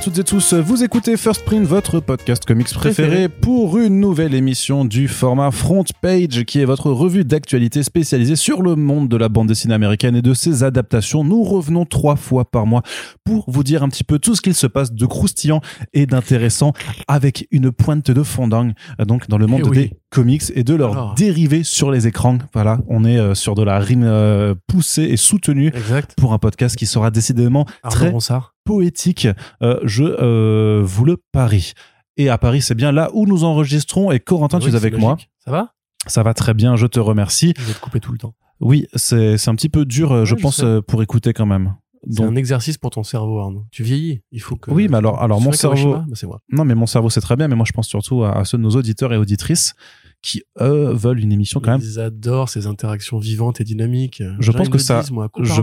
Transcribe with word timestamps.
À 0.00 0.02
toutes 0.02 0.16
et 0.18 0.24
tous, 0.24 0.54
vous 0.54 0.82
écoutez 0.82 1.14
First 1.18 1.44
Print, 1.44 1.66
votre 1.66 2.00
podcast 2.00 2.46
comics 2.46 2.72
préféré 2.72 3.28
pour 3.28 3.76
une 3.76 4.00
nouvelle 4.00 4.32
émission 4.34 4.86
du 4.86 5.08
format 5.08 5.50
Front 5.50 5.84
Page 6.00 6.44
qui 6.44 6.58
est 6.58 6.64
votre 6.64 6.90
revue 6.90 7.22
d'actualité 7.22 7.82
spécialisée 7.82 8.34
sur 8.36 8.62
le 8.62 8.76
monde 8.76 9.10
de 9.10 9.18
la 9.18 9.28
bande 9.28 9.48
dessinée 9.48 9.74
américaine 9.74 10.16
et 10.16 10.22
de 10.22 10.32
ses 10.32 10.64
adaptations. 10.64 11.22
Nous 11.22 11.42
revenons 11.44 11.84
trois 11.84 12.16
fois 12.16 12.46
par 12.50 12.64
mois 12.64 12.80
pour 13.26 13.44
vous 13.50 13.62
dire 13.62 13.82
un 13.82 13.90
petit 13.90 14.04
peu 14.04 14.18
tout 14.18 14.34
ce 14.34 14.40
qu'il 14.40 14.54
se 14.54 14.66
passe 14.66 14.90
de 14.90 15.04
croustillant 15.04 15.60
et 15.92 16.06
d'intéressant 16.06 16.72
avec 17.06 17.46
une 17.50 17.70
pointe 17.70 18.10
de 18.10 18.22
fondant 18.22 18.70
donc 19.06 19.28
dans 19.28 19.36
le 19.36 19.46
monde 19.46 19.60
Eh 19.66 19.68
oui. 19.68 19.76
des 19.76 19.92
comics 20.08 20.44
et 20.54 20.64
de 20.64 20.74
leurs 20.74 20.92
Alors. 20.92 21.14
dérivés 21.14 21.62
sur 21.62 21.90
les 21.90 22.06
écrans. 22.06 22.38
Voilà, 22.54 22.80
on 22.88 23.04
est 23.04 23.18
euh, 23.18 23.34
sur 23.34 23.54
de 23.54 23.62
la 23.62 23.78
rime 23.78 24.04
euh, 24.04 24.54
poussée 24.66 25.02
et 25.04 25.18
soutenue 25.18 25.68
Exact. 25.74 26.14
pour 26.16 26.32
un 26.32 26.38
podcast 26.38 26.74
qui 26.74 26.86
sera 26.86 27.10
décidément 27.10 27.66
Arnaud 27.82 27.96
très 27.96 28.08
Ronsard. 28.08 28.54
Poétique, 28.74 29.26
euh, 29.62 29.80
je 29.82 30.04
euh, 30.04 30.80
vous 30.84 31.04
le 31.04 31.16
parie. 31.32 31.72
Et 32.16 32.28
à 32.28 32.38
Paris, 32.38 32.62
c'est 32.62 32.74
bien 32.76 32.92
là 32.92 33.10
où 33.14 33.26
nous 33.26 33.42
enregistrons. 33.44 34.12
Et 34.12 34.20
Corentin, 34.20 34.58
tu 34.60 34.66
Oui, 34.68 34.72
es 34.72 34.76
avec 34.76 34.96
moi. 34.96 35.16
Ça 35.44 35.50
va? 35.50 35.72
Ça 36.06 36.22
va 36.22 36.34
très 36.34 36.54
bien, 36.54 36.76
je 36.76 36.86
te 36.86 37.00
remercie. 37.00 37.52
Je 37.58 37.64
vais 37.64 37.72
te 37.74 37.80
couper 37.80 37.98
tout 38.00 38.12
le 38.12 38.18
temps. 38.18 38.34
Oui, 38.60 38.86
c'est 38.94 39.48
un 39.48 39.54
petit 39.54 39.68
peu 39.68 39.84
dur, 39.84 40.12
euh, 40.12 40.24
je 40.24 40.34
pense, 40.36 40.56
sais. 40.58 40.82
pour 40.86 41.02
écouter 41.02 41.32
quand 41.32 41.46
même. 41.46 41.74
C'est 42.10 42.22
un 42.22 42.36
exercice 42.36 42.78
pour 42.78 42.90
ton 42.90 43.02
cerveau, 43.02 43.40
Arnaud. 43.40 43.64
Tu 43.72 43.82
vieillis. 43.82 44.22
Il 44.32 44.40
faut 44.40 44.56
que. 44.56 44.70
Oui, 44.70 44.86
mais 44.88 44.96
alors- 44.98 45.20
alors, 45.20 45.38
Tu 45.38 45.44
mon 45.44 45.52
cerveau- 45.52 45.94
Bah, 45.96 46.04
c'est 46.14 46.26
moi. 46.26 46.40
non, 46.50 46.64
mais 46.64 46.74
mon 46.74 46.86
cerveau, 46.86 47.10
c'est 47.10 47.20
très 47.20 47.36
bien, 47.36 47.48
mais 47.48 47.56
moi, 47.56 47.66
je 47.66 47.72
pense 47.72 47.88
surtout 47.88 48.22
à, 48.24 48.38
à 48.38 48.44
ceux 48.44 48.56
de 48.56 48.62
nos 48.62 48.70
auditeurs 48.70 49.12
et 49.12 49.16
auditrices 49.18 49.74
qui, 50.22 50.42
eux, 50.60 50.92
veulent 50.92 51.20
une 51.20 51.32
émission 51.32 51.60
quand 51.60 51.72
même. 51.72 51.80
Ils 51.82 51.98
adorent 52.00 52.48
ces 52.48 52.66
interactions 52.66 53.18
vivantes 53.18 53.60
et 53.60 53.64
dynamiques. 53.64 54.22
Je 54.38 54.42
Genre, 54.46 54.56
pense 54.56 54.66
ils 54.66 54.70
que 54.70 54.78
ça- 54.78 55.00
disent, 55.00 55.10
moi, 55.10 55.28
je-. 55.40 55.60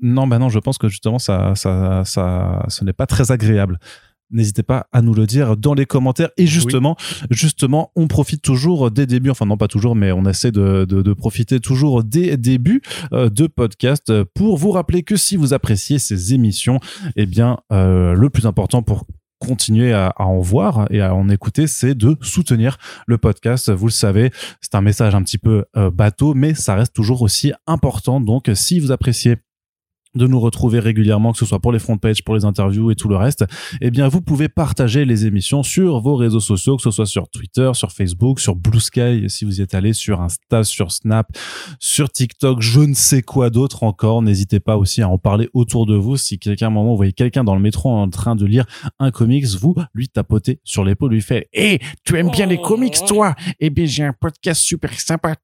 Non, 0.00 0.26
bah 0.26 0.38
non, 0.38 0.48
je 0.48 0.58
pense 0.58 0.78
que 0.78 0.88
justement, 0.88 1.18
ça, 1.18 1.54
ça, 1.54 2.02
ça, 2.04 2.64
ce 2.68 2.84
n'est 2.84 2.92
pas 2.92 3.06
très 3.06 3.32
agréable. 3.32 3.78
N'hésitez 4.32 4.64
pas 4.64 4.88
à 4.92 5.02
nous 5.02 5.14
le 5.14 5.24
dire 5.24 5.56
dans 5.56 5.72
les 5.72 5.86
commentaires. 5.86 6.30
Et 6.36 6.48
justement, 6.48 6.96
justement, 7.30 7.92
on 7.94 8.08
profite 8.08 8.42
toujours 8.42 8.90
des 8.90 9.06
débuts, 9.06 9.30
enfin 9.30 9.46
non 9.46 9.56
pas 9.56 9.68
toujours, 9.68 9.94
mais 9.94 10.10
on 10.10 10.24
essaie 10.26 10.50
de, 10.50 10.84
de, 10.84 11.00
de 11.00 11.12
profiter 11.12 11.60
toujours 11.60 12.02
des 12.02 12.36
débuts 12.36 12.82
euh, 13.12 13.30
de 13.30 13.46
podcast 13.46 14.12
pour 14.34 14.56
vous 14.56 14.72
rappeler 14.72 15.04
que 15.04 15.14
si 15.14 15.36
vous 15.36 15.54
appréciez 15.54 16.00
ces 16.00 16.34
émissions, 16.34 16.80
eh 17.14 17.24
bien, 17.24 17.58
euh, 17.72 18.14
le 18.14 18.28
plus 18.28 18.46
important 18.46 18.82
pour 18.82 19.06
continuer 19.46 19.92
à, 19.92 20.08
à 20.16 20.24
en 20.24 20.40
voir 20.40 20.86
et 20.90 21.00
à 21.00 21.14
en 21.14 21.28
écouter, 21.28 21.66
c'est 21.66 21.94
de 21.94 22.16
soutenir 22.20 22.78
le 23.06 23.18
podcast. 23.18 23.70
Vous 23.70 23.86
le 23.86 23.92
savez, 23.92 24.32
c'est 24.60 24.74
un 24.74 24.80
message 24.80 25.14
un 25.14 25.22
petit 25.22 25.38
peu 25.38 25.64
euh, 25.76 25.90
bateau, 25.90 26.34
mais 26.34 26.54
ça 26.54 26.74
reste 26.74 26.94
toujours 26.94 27.22
aussi 27.22 27.52
important. 27.66 28.20
Donc, 28.20 28.50
si 28.54 28.80
vous 28.80 28.92
appréciez 28.92 29.36
de 30.16 30.26
nous 30.26 30.40
retrouver 30.40 30.80
régulièrement, 30.80 31.32
que 31.32 31.38
ce 31.38 31.46
soit 31.46 31.60
pour 31.60 31.72
les 31.72 31.78
front 31.78 31.98
pages, 31.98 32.24
pour 32.24 32.34
les 32.34 32.44
interviews 32.44 32.90
et 32.90 32.94
tout 32.94 33.08
le 33.08 33.16
reste, 33.16 33.44
eh 33.80 33.90
bien, 33.90 34.08
vous 34.08 34.20
pouvez 34.20 34.48
partager 34.48 35.04
les 35.04 35.26
émissions 35.26 35.62
sur 35.62 36.00
vos 36.00 36.16
réseaux 36.16 36.40
sociaux, 36.40 36.76
que 36.76 36.82
ce 36.82 36.90
soit 36.90 37.06
sur 37.06 37.28
Twitter, 37.28 37.70
sur 37.74 37.92
Facebook, 37.92 38.40
sur 38.40 38.56
Blue 38.56 38.80
Sky, 38.80 39.28
si 39.28 39.44
vous 39.44 39.60
y 39.60 39.62
êtes 39.62 39.74
allé, 39.74 39.92
sur 39.92 40.20
Insta, 40.20 40.64
sur 40.64 40.92
Snap, 40.92 41.28
sur 41.78 42.10
TikTok, 42.10 42.60
je 42.60 42.80
ne 42.80 42.94
sais 42.94 43.22
quoi 43.22 43.50
d'autre 43.50 43.82
encore. 43.82 44.22
N'hésitez 44.22 44.60
pas 44.60 44.76
aussi 44.76 45.02
à 45.02 45.08
en 45.08 45.18
parler 45.18 45.48
autour 45.54 45.86
de 45.86 45.94
vous. 45.94 46.16
Si 46.16 46.38
quelqu'un, 46.38 46.66
à 46.66 46.68
un 46.68 46.72
moment, 46.72 46.90
vous 46.90 46.96
voyez 46.96 47.12
quelqu'un 47.12 47.44
dans 47.44 47.54
le 47.54 47.60
métro 47.60 47.90
en 47.90 48.08
train 48.08 48.36
de 48.36 48.46
lire 48.46 48.64
un 48.98 49.10
comics, 49.10 49.46
vous 49.60 49.74
lui 49.94 50.08
tapotez 50.08 50.60
sur 50.64 50.84
l'épaule, 50.84 51.12
lui 51.12 51.22
fait, 51.22 51.48
hé, 51.52 51.78
tu 52.04 52.16
aimes 52.18 52.30
bien 52.30 52.46
les 52.46 52.60
comics, 52.60 52.96
toi? 53.06 53.34
Eh 53.60 53.70
bien, 53.70 53.86
j'ai 53.86 54.04
un 54.04 54.12
podcast 54.12 54.62
super 54.62 54.98
sympa 54.98 55.34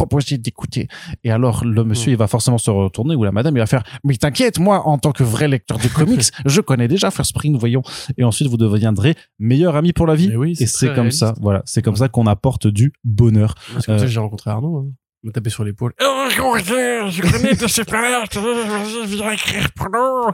te 0.00 0.06
proposer 0.06 0.38
d'écouter. 0.38 0.88
Et 1.24 1.30
alors, 1.30 1.64
le 1.64 1.84
monsieur, 1.84 2.10
il 2.12 2.16
va 2.16 2.26
forcément 2.26 2.58
se 2.58 2.70
retourner 2.70 3.14
ou 3.14 3.24
la 3.24 3.32
madame, 3.32 3.54
il 3.56 3.60
va 3.60 3.66
faire, 3.66 3.82
mais 4.04 4.16
t'inquiète, 4.16 4.58
moi, 4.58 4.86
en 4.86 4.98
tant 4.98 5.12
que 5.12 5.22
vrai 5.22 5.46
lecteur 5.48 5.78
de 5.78 5.88
comics, 5.88 6.22
je 6.46 6.60
connais 6.60 6.88
déjà 6.88 7.10
First 7.10 7.34
Print, 7.34 7.56
voyons. 7.58 7.82
Et 8.16 8.24
ensuite, 8.24 8.48
vous 8.48 8.56
deviendrez 8.56 9.14
meilleur 9.38 9.76
ami 9.76 9.92
pour 9.92 10.06
la 10.06 10.14
vie. 10.14 10.34
Oui, 10.36 10.54
Et 10.58 10.66
c'est 10.66 10.94
comme 10.94 11.10
ça, 11.10 11.34
voilà, 11.40 11.62
c'est 11.66 11.82
comme 11.82 11.94
Ouais. 11.94 11.98
ça 12.00 12.08
qu'on 12.08 12.26
apporte 12.26 12.66
du 12.66 12.92
bonheur. 13.04 13.54
C'est 13.78 13.86
comme 13.86 13.96
Euh, 13.96 14.00
que 14.00 14.06
j'ai 14.06 14.20
rencontré 14.20 14.50
Arnaud. 14.50 14.78
Hein. 14.78 14.92
Il 15.22 15.26
m'a 15.26 15.32
tapé 15.32 15.50
sur 15.50 15.64
l'épaule. 15.64 15.92
Oh, 16.02 16.26
je 16.30 17.20
connais 17.20 17.68
super, 17.68 18.00
vas-y, 18.00 19.06
viens 19.06 19.32
écrire 19.32 19.68
pour 19.76 19.88
nous. 19.90 20.32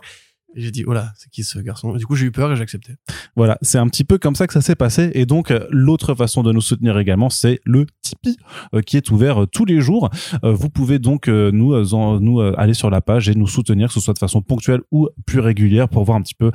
Et 0.57 0.63
j'ai 0.63 0.71
dit, 0.71 0.85
oh 0.87 0.93
là, 0.95 1.13
c'est 1.17 1.31
qui 1.31 1.45
ce 1.45 1.59
garçon? 1.59 1.93
Du 1.95 2.07
coup, 2.07 2.17
j'ai 2.17 2.27
eu 2.27 2.33
peur 2.33 2.51
et 2.51 2.57
j'ai 2.57 2.63
accepté. 2.63 2.95
Voilà, 3.37 3.59
c'est 3.61 3.77
un 3.79 3.87
petit 3.89 4.05
peu 4.05 4.17
comme 4.17 4.35
ça 4.35 4.47
que 4.47 4.55
ça 4.55 4.63
s'est 4.63 4.75
passé. 4.75 5.11
Et 5.15 5.27
donc, 5.27 5.53
l'autre 5.71 6.15
façon 6.15 6.43
de 6.43 6.51
nous 6.51 6.63
soutenir 6.63 6.99
également, 6.99 7.29
c'est 7.29 7.61
le 7.65 7.85
Tipeee, 8.01 8.37
euh, 8.75 8.81
qui 8.81 8.97
est 8.97 9.11
ouvert 9.11 9.43
euh, 9.43 9.47
tous 9.47 9.67
les 9.67 9.81
jours. 9.83 10.09
Euh, 10.45 10.53
vous 10.53 10.71
pouvez 10.71 10.99
donc 10.99 11.29
nous, 11.29 11.75
en- 11.93 12.21
nous 12.21 12.41
aller 12.41 12.73
sur 12.75 12.89
la 12.89 13.01
page 13.03 13.29
et 13.29 13.35
nous 13.35 13.47
soutenir, 13.47 13.89
que 13.89 13.95
ce 13.95 14.01
soit 14.01 14.15
de 14.15 14.19
façon 14.19 14.41
ponctuelle 14.41 14.81
ou 14.91 15.09
plus 15.27 15.41
régulière, 15.41 15.89
pour 15.89 16.05
voir 16.05 16.17
un 16.17 16.23
petit 16.23 16.35
peu 16.35 16.51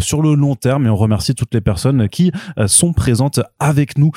sur 0.00 0.20
le 0.20 0.34
long 0.34 0.56
terme. 0.56 0.86
Et 0.86 0.90
on 0.90 0.96
remercie 0.96 1.34
toutes 1.34 1.54
les 1.54 1.60
personnes 1.60 2.08
qui 2.08 2.32
sont 2.66 2.92
présentes 2.92 3.38
avec 3.60 3.96
nous 3.98 4.10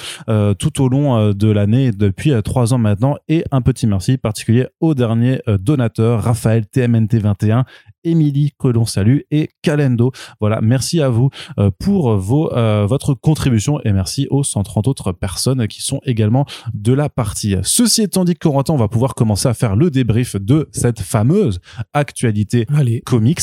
tout 0.57 0.81
au 0.81 0.89
long 0.89 1.31
de 1.33 1.47
l'année 1.51 1.91
depuis 1.91 2.31
trois 2.43 2.73
ans 2.73 2.77
maintenant. 2.79 3.17
Et 3.27 3.43
un 3.51 3.61
petit 3.61 3.85
merci 3.85 4.17
particulier 4.17 4.67
au 4.79 4.95
dernier 4.95 5.41
donateur, 5.59 6.23
Raphaël 6.23 6.65
TMNT21, 6.73 7.65
Émilie, 8.07 8.51
que 8.57 8.67
l'on 8.67 8.85
salue, 8.85 9.19
et 9.31 9.49
Calendo. 9.61 10.11
Voilà, 10.39 10.61
merci 10.61 11.01
à 11.01 11.09
vous 11.09 11.29
euh, 11.59 11.69
pour 11.77 12.15
vos, 12.17 12.53
euh, 12.53 12.85
votre 12.85 13.13
contribution 13.13 13.79
et 13.83 13.91
merci 13.91 14.27
aux 14.29 14.43
130 14.43 14.87
autres 14.87 15.11
personnes 15.11 15.67
qui 15.67 15.81
sont 15.81 15.99
également 16.05 16.45
de 16.73 16.93
la 16.93 17.09
partie. 17.09 17.55
Ceci 17.63 18.01
étant 18.01 18.23
dit, 18.23 18.35
Corentin, 18.35 18.73
on 18.73 18.77
va 18.77 18.87
pouvoir 18.87 19.15
commencer 19.15 19.47
à 19.47 19.53
faire 19.53 19.75
le 19.75 19.91
débrief 19.91 20.35
de 20.35 20.69
cette 20.71 21.01
fameuse 21.01 21.59
actualité 21.93 22.65
Allez. 22.73 23.01
comics. 23.01 23.41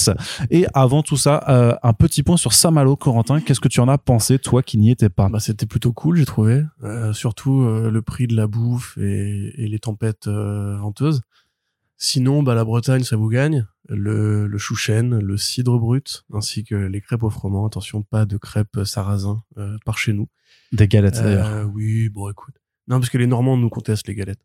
Et 0.50 0.66
avant 0.74 1.02
tout 1.02 1.16
ça, 1.16 1.44
euh, 1.48 1.74
un 1.82 1.92
petit 1.92 2.22
point 2.22 2.36
sur 2.36 2.52
Samalo, 2.52 2.96
Corentin. 2.96 3.40
Qu'est-ce 3.40 3.60
que 3.60 3.68
tu 3.68 3.80
en 3.80 3.88
as 3.88 3.98
pensé, 3.98 4.38
toi 4.38 4.62
qui 4.62 4.78
n'y 4.78 4.90
étais 4.90 5.08
pas? 5.08 5.28
Bah, 5.28 5.40
c'était 5.40 5.66
plutôt 5.66 5.92
cool, 5.92 6.16
j'ai 6.16 6.24
trouvé. 6.24 6.62
Euh, 6.82 7.12
surtout 7.12 7.64
le 7.64 8.02
prix 8.02 8.26
de 8.26 8.36
la 8.36 8.46
bouffe 8.46 8.96
et, 8.98 9.52
et 9.56 9.68
les 9.68 9.78
tempêtes 9.78 10.28
venteuses. 10.28 11.20
Sinon, 11.96 12.42
bah, 12.42 12.54
la 12.54 12.64
Bretagne, 12.64 13.02
ça 13.02 13.16
vous 13.16 13.28
gagne. 13.28 13.66
Le, 13.88 14.46
le 14.46 14.58
chouchen, 14.58 15.18
le 15.18 15.36
cidre 15.36 15.78
brut, 15.78 16.24
ainsi 16.32 16.64
que 16.64 16.74
les 16.74 17.00
crêpes 17.02 17.22
au 17.22 17.30
froment. 17.30 17.66
Attention, 17.66 18.02
pas 18.02 18.24
de 18.24 18.36
crêpes 18.38 18.80
sarrasin 18.84 19.42
euh, 19.58 19.76
par 19.84 19.98
chez 19.98 20.12
nous. 20.14 20.28
Des 20.72 20.88
galettes, 20.88 21.14
d'ailleurs. 21.16 21.46
Euh, 21.48 21.64
oui, 21.64 22.08
bon, 22.08 22.30
écoute. 22.30 22.54
Non, 22.88 22.98
parce 22.98 23.10
que 23.10 23.18
les 23.18 23.26
Normands 23.26 23.56
nous 23.58 23.68
contestent 23.68 24.08
les 24.08 24.14
galettes. 24.14 24.44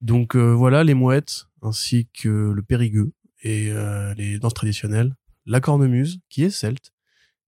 Donc 0.00 0.34
euh, 0.34 0.52
voilà, 0.54 0.82
les 0.82 0.94
mouettes, 0.94 1.46
ainsi 1.62 2.08
que 2.18 2.28
le 2.54 2.62
périgueux 2.62 3.12
et 3.42 3.70
euh, 3.70 4.14
les 4.14 4.38
danses 4.38 4.54
traditionnelles. 4.54 5.14
La 5.46 5.60
cornemuse, 5.60 6.20
qui 6.30 6.42
est 6.44 6.50
celte. 6.50 6.92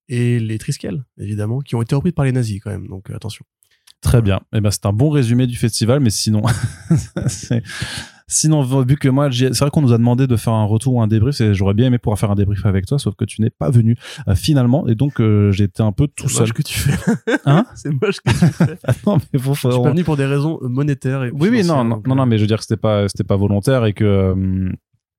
Et 0.08 0.38
les 0.40 0.58
trisquelles, 0.58 1.04
évidemment, 1.16 1.60
qui 1.60 1.74
ont 1.76 1.80
été 1.82 1.94
reprises 1.94 2.12
par 2.12 2.24
les 2.26 2.32
nazis 2.32 2.60
quand 2.60 2.70
même. 2.70 2.88
Donc 2.88 3.08
attention. 3.10 3.46
Très 4.02 4.20
bien. 4.20 4.40
Eh 4.52 4.60
ben, 4.60 4.70
c'est 4.70 4.84
un 4.84 4.92
bon 4.92 5.08
résumé 5.10 5.46
du 5.46 5.56
festival, 5.56 6.00
mais 6.00 6.10
sinon, 6.10 6.42
c'est- 7.28 7.62
sinon, 8.32 8.62
vu 8.62 8.96
que 8.96 9.08
moi, 9.08 9.28
c'est 9.30 9.56
vrai 9.58 9.70
qu'on 9.70 9.82
nous 9.82 9.92
a 9.92 9.98
demandé 9.98 10.26
de 10.26 10.36
faire 10.36 10.52
un 10.52 10.64
retour 10.64 10.94
ou 10.94 11.02
un 11.02 11.06
débrief, 11.06 11.40
et 11.40 11.54
j'aurais 11.54 11.74
bien 11.74 11.86
aimé 11.86 11.98
pouvoir 11.98 12.18
faire 12.18 12.30
un 12.30 12.34
débrief 12.34 12.64
avec 12.66 12.86
toi, 12.86 12.98
sauf 12.98 13.14
que 13.14 13.24
tu 13.24 13.40
n'es 13.42 13.50
pas 13.50 13.70
venu 13.70 13.96
euh, 14.28 14.34
finalement, 14.34 14.86
et 14.88 14.94
donc 14.94 15.20
euh, 15.20 15.52
j'étais 15.52 15.82
un 15.82 15.92
peu 15.92 16.08
tout 16.08 16.28
C'est 16.28 16.34
seul. 16.38 16.42
moche 16.46 16.52
que 16.52 16.62
tu 16.62 16.78
fais. 16.78 16.92
Hein 17.46 17.64
C'est 17.74 17.90
moche 17.90 18.20
que 18.24 18.30
tu 18.30 18.36
fais. 18.52 18.78
Ah 18.86 18.92
non, 19.06 19.18
mais 19.32 19.38
faut, 19.38 19.54
Je 19.54 19.60
suis 19.70 19.82
pas 19.82 19.90
venu 19.90 20.04
pour 20.04 20.16
des 20.16 20.26
raisons 20.26 20.58
monétaires 20.62 21.24
et 21.24 21.30
Oui, 21.30 21.48
oui, 21.50 21.64
non, 21.64 21.84
non, 21.84 22.02
non, 22.06 22.12
euh, 22.12 22.16
non, 22.16 22.26
mais 22.26 22.38
je 22.38 22.42
veux 22.42 22.48
dire 22.48 22.56
que 22.58 22.64
c'était 22.64 22.76
pas, 22.80 23.08
c'était 23.08 23.24
pas 23.24 23.36
volontaire 23.36 23.84
et 23.84 23.92
que. 23.92 24.34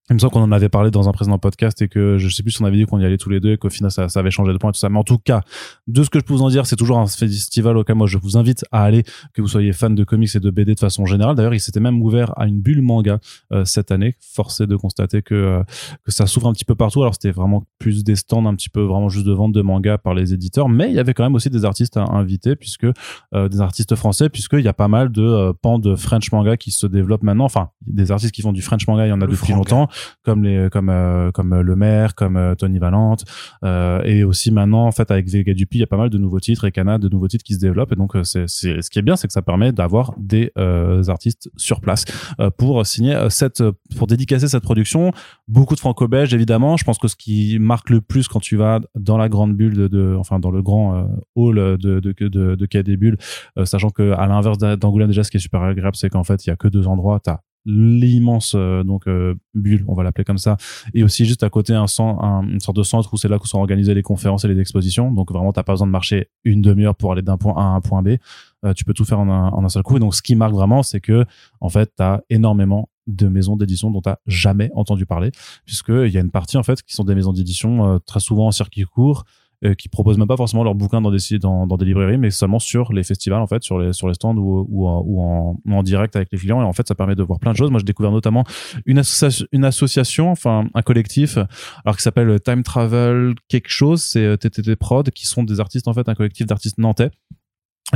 Il 0.10 0.16
me 0.16 0.20
semble 0.20 0.34
qu'on 0.34 0.42
en 0.42 0.52
avait 0.52 0.70
parlé 0.70 0.92
dans 0.92 1.08
un 1.08 1.12
précédent 1.14 1.40
podcast 1.40 1.82
et 1.82 1.88
que 1.88 2.18
je 2.18 2.28
sais 2.28 2.44
plus 2.44 2.52
si 2.52 2.62
on 2.62 2.66
avait 2.66 2.78
dit 2.78 2.86
qu'on 2.86 3.00
y 3.00 3.06
allait 3.06 3.18
tous 3.18 3.30
les 3.30 3.40
deux 3.40 3.54
et 3.54 3.58
qu'au 3.58 3.70
final 3.70 3.90
ça, 3.90 4.10
ça 4.10 4.20
avait 4.20 4.32
changé 4.32 4.52
de 4.52 4.58
point 4.58 4.70
et 4.70 4.74
tout 4.74 4.80
ça. 4.80 4.90
Mais 4.90 5.00
en 5.00 5.04
tout 5.04 5.18
cas, 5.18 5.42
de 5.88 6.04
ce 6.04 6.10
que 6.10 6.20
je 6.20 6.26
peux 6.26 6.34
vous 6.34 6.42
en 6.42 6.50
dire, 6.50 6.66
c'est 6.66 6.76
toujours 6.76 7.00
un 7.00 7.08
festival 7.08 7.78
auquel 7.78 7.96
moi 7.96 8.08
je 8.08 8.18
vous 8.18 8.38
invite 8.38 8.66
à 8.72 8.84
aller, 8.84 9.04
que 9.34 9.42
vous 9.42 9.48
soyez 9.48 9.72
fan 9.72 9.96
de 9.96 10.04
comics 10.04 10.36
et 10.36 10.40
de 10.40 10.50
BD 10.50 10.76
de 10.76 10.80
façon 10.80 11.06
générale. 11.06 11.36
D'ailleurs, 11.36 11.54
il 11.54 11.60
s'était 11.60 11.80
même 11.80 12.02
ouvert 12.02 12.38
à 12.38 12.48
une 12.48 12.62
bulle 12.62 12.82
manga 12.82 13.20
euh, 13.52 13.64
cette 13.66 13.92
année. 13.92 14.16
Forcé 14.20 14.68
de 14.68 14.76
constater 14.76 15.22
que 15.22 15.36
euh, 15.36 15.64
que 16.04 16.12
ça 16.12 16.28
s'ouvre 16.28 16.48
un 16.48 16.54
petit 16.54 16.66
peu 16.66 16.76
partout. 16.76 17.02
Alors 17.02 17.14
c'était 17.14 17.32
vraiment 17.32 17.64
plus 17.80 18.04
des 18.04 18.16
stands, 18.16 18.46
un 18.46 18.56
petit 18.56 18.70
peu 18.70 18.82
vraiment 18.82 19.10
juste 19.10 19.26
de 19.26 19.34
vente 19.34 19.54
de 19.54 19.62
manga 19.62 19.98
par 19.98 20.14
les 20.14 20.34
éditeurs, 20.34 20.70
mais 20.70 20.90
il 20.90 20.96
y 20.96 21.00
avait 21.00 21.14
quand 21.14 21.24
même 21.24 21.36
aussi 21.36 21.50
des 21.50 21.66
artistes 21.66 21.98
à 21.98 22.04
inviter 22.04 22.56
puisque 22.56 22.88
euh, 23.34 23.50
des 23.50 23.62
artistes 23.62 23.96
français 23.96 24.30
puisqu'il 24.30 24.62
y 24.62 24.68
a 24.68 24.74
pas 24.74 24.88
mal 24.88 25.12
de 25.12 25.22
euh, 25.22 25.54
pans 25.54 25.80
de 25.80 25.96
French 25.96 26.32
manga 26.32 26.58
qui 26.58 26.72
se 26.72 26.88
développent 26.88 27.24
maintenant. 27.24 27.46
Enfin, 27.46 27.70
des 27.86 28.12
artistes 28.12 28.34
qui 28.34 28.42
font 28.42 28.54
du 28.54 28.62
French 28.62 28.88
manga, 28.88 29.06
il 29.06 29.10
y 29.10 29.14
en 29.14 29.22
a 29.22 29.26
Le 29.26 29.32
depuis 29.32 29.54
longtemps, 29.54 29.88
comme 30.24 30.44
les 30.44 30.70
comme 30.72 30.90
euh, 30.90 31.32
comme 31.32 31.54
euh, 31.54 31.62
Le 31.62 31.76
Maire, 31.76 32.16
comme 32.16 32.38
euh, 32.38 32.56
Tony 32.56 32.80
Valente, 32.80 33.24
euh, 33.64 34.02
et 34.04 34.24
aussi 34.24 34.52
maintenant 34.52 34.86
en 34.86 34.92
fait 34.92 35.12
avec 35.12 35.28
Vega 35.28 35.54
Dupi, 35.54 35.78
il 35.78 35.82
y 35.82 35.84
a 35.84 35.88
pas 35.88 35.98
mal 35.98 36.10
de 36.10 36.18
nouveaux 36.18 36.40
titres 36.40 36.66
et 36.66 36.72
Kana 36.72 36.98
de 36.98 37.10
nouveaux 37.10 37.28
titres 37.28 37.44
qui 37.44 37.54
se 37.54 37.60
développent. 37.60 37.92
Et 37.92 37.96
donc 37.96 38.16
euh, 38.16 38.24
c'est 38.24 38.48
ce 38.48 38.90
qui 38.90 39.00
est 39.00 39.02
bien, 39.02 39.16
c'est 39.16 39.28
que 39.28 39.34
ça 39.34 39.42
permet 39.42 39.72
d'avoir 39.72 40.14
des 40.18 40.52
euh, 40.58 41.04
artistes 41.08 41.50
sur 41.58 41.82
place 41.82 42.06
euh, 42.40 42.50
pour 42.50 42.86
signer 42.86 43.16
euh, 43.16 43.30
cette 43.30 43.64
pour 43.98 44.08
dédicacer 44.08 44.48
cette 44.48 44.64
production. 44.64 45.12
Beaucoup 45.48 45.76
de 45.76 45.80
franco-belges 45.80 46.34
évidemment. 46.34 46.78
Je 46.78 46.84
pense 46.84 46.98
que 46.98 47.08
ce 47.08 47.16
qui 47.16 47.58
marque 47.60 47.90
le 47.90 48.02
plus 48.02 48.28
quand 48.28 48.40
tu 48.40 48.56
vas 48.58 48.80
dans 48.96 49.18
la 49.18 49.30
grande 49.30 49.56
bulle 49.56 49.90
de, 49.90 50.16
enfin 50.18 50.40
dans 50.40 50.52
le 50.52 50.62
grand 50.62 50.96
euh, 50.96 51.04
hall 51.36 51.56
de 51.56 52.00
de 52.00 52.00
de, 52.00 52.28
de, 52.28 52.56
de 52.56 52.82
des 52.82 52.98
Bulles, 52.98 53.18
euh, 53.58 53.66
sachant 53.66 53.90
que 53.90 54.12
à 54.12 54.28
l'inverse 54.28 54.58
d'Angoulême 54.58 55.08
déjà 55.08 55.24
ce 55.24 55.32
qui 55.32 55.38
est 55.38 55.40
super 55.40 55.62
agréable 55.62 55.96
c'est 55.96 56.10
qu'en 56.10 56.24
fait 56.24 56.46
il 56.46 56.50
y 56.50 56.54
a 56.54 56.56
que 56.56 56.68
deux 56.68 56.88
endroits 56.88 57.20
l'immense 57.66 58.54
euh, 58.56 58.84
donc 58.84 59.08
euh, 59.08 59.36
bulle, 59.54 59.86
on 59.88 59.94
va 59.94 60.04
l'appeler 60.04 60.26
comme 60.26 60.38
ça, 60.38 60.58
et 60.94 61.04
aussi 61.04 61.26
juste 61.26 61.44
à 61.44 61.50
côté 61.50 61.74
un, 61.74 61.86
un- 62.00 62.44
une 62.48 62.60
sorte 62.60 62.78
de 62.78 62.84
centre 62.84 63.14
où 63.14 63.18
c'est 63.18 63.28
là 63.30 63.40
que 63.40 63.48
sont 63.48 63.60
organisées 63.60 63.94
les 63.94 64.02
conférences 64.02 64.44
et 64.46 64.48
les 64.48 64.60
expositions. 64.60 65.12
Donc 65.12 65.32
vraiment, 65.32 65.54
t'as 65.54 65.64
pas 65.64 65.74
besoin 65.74 65.88
de 65.88 65.92
marcher 65.92 66.28
une 66.44 66.62
demi-heure 66.62 66.96
pour 66.96 67.12
aller 67.12 67.22
d'un 67.22 67.38
point 67.38 67.54
A 67.56 67.62
à 67.62 67.68
un 67.76 67.82
point 67.82 68.02
B. 68.02 68.18
Euh, 68.66 68.74
tu 68.74 68.84
peux 68.86 68.94
tout 68.94 69.06
faire 69.06 69.20
en 69.20 69.30
un, 69.30 69.50
en 69.50 69.64
un 69.66 69.70
seul 69.70 69.84
coup. 69.84 69.98
Et 69.98 70.00
donc, 70.00 70.16
ce 70.16 70.22
qui 70.22 70.36
marque 70.36 70.54
vraiment, 70.54 70.84
c'est 70.84 71.02
que 71.02 71.26
en 71.62 71.70
fait, 71.70 71.92
t'as 71.96 72.22
énormément 72.30 72.90
de 73.08 73.28
maisons 73.28 73.58
d'édition 73.58 73.92
dont 73.92 74.00
t'as 74.02 74.16
jamais 74.28 74.72
entendu 74.76 75.06
parler, 75.06 75.32
puisque 75.66 75.90
il 75.90 76.10
y 76.10 76.18
a 76.18 76.22
une 76.22 76.32
partie 76.32 76.56
en 76.58 76.64
fait 76.64 76.82
qui 76.82 76.94
sont 76.96 77.04
des 77.04 77.16
maisons 77.16 77.34
d'édition 77.34 77.86
euh, 77.86 78.00
très 78.00 78.22
souvent 78.22 78.48
en 78.48 78.52
circuit 78.52 78.84
court 78.84 79.26
euh, 79.66 79.74
qui 79.76 79.90
proposent 79.90 80.18
même 80.18 80.28
pas 80.28 80.38
forcément 80.38 80.64
leurs 80.64 80.76
bouquins 80.76 81.02
dans 81.02 81.12
des 81.12 81.40
dans, 81.40 81.66
des 81.66 81.86
librairies 81.86 82.18
mais 82.18 82.32
seulement 82.32 82.60
sur 82.60 82.94
les 82.94 83.04
festivals 83.04 83.42
en 83.42 83.48
fait 83.48 83.64
sur 83.64 83.80
les 83.80 83.94
sur 83.94 84.08
les 84.08 84.14
stands 84.14 84.36
ou 84.36 84.66
ou, 84.70 84.88
en, 84.88 85.58
ou 85.66 85.84
direct 85.84 86.16
avec 86.16 86.30
les 86.32 86.38
clients. 86.38 86.62
Et 86.62 86.66
en 86.66 86.74
fait 86.74 86.88
ça 86.88 86.96
permet 86.96 87.16
de 87.16 87.24
voir 87.24 87.40
plein 87.40 87.52
de 87.52 87.58
choses. 87.58 87.72
Moi 87.72 87.80
j'ai 87.80 87.86
découvert 87.86 88.12
notamment 88.12 88.44
une 88.86 89.00
association 89.00 89.46
une 89.52 89.66
association 89.66 90.32
enfin 90.32 90.68
un 90.74 90.82
collectif 90.82 91.38
alors 91.86 91.98
qui 91.98 92.04
s'appelle 92.04 92.40
Time 92.42 92.64
Travel 92.64 93.36
quelque 93.48 93.70
chose. 93.70 94.02
C'est 94.04 94.26
euh, 94.26 94.38
TTT 94.38 94.76
Prod 94.76 95.10
qui 95.12 95.26
sont 95.26 95.44
des 95.44 95.60
artistes 95.60 95.88
en 95.88 95.94
fait 95.94 96.08
un 96.10 96.16
collectif 96.16 96.46
d'artistes 96.46 96.78
nantais 96.78 97.12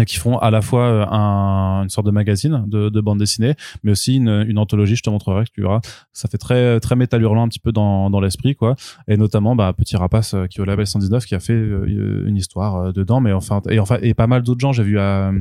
qui 0.06 0.18
font 0.18 0.38
à 0.38 0.52
la 0.52 0.62
fois 0.62 0.84
euh, 0.84 1.06
un, 1.08 1.84
une 1.84 1.90
sorte 1.90 2.06
de 2.06 2.12
magazine 2.12 2.64
de, 2.68 2.90
de 2.90 3.02
bande 3.02 3.20
dessinée, 3.20 3.56
mais 3.84 3.92
aussi 3.92 4.16
une, 4.18 4.58
anthologie. 4.58 4.96
Je 4.96 5.04
te 5.04 5.10
montrerai, 5.10 5.46
tu 5.54 5.62
verras. 5.62 5.82
Ça 6.14 6.28
fait 6.28 6.38
très 6.38 6.80
très 6.80 6.96
métal 6.96 7.22
hurlant 7.22 7.44
un 7.44 7.48
petit 7.48 7.60
peu 7.60 7.72
dans, 7.72 8.10
dans 8.10 8.20
l'esprit, 8.20 8.56
quoi. 8.56 8.76
Et 9.08 9.18
notamment, 9.18 9.56
bah, 9.56 9.74
Petit 9.74 9.98
Rapace 9.98 10.34
euh, 10.34 10.48
qui 10.48 10.60
est 10.60 10.62
au 10.62 10.66
label 10.66 10.86
119 10.86 11.26
qui 11.26 11.36
a 11.36 11.40
fait 11.40 11.54
euh, 11.54 12.26
une 12.28 12.36
histoire 12.36 12.76
euh, 12.76 12.92
dedans, 12.92 13.22
mais 13.22 13.32
enfin 13.32 13.62
et 13.70 13.80
enfin 13.80 13.98
et 14.02 14.14
pas 14.14 14.28
mal 14.28 14.44
d'autres 14.44 14.60
gens. 14.60 14.72
J'ai 14.72 14.84
vu 14.84 15.00
à 15.00 15.32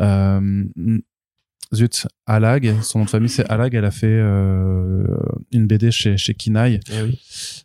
euh, 0.00 0.64
zut 1.74 2.06
Alag, 2.26 2.74
son 2.82 3.00
nom 3.00 3.04
de 3.04 3.10
famille 3.10 3.28
c'est 3.28 3.48
Alag. 3.50 3.74
Elle 3.74 3.84
a 3.84 3.90
fait 3.90 4.06
euh, 4.06 5.04
une 5.52 5.66
BD 5.66 5.90
chez 5.90 6.16
chez 6.16 6.34
Kinaï. 6.34 6.80
Eh 6.92 7.02
oui. 7.02 7.18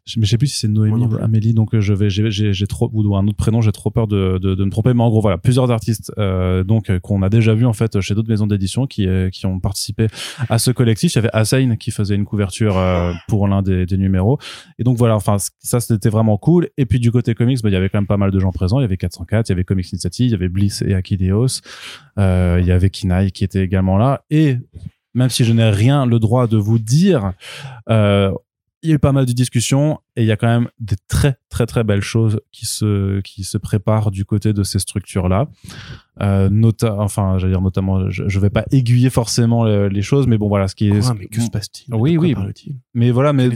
Je- 0.05 0.19
mais 0.19 0.25
je 0.25 0.31
sais 0.31 0.37
plus 0.37 0.47
si 0.47 0.59
c'est 0.59 0.67
Noémie 0.67 1.05
ou. 1.05 1.17
Amélie, 1.21 1.53
donc 1.53 1.73
euh, 1.73 1.81
je 1.81 1.93
vais, 1.93 2.09
j'ai, 2.09 2.67
trop 2.67 2.89
ou 2.93 3.15
un 3.15 3.25
autre 3.27 3.37
prénom, 3.37 3.61
j'ai 3.61 3.71
trop 3.71 3.89
peur 3.91 4.07
de, 4.07 4.37
de, 4.39 4.55
de 4.55 4.63
me 4.65 4.69
tromper. 4.69 4.93
Mais 4.93 5.03
en 5.03 5.09
gros, 5.09 5.21
voilà, 5.21 5.37
plusieurs 5.37 5.71
artistes 5.71 6.11
euh, 6.17 6.63
donc 6.63 6.89
euh, 6.89 6.99
qu'on 6.99 7.21
a 7.21 7.29
déjà 7.29 7.53
vu 7.53 7.65
en 7.65 7.73
fait 7.73 7.99
chez 8.01 8.13
d'autres 8.15 8.29
maisons 8.29 8.47
d'édition 8.47 8.87
qui 8.87 9.07
euh, 9.07 9.29
qui 9.29 9.45
ont 9.45 9.59
participé 9.59 10.07
à 10.49 10.57
ce 10.59 10.71
collectif. 10.71 11.13
Il 11.13 11.17
y 11.17 11.19
avait 11.19 11.29
Assain 11.33 11.75
qui 11.77 11.91
faisait 11.91 12.15
une 12.15 12.25
couverture 12.25 12.77
euh, 12.77 13.13
pour 13.27 13.47
l'un 13.47 13.61
des, 13.61 13.85
des 13.85 13.97
numéros. 13.97 14.37
Et 14.79 14.83
donc 14.83 14.97
voilà, 14.97 15.15
enfin 15.15 15.37
ça 15.59 15.79
c'était 15.79 16.09
vraiment 16.09 16.37
cool. 16.37 16.69
Et 16.77 16.85
puis 16.85 16.99
du 16.99 17.11
côté 17.11 17.33
comics, 17.35 17.61
bah, 17.63 17.69
il 17.69 17.73
y 17.73 17.75
avait 17.75 17.89
quand 17.89 17.99
même 17.99 18.07
pas 18.07 18.17
mal 18.17 18.31
de 18.31 18.39
gens 18.39 18.51
présents. 18.51 18.79
Il 18.79 18.83
y 18.83 18.85
avait 18.85 18.97
404, 18.97 19.49
il 19.49 19.51
y 19.51 19.53
avait 19.53 19.63
Comics 19.63 19.91
Initiative, 19.91 20.27
il 20.27 20.31
y 20.31 20.35
avait 20.35 20.49
Bliss 20.49 20.81
et 20.81 20.93
Akileos, 20.93 21.45
euh, 21.45 22.10
il 22.59 22.65
y 22.65 22.71
avait 22.71 22.89
Kinaï 22.89 23.31
qui 23.31 23.43
était 23.43 23.63
également 23.63 23.97
là. 23.97 24.23
Et 24.29 24.57
même 25.13 25.29
si 25.29 25.43
je 25.43 25.53
n'ai 25.53 25.69
rien 25.69 26.05
le 26.05 26.19
droit 26.19 26.47
de 26.47 26.57
vous 26.57 26.79
dire, 26.79 27.33
euh, 27.89 28.31
il 28.81 28.89
y 28.89 28.93
a 28.93 28.95
eu 28.95 28.99
pas 28.99 29.11
mal 29.11 29.25
de 29.25 29.33
discussions 29.33 29.99
et 30.21 30.23
il 30.23 30.27
y 30.27 30.31
a 30.31 30.37
quand 30.37 30.47
même 30.47 30.67
des 30.79 30.95
très 31.07 31.37
très 31.49 31.65
très 31.65 31.83
belles 31.83 32.01
choses 32.03 32.39
qui 32.51 32.65
se 32.65 33.19
qui 33.21 33.43
se 33.43 33.57
préparent 33.57 34.11
du 34.11 34.23
côté 34.23 34.53
de 34.53 34.61
ces 34.63 34.77
structures 34.79 35.27
là. 35.27 35.47
Euh, 36.21 36.49
nota 36.49 36.95
enfin, 36.99 37.37
j'allais 37.39 37.53
dire 37.53 37.61
notamment, 37.61 38.09
je, 38.09 38.27
je 38.27 38.39
vais 38.39 38.49
pas 38.51 38.63
aiguiller 38.71 39.09
forcément 39.09 39.63
le- 39.63 39.87
les 39.87 40.01
choses, 40.03 40.27
mais 40.27 40.37
bon 40.37 40.49
voilà, 40.49 40.67
ce 40.67 40.75
qui 40.75 40.89
est. 40.89 40.99
Quoi, 40.99 41.15
mais 41.17 41.25
que 41.25 41.41
se 41.41 41.49
passe-t-il? 41.49 41.95
Oui, 41.95 42.17
oui. 42.17 42.35
Mais 42.93 43.09
voilà, 43.11 43.33
mais 43.33 43.49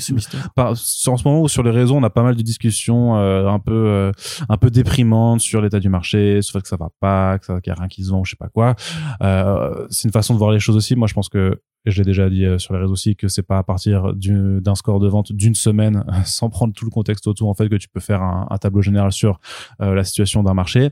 par- 0.55 0.71
en 0.71 0.75
ce 0.75 1.09
moment 1.27 1.41
où 1.41 1.47
sur 1.47 1.61
les 1.63 1.69
réseaux 1.71 1.95
on 1.95 2.03
a 2.03 2.09
pas 2.09 2.23
mal 2.23 2.35
de 2.35 2.41
discussions 2.41 3.17
euh, 3.17 3.47
un 3.47 3.59
peu 3.59 3.73
euh, 3.73 4.11
un 4.49 4.57
peu 4.57 4.71
déprimantes 4.71 5.41
sur 5.41 5.61
l'état 5.61 5.79
du 5.79 5.89
marché 5.89 6.41
sur 6.41 6.57
le 6.57 6.61
fait 6.61 6.63
que 6.63 6.69
ça 6.69 6.77
va 6.77 6.89
pas 6.99 7.37
que 7.37 7.45
ça 7.45 7.61
qu'il 7.61 7.71
y 7.71 7.75
a 7.75 7.79
rien 7.79 7.87
qui 7.87 8.03
se 8.03 8.09
vend 8.09 8.23
je 8.23 8.31
sais 8.31 8.35
pas 8.37 8.47
quoi 8.49 8.75
euh, 9.21 9.85
c'est 9.89 10.07
une 10.07 10.11
façon 10.13 10.33
de 10.33 10.39
voir 10.39 10.51
les 10.51 10.59
choses 10.59 10.75
aussi 10.75 10.95
moi 10.95 11.07
je 11.07 11.13
pense 11.13 11.29
que 11.29 11.59
et 11.87 11.91
je 11.91 11.97
l'ai 11.99 12.03
déjà 12.05 12.29
dit 12.31 12.45
sur 12.57 12.73
les 12.73 12.79
réseaux 12.79 12.93
aussi 12.93 13.15
que 13.15 13.27
c'est 13.27 13.43
pas 13.43 13.59
à 13.59 13.63
partir 13.63 14.15
du- 14.15 14.59
d'un 14.61 14.73
score 14.73 14.99
de 14.99 15.07
vente 15.07 15.31
d'une 15.31 15.53
semaine 15.53 16.03
sans 16.25 16.49
prendre 16.55 16.73
tout 16.73 16.85
le 16.85 16.91
contexte 16.91 17.27
autour 17.27 17.49
en 17.49 17.53
fait 17.53 17.67
que 17.67 17.75
tu 17.75 17.89
peux 17.89 17.99
faire 17.99 18.21
un, 18.21 18.57
tableau 18.61 18.81
général 18.81 19.11
sur 19.11 19.39
euh, 19.81 19.93
la 19.93 20.05
situation 20.05 20.41
d'un 20.41 20.53
marché 20.53 20.91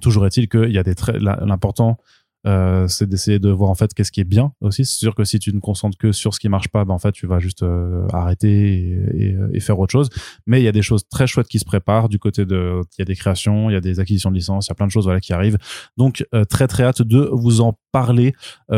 toujours 0.00 0.26
est-il 0.26 0.48
qu'il 0.48 0.72
y 0.72 0.78
a 0.78 0.84
l'important 1.52 1.98
euh, 2.46 2.86
c'est 2.86 3.08
d'essayer 3.08 3.40
de 3.40 3.50
voir 3.50 3.68
en 3.68 3.74
fait 3.74 3.92
qu'est-ce 3.92 4.12
qui 4.12 4.20
est 4.20 4.30
bien 4.38 4.52
aussi. 4.60 4.84
C'est 4.84 4.96
sûr 4.96 5.16
que 5.16 5.24
si 5.24 5.40
tu 5.40 5.52
ne 5.52 5.58
concentres 5.58 5.98
que 5.98 6.12
sur 6.12 6.32
ce 6.34 6.38
qui 6.38 6.48
marche 6.48 6.68
pas, 6.68 6.84
ben 6.84 6.94
en 6.94 6.98
fait 6.98 7.10
tu 7.10 7.26
vas 7.26 7.40
juste 7.40 7.64
euh, 7.64 8.06
arrêter 8.12 8.96
et, 9.52 9.60
faire 9.60 9.78
autre 9.80 9.90
chose. 9.90 10.08
Mais 10.46 10.60
il 10.60 10.64
y 10.64 10.68
a 10.68 10.72
des 10.72 10.82
choses 10.82 11.02
très 11.08 11.26
chouettes 11.26 11.48
qui 11.48 11.58
se 11.58 11.64
préparent 11.64 12.08
du 12.08 12.20
côté 12.20 12.46
de, 12.46 12.80
il 12.96 13.00
y 13.00 13.02
a 13.02 13.04
des 13.04 13.16
créations, 13.16 13.70
il 13.70 13.72
y 13.72 13.76
a 13.76 13.80
des 13.80 13.98
acquisitions 13.98 14.30
de 14.30 14.36
licences, 14.36 14.68
il 14.68 14.70
y 14.70 14.72
a 14.72 14.76
plein 14.76 14.86
de 14.86 14.92
choses 14.92 15.04
voilà 15.04 15.20
qui 15.20 15.32
arrivent. 15.32 15.58
Donc 15.96 16.24
très 16.48 16.68
très 16.68 16.84
hâte 16.84 17.02
de 17.02 17.28
vous 17.32 17.60
en 17.60 17.76
parler 17.90 18.34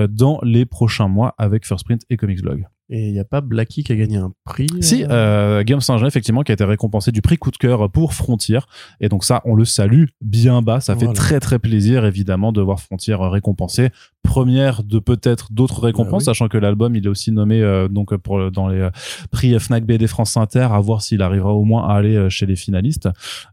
dans 0.08 0.40
les 0.42 0.64
prochains 0.64 1.08
mois 1.08 1.34
avec 1.36 1.66
First 1.66 1.84
Print 1.84 2.02
et 2.08 2.16
Comics 2.16 2.40
Blog. 2.40 2.66
Et 2.92 3.06
il 3.06 3.12
n'y 3.12 3.20
a 3.20 3.24
pas 3.24 3.40
Blacky 3.40 3.84
qui 3.84 3.92
a 3.92 3.96
gagné 3.96 4.16
un 4.16 4.32
prix 4.44 4.66
Si, 4.80 5.04
euh, 5.04 5.08
euh, 5.10 5.62
Guillaume 5.62 5.80
Saint-Jean, 5.80 6.08
effectivement, 6.08 6.42
qui 6.42 6.50
a 6.50 6.54
été 6.54 6.64
récompensé 6.64 7.12
du 7.12 7.22
prix 7.22 7.38
coup 7.38 7.52
de 7.52 7.56
cœur 7.56 7.88
pour 7.88 8.14
Frontier. 8.14 8.58
Et 9.00 9.08
donc 9.08 9.24
ça, 9.24 9.42
on 9.44 9.54
le 9.54 9.64
salue 9.64 10.06
bien 10.20 10.60
bas. 10.60 10.80
Ça 10.80 10.96
fait 10.96 11.12
très 11.12 11.38
très 11.38 11.60
plaisir, 11.60 12.04
évidemment, 12.04 12.50
de 12.50 12.60
voir 12.60 12.80
Frontier 12.80 13.14
récompensé. 13.14 13.90
Première 14.22 14.84
de 14.84 14.98
peut-être 15.00 15.52
d'autres 15.52 15.80
récompenses, 15.82 16.10
Bah 16.12 16.16
oui. 16.18 16.24
sachant 16.24 16.48
que 16.48 16.56
l'album, 16.58 16.94
il 16.94 17.04
est 17.04 17.08
aussi 17.08 17.32
nommé 17.32 17.62
euh, 17.62 17.88
donc 17.88 18.14
pour 18.16 18.50
dans 18.52 18.68
les 18.68 18.78
euh, 18.80 18.90
prix 19.32 19.58
Fnac 19.58 19.84
BD 19.84 20.06
France 20.06 20.36
Inter, 20.36 20.68
à 20.70 20.78
voir 20.78 21.02
s'il 21.02 21.20
arrivera 21.22 21.52
au 21.52 21.64
moins 21.64 21.88
à 21.88 21.94
aller 21.94 22.14
euh, 22.14 22.28
chez 22.28 22.46
les 22.46 22.54
finalistes. 22.54 23.08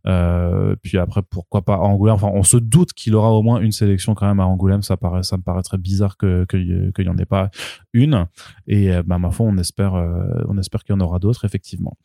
Euh, 0.05 0.75
puis 0.83 0.97
après, 0.99 1.21
pourquoi 1.23 1.63
pas 1.63 1.75
à 1.75 1.79
Angoulême. 1.79 2.15
Enfin, 2.15 2.29
on 2.33 2.43
se 2.43 2.57
doute 2.57 2.93
qu'il 2.93 3.15
aura 3.15 3.31
au 3.31 3.41
moins 3.41 3.59
une 3.59 3.71
sélection 3.71 4.13
quand 4.13 4.27
même 4.27 4.39
à 4.39 4.45
Angoulême. 4.45 4.83
Ça 4.83 4.97
paraît, 4.97 5.23
ça 5.23 5.37
me 5.37 5.41
paraîtrait 5.41 5.77
bizarre 5.79 6.15
que 6.17 6.45
que- 6.45 6.91
qu'il 6.91 7.05
y 7.05 7.09
en 7.09 7.17
ait 7.17 7.25
pas 7.25 7.49
une. 7.93 8.27
Et 8.67 8.93
euh, 8.93 9.01
bah, 9.03 9.17
ma 9.17 9.31
foi, 9.31 9.47
on 9.47 9.57
espère, 9.57 9.95
euh, 9.95 10.43
on 10.47 10.57
espère 10.59 10.83
qu'il 10.83 10.93
y 10.93 10.97
en 10.97 11.01
aura 11.01 11.17
d'autres, 11.17 11.43
effectivement. 11.45 11.97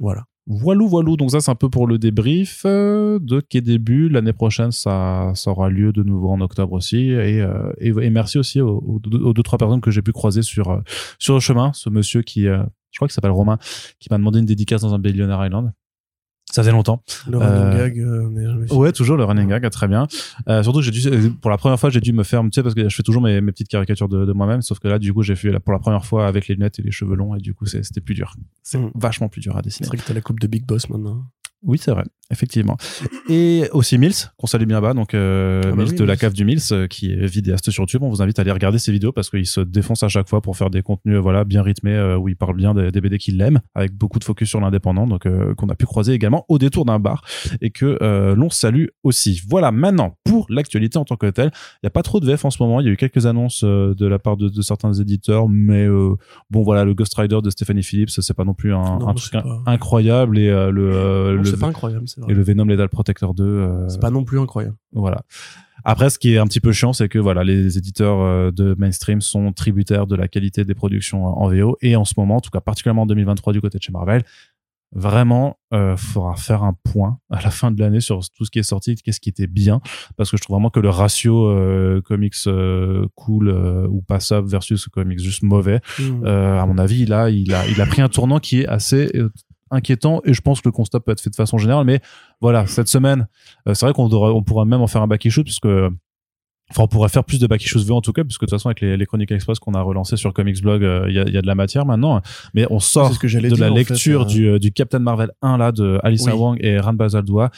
Voilà. 0.00 0.24
Voilou, 0.50 0.88
voilou. 0.88 1.18
Donc 1.18 1.30
ça, 1.30 1.40
c'est 1.40 1.50
un 1.50 1.54
peu 1.54 1.68
pour 1.68 1.86
le 1.86 1.98
débrief 1.98 2.62
euh, 2.64 3.18
de 3.20 3.40
Quai 3.40 3.60
Début. 3.60 4.08
L'année 4.08 4.32
prochaine, 4.32 4.72
ça, 4.72 5.32
ça 5.34 5.50
aura 5.50 5.68
lieu 5.68 5.92
de 5.92 6.02
nouveau 6.02 6.30
en 6.30 6.40
octobre 6.40 6.72
aussi. 6.72 7.10
Et, 7.10 7.42
euh, 7.42 7.70
et, 7.80 7.92
merci 8.08 8.38
aussi 8.38 8.62
aux, 8.62 8.78
aux 8.78 8.98
deux, 9.34 9.42
trois 9.42 9.58
personnes 9.58 9.82
que 9.82 9.90
j'ai 9.90 10.00
pu 10.00 10.12
croiser 10.12 10.40
sur, 10.40 10.70
euh, 10.70 10.80
sur 11.18 11.34
le 11.34 11.40
chemin. 11.40 11.72
Ce 11.74 11.90
monsieur 11.90 12.22
qui, 12.22 12.48
euh, 12.48 12.62
je 12.92 12.98
crois 12.98 13.08
qu'il 13.08 13.12
s'appelle 13.12 13.30
Romain, 13.30 13.58
qui 14.00 14.08
m'a 14.10 14.16
demandé 14.16 14.38
une 14.38 14.46
dédicace 14.46 14.80
dans 14.80 14.94
un 14.94 14.98
Billionaire 14.98 15.44
Island. 15.44 15.70
Ça 16.50 16.62
faisait 16.62 16.72
longtemps. 16.72 17.02
Le 17.28 17.36
running 17.38 17.62
Euh, 17.62 17.76
gag, 17.88 17.98
euh. 17.98 18.74
Ouais, 18.74 18.90
toujours 18.92 19.16
le 19.18 19.24
running 19.24 19.48
gag, 19.48 19.68
très 19.70 19.86
bien. 19.86 20.06
Euh, 20.48 20.62
surtout, 20.62 20.80
j'ai 20.80 20.90
dû, 20.90 21.30
pour 21.30 21.50
la 21.50 21.58
première 21.58 21.78
fois, 21.78 21.90
j'ai 21.90 22.00
dû 22.00 22.12
me 22.12 22.22
faire, 22.22 22.40
tu 22.42 22.48
sais, 22.54 22.62
parce 22.62 22.74
que 22.74 22.88
je 22.88 22.94
fais 22.96 23.02
toujours 23.02 23.20
mes, 23.22 23.40
mes 23.40 23.52
petites 23.52 23.68
caricatures 23.68 24.08
de, 24.08 24.24
de 24.24 24.32
moi-même, 24.32 24.62
sauf 24.62 24.78
que 24.78 24.88
là, 24.88 24.98
du 24.98 25.12
coup, 25.12 25.22
j'ai 25.22 25.36
fait 25.36 25.58
pour 25.60 25.72
la 25.72 25.78
première 25.78 26.06
fois 26.06 26.26
avec 26.26 26.48
les 26.48 26.54
lunettes 26.54 26.78
et 26.78 26.82
les 26.82 26.90
cheveux 26.90 27.16
longs, 27.16 27.34
et 27.34 27.38
du 27.40 27.52
coup, 27.54 27.66
c'est- 27.66 27.82
c'était 27.82 28.00
plus 28.00 28.14
dur. 28.14 28.34
C'est 28.62 28.78
Mm. 28.78 28.90
vachement 28.94 29.28
plus 29.28 29.40
dur 29.42 29.54
à 29.56 29.58
C'est 29.58 29.64
dessiner. 29.64 29.88
vrai 29.88 29.98
que 29.98 30.02
t'as 30.04 30.14
la 30.14 30.20
coupe 30.22 30.40
de 30.40 30.46
Big 30.46 30.64
Boss 30.66 30.88
maintenant. 30.88 31.24
Oui, 31.64 31.76
c'est 31.78 31.90
vrai, 31.90 32.04
effectivement. 32.30 32.76
Et 33.28 33.64
aussi 33.72 33.98
Mills, 33.98 34.14
qu'on 34.36 34.46
salue 34.46 34.64
bien 34.64 34.80
bas, 34.80 34.94
donc 34.94 35.12
euh, 35.12 35.60
Ah 35.64 35.70
bah 35.70 35.76
Mills 35.76 35.90
oui, 35.90 35.96
de 35.96 36.04
la 36.04 36.16
cave 36.16 36.32
du 36.32 36.44
Mills, 36.44 36.60
euh, 36.70 36.86
qui 36.86 37.10
est 37.10 37.26
vidéaste 37.26 37.70
sur 37.70 37.82
YouTube. 37.82 38.02
On 38.04 38.10
vous 38.10 38.22
invite 38.22 38.38
à 38.38 38.42
aller 38.42 38.52
regarder 38.52 38.78
ses 38.78 38.92
vidéos 38.92 39.10
parce 39.10 39.28
qu'il 39.28 39.46
se 39.46 39.60
défonce 39.60 40.04
à 40.04 40.08
chaque 40.08 40.28
fois 40.28 40.40
pour 40.40 40.56
faire 40.56 40.70
des 40.70 40.82
contenus 40.82 41.16
euh, 41.16 41.20
voilà 41.20 41.44
bien 41.44 41.62
rythmés 41.62 41.94
euh, 41.94 42.16
où 42.16 42.28
il 42.28 42.36
parle 42.36 42.56
bien 42.56 42.74
des, 42.74 42.92
des 42.92 43.00
BD 43.00 43.18
qu'il 43.18 43.40
aime, 43.40 43.60
avec 43.74 43.92
beaucoup 43.92 44.20
de 44.20 44.24
focus 44.24 44.48
sur 44.48 44.60
l'indépendant, 44.60 45.08
donc 45.08 45.26
qu'on 45.56 45.68
a 45.68 45.74
pu 45.74 45.86
croiser 45.86 46.12
également 46.12 46.44
au 46.48 46.58
détour 46.58 46.84
d'un 46.84 47.00
bar 47.00 47.24
et 47.60 47.70
que 47.70 47.98
l'on 48.34 48.50
salue 48.50 48.86
aussi. 49.02 49.40
Voilà, 49.48 49.72
maintenant 49.72 50.16
pour 50.24 50.46
l'actualité 50.48 50.98
en 50.98 51.04
tant 51.04 51.16
que 51.16 51.26
telle, 51.26 51.50
il 51.76 51.80
n'y 51.84 51.88
a 51.88 51.90
pas 51.90 52.02
trop 52.02 52.20
de 52.20 52.26
VF 52.26 52.44
en 52.44 52.50
ce 52.50 52.62
moment. 52.62 52.80
Il 52.80 52.86
y 52.86 52.88
a 52.88 52.92
eu 52.92 52.96
quelques 52.96 53.26
annonces 53.26 53.64
de 53.64 54.06
la 54.06 54.18
part 54.18 54.36
de, 54.36 54.48
de 54.48 54.62
certains 54.62 54.92
éditeurs, 54.92 55.48
mais 55.48 55.86
bon 56.50 56.62
voilà, 56.62 56.84
le 56.84 56.94
Ghost 56.94 57.14
Rider 57.14 57.38
de 57.42 57.50
Stephanie 57.50 57.82
Phillips, 57.82 58.10
c'est 58.10 58.34
pas 58.34 58.44
non 58.44 58.54
plus 58.54 58.72
un, 58.72 58.98
Non, 58.98 59.08
un 59.08 59.14
truc 59.14 59.34
incroyable 59.66 60.38
et 60.38 60.48
le, 60.48 61.42
le 61.50 61.54
c'est 61.56 61.60
pas 61.60 61.66
incroyable, 61.68 62.08
c'est 62.08 62.20
vrai. 62.20 62.32
et 62.32 62.34
le 62.34 62.42
Venom 62.42 62.64
Lethal 62.64 62.88
Protector 62.88 63.34
2 63.34 63.44
euh, 63.44 63.88
C'est 63.88 64.00
pas 64.00 64.10
non 64.10 64.24
plus 64.24 64.38
incroyable. 64.40 64.76
voilà 64.92 65.22
après 65.84 66.10
ce 66.10 66.18
qui 66.18 66.34
est 66.34 66.38
un 66.38 66.46
petit 66.46 66.60
peu 66.60 66.72
chiant 66.72 66.92
c'est 66.92 67.08
que 67.08 67.18
voilà 67.18 67.44
les 67.44 67.78
éditeurs 67.78 68.20
euh, 68.20 68.50
de 68.50 68.74
mainstream 68.78 69.20
sont 69.20 69.52
tributaires 69.52 70.06
de 70.06 70.16
la 70.16 70.26
qualité 70.28 70.64
des 70.64 70.74
productions 70.74 71.24
en 71.24 71.48
VO 71.48 71.76
et 71.82 71.94
en 71.96 72.04
ce 72.04 72.14
moment 72.16 72.36
en 72.36 72.40
tout 72.40 72.50
cas 72.50 72.60
particulièrement 72.60 73.02
en 73.02 73.06
2023 73.06 73.52
du 73.52 73.60
côté 73.60 73.78
de 73.78 73.82
chez 73.82 73.92
Marvel 73.92 74.22
vraiment 74.92 75.58
euh, 75.74 75.98
faudra 75.98 76.34
faire 76.36 76.62
un 76.62 76.72
point 76.82 77.18
à 77.30 77.42
la 77.42 77.50
fin 77.50 77.70
de 77.70 77.78
l'année 77.78 78.00
sur 78.00 78.20
tout 78.34 78.44
ce 78.46 78.50
qui 78.50 78.58
est 78.58 78.62
sorti 78.62 78.96
qu'est-ce 78.96 79.20
qui 79.20 79.28
était 79.28 79.46
bien 79.46 79.80
parce 80.16 80.30
que 80.30 80.38
je 80.38 80.42
trouve 80.42 80.54
vraiment 80.54 80.70
que 80.70 80.80
le 80.80 80.88
ratio 80.88 81.46
euh, 81.48 82.00
comics 82.00 82.34
euh, 82.46 83.06
cool 83.14 83.48
euh, 83.48 83.86
ou 83.88 84.00
passable 84.00 84.48
versus 84.48 84.88
comics 84.88 85.20
juste 85.20 85.42
mauvais 85.42 85.80
Mm. 85.98 86.24
euh, 86.24 86.60
à 86.60 86.64
mon 86.66 86.78
avis, 86.78 87.04
là, 87.06 87.28
il 87.30 87.52
a, 87.52 87.66
il 87.68 87.80
a 87.80 87.86
pris 87.86 88.00
un 88.02 88.08
tournant 88.08 88.38
qui 88.38 88.60
est 88.60 88.66
assez 88.66 89.10
euh, 89.14 89.30
inquiétant 89.70 90.20
et 90.24 90.34
je 90.34 90.40
pense 90.40 90.60
que 90.60 90.68
le 90.68 90.72
constat 90.72 91.00
peut 91.00 91.12
être 91.12 91.20
fait 91.20 91.30
de 91.30 91.34
façon 91.36 91.58
générale. 91.58 91.84
Mais 91.84 92.00
voilà, 92.40 92.66
cette 92.66 92.88
semaine, 92.88 93.28
euh, 93.66 93.74
c'est 93.74 93.86
vrai 93.86 93.92
qu'on 93.92 94.08
devrait- 94.08 94.32
on 94.32 94.42
pourrait 94.42 94.66
même 94.66 94.80
en 94.80 94.86
faire 94.86 95.02
un 95.02 95.06
back 95.08 95.24
issue 95.24 95.44
puisque 95.44 95.68
Enfin, 96.70 96.82
on 96.82 96.86
pourrait 96.86 97.08
faire 97.08 97.24
plus 97.24 97.40
de 97.40 97.46
back 97.46 97.64
issues 97.64 97.78
V 97.82 97.92
en 97.94 98.02
tout 98.02 98.12
cas, 98.12 98.22
puisque 98.24 98.42
de 98.42 98.44
toute 98.46 98.50
façon, 98.50 98.68
avec 98.68 98.82
les, 98.82 98.98
les 98.98 99.06
Chroniques 99.06 99.30
Express 99.30 99.58
qu'on 99.58 99.72
a 99.72 99.80
relancé 99.80 100.18
sur 100.18 100.34
Comics 100.34 100.60
Blog, 100.60 100.84
euh, 100.84 101.06
il 101.08 101.14
y, 101.14 101.18
a, 101.18 101.26
y 101.26 101.38
a 101.38 101.40
de 101.40 101.46
la 101.46 101.54
matière 101.54 101.86
maintenant. 101.86 102.20
Mais 102.52 102.66
on 102.68 102.78
sort 102.78 103.14
ce 103.14 103.18
que 103.18 103.26
de 103.26 103.40
dire, 103.40 103.56
la 103.58 103.68
fait, 103.68 103.74
lecture 103.74 104.20
euh, 104.20 104.24
du, 104.26 104.46
euh, 104.48 104.58
du 104.58 104.70
Captain 104.70 104.98
Marvel 104.98 105.30
1 105.40 105.56
là, 105.56 105.72
de 105.72 105.98
Alissa 106.02 106.34
Oui. 106.34 106.38
Wang 106.42 106.58
et 106.60 106.78
Ran 106.78 106.92
Bazaldua. 106.92 107.50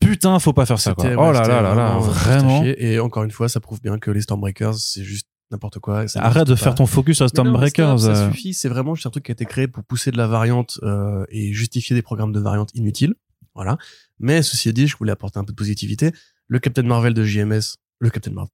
Putain, 0.00 0.38
faut 0.38 0.52
pas 0.52 0.66
faire 0.66 0.78
ça, 0.78 0.94
quoi. 0.94 1.04
Oh 1.18 1.32
là 1.32 1.48
là 1.48 1.62
là 1.62 1.74
là, 1.74 1.96
euh, 1.96 1.98
vraiment. 1.98 2.62
Et 2.64 3.00
encore 3.00 3.24
une 3.24 3.32
fois, 3.32 3.48
ça 3.48 3.58
prouve 3.58 3.80
bien 3.82 3.98
que 3.98 4.12
les 4.12 4.20
Stormbreakers, 4.20 4.74
c'est 4.74 5.02
juste 5.02 5.26
n'importe 5.50 5.78
quoi. 5.78 6.08
Ça 6.08 6.22
Arrête 6.22 6.46
de 6.46 6.54
faire 6.54 6.74
ton 6.74 6.86
focus 6.86 7.20
non, 7.20 7.28
Stormbreakers. 7.28 8.00
Ça 8.00 8.10
euh. 8.10 8.30
suffit. 8.30 8.54
C'est 8.54 8.68
vraiment 8.68 8.94
juste 8.94 9.06
un 9.06 9.10
truc 9.10 9.24
qui 9.24 9.30
a 9.30 9.34
été 9.34 9.44
créé 9.44 9.68
pour 9.68 9.84
pousser 9.84 10.10
de 10.10 10.16
la 10.16 10.26
variante 10.26 10.78
euh, 10.82 11.24
et 11.28 11.52
justifier 11.52 11.94
des 11.94 12.02
programmes 12.02 12.32
de 12.32 12.40
variante 12.40 12.70
inutiles. 12.74 13.14
Voilà. 13.54 13.78
Mais 14.18 14.42
ceci 14.42 14.72
dit, 14.72 14.86
je 14.86 14.96
voulais 14.96 15.12
apporter 15.12 15.38
un 15.38 15.44
peu 15.44 15.52
de 15.52 15.56
positivité. 15.56 16.12
Le 16.48 16.58
Captain 16.58 16.82
Marvel 16.82 17.14
de 17.14 17.24
JMS, 17.24 17.76
le 18.00 18.10
Captain 18.10 18.32
Marvel, 18.32 18.50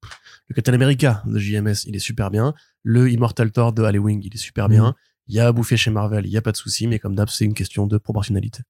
le 0.47 0.55
Captain 0.55 0.73
America 0.73 1.23
de 1.25 1.39
JMS, 1.39 1.85
il 1.85 1.95
est 1.95 1.99
super 1.99 2.29
bien. 2.29 2.53
Le 2.83 3.09
Immortal 3.09 3.51
Thor 3.51 3.73
de 3.73 3.83
Halloween, 3.83 4.21
il 4.23 4.33
est 4.33 4.37
super 4.37 4.69
bien. 4.69 4.95
Il 5.27 5.35
y 5.35 5.39
a 5.39 5.47
à 5.47 5.51
bouffer 5.51 5.77
chez 5.77 5.91
Marvel, 5.91 6.25
il 6.25 6.31
y 6.31 6.37
a 6.37 6.41
pas 6.41 6.51
de 6.51 6.57
souci, 6.57 6.87
mais 6.87 6.99
comme 6.99 7.15
d'hab, 7.15 7.29
c'est 7.29 7.45
une 7.45 7.53
question 7.53 7.87
de 7.87 7.97
proportionnalité. 7.97 8.63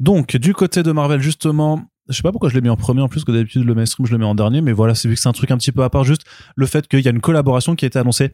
Donc, 0.00 0.36
du 0.36 0.54
côté 0.54 0.82
de 0.82 0.92
Marvel, 0.92 1.20
justement, 1.20 1.82
je 2.08 2.14
sais 2.14 2.22
pas 2.22 2.32
pourquoi 2.32 2.48
je 2.48 2.54
l'ai 2.54 2.60
mis 2.60 2.68
en 2.68 2.76
premier 2.76 3.00
en 3.00 3.08
plus 3.08 3.24
que 3.24 3.32
d'habitude 3.32 3.64
le 3.64 3.74
mainstream 3.74 4.06
je 4.06 4.12
le 4.12 4.18
mets 4.18 4.24
en 4.24 4.34
dernier, 4.34 4.60
mais 4.60 4.72
voilà, 4.72 4.94
c'est 4.94 5.08
vu 5.08 5.14
que 5.14 5.20
c'est 5.20 5.28
un 5.28 5.32
truc 5.32 5.50
un 5.50 5.56
petit 5.56 5.72
peu 5.72 5.82
à 5.82 5.90
part, 5.90 6.04
juste 6.04 6.24
le 6.56 6.66
fait 6.66 6.86
qu'il 6.88 7.00
y 7.00 7.08
a 7.08 7.10
une 7.10 7.20
collaboration 7.20 7.74
qui 7.76 7.84
a 7.84 7.88
été 7.88 7.98
annoncée 7.98 8.32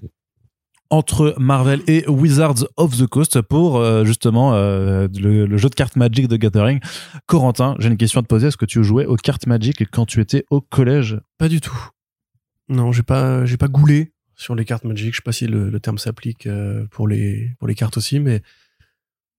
entre 0.90 1.34
Marvel 1.38 1.82
et 1.86 2.06
Wizards 2.08 2.66
of 2.76 2.98
the 2.98 3.06
Coast 3.06 3.40
pour 3.42 3.76
euh, 3.78 4.04
justement 4.04 4.54
euh, 4.54 5.06
le, 5.14 5.56
jeu 5.56 5.68
de 5.68 5.74
cartes 5.74 5.96
Magic 5.96 6.26
de 6.26 6.36
Gathering. 6.36 6.80
Corentin, 7.26 7.76
j'ai 7.78 7.88
une 7.88 7.96
question 7.96 8.20
à 8.20 8.22
te 8.22 8.28
poser. 8.28 8.48
Est-ce 8.48 8.56
que 8.56 8.66
tu 8.66 8.82
jouais 8.82 9.06
aux 9.06 9.16
cartes 9.16 9.46
Magic 9.46 9.88
quand 9.90 10.04
tu 10.04 10.20
étais 10.20 10.44
au 10.50 10.60
collège? 10.60 11.20
Pas 11.38 11.48
du 11.48 11.60
tout. 11.60 11.78
Non, 12.68 12.90
j'ai 12.90 13.04
pas, 13.04 13.46
j'ai 13.46 13.56
pas 13.56 13.68
goulé 13.68 14.12
sur 14.34 14.56
les 14.56 14.64
cartes 14.64 14.84
Magic. 14.84 15.12
Je 15.12 15.16
sais 15.16 15.22
pas 15.24 15.32
si 15.32 15.46
le, 15.46 15.70
le 15.70 15.80
terme 15.80 15.98
s'applique 15.98 16.46
euh, 16.46 16.86
pour 16.90 17.06
les, 17.06 17.52
pour 17.60 17.68
les 17.68 17.76
cartes 17.76 17.96
aussi, 17.96 18.18
mais 18.18 18.42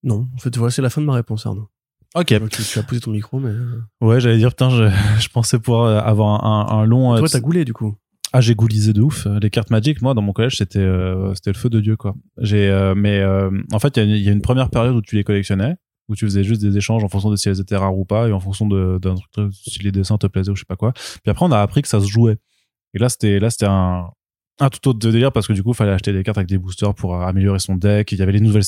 non. 0.03 0.29
En 0.33 0.37
fait, 0.37 0.55
voilà, 0.57 0.71
c'est 0.71 0.81
la 0.81 0.89
fin 0.89 1.01
de 1.01 1.05
ma 1.05 1.13
réponse, 1.13 1.45
Arnaud. 1.45 1.69
Ok. 2.15 2.27
Tu, 2.49 2.63
tu 2.63 2.79
as 2.79 2.83
posé 2.83 3.01
ton 3.01 3.11
micro, 3.11 3.39
mais 3.39 3.49
euh, 3.49 3.81
Ouais, 4.01 4.19
j'allais 4.19 4.37
dire, 4.37 4.49
putain, 4.49 4.69
je, 4.69 4.83
je 5.19 5.29
pensais 5.29 5.59
pouvoir 5.59 5.85
euh, 5.85 5.99
avoir 5.99 6.43
un, 6.45 6.79
un 6.81 6.85
long. 6.85 7.13
euh, 7.13 7.19
toi, 7.19 7.27
t'as 7.29 7.39
goulé 7.39 7.63
du 7.65 7.73
coup. 7.73 7.95
Ah, 8.33 8.39
j'ai 8.41 8.55
goulisé 8.55 8.93
de 8.93 9.01
ouf. 9.01 9.27
Les 9.41 9.49
cartes 9.49 9.69
Magic, 9.71 10.01
moi, 10.01 10.13
dans 10.13 10.21
mon 10.21 10.31
collège, 10.31 10.57
c'était 10.57 10.79
euh, 10.79 11.33
c'était 11.35 11.51
le 11.51 11.57
feu 11.57 11.69
de 11.69 11.79
Dieu, 11.81 11.97
quoi. 11.97 12.15
J'ai, 12.37 12.69
euh, 12.69 12.95
mais 12.95 13.19
euh, 13.19 13.49
en 13.73 13.79
fait, 13.79 13.97
il 13.97 13.99
y 13.99 14.03
a 14.03 14.05
une- 14.05 14.15
il 14.15 14.21
y, 14.23 14.29
a 14.29 14.31
une 14.31 14.41
première 14.41 14.69
période 14.69 14.95
où 14.95 15.01
tu 15.01 15.15
les 15.17 15.25
collectionnais, 15.25 15.75
où 16.07 16.15
tu 16.15 16.23
faisais 16.25 16.43
juste 16.45 16.61
des 16.61 16.77
échanges 16.77 17.03
en 17.03 17.09
fonction 17.09 17.29
de 17.29 17.35
si 17.35 17.49
elles 17.49 17.59
étaient 17.59 17.75
rares 17.75 17.97
ou 17.97 18.05
pas, 18.05 18.29
et 18.29 18.31
en 18.31 18.39
fonction 18.39 18.67
de 18.67 18.99
d'un 19.01 19.15
truc, 19.33 19.51
si 19.53 19.79
les 19.83 19.91
dessins 19.91 20.17
te 20.17 20.27
plaisaient 20.27 20.51
ou 20.51 20.55
je 20.55 20.61
sais 20.61 20.65
pas 20.65 20.77
quoi. 20.77 20.93
Puis 20.93 21.29
après, 21.29 21.45
on 21.45 21.51
a 21.51 21.59
appris 21.59 21.81
que 21.81 21.89
ça 21.89 21.99
se 21.99 22.07
jouait. 22.07 22.37
Et 22.93 22.99
là, 22.99 23.09
c'était 23.09 23.39
là, 23.39 23.49
c'était 23.49 23.67
un 23.67 24.05
un 24.59 24.69
tout 24.69 24.89
autre 24.89 24.99
délire 24.99 25.31
parce 25.31 25.47
que 25.47 25.53
du 25.53 25.63
coup, 25.63 25.71
il 25.71 25.75
fallait 25.75 25.91
acheter 25.91 26.13
des 26.13 26.23
cartes 26.23 26.37
avec 26.37 26.47
des 26.47 26.57
boosters 26.57 26.93
pour 26.93 27.15
euh, 27.15 27.25
améliorer 27.25 27.59
son 27.59 27.75
deck. 27.75 28.11
Il 28.11 28.19
y 28.19 28.21
avait 28.21 28.31
les 28.31 28.41
nouvelles 28.41 28.63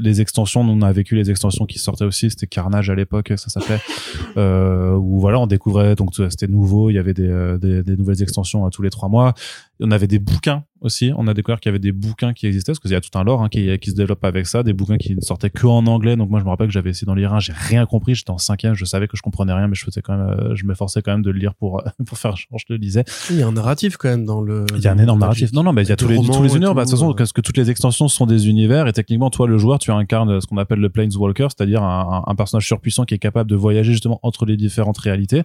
les 0.00 0.20
extensions. 0.20 0.62
Nous, 0.62 0.72
on 0.72 0.82
a 0.82 0.92
vécu 0.92 1.14
les 1.14 1.30
extensions 1.30 1.64
qui 1.64 1.78
sortaient 1.78 2.04
aussi. 2.04 2.30
C'était 2.30 2.46
Carnage 2.46 2.90
à 2.90 2.94
l'époque, 2.94 3.32
ça 3.36 3.48
s'appelait. 3.48 3.80
Euh, 4.36 4.92
où 4.92 5.20
voilà, 5.20 5.40
on 5.40 5.46
découvrait. 5.46 5.94
Donc, 5.94 6.10
c'était 6.14 6.46
nouveau. 6.46 6.90
Il 6.90 6.94
y 6.94 6.98
avait 6.98 7.14
des, 7.14 7.28
euh, 7.28 7.58
des, 7.58 7.82
des 7.82 7.96
nouvelles 7.96 8.22
extensions 8.22 8.66
à 8.66 8.70
tous 8.70 8.82
les 8.82 8.90
trois 8.90 9.08
mois. 9.08 9.34
On 9.80 9.90
avait 9.90 10.06
des 10.06 10.18
bouquins 10.18 10.64
aussi. 10.80 11.12
On 11.16 11.26
a 11.26 11.34
découvert 11.34 11.60
qu'il 11.60 11.70
y 11.70 11.72
avait 11.72 11.78
des 11.78 11.92
bouquins 11.92 12.32
qui 12.32 12.46
existaient 12.46 12.72
parce 12.72 12.80
qu'il 12.80 12.90
y 12.90 12.94
a 12.94 13.00
tout 13.00 13.16
un 13.16 13.24
lore 13.24 13.42
hein, 13.42 13.48
qui, 13.48 13.76
qui 13.78 13.90
se 13.90 13.96
développe 13.96 14.24
avec 14.24 14.46
ça. 14.46 14.62
Des 14.62 14.72
bouquins 14.72 14.96
qui 14.96 15.14
ne 15.14 15.20
sortaient 15.20 15.50
que 15.50 15.66
en 15.66 15.86
anglais. 15.86 16.16
Donc, 16.16 16.30
moi, 16.30 16.40
je 16.40 16.44
me 16.44 16.50
rappelle 16.50 16.66
que 16.66 16.72
j'avais 16.72 16.90
essayé 16.90 17.06
d'en 17.06 17.14
lire 17.14 17.32
un. 17.32 17.40
J'ai 17.40 17.52
rien 17.52 17.86
compris. 17.86 18.14
J'étais 18.14 18.30
en 18.30 18.38
cinquième. 18.38 18.74
Je 18.74 18.84
savais 18.84 19.08
que 19.08 19.16
je 19.16 19.22
comprenais 19.22 19.52
rien, 19.52 19.68
mais 19.68 19.74
je 19.74 19.84
faisais 19.84 20.02
quand 20.02 20.16
même, 20.16 20.28
euh, 20.28 20.54
je 20.54 20.64
m'efforçais 20.64 21.02
quand 21.02 21.12
même 21.12 21.22
de 21.22 21.30
le 21.30 21.38
lire 21.38 21.54
pour, 21.54 21.82
pour 22.06 22.18
faire 22.18 22.36
genre, 22.36 22.58
je 22.58 22.64
le 22.70 22.76
lisais. 22.76 23.04
Il 23.30 23.36
y 23.36 23.42
a 23.42 23.46
un 23.46 23.52
narratif 23.52 23.96
quand 23.96 24.08
même 24.08 24.24
dans 24.24 24.40
le. 24.40 24.66
Il 24.76 24.82
y 24.82 24.88
a 24.88 24.92
un 24.92 24.98
énorme 24.98 25.20
narratif. 25.20 25.52
Non, 25.52 25.62
non, 25.62 25.72
mais 25.72 25.82
il 25.82 25.88
y 25.88 25.92
a 25.92 25.96
tous 25.96 26.08
le 26.08 26.14
les, 26.14 26.26
tous 26.26 26.36
univers. 26.36 26.74
Bah, 26.74 26.84
de 26.84 26.90
toute 26.90 26.98
façon, 26.98 27.10
euh. 27.10 27.14
parce 27.14 27.32
que 27.32 27.40
toutes 27.40 27.56
les 27.56 27.70
extensions 27.70 28.08
sont 28.08 28.26
des 28.26 28.48
univers 28.48 28.86
et 28.86 28.92
techniquement, 28.92 29.30
toi, 29.30 29.46
le 29.46 29.58
joueur, 29.58 29.78
tu 29.78 29.90
incarnes 29.90 30.40
ce 30.40 30.46
qu'on 30.46 30.58
appelle 30.58 30.80
le 30.80 30.88
Planeswalker, 30.88 31.48
c'est-à-dire 31.56 31.82
un, 31.82 32.24
un 32.26 32.34
personnage 32.34 32.66
surpuissant 32.66 33.04
qui 33.04 33.14
est 33.14 33.18
capable 33.18 33.50
de 33.50 33.56
voyager 33.56 33.92
justement 33.92 34.20
entre 34.22 34.46
les 34.46 34.56
différentes 34.56 34.98
réalités 34.98 35.42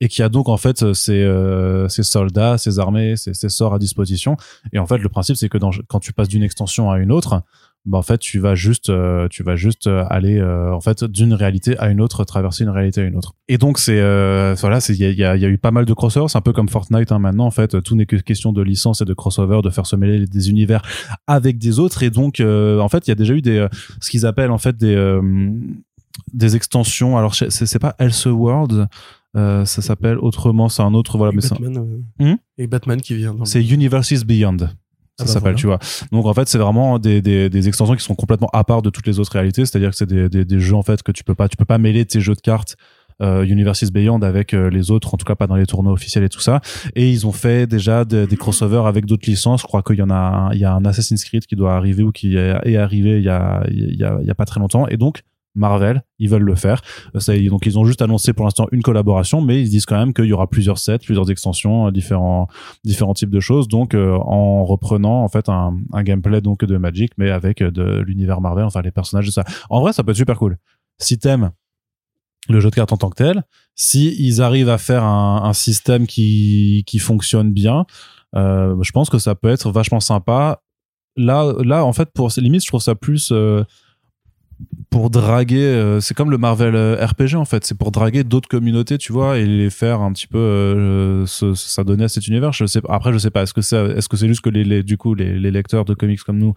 et 0.00 0.08
qui 0.08 0.22
a 0.22 0.28
donc 0.28 0.48
en 0.48 0.56
fait 0.56 0.92
ses, 0.92 1.22
euh, 1.22 1.88
ses 1.88 2.02
soldats, 2.02 2.58
ses 2.58 2.78
armées, 2.78 3.16
ses, 3.16 3.34
ses 3.34 3.48
sorts 3.48 3.73
disposition. 3.78 4.36
Et 4.72 4.78
en 4.78 4.86
fait, 4.86 4.98
le 4.98 5.08
principe, 5.08 5.36
c'est 5.36 5.48
que 5.48 5.58
dans, 5.58 5.70
quand 5.88 6.00
tu 6.00 6.12
passes 6.12 6.28
d'une 6.28 6.42
extension 6.42 6.90
à 6.90 6.98
une 6.98 7.12
autre, 7.12 7.42
bah 7.86 7.98
en 7.98 8.02
fait 8.02 8.18
tu 8.18 8.38
vas 8.38 8.54
juste 8.54 8.88
euh, 8.88 9.28
tu 9.28 9.42
vas 9.42 9.56
juste 9.56 9.88
euh, 9.88 10.04
aller 10.08 10.38
euh, 10.38 10.72
en 10.72 10.80
fait 10.80 11.04
d'une 11.04 11.34
réalité 11.34 11.76
à 11.78 11.90
une 11.90 12.00
autre 12.00 12.24
traverser 12.24 12.64
une 12.64 12.70
réalité 12.70 13.02
à 13.02 13.04
une 13.04 13.14
autre. 13.14 13.34
Et 13.48 13.58
donc 13.58 13.78
c'est 13.78 14.00
euh, 14.00 14.54
voilà 14.58 14.78
il 14.88 14.96
y 14.96 15.24
a, 15.24 15.36
eu 15.36 15.58
pas 15.58 15.70
mal 15.70 15.84
de 15.84 15.92
crossovers. 15.92 16.30
C'est 16.30 16.38
un 16.38 16.42
peu 16.42 16.54
comme 16.54 16.70
Fortnite 16.70 17.12
hein, 17.12 17.18
maintenant 17.18 17.44
en 17.44 17.50
fait 17.50 17.82
tout 17.82 17.94
n'est 17.94 18.06
que 18.06 18.16
question 18.16 18.52
de 18.52 18.62
licence 18.62 19.02
et 19.02 19.04
de 19.04 19.12
crossover 19.12 19.60
de 19.62 19.68
faire 19.68 19.84
se 19.84 19.96
mêler 19.96 20.26
des 20.26 20.48
univers 20.48 20.80
avec 21.26 21.58
des 21.58 21.78
autres. 21.78 22.02
Et 22.02 22.10
donc 22.10 22.40
en 22.40 22.88
fait 22.88 23.06
il 23.06 23.10
y 23.10 23.12
a 23.12 23.16
déjà 23.16 23.34
eu 23.34 23.42
des 23.42 23.66
ce 24.00 24.10
qu'ils 24.10 24.24
appellent 24.24 24.50
en 24.50 24.58
fait 24.58 24.76
des 24.78 25.20
des 26.32 26.56
extensions. 26.56 27.18
Alors 27.18 27.34
c'est 27.34 27.78
pas 27.78 27.94
Elseworld 27.98 28.88
ça 29.34 29.82
s'appelle 29.82 30.18
autrement 30.18 30.68
c'est 30.68 30.82
un 30.82 30.94
autre 30.94 31.18
voilà 31.18 31.32
Et 31.32 31.36
mais 31.36 31.42
Batman, 31.48 32.02
euh, 32.18 32.32
Hmm 32.32 32.36
et 32.58 32.66
Batman 32.66 33.00
qui 33.00 33.14
vient. 33.14 33.34
le- 33.38 33.44
c'est 33.44 33.64
Universes 33.64 34.24
Beyond. 34.24 34.58
Ça 34.58 34.68
Ah 34.68 35.24
bah 35.24 35.26
s'appelle, 35.26 35.42
voilà. 35.42 35.56
tu 35.56 35.66
vois. 35.66 35.78
Donc 36.10 36.26
en 36.26 36.34
fait, 36.34 36.48
c'est 36.48 36.58
vraiment 36.58 36.98
des, 36.98 37.22
des, 37.22 37.48
des 37.48 37.68
extensions 37.68 37.94
qui 37.94 38.02
sont 38.02 38.16
complètement 38.16 38.48
à 38.52 38.64
part 38.64 38.82
de 38.82 38.90
toutes 38.90 39.06
les 39.06 39.20
autres 39.20 39.30
réalités. 39.32 39.64
C'est-à-dire 39.64 39.90
que 39.90 39.96
c'est 39.96 40.06
des, 40.08 40.28
des, 40.28 40.44
des 40.44 40.58
jeux 40.58 40.74
en 40.74 40.82
fait 40.82 41.04
que 41.04 41.12
tu 41.12 41.22
peux 41.22 41.36
pas, 41.36 41.48
tu 41.48 41.56
peux 41.56 41.64
pas 41.64 41.78
mêler 41.78 42.04
tes 42.04 42.20
jeux 42.20 42.34
de 42.34 42.40
cartes 42.40 42.74
euh, 43.22 43.44
Universes 43.44 43.92
Beyond 43.92 44.20
avec 44.22 44.54
euh, 44.54 44.68
les 44.70 44.90
autres, 44.90 45.14
en 45.14 45.16
tout 45.16 45.24
cas 45.24 45.36
pas 45.36 45.46
dans 45.46 45.54
les 45.54 45.66
tournois 45.66 45.92
officiels 45.92 46.24
et 46.24 46.28
tout 46.28 46.40
ça. 46.40 46.60
Et 46.96 47.08
ils 47.12 47.28
ont 47.28 47.32
fait 47.32 47.68
déjà 47.68 48.04
des, 48.04 48.26
des 48.26 48.36
crossovers 48.36 48.86
avec 48.88 49.06
d'autres 49.06 49.30
licences. 49.30 49.60
Je 49.60 49.66
crois 49.68 49.84
qu'il 49.84 49.94
y 49.96 50.02
en 50.02 50.10
a, 50.10 50.14
un, 50.16 50.52
il 50.52 50.58
y 50.58 50.64
a 50.64 50.74
un 50.74 50.84
Assassin's 50.84 51.22
Creed 51.24 51.46
qui 51.46 51.54
doit 51.54 51.74
arriver 51.76 52.02
ou 52.02 52.10
qui 52.10 52.36
est, 52.36 52.52
est 52.64 52.76
arrivé 52.76 53.18
il 53.18 53.24
y 53.24 53.28
a, 53.28 53.64
il 53.70 53.94
y 53.94 54.02
a, 54.02 54.18
il 54.20 54.26
y 54.26 54.30
a 54.30 54.34
pas 54.34 54.46
très 54.46 54.58
longtemps. 54.58 54.88
Et 54.88 54.96
donc 54.96 55.22
Marvel, 55.54 56.02
ils 56.18 56.28
veulent 56.28 56.42
le 56.42 56.54
faire. 56.54 56.82
Euh, 57.14 57.48
donc 57.48 57.66
ils 57.66 57.78
ont 57.78 57.84
juste 57.84 58.02
annoncé 58.02 58.32
pour 58.32 58.44
l'instant 58.44 58.66
une 58.72 58.82
collaboration, 58.82 59.40
mais 59.40 59.60
ils 59.60 59.68
disent 59.68 59.86
quand 59.86 59.98
même 59.98 60.12
qu'il 60.12 60.26
y 60.26 60.32
aura 60.32 60.48
plusieurs 60.48 60.78
sets, 60.78 60.98
plusieurs 60.98 61.30
extensions, 61.30 61.86
euh, 61.88 61.90
différents 61.90 62.48
différents 62.84 63.14
types 63.14 63.30
de 63.30 63.40
choses. 63.40 63.68
Donc 63.68 63.94
euh, 63.94 64.14
en 64.14 64.64
reprenant 64.64 65.22
en 65.22 65.28
fait 65.28 65.48
un, 65.48 65.76
un 65.92 66.02
gameplay 66.02 66.40
donc 66.40 66.64
de 66.64 66.76
Magic, 66.76 67.12
mais 67.18 67.30
avec 67.30 67.62
de 67.62 68.00
l'univers 68.00 68.40
Marvel, 68.40 68.64
enfin 68.64 68.82
les 68.82 68.90
personnages 68.90 69.26
de 69.26 69.30
ça. 69.30 69.44
En 69.70 69.80
vrai, 69.80 69.92
ça 69.92 70.02
peut 70.02 70.10
être 70.10 70.16
super 70.16 70.38
cool. 70.38 70.58
Si 70.98 71.18
t'aimes 71.18 71.50
le 72.48 72.60
jeu 72.60 72.70
de 72.70 72.74
cartes 72.74 72.92
en 72.92 72.96
tant 72.96 73.08
que 73.08 73.16
tel, 73.16 73.42
si 73.74 74.14
ils 74.18 74.42
arrivent 74.42 74.68
à 74.68 74.78
faire 74.78 75.02
un, 75.02 75.52
système 75.54 76.06
qui 76.06 76.84
qui 76.86 76.98
fonctionne 76.98 77.52
bien, 77.52 77.86
je 78.34 78.90
pense 78.92 79.08
que 79.08 79.18
ça 79.18 79.34
peut 79.34 79.48
être 79.48 79.70
vachement 79.70 80.00
sympa. 80.00 80.60
Là, 81.16 81.54
là, 81.64 81.84
en 81.84 81.92
fait, 81.92 82.10
pour 82.12 82.28
limite, 82.36 82.62
je 82.62 82.66
trouve 82.66 82.82
ça 82.82 82.96
plus 82.96 83.32
pour 84.94 85.10
draguer. 85.10 85.56
euh, 85.56 85.98
c'est 85.98 86.14
comme 86.14 86.30
le 86.30 86.38
Marvel 86.38 86.76
euh, 86.76 87.04
RPG 87.04 87.34
en 87.34 87.44
fait. 87.44 87.64
C'est 87.64 87.76
pour 87.76 87.90
draguer 87.90 88.22
d'autres 88.22 88.48
communautés, 88.48 88.96
tu 88.96 89.12
vois, 89.12 89.38
et 89.38 89.44
les 89.44 89.68
faire 89.68 90.00
un 90.00 90.12
petit 90.12 90.28
peu 90.28 90.38
euh, 90.38 91.26
s'adonner 91.26 92.04
à 92.04 92.08
cet 92.08 92.28
univers. 92.28 92.52
Je 92.52 92.64
sais. 92.64 92.80
Après, 92.88 93.12
je 93.12 93.18
sais 93.18 93.32
pas. 93.32 93.42
Est-ce 93.42 93.52
que 93.52 93.60
c'est 93.60 93.76
est-ce 93.96 94.08
que 94.08 94.16
c'est 94.16 94.28
juste 94.28 94.42
que 94.42 94.50
les, 94.50 94.84
du 94.84 94.96
coup 94.96 95.14
les, 95.14 95.50
lecteurs 95.50 95.84
de 95.84 95.94
comics 95.94 96.22
comme 96.22 96.38
nous 96.38 96.54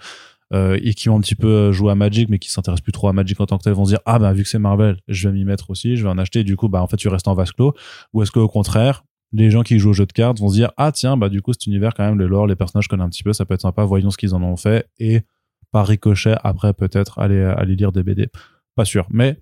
et 0.54 0.94
qui 0.94 1.10
ont 1.10 1.18
un 1.18 1.20
petit 1.20 1.36
peu 1.36 1.72
joué 1.74 1.92
à 1.92 1.96
Magic 1.96 2.30
mais 2.30 2.40
qui 2.40 2.50
s'intéressent 2.50 2.84
plus 2.84 2.94
trop 2.94 3.10
à 3.10 3.14
Magic 3.14 3.42
en 3.42 3.46
tant 3.48 3.58
que 3.58 3.64
tel 3.64 3.74
vont 3.74 3.84
se 3.84 3.90
dire 3.90 4.00
ah 4.06 4.18
bah 4.18 4.32
vu 4.32 4.44
que 4.44 4.50
c'est 4.50 4.60
Marvel 4.60 4.98
je 5.10 5.28
vais 5.28 5.34
m'y 5.34 5.44
mettre 5.44 5.70
aussi 5.70 5.98
je 5.98 6.04
vais 6.04 6.10
en 6.10 6.18
acheter 6.18 6.40
et 6.40 6.44
du 6.46 6.56
coup 6.56 6.70
bah 6.70 6.82
en 6.82 6.88
fait 6.88 6.96
tu 6.96 7.10
restes 7.10 7.28
en 7.28 7.34
vase 7.34 7.52
clos 7.52 7.74
ou 8.14 8.22
est-ce 8.22 8.32
que 8.32 8.40
au 8.40 8.48
contraire 8.48 9.04
les 9.34 9.52
gens 9.52 9.62
qui 9.62 9.78
jouent 9.78 9.90
au 9.90 9.94
jeu 9.94 10.06
de 10.06 10.14
cartes 10.14 10.40
vont 10.40 10.48
se 10.48 10.54
dire 10.54 10.72
ah 10.78 10.94
tiens 10.94 11.18
bah 11.18 11.28
du 11.28 11.42
coup 11.42 11.52
cet 11.52 11.66
univers 11.66 11.94
quand 11.94 12.06
même 12.06 12.18
le 12.18 12.28
lore 12.28 12.48
les 12.48 12.56
personnages 12.56 12.86
je 12.86 12.90
connais 12.90 13.04
un 13.04 13.10
petit 13.10 13.24
peu 13.24 13.34
ça 13.34 13.44
peut 13.44 13.56
être 13.56 13.62
sympa 13.62 13.84
voyons 13.84 14.10
ce 14.10 14.18
qu'ils 14.18 14.34
en 14.34 14.42
ont 14.42 14.56
fait 14.56 14.88
et 15.00 15.24
par 15.72 15.88
ricochet 15.88 16.36
après 16.44 16.74
peut-être 16.74 17.20
aller 17.20 17.42
aller 17.42 17.76
lire 17.76 17.92
des 17.92 18.04
BD 18.04 18.28
pas 18.76 18.86
sûr 18.86 19.08
mais 19.10 19.40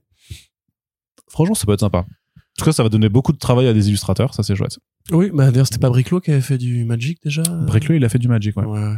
franchement 1.29 1.55
ça 1.55 1.65
peut 1.65 1.73
être 1.73 1.79
sympa 1.81 1.99
en 1.99 2.05
tout 2.57 2.65
cas 2.65 2.71
ça 2.71 2.83
va 2.83 2.89
donner 2.89 3.09
beaucoup 3.09 3.31
de 3.33 3.37
travail 3.37 3.67
à 3.67 3.73
des 3.73 3.87
illustrateurs 3.89 4.33
ça 4.33 4.43
c'est 4.43 4.55
chouette 4.55 4.79
Oui, 5.11 5.29
bah 5.33 5.51
d'ailleurs, 5.51 5.67
c'était 5.67 5.79
pas 5.79 5.89
Briclo 5.89 6.19
qui 6.21 6.31
avait 6.31 6.41
fait 6.41 6.57
du 6.57 6.85
Magic 6.85 7.19
déjà? 7.23 7.43
Briclo 7.43 7.95
il 7.95 8.03
a 8.05 8.09
fait 8.09 8.19
du 8.19 8.27
Magic 8.27 8.55
ouais. 8.57 8.65
Ouais. 8.65 8.79
ouais. 8.79 8.95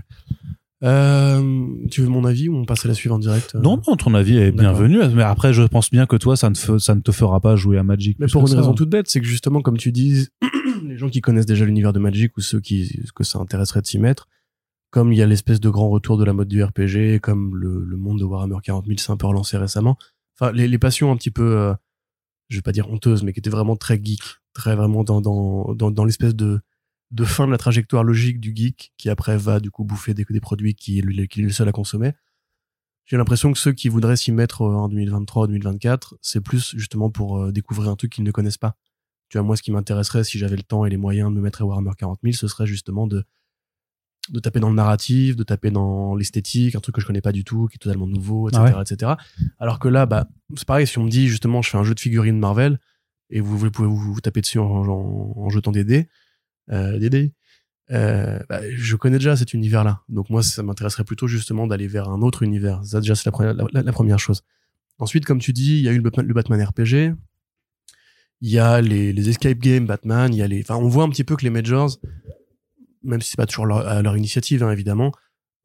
Euh, 0.84 1.66
tu 1.90 2.02
veux 2.02 2.08
mon 2.08 2.24
avis 2.24 2.50
ou 2.50 2.56
on 2.56 2.66
passe 2.66 2.86
à 2.86 2.88
la 2.88 2.94
suivante 2.94 3.22
direct 3.22 3.56
euh? 3.56 3.60
Non, 3.62 3.82
non, 3.88 3.96
ton 3.96 4.14
avis 4.14 4.38
est 4.38 4.52
bienvenu. 4.52 5.00
Mais 5.16 5.24
après, 5.24 5.52
je 5.52 5.64
pense 5.64 5.90
bien 5.90 6.06
que 6.06 6.16
toi, 6.16 6.38
ça 6.38 6.52
ne, 6.52 6.56
fe- 6.56 6.78
ça 6.78 6.94
ne 6.94 7.02
te 7.02 7.12
fera 7.12 7.42
pas 7.42 7.56
jouer 7.56 7.80
à 7.80 7.84
Magic. 7.84 8.18
Mais 8.20 8.28
pour 8.28 8.42
une 8.44 8.48
ça. 8.50 8.58
raison 8.58 8.74
toute 8.76 8.92
bête, 8.92 9.08
c'est 9.10 9.20
que 9.20 9.26
justement, 9.26 9.62
comme 9.64 9.78
tu 9.78 9.92
dis, 9.92 10.28
les 10.86 10.96
gens 10.96 11.10
qui 11.10 11.20
connaissent 11.22 11.48
déjà 11.48 11.66
l'univers 11.66 11.94
de 11.94 12.00
Magic 12.00 12.38
ou 12.38 12.42
ceux 12.42 12.60
qui 12.60 13.02
que 13.16 13.24
ça 13.24 13.40
intéresserait 13.40 13.82
de 13.82 13.88
s'y 13.88 13.98
mettre, 13.98 14.28
comme 14.98 15.14
il 15.14 15.20
y 15.20 15.22
a 15.22 15.28
l'espèce 15.28 15.60
de 15.60 15.70
grand 15.70 15.92
retour 15.92 16.18
de 16.18 16.24
la 16.24 16.34
mode 16.34 16.48
du 16.48 16.64
RPG, 16.64 17.20
comme 17.22 17.56
le, 17.56 17.96
monde 17.98 18.18
de 18.18 18.24
Warhammer 18.24 18.58
40 18.64 18.88
000 18.88 18.98
s'est 18.98 19.12
un 19.12 19.16
peu 19.16 19.28
relancé 19.28 19.56
récemment, 19.56 19.96
enfin 20.34 20.52
les, 20.52 20.80
passions 20.80 21.12
un 21.12 21.18
petit 21.18 21.30
peu, 21.30 21.56
euh, 21.56 21.76
je 22.50 22.56
vais 22.56 22.64
pas 22.64 22.72
dire 22.72 22.90
honteuses, 22.90 23.22
mais 23.22 23.32
qui 23.32 23.40
étaient 23.40 23.52
vraiment 23.52 23.76
très 23.76 24.04
geek, 24.04 24.24
très 24.54 24.76
vraiment 24.76 25.04
dans 25.04 25.22
dans 25.22 25.76
dans, 25.76 26.04
l'espèce 26.04 26.34
de 26.34 26.62
de 27.12 27.26
fin 27.26 27.46
de 27.46 27.52
la 27.52 27.60
trajectoire 27.60 28.04
logique 28.04 28.40
du 28.40 28.56
geek 28.56 28.92
qui 28.98 29.12
après 29.12 29.38
va 29.38 29.60
du 29.60 29.70
coup 29.70 29.84
bouffer 29.84 30.16
des, 30.16 30.26
des 30.28 30.40
produits 30.40 30.74
qui 30.74 30.98
est, 30.98 31.02
le- 31.04 31.28
qui 31.28 31.42
est 31.42 31.44
le 31.44 31.52
seul 31.52 31.70
à 31.70 31.72
consommer. 31.72 32.14
J'ai 33.06 33.18
l'impression 33.18 33.54
que 33.54 33.60
ceux 33.60 33.74
qui 33.74 33.90
voudraient 33.90 34.18
s'y 34.18 34.32
mettre 34.32 34.64
euh, 34.64 34.74
en 34.74 34.90
2023 34.90 35.46
2024, 35.46 36.18
c'est 36.24 36.42
plus 36.42 36.74
justement 36.76 37.12
pour 37.12 37.38
euh, 37.38 37.52
découvrir 37.52 37.92
un 37.92 37.96
truc 37.96 38.14
qu'ils 38.14 38.24
ne 38.24 38.32
connaissent 38.32 38.58
pas. 38.58 38.78
Tu 39.30 39.38
vois, 39.38 39.46
moi, 39.46 39.58
ce 39.58 39.62
qui 39.62 39.72
m'intéresserait 39.72 40.24
si 40.24 40.40
j'avais 40.40 40.56
le 40.56 40.64
temps 40.64 40.88
et 40.88 40.90
les 40.90 40.98
moyens 40.98 41.30
de 41.30 41.36
me 41.36 41.42
mettre 41.42 41.62
à 41.62 41.66
Warhammer 41.66 41.92
40 41.96 42.22
000, 42.24 42.34
ce 42.34 42.48
serait 42.48 42.66
justement 42.66 43.06
de, 43.06 43.24
de 44.30 44.40
taper 44.40 44.60
dans 44.60 44.70
le 44.70 44.76
narratif, 44.76 45.36
de 45.36 45.44
taper 45.44 45.72
dans 45.72 46.16
l'esthétique, 46.16 46.76
un 46.76 46.80
truc 46.80 46.96
que 46.96 47.02
je 47.02 47.08
connais 47.08 47.22
pas 47.22 47.32
du 47.32 47.44
tout, 47.44 47.68
qui 47.68 47.76
est 47.76 47.80
totalement 47.80 48.08
nouveau, 48.08 48.50
etc., 48.50 48.64
Ah 48.76 48.82
etc. 48.82 49.12
Alors 49.60 49.80
que 49.80 49.88
là, 49.88 50.06
bah, 50.06 50.28
c'est 50.56 50.66
pareil, 50.68 50.86
si 50.88 50.98
on 50.98 51.04
me 51.06 51.10
dit 51.10 51.28
justement, 51.28 51.62
je 51.62 51.70
fais 51.70 51.78
un 51.78 51.84
jeu 51.84 51.94
de 51.96 52.00
figurines 52.00 52.38
Marvel, 52.40 52.80
et 53.30 53.40
vous, 53.42 53.58
vous 53.58 53.70
pouvez 53.72 53.88
vous, 53.88 53.98
vous 54.14 54.22
taper 54.22 54.42
dessus 54.42 54.60
en, 54.60 54.66
en- 54.66 55.34
en 55.38 55.50
jetant 55.50 55.72
des 55.72 55.84
dés, 55.84 56.08
euh, 56.72 56.98
des 57.00 57.10
dés, 57.10 57.34
Euh, 57.90 58.38
bah, 58.50 58.60
je 58.76 58.96
connais 58.98 59.18
déjà 59.18 59.38
cet 59.38 59.54
univers-là. 59.54 60.02
Donc 60.10 60.30
moi, 60.30 60.44
ça 60.44 60.62
m'intéresserait 60.62 61.06
plutôt 61.06 61.26
justement 61.28 61.68
d'aller 61.68 61.88
vers 61.88 62.10
un 62.10 62.22
autre 62.22 62.44
univers. 62.44 62.84
Ça, 62.84 63.00
déjà, 63.00 63.16
c'est 63.16 63.26
la, 63.26 63.32
première- 63.32 63.54
la- 63.54 63.82
la 63.82 63.92
première 63.94 64.20
chose. 64.20 64.42
Ensuite, 65.00 65.24
comme 65.26 65.40
tu 65.40 65.54
dis, 65.54 65.78
il 65.78 65.84
y 65.84 65.88
a 65.88 65.94
eu 65.94 65.96
le 65.98 66.02
Batman, 66.02 66.26
le 66.28 66.34
Batman 66.34 66.62
RPG. 66.62 67.14
Il 68.42 68.50
y 68.50 68.60
a 68.60 68.82
les, 68.82 69.14
les 69.14 69.30
escape 69.30 69.58
games 69.60 69.86
Batman. 69.86 70.34
Il 70.34 70.38
y 70.38 70.42
a 70.42 70.48
les. 70.48 70.62
Enfin, 70.62 70.76
on 70.76 70.88
voit 70.90 71.04
un 71.06 71.10
petit 71.10 71.24
peu 71.24 71.36
que 71.38 71.44
les 71.44 71.50
majors, 71.50 71.98
même 73.04 73.22
si 73.22 73.32
c'est 73.32 73.38
pas 73.38 73.46
toujours 73.46 73.66
leur, 73.66 73.88
à 73.88 74.02
leur 74.02 74.18
initiative, 74.18 74.64
hein, 74.64 74.72
évidemment, 74.72 75.12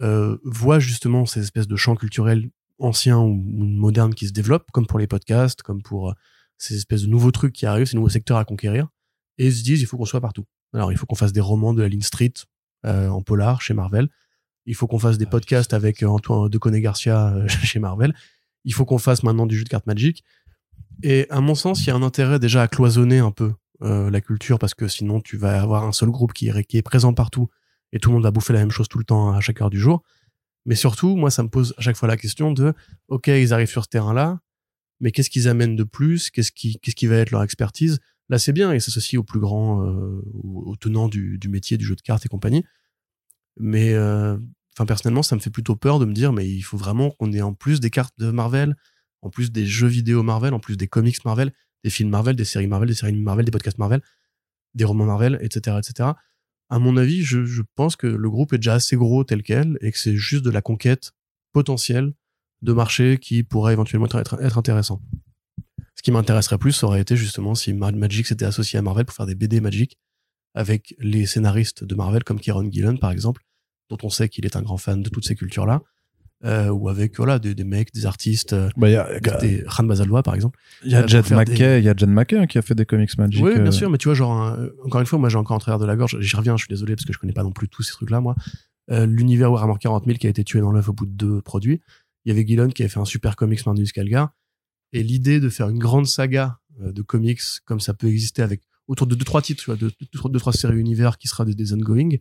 euh, 0.02 0.38
voient 0.44 0.78
justement 0.78 1.26
ces 1.26 1.40
espèces 1.40 1.68
de 1.68 1.76
champs 1.76 1.96
culturels 1.96 2.50
anciens 2.78 3.18
ou, 3.18 3.32
ou 3.32 3.64
modernes 3.64 4.14
qui 4.14 4.26
se 4.26 4.32
développent, 4.32 4.70
comme 4.72 4.86
pour 4.86 4.98
les 4.98 5.06
podcasts, 5.06 5.62
comme 5.62 5.82
pour 5.82 6.10
euh, 6.10 6.14
ces 6.58 6.76
espèces 6.76 7.02
de 7.02 7.08
nouveaux 7.08 7.30
trucs 7.30 7.52
qui 7.52 7.66
arrivent, 7.66 7.86
ces 7.86 7.96
nouveaux 7.96 8.08
secteurs 8.08 8.36
à 8.36 8.44
conquérir, 8.44 8.88
et 9.38 9.46
ils 9.46 9.54
se 9.54 9.62
disent 9.62 9.80
il 9.80 9.86
faut 9.86 9.96
qu'on 9.96 10.04
soit 10.04 10.20
partout. 10.20 10.44
Alors, 10.72 10.92
il 10.92 10.98
faut 10.98 11.06
qu'on 11.06 11.14
fasse 11.14 11.32
des 11.32 11.40
romans 11.40 11.74
de 11.74 11.82
la 11.82 11.88
ligne 11.88 12.02
street 12.02 12.32
euh, 12.86 13.08
en 13.08 13.22
polar 13.22 13.60
chez 13.60 13.74
Marvel. 13.74 14.08
Il 14.66 14.74
faut 14.74 14.86
qu'on 14.86 14.98
fasse 14.98 15.18
des 15.18 15.26
podcasts 15.26 15.74
avec 15.74 16.02
Antoine 16.02 16.48
de 16.48 16.78
Garcia 16.78 17.34
euh, 17.34 17.48
chez 17.48 17.78
Marvel. 17.78 18.14
Il 18.64 18.72
faut 18.72 18.84
qu'on 18.84 18.98
fasse 18.98 19.22
maintenant 19.22 19.46
du 19.46 19.56
jeu 19.56 19.64
de 19.64 19.68
cartes 19.68 19.86
Magic. 19.86 20.24
Et 21.02 21.26
à 21.30 21.40
mon 21.40 21.54
sens, 21.54 21.84
il 21.84 21.88
y 21.88 21.90
a 21.90 21.96
un 21.96 22.02
intérêt 22.02 22.38
déjà 22.38 22.62
à 22.62 22.68
cloisonner 22.68 23.18
un 23.18 23.32
peu 23.32 23.52
euh, 23.82 24.10
la 24.10 24.20
culture 24.20 24.58
parce 24.58 24.74
que 24.74 24.88
sinon 24.88 25.20
tu 25.20 25.36
vas 25.36 25.60
avoir 25.60 25.84
un 25.84 25.92
seul 25.92 26.10
groupe 26.10 26.32
qui 26.32 26.48
est, 26.48 26.82
présent 26.82 27.12
partout 27.12 27.48
et 27.92 27.98
tout 27.98 28.10
le 28.10 28.14
monde 28.14 28.22
va 28.22 28.30
bouffer 28.30 28.52
la 28.52 28.60
même 28.60 28.70
chose 28.70 28.88
tout 28.88 28.98
le 28.98 29.04
temps 29.04 29.32
à 29.32 29.40
chaque 29.40 29.60
heure 29.60 29.70
du 29.70 29.80
jour. 29.80 30.02
Mais 30.64 30.76
surtout, 30.76 31.16
moi, 31.16 31.30
ça 31.30 31.42
me 31.42 31.48
pose 31.48 31.74
à 31.76 31.80
chaque 31.82 31.96
fois 31.96 32.08
la 32.08 32.16
question 32.16 32.52
de, 32.52 32.72
ok, 33.08 33.26
ils 33.26 33.52
arrivent 33.52 33.68
sur 33.68 33.82
ce 33.82 33.88
terrain-là, 33.88 34.38
mais 35.00 35.10
qu'est-ce 35.10 35.28
qu'ils 35.28 35.48
amènent 35.48 35.76
de 35.76 35.84
plus? 35.84 36.30
Qu'est-ce 36.30 36.52
qui, 36.52 36.78
qu'est-ce 36.78 36.94
qui 36.94 37.06
va 37.06 37.16
être 37.16 37.32
leur 37.32 37.42
expertise? 37.42 37.98
Là, 38.28 38.38
c'est 38.38 38.52
bien, 38.52 38.72
ils 38.72 38.80
s'associent 38.80 39.20
aux 39.20 39.24
plus 39.24 39.40
grands, 39.40 39.84
euh, 39.84 40.22
aux 40.42 40.76
tenants 40.76 41.08
du, 41.08 41.38
métier 41.48 41.76
du 41.76 41.84
jeu 41.84 41.96
de 41.96 42.00
cartes 42.00 42.24
et 42.24 42.28
compagnie. 42.28 42.64
Mais, 43.58 43.92
euh, 43.92 44.38
personnellement, 44.86 45.24
ça 45.24 45.34
me 45.34 45.40
fait 45.40 45.50
plutôt 45.50 45.76
peur 45.76 45.98
de 45.98 46.04
me 46.04 46.12
dire, 46.12 46.32
mais 46.32 46.48
il 46.48 46.62
faut 46.62 46.76
vraiment 46.76 47.10
qu'on 47.10 47.32
ait 47.32 47.42
en 47.42 47.52
plus 47.52 47.80
des 47.80 47.90
cartes 47.90 48.14
de 48.18 48.30
Marvel, 48.30 48.76
en 49.22 49.30
plus 49.30 49.50
des 49.50 49.66
jeux 49.66 49.88
vidéo 49.88 50.22
Marvel, 50.22 50.54
en 50.54 50.60
plus 50.60 50.76
des 50.76 50.86
comics 50.88 51.22
Marvel, 51.24 51.52
des 51.84 51.90
films 51.90 52.10
Marvel, 52.10 52.36
des 52.36 52.44
séries 52.44 52.66
Marvel, 52.66 52.88
des 52.88 52.94
séries 52.94 53.12
Marvel, 53.12 53.44
des 53.44 53.50
podcasts 53.50 53.78
Marvel, 53.78 54.00
des 54.74 54.84
romans 54.84 55.06
Marvel, 55.06 55.38
etc., 55.42 55.78
etc. 55.78 56.10
À 56.70 56.78
mon 56.78 56.96
avis, 56.96 57.22
je, 57.22 57.44
je 57.44 57.62
pense 57.74 57.96
que 57.96 58.06
le 58.06 58.30
groupe 58.30 58.52
est 58.52 58.58
déjà 58.58 58.74
assez 58.74 58.96
gros 58.96 59.24
tel 59.24 59.42
quel 59.42 59.76
et 59.80 59.92
que 59.92 59.98
c'est 59.98 60.16
juste 60.16 60.44
de 60.44 60.50
la 60.50 60.62
conquête 60.62 61.12
potentielle 61.52 62.14
de 62.62 62.72
marché 62.72 63.18
qui 63.18 63.42
pourrait 63.42 63.72
éventuellement 63.72 64.06
être, 64.06 64.58
intéressant. 64.58 65.02
Ce 65.96 66.02
qui 66.02 66.10
m'intéresserait 66.10 66.58
plus, 66.58 66.82
aurait 66.82 67.00
été 67.00 67.16
justement 67.16 67.54
si 67.54 67.72
Ma- 67.74 67.92
Magic 67.92 68.26
s'était 68.26 68.44
associé 68.44 68.78
à 68.78 68.82
Marvel 68.82 69.04
pour 69.04 69.14
faire 69.14 69.26
des 69.26 69.34
BD 69.34 69.60
Magic 69.60 69.98
avec 70.54 70.94
les 70.98 71.26
scénaristes 71.26 71.84
de 71.84 71.94
Marvel 71.94 72.24
comme 72.24 72.40
Kieron 72.40 72.70
Gillen 72.70 72.98
par 72.98 73.10
exemple, 73.10 73.44
dont 73.90 73.98
on 74.02 74.10
sait 74.10 74.28
qu'il 74.28 74.46
est 74.46 74.56
un 74.56 74.62
grand 74.62 74.78
fan 74.78 75.02
de 75.02 75.08
toutes 75.10 75.26
ces 75.26 75.34
cultures-là, 75.34 75.82
euh, 76.44 76.68
ou 76.70 76.88
avec 76.88 77.16
voilà 77.16 77.38
des, 77.38 77.54
des 77.54 77.64
mecs, 77.64 77.92
des 77.92 78.06
artistes, 78.06 78.52
euh, 78.52 78.68
Bah, 78.76 78.88
il 78.88 78.92
y 78.92 78.96
a, 78.96 79.20
des 79.38 79.64
Khan 79.64 79.84
Bazalwa 79.84 80.22
par 80.22 80.34
exemple. 80.34 80.58
il 80.84 80.90
y 80.90 80.94
a 80.94 81.06
Jed 81.06 81.30
McKay, 81.30 81.80
il 81.80 81.84
y 81.84 81.88
a 81.88 81.94
Jed 81.96 82.08
McKay 82.08 82.36
hein, 82.36 82.46
qui 82.46 82.58
a 82.58 82.62
fait 82.62 82.74
des 82.74 82.84
comics 82.84 83.16
Magic. 83.16 83.42
Oui, 83.42 83.52
euh, 83.52 83.60
bien 83.60 83.70
sûr, 83.70 83.90
mais 83.90 83.98
tu 83.98 84.08
vois, 84.08 84.14
genre, 84.14 84.42
euh, 84.42 84.68
encore 84.84 85.00
une 85.00 85.06
fois, 85.06 85.18
moi 85.18 85.28
j'ai 85.28 85.38
encore 85.38 85.56
en 85.56 85.60
travers 85.60 85.78
de 85.78 85.86
la 85.86 85.96
gorge, 85.96 86.18
j'y 86.20 86.36
reviens, 86.36 86.56
je 86.56 86.64
suis 86.64 86.72
désolé 86.72 86.96
parce 86.96 87.04
que 87.04 87.12
je 87.12 87.18
connais 87.18 87.32
pas 87.32 87.44
non 87.44 87.52
plus 87.52 87.68
tous 87.68 87.82
ces 87.82 87.92
trucs-là, 87.92 88.20
moi. 88.20 88.34
Euh, 88.90 89.06
L'univers 89.06 89.52
Warhammer 89.52 89.74
40 89.80 90.06
000 90.06 90.18
qui 90.18 90.26
a 90.26 90.30
été 90.30 90.42
tué 90.42 90.60
dans 90.60 90.72
l'œuf 90.72 90.88
au 90.88 90.92
bout 90.92 91.06
de 91.06 91.12
deux 91.12 91.40
produits. 91.40 91.80
Il 92.24 92.30
y 92.30 92.32
avait 92.32 92.46
Gillen 92.46 92.72
qui 92.72 92.82
avait 92.82 92.88
fait 92.88 93.00
un 93.00 93.04
super 93.04 93.36
comics 93.36 93.64
Marnus 93.64 93.92
Calgar. 93.92 94.30
Et 94.92 95.02
l'idée 95.02 95.40
de 95.40 95.48
faire 95.48 95.68
une 95.68 95.78
grande 95.78 96.06
saga 96.06 96.58
euh, 96.80 96.92
de 96.92 97.02
comics 97.02 97.40
comme 97.64 97.80
ça 97.80 97.94
peut 97.94 98.08
exister 98.08 98.42
avec 98.42 98.62
autour 98.88 99.06
de 99.06 99.14
deux 99.14 99.24
trois 99.24 99.40
titres, 99.40 99.62
tu 99.62 99.66
vois, 99.66 99.76
de 99.76 99.88
deux, 99.88 100.06
deux, 100.12 100.28
deux, 100.28 100.38
trois 100.38 100.52
séries 100.52 100.78
univers 100.78 101.16
qui 101.16 101.28
sera 101.28 101.44
des, 101.44 101.54
des 101.54 101.72
ongoing, 101.72 102.16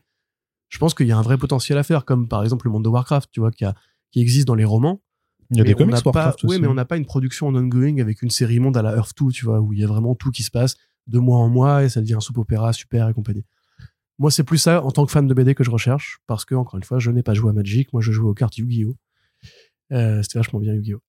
je 0.69 0.77
pense 0.77 0.93
qu'il 0.93 1.05
y 1.05 1.11
a 1.11 1.17
un 1.17 1.21
vrai 1.21 1.37
potentiel 1.37 1.77
à 1.77 1.83
faire, 1.83 2.05
comme 2.05 2.27
par 2.27 2.43
exemple 2.43 2.65
le 2.65 2.71
monde 2.71 2.85
de 2.85 2.89
Warcraft, 2.89 3.29
tu 3.31 3.41
vois, 3.41 3.51
qui, 3.51 3.65
a, 3.65 3.75
qui 4.11 4.21
existe 4.21 4.47
dans 4.47 4.55
les 4.55 4.65
romans, 4.65 5.01
Il 5.49 5.57
y 5.57 5.61
a 5.61 5.63
mais 5.63 5.69
des 5.69 5.75
on 5.75 5.77
comics 5.79 5.95
Warcraft 6.05 6.43
aussi. 6.45 6.61
mais 6.61 6.67
on 6.67 6.73
n'a 6.73 6.85
pas 6.85 6.97
une 6.97 7.05
production 7.05 7.47
en 7.47 7.55
ongoing 7.55 7.97
avec 7.99 8.21
une 8.21 8.29
série 8.29 8.59
monde 8.59 8.77
à 8.77 8.81
la 8.81 8.95
Earth 8.95 9.13
2, 9.19 9.31
tu 9.31 9.45
vois, 9.45 9.59
où 9.59 9.73
il 9.73 9.79
y 9.79 9.83
a 9.83 9.87
vraiment 9.87 10.15
tout 10.15 10.31
qui 10.31 10.43
se 10.43 10.51
passe 10.51 10.75
de 11.07 11.19
mois 11.19 11.37
en 11.37 11.49
mois 11.49 11.83
et 11.83 11.89
ça 11.89 11.99
devient 12.01 12.13
un 12.15 12.19
soap 12.19 12.37
opéra 12.37 12.73
super 12.73 13.09
et 13.09 13.13
compagnie. 13.13 13.43
Moi, 14.19 14.29
c'est 14.29 14.43
plus 14.43 14.59
ça 14.59 14.83
en 14.83 14.91
tant 14.91 15.05
que 15.05 15.11
fan 15.11 15.25
de 15.27 15.33
BD 15.33 15.55
que 15.55 15.63
je 15.63 15.71
recherche 15.71 16.19
parce 16.27 16.45
que, 16.45 16.53
encore 16.53 16.77
une 16.77 16.83
fois, 16.83 16.99
je 16.99 17.09
n'ai 17.09 17.23
pas 17.23 17.33
joué 17.33 17.49
à 17.49 17.53
Magic. 17.53 17.91
Moi, 17.91 18.01
je 18.03 18.11
joue 18.11 18.27
aux 18.29 18.33
cartes 18.35 18.55
Yu-Gi-Oh! 18.57 18.95
Euh, 19.91 20.21
C'était 20.21 20.39
vachement 20.39 20.59
bien 20.59 20.73
Yu-Gi-Oh! 20.75 21.01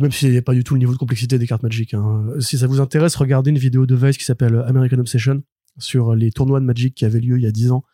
Même 0.00 0.10
si 0.12 0.28
n'y 0.28 0.36
a 0.36 0.42
pas 0.42 0.54
du 0.54 0.64
tout 0.64 0.74
le 0.74 0.78
niveau 0.80 0.92
de 0.92 0.98
complexité 0.98 1.38
des 1.38 1.46
cartes 1.46 1.62
Magic. 1.62 1.94
hein. 1.94 2.26
Si 2.40 2.58
ça 2.58 2.66
vous 2.66 2.80
intéresse, 2.80 3.16
regardez 3.16 3.50
une 3.50 3.58
vidéo 3.58 3.86
de 3.86 3.94
Vice 3.94 4.16
qui 4.18 4.24
s'appelle 4.24 4.56
American 4.66 4.98
Obsession 4.98 5.42
sur 5.78 6.14
les 6.14 6.30
tournois 6.32 6.60
de 6.60 6.64
Magic 6.64 6.94
qui 6.94 7.04
avaient 7.04 7.20
lieu 7.20 7.36
il 7.38 7.42
y 7.42 7.46
a 7.46 7.52
10 7.52 7.70
ans 7.72 7.84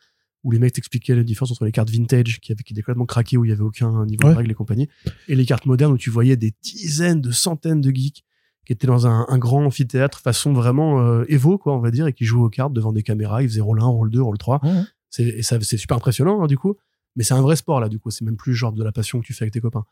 où 0.44 0.50
les 0.52 0.58
mecs 0.58 0.72
t'expliquaient 0.72 1.14
la 1.14 1.22
différence 1.22 1.50
entre 1.52 1.64
les 1.64 1.72
cartes 1.72 1.90
vintage 1.90 2.40
qui, 2.40 2.52
avaient, 2.52 2.62
qui 2.62 2.72
étaient 2.72 2.82
complètement 2.82 3.06
craquées 3.06 3.36
où 3.36 3.44
il 3.44 3.48
y 3.48 3.52
avait 3.52 3.60
aucun 3.62 4.06
niveau 4.06 4.26
Ouais. 4.26 4.32
de 4.32 4.36
règles 4.38 4.50
et 4.50 4.54
compagnie 4.54 4.88
et 5.28 5.34
les 5.36 5.44
cartes 5.44 5.66
modernes 5.66 5.92
où 5.92 5.98
tu 5.98 6.10
voyais 6.10 6.36
des 6.36 6.54
dizaines 6.62 7.20
de 7.20 7.30
centaines 7.30 7.80
de 7.80 7.90
geeks 7.90 8.24
qui 8.66 8.72
étaient 8.72 8.86
dans 8.86 9.06
un, 9.06 9.26
un 9.28 9.38
grand 9.38 9.64
amphithéâtre 9.64 10.20
façon 10.20 10.52
vraiment 10.52 11.00
euh, 11.00 11.24
Evo 11.28 11.58
quoi 11.58 11.74
on 11.76 11.80
va 11.80 11.90
dire 11.90 12.06
et 12.06 12.12
qui 12.12 12.24
jouaient 12.24 12.42
aux 12.44 12.48
cartes 12.50 12.72
devant 12.72 12.92
des 12.92 13.02
caméras 13.02 13.42
ils 13.42 13.48
faisaient 13.48 13.60
rôle 13.60 13.80
1 13.82 13.84
rôle 13.86 14.10
2 14.10 14.22
rôle 14.22 14.38
3 14.38 14.60
Ouais, 14.62 14.70
ouais. 14.70 14.82
c'est 15.10 15.24
et 15.24 15.42
ça 15.42 15.58
c'est 15.60 15.76
super 15.76 15.96
impressionnant 15.96 16.42
hein, 16.42 16.46
du 16.46 16.56
coup 16.56 16.76
mais 17.16 17.24
c'est 17.24 17.34
un 17.34 17.42
vrai 17.42 17.56
sport 17.56 17.80
là 17.80 17.88
du 17.88 17.98
coup 17.98 18.10
c'est 18.10 18.24
même 18.24 18.36
plus 18.36 18.54
genre 18.54 18.72
de 18.72 18.82
la 18.84 18.92
passion 18.92 19.20
que 19.20 19.26
tu 19.26 19.34
fais 19.34 19.44
avec 19.44 19.52
tes 19.52 19.60
copains 19.60 19.84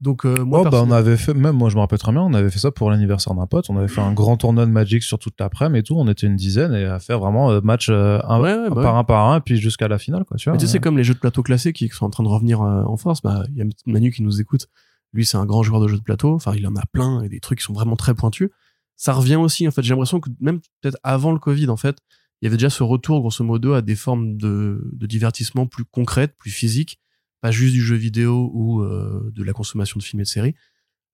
donc 0.00 0.26
euh, 0.26 0.44
moi 0.44 0.62
Oh, 0.64 0.68
bah, 0.70 0.82
on 0.86 0.90
avait 0.90 1.16
fait, 1.16 1.32
même 1.32 1.56
moi 1.56 1.70
je 1.70 1.74
me 1.74 1.80
rappelle 1.80 1.98
très 1.98 2.12
bien, 2.12 2.20
on 2.22 2.34
avait 2.34 2.50
fait 2.50 2.58
ça 2.58 2.70
pour 2.70 2.90
l'anniversaire 2.90 3.34
d'un 3.34 3.46
pote. 3.46 3.70
On 3.70 3.76
avait 3.78 3.88
fait 3.88 4.00
un 4.02 4.12
grand 4.12 4.36
tournoi 4.36 4.66
de 4.66 4.70
Magic 4.70 5.02
sur 5.02 5.18
toute 5.18 5.34
l'après-midi 5.40 5.78
et 5.80 5.82
tout. 5.82 5.94
On 5.96 6.06
était 6.08 6.26
une 6.26 6.36
dizaine 6.36 6.74
et 6.74 6.84
à 6.84 6.98
faire 6.98 7.18
vraiment 7.18 7.50
euh, 7.50 7.60
match 7.62 7.88
euh, 7.88 8.20
un, 8.24 8.40
Ouais, 8.40 8.52
ouais, 8.54 8.68
bah 8.68 8.82
par 8.82 8.94
ouais. 8.94 9.00
un 9.00 9.04
par 9.04 9.30
un, 9.30 9.40
puis 9.40 9.56
jusqu'à 9.56 9.88
la 9.88 9.98
finale, 9.98 10.24
quoi. 10.24 10.36
Tu 10.36 10.44
vois. 10.44 10.52
Mais 10.52 10.58
tu 10.58 10.66
sais, 10.66 10.72
c'est 10.72 10.80
comme 10.80 10.98
les 10.98 11.04
jeux 11.04 11.14
de 11.14 11.18
plateau 11.18 11.42
classés 11.42 11.72
qui 11.72 11.88
sont 11.88 12.04
en 12.04 12.10
train 12.10 12.24
de 12.24 12.28
revenir 12.28 12.60
euh, 12.60 12.82
en 12.84 12.96
force. 12.96 13.22
Bah, 13.22 13.44
il 13.50 13.56
y 13.56 13.62
a 13.62 13.64
Manu 13.86 14.10
qui 14.10 14.22
nous 14.22 14.40
écoute. 14.40 14.68
Lui, 15.12 15.24
c'est 15.24 15.38
un 15.38 15.46
grand 15.46 15.62
joueur 15.62 15.80
de 15.80 15.88
jeux 15.88 15.96
de 15.96 16.02
plateau. 16.02 16.34
Enfin, 16.34 16.52
il 16.54 16.66
en 16.66 16.76
a 16.76 16.82
plein 16.92 17.22
et 17.22 17.28
des 17.28 17.40
trucs 17.40 17.60
qui 17.60 17.64
sont 17.64 17.72
vraiment 17.72 17.96
très 17.96 18.14
pointus. 18.14 18.50
Ça 18.96 19.14
revient 19.14 19.36
aussi, 19.36 19.66
en 19.66 19.70
fait. 19.70 19.82
J'ai 19.82 19.90
l'impression 19.90 20.20
que 20.20 20.28
même 20.40 20.60
peut-être 20.82 20.98
avant 21.02 21.32
le 21.32 21.38
Covid, 21.38 21.68
en 21.70 21.76
fait, 21.76 21.96
il 22.42 22.44
y 22.44 22.48
avait 22.48 22.56
déjà 22.56 22.68
ce 22.68 22.82
retour, 22.82 23.20
grosso 23.20 23.42
modo, 23.42 23.72
à 23.72 23.80
des 23.80 23.96
formes 23.96 24.36
de, 24.36 24.90
de 24.92 25.06
divertissement 25.06 25.66
plus 25.66 25.84
concrètes, 25.86 26.34
plus 26.36 26.50
physiques. 26.50 26.98
Pas 27.40 27.50
juste 27.50 27.74
du 27.74 27.82
jeu 27.82 27.96
vidéo 27.96 28.50
ou 28.52 28.82
euh, 28.82 29.30
de 29.34 29.42
la 29.42 29.52
consommation 29.52 29.98
de 29.98 30.04
films 30.04 30.20
et 30.20 30.24
de 30.24 30.28
séries. 30.28 30.54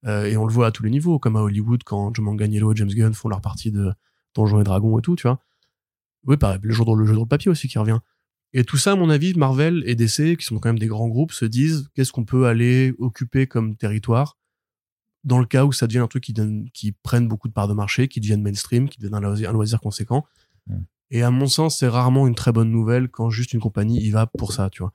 Euh, 0.07 0.25
et 0.25 0.37
on 0.37 0.47
le 0.47 0.53
voit 0.53 0.67
à 0.67 0.71
tous 0.71 0.83
les 0.83 0.91
niveaux, 0.91 1.19
comme 1.19 1.37
à 1.37 1.43
Hollywood, 1.43 1.83
quand 1.85 2.15
Joe 2.15 2.25
Manganiello 2.25 2.73
et 2.73 2.77
James 2.77 2.89
Gunn 2.89 3.15
font 3.15 3.29
leur 3.29 3.41
partie 3.41 3.71
de 3.71 3.93
Donjons 4.35 4.61
et 4.61 4.65
Dragons 4.65 4.99
et 4.99 5.03
tout, 5.03 5.17
tu 5.17 5.23
vois. 5.23 5.41
Oui, 6.25 6.37
pareil, 6.37 6.59
le 6.63 6.73
jeu 6.73 6.85
de, 6.85 6.95
le 6.95 7.05
jeu 7.05 7.13
de 7.13 7.19
rôle 7.19 7.29
papier 7.29 7.51
aussi 7.51 7.69
qui 7.69 7.79
revient. 7.79 7.99
Et 8.53 8.65
tout 8.65 8.77
ça, 8.77 8.93
à 8.93 8.97
mon 8.97 9.11
avis, 9.11 9.35
Marvel 9.35 9.83
et 9.87 9.95
DC, 9.95 10.37
qui 10.37 10.45
sont 10.45 10.59
quand 10.59 10.69
même 10.69 10.79
des 10.79 10.87
grands 10.87 11.09
groupes, 11.09 11.33
se 11.33 11.45
disent 11.45 11.89
qu'est-ce 11.95 12.13
qu'on 12.13 12.25
peut 12.25 12.47
aller 12.47 12.95
occuper 12.99 13.47
comme 13.47 13.77
territoire 13.77 14.37
dans 15.25 15.39
le 15.39 15.47
cas 15.47 15.65
où 15.65 15.73
ça 15.73 15.87
devient 15.87 16.01
un 16.01 16.09
truc 16.09 16.25
qui, 16.25 16.33
donne, 16.33 16.69
qui 16.71 16.93
prenne 16.93 17.29
beaucoup 17.29 17.49
de 17.49 17.53
parts 17.53 17.69
de 17.69 17.75
marché, 17.75 18.09
qui 18.09 18.21
devienne 18.21 18.43
mainstream, 18.43 18.89
qui 18.89 18.99
devienne 18.99 19.15
un 19.15 19.21
loisir, 19.21 19.51
un 19.51 19.53
loisir 19.53 19.81
conséquent. 19.81 20.25
Mm. 20.67 20.81
Et 21.11 21.23
à 21.23 21.31
mon 21.31 21.47
sens, 21.47 21.79
c'est 21.79 21.89
rarement 21.89 22.27
une 22.27 22.35
très 22.35 22.53
bonne 22.53 22.71
nouvelle 22.71 23.09
quand 23.09 23.31
juste 23.31 23.53
une 23.53 23.61
compagnie 23.61 24.01
y 24.01 24.11
va 24.11 24.27
pour 24.27 24.53
ça, 24.53 24.71
tu 24.71 24.83
vois. 24.83 24.93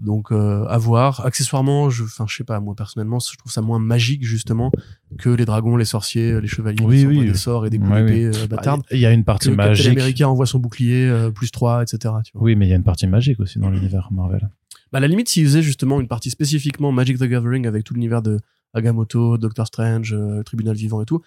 Donc, 0.00 0.32
euh, 0.32 0.64
à 0.66 0.78
voir. 0.78 1.24
Accessoirement, 1.26 1.90
je, 1.90 2.04
enfin, 2.04 2.24
je 2.26 2.34
sais 2.34 2.44
pas, 2.44 2.58
moi 2.58 2.74
personnellement, 2.74 3.18
je 3.20 3.36
trouve 3.36 3.52
ça 3.52 3.60
moins 3.60 3.78
magique 3.78 4.24
justement 4.24 4.72
que 5.18 5.28
les 5.28 5.44
dragons, 5.44 5.76
les 5.76 5.84
sorciers, 5.84 6.40
les 6.40 6.48
chevaliers 6.48 6.82
Oui, 6.84 6.96
qui 6.96 7.02
s'envoient 7.02 7.20
oui. 7.20 7.26
des 7.28 7.34
sorts 7.36 7.66
et 7.66 7.70
des 7.70 7.78
coups 7.78 7.90
d'épée 7.90 8.24
euh, 8.26 8.32
Bah, 8.48 8.56
bâtardes. 8.56 8.82
Il 8.90 8.98
y 8.98 9.04
a 9.06 9.12
une 9.12 9.24
partie 9.24 9.50
magique. 9.50 9.88
America 9.88 10.28
envoie 10.28 10.46
son 10.46 10.58
bouclier 10.58 11.06
euh, 11.06 11.30
plus 11.30 11.50
3, 11.50 11.82
etc. 11.82 12.14
Tu 12.24 12.32
vois. 12.32 12.42
Oui, 12.42 12.56
mais 12.56 12.66
il 12.66 12.70
y 12.70 12.72
a 12.72 12.76
une 12.76 12.82
partie 12.82 13.06
magique 13.06 13.38
aussi 13.40 13.58
dans 13.58 13.68
l'univers 13.70 14.08
Marvel. 14.10 14.48
Bah, 14.90 14.98
à 14.98 15.00
la 15.00 15.06
limite, 15.06 15.28
s'ils 15.28 15.44
faisaient 15.44 15.62
justement 15.62 16.00
une 16.00 16.08
partie 16.08 16.30
spécifiquement 16.30 16.92
Magic 16.92 17.18
the 17.18 17.24
Gathering 17.24 17.66
avec 17.66 17.84
tout 17.84 17.92
l'univers 17.94 18.22
de 18.22 18.38
Agamotto, 18.72 19.36
Doctor 19.36 19.66
Strange, 19.66 20.14
euh, 20.14 20.42
Tribunal 20.42 20.76
Vivant 20.76 21.02
et 21.02 21.04
tout. 21.06 21.20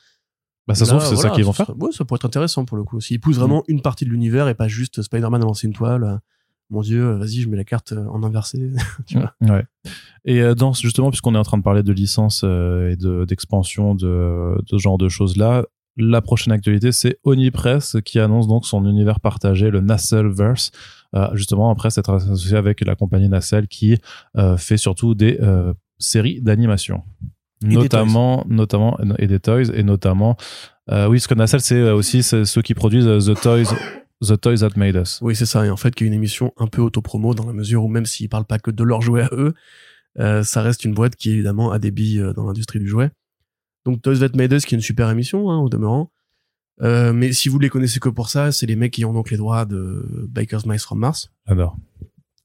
Bah, 0.68 0.76
ça 0.76 0.86
se 0.86 0.90
trouve, 0.92 1.02
c'est 1.04 1.14
voilà, 1.16 1.30
ça 1.30 1.36
qu'ils 1.36 1.46
vont 1.46 1.54
faire. 1.54 1.68
serait- 1.68 1.78
Ouais, 1.78 1.92
ça 1.92 2.06
pourrait 2.06 2.18
être 2.18 2.26
intéressant 2.26 2.66
pour 2.66 2.78
le 2.78 2.84
coup. 2.84 3.00
S'ils 3.02 3.20
poussent 3.20 3.36
vraiment 3.38 3.64
une 3.68 3.82
partie 3.82 4.06
de 4.06 4.10
l'univers 4.10 4.48
et 4.48 4.56
pas 4.56 4.68
juste 4.68 5.02
Spider-Man 5.02 5.42
a 5.42 5.46
lancé 5.46 5.68
une 5.68 5.74
toile. 5.74 6.20
Mon 6.74 6.82
dieu, 6.82 7.04
euh, 7.04 7.18
vas-y, 7.18 7.42
je 7.42 7.50
mets 7.50 7.58
la 7.58 7.64
carte 7.64 7.94
euh, 7.94 8.06
en 8.08 8.24
inversé. 8.24 8.72
tu 9.08 9.18
vois. 9.18 9.34
Ouais. 9.42 9.64
Et 10.26 10.42
euh, 10.42 10.56
dans 10.56 10.74
justement, 10.74 11.10
puisqu'on 11.10 11.36
est 11.36 11.38
en 11.38 11.44
train 11.44 11.58
de 11.58 11.64
parler 11.64 11.84
de 11.84 11.94
licence 11.94 12.44
et 12.44 12.96
de 12.98 13.26
d'expansion 13.26 13.96
de, 13.96 14.58
de 14.60 14.78
ce 14.78 14.78
genre 14.78 14.98
de 14.98 15.08
choses 15.08 15.38
là, 15.38 15.64
la 15.98 16.22
prochaine 16.22 16.54
actualité, 16.54 16.92
c'est 16.92 17.20
Onipress 17.24 17.98
qui 18.04 18.20
annonce 18.20 18.48
donc 18.48 18.66
son 18.66 18.86
univers 18.86 19.20
partagé, 19.20 19.70
le 19.70 19.82
Nacelle-verse. 19.82 20.72
Euh, 21.16 21.28
justement, 21.34 21.70
après 21.70 21.92
s'être 21.92 22.12
associé 22.12 22.58
avec 22.58 22.82
la 22.82 22.96
compagnie 22.96 23.30
Nacelle 23.30 23.68
qui 23.68 23.98
euh, 24.38 24.58
fait 24.58 24.78
surtout 24.78 25.14
des 25.14 25.38
euh, 25.42 25.74
séries 26.00 26.42
d'animation. 26.42 27.04
des 27.62 27.76
Notamment, 27.76 28.44
notamment, 28.48 28.98
et 29.20 29.28
des 29.28 29.40
toys, 29.40 29.70
et 29.74 29.84
notamment, 29.84 30.36
euh, 30.90 31.08
oui, 31.08 31.18
parce 31.18 31.28
que 31.28 31.36
Nacelle, 31.36 31.62
c'est 31.62 31.92
aussi 31.92 32.24
ceux 32.24 32.62
qui 32.64 32.74
produisent 32.74 33.06
The 33.06 33.40
Toys, 33.40 33.76
The 34.26 34.40
Toys 34.40 34.58
That 34.58 34.72
Made 34.78 34.96
Us. 34.96 35.20
Oui, 35.22 35.36
c'est 35.36 35.46
ça. 35.46 35.66
Et 35.66 35.70
en 35.70 35.78
fait, 35.78 35.94
qui 35.94 36.04
est 36.04 36.08
une 36.08 36.14
émission 36.14 36.54
un 36.58 36.68
peu 36.68 36.82
autopromo 36.82 37.34
dans 37.34 37.46
la 37.46 37.54
mesure 37.54 37.84
où 37.84 37.88
même 37.88 38.06
s'ils 38.06 38.30
parlent 38.30 38.46
pas 38.46 38.60
que 38.60 38.72
de 38.72 38.84
leurs 38.84 39.02
jouets 39.02 39.24
à 39.24 39.30
eux, 39.34 39.54
euh, 40.20 40.44
ça 40.44 40.62
reste 40.62 40.86
une 40.86 40.94
boîte 40.94 41.16
qui 41.16 41.32
évidemment 41.32 41.72
a 41.72 41.80
des 41.80 41.92
billes 41.92 42.20
euh, 42.20 42.34
dans 42.34 42.46
l'industrie 42.46 42.80
du 42.80 42.88
jouet. 42.88 43.12
Donc 43.86 44.02
Toys 44.02 44.20
That 44.20 44.36
Made 44.38 44.54
Us, 44.54 44.66
qui 44.66 44.76
est 44.76 44.78
une 44.78 44.82
super 44.84 45.10
émission 45.10 45.50
hein, 45.52 45.58
au 45.60 45.70
demeurant. 45.70 46.12
Euh, 46.82 47.14
mais 47.14 47.34
si 47.34 47.50
vous 47.50 47.60
les 47.60 47.70
connaissez 47.70 48.00
que 48.00 48.10
pour 48.10 48.30
ça, 48.30 48.52
c'est 48.52 48.66
les 48.66 48.76
mecs 48.76 48.94
qui 48.94 49.06
ont 49.06 49.14
donc 49.14 49.30
les 49.30 49.38
droits 49.38 49.66
de 49.66 50.28
Bikers 50.30 50.66
Mice 50.68 50.84
from 50.84 51.00
Mars. 51.00 51.30
J'adore. 51.48 51.76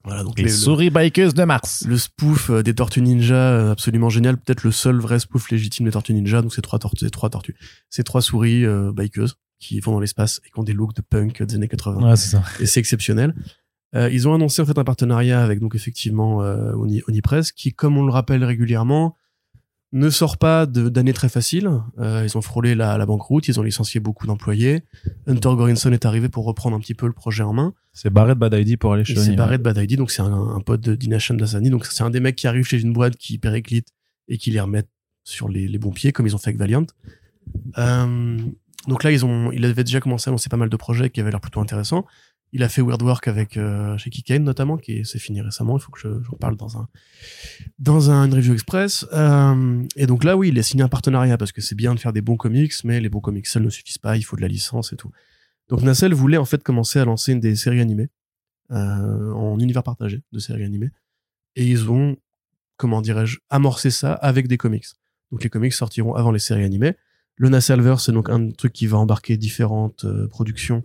Voilà, 0.05 0.23
donc 0.23 0.37
Les 0.37 0.45
les- 0.45 0.49
le, 0.49 0.55
souris 0.55 0.89
bikers 0.89 1.33
de 1.33 1.43
Mars. 1.43 1.83
le 1.87 1.97
spoof 1.97 2.51
des 2.63 2.73
Tortues 2.73 3.01
Ninja, 3.01 3.71
absolument 3.71 4.09
génial. 4.09 4.37
Peut-être 4.37 4.63
le 4.63 4.71
seul 4.71 4.97
vrai 4.97 5.19
spoof 5.19 5.49
légitime 5.51 5.85
des 5.85 5.91
Tortues 5.91 6.13
Ninja. 6.13 6.41
Donc 6.41 6.53
c'est 6.53 6.61
trois 6.61 6.79
tortues, 6.79 6.99
c'est 7.05 7.09
trois 7.09 7.29
tortues, 7.29 7.55
c'est 7.89 8.03
trois 8.03 8.21
souris 8.21 8.65
euh, 8.65 8.91
bikeuses 8.93 9.35
qui 9.59 9.79
vont 9.79 9.91
dans 9.91 9.99
l'espace 9.99 10.41
et 10.45 10.49
qui 10.51 10.59
ont 10.59 10.63
des 10.63 10.73
looks 10.73 10.95
de 10.95 11.01
punk 11.01 11.43
des 11.43 11.55
années 11.55 11.67
80 11.67 12.09
Ouais, 12.09 12.15
c'est 12.15 12.29
ça. 12.29 12.43
et 12.59 12.65
c'est 12.65 12.79
exceptionnel. 12.79 13.33
Euh, 13.95 14.09
ils 14.11 14.27
ont 14.27 14.33
annoncé 14.35 14.61
en 14.61 14.65
fait 14.65 14.77
un 14.77 14.83
partenariat 14.83 15.41
avec 15.43 15.59
donc 15.59 15.73
effectivement 15.75 16.43
euh, 16.43 16.73
Oni- 16.73 17.01
Onipress 17.07 17.51
qui, 17.51 17.73
comme 17.73 17.97
on 17.97 18.05
le 18.05 18.11
rappelle 18.11 18.43
régulièrement, 18.43 19.15
ne 19.91 20.11
sort 20.11 20.37
pas 20.37 20.67
d'années 20.67 21.13
très 21.13 21.29
faciles. 21.29 21.67
Euh, 21.97 22.21
ils 22.23 22.37
ont 22.37 22.41
frôlé 22.43 22.75
la, 22.75 22.99
la 22.99 23.05
banqueroute, 23.07 23.47
ils 23.47 23.59
ont 23.59 23.63
licencié 23.63 23.99
beaucoup 23.99 24.27
d'employés. 24.27 24.83
Hunter 25.25 25.49
Gorinson 25.55 25.91
est 25.91 26.05
arrivé 26.05 26.29
pour 26.29 26.45
reprendre 26.45 26.75
un 26.75 26.79
petit 26.79 26.93
peu 26.93 27.07
le 27.07 27.13
projet 27.13 27.41
en 27.41 27.53
main. 27.53 27.73
C'est 27.91 28.11
barré 28.11 28.35
de 28.35 28.39
Bad 28.39 28.53
ID 28.53 28.77
pour 28.77 28.93
aller 28.93 29.03
chez 29.03 29.13
Il 29.13 29.19
s'est 29.19 29.27
Oni, 29.29 29.35
barré 29.35 29.53
ouais. 29.53 29.57
de 29.57 29.63
Bad 29.63 29.77
ID, 29.77 29.97
donc 29.97 30.11
c'est 30.11 30.21
un, 30.21 30.31
un 30.31 30.59
pote 30.59 30.81
de 30.81 30.93
Dinasham 30.93 31.37
Dasani. 31.39 31.71
Donc 31.71 31.87
c'est 31.87 32.03
un 32.03 32.11
des 32.11 32.19
mecs 32.19 32.35
qui 32.35 32.45
arrive 32.45 32.65
chez 32.65 32.79
une 32.79 32.93
boîte 32.93 33.15
qui 33.15 33.39
périclite 33.39 33.87
et 34.27 34.37
qui 34.37 34.51
les 34.51 34.59
remet 34.59 34.83
sur 35.23 35.49
les, 35.49 35.67
les 35.67 35.79
bons 35.79 35.89
pieds, 35.91 36.11
comme 36.11 36.27
ils 36.27 36.35
ont 36.35 36.37
fait 36.37 36.49
avec 36.49 36.59
Valiant. 36.59 36.85
Euh, 37.79 38.37
donc 38.87 39.03
là, 39.03 39.11
ils 39.11 39.25
ont, 39.25 39.51
il 39.51 39.65
avait 39.65 39.83
déjà 39.83 39.99
commencé 39.99 40.29
à 40.29 40.31
lancer 40.31 40.49
pas 40.49 40.57
mal 40.57 40.69
de 40.69 40.77
projets 40.77 41.09
qui 41.09 41.19
avaient 41.21 41.31
l'air 41.31 41.41
plutôt 41.41 41.59
intéressants. 41.61 42.05
Il 42.51 42.63
a 42.63 42.69
fait 42.69 42.81
Weird 42.81 43.01
Work 43.03 43.27
avec 43.27 43.57
euh, 43.57 43.95
chez 43.99 44.09
Kikane 44.09 44.43
notamment, 44.43 44.77
qui 44.77 45.05
s'est 45.05 45.19
fini 45.19 45.39
récemment. 45.41 45.77
Il 45.77 45.81
faut 45.81 45.91
que 45.91 45.99
je- 45.99 46.23
j'en 46.23 46.37
parle 46.37 46.55
dans 46.57 46.77
un 46.79 46.87
dans 47.77 48.09
un 48.09 48.25
une 48.25 48.33
review 48.33 48.53
express. 48.53 49.05
Euh, 49.13 49.83
et 49.95 50.07
donc 50.07 50.23
là, 50.23 50.35
oui, 50.35 50.47
il 50.49 50.57
a 50.57 50.63
signé 50.63 50.83
un 50.83 50.87
partenariat 50.87 51.37
parce 51.37 51.51
que 51.51 51.61
c'est 51.61 51.75
bien 51.75 51.93
de 51.93 51.99
faire 51.99 52.11
des 52.13 52.21
bons 52.21 52.37
comics, 52.37 52.73
mais 52.83 52.99
les 53.01 53.09
bons 53.09 53.19
comics 53.19 53.45
seuls 53.45 53.61
ne 53.63 53.69
suffisent 53.69 53.99
pas. 53.99 54.17
Il 54.17 54.23
faut 54.23 54.35
de 54.35 54.41
la 54.41 54.47
licence 54.47 54.93
et 54.93 54.95
tout. 54.95 55.11
Donc 55.67 55.83
Nacelle 55.83 56.15
voulait 56.15 56.37
en 56.37 56.45
fait 56.45 56.63
commencer 56.63 56.97
à 56.97 57.05
lancer 57.05 57.35
des 57.35 57.55
séries 57.55 57.81
animées 57.81 58.09
euh, 58.71 59.31
en 59.33 59.59
univers 59.59 59.83
partagé 59.83 60.23
de 60.31 60.39
séries 60.39 60.63
animées. 60.63 60.89
Et 61.55 61.65
ils 61.67 61.89
ont, 61.91 62.17
comment 62.77 63.01
dirais-je, 63.01 63.37
amorcé 63.51 63.91
ça 63.91 64.13
avec 64.13 64.47
des 64.47 64.57
comics. 64.57 64.85
Donc 65.31 65.43
les 65.43 65.49
comics 65.51 65.73
sortiront 65.73 66.15
avant 66.15 66.31
les 66.31 66.39
séries 66.39 66.63
animées. 66.63 66.95
Le 67.39 67.49
Nassalverse, 67.49 68.05
c'est 68.05 68.11
donc 68.11 68.29
un 68.29 68.51
truc 68.51 68.73
qui 68.73 68.85
va 68.85 68.97
embarquer 68.97 69.37
différentes 69.37 70.05
euh, 70.05 70.27
productions 70.27 70.83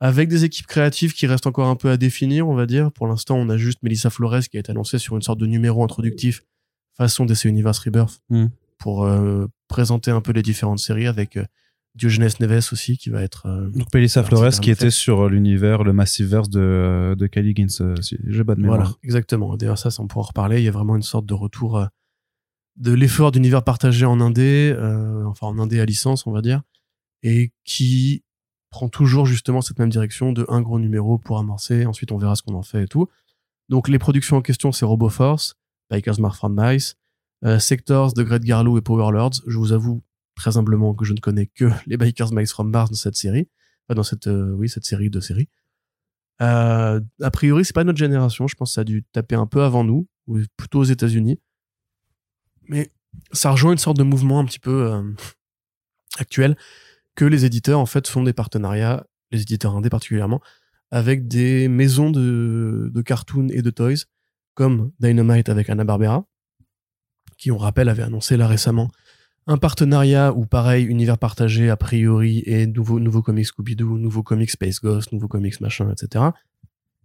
avec 0.00 0.28
des 0.28 0.44
équipes 0.44 0.66
créatives 0.66 1.12
qui 1.12 1.28
restent 1.28 1.46
encore 1.46 1.68
un 1.68 1.76
peu 1.76 1.88
à 1.88 1.96
définir, 1.96 2.48
on 2.48 2.56
va 2.56 2.66
dire. 2.66 2.90
Pour 2.90 3.06
l'instant, 3.06 3.36
on 3.36 3.48
a 3.48 3.56
juste 3.56 3.78
Melissa 3.84 4.10
Flores 4.10 4.40
qui 4.50 4.56
a 4.56 4.60
été 4.60 4.72
annoncée 4.72 4.98
sur 4.98 5.14
une 5.14 5.22
sorte 5.22 5.38
de 5.38 5.46
numéro 5.46 5.84
introductif 5.84 6.42
façon 6.96 7.24
DC 7.24 7.44
Universe 7.44 7.78
Rebirth 7.78 8.20
Mm. 8.28 8.46
pour 8.78 9.04
euh, 9.04 9.46
présenter 9.68 10.10
un 10.10 10.20
peu 10.20 10.32
les 10.32 10.42
différentes 10.42 10.80
séries 10.80 11.06
avec 11.06 11.36
euh, 11.36 11.44
Diogenes 11.94 12.28
Neves 12.40 12.68
aussi 12.72 12.96
qui 12.96 13.10
va 13.10 13.22
être 13.22 13.46
euh, 13.46 13.68
Donc 13.70 13.86
Melissa 13.94 14.24
Flores 14.24 14.58
qui 14.60 14.72
était 14.72 14.90
sur 14.90 15.28
l'univers, 15.28 15.84
le 15.84 15.92
Massiverse 15.92 16.48
de, 16.50 17.14
de 17.16 17.26
Kelly 17.28 17.54
Gins, 17.54 17.94
si 18.00 18.18
j'ai 18.26 18.44
pas 18.44 18.56
de 18.56 18.60
mémoire. 18.60 18.78
Voilà, 18.78 18.94
exactement. 19.04 19.56
D'ailleurs, 19.56 19.78
ça, 19.78 19.90
ça, 19.90 20.02
on 20.02 20.08
pourra 20.08 20.24
en 20.24 20.28
reparler. 20.28 20.58
Il 20.58 20.64
y 20.64 20.68
a 20.68 20.72
vraiment 20.72 20.96
une 20.96 21.02
sorte 21.02 21.26
de 21.26 21.34
retour 21.34 21.86
de 22.76 22.92
l'effort 22.92 23.32
d'univers 23.32 23.62
partagé 23.62 24.06
en 24.06 24.20
indé, 24.20 24.74
euh, 24.76 25.24
enfin 25.26 25.46
en 25.46 25.58
indé 25.58 25.80
à 25.80 25.84
licence, 25.84 26.26
on 26.26 26.32
va 26.32 26.40
dire, 26.40 26.62
et 27.22 27.52
qui 27.64 28.24
prend 28.70 28.88
toujours 28.88 29.26
justement 29.26 29.60
cette 29.60 29.78
même 29.78 29.90
direction 29.90 30.32
de 30.32 30.46
un 30.48 30.62
gros 30.62 30.78
numéro 30.78 31.18
pour 31.18 31.38
amorcer. 31.38 31.84
Ensuite, 31.84 32.12
on 32.12 32.18
verra 32.18 32.34
ce 32.36 32.42
qu'on 32.42 32.54
en 32.54 32.62
fait 32.62 32.84
et 32.84 32.88
tout. 32.88 33.08
Donc, 33.68 33.88
les 33.88 33.98
productions 33.98 34.36
en 34.38 34.42
question, 34.42 34.72
c'est 34.72 34.84
RoboForce, 34.84 35.54
Bikers 35.90 36.20
Mark 36.20 36.36
from 36.36 36.58
Mice, 36.58 36.96
euh, 37.44 37.58
Sectors 37.58 38.14
de 38.14 38.22
Great 38.22 38.42
Garlow 38.42 38.78
et 38.78 38.80
Power 38.80 39.12
Lords. 39.12 39.42
Je 39.46 39.58
vous 39.58 39.72
avoue 39.72 40.02
très 40.34 40.56
humblement 40.56 40.94
que 40.94 41.04
je 41.04 41.12
ne 41.12 41.20
connais 41.20 41.46
que 41.46 41.66
les 41.86 41.96
Bikers 41.96 42.32
Mice 42.32 42.52
from 42.52 42.70
Mars 42.70 42.90
dans 42.90 42.96
cette 42.96 43.16
série, 43.16 43.48
enfin, 43.86 43.94
dans 43.94 44.02
cette, 44.02 44.26
euh, 44.26 44.52
oui, 44.54 44.68
cette 44.68 44.84
série 44.84 45.10
de 45.10 45.20
séries. 45.20 45.48
A 46.38 47.30
priori, 47.32 47.64
c'est 47.64 47.74
pas 47.74 47.84
notre 47.84 48.00
génération. 48.00 48.48
Je 48.48 48.56
pense 48.56 48.70
que 48.70 48.74
ça 48.74 48.80
a 48.80 48.84
dû 48.84 49.04
taper 49.12 49.36
un 49.36 49.46
peu 49.46 49.62
avant 49.62 49.84
nous, 49.84 50.08
ou 50.26 50.40
plutôt 50.56 50.80
aux 50.80 50.84
États-Unis. 50.84 51.38
Mais 52.72 52.90
ça 53.32 53.50
rejoint 53.50 53.72
une 53.72 53.78
sorte 53.78 53.98
de 53.98 54.02
mouvement 54.02 54.40
un 54.40 54.44
petit 54.46 54.58
peu 54.58 54.90
euh, 54.90 55.02
actuel 56.18 56.56
que 57.14 57.26
les 57.26 57.44
éditeurs 57.44 57.78
en 57.78 57.86
fait 57.86 58.08
font 58.08 58.22
des 58.22 58.32
partenariats, 58.32 59.06
les 59.30 59.42
éditeurs 59.42 59.76
indés 59.76 59.90
particulièrement, 59.90 60.40
avec 60.90 61.28
des 61.28 61.68
maisons 61.68 62.10
de, 62.10 62.90
cartoons 63.04 63.48
et 63.50 63.60
de 63.60 63.70
toys 63.70 64.06
comme 64.54 64.90
Dynamite 65.00 65.50
avec 65.50 65.68
Anna 65.68 65.84
Barbera, 65.84 66.24
qui 67.36 67.50
on 67.50 67.58
rappelle 67.58 67.90
avait 67.90 68.02
annoncé 68.02 68.38
là 68.38 68.46
récemment 68.48 68.90
un 69.46 69.58
partenariat 69.58 70.32
où 70.32 70.46
pareil 70.46 70.86
univers 70.86 71.18
partagé 71.18 71.68
a 71.68 71.76
priori 71.76 72.42
et 72.46 72.66
nouveau 72.66 73.00
nouveau 73.00 73.20
comics 73.20 73.48
Scooby-Doo, 73.48 73.98
nouveau 73.98 74.22
comics 74.22 74.50
Space 74.50 74.80
Ghost, 74.80 75.12
nouveau 75.12 75.28
comics 75.28 75.60
machin, 75.60 75.90
etc. 75.92 76.26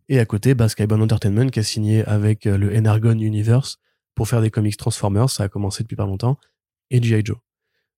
Et 0.07 0.19
à 0.19 0.25
côté, 0.25 0.53
bah, 0.53 0.69
Skybound 0.69 1.01
Entertainment 1.01 1.49
qui 1.49 1.59
a 1.59 1.63
signé 1.63 2.05
avec 2.05 2.45
euh, 2.45 2.57
le 2.57 2.73
Energon 2.77 3.17
Universe 3.17 3.79
pour 4.17 4.27
faire 4.27 4.41
des 4.41 4.49
comics 4.49 4.75
Transformers, 4.75 5.29
ça 5.29 5.43
a 5.43 5.47
commencé 5.47 5.83
depuis 5.83 5.95
pas 5.95 6.07
longtemps, 6.07 6.39
et 6.89 7.01
G.I. 7.01 7.21
Joe. 7.23 7.37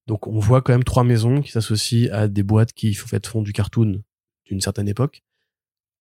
Donc 0.06 0.28
on 0.28 0.38
voit 0.38 0.62
quand 0.62 0.74
même 0.74 0.84
trois 0.84 1.06
maisons 1.06 1.42
qui 1.42 1.50
s'associent 1.50 2.12
à 2.12 2.28
des 2.28 2.44
boîtes 2.44 2.74
qui 2.74 2.90
en 3.02 3.08
fait, 3.08 3.26
font 3.26 3.42
du 3.42 3.54
cartoon 3.54 4.04
d'une 4.46 4.60
certaine 4.60 4.90
époque, 4.90 5.24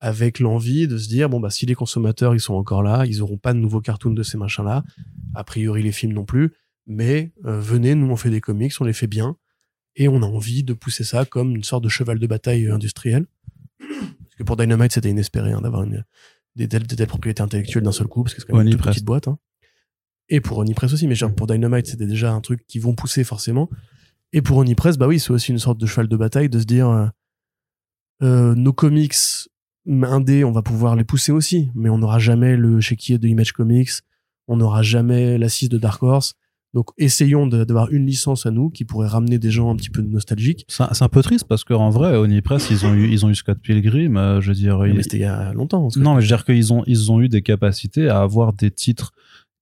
avec 0.01 0.41
l'envie 0.41 0.89
de 0.89 0.99
se 0.99 1.09
dire 1.09 1.29
bon 1.29 1.39
bah 1.39 1.51
si 1.51 1.67
les 1.67 1.77
consommateurs 1.77 2.35
ils 2.35 2.41
sont 2.41 2.55
encore 2.55 2.83
là, 2.83 3.07
ils 3.07 3.23
auront 3.23 3.39
pas 3.39 3.53
de 3.53 3.61
nouveaux 3.61 3.81
cartoons 3.81 4.11
de 4.13 4.25
ces 4.25 4.37
machins 4.37 4.65
là, 4.65 4.83
a 5.37 5.45
priori 5.45 5.85
les 5.85 5.93
films 5.93 6.15
non 6.15 6.25
plus, 6.25 6.53
mais 6.89 7.33
euh, 7.45 7.61
venez, 7.61 7.95
nous 7.95 8.11
on 8.11 8.17
fait 8.17 8.31
des 8.31 8.41
comics, 8.41 8.73
on 8.81 8.85
les 8.85 8.93
fait 8.93 9.07
bien, 9.07 9.37
et 9.95 10.09
on 10.09 10.21
a 10.23 10.27
envie 10.27 10.65
de 10.65 10.73
pousser 10.73 11.05
ça 11.05 11.27
comme 11.27 11.55
une 11.55 11.63
sorte 11.65 11.85
de 11.85 11.89
cheval 11.89 12.19
de 12.19 12.27
bataille 12.27 12.67
euh, 12.67 12.75
industriel. 12.75 13.27
Parce 13.79 14.35
que 14.37 14.43
pour 14.43 14.57
Dynamite 14.57 14.93
c'était 14.93 15.11
inespéré 15.11 15.53
hein, 15.53 15.61
d'avoir 15.61 15.85
une 15.85 16.05
des 16.57 16.67
telles, 16.67 16.89
des 16.89 16.97
telles 16.97 17.07
propriétés 17.07 17.43
intellectuelles 17.43 17.85
d'un 17.85 17.93
seul 17.93 18.09
coup, 18.09 18.25
parce 18.25 18.35
que 18.35 18.41
c'est 18.41 18.49
quand 18.49 18.57
même 18.59 18.67
une 18.67 18.73
toute 18.73 18.83
petite 18.83 19.05
boîte. 19.05 19.29
hein. 19.29 19.39
Et 20.29 20.41
pour 20.41 20.59
Onipress 20.59 20.93
aussi, 20.93 21.07
mais 21.09 21.15
genre 21.15 21.35
pour 21.35 21.47
Dynamite 21.47 21.87
c'était 21.87 22.07
déjà 22.07 22.33
un 22.33 22.41
truc 22.41 22.67
qu'ils 22.67 22.83
vont 22.83 22.95
pousser 22.95 23.25
forcément. 23.25 23.69
Et 24.33 24.43
pour 24.43 24.59
Onipress, 24.59 24.99
bah 24.99 25.07
oui, 25.07 25.19
c'est 25.19 25.31
aussi 25.31 25.53
une 25.53 25.59
sorte 25.59 25.79
de 25.79 25.87
cheval 25.87 26.09
de 26.09 26.17
bataille 26.17 26.49
de 26.51 26.59
se 26.59 26.65
dire 26.65 26.89
euh, 26.89 27.07
euh, 28.23 28.55
nos 28.55 28.73
comics 28.73 29.15
indés, 30.03 30.45
on 30.45 30.53
va 30.53 30.63
pouvoir 30.63 30.97
les 30.97 31.05
pousser 31.05 31.33
aussi, 31.33 31.71
mais 31.75 31.89
on 31.89 31.99
n'aura 31.99 32.19
jamais 32.19 32.57
le 32.57 32.81
chéquier 32.81 33.19
de 33.19 33.27
Image 33.27 33.53
Comics, 33.53 33.91
on 34.47 34.59
n'aura 34.59 34.83
jamais 34.83 35.39
l'assise 35.39 35.69
de 35.69 35.79
Dark 35.79 36.03
Horse. 36.03 36.35
Donc 36.75 36.91
essayons 36.99 37.47
d'avoir 37.47 37.91
une 37.91 38.05
licence 38.05 38.45
à 38.45 38.51
nous 38.51 38.69
qui 38.69 38.85
pourrait 38.85 39.09
ramener 39.09 39.39
des 39.39 39.51
gens 39.51 39.71
un 39.71 39.77
petit 39.77 39.89
peu 39.89 40.03
nostalgiques. 40.03 40.67
C'est 40.69 41.03
un, 41.03 41.09
peu 41.09 41.23
triste 41.23 41.47
parce 41.49 41.65
qu'en 41.65 41.89
vrai, 41.89 42.15
Onipress, 42.15 42.69
ils 42.71 42.85
ont 42.85 42.93
eu, 42.93 43.09
ils 43.11 43.25
ont 43.25 43.31
eu 43.31 43.35
Scott 43.35 43.59
Pilgrim, 43.63 44.19
euh, 44.19 44.43
je 44.43 44.49
veux 44.49 44.55
dire. 44.55 44.79
Mais 44.81 45.03
c'était 45.03 45.17
il 45.17 45.23
y 45.23 45.25
a 45.25 45.55
longtemps. 45.55 45.89
non, 45.97 46.15
mais 46.15 46.21
je 46.21 46.27
veux 46.27 46.37
dire 46.37 46.45
qu'ils 46.45 46.75
ont, 46.75 46.85
ils 46.87 47.11
ont 47.11 47.23
eu 47.23 47.31
des 47.31 47.41
capacités 47.41 48.11
à 48.11 48.21
avoir 48.21 48.53
des 48.53 48.71
titres 48.71 49.13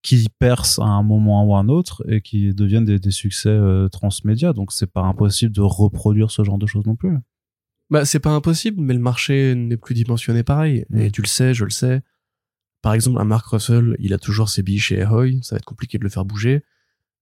qui 0.06 0.28
percent 0.38 0.78
à 0.78 0.86
un 0.86 1.02
moment 1.02 1.44
ou 1.44 1.56
à 1.56 1.58
un 1.58 1.68
autre 1.68 2.04
et 2.08 2.20
qui 2.20 2.54
deviennent 2.54 2.84
des, 2.84 3.00
des 3.00 3.10
succès 3.10 3.48
euh, 3.48 3.88
transmédia. 3.88 4.52
Donc 4.52 4.70
c'est 4.70 4.86
pas 4.86 5.02
impossible 5.02 5.52
de 5.52 5.62
reproduire 5.62 6.30
ce 6.30 6.44
genre 6.44 6.58
de 6.58 6.66
choses 6.66 6.86
non 6.86 6.94
plus. 6.94 7.18
Bah, 7.90 8.04
c'est 8.04 8.20
pas 8.20 8.30
impossible, 8.30 8.80
mais 8.80 8.94
le 8.94 9.00
marché 9.00 9.56
n'est 9.56 9.76
plus 9.76 9.94
dimensionné 9.94 10.44
pareil. 10.44 10.86
Mm. 10.90 10.98
Et 11.00 11.10
tu 11.10 11.22
le 11.22 11.26
sais, 11.26 11.54
je 11.54 11.64
le 11.64 11.70
sais. 11.70 12.02
Par 12.82 12.94
exemple, 12.94 13.20
un 13.20 13.24
Mark 13.24 13.46
Russell, 13.46 13.96
il 13.98 14.14
a 14.14 14.18
toujours 14.18 14.48
ses 14.48 14.62
billes 14.62 14.78
chez 14.78 15.02
Ahoy. 15.02 15.40
Ça 15.42 15.56
va 15.56 15.58
être 15.58 15.64
compliqué 15.64 15.98
de 15.98 16.04
le 16.04 16.10
faire 16.10 16.24
bouger. 16.24 16.62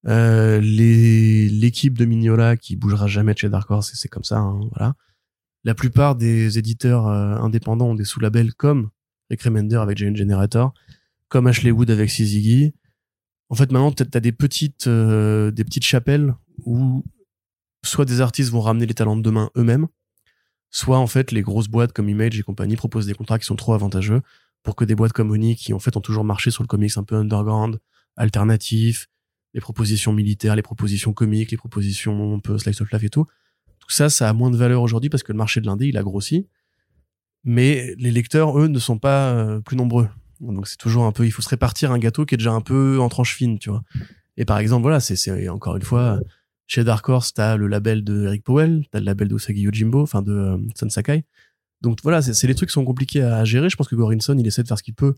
Euh, 0.06 0.60
l'équipe 0.60 1.96
de 1.96 2.04
Mignola 2.04 2.58
qui 2.58 2.76
bougera 2.76 3.06
jamais 3.06 3.32
de 3.32 3.38
chez 3.38 3.48
Dark 3.48 3.70
Horse, 3.70 3.92
c'est 3.94 4.08
comme 4.08 4.24
ça, 4.24 4.36
hein, 4.36 4.60
voilà. 4.72 4.94
La 5.66 5.74
plupart 5.74 6.16
des 6.16 6.58
éditeurs 6.58 7.06
euh, 7.06 7.36
indépendants 7.36 7.88
ont 7.88 7.94
des 7.94 8.04
sous-labels 8.04 8.52
comme 8.52 8.90
Rick 9.30 9.40
Remender 9.40 9.76
avec 9.76 9.96
Giant 9.96 10.14
Generator, 10.14 10.74
comme 11.34 11.48
Ashley 11.48 11.72
Wood 11.72 11.90
avec 11.90 12.10
Siziggy. 12.10 12.74
En 13.48 13.56
fait, 13.56 13.72
maintenant, 13.72 13.90
t'as 13.90 14.04
t'as 14.04 14.20
des 14.20 14.30
petites, 14.30 14.86
euh, 14.86 15.50
des 15.50 15.64
petites 15.64 15.84
chapelles 15.84 16.36
où 16.64 17.02
soit 17.82 18.04
des 18.04 18.20
artistes 18.20 18.52
vont 18.52 18.60
ramener 18.60 18.86
les 18.86 18.94
talents 18.94 19.16
de 19.16 19.22
demain 19.22 19.50
eux-mêmes, 19.56 19.88
soit 20.70 20.96
en 20.96 21.08
fait 21.08 21.32
les 21.32 21.42
grosses 21.42 21.66
boîtes 21.66 21.92
comme 21.92 22.08
Image 22.08 22.38
et 22.38 22.44
compagnie 22.44 22.76
proposent 22.76 23.06
des 23.06 23.14
contrats 23.14 23.40
qui 23.40 23.46
sont 23.46 23.56
trop 23.56 23.74
avantageux 23.74 24.22
pour 24.62 24.76
que 24.76 24.84
des 24.84 24.94
boîtes 24.94 25.12
comme 25.12 25.32
Oni 25.32 25.56
qui 25.56 25.72
en 25.72 25.80
fait 25.80 25.96
ont 25.96 26.00
toujours 26.00 26.22
marché 26.22 26.52
sur 26.52 26.62
le 26.62 26.68
comics 26.68 26.96
un 26.98 27.02
peu 27.02 27.16
underground, 27.16 27.80
alternatif, 28.16 29.08
les 29.54 29.60
propositions 29.60 30.12
militaires, 30.12 30.54
les 30.54 30.62
propositions 30.62 31.12
comiques, 31.12 31.50
les 31.50 31.56
propositions 31.56 32.36
un 32.36 32.38
peu 32.38 32.58
slice 32.58 32.80
of 32.80 32.92
life 32.92 33.02
et 33.02 33.10
tout. 33.10 33.26
Tout 33.80 33.90
ça, 33.90 34.08
ça 34.08 34.28
a 34.28 34.32
moins 34.32 34.52
de 34.52 34.56
valeur 34.56 34.82
aujourd'hui 34.82 35.10
parce 35.10 35.24
que 35.24 35.32
le 35.32 35.38
marché 35.38 35.60
de 35.60 35.66
l'indé, 35.66 35.88
il 35.88 35.98
a 35.98 36.04
grossi. 36.04 36.46
Mais 37.42 37.92
les 37.98 38.12
lecteurs, 38.12 38.56
eux, 38.56 38.68
ne 38.68 38.78
sont 38.78 39.00
pas 39.00 39.32
euh, 39.32 39.60
plus 39.60 39.76
nombreux. 39.76 40.08
Donc 40.52 40.66
c'est 40.68 40.76
toujours 40.76 41.04
un 41.04 41.12
peu, 41.12 41.26
il 41.26 41.30
faut 41.30 41.42
se 41.42 41.48
répartir 41.48 41.92
un 41.92 41.98
gâteau 41.98 42.24
qui 42.26 42.34
est 42.34 42.38
déjà 42.38 42.52
un 42.52 42.60
peu 42.60 42.98
en 43.00 43.08
tranche 43.08 43.34
fine, 43.34 43.58
tu 43.58 43.70
vois. 43.70 43.82
Et 44.36 44.44
par 44.44 44.58
exemple, 44.58 44.82
voilà, 44.82 45.00
c'est, 45.00 45.16
c'est 45.16 45.48
encore 45.48 45.76
une 45.76 45.82
fois, 45.82 46.18
chez 46.66 46.82
Dark 46.84 47.08
Horse, 47.08 47.32
t'as 47.34 47.56
le 47.56 47.66
label 47.68 48.02
de 48.04 48.24
Eric 48.26 48.42
Powell, 48.44 48.84
t'as 48.90 48.98
le 49.00 49.04
label 49.06 49.28
de 49.28 49.34
Usagi 49.36 49.60
Yojimbo, 49.60 50.02
enfin 50.02 50.22
de 50.22 50.32
euh, 50.32 50.88
Sakai. 50.88 51.24
Donc 51.82 51.98
voilà, 52.02 52.22
c'est, 52.22 52.46
les 52.46 52.54
trucs 52.54 52.70
qui 52.70 52.72
sont 52.74 52.84
compliqués 52.84 53.22
à, 53.22 53.36
à 53.36 53.44
gérer. 53.44 53.68
Je 53.68 53.76
pense 53.76 53.88
que 53.88 53.94
Gorinson, 53.94 54.36
il 54.38 54.46
essaie 54.46 54.62
de 54.62 54.68
faire 54.68 54.78
ce 54.78 54.82
qu'il 54.82 54.94
peut 54.94 55.14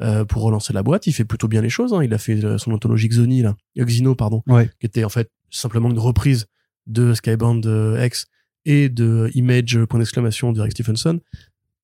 euh, 0.00 0.24
pour 0.24 0.42
relancer 0.42 0.72
la 0.72 0.82
boîte. 0.82 1.06
Il 1.06 1.12
fait 1.12 1.24
plutôt 1.26 1.46
bien 1.46 1.60
les 1.60 1.68
choses. 1.68 1.92
hein. 1.92 2.02
Il 2.02 2.12
a 2.14 2.18
fait 2.18 2.42
euh, 2.42 2.56
son 2.58 2.72
anthologie 2.72 3.08
Xoni, 3.08 3.42
là, 3.42 3.54
Euh, 3.78 3.84
Xino, 3.84 4.14
pardon, 4.14 4.42
Ouais. 4.48 4.70
qui 4.80 4.86
était 4.86 5.04
en 5.04 5.10
fait 5.10 5.30
simplement 5.50 5.90
une 5.90 5.98
reprise 5.98 6.46
de 6.86 7.12
Skybound 7.12 7.66
euh, 7.66 8.02
X 8.04 8.26
et 8.64 8.88
de 8.88 9.30
Image 9.34 9.84
point 9.84 9.98
d'exclamation 10.00 10.52
de 10.52 10.60
Rick 10.62 10.72
Stephenson. 10.72 11.20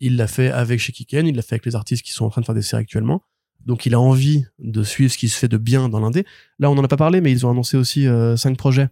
Il 0.01 0.17
l'a 0.17 0.27
fait 0.27 0.51
avec 0.51 0.81
chez 0.81 0.93
Kiken, 0.93 1.27
il 1.27 1.37
l'a 1.37 1.43
fait 1.43 1.55
avec 1.55 1.67
les 1.67 1.75
artistes 1.75 2.05
qui 2.05 2.13
sont 2.13 2.25
en 2.25 2.31
train 2.31 2.41
de 2.41 2.47
faire 2.47 2.55
des 2.55 2.63
séries 2.63 2.83
actuellement. 2.83 3.23
Donc 3.65 3.85
il 3.85 3.95
a 3.95 4.01
envie 4.01 4.45
de 4.59 4.83
suivre 4.83 5.13
ce 5.13 5.19
qui 5.19 5.29
se 5.29 5.37
fait 5.39 5.49
de 5.49 5.57
bien 5.57 5.89
dans 5.89 6.01
l'indé. 6.01 6.25
Là, 6.59 6.71
on 6.71 6.75
n'en 6.75 6.85
a 6.85 6.89
pas 6.89 6.97
parlé, 6.97 7.21
mais 7.21 7.33
ils 7.33 7.45
ont 7.47 7.51
annoncé 7.51 7.77
aussi 7.77 8.07
euh, 8.07 8.37
cinq 8.37 8.57
projets 8.57 8.89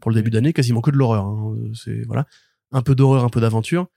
pour 0.00 0.10
le 0.10 0.14
début 0.14 0.30
d'année, 0.30 0.52
quasiment 0.52 0.80
que 0.80 0.90
de 0.90 0.96
l'horreur. 0.96 1.24
hein. 1.24 1.56
C'est 1.74 2.02
voilà, 2.06 2.26
un 2.72 2.82
peu 2.82 2.94
d'horreur, 2.94 3.24
un 3.24 3.30
peu 3.30 3.40
d'aventure. 3.40 3.88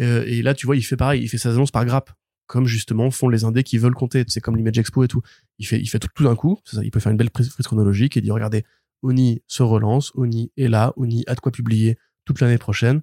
Euh, 0.00 0.24
et 0.26 0.42
là, 0.42 0.54
tu 0.54 0.66
vois, 0.66 0.76
il 0.76 0.82
fait 0.82 0.96
pareil, 0.96 1.22
il 1.22 1.28
fait 1.28 1.38
ses 1.38 1.50
annonces 1.50 1.70
par 1.70 1.84
grappe, 1.84 2.10
comme 2.46 2.66
justement 2.66 3.10
font 3.10 3.28
les 3.28 3.44
indés 3.44 3.62
qui 3.62 3.78
veulent 3.78 3.94
compter. 3.94 4.24
C'est 4.28 4.40
comme 4.40 4.56
l'Image 4.56 4.78
Expo 4.78 5.04
et 5.04 5.08
tout. 5.08 5.22
Il 5.58 5.66
fait, 5.66 5.78
il 5.78 5.86
fait 5.86 5.98
tout, 5.98 6.24
d'un 6.24 6.36
coup. 6.36 6.58
Il 6.82 6.90
peut 6.90 7.00
faire 7.00 7.12
une 7.12 7.18
belle 7.18 7.30
prise 7.30 7.50
chronologique 7.50 8.16
et 8.16 8.20
dire 8.20 8.34
regardez, 8.34 8.64
Oni 9.02 9.42
se 9.46 9.62
relance, 9.62 10.10
Oni 10.14 10.50
est 10.56 10.68
là, 10.68 10.92
Oni 10.96 11.22
a 11.26 11.34
de 11.34 11.40
quoi 11.40 11.52
publier 11.52 11.98
toute 12.24 12.40
l'année 12.40 12.58
prochaine. 12.58 13.02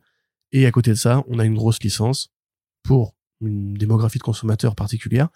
Et 0.51 0.65
à 0.65 0.71
côté 0.71 0.91
de 0.91 0.95
ça, 0.95 1.23
on 1.27 1.39
a 1.39 1.45
une 1.45 1.55
grosse 1.55 1.81
licence 1.81 2.32
pour 2.83 3.15
une 3.41 3.73
démographie 3.73 4.19
de 4.19 4.23
consommateurs 4.23 4.75
particulière. 4.75 5.29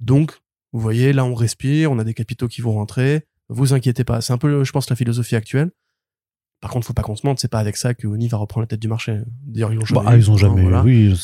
Donc, 0.00 0.32
vous 0.72 0.80
voyez, 0.80 1.12
là, 1.12 1.24
on 1.24 1.34
respire, 1.34 1.90
on 1.90 1.98
a 1.98 2.04
des 2.04 2.14
capitaux 2.14 2.48
qui 2.48 2.60
vont 2.60 2.72
rentrer. 2.72 3.26
Vous 3.48 3.74
inquiétez 3.74 4.04
pas. 4.04 4.20
C'est 4.20 4.32
un 4.32 4.38
peu, 4.38 4.64
je 4.64 4.72
pense, 4.72 4.90
la 4.90 4.96
philosophie 4.96 5.36
actuelle. 5.36 5.70
Par 6.60 6.70
contre, 6.70 6.86
faut 6.86 6.94
pas 6.94 7.02
qu'on 7.02 7.16
se 7.16 7.26
mente, 7.26 7.38
c'est 7.38 7.48
pas 7.48 7.58
avec 7.58 7.76
ça 7.76 7.94
que 7.94 8.06
Oni 8.06 8.28
va 8.28 8.38
reprendre 8.38 8.62
la 8.62 8.68
tête 8.68 8.80
du 8.80 8.88
marché. 8.88 9.20
D'ailleurs, 9.44 9.72
ils 9.72 9.78
ont 9.78 9.84
jamais. 9.84 10.04
Bah, 10.04 10.16
eu, 10.16 10.18
ils 10.18 10.30
ont 10.30 10.36
jamais. 10.36 10.62
voilà. 10.62 10.82
Oui. 10.82 11.14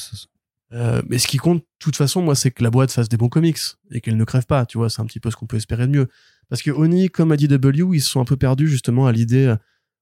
Euh, 0.73 1.03
mais 1.09 1.19
ce 1.19 1.27
qui 1.27 1.37
compte, 1.37 1.59
de 1.59 1.67
toute 1.79 1.97
façon, 1.97 2.23
moi, 2.23 2.35
c'est 2.35 2.51
que 2.51 2.62
la 2.62 2.71
boîte 2.71 2.91
fasse 2.91 3.09
des 3.09 3.17
bons 3.17 3.29
comics 3.29 3.59
et 3.91 4.01
qu'elle 4.01 4.17
ne 4.17 4.25
crève 4.25 4.47
pas. 4.47 4.67
Tu 4.67 4.79
vois, 4.79 4.88
c'est 4.88 5.01
un 5.01 5.07
petit 5.07 5.21
peu 5.21 5.31
ce 5.31 5.37
qu'on 5.37 5.47
peut 5.47 5.57
espérer 5.57 5.87
de 5.87 5.93
mieux. 5.93 6.09
Parce 6.49 6.62
que 6.62 6.71
Oni, 6.71 7.09
comme 7.09 7.33
a 7.33 7.37
dit 7.37 7.49
W, 7.49 7.97
ils 7.97 8.01
se 8.01 8.09
sont 8.09 8.21
un 8.21 8.25
peu 8.25 8.37
perdus 8.37 8.69
justement 8.69 9.07
à 9.07 9.12
l'idée, 9.12 9.47
euh, 9.47 9.57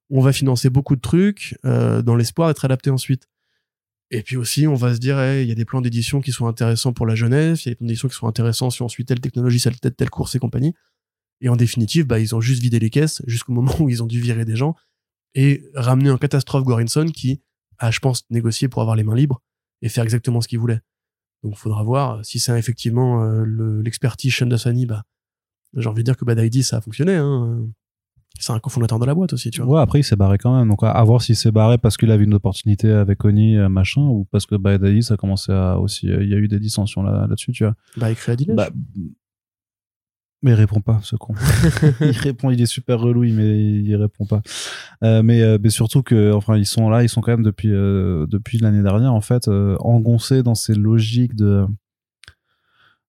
on 0.09 0.21
va 0.21 0.33
financer 0.33 0.69
beaucoup 0.69 0.95
de 0.95 1.01
trucs 1.01 1.57
euh, 1.65 2.01
dans 2.01 2.15
l'espoir 2.15 2.49
d'être 2.49 2.65
adapté 2.65 2.89
ensuite. 2.89 3.27
Et 4.13 4.23
puis 4.23 4.35
aussi, 4.35 4.67
on 4.67 4.75
va 4.75 4.93
se 4.93 4.99
dire, 4.99 5.17
il 5.37 5.47
y 5.47 5.51
a 5.51 5.55
des 5.55 5.63
plans 5.65 5.79
d'édition 5.81 6.19
qui 6.19 6.31
sont 6.33 6.45
intéressants 6.45 6.91
pour 6.91 7.05
la 7.05 7.15
jeunesse, 7.15 7.65
il 7.65 7.69
y 7.69 7.71
a 7.71 7.71
des 7.71 7.75
plans 7.77 7.87
d'édition 7.87 8.09
qui 8.09 8.15
sont 8.15 8.27
intéressants 8.27 8.69
si 8.69 8.81
on 8.81 8.89
suit 8.89 9.05
telle 9.05 9.21
technologie, 9.21 9.59
telle, 9.61 9.79
telle, 9.79 9.95
telle 9.95 10.09
course 10.09 10.35
et 10.35 10.39
compagnie. 10.39 10.73
Et 11.39 11.47
en 11.49 11.55
définitive, 11.55 12.05
bah, 12.05 12.19
ils 12.19 12.35
ont 12.35 12.41
juste 12.41 12.61
vidé 12.61 12.77
les 12.77 12.89
caisses 12.89 13.21
jusqu'au 13.25 13.53
moment 13.59 13.73
où 13.79 13.89
ils 13.89 14.03
ont 14.03 14.07
dû 14.07 14.19
virer 14.19 14.45
des 14.45 14.55
gens 14.57 14.75
et 15.33 15.63
ramener 15.73 16.11
en 16.11 16.17
catastrophe 16.17 16.65
Gorinson 16.65 17.05
qui 17.05 17.41
a, 17.79 17.89
je 17.89 17.99
pense, 17.99 18.29
négocié 18.29 18.67
pour 18.67 18.81
avoir 18.81 18.97
les 18.97 19.03
mains 19.03 19.15
libres 19.15 19.41
et 19.81 19.87
faire 19.89 20.03
exactement 20.03 20.41
ce 20.41 20.47
qu'il 20.49 20.59
voulait. 20.59 20.81
Donc, 21.43 21.55
faudra 21.55 21.81
voir 21.81 22.23
si 22.23 22.39
c'est 22.39 22.57
effectivement 22.59 23.23
euh, 23.23 23.43
le- 23.45 23.81
l'expertise 23.81 24.37
Dasani, 24.41 24.85
bah, 24.85 25.03
j'ai 25.75 25.87
envie 25.87 26.03
de 26.03 26.05
dire 26.05 26.17
que 26.17 26.25
Bad 26.25 26.37
ID, 26.37 26.63
ça 26.63 26.77
a 26.77 26.81
fonctionné. 26.81 27.15
Hein. 27.15 27.65
C'est 28.39 28.53
un 28.53 28.59
cofondateur 28.59 28.97
de 28.97 29.05
la 29.05 29.13
boîte 29.13 29.33
aussi, 29.33 29.51
tu 29.51 29.61
vois. 29.61 29.75
Ouais, 29.75 29.81
après, 29.81 29.99
il 29.99 30.03
s'est 30.03 30.15
barré 30.15 30.37
quand 30.37 30.57
même. 30.57 30.67
Donc, 30.69 30.83
à, 30.83 30.89
à 30.91 31.03
voir 31.03 31.21
s'il 31.21 31.35
s'est 31.35 31.51
barré 31.51 31.77
parce 31.77 31.97
qu'il 31.97 32.09
avait 32.11 32.23
une 32.23 32.33
opportunité 32.33 32.89
avec 32.91 33.23
Oni, 33.25 33.57
euh, 33.57 33.69
machin, 33.69 34.01
ou 34.01 34.25
parce 34.31 34.45
que 34.45 34.55
ça 35.01 35.13
a 35.13 35.17
commencé 35.17 35.51
à 35.51 35.77
aussi. 35.79 36.09
euh, 36.09 36.23
Il 36.23 36.29
y 36.29 36.33
a 36.33 36.37
eu 36.37 36.47
des 36.47 36.59
dissensions 36.59 37.03
là- 37.03 37.27
là-dessus, 37.27 37.51
tu 37.51 37.63
vois. 37.65 37.75
Bah, 37.97 38.09
il 38.09 38.15
crée 38.15 38.31
Adilège. 38.31 38.55
Bah, 38.55 38.69
mais 40.43 40.51
il 40.51 40.55
répond 40.55 40.81
pas, 40.81 40.99
ce 41.03 41.15
con. 41.15 41.35
il 42.01 42.17
répond, 42.17 42.49
il 42.49 42.59
est 42.59 42.65
super 42.65 42.99
relou, 42.99 43.21
mais 43.31 43.59
il 43.63 43.95
répond 43.95 44.25
pas. 44.25 44.41
Euh, 45.03 45.21
mais, 45.21 45.59
mais 45.59 45.69
surtout 45.69 46.01
que, 46.01 46.31
enfin, 46.33 46.57
ils 46.57 46.65
sont 46.65 46.89
là, 46.89 47.03
ils 47.03 47.09
sont 47.09 47.21
quand 47.21 47.29
même 47.31 47.43
depuis 47.43 47.69
euh, 47.71 48.25
depuis 48.27 48.57
l'année 48.57 48.81
dernière, 48.81 49.13
en 49.13 49.21
fait, 49.21 49.47
euh, 49.49 49.75
engoncés 49.81 50.41
dans 50.41 50.55
ces 50.55 50.73
logiques 50.73 51.35
de 51.35 51.67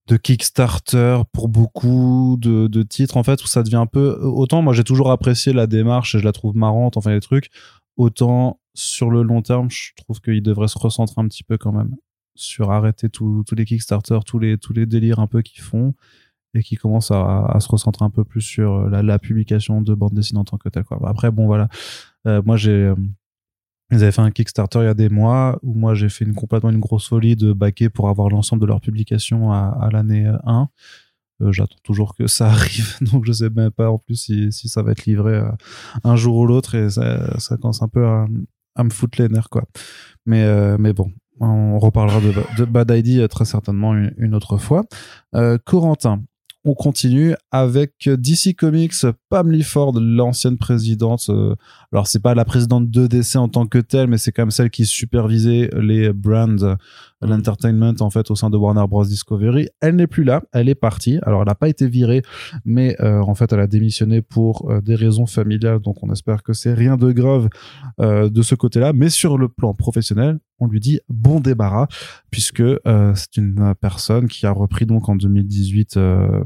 de 0.09 0.17
Kickstarter 0.17 1.19
pour 1.33 1.49
beaucoup 1.49 2.37
de, 2.39 2.67
de 2.67 2.83
titres 2.83 3.17
en 3.17 3.23
fait 3.23 3.43
où 3.43 3.47
ça 3.47 3.63
devient 3.63 3.77
un 3.77 3.87
peu 3.87 4.19
autant 4.23 4.61
moi 4.61 4.73
j'ai 4.73 4.85
toujours 4.85 5.11
apprécié 5.11 5.53
la 5.53 5.67
démarche 5.67 6.15
et 6.15 6.19
je 6.19 6.25
la 6.25 6.33
trouve 6.33 6.57
marrante 6.57 6.97
enfin 6.97 7.11
les 7.11 7.21
trucs. 7.21 7.51
Autant 7.97 8.59
sur 8.75 9.11
le 9.11 9.23
long 9.23 9.43
terme 9.43 9.71
je 9.71 9.93
trouve 9.97 10.21
qu'il 10.21 10.43
devrait 10.43 10.69
se 10.69 10.79
recentrer 10.79 11.21
un 11.21 11.29
petit 11.29 11.45
peu 11.45 11.59
quand 11.59 11.73
même 11.73 11.97
sur 12.35 12.71
arrêter 12.71 13.09
tous 13.11 13.45
les 13.53 13.65
Kickstarter 13.65 14.19
tous 14.27 14.39
les 14.39 14.59
tous 14.59 14.73
les 14.73 14.87
délires 14.87 15.21
un 15.21 15.27
peu 15.27 15.43
qu'ils 15.43 15.63
font 15.63 15.95
et 16.55 16.63
qui 16.63 16.77
commencent 16.77 17.11
à, 17.11 17.57
se 17.61 17.69
recentrer 17.69 18.05
un 18.05 18.11
peu 18.11 18.25
plus 18.25 18.43
sur 18.43 18.89
la, 18.89 19.03
la 19.03 19.19
publication 19.19 19.81
de 19.81 19.95
bande 19.95 20.13
dessinée 20.13 20.41
en 20.41 20.45
tant 20.45 20.59
que 20.59 20.69
telle 20.69 20.85
après 21.05 21.31
bon 21.31 21.47
voilà. 21.47 21.69
Euh, 22.27 22.43
moi 22.45 22.57
j'ai 22.57 22.71
euh, 22.71 22.95
ils 23.93 24.03
avaient 24.03 24.13
fait 24.13 24.23
un 24.23 24.31
Kickstarter 24.31 24.81
il 24.81 24.85
y 24.85 24.89
a 24.89 24.95
des 24.95 25.09
mois 25.09 25.59
où 25.63 25.75
moi 25.75 25.95
j'ai 25.95 26.09
fait 26.09 26.25
une 26.25 26.35
complètement 26.35 26.71
une 26.71 26.81
grosse 26.81 27.09
folie 27.09 27.37
de 27.37 27.53
baquer 27.53 27.91
pour 27.91 28.09
avoir 28.09 28.29
l'ensemble 28.29 28.63
de 28.63 28.67
leurs 28.67 28.81
publications 28.81 29.53
à, 29.53 29.89
l'année 29.93 30.27
1. 30.45 30.69
Euh, 31.43 31.53
J'attends 31.53 31.77
toujours 31.83 32.15
que 32.15 32.27
ça 32.27 32.47
arrive, 32.51 32.97
donc 33.01 33.25
je 33.27 33.33
sais 33.33 33.51
même 33.51 33.71
pas 33.71 33.91
en 33.91 33.99
plus 33.99 34.17
si, 34.17 34.51
si 34.51 34.69
ça 34.69 34.83
va 34.83 34.93
être 34.93 35.05
livré 35.05 35.35
euh, 35.35 35.51
un 36.05 36.17
jour 36.17 36.37
ou 36.37 36.47
l'autre 36.47 36.75
et 36.75 36.91
ça, 36.91 37.57
commence 37.61 37.83
un 37.83 37.89
peu 37.89 38.07
à, 38.07 38.27
me 38.83 38.91
foutre 38.91 39.21
les 39.21 39.29
nerfs 39.29 39.51
quoi. 39.51 39.65
Mais, 40.25 40.45
euh, 40.45 40.77
mais 40.79 40.95
bon, 40.95 41.13
on 41.41 41.79
reparlera 41.79 42.21
de, 42.21 42.65
Bad 42.65 42.91
ID 42.91 43.29
très 43.29 43.45
certainement 43.45 43.95
une, 43.95 44.35
autre 44.35 44.57
fois. 44.57 44.85
Corentin, 45.65 46.23
on 46.65 46.75
continue 46.75 47.35
avec 47.51 48.09
DC 48.09 48.55
Comics, 48.57 48.95
Pam 49.29 49.51
Lifford, 49.51 49.99
l'ancienne 49.99 50.59
présidente. 50.59 51.27
euh, 51.29 51.57
alors 51.93 52.07
c'est 52.07 52.23
pas 52.23 52.35
la 52.35 52.45
présidente 52.45 52.91
de 52.91 53.07
DC 53.07 53.37
en 53.37 53.49
tant 53.49 53.67
que 53.67 53.79
telle, 53.79 54.07
mais 54.07 54.19
c'est 54.19 54.33
quand 54.33 54.43
même 54.43 54.51
celle 54.51 54.71
qui 54.71 54.87
supervisait 54.87 55.71
les 55.81 56.13
brands, 56.13 56.77
l'entertainment 57.23 57.95
en 58.01 58.11
fait 58.11 58.31
au 58.31 58.35
sein 58.35 58.51
de 58.51 58.57
Warner 58.57 58.85
Bros 58.89 59.05
Discovery. 59.05 59.69
Elle 59.81 59.97
n'est 59.97 60.07
plus 60.07 60.25
là, 60.25 60.43
elle 60.53 60.69
est 60.69 60.75
partie. 60.75 61.19
Alors 61.23 61.43
elle 61.43 61.49
n'a 61.49 61.55
pas 61.55 61.69
été 61.69 61.87
virée, 61.87 62.23
mais 62.65 62.97
euh, 63.01 63.21
en 63.21 63.35
fait 63.35 63.53
elle 63.53 63.61
a 63.61 63.67
démissionné 63.67 64.23
pour 64.23 64.71
euh, 64.71 64.81
des 64.81 64.95
raisons 64.95 65.27
familiales. 65.27 65.81
Donc 65.81 66.03
on 66.03 66.13
espère 66.13 66.43
que 66.43 66.53
c'est 66.53 66.75
rien 66.75 66.97
de 66.97 67.13
grave 67.13 67.49
euh, 68.01 68.29
de 68.29 68.43
ce 68.43 68.55
côté-là. 68.55 68.93
Mais 68.93 69.09
sur 69.09 69.39
le 69.39 69.49
plan 69.49 69.75
professionnel, 69.75 70.39
on 70.59 70.67
lui 70.67 70.81
dit 70.81 71.01
bon 71.09 71.41
débarras 71.41 71.87
puisque 72.31 72.63
c'est 73.15 73.37
une 73.37 73.75
personne 73.81 74.29
qui 74.29 74.47
a 74.47 74.53
repris 74.53 74.87
donc 74.87 75.09
en 75.09 75.17
2018 75.17 75.97
euh, 75.97 76.45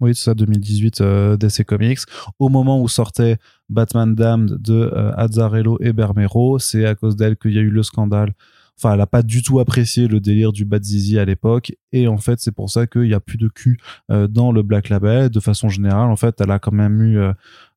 oui 0.00 0.14
c'est 0.14 0.24
ça 0.24 0.34
2018 0.34 1.00
euh, 1.00 1.36
DC 1.36 1.64
Comics 1.64 2.00
au 2.38 2.48
moment 2.48 2.80
où 2.80 2.88
sortait 2.88 3.38
Batman 3.68 4.14
Damned 4.14 4.60
de 4.60 4.74
euh, 4.74 5.12
Azzarello 5.16 5.78
et 5.80 5.92
Bermero 5.92 6.58
c'est 6.58 6.86
à 6.86 6.94
cause 6.94 7.16
d'elle 7.16 7.36
qu'il 7.36 7.52
y 7.52 7.58
a 7.58 7.62
eu 7.62 7.70
le 7.70 7.82
scandale 7.82 8.34
enfin 8.82 8.94
elle 8.94 9.00
a 9.00 9.06
pas 9.06 9.22
du 9.22 9.42
tout 9.42 9.60
apprécié 9.60 10.08
le 10.08 10.20
délire 10.20 10.52
du 10.52 10.64
Bad 10.64 10.82
Zizi 10.82 11.18
à 11.18 11.24
l'époque. 11.24 11.72
Et 11.92 12.08
en 12.08 12.18
fait 12.18 12.40
c'est 12.40 12.52
pour 12.52 12.70
ça 12.70 12.86
qu'il 12.86 13.06
y 13.06 13.14
a 13.14 13.20
plus 13.20 13.38
de 13.38 13.48
cul 13.48 13.78
euh, 14.10 14.26
dans 14.26 14.52
le 14.52 14.62
Black 14.62 14.88
Label. 14.88 15.30
De 15.30 15.40
façon 15.40 15.68
générale 15.68 16.10
en 16.10 16.16
fait 16.16 16.40
elle 16.40 16.50
a 16.50 16.58
quand 16.58 16.72
même 16.72 17.00
eu 17.02 17.18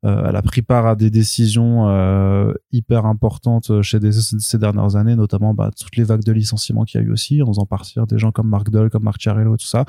euh, 0.06 0.16
euh, 0.16 0.28
elle 0.30 0.36
a 0.36 0.42
pris 0.42 0.62
part 0.62 0.86
à 0.86 0.96
des 0.96 1.10
décisions 1.10 1.90
euh, 1.90 2.54
hyper 2.72 3.06
importantes 3.06 3.82
chez 3.82 4.00
DC 4.00 4.40
ces, 4.40 4.58
dernières 4.58 4.96
années, 4.96 5.16
notamment 5.16 5.54
bah, 5.54 5.72
toutes 5.80 5.96
les 5.98 6.04
vagues 6.04 6.24
de 6.24 6.32
licenciements 6.32 6.84
qu'il 6.84 7.02
y 7.02 7.04
a 7.04 7.08
eu 7.08 7.12
aussi, 7.12 7.42
en 7.42 7.48
faisant 7.48 7.66
partir 7.66 8.06
des 8.08 8.18
gens 8.18 8.32
comme 8.32 8.48
Mark 8.48 8.70
Doll, 8.70 8.90
comme 8.90 9.04
Mark 9.04 9.20
Chiarello, 9.20 9.58
tout 9.58 9.66
ça. 9.66 9.86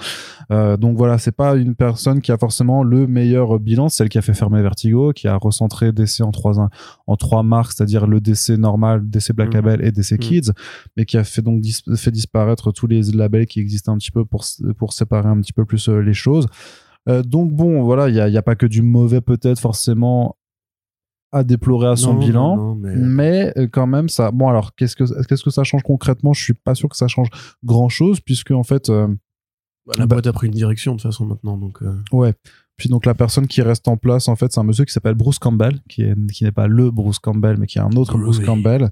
Euh, 0.50 0.76
donc 0.76 0.96
voilà, 0.96 1.18
c'est 1.18 1.32
pas 1.36 1.54
une 1.56 1.74
personne 1.74 2.20
qui 2.20 2.32
a 2.32 2.38
forcément 2.38 2.82
le 2.82 3.06
meilleur 3.06 3.58
bilan, 3.60 3.88
celle 3.88 4.08
qui 4.08 4.18
a 4.18 4.22
fait 4.22 4.34
fermer 4.34 4.62
Vertigo, 4.62 5.12
qui 5.12 5.28
a 5.28 5.36
recentré 5.36 5.92
DC 5.92 6.22
en 6.22 6.30
trois, 6.32 6.68
en 7.06 7.16
trois 7.16 7.42
marques, 7.42 7.72
c'est-à-dire 7.72 8.06
le 8.06 8.20
DC 8.20 8.50
normal, 8.58 9.08
DC 9.08 9.32
Black 9.32 9.48
Mhm. 9.48 9.54
Label 9.54 9.84
et 9.84 9.92
DC 9.92 10.12
Mhm. 10.12 10.18
Kids, 10.18 10.50
mais 10.96 11.04
qui 11.04 11.18
a 11.18 11.24
fait 11.24 11.42
donc 11.42 11.60
dis- 11.60 11.82
fait 11.96 12.10
disparaître 12.10 12.72
tous 12.72 12.86
les 12.86 13.02
labels 13.12 13.46
qui 13.46 13.60
existaient 13.60 13.90
un 13.90 13.98
petit 13.98 14.10
peu 14.10 14.24
pour, 14.24 14.44
pour 14.78 14.92
séparer 14.92 15.28
un 15.28 15.40
petit 15.40 15.52
peu 15.52 15.64
plus 15.64 15.88
euh, 15.88 16.00
les 16.00 16.14
choses. 16.14 16.46
Euh, 17.08 17.22
donc 17.22 17.52
bon, 17.52 17.82
voilà, 17.82 18.08
il 18.08 18.14
n'y 18.14 18.20
a, 18.20 18.28
y 18.28 18.36
a 18.36 18.42
pas 18.42 18.56
que 18.56 18.66
du 18.66 18.82
mauvais 18.82 19.20
peut-être 19.20 19.60
forcément 19.60 20.36
à 21.32 21.44
déplorer 21.44 21.88
à 21.88 21.96
son 21.96 22.14
Non, 22.14 22.18
bilan. 22.20 22.56
non, 22.56 22.62
non, 22.68 22.74
mais- 22.76 22.94
Mais 22.96 23.52
euh, 23.58 23.66
quand 23.70 23.86
même, 23.86 24.08
ça. 24.08 24.30
Bon, 24.30 24.48
alors, 24.48 24.74
qu'est-ce 24.74 24.96
que 24.96 25.04
qu'est-ce 25.26 25.42
que 25.44 25.50
ça 25.50 25.64
change 25.64 25.82
concrètement? 25.82 26.32
Je 26.32 26.42
suis 26.42 26.54
pas 26.54 26.74
sûr 26.74 26.88
que 26.88 26.96
ça 26.96 27.08
change 27.08 27.28
grand 27.64 27.88
chose, 27.88 28.20
puisque 28.20 28.52
en 28.52 28.62
fait, 28.62 28.88
euh, 28.90 29.08
Bah, 29.86 29.94
la 29.98 30.06
bah- 30.06 30.16
boîte 30.16 30.26
a 30.28 30.32
pris 30.32 30.46
une 30.46 30.52
direction 30.54 30.92
de 30.92 30.96
toute 31.00 31.10
façon 31.10 31.26
maintenant, 31.26 31.56
donc. 31.58 31.82
euh, 31.82 31.94
ouais. 32.12 32.34
Puis 32.76 32.90
donc 32.90 33.06
la 33.06 33.14
personne 33.14 33.46
qui 33.46 33.62
reste 33.62 33.88
en 33.88 33.96
place, 33.96 34.28
en 34.28 34.36
fait, 34.36 34.52
c'est 34.52 34.60
un 34.60 34.62
monsieur 34.62 34.84
qui 34.84 34.92
s'appelle 34.92 35.14
Bruce 35.14 35.38
Campbell, 35.38 35.78
qui 35.88 36.02
est 36.02 36.14
qui 36.30 36.44
n'est 36.44 36.52
pas 36.52 36.66
le 36.66 36.90
Bruce 36.90 37.18
Campbell, 37.18 37.56
mais 37.58 37.66
qui 37.66 37.78
est 37.78 37.80
un 37.80 37.90
autre 37.96 38.16
Oui. 38.16 38.22
Bruce 38.24 38.40
Campbell. 38.40 38.90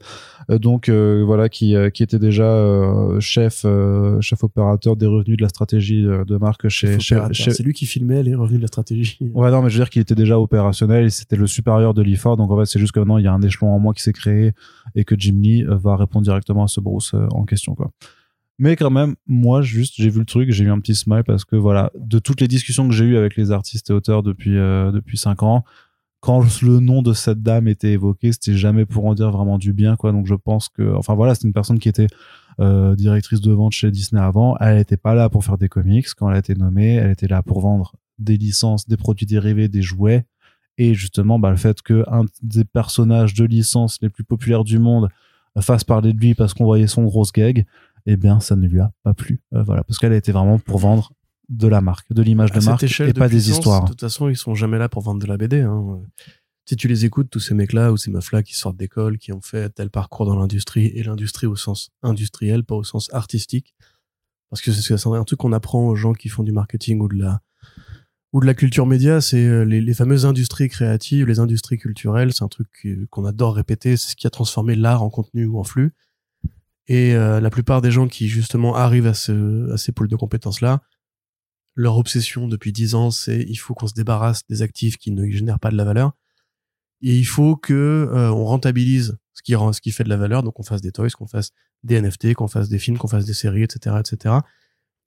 Euh, 0.50 0.58
donc 0.58 0.88
euh, 0.88 1.22
voilà, 1.26 1.50
qui 1.50 1.76
euh, 1.76 1.90
qui 1.90 2.02
était 2.02 2.18
déjà 2.18 2.44
euh, 2.44 3.20
chef 3.20 3.62
euh, 3.66 4.18
chef 4.22 4.42
opérateur 4.42 4.96
des 4.96 5.04
revenus 5.06 5.36
de 5.36 5.42
la 5.42 5.50
stratégie 5.50 6.02
de 6.02 6.36
marque 6.38 6.68
chez 6.68 6.98
chez, 6.98 7.18
chez- 7.32 7.50
C'est 7.50 7.62
lui 7.62 7.74
qui 7.74 7.84
filmait 7.84 8.22
les 8.22 8.34
revenus 8.34 8.58
de 8.58 8.62
la 8.62 8.68
stratégie. 8.68 9.18
Ouais, 9.34 9.50
non, 9.50 9.60
mais 9.62 9.68
je 9.68 9.76
veux 9.78 9.84
dire 9.84 9.90
qu'il 9.90 10.00
était 10.00 10.14
déjà 10.14 10.38
opérationnel 10.40 11.04
et 11.04 11.10
c'était 11.10 11.36
le 11.36 11.46
supérieur 11.46 11.92
de 11.92 12.00
l'IFOR. 12.02 12.36
Donc, 12.38 12.50
en 12.50 12.58
fait, 12.58 12.64
c'est 12.66 12.78
juste 12.78 12.92
que 12.92 13.00
maintenant, 13.00 13.18
il 13.18 13.24
y 13.24 13.28
a 13.28 13.32
un 13.34 13.42
échelon 13.42 13.68
en 13.74 13.78
moins 13.78 13.92
qui 13.92 14.02
s'est 14.02 14.12
créé 14.14 14.52
et 14.94 15.04
que 15.04 15.14
Jim 15.18 15.38
Lee 15.42 15.64
va 15.66 15.96
répondre 15.96 16.24
directement 16.24 16.64
à 16.64 16.68
ce 16.68 16.80
Bruce 16.80 17.14
en 17.32 17.44
question, 17.44 17.74
quoi. 17.74 17.90
Mais 18.58 18.76
quand 18.76 18.90
même, 18.90 19.16
moi, 19.26 19.62
juste, 19.62 19.94
j'ai 19.96 20.10
vu 20.10 20.20
le 20.20 20.26
truc, 20.26 20.50
j'ai 20.50 20.64
eu 20.64 20.70
un 20.70 20.78
petit 20.78 20.94
smile 20.94 21.24
parce 21.24 21.44
que 21.44 21.56
voilà, 21.56 21.90
de 21.98 22.18
toutes 22.18 22.40
les 22.40 22.48
discussions 22.48 22.86
que 22.88 22.94
j'ai 22.94 23.04
eues 23.04 23.16
avec 23.16 23.36
les 23.36 23.50
artistes 23.50 23.90
et 23.90 23.92
auteurs 23.92 24.22
depuis, 24.22 24.56
euh, 24.56 24.92
depuis 24.92 25.18
cinq 25.18 25.42
ans, 25.42 25.64
quand 26.20 26.62
le 26.62 26.78
nom 26.80 27.02
de 27.02 27.12
cette 27.12 27.42
dame 27.42 27.68
était 27.68 27.92
évoqué, 27.92 28.32
c'était 28.32 28.56
jamais 28.56 28.86
pour 28.86 29.04
en 29.06 29.14
dire 29.14 29.30
vraiment 29.30 29.58
du 29.58 29.72
bien, 29.72 29.96
quoi. 29.96 30.12
Donc, 30.12 30.26
je 30.26 30.34
pense 30.34 30.68
que, 30.68 30.94
enfin, 30.94 31.14
voilà, 31.14 31.34
c'est 31.34 31.46
une 31.46 31.52
personne 31.52 31.78
qui 31.78 31.88
était 31.88 32.06
euh, 32.60 32.94
directrice 32.94 33.40
de 33.40 33.52
vente 33.52 33.72
chez 33.72 33.90
Disney 33.90 34.22
avant. 34.22 34.56
Elle 34.58 34.76
n'était 34.76 34.96
pas 34.96 35.14
là 35.14 35.28
pour 35.28 35.44
faire 35.44 35.58
des 35.58 35.68
comics. 35.68 36.06
Quand 36.16 36.30
elle 36.30 36.36
a 36.36 36.38
été 36.38 36.54
nommée, 36.54 36.94
elle 36.94 37.10
était 37.10 37.26
là 37.26 37.42
pour 37.42 37.60
vendre 37.60 37.94
des 38.18 38.36
licences, 38.36 38.88
des 38.88 38.96
produits 38.96 39.26
dérivés, 39.26 39.68
des 39.68 39.82
jouets 39.82 40.24
Et 40.78 40.94
justement, 40.94 41.38
bah, 41.38 41.50
le 41.50 41.56
fait 41.56 41.82
que 41.82 42.04
un 42.08 42.24
des 42.42 42.64
personnages 42.64 43.34
de 43.34 43.44
licence 43.44 43.98
les 44.00 44.08
plus 44.08 44.24
populaires 44.24 44.64
du 44.64 44.78
monde 44.78 45.08
fasse 45.60 45.84
parler 45.84 46.12
de 46.12 46.18
lui 46.18 46.34
parce 46.34 46.54
qu'on 46.54 46.64
voyait 46.64 46.86
son 46.86 47.04
grosse 47.04 47.32
gag, 47.32 47.66
eh 48.06 48.16
bien, 48.16 48.40
ça 48.40 48.56
ne 48.56 48.66
lui 48.66 48.80
a 48.80 48.92
pas 49.02 49.14
plu. 49.14 49.40
Euh, 49.54 49.62
voilà, 49.62 49.84
parce 49.84 49.98
qu'elle 49.98 50.12
a 50.12 50.16
été 50.16 50.32
vraiment 50.32 50.58
pour 50.58 50.78
vendre 50.78 51.12
de 51.48 51.68
la 51.68 51.80
marque, 51.80 52.12
de 52.12 52.22
l'image 52.22 52.52
de 52.52 52.60
marque 52.60 52.82
et 52.82 53.12
de 53.12 53.18
pas 53.18 53.28
des 53.28 53.50
histoires. 53.50 53.84
De 53.84 53.88
toute 53.88 54.00
façon, 54.00 54.28
ils 54.28 54.36
sont 54.36 54.54
jamais 54.54 54.78
là 54.78 54.88
pour 54.88 55.02
vendre 55.02 55.20
de 55.20 55.26
la 55.26 55.36
BD. 55.36 55.60
Hein. 55.60 56.00
Si 56.66 56.76
tu 56.76 56.88
les 56.88 57.04
écoutes, 57.04 57.28
tous 57.28 57.40
ces 57.40 57.54
mecs-là 57.54 57.92
ou 57.92 57.96
ces 57.96 58.10
meufs-là 58.10 58.42
qui 58.42 58.54
sortent 58.54 58.76
d'école, 58.76 59.18
qui 59.18 59.32
ont 59.32 59.42
fait 59.42 59.68
tel 59.70 59.90
parcours 59.90 60.24
dans 60.24 60.36
l'industrie, 60.36 60.86
et 60.86 61.02
l'industrie 61.02 61.46
au 61.46 61.56
sens 61.56 61.90
industriel, 62.02 62.64
pas 62.64 62.74
au 62.74 62.84
sens 62.84 63.12
artistique, 63.12 63.74
parce 64.48 64.62
que 64.62 64.72
c'est 64.72 65.06
un 65.06 65.24
truc 65.24 65.38
qu'on 65.38 65.52
apprend 65.52 65.86
aux 65.86 65.96
gens 65.96 66.14
qui 66.14 66.28
font 66.28 66.42
du 66.42 66.52
marketing 66.52 67.00
ou 67.00 67.08
de 67.08 67.16
la 67.16 67.40
ou 68.32 68.40
de 68.40 68.46
la 68.46 68.54
culture 68.54 68.84
média, 68.84 69.20
c'est 69.20 69.46
euh, 69.46 69.64
les, 69.64 69.80
les 69.80 69.94
fameuses 69.94 70.26
industries 70.26 70.68
créatives, 70.68 71.24
les 71.24 71.38
industries 71.38 71.78
culturelles, 71.78 72.32
c'est 72.32 72.42
un 72.42 72.48
truc 72.48 72.68
qu'on 73.08 73.24
adore 73.26 73.54
répéter, 73.54 73.96
c'est 73.96 74.10
ce 74.10 74.16
qui 74.16 74.26
a 74.26 74.30
transformé 74.30 74.74
l'art 74.74 75.04
en 75.04 75.10
contenu 75.10 75.46
ou 75.46 75.60
en 75.60 75.62
flux. 75.62 75.92
Et 76.86 77.14
euh, 77.14 77.40
la 77.40 77.50
plupart 77.50 77.80
des 77.80 77.90
gens 77.90 78.08
qui 78.08 78.28
justement 78.28 78.74
arrivent 78.76 79.06
à, 79.06 79.14
ce, 79.14 79.70
à 79.72 79.76
ces 79.78 79.92
pôles 79.92 80.08
de 80.08 80.16
compétences-là, 80.16 80.82
leur 81.76 81.96
obsession 81.98 82.46
depuis 82.46 82.72
dix 82.72 82.94
ans, 82.94 83.10
c'est 83.10 83.40
il 83.48 83.56
faut 83.56 83.74
qu'on 83.74 83.86
se 83.86 83.94
débarrasse 83.94 84.42
des 84.48 84.62
actifs 84.62 84.96
qui 84.96 85.10
ne 85.10 85.28
génèrent 85.30 85.58
pas 85.60 85.70
de 85.70 85.76
la 85.76 85.84
valeur. 85.84 86.12
Et 87.02 87.16
il 87.18 87.24
faut 87.24 87.56
que 87.56 87.72
euh, 87.74 88.30
on 88.30 88.44
rentabilise 88.44 89.16
ce 89.32 89.42
qui 89.42 89.54
rend, 89.54 89.72
ce 89.72 89.80
qui 89.80 89.90
fait 89.90 90.04
de 90.04 90.08
la 90.08 90.16
valeur, 90.16 90.42
donc 90.42 90.54
qu'on 90.54 90.62
fasse 90.62 90.80
des 90.80 90.92
toys, 90.92 91.08
qu'on 91.10 91.26
fasse 91.26 91.50
des 91.82 91.96
NFT, 92.00 92.34
qu'on 92.34 92.46
fasse 92.48 92.68
des 92.68 92.78
films, 92.78 92.98
qu'on 92.98 93.08
fasse 93.08 93.24
des 93.24 93.34
séries, 93.34 93.62
etc., 93.64 93.96
etc. 93.98 94.36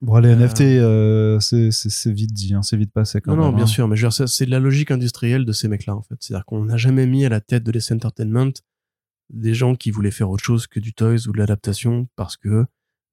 Bon, 0.02 0.18
les 0.20 0.30
Euh, 0.30 0.36
NFT, 0.36 0.62
euh, 0.62 1.40
c'est- 1.40 1.72
c'est 1.72 2.12
vite 2.12 2.34
dit, 2.34 2.54
hein, 2.54 2.62
c'est 2.62 2.78
vite 2.78 2.92
passé 2.92 3.20
quand 3.22 3.32
Non, 3.32 3.38
même. 3.38 3.46
non, 3.52 3.56
bien 3.56 3.64
hein. 3.64 3.68
sûr, 3.68 3.88
mais 3.88 3.96
je 3.96 4.02
veux 4.02 4.10
dire, 4.10 4.14
ça, 4.14 4.28
c'est 4.28 4.46
de 4.46 4.52
la 4.52 4.60
logique 4.60 4.92
industrielle 4.92 5.46
de 5.46 5.52
ces 5.54 5.68
mecs-là, 5.70 5.96
en 5.96 6.02
fait. 6.04 6.16
C'est-à-dire 6.20 6.46
qu'on 6.46 6.66
n'a 6.66 6.78
jamais 6.78 7.08
mis 7.08 7.26
à 7.26 7.30
la 7.30 7.40
tête 7.42 7.64
de 7.64 7.72
l'Ess 7.72 7.92
Entertainment 7.92 8.52
des 9.30 9.54
gens 9.54 9.76
qui 9.76 9.92
voulaient 9.92 10.12
faire 10.12 10.30
autre 10.30 10.44
chose 10.44 10.68
que 10.68 10.80
du 10.80 10.94
toys 10.94 11.28
ou 11.28 11.32
de 11.32 11.38
l'adaptation 11.38 12.08
parce 12.16 12.38
que 12.38 12.66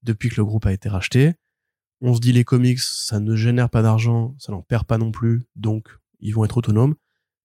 depuis 0.02 0.28
que 0.28 0.36
le 0.36 0.44
groupe 0.44 0.66
a 0.66 0.72
été 0.72 0.88
racheté, 0.88 1.34
on 2.00 2.14
se 2.14 2.20
dit 2.20 2.32
les 2.32 2.44
comics, 2.44 2.80
ça 2.80 3.20
ne 3.20 3.34
génère 3.34 3.70
pas 3.70 3.82
d'argent, 3.82 4.34
ça 4.38 4.52
n'en 4.52 4.62
perd 4.62 4.84
pas 4.84 4.98
non 4.98 5.10
plus, 5.10 5.42
donc 5.56 5.88
ils 6.20 6.34
vont 6.34 6.44
être 6.44 6.58
autonomes. 6.58 6.94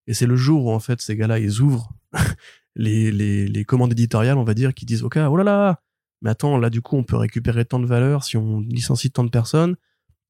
Et 0.08 0.13
c'est 0.13 0.25
le 0.25 0.36
jour 0.36 0.65
où, 0.65 0.71
en 0.71 0.79
fait, 0.79 1.01
ces 1.01 1.15
gars-là, 1.15 1.39
ils 1.39 1.62
ouvrent 1.62 1.93
les, 2.75 3.12
les, 3.12 3.65
commandes 3.65 3.91
éditoriales, 3.91 4.38
on 4.38 4.43
va 4.43 4.53
dire, 4.53 4.73
qui 4.73 4.86
disent, 4.86 5.03
OK, 5.03 5.17
oh 5.17 5.38
là 5.38 5.43
là, 5.43 5.82
mais 6.21 6.32
attends, 6.32 6.58
là, 6.58 6.69
du 6.69 6.82
coup, 6.82 6.97
on 6.97 7.03
peut 7.03 7.15
récupérer 7.15 7.65
tant 7.65 7.79
de 7.79 7.86
valeur 7.86 8.23
si 8.23 8.36
on 8.36 8.60
licencie 8.60 9.12
tant 9.12 9.23
de 9.23 9.29
personnes. 9.29 9.75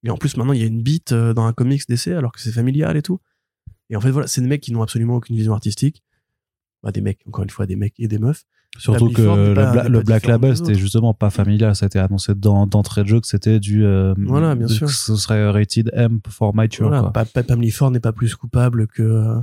Et 0.03 0.09
en 0.09 0.17
plus, 0.17 0.37
maintenant, 0.37 0.53
il 0.53 0.59
y 0.59 0.63
a 0.63 0.67
une 0.67 0.81
bite 0.81 1.11
euh, 1.11 1.33
dans 1.33 1.45
un 1.45 1.53
comics 1.53 1.87
d'essai 1.87 2.13
alors 2.13 2.31
que 2.31 2.39
c'est 2.39 2.51
familial 2.51 2.95
et 2.97 3.01
tout. 3.01 3.19
Et 3.89 3.95
en 3.95 4.01
fait, 4.01 4.11
voilà, 4.11 4.27
c'est 4.27 4.41
des 4.41 4.47
mecs 4.47 4.61
qui 4.61 4.71
n'ont 4.71 4.83
absolument 4.83 5.15
aucune 5.15 5.35
vision 5.35 5.53
artistique. 5.53 6.03
Bah, 6.83 6.91
des 6.91 7.01
mecs, 7.01 7.19
encore 7.27 7.43
une 7.43 7.49
fois, 7.49 7.65
des 7.65 7.75
mecs 7.75 7.99
et 7.99 8.07
des 8.07 8.19
meufs. 8.19 8.43
Surtout 8.77 9.09
que 9.09 9.21
le, 9.21 9.53
pas- 9.55 9.71
Bla- 9.71 9.83
n'est 9.83 9.89
le 9.89 9.97
pas 9.99 10.03
Black 10.05 10.25
Label, 10.27 10.55
c'était 10.55 10.75
justement 10.75 11.13
pas 11.13 11.29
familial. 11.29 11.75
Ça 11.75 11.85
a 11.85 11.87
été 11.87 11.99
annoncé 11.99 12.33
d'entrée 12.35 13.03
de 13.03 13.07
jeu 13.07 13.19
que 13.19 13.27
c'était 13.27 13.59
du. 13.59 13.83
euh, 13.83 14.13
Voilà, 14.17 14.55
bien 14.55 14.67
sûr. 14.67 14.87
que 14.87 14.93
Ce 14.93 15.15
serait 15.15 15.49
rated 15.49 15.89
M 15.93 16.19
for 16.29 16.53
mature. 16.55 16.87
Voilà, 16.87 17.01
quoi. 17.01 17.11
Pa- 17.11 17.25
Pa- 17.25 17.43
Pamela 17.43 17.71
Ford 17.71 17.91
n'est 17.91 17.99
pas 17.99 18.13
plus 18.13 18.35
coupable 18.35 18.87
que 18.87 19.01
euh, 19.01 19.35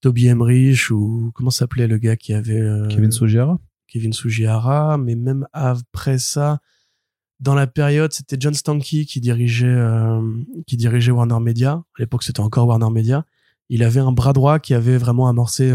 Toby 0.00 0.26
Emmerich 0.26 0.90
ou 0.90 1.30
comment 1.34 1.50
s'appelait 1.50 1.86
le 1.86 1.98
gars 1.98 2.16
qui 2.16 2.32
avait 2.32 2.58
euh, 2.60 2.88
Kevin 2.88 3.12
Sugiura 3.12 3.58
Kevin 3.88 4.12
Sugihara, 4.12 4.98
mais 4.98 5.14
même 5.14 5.46
après 5.52 6.18
ça, 6.18 6.58
dans 7.38 7.54
la 7.54 7.66
période, 7.68 8.12
c'était 8.12 8.36
John 8.40 8.54
Stanky 8.54 9.06
qui 9.06 9.20
dirigeait, 9.20 9.76
qui 10.66 10.76
dirigeait 10.76 11.12
Warner 11.12 11.38
Media. 11.40 11.72
À 11.72 11.84
l'époque, 12.00 12.22
c'était 12.24 12.40
encore 12.40 12.66
Warner 12.66 12.90
Media. 12.90 13.24
Il 13.68 13.82
avait 13.84 14.00
un 14.00 14.10
bras 14.12 14.32
droit 14.32 14.58
qui 14.58 14.74
avait 14.74 14.96
vraiment 14.98 15.28
amorcé 15.28 15.72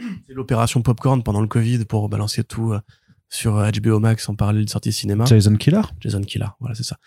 euh, 0.00 0.34
l'opération 0.34 0.82
Popcorn 0.82 1.22
pendant 1.22 1.40
le 1.40 1.48
Covid 1.48 1.84
pour 1.84 2.08
balancer 2.08 2.44
tout 2.44 2.72
euh, 2.72 2.80
sur 3.28 3.56
euh, 3.56 3.70
HBO 3.70 3.98
Max 4.00 4.28
en 4.28 4.34
parallèle 4.34 4.64
de 4.64 4.70
sortie 4.70 4.92
cinéma. 4.92 5.24
Jason 5.26 5.56
Killer 5.56 5.82
Jason 6.00 6.20
Killer, 6.22 6.48
voilà, 6.60 6.74
c'est 6.74 6.82
ça. 6.84 6.98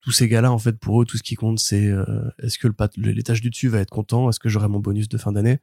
Tous 0.00 0.10
ces 0.10 0.26
gars-là, 0.28 0.50
en 0.50 0.58
fait, 0.58 0.78
pour 0.78 1.00
eux, 1.00 1.04
tout 1.06 1.16
ce 1.16 1.22
qui 1.22 1.36
compte, 1.36 1.60
c'est 1.60 1.86
euh, 1.86 2.04
est-ce 2.42 2.58
que 2.58 2.66
le 2.66 2.72
pat- 2.72 2.96
le- 2.96 3.12
l'étage 3.12 3.40
du 3.40 3.50
dessus 3.50 3.68
va 3.68 3.78
être 3.78 3.90
content? 3.90 4.28
Est-ce 4.28 4.40
que 4.40 4.48
j'aurai 4.48 4.68
mon 4.68 4.80
bonus 4.80 5.08
de 5.08 5.16
fin 5.16 5.30
d'année? 5.32 5.58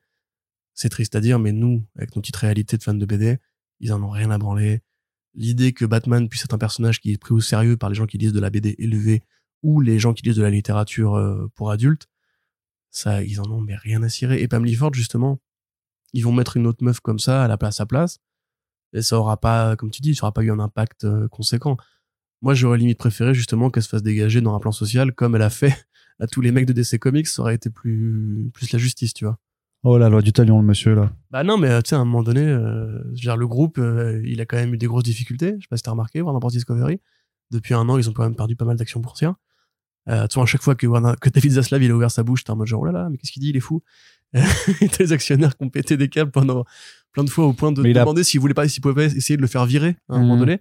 C'est 0.73 0.87
triste 0.89 1.13
à 1.15 1.19
dire, 1.19 1.39
mais 1.39 1.51
nous, 1.51 1.85
avec 1.97 2.15
nos 2.15 2.21
petites 2.21 2.37
réalités 2.37 2.77
de 2.77 2.83
fans 2.83 2.93
de 2.93 3.05
BD, 3.05 3.37
ils 3.81 3.91
en 3.91 4.01
ont 4.01 4.09
rien 4.09 4.31
à 4.31 4.37
branler. 4.37 4.81
L'idée 5.35 5.73
que 5.73 5.83
Batman 5.85 6.29
puisse 6.29 6.43
être 6.45 6.53
un 6.53 6.57
personnage 6.57 7.01
qui 7.01 7.11
est 7.11 7.17
pris 7.17 7.33
au 7.33 7.41
sérieux 7.41 7.75
par 7.75 7.89
les 7.89 7.95
gens 7.95 8.05
qui 8.05 8.17
lisent 8.17 8.31
de 8.33 8.39
la 8.39 8.49
BD 8.49 8.75
élevée 8.79 9.23
ou 9.61 9.81
les 9.81 9.99
gens 9.99 10.13
qui 10.13 10.23
lisent 10.23 10.37
de 10.37 10.41
la 10.41 10.49
littérature 10.49 11.15
euh, 11.15 11.51
pour 11.55 11.69
adultes, 11.69 12.07
ça, 12.91 13.21
ils 13.23 13.39
en 13.41 13.51
ont 13.51 13.61
mais 13.61 13.75
rien 13.75 14.01
à 14.03 14.09
cirer. 14.09 14.41
Et 14.41 14.47
Pam 14.47 14.65
Ford, 14.73 14.93
justement, 14.93 15.39
ils 16.13 16.21
vont 16.23 16.31
mettre 16.31 16.57
une 16.57 16.67
autre 16.67 16.83
meuf 16.83 16.99
comme 16.99 17.19
ça 17.19 17.43
à 17.43 17.47
la 17.47 17.57
place 17.57 17.79
à 17.79 17.85
place, 17.85 18.19
et 18.93 19.01
ça 19.01 19.17
aura 19.19 19.37
pas, 19.39 19.75
comme 19.75 19.91
tu 19.91 20.01
dis, 20.01 20.15
ça 20.15 20.23
aura 20.25 20.33
pas 20.33 20.41
eu 20.43 20.51
un 20.51 20.59
impact 20.59 21.03
euh, 21.03 21.27
conséquent. 21.27 21.77
Moi, 22.41 22.53
j'aurais 22.53 22.77
limite 22.77 22.97
préféré 22.97 23.33
justement 23.33 23.69
qu'elle 23.69 23.83
se 23.83 23.89
fasse 23.89 24.01
dégager 24.03 24.41
dans 24.41 24.55
un 24.55 24.59
plan 24.59 24.71
social 24.71 25.13
comme 25.13 25.35
elle 25.35 25.41
a 25.41 25.49
fait 25.49 25.75
à 26.19 26.27
tous 26.27 26.41
les 26.41 26.51
mecs 26.51 26.65
de 26.65 26.73
DC 26.73 26.97
Comics. 26.99 27.27
Ça 27.27 27.41
aurait 27.41 27.55
été 27.55 27.69
plus, 27.69 28.49
plus 28.53 28.71
la 28.71 28.79
justice, 28.79 29.13
tu 29.13 29.25
vois. 29.25 29.37
Oh 29.83 29.97
la 29.97 30.09
loi 30.09 30.21
du 30.21 30.33
talion, 30.33 30.59
le 30.59 30.65
monsieur 30.65 30.93
là. 30.95 31.13
Bah 31.31 31.43
non, 31.43 31.57
mais 31.57 31.69
euh, 31.69 31.81
tu 31.81 31.89
sais, 31.89 31.95
à 31.95 31.99
un 31.99 32.05
moment 32.05 32.23
donné, 32.23 32.41
euh, 32.45 32.99
dire, 33.11 33.37
le 33.37 33.47
groupe, 33.47 33.77
euh, 33.77 34.21
il 34.25 34.41
a 34.41 34.45
quand 34.45 34.57
même 34.57 34.73
eu 34.73 34.77
des 34.77 34.87
grosses 34.87 35.03
difficultés. 35.03 35.55
Je 35.57 35.61
sais 35.63 35.67
pas 35.69 35.77
si 35.77 35.83
t'as 35.83 35.91
remarqué, 35.91 36.21
Warner 36.21 36.39
Bros. 36.39 36.49
Discovery. 36.49 36.99
Depuis 37.51 37.73
un 37.73 37.87
an, 37.89 37.97
ils 37.97 38.09
ont 38.09 38.13
quand 38.13 38.23
même 38.23 38.35
perdu 38.35 38.55
pas 38.55 38.65
mal 38.65 38.75
d'actions 38.77 38.99
boursières. 38.99 39.35
Euh, 40.09 40.27
tu 40.27 40.35
vois, 40.35 40.43
à 40.43 40.45
chaque 40.47 40.61
fois 40.61 40.75
que, 40.75 40.87
Warner- 40.87 41.15
que 41.21 41.29
David 41.29 41.51
Zaslav, 41.51 41.81
il 41.83 41.91
a 41.91 41.95
ouvert 41.95 42.11
sa 42.11 42.23
bouche, 42.23 42.43
t'es 42.43 42.51
en 42.51 42.55
mode 42.55 42.67
genre, 42.67 42.81
oh 42.81 42.85
là 42.85 42.91
là, 42.91 43.09
mais 43.09 43.17
qu'est-ce 43.17 43.31
qu'il 43.31 43.41
dit, 43.41 43.49
il 43.49 43.57
est 43.57 43.61
fou. 43.61 43.81
Les 44.99 45.11
actionnaires 45.13 45.55
qui 45.57 45.63
ont 45.63 45.69
pété 45.69 45.97
des 45.97 46.09
câbles 46.09 46.31
pendant 46.31 46.65
plein 47.13 47.23
de 47.23 47.29
fois 47.29 47.45
au 47.45 47.53
point 47.53 47.71
de 47.71 47.83
il 47.85 47.97
a- 47.97 48.01
demander 48.01 48.23
s'ils 48.23 48.39
voulaient 48.39 48.53
pas, 48.53 48.67
s'ils 48.67 48.81
pouvaient 48.81 49.05
essayer 49.07 49.37
de 49.37 49.41
le 49.41 49.47
faire 49.47 49.65
virer 49.65 49.95
à 50.09 50.15
un 50.15 50.19
moment 50.19 50.33
Mhm. 50.35 50.39
donné. 50.41 50.59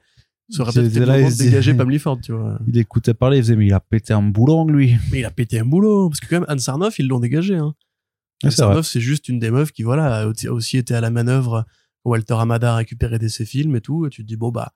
Ça 0.51 0.63
aurait 0.63 0.73
peut-être 0.73 0.97
là, 1.05 1.19
de 1.31 1.37
dégager 1.37 1.75
Pam 1.75 1.99
Ford, 1.99 2.19
tu 2.23 2.33
vois. 2.33 2.59
Il 2.67 2.79
écoutait 2.79 3.13
parler, 3.13 3.37
il 3.37 3.43
faisait, 3.43 3.57
mais 3.57 3.67
il 3.67 3.73
a 3.75 3.81
pété 3.81 4.15
un 4.15 4.23
boulon, 4.23 4.65
lui. 4.67 4.97
Mais 5.13 5.19
il 5.21 5.25
a 5.27 5.31
pété 5.31 5.59
un 5.61 5.67
boulot. 5.67 6.09
Parce 6.09 6.21
que 6.21 6.27
quand 6.27 6.37
même, 6.37 6.47
Anne 6.49 6.59
Sarnoff, 6.59 6.99
ils 6.99 7.07
l'ont 7.07 7.21
dégagé. 7.21 7.57
Hein. 7.57 7.75
Ouais, 8.43 8.49
Anne. 8.49 8.51
Sarnoff, 8.53 8.87
c'est 8.87 9.01
juste 9.01 9.29
une 9.29 9.39
des 9.39 9.51
meufs 9.51 9.73
qui, 9.73 9.83
voilà, 9.83 10.21
a 10.23 10.27
aussi- 10.27 10.79
été 10.79 10.95
à 10.95 11.03
la 11.03 11.11
manœuvre. 11.11 11.67
Walter 12.07 12.35
Hamada 12.39 12.73
a 12.73 12.77
récupéré 12.77 13.19
des 13.19 13.29
ses 13.29 13.45
films 13.45 13.77
et 13.77 13.83
tout. 13.83 14.07
Et 14.07 14.09
tu 14.09 14.23
te 14.23 14.27
dis, 14.27 14.37
bon, 14.37 14.51
bah, 14.51 14.73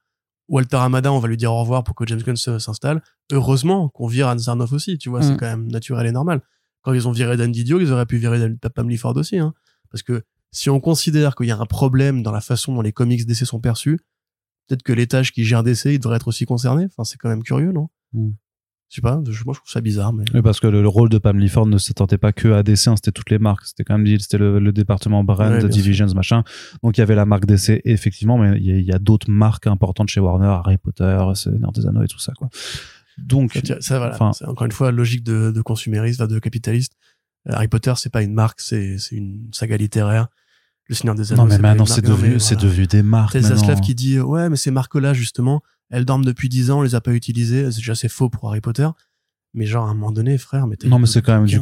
Walter 0.48 0.76
Hamada, 0.76 1.10
on 1.10 1.20
va 1.20 1.28
lui 1.28 1.38
dire 1.38 1.50
au 1.54 1.60
revoir 1.60 1.84
pour 1.84 1.94
que 1.94 2.06
James 2.06 2.20
Gunn 2.20 2.36
s'installe. 2.36 3.00
Heureusement 3.30 3.88
qu'on 3.88 4.06
vire 4.08 4.28
Anne 4.28 4.40
Sarnoff 4.40 4.72
aussi, 4.74 4.98
tu 4.98 5.08
vois, 5.08 5.20
Mm. 5.20 5.22
c'est 5.22 5.36
quand 5.38 5.46
même 5.46 5.68
naturel 5.68 6.06
et 6.06 6.12
normal. 6.12 6.42
Quand 6.82 6.92
ils 6.92 7.06
ont 7.08 7.12
viré 7.12 7.36
Dan 7.36 7.50
Didio, 7.52 7.80
ils 7.80 7.92
auraient 7.92 8.06
pu 8.06 8.16
virer 8.18 8.38
Dan- 8.38 8.58
Pam 8.58 8.96
Ford 8.96 9.16
aussi. 9.16 9.38
Hein. 9.38 9.54
Parce 9.90 10.02
que 10.02 10.22
si 10.50 10.68
on 10.68 10.80
considère 10.80 11.34
qu'il 11.34 11.46
y 11.46 11.50
a 11.50 11.58
un 11.58 11.66
problème 11.66 12.22
dans 12.22 12.32
la 12.32 12.40
façon 12.40 12.74
dont 12.74 12.82
les 12.82 12.92
comics 12.92 13.24
DC 13.26 13.44
sont 13.46 13.60
perçus, 13.60 13.98
peut-être 14.68 14.82
que 14.82 14.92
l'étage 14.92 15.32
qui 15.32 15.44
gère 15.44 15.62
DC, 15.62 15.86
il 15.86 15.98
devrait 15.98 16.16
être 16.16 16.28
aussi 16.28 16.44
concerné. 16.44 16.84
Enfin, 16.86 17.04
c'est 17.04 17.16
quand 17.18 17.28
même 17.28 17.42
curieux, 17.42 17.72
non? 17.72 17.88
Mm. 18.12 18.30
Je 18.88 18.96
sais 18.96 19.00
pas, 19.00 19.16
moi 19.16 19.24
je 19.26 19.42
trouve 19.42 19.70
ça 19.70 19.80
bizarre, 19.80 20.12
mais. 20.12 20.24
Oui, 20.34 20.42
parce 20.42 20.60
que 20.60 20.66
le, 20.66 20.82
le 20.82 20.88
rôle 20.88 21.08
de 21.08 21.16
Pam 21.16 21.48
Ford 21.48 21.66
ne 21.66 21.78
s'attendait 21.78 22.18
pas 22.18 22.32
que 22.32 22.48
à 22.48 22.62
DC, 22.62 22.88
hein, 22.88 22.96
c'était 22.96 23.10
toutes 23.10 23.30
les 23.30 23.38
marques. 23.38 23.64
C'était 23.64 23.84
quand 23.84 23.94
même 23.96 24.04
dit, 24.04 24.18
c'était 24.20 24.36
le, 24.36 24.58
le 24.58 24.70
département 24.70 25.24
brand, 25.24 25.50
Ouais, 25.50 25.66
divisions, 25.66 26.08
machin. 26.14 26.44
Donc 26.82 26.98
il 26.98 27.00
y 27.00 27.02
avait 27.02 27.14
la 27.14 27.24
marque 27.24 27.46
DC, 27.46 27.80
effectivement, 27.86 28.36
mais 28.36 28.58
il 28.60 28.82
y 28.82 28.92
a, 28.92 28.96
a 28.96 28.98
d'autres 28.98 29.30
marques 29.30 29.66
importantes 29.66 30.10
chez 30.10 30.20
Warner, 30.20 30.44
Harry 30.62 30.76
Potter, 30.76 31.18
Seigneur 31.34 31.72
des 31.72 31.86
Anneaux 31.86 32.02
et 32.02 32.06
tout 32.08 32.18
ça, 32.18 32.34
quoi. 32.34 32.50
Donc, 33.18 33.60
Ça, 33.66 33.80
ça, 33.80 33.98
voilà. 33.98 34.14
Enfin- 34.14 34.32
c'est 34.32 34.46
encore 34.46 34.64
une 34.64 34.72
fois 34.72 34.90
logique 34.92 35.22
de, 35.22 35.50
de 35.54 35.62
consumériste, 35.62 36.20
enfin, 36.20 36.28
de 36.32 36.38
capitaliste. 36.38 36.92
Euh, 37.48 37.52
Harry 37.54 37.68
Potter, 37.68 37.92
c'est 37.96 38.10
pas 38.12 38.22
une 38.22 38.34
marque, 38.34 38.60
c'est 38.60 38.98
c'est 38.98 39.16
une 39.16 39.48
saga 39.52 39.76
littéraire. 39.76 40.28
Le 40.88 40.94
Seigneur 40.94 41.14
des 41.14 41.32
Anneaux. 41.32 41.42
non, 41.42 41.48
mais 41.48 41.56
c'est 41.56 41.62
maintenant 41.62 41.86
c'est 41.86 42.02
devenu, 42.02 42.40
c'est 42.40 42.54
voilà. 42.54 42.68
devenu 42.70 42.86
des 42.86 43.02
marques. 43.02 43.34
Maintenant. 43.34 43.48
Zaslav 43.56 43.80
qui 43.80 43.94
dit 43.94 44.16
euh, 44.16 44.22
ouais, 44.24 44.48
mais 44.48 44.56
ces 44.56 44.70
marques-là 44.70 45.12
justement, 45.14 45.62
elles 45.90 46.04
dorment 46.04 46.24
depuis 46.24 46.48
10 46.48 46.70
ans, 46.70 46.80
on 46.80 46.82
les 46.82 46.94
a 46.94 47.00
pas 47.00 47.12
utilisées. 47.12 47.70
C'est 47.70 47.78
déjà 47.78 47.94
c'est 47.94 48.08
faux 48.08 48.28
pour 48.30 48.48
Harry 48.48 48.60
Potter. 48.60 48.88
Mais 49.54 49.66
genre 49.66 49.86
à 49.86 49.90
un 49.90 49.94
moment 49.94 50.12
donné, 50.12 50.38
frère, 50.38 50.66
mais 50.66 50.76
Non, 50.86 50.98
mais 50.98 51.06
c'est 51.06 51.20
quand 51.20 51.34
même 51.34 51.44
du. 51.46 51.58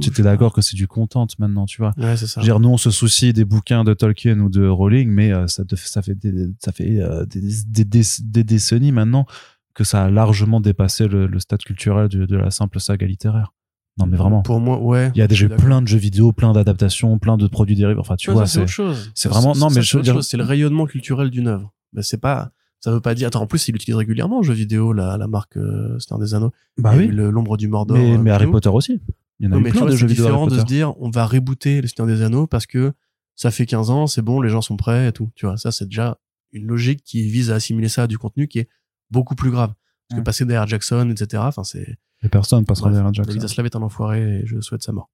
Tu 0.00 0.10
étais 0.10 0.22
d'accord 0.22 0.52
que 0.52 0.60
c'est 0.62 0.76
du 0.76 0.86
content 0.86 1.26
maintenant, 1.40 1.66
tu 1.66 1.78
vois. 1.82 1.92
Ouais, 1.96 2.16
c'est 2.16 2.28
ça. 2.28 2.40
Je 2.40 2.46
veux 2.46 2.52
dire, 2.52 2.60
nous, 2.60 2.68
on 2.68 2.76
se 2.76 2.92
soucie 2.92 3.32
des 3.32 3.44
bouquins 3.44 3.82
de 3.82 3.94
Tolkien 3.94 4.38
ou 4.38 4.48
de 4.48 4.64
Rowling, 4.64 5.10
mais 5.10 5.32
euh, 5.32 5.48
ça, 5.48 5.64
te- 5.64 5.74
ça 5.74 6.02
fait, 6.02 6.14
des, 6.14 6.46
ça 6.64 6.70
fait 6.70 7.00
euh, 7.00 7.26
des, 7.26 7.40
des, 7.66 7.84
des, 7.84 8.02
des 8.22 8.44
décennies 8.44 8.92
maintenant 8.92 9.26
que 9.74 9.84
ça 9.84 10.04
a 10.04 10.10
largement 10.10 10.60
dépassé 10.60 11.08
le, 11.08 11.26
le 11.26 11.38
stade 11.40 11.62
culturel 11.62 12.08
de, 12.08 12.26
de 12.26 12.36
la 12.36 12.50
simple 12.50 12.78
saga 12.80 13.06
littéraire. 13.06 13.52
Non, 13.98 14.06
mais 14.06 14.16
vraiment. 14.16 14.40
Pour 14.42 14.58
moi, 14.60 14.78
ouais. 14.78 15.10
Il 15.14 15.18
y 15.18 15.22
a 15.22 15.26
déjà 15.28 15.48
plein 15.50 15.82
de 15.82 15.86
jeux 15.88 15.98
vidéo, 15.98 16.32
plein 16.32 16.52
d'adaptations, 16.52 17.18
plein 17.18 17.36
de 17.36 17.46
produits 17.46 17.76
dérivés. 17.76 18.00
Enfin, 18.00 18.16
tu 18.16 18.30
Ouais, 18.30 18.34
vois, 18.36 18.46
c'est 18.46 18.54
c'est. 18.54 18.60
autre 18.62 18.70
chose. 18.70 19.10
c'est 19.14 19.28
vraiment- 19.28 19.54
non, 19.54 19.68
mais 19.68 19.74
c'est 19.76 19.82
je 19.82 19.98
dire- 19.98 20.24
c'est 20.24 20.36
le 20.38 20.44
rayonnement 20.44 20.86
culturel 20.86 21.28
d'une 21.30 21.46
œuvre. 21.48 21.74
Mais 21.92 22.02
c'est 22.02 22.16
pas, 22.16 22.52
ça 22.80 22.90
veut 22.90 23.00
pas 23.02 23.14
dire. 23.14 23.26
Attends, 23.28 23.42
en 23.42 23.46
plus, 23.46 23.68
il 23.68 23.72
l'utilise 23.72 23.96
régulièrement, 23.96 24.42
jeu 24.42 24.54
vidéo, 24.54 24.94
la, 24.94 25.18
la 25.18 25.26
marque 25.26 25.58
euh, 25.58 25.98
Seigneur 25.98 26.20
des 26.20 26.34
Anneaux. 26.34 26.52
Bah 26.78 26.94
oui. 26.96 27.06
le- 27.08 27.30
l'ombre 27.30 27.58
du 27.58 27.68
Mordor. 27.68 27.98
Mais, 27.98 28.14
euh, 28.14 28.18
mais 28.18 28.30
Harry. 28.30 28.50
Potter 28.50 28.70
aussi. 28.70 29.00
Il 29.40 29.44
y 29.44 29.48
en 29.48 29.52
a 29.52 29.54
Non, 29.56 29.60
eu 29.60 29.64
mais 29.64 29.68
tu 29.70 29.72
plein 29.72 29.80
vois, 29.82 29.90
de 29.90 29.92
c'est 29.94 29.98
jeux 30.00 30.06
vidéo 30.06 30.24
Harry 30.24 30.32
différent 30.34 30.46
de 30.46 30.58
se 30.58 30.64
dire, 30.64 30.94
on 31.00 31.10
va 31.10 31.26
rebooter 31.26 31.82
le 31.82 31.86
Seigneur 31.88 32.06
des 32.06 32.22
Anneaux 32.22 32.46
parce 32.46 32.64
que 32.64 32.92
ça 33.36 33.50
fait 33.50 33.66
15 33.66 33.90
ans, 33.90 34.06
c'est 34.06 34.22
bon, 34.22 34.40
les 34.40 34.48
gens 34.48 34.62
sont 34.62 34.76
prêts 34.78 35.08
et 35.08 35.12
tout. 35.12 35.30
Tu 35.34 35.44
vois, 35.44 35.56
ça, 35.58 35.70
c'est 35.70 35.84
déjà 35.86 36.18
une 36.52 36.66
logique 36.66 37.02
qui 37.04 37.28
vise 37.28 37.50
à 37.50 37.56
assimiler 37.56 37.88
ça 37.88 38.04
à 38.04 38.06
du 38.06 38.16
contenu 38.18 38.46
qui 38.48 38.60
est 38.60 38.68
beaucoup 39.12 39.34
plus 39.36 39.50
grave. 39.50 39.72
Parce 40.08 40.18
Ouais. 40.18 40.22
que 40.22 40.24
passer 40.24 40.44
derrière 40.44 40.66
Jackson, 40.66 41.08
etc., 41.10 41.42
enfin, 41.46 41.62
c'est, 41.64 41.96
Et 42.24 42.28
personne 42.28 42.64
passera 42.64 42.88
Bref, 42.90 42.96
derrière 42.96 43.12
David 43.12 43.32
Jackson. 43.40 43.48
Zaslav 43.48 43.66
est 43.66 43.76
un 43.76 43.82
enfoiré 43.82 44.40
et 44.40 44.46
je 44.46 44.60
souhaite 44.60 44.82
sa 44.82 44.92
mort. 44.92 45.10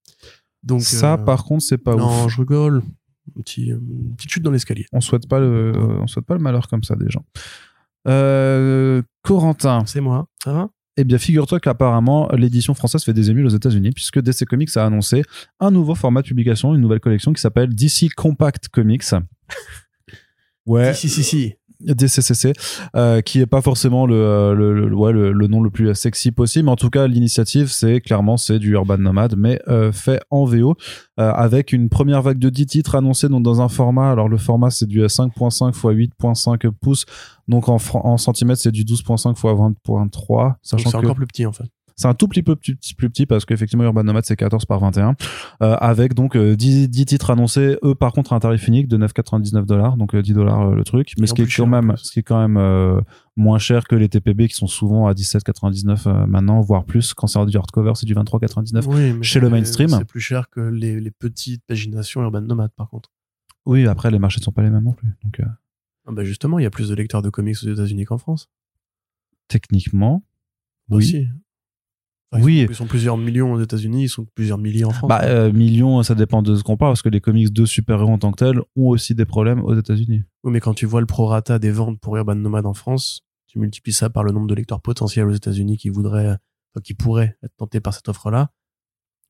Donc 0.63 0.83
Ça, 0.83 1.15
euh, 1.15 1.17
par 1.19 1.45
contre, 1.45 1.63
c'est 1.65 1.79
pas 1.79 1.95
non, 1.95 2.25
ouf. 2.25 2.33
je 2.33 2.41
rigole. 2.41 2.83
Petit, 3.37 3.67
une 3.69 4.15
petite 4.17 4.31
chute 4.31 4.43
dans 4.43 4.51
l'escalier. 4.51 4.87
On 4.93 5.01
souhaite 5.03 5.29
pas 5.29 5.39
le, 5.39 5.73
on 5.77 6.07
souhaite 6.07 6.25
pas 6.25 6.35
le 6.35 6.41
malheur 6.41 6.67
comme 6.69 6.83
ça 6.83 6.97
des 6.97 7.11
gens. 7.11 7.25
Euh, 8.09 9.03
Corentin, 9.23 9.85
C'est 9.87 10.01
moi. 10.01 10.29
Ça 10.43 10.53
va? 10.53 10.69
Eh 10.97 11.05
bien, 11.05 11.19
figure-toi 11.19 11.61
qu'apparemment, 11.61 12.29
l'édition 12.33 12.75
française 12.75 13.05
fait 13.05 13.13
des 13.13 13.31
émules 13.31 13.47
aux 13.47 13.51
États-Unis, 13.51 13.91
puisque 13.93 14.19
DC 14.21 14.45
Comics 14.47 14.77
a 14.77 14.85
annoncé 14.85 15.23
un 15.61 15.71
nouveau 15.71 15.95
format 15.95 16.23
de 16.23 16.27
publication, 16.27 16.75
une 16.75 16.81
nouvelle 16.81 16.99
collection 17.01 17.33
qui 17.33 17.41
s'appelle 17.41 17.73
DC 17.75 18.09
Compact 18.17 18.69
Comics. 18.69 19.05
Ouais, 20.67 20.93
Si, 20.93 21.09
si, 21.09 21.23
si, 21.23 21.25
si. 21.25 21.55
DCCC, 21.81 22.53
euh, 22.97 23.21
qui 23.21 23.41
est 23.41 23.47
pas 23.47 23.61
forcément 23.61 24.07
le, 24.07 24.15
euh, 24.17 24.55
le, 24.55 24.89
le- 24.89 24.95
ouais, 24.95 25.13
le, 25.13 25.33
le 25.33 25.47
nom 25.47 25.61
le 25.61 25.71
plus 25.71 25.95
sexy 25.95 26.33
possible, 26.33 26.67
mais 26.67 26.73
en 26.73 26.77
tout 26.77 26.91
cas 26.91 27.07
l'initiative 27.07 27.71
c'est 27.71 28.01
clairement 28.01 28.37
c'est 28.37 28.59
du 28.59 28.73
Urban 28.73 28.99
Nomad, 28.99 29.35
mais 29.37 29.61
euh, 29.69 29.93
fait 29.93 30.21
en 30.31 30.45
VO 30.45 30.77
euh, 31.21 31.31
avec 31.33 31.73
une 31.73 31.89
première 31.89 32.23
vague 32.23 32.39
de 32.39 32.51
10 32.51 32.67
titres 32.67 32.95
annoncés 32.97 33.29
donc 33.29 33.43
dans 33.43 33.61
un 33.61 33.69
format. 33.69 34.11
Alors 34.11 34.29
le 34.29 34.39
format 34.39 34.71
c'est 34.71 34.87
du 34.87 35.01
5.5 35.01 35.69
x 35.71 35.83
8.5 35.85 36.71
pouces, 36.73 37.07
donc 37.47 37.69
en, 37.69 37.79
centimètres 38.17 38.61
c'est 38.61 38.73
du 38.73 38.85
12.5 38.85 39.31
x 39.33 39.43
20.3, 39.43 39.77
Donc, 39.79 40.55
sachant 40.63 40.91
C'est 40.91 40.97
que 40.99 41.05
encore 41.05 41.15
plus 41.17 41.27
petit 41.27 41.47
en 41.47 41.53
fait. 41.53 41.65
C'est 41.99 42.09
un 42.09 42.15
tout 42.15 42.29
petit 42.29 42.43
peu 42.43 42.57
plus, 42.57 42.77
petit- 42.77 42.95
plus 42.95 43.11
petit 43.11 43.27
parce 43.27 43.45
qu'effectivement 43.45 43.85
Urban 43.85 44.05
Nomad 44.05 44.25
c'est 44.25 44.37
14 44.37 44.65
par 44.65 44.79
21 44.81 45.17
euh, 45.63 45.75
avec 45.75 46.15
donc 46.15 46.37
euh, 46.37 46.57
10, 46.57 46.89
10 46.89 47.05
titres 47.07 47.31
annoncés 47.31 47.77
eux 47.85 47.95
par 47.95 48.13
contre 48.13 48.33
à 48.33 48.37
un 48.37 48.41
tarif 48.41 48.67
unique 48.69 48.89
de 48.89 48.97
9,99 48.97 49.67
dollars 49.67 49.97
donc 49.97 50.15
euh, 50.15 50.23
10 50.23 50.33
dollars 50.33 50.71
le 50.71 50.85
truc 50.85 51.13
mais 51.19 51.27
ce 51.27 51.35
qui 51.35 51.43
est 51.43 51.45
plus 51.45 51.57
quand 51.57 51.65
cher, 51.71 51.83
même 51.83 51.95
ce 51.97 52.13
qui 52.13 52.21
est 52.21 52.23
quand 52.23 52.41
même 52.41 52.57
euh, 52.57 53.01
moins 53.37 53.59
cher 53.59 53.87
que 53.87 53.97
les 53.97 54.09
TPB 54.09 54.49
qui 54.49 54.55
sont 54.55 54.67
souvent 54.69 55.07
à 55.09 55.13
17,99 55.13 56.07
euh, 56.09 56.27
maintenant 56.27 56.61
voire 56.61 56.85
plus 56.85 57.13
quand 57.15 57.27
c'est 57.27 57.45
du 57.47 57.57
hardcover 57.59 57.93
c'est 57.97 58.07
du 58.07 58.15
23,99 58.15 58.85
Oui, 58.87 59.23
chez 59.23 59.41
le 59.41 59.51
mainstream. 59.51 59.89
C'est 59.91 60.05
plus 60.05 60.21
cher 60.21 60.49
que 60.49 60.61
les, 60.61 61.01
les 61.01 61.11
petites 61.11 61.65
paginations 61.67 62.23
Urban 62.23 62.41
Nomad 62.41 62.71
par 62.77 62.89
contre. 62.89 63.11
oui 63.67 63.87
après 63.87 64.11
les 64.11 64.19
marchés 64.19 64.39
ne 64.41 64.45
sont 64.45 64.53
pas 64.53 64.63
les 64.63 64.71
mêmes 64.71 64.85
non 64.85 64.93
plus 64.93 65.09
donc 65.25 65.41
euh, 65.41 65.45
Ah 66.07 66.13
bah 66.13 66.25
justement, 66.25 66.59
il 66.59 66.63
y 66.63 66.67
a 66.67 66.71
plus 66.71 66.89
de 66.89 66.95
lecteurs 66.95 67.23
de 67.23 67.29
comics 67.31 67.57
aux 67.65 67.69
États-Unis 67.69 68.05
qu'en 68.05 68.19
France. 68.19 68.49
techniquement 69.49 70.23
oui 70.91 70.97
Aussi. 70.99 71.29
Enfin, 72.31 72.43
ils 72.43 72.45
Oui. 72.45 72.61
sont- 72.67 72.71
Ils 72.73 72.75
sont 72.75 72.87
plusieurs 72.87 73.17
millions 73.17 73.53
aux 73.55 73.61
États-Unis, 73.61 74.05
ils 74.05 74.09
sont 74.09 74.27
plusieurs 74.35 74.59
milliers 74.59 74.85
en 74.85 74.91
France. 74.91 75.09
bah 75.09 75.21
euh, 75.25 75.51
millions 75.53 76.03
ça 76.03 76.15
dépend 76.15 76.43
de 76.43 76.55
ce 76.57 76.63
qu'on 76.63 76.77
parle 76.77 76.91
parce 76.93 77.03
que 77.03 77.09
les 77.09 77.21
comics 77.21 77.53
de 77.53 77.65
super-héros 77.65 78.13
en 78.13 78.19
tant 78.19 78.33
que 78.33 78.37
tels 78.45 78.59
ont 78.77 78.89
aussi 78.89 79.15
des 79.15 79.25
problèmes 79.25 79.63
aux 79.65 79.75
États-Unis 79.75 80.23
Oui, 80.45 80.53
mais 80.53 80.61
quand 80.61 80.75
tu 80.75 80.85
vois 80.87 81.01
le 81.01 81.07
prorata 81.07 81.59
des 81.59 81.71
ventes 81.71 81.99
pour 82.01 82.17
Urban 82.17 82.35
Nomad 82.35 82.67
en 82.67 82.75
France, 82.75 83.23
tu 83.47 83.59
multiplies 83.59 83.95
ça 83.95 84.11
par 84.11 84.25
le 84.25 84.33
nombre 84.33 84.47
de 84.47 84.55
lecteurs 84.55 84.83
potentiels 84.83 85.27
aux 85.27 85.33
États-Unis 85.33 85.79
qui 85.79 85.89
voudraient, 85.89 86.29
enfin, 86.29 86.83
qui 86.85 86.93
pourraient 86.93 87.37
être 87.43 87.57
tentés 87.57 87.81
par 87.81 87.95
cette 87.95 88.09
offre-là. 88.11 88.51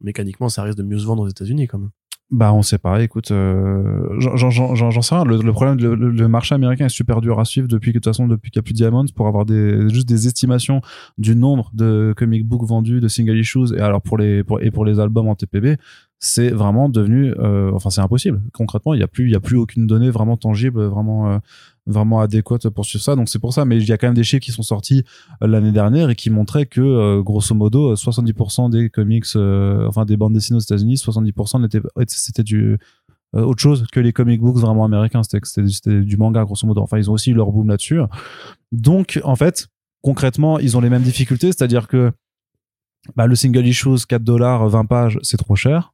Mécaniquement, 0.01 0.49
ça 0.49 0.63
risque 0.65 0.79
de 0.79 0.83
mieux 0.83 0.99
se 0.99 1.07
vendre 1.07 1.23
aux 1.23 1.29
États-Unis 1.29 1.67
quand 1.69 1.79
même. 1.79 1.91
Bah, 2.31 2.53
on 2.53 2.61
sait 2.61 2.77
pas. 2.77 3.03
Écoute, 3.03 3.31
euh, 3.31 4.03
j'en- 4.19 4.37
sais 5.01 5.15
rien. 5.15 5.25
Le, 5.25 5.39
le 5.39 5.53
problème, 5.53 5.79
le, 5.79 5.95
le- 5.95 6.11
le 6.11 6.29
marché 6.29 6.55
américain 6.55 6.85
est 6.85 6.91
super 6.91 7.23
dur 7.23 7.41
à 7.41 7.47
suivre 7.47 7.69
depuis 7.69 7.91
que 7.93 7.99
de 7.99 8.01
toute 8.01 8.11
façon 8.13 8.29
depuis 8.29 8.51
qu'il 8.51 8.59
n'y 8.61 8.63
a 8.63 8.65
plus 8.65 8.75
de 8.75 8.77
Diamonds 8.77 9.07
pour 9.17 9.29
avoir 9.29 9.47
des 9.47 9.89
juste 9.89 10.07
des 10.07 10.27
estimations 10.27 10.83
du 11.17 11.35
nombre 11.35 11.71
de 11.73 12.13
comic 12.15 12.47
books 12.47 12.69
vendus, 12.69 13.01
de 13.01 13.09
single 13.09 13.39
issues. 13.39 13.75
Et 13.75 13.81
alors 13.81 14.03
pour 14.03 14.19
les 14.19 14.45
pour, 14.45 14.61
et 14.61 14.71
pour 14.71 14.85
les 14.85 15.01
albums 15.01 15.27
en 15.29 15.37
TPB, 15.37 15.79
c'est 16.21 16.51
vraiment 16.51 16.89
devenu, 16.89 17.33
euh, 17.39 17.71
enfin 17.75 17.91
c'est 17.91 18.01
impossible. 18.01 18.43
Concrètement, 18.53 18.93
il 18.95 19.01
y 19.01 19.05
a 19.05 19.07
plus 19.07 19.27
il 19.27 19.31
y 19.31 19.37
a 19.37 19.41
plus 19.41 19.57
aucune 19.57 19.87
donnée 19.87 20.11
vraiment 20.11 20.37
tangible, 20.37 20.83
vraiment 20.87 21.31
euh, 21.31 21.39
vraiment 21.87 22.21
adéquate 22.21 22.69
pour 22.71 22.85
suivre 22.85 23.05
ça. 23.05 23.15
Donc 23.15 23.29
c'est 23.29 23.39
pour 23.39 23.53
ça. 23.53 23.65
Mais 23.65 23.77
il 23.77 23.85
y 23.89 23.93
a 23.93 23.99
quand 23.99 24.09
même 24.09 24.15
des 24.15 24.25
chiffres 24.25 24.43
qui 24.43 24.51
sont 24.51 24.63
sortis 24.65 25.05
euh, 25.43 25.47
l'année 25.47 25.71
dernière 25.71 26.11
et 26.11 26.17
qui 26.17 26.31
montraient 26.31 26.67
que 26.67 26.81
euh, 26.81 27.23
grosso 27.23 27.55
modo 27.55 27.95
70% 27.95 28.69
des 28.71 28.91
comics, 28.91 29.27
enfin 29.89 30.05
des 30.05 30.17
bandes 30.17 30.33
dessinées 30.35 30.57
aux 30.57 30.61
États-Unis, 30.61 30.97
70% 30.97 31.63
n'étaient 31.63 31.81
c'était 32.09 32.43
du 32.43 32.79
autre 33.35 33.61
chose 33.61 33.85
que 33.93 34.01
les 34.01 34.13
comic 34.13 34.41
books 34.41 34.57
vraiment 34.57 34.85
américains. 34.85 35.23
C'était 35.23 35.39
c'était- 35.45 35.69
c'était 35.69 36.01
du 36.01 36.17
manga 36.17 36.43
grosso 36.45 36.67
modo. 36.67 36.81
Enfin 36.81 36.99
ils 36.99 37.09
ont 37.11 37.13
aussi 37.15 37.31
eu 37.31 37.35
leur 37.35 37.53
boom 37.53 37.69
là-dessus. 37.69 38.01
Donc 38.73 39.21
en 39.23 39.37
fait 39.37 39.69
concrètement 40.03 40.59
ils 40.59 40.77
ont 40.77 40.81
les 40.81 40.91
mêmes 40.91 41.03
difficultés, 41.03 41.49
c'est-à-dire 41.49 41.87
que 41.89 42.11
bah, 43.17 43.27
le 43.27 43.37
single 43.37 43.67
issue 43.67 43.91
4 44.09 44.25
dollars 44.25 44.69
20 44.69 44.85
pages 44.87 45.19
c'est 45.23 45.37
trop 45.37 45.55
cher. 45.55 45.93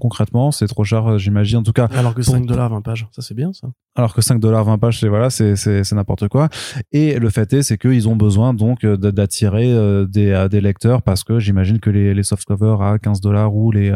Concrètement 0.00 0.50
c'est 0.52 0.66
trop 0.66 0.84
cher 0.84 1.06
euh, 1.12 1.18
j'imagine. 1.18 1.58
En 1.58 1.62
tout 1.62 1.72
cas 1.72 1.88
Alors 1.96 2.14
que 2.14 2.22
Pour- 2.22 2.34
5 2.34 2.46
dollars 2.46 2.70
20 2.70 2.80
pages, 2.82 3.06
ça 3.12 3.22
c'est 3.22 3.34
bien 3.34 3.52
ça. 3.52 3.68
alors 3.94 4.14
que 4.14 4.20
5 4.22 4.38
dollars 4.40 4.64
20 4.64 4.78
pages 4.78 5.00
c'est 5.00 5.08
voilà 5.08 5.28
c'est 5.30 5.56
c'est 5.56 5.92
n'importe 5.92 6.28
quoi 6.28 6.48
et 6.92 7.18
le 7.18 7.30
fait 7.30 7.52
est 7.52 7.62
c'est 7.62 7.78
qu'ils 7.78 8.08
ont 8.08 8.16
besoin 8.16 8.54
donc 8.54 8.84
euh, 8.84 8.96
d'attirer 8.96 9.72
euh, 9.72 10.06
des 10.06 10.46
des 10.50 10.60
lecteurs 10.60 11.02
parce 11.02 11.24
que 11.24 11.38
j'imagine 11.38 11.78
que 11.80 11.90
les 11.90 12.14
les 12.14 12.22
soft 12.22 12.44
covers 12.46 12.80
à 12.82 12.98
15 12.98 13.20
dollars 13.20 13.54
ou 13.54 13.70
les 13.70 13.92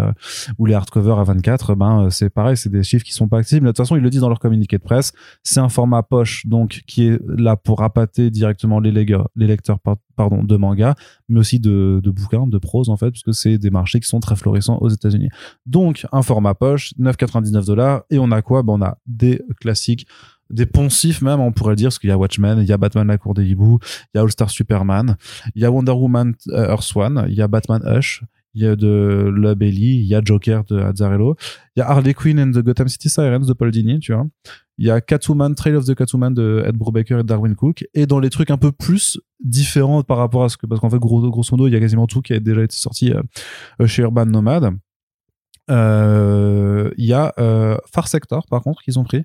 ou 0.59 0.67
les 0.67 0.75
hardcovers 0.75 1.19
à 1.19 1.25
24 1.25 1.75
ben 1.75 2.09
c'est 2.11 2.31
pareil 2.31 2.57
c'est 2.57 2.71
des 2.71 2.83
chiffres 2.83 3.05
qui 3.05 3.13
sont 3.13 3.29
pas 3.29 3.39
accessibles 3.39 3.67
de 3.67 3.71
toute 3.71 3.79
façon 3.79 3.97
ils 3.97 4.03
le 4.03 4.11
disent 4.11 4.21
dans 4.23 4.29
leur 4.29 4.41
communiqué 4.41 4.79
de 4.79 4.83
presse 4.83 5.13
c'est 5.43 5.61
un 5.61 5.69
format 5.69 6.03
poche 6.03 6.47
donc 6.47 6.83
qui 6.87 7.09
est 7.09 7.21
là 7.27 7.57
pour 7.57 7.83
appâter 7.83 8.31
directement 8.31 8.81
les 8.81 8.93
lecteurs 8.93 9.29
les 9.37 9.47
lecteurs 9.47 9.79
pardon 10.17 10.43
de 10.43 10.57
manga 10.57 10.95
mais 11.29 11.41
aussi 11.41 11.61
de 11.61 12.01
bouquins 12.05 12.47
de 12.47 12.59
prose 12.59 12.89
en 12.89 12.97
fait 12.97 13.11
puisque 13.11 13.35
c'est 13.35 13.59
des 13.59 13.71
marchés 13.71 14.01
qui 14.01 14.09
sont 14.09 14.21
très 14.21 14.37
florissants 14.37 14.79
aux 14.79 14.89
États-Unis. 14.89 15.29
Donc 15.67 16.07
un 16.13 16.23
format 16.23 16.55
poche 16.55 16.95
9,99 16.99 17.67
dollars 17.67 18.03
et 18.11 18.19
on 18.19 18.31
a 18.33 18.43
quoi? 18.43 18.63
Ben 18.63 18.75
on 18.75 18.83
a 18.83 18.99
des 19.07 19.43
classiques 19.61 20.07
des 20.51 20.67
poncifs 20.67 21.23
même 21.23 21.41
on 21.41 21.53
pourrait 21.53 21.77
dire 21.77 21.89
parce 21.89 21.99
qu'il 21.99 22.11
y 22.11 22.13
a 22.13 22.19
Watchmen 22.19 22.59
il 22.61 22.67
y 22.67 22.73
a 22.73 22.77
Batman 22.77 23.07
la 23.07 23.19
cour 23.19 23.35
des 23.35 23.45
hiboux 23.45 23.79
il 23.83 24.19
y 24.19 24.21
a 24.21 24.23
All 24.23 24.31
Star 24.31 24.51
Superman 24.51 25.17
il 25.55 25.63
y 25.63 25.65
a 25.65 25.71
Wonder 25.71 25.93
Woman 25.93 26.35
euh, 26.49 26.69
Earth 26.69 26.93
One 26.95 27.27
il 27.29 27.35
y 27.35 27.43
a 27.43 27.49
Batman 27.49 27.83
Hush 27.85 28.23
il 28.57 28.63
y 28.63 28.67
a 28.67 28.75
de 28.75 29.31
La 29.37 29.55
Belly 29.55 29.97
il 29.97 30.07
y 30.07 30.15
a 30.15 30.23
Joker 30.25 30.65
de 30.65 30.79
Azzarello. 30.79 31.37
Il 31.77 31.81
y 31.81 31.83
a 31.83 31.89
Harley 31.89 32.15
Quinn 32.15 32.41
and 32.41 32.53
the 32.53 32.65
Gotham 32.65 32.89
City 32.89 33.11
Sirens 33.11 33.47
de 33.47 33.53
Paul 33.53 33.71
Dini 33.71 34.01
tu 34.01 34.15
vois. 34.15 34.27
Il 34.79 34.87
y 34.87 34.91
a 34.91 35.01
Catwoman 35.01 35.55
Trail 35.55 35.77
of 35.77 35.85
the 35.85 35.95
Catwoman 35.95 36.33
de 36.33 36.63
Ed 36.67 36.77
Brubaker 36.77 37.19
et 37.21 37.23
Darwin 37.23 37.55
Cook. 37.55 37.87
Et 37.95 38.07
dans 38.07 38.19
les 38.19 38.31
trucs 38.31 38.51
un 38.51 38.57
peu 38.57 38.73
plus 38.73 39.21
différents 39.41 40.03
par 40.03 40.17
rapport 40.17 40.45
à 40.45 40.49
ce 40.49 40.57
que 40.57 40.67
parce 40.67 40.81
qu'en 40.81 40.91
fait 40.91 40.99
gros, 40.99 41.31
grosso 41.31 41.55
modo 41.55 41.69
il 41.69 41.75
y 41.75 41.77
a 41.77 41.81
quasiment 41.81 42.07
tout 42.07 42.23
qui 42.23 42.33
a 42.33 42.41
déjà 42.41 42.63
été 42.63 42.77
sorti 42.77 43.13
euh, 43.13 43.23
euh, 43.83 43.87
chez 43.87 44.03
Urban 44.03 44.27
Nomad. 44.27 44.75
Euh, 45.69 46.91
il 46.97 47.05
y 47.05 47.13
a 47.13 47.35
Far 47.93 48.09
Sector 48.09 48.47
par 48.47 48.63
contre 48.63 48.83
qu'ils 48.83 48.99
ont 48.99 49.05
pris 49.05 49.25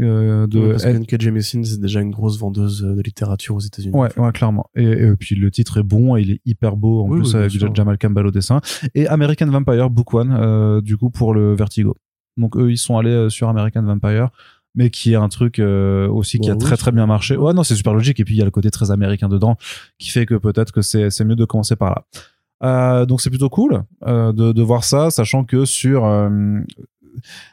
euh, 0.00 0.46
de 0.46 0.58
Ouais, 0.58 0.70
parce 0.72 0.84
que 0.84 0.88
N.K. 0.88 1.20
Jemisin, 1.20 1.62
c'est 1.64 1.80
déjà 1.80 2.00
une 2.00 2.10
grosse 2.10 2.38
vendeuse 2.38 2.84
euh, 2.84 2.94
de 2.94 3.02
littérature 3.02 3.54
aux 3.54 3.60
États-Unis. 3.60 3.94
Ouais, 3.94 4.08
ouais, 4.18 4.32
clairement. 4.32 4.66
Et, 4.74 4.84
et 4.84 5.16
puis 5.16 5.34
le 5.34 5.50
titre 5.50 5.78
est 5.78 5.82
bon, 5.82 6.16
et 6.16 6.22
il 6.22 6.30
est 6.32 6.40
hyper 6.46 6.76
beau 6.76 7.02
en 7.02 7.08
Oui, 7.08 7.20
plus 7.20 7.34
oui, 7.34 7.40
avec 7.40 7.50
sûr. 7.50 7.74
Jamal 7.74 7.98
Campbell 7.98 8.26
au 8.26 8.30
dessin. 8.30 8.60
Et 8.94 9.06
American 9.06 9.46
Vampire 9.46 9.90
Book 9.90 10.14
One, 10.14 10.34
euh, 10.38 10.80
du 10.80 10.96
coup 10.96 11.10
pour 11.10 11.34
le 11.34 11.54
Vertigo. 11.54 11.96
Donc 12.36 12.56
eux, 12.56 12.70
ils 12.70 12.78
sont 12.78 12.96
allés 12.96 13.10
euh, 13.10 13.28
sur 13.28 13.48
American 13.50 13.82
Vampire, 13.82 14.30
mais 14.74 14.88
qui 14.88 15.12
est 15.12 15.16
un 15.16 15.28
truc 15.28 15.58
euh, 15.58 16.08
aussi 16.08 16.38
qui 16.38 16.48
Bah 16.48 16.54
a 16.54 16.56
oui, 16.56 16.60
très 16.62 16.78
très 16.78 16.92
bien 16.92 17.04
marché. 17.06 17.36
Ouais, 17.36 17.52
non, 17.52 17.62
c'est 17.62 17.74
super 17.74 17.92
logique. 17.92 18.18
Et 18.20 18.24
puis 18.24 18.34
il 18.34 18.38
y 18.38 18.42
a 18.42 18.46
le 18.46 18.50
côté 18.50 18.70
très 18.70 18.90
américain 18.90 19.28
dedans, 19.28 19.56
qui 19.98 20.08
fait 20.10 20.24
que 20.24 20.34
peut-être 20.36 20.72
que 20.72 20.80
c'est 20.80 21.10
c'est 21.10 21.24
mieux 21.26 21.36
de 21.36 21.44
commencer 21.44 21.76
par 21.76 21.90
là. 21.90 22.04
Euh, 22.64 23.06
donc 23.06 23.20
c'est 23.20 23.28
plutôt 23.28 23.48
cool 23.50 23.82
euh, 24.06 24.32
de, 24.32 24.52
de 24.52 24.62
voir 24.62 24.84
ça, 24.84 25.10
sachant 25.10 25.42
que 25.44 25.64
sur 25.64 26.04
euh, 26.06 26.60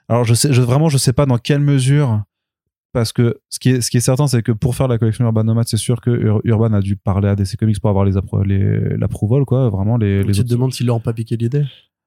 alors 0.08 0.24
je 0.24 0.34
sais 0.36 0.54
je, 0.54 0.62
vraiment 0.62 0.88
je 0.88 0.98
sais 1.00 1.14
pas 1.14 1.26
dans 1.26 1.40
quelle 1.40 1.62
mesure 1.62 2.22
parce 2.92 3.12
que 3.14 3.40
ce 3.50 3.60
qui 3.60 3.70
est 3.70 3.82
ce 3.82 3.90
qui 3.92 3.98
est 3.98 4.02
certain 4.02 4.28
c'est 4.28 4.42
que 4.42 4.52
pour 4.52 4.76
faire 4.76 4.88
la 4.88 4.98
collection 4.98 5.26
Urban 5.26 5.44
Nomad 5.44 5.68
c'est 5.68 5.78
sûr 5.78 6.02
que 6.02 6.10
Ur- 6.10 6.42
Urban 6.44 6.74
a 6.74 6.82
dû 6.82 6.96
parler 6.96 7.28
à 7.30 7.36
DC 7.36 7.56
Comics 7.58 7.80
pour 7.80 7.90
avoir 7.90 8.06
les 8.06 8.16
appro- 8.18 8.44
les 8.44 8.98
l'approval 8.98 9.46
quoi 9.46 9.70
vraiment 9.70 9.98
les, 9.98 10.24
les 10.24 10.32
tu 10.32 10.32
te 10.34 10.40
autres- 10.42 10.50
demandes 10.50 10.74
s'ils 10.74 10.88
leur 10.88 10.96
ont 10.96 11.00
pas 11.00 11.14
piqué 11.14 11.38
l'idée. 11.38 11.66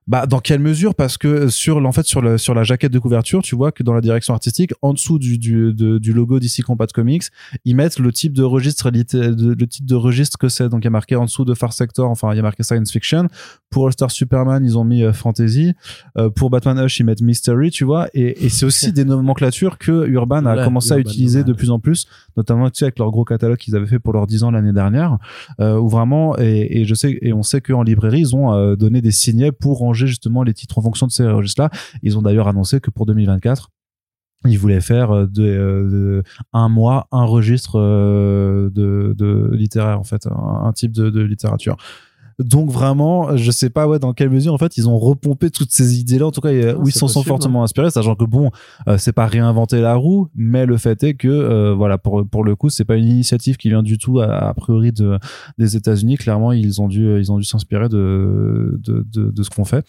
Bah 0.08 0.26
dans 0.26 0.40
quelle 0.40 0.58
mesure? 0.60 0.94
Parce 0.94 1.16
que 1.16 1.48
sur 1.48 1.76
en 1.76 1.92
fait 1.92 2.04
sur 2.06 2.20
le 2.20 2.36
sur 2.38 2.54
la 2.54 2.64
jaquette 2.64 2.92
de 2.92 2.98
couverture 2.98 3.40
tu 3.42 3.54
vois 3.54 3.70
que 3.70 3.82
dans 3.84 3.92
la 3.94 4.00
direction 4.00 4.34
artistique 4.34 4.72
en 4.82 4.92
dessous 4.94 5.18
du 5.20 5.38
du 5.38 5.72
de- 5.72 5.98
du 5.98 6.12
logo 6.12 6.40
DC 6.40 6.62
Combat 6.64 6.86
Comics 6.88 7.24
ils 7.64 7.76
mettent 7.76 7.98
le 8.00 8.10
type 8.12 8.32
de 8.32 8.42
registre 8.42 8.90
de- 8.90 9.54
le 9.58 9.66
type 9.66 9.86
de 9.86 9.94
registre 9.94 10.38
que 10.38 10.48
c'est. 10.48 10.68
Donc 10.68 10.80
il 10.82 10.84
y 10.84 10.88
a 10.88 10.90
marqué 10.90 11.14
en 11.14 11.24
dessous 11.26 11.44
de 11.44 11.54
Far 11.54 11.72
Sector 11.72 12.10
enfin 12.10 12.32
il 12.32 12.36
y 12.36 12.40
a 12.40 12.42
marqué 12.42 12.62
science 12.64 12.90
fiction. 12.90 13.28
Pour 13.70 13.86
All 13.86 13.92
Star 13.92 14.10
Superman 14.10 14.64
ils 14.64 14.76
ont 14.76 14.84
mis 14.84 15.04
euh, 15.04 15.12
fantasy. 15.12 15.72
Euh, 16.18 16.30
pour 16.30 16.50
Batman 16.50 16.78
Hush 16.80 16.98
ils 16.98 17.04
mettent 17.04 17.22
mystery 17.22 17.70
tu 17.70 17.84
vois. 17.84 18.08
Et, 18.12 18.44
et 18.44 18.48
c'est 18.48 18.66
aussi 18.66 18.92
des 18.98 19.04
nomenclatures 19.04 19.78
que 19.78 20.06
Urban 20.08 20.46
a 20.46 20.56
Ouais, 20.56 20.64
commencé 20.64 20.92
à 20.92 20.98
utiliser 20.98 21.44
de 21.44 21.52
plus 21.52 21.70
en 21.70 21.78
plus 21.78 22.06
notamment 22.36 22.68
tu 22.70 22.78
sais 22.78 22.86
avec 22.86 22.98
leur 22.98 23.10
gros 23.12 23.24
catalogue 23.24 23.56
qu'ils 23.58 23.76
avaient 23.76 23.86
fait 23.86 23.98
pour 24.00 24.12
leurs 24.14 24.26
10 24.26 24.42
ans 24.42 24.50
l'année 24.50 24.72
dernière. 24.72 25.18
Euh, 25.60 25.78
où 25.78 25.88
vraiment 25.88 26.36
et, 26.38 26.80
et 26.80 26.84
je 26.86 26.94
sais 26.94 27.18
et 27.22 27.32
on 27.32 27.42
sait 27.44 27.60
qu'en 27.60 27.82
librairie 27.84 28.20
ils 28.20 28.34
ont 28.36 28.52
euh, 28.52 28.74
donné 28.74 29.00
des 29.00 29.12
signets 29.12 29.52
pour 29.52 29.91
justement 29.94 30.42
les 30.42 30.54
titres 30.54 30.78
en 30.78 30.82
fonction 30.82 31.06
de 31.06 31.12
ces 31.12 31.26
registres 31.26 31.62
là 31.62 31.70
ils 32.02 32.18
ont 32.18 32.22
d'ailleurs 32.22 32.48
annoncé 32.48 32.80
que 32.80 32.90
pour 32.90 33.06
2024 33.06 33.70
ils 34.46 34.58
voulaient 34.58 34.80
faire 34.80 35.10
euh, 35.12 35.26
de, 35.26 35.42
euh, 35.42 35.90
de- 35.90 36.22
un 36.52 36.68
mois 36.68 37.06
un 37.12 37.24
registre 37.24 37.78
euh, 37.78 38.70
de, 38.70 39.50
littéraire 39.52 40.00
en 40.00 40.04
fait 40.04 40.26
un, 40.26 40.72
type 40.72 40.92
de 40.92 41.20
littérature 41.20 41.76
Donc 42.38 42.70
vraiment, 42.70 43.36
je 43.36 43.50
sais 43.50 43.70
pas 43.70 43.86
ouais 43.86 43.98
dans 43.98 44.12
quelle 44.12 44.30
mesure 44.30 44.54
en 44.54 44.58
fait 44.58 44.76
ils 44.76 44.88
ont 44.88 44.98
repompé 44.98 45.50
toutes 45.50 45.70
ces 45.70 45.98
idées-là. 46.00 46.26
En 46.26 46.30
tout 46.30 46.40
cas, 46.40 46.52
Non, 46.52 46.80
où 46.82 46.88
ils 46.88 46.92
s'en 46.92 47.08
sont 47.08 47.22
fortement 47.22 47.62
inspirés, 47.62 47.90
sachant 47.90 48.14
que 48.14 48.24
bon, 48.24 48.50
euh, 48.88 48.96
c'est 48.98 49.12
pas 49.12 49.26
réinventer 49.26 49.80
la 49.80 49.94
roue, 49.94 50.28
mais 50.34 50.66
le 50.66 50.76
fait 50.76 51.02
est 51.02 51.14
que 51.14 51.28
euh, 51.28 51.74
voilà 51.74 51.98
pour 51.98 52.26
pour 52.26 52.44
le 52.44 52.56
coup, 52.56 52.70
c'est 52.70 52.84
pas 52.84 52.96
une 52.96 53.06
initiative 53.08 53.56
qui 53.56 53.68
vient 53.68 53.82
du 53.82 53.98
tout 53.98 54.20
a, 54.20 54.26
a 54.26 54.54
priori 54.54 54.92
de 54.92 55.18
des 55.58 55.76
États-Unis. 55.76 56.16
Clairement, 56.16 56.52
ils 56.52 56.80
ont 56.80 56.88
dû 56.88 57.18
ils 57.18 57.30
ont 57.32 57.38
dû 57.38 57.44
s'inspirer 57.44 57.88
de, 57.88 58.78
de 58.82 59.04
de 59.12 59.30
de 59.30 59.42
ce 59.42 59.50
qu'on 59.50 59.64
fait, 59.64 59.84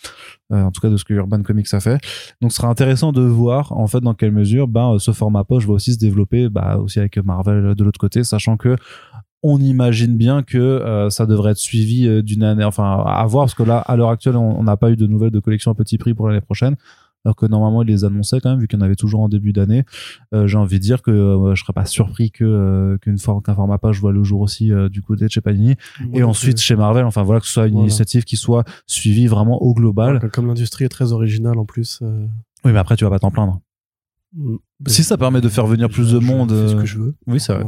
Euh, 0.51 0.63
en 0.63 0.71
tout 0.71 0.81
cas 0.81 0.89
de 0.89 0.97
ce 0.97 1.03
que 1.05 1.13
Urban 1.13 1.41
Comics 1.41 1.73
a 1.73 1.79
fait. 1.79 1.99
Donc, 2.41 2.51
ce 2.51 2.57
sera 2.57 2.67
intéressant 2.69 3.11
de 3.11 3.21
voir 3.21 3.71
en 3.71 3.87
fait 3.87 4.01
dans 4.01 4.13
quelle 4.13 4.31
mesure 4.31 4.67
ben 4.67 4.97
ce 4.99 5.11
format 5.11 5.43
poche 5.43 5.65
va 5.65 5.73
aussi 5.73 5.93
se 5.93 5.99
développer, 5.99 6.49
bah 6.49 6.77
aussi 6.77 6.99
avec 6.99 7.17
Marvel 7.17 7.73
de 7.75 7.83
l'autre 7.83 7.99
côté, 7.99 8.23
sachant 8.23 8.57
que 8.57 8.75
on 9.43 9.59
imagine 9.59 10.15
bien 10.17 10.41
que 10.41 10.57
euh, 10.57 11.09
ça 11.09 11.25
devrait 11.25 11.51
être 11.51 11.57
suivi 11.57 12.07
euh, 12.07 12.21
d'une 12.23 12.43
année, 12.43 12.63
enfin 12.63 13.03
à 13.05 13.25
voir, 13.27 13.43
parce 13.45 13.55
que 13.55 13.63
là, 13.63 13.77
à 13.79 13.95
l'heure 13.97 14.09
actuelle, 14.09 14.37
on 14.37 14.63
n'a 14.63 14.77
pas 14.77 14.89
eu 14.89 14.95
de 14.95 15.05
nouvelles 15.05 15.31
de 15.31 15.39
collection 15.39 15.71
à 15.71 15.75
petit 15.75 15.97
prix 15.97 16.13
pour 16.13 16.27
l'année 16.29 16.41
prochaine. 16.41 16.75
Alors 17.25 17.37
que 17.37 17.45
normalement, 17.45 17.83
ils 17.83 17.87
les 17.87 18.03
annonçaient 18.03 18.41
quand 18.41 18.49
même, 18.49 18.59
vu 18.59 18.67
qu'il 18.67 18.77
y 18.77 18.81
en 18.81 18.85
avait 18.85 18.97
toujours 18.97 19.21
en 19.21 19.29
début 19.29 19.53
d'année. 19.53 19.85
Euh, 20.33 20.45
J'ai 20.45 20.57
envie 20.57 20.77
de 20.77 20.83
dire 20.83 21.01
que 21.01 21.09
euh, 21.11 21.55
je 21.55 21.61
serais 21.63 21.71
pas 21.71 21.85
surpris 21.85 22.31
que 22.31 22.43
euh, 22.43 22.97
qu'une 22.97 23.17
for- 23.17 23.41
qu'un 23.41 23.55
format 23.55 23.77
page 23.77 23.97
voit 24.01 24.11
le 24.11 24.25
jour 24.25 24.41
aussi 24.41 24.73
euh, 24.73 24.89
du 24.89 25.01
côté 25.01 25.23
de 25.25 25.29
chez 25.31 25.39
Panini. 25.39 25.75
Et 26.13 26.23
ensuite 26.23 26.59
chez 26.59 26.75
Marvel, 26.75 27.05
enfin 27.05 27.23
voilà, 27.23 27.39
que 27.39 27.47
ce 27.47 27.53
soit 27.53 27.67
une 27.67 27.73
Voilà. 27.75 27.85
initiative 27.87 28.25
qui 28.25 28.35
soit 28.35 28.65
suivie 28.87 29.27
vraiment 29.27 29.61
au 29.63 29.73
global. 29.73 30.17
Alors 30.17 30.31
Comme 30.31 30.47
l'industrie 30.47 30.83
est 30.83 30.89
très 30.89 31.13
originale 31.13 31.57
en 31.59 31.63
plus. 31.65 31.99
Oui, 32.65 32.71
mais 32.73 32.79
après, 32.79 32.97
tu 32.97 33.05
vas 33.05 33.09
pas 33.09 33.19
t'en 33.19 33.31
plaindre. 33.31 33.61
mm, 34.35 34.57
Si 34.87 35.05
ça 35.05 35.17
permet 35.17 35.39
de 35.39 35.47
faire 35.47 35.65
venir 35.65 35.87
je- 35.89 35.93
plus 35.93 36.11
de 36.11 36.19
monde, 36.19 36.49
fais 36.51 36.67
ce 36.69 36.75
que 36.75 36.85
je 36.85 36.97
veux. 36.99 37.15
Oui, 37.27 37.39
c'est 37.39 37.53
vrai. 37.53 37.63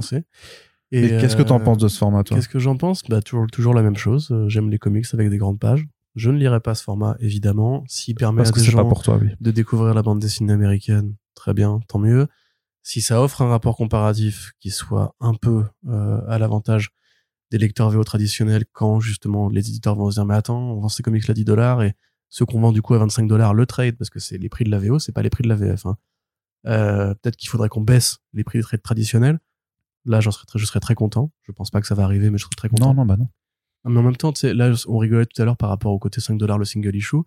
Et, 0.91 1.09
qu'est-ce 1.17 1.36
que 1.36 1.43
t'en 1.43 1.59
penses 1.59 1.77
de 1.79 1.88
ce 1.88 1.97
format, 1.97 2.23
toi? 2.23 2.38
Qu'est-ce 2.38 2.47
que 2.49 2.59
j'en 2.59 2.77
pense? 2.77 3.01
Bah, 3.09 3.21
toujours, 3.21 3.47
toujours 3.47 3.73
la 3.73 3.81
même 3.81 3.97
chose. 3.97 4.29
Euh, 4.31 4.47
J'aime 4.49 4.69
les 4.69 4.77
comics 4.77 5.05
avec 5.13 5.29
des 5.29 5.38
grandes 5.38 5.59
pages. 5.59 5.86
Je 6.15 6.29
ne 6.29 6.38
lirai 6.38 6.59
pas 6.61 6.75
ce 6.75 6.83
format, 6.83 7.17
évidemment. 7.19 7.83
S'il 7.88 8.15
permet 8.15 8.38
Parce 8.38 8.49
à 8.49 8.51
que 8.53 8.59
des 8.59 8.65
c'est 8.65 8.71
pas 8.71 8.83
gens 8.83 8.88
pour 8.88 9.03
toi, 9.03 9.17
oui. 9.21 9.29
de 9.39 9.51
découvrir 9.51 9.93
la 9.93 10.01
bande 10.01 10.19
dessinée 10.19 10.53
américaine, 10.53 11.15
très 11.33 11.53
bien, 11.53 11.79
tant 11.88 11.99
mieux. 11.99 12.27
Si 12.83 13.01
ça 13.01 13.21
offre 13.21 13.41
un 13.41 13.47
rapport 13.49 13.75
comparatif 13.75 14.51
qui 14.59 14.69
soit 14.69 15.15
un 15.19 15.33
peu 15.33 15.65
euh, 15.89 16.21
à 16.27 16.38
l'avantage 16.38 16.91
des 17.51 17.57
lecteurs 17.57 17.89
VO 17.89 18.03
traditionnels, 18.03 18.63
quand 18.71 18.99
justement 18.99 19.49
les 19.49 19.67
éditeurs 19.69 19.95
vont 19.95 20.09
se 20.09 20.15
dire 20.15 20.25
mais 20.25 20.36
attends, 20.36 20.71
on 20.71 20.79
vend 20.81 20.88
ces 20.89 21.03
comics 21.03 21.27
là 21.27 21.33
10 21.33 21.45
dollars 21.45 21.81
et 21.83 21.95
ceux 22.29 22.45
qu'on 22.45 22.59
vend 22.61 22.71
du 22.71 22.81
coup 22.81 22.93
à 22.93 22.99
25 22.99 23.27
dollars 23.27 23.53
le 23.53 23.65
trade 23.65 23.97
parce 23.97 24.09
que 24.09 24.19
c'est 24.19 24.38
les 24.38 24.49
prix 24.49 24.65
de 24.65 24.71
la 24.71 24.79
VO, 24.79 24.99
c'est 24.99 25.11
pas 25.11 25.21
les 25.23 25.29
prix 25.29 25.43
de 25.43 25.49
la 25.49 25.55
VF. 25.55 25.86
hein. 25.86 25.97
Euh, 26.67 27.13
Peut-être 27.15 27.36
qu'il 27.36 27.49
faudrait 27.49 27.69
qu'on 27.69 27.81
baisse 27.81 28.17
les 28.33 28.43
prix 28.43 28.59
des 28.59 28.63
trades 28.63 28.81
traditionnels. 28.81 29.39
Là, 30.06 30.20
j'en 30.22 30.32
serais 30.32 30.45
très, 30.45 30.60
je 30.60 30.66
serais 30.66 30.80
très 30.80 30.95
content. 30.95 31.32
Je 31.43 31.51
pense 31.51 31.72
pas 31.72 31.82
que 31.82 31.88
ça 31.88 31.95
va 31.95 32.03
arriver, 32.03 32.30
mais 32.30 32.38
je 32.38 32.43
serais 32.43 32.56
très 32.56 32.70
content. 32.70 32.89
Non, 32.89 33.01
non, 33.01 33.06
bah 33.06 33.18
non. 33.18 33.28
Mais 33.86 33.99
en 33.99 34.03
même 34.03 34.16
temps, 34.16 34.34
là, 34.43 34.74
on 34.88 34.97
rigolait 34.97 35.26
tout 35.26 35.39
à 35.41 35.45
l'heure 35.45 35.58
par 35.58 35.70
rapport 35.70 35.91
au 35.91 35.99
côté 35.99 36.20
5 36.22 36.38
dollars 36.38 36.58
le 36.58 36.66
single 36.66 36.95
issue. 36.95 37.18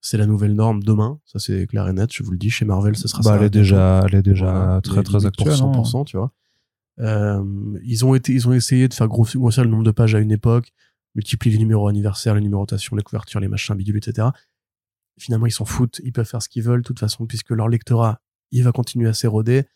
C'est 0.00 0.16
la 0.16 0.26
nouvelle 0.26 0.54
norme 0.54 0.82
demain. 0.82 1.20
Ça, 1.24 1.38
c'est 1.38 1.66
clair 1.68 1.86
et 1.88 1.92
net. 1.92 2.10
Je 2.12 2.24
vous 2.24 2.32
le 2.32 2.38
dis. 2.38 2.50
Chez 2.50 2.64
Marvel, 2.64 2.96
ce 2.96 3.06
sera 3.06 3.22
Bah, 3.22 3.30
ça. 3.30 3.36
elle 3.36 3.44
est 3.44 3.50
déjà, 3.50 4.02
elle 4.06 4.16
est 4.16 4.22
déjà 4.22 4.80
très, 4.82 5.02
très 5.04 5.26
actuelle. 5.26 5.56
Pour 5.58 5.68
hein. 5.68 5.82
100%, 5.82 6.04
tu 6.06 6.16
vois. 6.16 6.32
Euh, 6.98 7.44
ils 7.84 8.04
ont 8.04 8.14
été, 8.16 8.32
ils 8.32 8.48
ont 8.48 8.52
essayé 8.52 8.88
de 8.88 8.94
faire 8.94 9.06
grossir, 9.08 9.40
grossir 9.40 9.62
le 9.64 9.70
nombre 9.70 9.84
de 9.84 9.92
pages 9.92 10.14
à 10.14 10.18
une 10.18 10.32
époque, 10.32 10.72
multiplier 11.14 11.54
les 11.56 11.62
numéros 11.62 11.86
anniversaires, 11.88 12.34
les 12.34 12.40
numérotations, 12.40 12.96
les 12.96 13.02
couvertures, 13.02 13.38
les 13.40 13.48
machins 13.48 13.74
bidules, 13.76 13.96
etc. 13.96 14.28
Finalement, 15.18 15.46
ils 15.46 15.52
s'en 15.52 15.64
foutent. 15.64 16.00
Ils 16.04 16.12
peuvent 16.12 16.26
faire 16.28 16.42
ce 16.42 16.48
qu'ils 16.48 16.64
veulent, 16.64 16.80
de 16.82 16.86
toute 16.86 16.98
façon, 16.98 17.26
puisque 17.26 17.50
leur 17.50 17.68
lectorat, 17.68 18.20
il 18.50 18.64
va 18.64 18.72
continuer 18.72 19.08
à 19.08 19.14
s'éroder. 19.14 19.66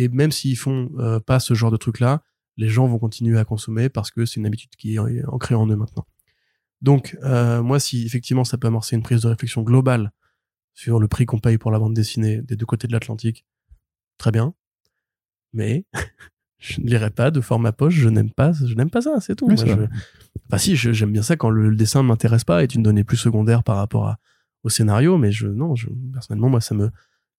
Et 0.00 0.08
même 0.08 0.32
s'ils 0.32 0.56
font 0.56 0.90
euh, 0.98 1.20
pas 1.20 1.40
ce 1.40 1.52
genre 1.52 1.70
de 1.70 1.76
truc-là, 1.76 2.22
les 2.56 2.70
gens 2.70 2.86
vont 2.86 2.98
continuer 2.98 3.38
à 3.38 3.44
consommer 3.44 3.90
parce 3.90 4.10
que 4.10 4.24
c'est 4.24 4.40
une 4.40 4.46
habitude 4.46 4.70
qui 4.76 4.94
est 4.94 5.24
ancrée 5.26 5.54
en 5.54 5.66
eux 5.68 5.76
maintenant. 5.76 6.06
Donc, 6.80 7.18
euh, 7.22 7.62
moi, 7.62 7.78
si 7.78 8.06
effectivement 8.06 8.44
ça 8.44 8.56
peut 8.56 8.68
amorcer 8.68 8.96
une 8.96 9.02
prise 9.02 9.20
de 9.20 9.28
réflexion 9.28 9.60
globale 9.60 10.12
sur 10.72 11.00
le 11.00 11.06
prix 11.06 11.26
qu'on 11.26 11.38
paye 11.38 11.58
pour 11.58 11.70
la 11.70 11.78
bande 11.78 11.92
dessinée 11.92 12.40
des 12.40 12.56
deux 12.56 12.64
côtés 12.64 12.86
de 12.86 12.92
l'Atlantique, 12.94 13.44
très 14.16 14.30
bien. 14.30 14.54
Mais 15.52 15.84
je 16.58 16.80
ne 16.80 16.86
lirai 16.86 17.10
pas 17.10 17.30
de 17.30 17.42
format 17.42 17.72
poche, 17.72 17.92
je 17.92 18.08
n'aime 18.08 18.30
pas, 18.30 18.52
je 18.52 18.74
n'aime 18.74 18.88
pas 18.88 19.02
ça, 19.02 19.20
c'est 19.20 19.36
tout. 19.36 19.48
Oui, 19.48 19.56
Moi, 19.56 19.66
je-. 19.66 19.84
Enfin, 20.46 20.56
si, 20.56 20.76
j'aime 20.76 21.12
bien 21.12 21.22
ça 21.22 21.36
quand 21.36 21.50
le, 21.50 21.68
le 21.68 21.76
dessin 21.76 22.02
ne 22.02 22.08
m'intéresse 22.08 22.44
pas, 22.44 22.62
est 22.62 22.74
une 22.74 22.82
donnée 22.82 23.04
plus 23.04 23.18
secondaire 23.18 23.64
par 23.64 23.76
rapport 23.76 24.08
à, 24.08 24.18
au 24.62 24.70
scénario, 24.70 25.18
mais 25.18 25.30
je, 25.30 25.46
non, 25.46 25.74
je, 25.74 25.88
personnellement, 26.10 26.48
moi, 26.48 26.62
ça 26.62 26.74
me 26.74 26.90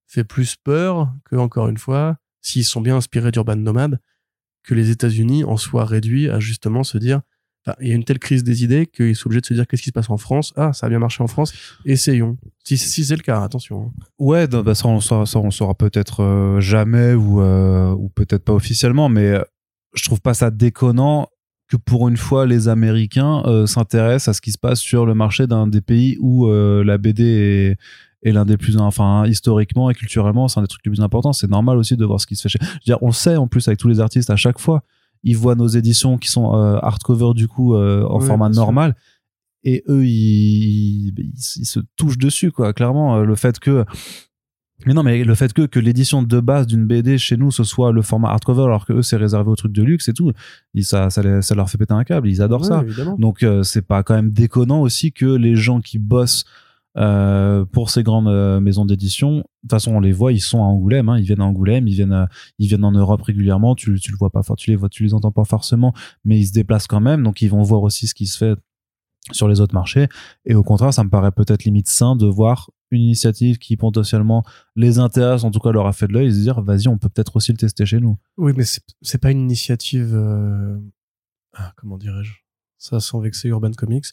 fait 0.05 0.24
plus 0.24 0.55
peur 0.57 1.12
que, 1.26 1.36
encore 1.36 1.68
une 1.68 1.80
fois, 1.80 2.20
s'ils 2.41 2.65
sont 2.65 2.81
bien 2.81 2.95
inspirés 2.97 3.31
d'Urban 3.31 3.55
Nomad, 3.55 3.99
que 4.63 4.73
les 4.75 4.89
États-Unis 4.91 5.43
en 5.43 5.57
soient 5.57 5.85
réduits 5.85 6.29
à 6.29 6.39
justement 6.39 6.83
se 6.83 6.97
dire, 6.97 7.21
enfin, 7.65 7.75
il 7.81 7.87
y 7.87 7.91
a 7.91 7.95
une 7.95 8.03
telle 8.03 8.19
crise 8.19 8.43
des 8.43 8.63
idées 8.63 8.85
qu'ils 8.85 9.15
sont 9.15 9.27
obligés 9.27 9.41
de 9.41 9.45
se 9.47 9.53
dire 9.53 9.65
qu'est-ce 9.67 9.81
qui 9.81 9.89
se 9.89 9.93
passe 9.93 10.09
en 10.09 10.17
France? 10.17 10.53
Ah, 10.55 10.71
ça 10.73 10.85
a 10.85 10.89
bien 10.89 10.99
marché 10.99 11.23
en 11.23 11.27
France, 11.27 11.53
essayons. 11.85 12.37
Si, 12.63 12.77
c'est 12.77 13.15
le 13.15 13.23
cas, 13.23 13.41
attention. 13.43 13.85
hein. 13.87 14.03
Ouais, 14.19 14.47
bah 14.47 14.75
ça, 14.75 14.87
on 14.87 14.99
saura, 14.99 15.25
ça, 15.25 15.39
on 15.39 15.49
saura 15.51 15.73
peut-être 15.75 16.21
euh, 16.21 16.59
jamais 16.61 17.13
ou, 17.13 17.41
euh, 17.41 17.91
ou 17.91 18.09
peut-être 18.09 18.43
pas 18.43 18.53
officiellement, 18.53 19.09
mais 19.09 19.29
euh, 19.29 19.41
je 19.95 20.03
trouve 20.03 20.21
pas 20.21 20.33
ça 20.35 20.51
déconnant 20.51 21.27
que 21.67 21.77
pour 21.77 22.07
une 22.09 22.17
fois 22.17 22.45
les 22.45 22.67
Américains 22.67 23.43
s'intéressent 23.65 24.27
à 24.27 24.33
ce 24.33 24.41
qui 24.41 24.51
se 24.51 24.57
passe 24.57 24.81
sur 24.81 25.05
le 25.05 25.13
marché 25.13 25.47
d'un 25.47 25.67
des 25.67 25.79
pays 25.79 26.17
où 26.19 26.51
la 26.51 26.97
BD 26.97 27.23
est, 27.23 27.77
est 28.24 28.32
l'un 28.32 28.45
des 28.45 28.57
plus, 28.57 28.78
enfin 28.78 29.26
historiquement 29.26 29.89
et 29.89 29.93
culturellement, 29.95 30.47
c'est 30.47 30.59
un 30.59 30.63
des 30.63 30.67
trucs 30.67 30.86
les 30.86 30.91
plus 30.91 31.01
importants. 31.01 31.34
C'est 31.34 31.49
normal 31.49 31.78
aussi 31.78 31.97
de 31.97 32.05
voir 32.05 32.19
ce 32.22 32.28
qui 32.28 32.36
se 32.36 32.43
fait. 32.43 32.49
Chez... 32.49 32.59
Je 32.61 32.65
veux 32.74 32.80
dire, 32.86 32.97
on 33.01 33.07
le 33.07 33.13
sait 33.13 33.36
en 33.38 33.47
plus 33.47 33.67
avec 33.67 33.80
tous 33.80 33.88
les 33.88 33.99
artistes 33.99 34.30
à 34.30 34.36
chaque 34.36 34.59
fois, 34.59 34.84
ils 35.24 35.36
voient 35.38 35.55
nos 35.55 35.67
éditions 35.67 36.17
qui 36.17 36.30
sont 36.30 36.55
euh, 36.55 36.78
hardcover 36.82 37.32
du 37.36 37.47
coup 37.47 37.76
euh, 37.76 38.05
en 38.09 38.19
format 38.19 38.51
sûr. 38.51 38.61
normal 38.63 38.95
et 39.63 39.84
eux 39.88 40.03
ils, 40.05 41.09
ils, 41.09 41.13
ils 41.57 41.65
se 41.65 41.80
touchent 41.95 42.17
dessus 42.17 42.51
quoi 42.51 42.74
clairement 42.74 43.17
euh, 43.17 43.24
le 43.26 43.36
fait 43.36 43.59
que 43.59 43.86
mais 44.88 44.95
non 44.95 45.03
mais 45.03 45.24
le 45.24 45.36
fait 45.36 45.53
que 45.53 45.67
que 45.67 45.80
l'édition 45.80 46.24
de 46.24 46.39
base 46.39 46.65
d'une 46.65 46.88
BD 46.88 47.19
chez 47.19 47.38
nous 47.38 47.51
ce 47.51 47.63
soit 47.63 47.91
le 47.91 48.01
format 48.01 48.30
hardcover 48.30 48.63
alors 48.63 48.88
que 48.88 48.93
eux 48.93 49.01
c'est 49.03 49.17
réservé 49.17 49.51
aux 49.51 49.55
trucs 49.55 49.72
de 49.74 49.84
luxe 49.84 50.09
et 50.09 50.13
tout 50.13 50.32
ils, 50.74 50.84
ça 50.84 51.11
ça, 51.11 51.22
les- 51.22 51.43
ça 51.43 51.53
leur 51.53 51.69
fait 51.69 51.78
péter 51.78 51.93
un 51.93 52.03
câble 52.03 52.28
ils 52.28 52.41
adorent 52.41 52.61
Ouais, 52.61 52.67
ça 52.67 52.82
évidemment. 52.82 53.15
donc 53.19 53.43
euh, 53.43 53.61
c'est 53.61 53.84
pas 53.84 54.01
quand 54.01 54.15
même 54.15 54.32
déconnant 54.32 54.82
aussi 54.82 55.11
que 55.11 55.26
les 55.28 55.55
gens 55.55 55.82
qui 55.82 55.99
bossent 55.99 56.45
euh, 56.97 57.63
pour 57.65 57.89
ces 57.89 58.03
grandes 58.03 58.27
euh, 58.27 58.59
maisons 58.59 58.85
d'édition, 58.85 59.37
de 59.37 59.41
toute 59.61 59.71
façon 59.71 59.93
on 59.93 59.99
les 59.99 60.11
voit, 60.11 60.33
ils 60.33 60.41
sont 60.41 60.59
à 60.59 60.65
Angoulême, 60.65 61.07
hein, 61.09 61.17
ils 61.17 61.23
viennent 61.25 61.41
à 61.41 61.45
Angoulême, 61.45 61.87
ils 61.87 61.93
viennent, 61.95 62.11
à- 62.13 62.27
ils 62.59 62.67
viennent 62.67 62.83
en 62.83 62.91
Europe 62.91 63.21
régulièrement. 63.21 63.75
Tu, 63.75 63.99
tu 63.99 64.11
le 64.11 64.17
vois 64.17 64.29
pas, 64.29 64.41
tu 64.57 64.69
les 64.71 64.75
vois, 64.75 64.89
tu 64.89 65.03
les 65.03 65.13
entends 65.13 65.31
pas 65.31 65.45
forcément, 65.45 65.93
mais 66.25 66.37
ils 66.39 66.47
se 66.47 66.53
déplacent 66.53 66.87
quand 66.87 66.99
même, 67.01 67.23
donc 67.23 67.41
ils 67.41 67.49
vont 67.49 67.61
voir 67.63 67.81
aussi 67.83 68.07
ce 68.07 68.13
qui 68.13 68.27
se 68.27 68.37
fait 68.37 68.55
sur 69.31 69.47
les 69.47 69.61
autres 69.61 69.75
marchés. 69.75 70.07
Et 70.45 70.55
au 70.55 70.63
contraire, 70.63 70.93
ça 70.93 71.03
me 71.03 71.09
paraît 71.09 71.31
peut-être 71.31 71.63
limite 71.63 71.87
sain 71.87 72.15
de 72.15 72.25
voir 72.25 72.71
une 72.89 73.03
initiative 73.03 73.57
qui 73.57 73.77
potentiellement 73.77 74.43
les 74.75 74.99
intéresse, 74.99 75.45
en 75.45 75.51
tout 75.51 75.59
cas 75.59 75.71
leur 75.71 75.85
a 75.87 75.93
fait 75.93 76.07
de 76.07 76.13
l'œil, 76.13 76.27
et 76.27 76.31
se 76.31 76.39
dire 76.39 76.61
vas-y, 76.61 76.87
on 76.89 76.97
peut 76.97 77.07
peut-être 77.07 77.35
aussi 77.37 77.51
le 77.53 77.57
tester 77.57 77.85
chez 77.85 77.99
nous. 77.99 78.17
Oui, 78.37 78.51
mais 78.57 78.65
c'est 79.01 79.17
pas 79.17 79.31
une 79.31 79.39
initiative. 79.41 80.11
euh, 80.13 80.77
ah, 81.53 81.71
comment 81.77 81.97
dirais-je? 81.97 82.33
Ça, 82.77 82.99
sans 82.99 83.19
vexer 83.19 83.47
Urban 83.47 83.71
Comics. 83.71 84.07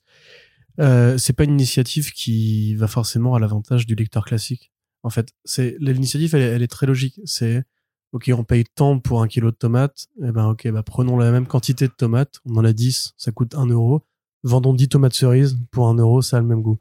Euh, 0.81 1.18
c'est 1.18 1.33
pas 1.33 1.45
une 1.45 1.53
initiative 1.53 2.12
qui 2.12 2.74
va 2.76 2.87
forcément 2.87 3.35
à 3.35 3.39
l'avantage 3.41 3.87
du 3.87 3.95
lecteur 3.95 4.24
classique. 4.24 4.72
En 5.03 5.11
fait, 5.11 5.33
c'est 5.45 5.76
l'initiative, 5.81 6.35
elle, 6.35 6.43
elle 6.43 6.62
est 6.62 6.68
très 6.68 6.87
logique. 6.87 7.20
C'est 7.24 7.64
ok, 8.12 8.31
on 8.37 8.45
paye 8.45 8.64
tant 8.74 8.99
pour 8.99 9.22
un 9.22 9.29
kilo 9.29 9.51
de 9.51 9.57
tomates. 9.57 10.09
Eh 10.22 10.33
ben 10.33 10.47
ok, 10.47 10.68
bah 10.70 10.83
prenons 10.83 11.16
la 11.16 11.31
même 11.31 11.47
quantité 11.47 11.89
de 11.89 11.93
tomates. 11.93 12.41
On 12.45 12.57
en 12.57 12.64
a 12.64 12.72
10, 12.72 13.14
ça 13.16 13.33
coûte 13.33 13.55
1 13.55 13.66
euro. 13.66 14.03
Vendons 14.45 14.72
10 14.74 14.89
tomates 14.89 15.14
cerises 15.14 15.59
pour 15.70 15.89
1 15.89 15.95
euro, 15.97 16.22
ça 16.22 16.37
a 16.39 16.41
le 16.41 16.47
même 16.47 16.62
goût. 16.62 16.79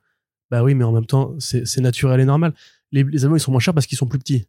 Bah 0.51 0.63
oui, 0.63 0.75
mais 0.75 0.83
en 0.83 0.91
même 0.91 1.05
temps, 1.05 1.35
c'est 1.39 1.81
naturel 1.81 2.19
et 2.21 2.25
normal. 2.25 2.53
Les, 2.91 3.03
les 3.03 3.25
ils 3.25 3.39
sont 3.39 3.51
moins 3.51 3.59
chers 3.59 3.73
parce 3.73 3.85
qu'ils 3.85 3.97
sont 3.97 4.07
plus 4.07 4.19
petits. 4.19 4.45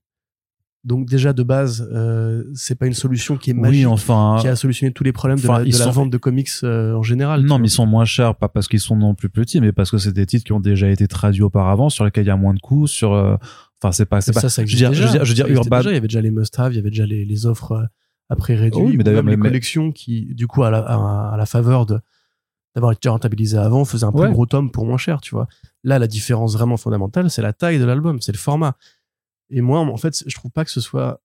Donc 0.89 1.07
déjà 1.07 1.33
de 1.35 1.43
base, 1.43 1.87
euh, 1.93 2.43
c'est 2.55 2.75
pas 2.75 2.87
une 2.87 2.95
solution 2.95 3.37
qui 3.37 3.51
est 3.51 3.55
magique 3.55 3.81
Oui, 3.81 3.87
enfin. 3.87 4.39
qui 4.41 4.49
a 4.49 4.57
solutionné 4.57 4.91
tous 4.93 5.05
les 5.05 5.13
problèmes 5.13 5.39
de, 5.39 5.47
la, 5.47 5.63
de 5.63 5.91
vente 5.93 6.11
de 6.11 6.17
comics 6.17 6.49
euh, 6.65 6.95
en 6.95 7.03
général. 7.03 7.43
Non, 7.43 7.59
mais 7.59 7.69
ils 7.69 7.71
sont 7.71 7.85
moins 7.87 8.07
chers, 8.07 8.35
pas 8.35 8.49
parce 8.49 8.67
qu'ils 8.69 8.81
sont 8.81 8.97
non 8.97 9.15
plus 9.15 9.29
petits, 9.29 9.61
mais 9.61 9.71
parce 9.71 9.91
que 9.91 9.99
c'est 9.99 10.13
des 10.13 10.25
titres 10.27 10.45
qui 10.45 10.53
ont 10.53 10.61
déjà 10.61 10.89
été 10.89 11.07
traduits 11.07 11.43
auparavant, 11.43 11.91
sur 11.91 12.05
lesquels 12.07 12.25
il 12.25 12.29
y 12.29 12.31
a 12.31 12.37
moins 12.37 12.55
de 12.55 12.61
coûts, 12.61 12.87
sur. 12.87 13.13
euh, 13.13 13.37
Enfin, 13.81 13.93
c'est 13.93 14.07
pas. 14.07 14.21
c'est 14.21 14.33
ça, 14.33 14.41
pas 14.41 14.49
ça 14.49 14.65
je 14.67 14.73
veux 14.73 14.77
dire, 14.77 14.89
existe 14.89 14.95
je 14.95 15.07
veux 15.07 15.13
déjà. 15.13 15.19
dire, 15.19 15.25
je 15.25 15.31
veux 15.31 15.35
dire, 15.35 15.47
Ça 15.47 15.53
Urban. 15.53 15.77
déjà. 15.77 15.91
Il 15.91 15.95
y 15.95 15.97
avait 15.99 16.09
déjà 16.09 16.21
les 16.21 16.31
must-have, 16.33 16.73
il 16.73 16.77
y 16.77 16.79
avait 16.81 16.91
déjà 16.91 17.07
les, 17.07 17.25
les 17.25 17.47
offres 17.47 17.73
euh, 17.73 17.85
à 18.31 18.35
prix 18.37 18.57
réduit. 18.57 18.81
Oui, 18.83 18.97
mais 18.97 19.05
d'ailleurs, 19.05 19.23
même 19.23 19.31
les 19.31 19.37
mais- 19.37 19.49
collections 19.51 19.93
qui, 19.93 20.35
du 20.35 20.47
coup, 20.49 20.65
à 20.65 20.71
la, 20.71 20.79
à, 20.79 21.31
à 21.35 21.37
la 21.37 21.47
faveur 21.47 21.87
de 21.87 22.01
d'avoir 22.75 22.93
été 22.93 23.09
rentabilisé 23.09 23.57
avant, 23.59 23.85
faisaient 23.85 24.05
un 24.05 24.13
plus 24.13 24.23
Ouais. 24.23 24.31
gros 24.33 24.47
tome 24.47 24.71
pour 24.71 24.85
moins 24.87 24.99
cher, 24.99 25.21
tu 25.21 25.35
vois. 25.35 25.47
Là, 25.85 25.99
la 25.99 26.07
différence 26.07 26.55
vraiment 26.55 26.77
fondamentale, 26.77 27.31
c'est 27.31 27.43
la 27.43 27.53
taille 27.53 27.79
de 27.79 27.85
l'album, 27.85 28.21
c'est 28.21 28.33
le 28.33 28.39
format. 28.39 28.75
Et 29.51 29.61
moi, 29.61 29.81
en 29.81 29.97
fait, 29.97 30.25
je 30.27 30.35
trouve 30.35 30.51
pas 30.51 30.65
que 30.65 30.71
ce 30.71 30.81
soit, 30.81 31.21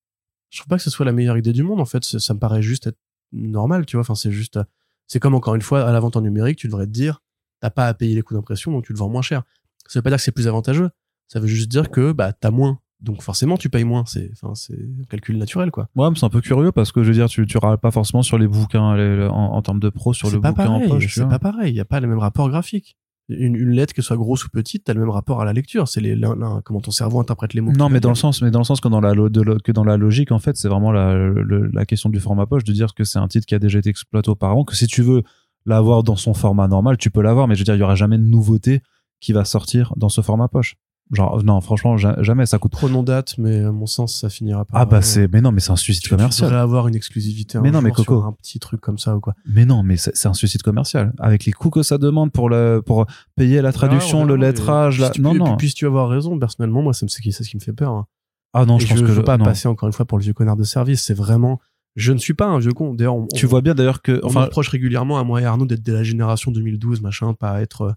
je 0.49 0.59
trouve 0.59 0.69
pas 0.69 0.78
que 0.78 0.84
ce 0.84 0.89
soit 0.89 1.05
la 1.05 1.11
meilleure 1.11 1.38
idée 1.38 1.53
du 1.53 1.63
monde. 1.63 1.80
En 1.80 1.86
fait, 1.86 2.03
ça 2.03 2.34
me 2.34 2.39
paraît 2.39 2.61
juste 2.61 2.88
être 2.88 2.97
normal, 3.32 3.86
tu 3.86 3.95
vois. 3.97 4.01
Enfin, 4.01 4.15
c'est 4.15 4.32
juste, 4.32 4.59
c'est 5.07 5.19
comme 5.19 5.36
encore 5.36 5.55
une 5.55 5.61
fois 5.61 5.88
à 5.88 5.91
la 5.91 5.99
vente 5.99 6.15
en 6.15 6.21
numérique, 6.21 6.57
tu 6.57 6.67
devrais 6.67 6.86
te 6.86 6.91
dire, 6.91 7.21
t'as 7.59 7.69
pas 7.69 7.88
à 7.88 7.93
payer 7.93 8.15
les 8.15 8.21
coûts 8.21 8.34
d'impression, 8.36 8.71
donc 8.71 8.86
tu 8.86 8.93
le 8.93 8.97
vends 8.99 9.09
moins 9.09 9.21
cher. 9.21 9.43
Ça 9.88 9.99
veut 9.99 10.03
pas 10.03 10.09
dire 10.09 10.17
que 10.17 10.24
c'est 10.24 10.32
plus 10.32 10.47
avantageux. 10.47 10.89
Ça 11.28 11.39
veut 11.39 11.47
juste 11.47 11.69
dire 11.69 11.89
que 11.89 12.11
bah 12.11 12.32
t'as 12.34 12.51
moins 12.51 12.80
Donc 13.01 13.21
forcément, 13.21 13.57
tu 13.57 13.69
payes 13.69 13.84
moins. 13.84 14.05
C'est, 14.05 14.30
enfin, 14.34 14.55
c'est 14.55 14.76
un 14.76 15.03
calcul 15.09 15.38
naturel, 15.38 15.71
quoi. 15.71 15.89
Ouais, 15.95 16.09
mais 16.09 16.15
c'est 16.15 16.26
un 16.26 16.30
peu 16.30 16.39
curieux 16.41 16.71
parce 16.71 16.91
que 16.93 17.03
je 17.03 17.09
veux 17.09 17.13
dire, 17.13 17.28
tu, 17.28 17.45
tu 17.45 17.57
râles 17.57 17.78
pas 17.78 17.91
forcément 17.91 18.21
sur 18.24 18.38
les 18.38 18.47
bouquins 18.47 18.95
les- 18.95 19.17
les- 19.17 19.26
en, 19.28 19.32
en 19.55 19.61
termes 19.61 19.80
de 19.82 19.89
pro, 19.89 20.13
sur 20.13 20.30
le 20.32 20.39
pas 20.39 20.51
bouquin 20.51 20.67
pareil. 20.67 20.86
en 20.86 20.95
poche. 20.95 21.13
C'est 21.15 21.21
vois. 21.21 21.30
pas 21.32 21.39
pareil. 21.39 21.74
Il 21.74 21.76
y 21.76 21.82
a 21.82 21.86
pas 21.86 21.99
le 21.99 22.07
même 22.07 22.19
rapport 22.19 22.49
graphique. 22.49 22.95
Une, 23.38 23.55
une 23.55 23.71
lettre, 23.71 23.93
qu'elle 23.93 24.03
soit 24.03 24.17
grosse 24.17 24.45
ou 24.45 24.49
petite, 24.49 24.84
t'as 24.86 24.93
le 24.93 24.99
même 24.99 25.09
rapport 25.09 25.41
à 25.41 25.45
la 25.45 25.53
lecture. 25.53 25.88
C'est 25.88 26.01
les, 26.01 26.19
comment 26.63 26.81
ton 26.81 26.91
cerveau 26.91 27.19
interprète 27.19 27.53
les 27.53 27.61
mots. 27.61 27.71
Non, 27.71 27.89
mais 27.89 27.99
dans 27.99 28.09
le 28.09 28.15
sens, 28.15 28.41
mais 28.41 28.51
dans 28.51 28.59
le 28.59 28.65
sens 28.65 28.79
que 28.81 28.88
dans 28.88 29.01
la, 29.01 29.13
lo- 29.13 29.29
de 29.29 29.41
lo- 29.41 29.57
que 29.63 29.71
dans 29.71 29.84
la 29.84 29.97
logique, 29.97 30.31
en 30.31 30.39
fait, 30.39 30.55
c'est 30.57 30.67
vraiment 30.67 30.91
la, 30.91 31.15
le- 31.15 31.69
la 31.73 31.86
question 31.86 32.09
du 32.09 32.19
format 32.19 32.45
poche, 32.45 32.63
de 32.63 32.73
dire 32.73 32.93
que 32.93 33.03
c'est 33.03 33.19
un 33.19 33.27
titre 33.27 33.45
qui 33.45 33.55
a 33.55 33.59
déjà 33.59 33.79
été 33.79 33.89
exploité 33.89 34.29
auparavant, 34.29 34.63
que 34.63 34.75
si 34.75 34.88
tu 34.88 35.01
veux 35.01 35.23
l'avoir 35.65 36.03
dans 36.03 36.15
son 36.15 36.34
format 36.34 36.67
normal, 36.67 36.97
tu 36.97 37.09
peux 37.09 37.21
l'avoir, 37.21 37.47
mais 37.47 37.55
je 37.55 37.61
veux 37.61 37.65
dire, 37.65 37.75
il 37.75 37.79
y 37.79 37.84
aura 37.84 37.95
jamais 37.95 38.17
de 38.17 38.23
nouveauté 38.23 38.81
qui 39.19 39.31
va 39.34 39.45
sortir 39.45 39.93
dans 39.95 40.09
ce 40.09 40.19
format 40.21 40.47
poche. 40.49 40.75
Genre, 41.12 41.43
non, 41.43 41.62
franchement, 41.62 41.95
ja- 41.97 42.16
jamais, 42.24 42.45
ça 42.45 42.58
coûte. 42.58 42.72
Prenons 42.72 43.04
date, 43.04 43.36
mais 43.38 43.60
à 43.64 43.72
mon 43.72 43.86
sens, 43.86 44.20
ça 44.20 44.30
finira 44.30 44.66
par. 44.66 44.82
Ah 44.82 44.86
bah 44.86 44.97
euh, 44.97 45.01
c'est, 45.01 45.32
mais 45.32 45.41
non, 45.41 45.51
mais 45.51 45.60
c'est 45.60 45.72
un 45.72 45.76
suicide 45.76 46.01
tu, 46.01 46.10
tu 46.10 46.16
commercial. 46.16 46.49
devrais 46.49 46.62
avoir 46.62 46.88
une 46.88 46.95
exclusivité. 46.95 47.60
Mais 47.60 47.70
un 47.70 47.74
non, 47.74 47.82
mais 47.82 47.89
sur 47.93 48.06
Coco. 48.06 48.24
Un 48.24 48.32
petit 48.32 48.58
truc 48.60 48.82
comme 48.82 48.97
ça 48.97 49.16
ou 49.16 49.20
quoi. 49.20 49.34
Mais 49.45 49.66
non, 49.66 49.84
mais 49.84 49.97
c'est 49.97 50.26
un 50.28 50.34
suicide 50.34 50.64
commercial. 50.64 51.14
Avec 51.20 51.45
les 51.45 51.51
coûts 51.51 51.70
que 51.70 51.84
ça 51.84 51.97
demande 51.99 52.32
pour 52.32 52.49
le, 52.49 52.82
pour 52.84 53.06
payer 53.36 53.62
la 53.62 53.72
traduction, 53.74 54.24
Ah, 54.24 54.26
le 54.26 54.36
lettrage, 54.38 54.99
et 54.99 55.01
la... 55.04 55.10
puis- 55.12 55.22
non, 55.22 55.32
puis- 55.32 55.39
non. 55.39 55.56
Puisses-tu 55.58 55.86
avoir 55.86 56.10
raison, 56.10 56.39
personnellement, 56.39 56.82
moi, 56.82 56.93
c'est 56.93 57.08
c'est 57.10 57.32
ce 57.43 57.49
qui 57.49 57.58
me 57.58 57.62
fait 57.62 57.74
peur. 57.74 57.91
hein. 57.91 58.06
Ah 58.54 58.66
non, 58.66 58.78
Et 58.78 58.82
je 58.82 58.88
pense 58.88 58.99
que 59.01 59.06
veux 59.06 59.24
pas 59.24 59.38
non. 59.38 59.45
passer 59.45 59.68
encore 59.68 59.88
une 59.88 59.93
fois 59.93 60.06
pour 60.06 60.18
le 60.18 60.24
vieux 60.24 60.34
connard 60.34 60.56
de 60.56 60.64
service. 60.64 61.04
C'est 61.04 61.14
vraiment. 61.14 61.60
Je 61.95 62.12
ne 62.12 62.18
suis 62.18 62.34
pas 62.34 62.45
un 62.47 62.58
vieux 62.58 62.72
con. 62.74 62.95
D'ailleurs, 62.95 63.18
Tu 63.36 63.45
on- 63.45 63.49
vois 63.49 63.62
bien 63.62 63.76
d'ailleurs 63.76 64.01
que, 64.01 64.20
on 64.24 64.28
enfin, 64.28 64.45
reproche 64.45 64.70
régulièrement 64.70 65.20
à 65.20 65.24
moi 65.24 65.41
et 65.41 65.45
Arnaud 65.45 65.66
d'être 65.68 65.84
de 65.84 65.93
la 65.93 66.01
génération 66.04 66.49
2012, 66.51 67.01
machin, 67.01 67.34
pas 67.36 67.62
être 67.62 67.82
euh, 67.82 67.91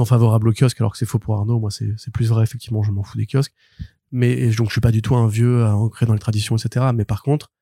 tant 0.00 0.06
favorable 0.06 0.48
au 0.48 0.52
kiosque, 0.52 0.80
alors 0.80 0.92
que 0.92 0.98
c'est 0.98 1.04
faux 1.06 1.18
pour 1.18 1.34
Arnaud. 1.36 1.58
Moi, 1.60 1.70
c'est 1.70 2.10
plus 2.12 2.28
vrai, 2.30 2.42
effectivement, 2.42 2.82
je 2.82 2.90
m'en 2.90 3.02
fous 3.02 3.18
des 3.18 3.26
kiosques. 3.26 3.52
Mais 4.12 4.46
donc, 4.56 4.68
je 4.68 4.72
suis 4.72 4.80
pas 4.80 4.92
du 4.92 5.02
tout 5.02 5.14
un 5.14 5.28
vieux 5.28 5.64
à 5.64 5.76
ancré 5.76 6.06
dans 6.06 6.14
les 6.14 6.18
traditions, 6.18 6.56
etc. 6.56 6.92
Mais 6.94 7.04
par 7.04 7.22
contre, 7.22 7.52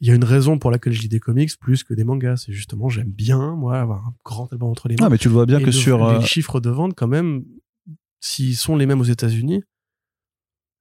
il 0.00 0.08
y 0.08 0.10
a 0.10 0.14
une 0.14 0.24
raison 0.24 0.58
pour 0.58 0.70
laquelle 0.70 0.92
je 0.92 1.00
lis 1.00 1.08
des 1.08 1.20
comics 1.20 1.50
plus 1.58 1.82
que 1.82 1.94
des 1.94 2.04
mangas. 2.04 2.36
C'est 2.44 2.52
justement, 2.52 2.88
j'aime 2.90 3.10
bien, 3.10 3.54
moi, 3.56 3.80
avoir 3.80 4.06
un 4.06 4.14
grand 4.24 4.52
album 4.52 4.68
entre 4.68 4.88
les 4.88 4.96
mains. 4.96 5.06
ah, 5.06 5.08
mais 5.08 5.16
tu 5.18 5.28
le 5.28 5.34
vois 5.34 5.46
bien 5.46 5.60
que 5.60 5.66
de- 5.66 5.70
sur, 5.70 6.04
euh, 6.04 6.18
les 6.18 6.26
chiffres 6.26 6.60
de 6.60 6.68
vente, 6.70 6.94
quand 6.94 7.08
même, 7.08 7.44
s'ils 8.20 8.56
sont 8.56 8.76
les 8.76 8.84
mêmes 8.86 9.00
aux 9.00 9.04
États-Unis, 9.04 9.62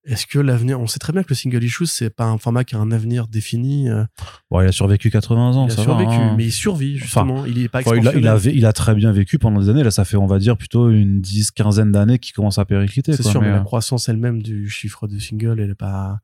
est-ce 0.06 0.26
que 0.28 0.40
l'avenir, 0.40 0.80
on 0.82 0.88
sait 0.88 1.00
très 1.00 1.14
bien 1.14 1.24
que 1.24 1.30
le 1.30 1.36
single 1.36 1.64
issue, 1.64 1.86
c'est 1.86 2.10
pas 2.10 2.26
un 2.26 2.38
format 2.38 2.64
qui 2.64 2.76
a 2.76 2.80
un 2.80 2.92
avenir 2.92 3.28
défini. 3.28 3.90
euh, 3.90 4.04
bon, 4.52 4.62
il 4.62 4.68
a 4.68 4.72
survécu 4.72 5.10
80 5.10 5.52
ans, 5.56 5.68
il 5.68 5.72
a 5.72 5.76
survécu, 5.82 6.10
va. 6.12 6.16
hein. 6.18 6.36
mais 6.38 6.46
il 6.46 6.52
survit, 6.52 6.98
justement. 6.98 7.46
il 7.46 7.60
est 7.64 7.70
pas 7.70 7.80
Enfin, 7.80 7.92
il, 7.96 8.08
a, 8.08 8.12
il, 8.12 8.18
expansionnel. 8.18 8.56
a, 8.56 8.58
il 8.58 8.66
a 8.66 8.74
très 8.74 8.96
bien 8.96 9.12
vécu 9.12 9.40
pendant 9.40 9.62
des 9.62 9.70
années. 9.70 9.84
Là, 9.84 9.92
ça 9.92 10.04
fait, 10.06 10.18
on 10.18 10.28
va 10.28 10.40
dire, 10.40 10.58
plutôt 10.58 10.90
une 10.90 11.22
dix, 11.22 11.52
quinzaine 11.52 11.92
d'années 11.92 12.20
qui 12.20 12.32
commence 12.34 12.58
à 12.58 12.66
péricliter. 12.66 13.14
C'est 13.14 13.24
sûr, 13.24 13.40
mais, 13.42 13.48
mais, 13.48 13.54
la 13.54 13.60
euh, 13.62 13.64
croissance 13.64 14.10
elle-même 14.10 14.42
du 14.44 14.70
chiffre 14.70 15.08
de 15.08 15.18
single, 15.20 15.60
elle 15.62 15.70
est 15.70 15.76
pas, 15.76 16.20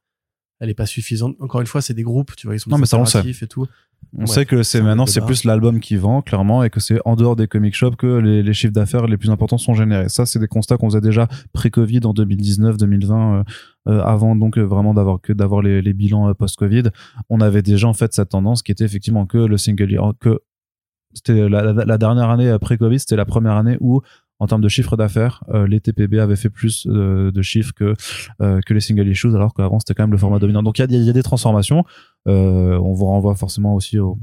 elle 0.59 0.69
est 0.69 0.73
pas 0.73 0.86
suffisante. 0.86 1.36
Encore 1.39 1.61
une 1.61 1.67
fois, 1.67 1.82
c'est 1.82 1.93
des 1.93 2.03
groupes, 2.03 2.36
tu 2.36 2.47
vois, 2.47 2.55
ils 2.55 2.59
sont 2.59 2.69
Non, 2.69 2.77
mais 2.77 2.86
ça, 2.86 2.97
on 2.97 3.01
le 3.01 3.05
sait. 3.05 3.19
coopératifs 3.19 3.43
et 3.43 3.47
tout. 3.47 3.65
On 4.18 4.22
Ouais, 4.22 4.28
sait 4.28 4.45
que 4.45 4.64
c'est 4.64 4.82
maintenant, 4.82 5.06
c'est 5.06 5.22
plus 5.24 5.43
l'album 5.43 5.80
qui 5.80 5.95
vend, 5.95 6.22
clairement, 6.22 6.64
et 6.64 6.70
que 6.72 6.80
c'est 6.80 7.00
en 7.06 7.16
dehors 7.16 7.36
des 7.36 7.47
comic 7.47 7.76
shops 7.76 7.95
que 7.95 8.08
les, 8.18 8.41
les 8.41 8.54
chiffres 8.54 8.74
d'affaires 8.74 9.06
les 9.06 9.18
plus 9.18 9.30
importants 9.30 9.58
sont 9.60 9.76
générés. 9.76 10.10
Ça, 10.10 10.26
c'est 10.26 10.39
des 10.39 10.47
constats 10.47 10.78
qu'on 10.78 10.89
faisait 10.89 11.02
déjà 11.02 11.28
pré-Covid 11.54 12.00
en 12.06 12.14
2019, 12.14 12.78
2020, 12.78 13.34
euh, 13.39 13.43
euh, 13.89 14.02
avant 14.04 14.36
donc 14.36 14.58
euh, 14.58 14.64
vraiment 14.64 14.93
d'avoir 14.95 15.22
que 15.22 15.32
d'avoir 15.32 15.62
les, 15.62 15.82
les 15.84 15.93
bilans 15.93 16.28
euh, 16.30 16.34
post-Covid. 16.34 16.84
On 17.30 17.39
avait 17.39 17.62
déjà 17.62 17.88
en 17.88 17.93
fait 17.93 18.12
cette 18.14 18.30
tendance 18.30 18.64
qui 18.64 18.72
était 18.72 18.84
effectivement 18.84 19.26
que 19.28 19.38
le 19.38 19.58
single, 19.58 20.00
que 20.20 20.39
c'était 21.14 21.47
la, 21.47 21.62
la- 21.74 21.86
la 21.86 21.97
dernière 21.97 22.30
année 22.30 22.50
après 22.50 22.78
Covid, 22.78 23.00
c'était 23.00 23.16
la 23.16 23.26
première 23.26 23.54
année 23.58 23.78
où 23.80 24.02
en 24.40 24.48
termes 24.48 24.62
de 24.62 24.70
chiffre 24.70 24.96
d'affaires, 24.98 25.44
euh, 25.54 25.68
les 25.68 25.80
TPB 25.82 26.18
avaient 26.20 26.36
fait 26.38 26.50
plus 26.50 26.88
euh, 26.90 27.32
de 27.32 27.42
chiffres 27.42 27.74
que 27.74 27.94
euh, 28.42 28.62
que 28.66 28.74
les 28.74 28.80
single 28.80 29.08
issues, 29.08 29.36
alors 29.36 29.54
qu'avant 29.54 29.80
c'était 29.80 29.94
quand 29.94 30.04
même 30.04 30.12
le 30.12 30.18
format 30.18 30.40
dominant. 30.40 30.64
Donc 30.64 30.80
il 30.80 30.82
y 30.82 30.96
a, 30.96 30.98
il 30.98 31.04
y 31.04 31.10
a 31.10 31.14
des 31.14 31.24
transformations. 31.24 31.84
On 32.26 32.94
vous 32.94 33.06
renvoie 33.06 33.36
forcément 33.36 33.76
aussi 33.76 34.00
au, 34.00 34.18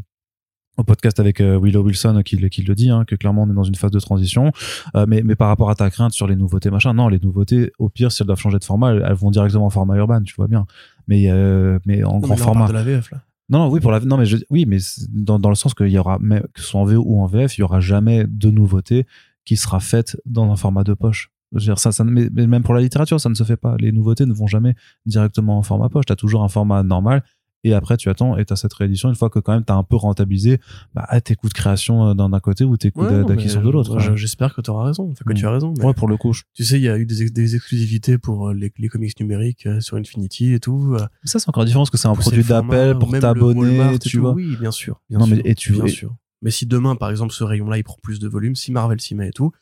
au 0.79 0.85
podcast 0.85 1.19
avec 1.21 1.41
Willow 1.41 1.83
Wilson 1.83 2.23
qui, 2.25 2.37
le- 2.37 2.49
qui 2.49 2.63
le 2.63 2.75
dit, 2.75 2.91
hein, 2.91 3.05
que 3.07 3.15
clairement 3.15 3.43
on 3.45 3.51
est 3.51 3.55
dans 3.55 3.63
une 3.65 3.75
phase 3.75 3.91
de 3.91 3.99
transition. 3.99 4.53
Euh, 4.95 5.07
mais, 5.09 5.23
mais 5.23 5.35
par 5.37 5.49
rapport 5.49 5.71
à 5.71 5.75
ta 5.75 5.91
crainte 5.91 6.13
sur 6.13 6.27
les 6.27 6.37
nouveautés, 6.37 6.71
machin, 6.71 6.93
non, 6.95 7.09
les 7.09 7.19
nouveautés, 7.19 7.73
au 7.79 7.89
pire, 7.89 8.13
si 8.13 8.23
elles 8.23 8.27
doivent 8.27 8.39
changer 8.39 8.59
de 8.59 8.65
format, 8.65 8.93
elles, 8.95 9.13
vont 9.15 9.31
directement 9.31 9.67
en 9.67 9.71
format 9.71 9.97
urbain, 9.97 10.23
tu 10.23 10.35
vois 10.37 10.49
bien. 10.49 10.67
Mais, 11.09 11.31
euh, 11.31 11.79
mais 11.87 12.05
en 12.05 12.15
Non, 12.15 12.19
grand 12.21 12.29
mais 12.31 12.37
là, 12.37 12.43
on 12.43 12.45
format. 12.45 12.61
parle 12.61 12.73
de 12.73 12.77
la 12.79 12.85
VF, 12.85 13.11
là. 13.11 13.23
Non, 13.49 13.59
non, 13.61 13.69
oui, 13.71 13.79
pour 13.81 13.93
la, 13.93 14.01
non, 14.01 14.17
mais 14.19 14.27
je, 14.27 14.39
oui, 14.51 14.67
mais 14.67 14.79
dans, 15.09 15.39
dans 15.39 15.51
le 15.51 15.55
sens 15.55 15.73
qu'il 15.73 15.87
y 15.89 15.99
aura, 15.99 16.19
que 16.19 16.61
ce 16.61 16.67
soit 16.67 16.81
en 16.81 16.85
VO 16.85 17.03
ou 17.07 17.21
en 17.23 17.27
VF, 17.27 17.57
il 17.57 17.61
y 17.61 17.65
aura 17.65 17.79
jamais 17.81 18.25
de 18.29 18.51
nouveauté 18.51 19.07
qui 19.47 19.57
sera 19.57 19.81
faite 19.81 20.19
dans 20.27 20.51
un 20.53 20.57
format 20.57 20.85
de 20.85 20.93
poche. 20.93 21.31
Je 21.53 21.59
veux 21.61 21.65
dire, 21.65 21.79
ça, 21.79 21.93
ça, 21.93 22.05
mais, 22.05 22.29
même 22.31 22.63
pour 22.63 22.75
la 22.75 22.81
littérature, 22.83 23.19
ça 23.21 23.29
ne 23.31 23.35
se 23.35 23.45
fait 23.45 23.57
pas. 23.57 23.77
Les 23.79 23.93
nouveautés 23.93 24.27
ne 24.27 24.35
vont 24.35 24.49
jamais 24.49 24.75
directement 25.07 25.57
en 25.59 25.63
format 25.63 25.89
poche. 25.89 26.05
T'as 26.07 26.17
toujours 26.17 26.43
un 26.43 26.49
format 26.49 26.83
normal. 26.83 27.23
Et 27.65 27.73
après, 27.73 27.97
tu 27.97 28.09
attends 28.11 28.37
et 28.37 28.45
t'as 28.45 28.55
cette 28.55 28.73
réédition 28.75 29.09
une 29.09 29.17
fois 29.17 29.29
que 29.29 29.41
quand 29.41 29.53
même 29.53 29.65
t'as 29.65 29.75
un 29.75 29.83
peu 29.83 29.97
rentabilisé 29.97 30.61
bah, 30.95 31.09
tes 31.21 31.35
coûts 31.35 31.49
de 31.49 31.55
création 31.55 32.11
euh, 32.11 32.15
d'un 32.15 32.39
côté 32.39 32.65
ou 32.65 32.77
tes 32.77 32.93
coûts 32.93 33.03
Ouais, 33.05 33.25
d'acquisition 33.25 33.61
de 33.61 33.71
l'autre. 33.71 33.97
Ouais. 33.97 34.17
J'espère 34.17 34.55
que 34.55 34.61
tu 34.61 34.71
auras 34.71 34.85
raison. 34.85 35.09
Enfin, 35.11 35.25
que 35.27 35.33
tu 35.33 35.47
as 35.47 35.51
raison. 35.51 35.75
Ouais, 35.83 35.93
pour 35.95 36.07
le 36.07 36.17
coup. 36.17 36.33
je- 36.33 36.43
Tu 36.55 36.63
sais, 36.65 36.77
il 36.79 36.83
y 36.83 36.89
a 36.89 36.97
eu 36.97 37.07
des, 37.07 37.23
ex- 37.23 37.33
des 37.33 37.57
exclusivités 37.57 38.19
pour 38.19 38.49
euh, 38.51 38.55
les, 38.55 38.73
les 38.79 38.89
comics 38.89 39.19
numériques 39.19 39.67
euh, 39.67 39.81
sur 39.81 39.97
Infinity 39.97 40.53
et 40.53 40.61
tout. 40.61 40.97
Ça, 41.25 41.41
c'est 41.41 41.49
encore 41.49 41.65
différent 41.65 41.83
parce 41.83 41.91
que 41.91 41.97
c'est 41.99 42.07
un 42.09 42.15
produit 42.15 42.45
d'appel 42.45 42.97
ou 42.97 42.99
pour 43.01 43.19
t'abonner, 43.19 43.99
tu 43.99 44.19
vois. 44.19 44.33
Oui, 44.33 44.57
bien 44.61 44.71
sûr. 44.71 45.01
Bien 45.11 45.19
Non, 45.19 45.27
mais- 45.27 45.37
sûr, 45.37 45.47
et 45.47 45.55
tu- 45.57 45.73
bien 45.73 45.85
et- 45.87 45.89
sûr. 45.89 46.15
Mais 46.43 46.51
si 46.51 46.67
demain, 46.67 46.97
par 46.97 47.11
exemple, 47.11 47.33
ce 47.33 47.45
rayon-là, 47.45 47.79
il 47.79 47.85
prend 47.85 47.99
plus 48.03 48.19
de 48.19 48.29
volume, 48.29 48.55
si 48.57 48.73
Marvel 48.73 49.01
s'y 49.01 49.15
met 49.15 49.29
et 49.29 49.33
tout, 49.33 49.53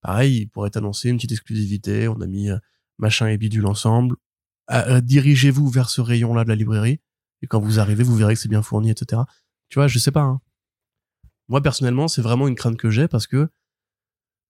pareil, 0.00 0.38
il 0.42 0.46
pourrait 0.48 0.70
t'annoncer 0.70 1.08
une 1.10 1.16
petite 1.16 1.32
exclusivité. 1.32 2.08
On 2.08 2.20
a 2.20 2.26
mis 2.26 2.50
euh, 2.50 2.58
machin 2.98 3.28
et 3.28 3.36
bidule 3.38 3.66
ensemble. 3.66 4.16
Ah, 4.68 4.88
euh, 4.88 5.00
Dirigez-vous 5.00 5.68
vers 5.68 5.90
ce 5.90 6.00
rayon-là 6.00 6.44
de 6.44 6.48
la 6.48 6.54
librairie. 6.54 7.00
Et 7.42 7.46
quand 7.46 7.60
vous 7.60 7.78
arrivez, 7.80 8.04
vous 8.04 8.16
verrez 8.16 8.34
que 8.34 8.40
c'est 8.40 8.48
bien 8.48 8.62
fourni, 8.62 8.90
etc. 8.90 9.22
Tu 9.68 9.78
vois, 9.78 9.88
je 9.88 9.98
sais 9.98 10.10
pas. 10.10 10.22
hein. 10.22 10.40
Moi, 11.48 11.62
personnellement, 11.62 12.08
c'est 12.08 12.22
vraiment 12.22 12.46
une 12.48 12.54
crainte 12.54 12.76
que 12.76 12.90
j'ai 12.90 13.08
parce 13.08 13.26
que 13.26 13.48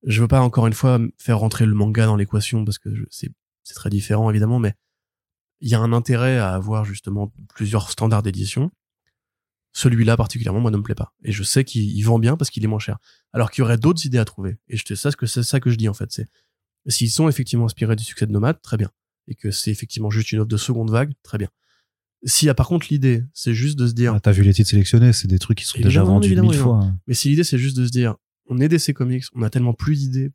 je 0.05 0.21
veux 0.21 0.29
pas 0.29 0.41
encore 0.41 0.67
une 0.67 0.73
fois 0.75 0.99
faire 1.19 1.39
rentrer 1.39 1.67
le 1.67 1.75
manga 1.75 2.07
dans 2.07 2.17
l'équation 2.17 2.65
parce 2.65 2.79
que 2.79 2.89
c'est 3.11 3.33
très 3.75 3.91
différent 3.91 4.31
évidemment, 4.31 4.59
mais 4.59 4.75
il 5.61 5.69
y 5.69 5.75
a 5.75 5.81
un 5.81 5.93
intérêt 5.93 6.39
à 6.39 6.55
avoir 6.55 6.85
justement 6.85 7.33
plusieurs 7.55 7.91
standards 7.91 8.23
d'édition. 8.23 8.71
Celui-là 9.79 10.17
particulièrement, 10.17 10.59
moi, 10.59 10.73
ne 10.73 10.77
me 10.77 10.83
plaît 10.83 10.97
pas. 10.97 11.15
Et 11.23 11.31
je 11.31 11.45
sais 11.45 11.63
qu'il 11.63 11.85
il 11.85 12.03
vend 12.03 12.19
bien 12.19 12.37
parce 12.37 12.51
qu'il 12.51 12.65
est 12.65 12.67
moins 12.67 12.81
cher. 12.81 12.99
Alors 13.33 13.53
qu'il 13.53 13.63
y 13.63 13.65
aurait 13.65 13.79
d'autres 13.79 14.05
idées 14.07 14.19
à 14.19 14.25
trouver. 14.25 14.59
Et 14.67 14.77
c'est 14.77 14.97
ça 14.97 15.61
que 15.61 15.71
je 15.71 15.77
dis 15.77 15.89
en 15.89 15.95
fait. 15.95 16.11
C'est 16.11 16.29
s'ils 16.89 17.13
sont 17.13 17.29
effectivement 17.29 17.67
inspirés 17.67 17.95
du 17.95 18.03
succès 18.03 18.27
de 18.27 18.33
Nomade, 18.33 18.61
très 18.61 18.77
bien. 18.77 18.91
Et 19.29 19.37
que 19.37 19.53
c'est 19.53 19.71
effectivement 19.71 20.11
juste 20.11 20.33
une 20.33 20.41
offre 20.41 20.49
de 20.49 20.57
seconde 20.57 20.91
vague, 20.91 21.13
très 21.23 21.39
bien. 21.39 21.47
S'il 22.25 22.47
y 22.47 22.49
a 22.49 22.55
par 22.55 22.67
contre 22.67 22.89
l'idée, 22.91 23.23
c'est 23.33 23.55
juste 23.55 23.79
de 23.79 23.87
se 23.87 23.93
dire, 23.93 24.15
Ah, 24.15 24.21
T'as 24.21 24.33
vu 24.33 24.43
les 24.43 24.53
titres 24.53 24.71
sélectionnés, 24.71 25.13
c'est 25.13 25.29
des 25.29 25.39
trucs 25.39 25.59
qui 25.59 25.65
sont 25.65 25.79
déjà 25.79 26.03
vendus 26.03 26.27
évidemment, 26.27 26.51
mille 26.51 26.59
fois. 26.59 26.93
mais 27.07 27.15
si 27.15 27.29
l'idée 27.29 27.45
c'est 27.45 27.59
juste 27.59 27.77
de 27.77 27.87
se 27.87 27.93
dire, 27.93 28.17
on 28.47 28.59
est 28.59 28.69
DC 28.69 28.93
Comics, 28.95 29.27
on 29.35 29.43
a 29.43 29.51
tellement 29.51 29.75
plus 29.75 30.01
d'idées 30.01 30.33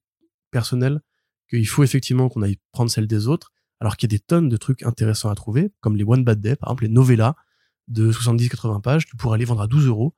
personnelles 0.52 1.02
qu'il 1.50 1.68
faut 1.68 1.84
effectivement 1.84 2.30
qu'on 2.30 2.44
aille 2.44 2.60
prendre 2.72 2.89
celles 2.89 3.08
des 3.08 3.28
autres, 3.28 3.52
alors 3.82 3.98
qu'il 3.98 4.10
y 4.10 4.16
a 4.16 4.16
des 4.18 4.24
tonnes 4.24 4.48
de 4.48 4.56
trucs 4.56 4.84
intéressants 4.84 5.30
à 5.30 5.36
trouver, 5.36 5.74
comme 5.82 5.98
les 5.98 6.06
One 6.06 6.24
Bad 6.24 6.39
Day, 6.39 6.56
par 6.56 6.70
exemple 6.70 6.84
les 6.84 6.89
novellas 6.89 7.36
de 7.88 8.11
70-80 8.11 8.81
pages, 8.81 9.05
tu 9.05 9.15
pourrais 9.15 9.38
les 9.38 9.45
vendre 9.45 9.61
à 9.61 9.67
12 9.67 9.88
euros, 9.88 10.13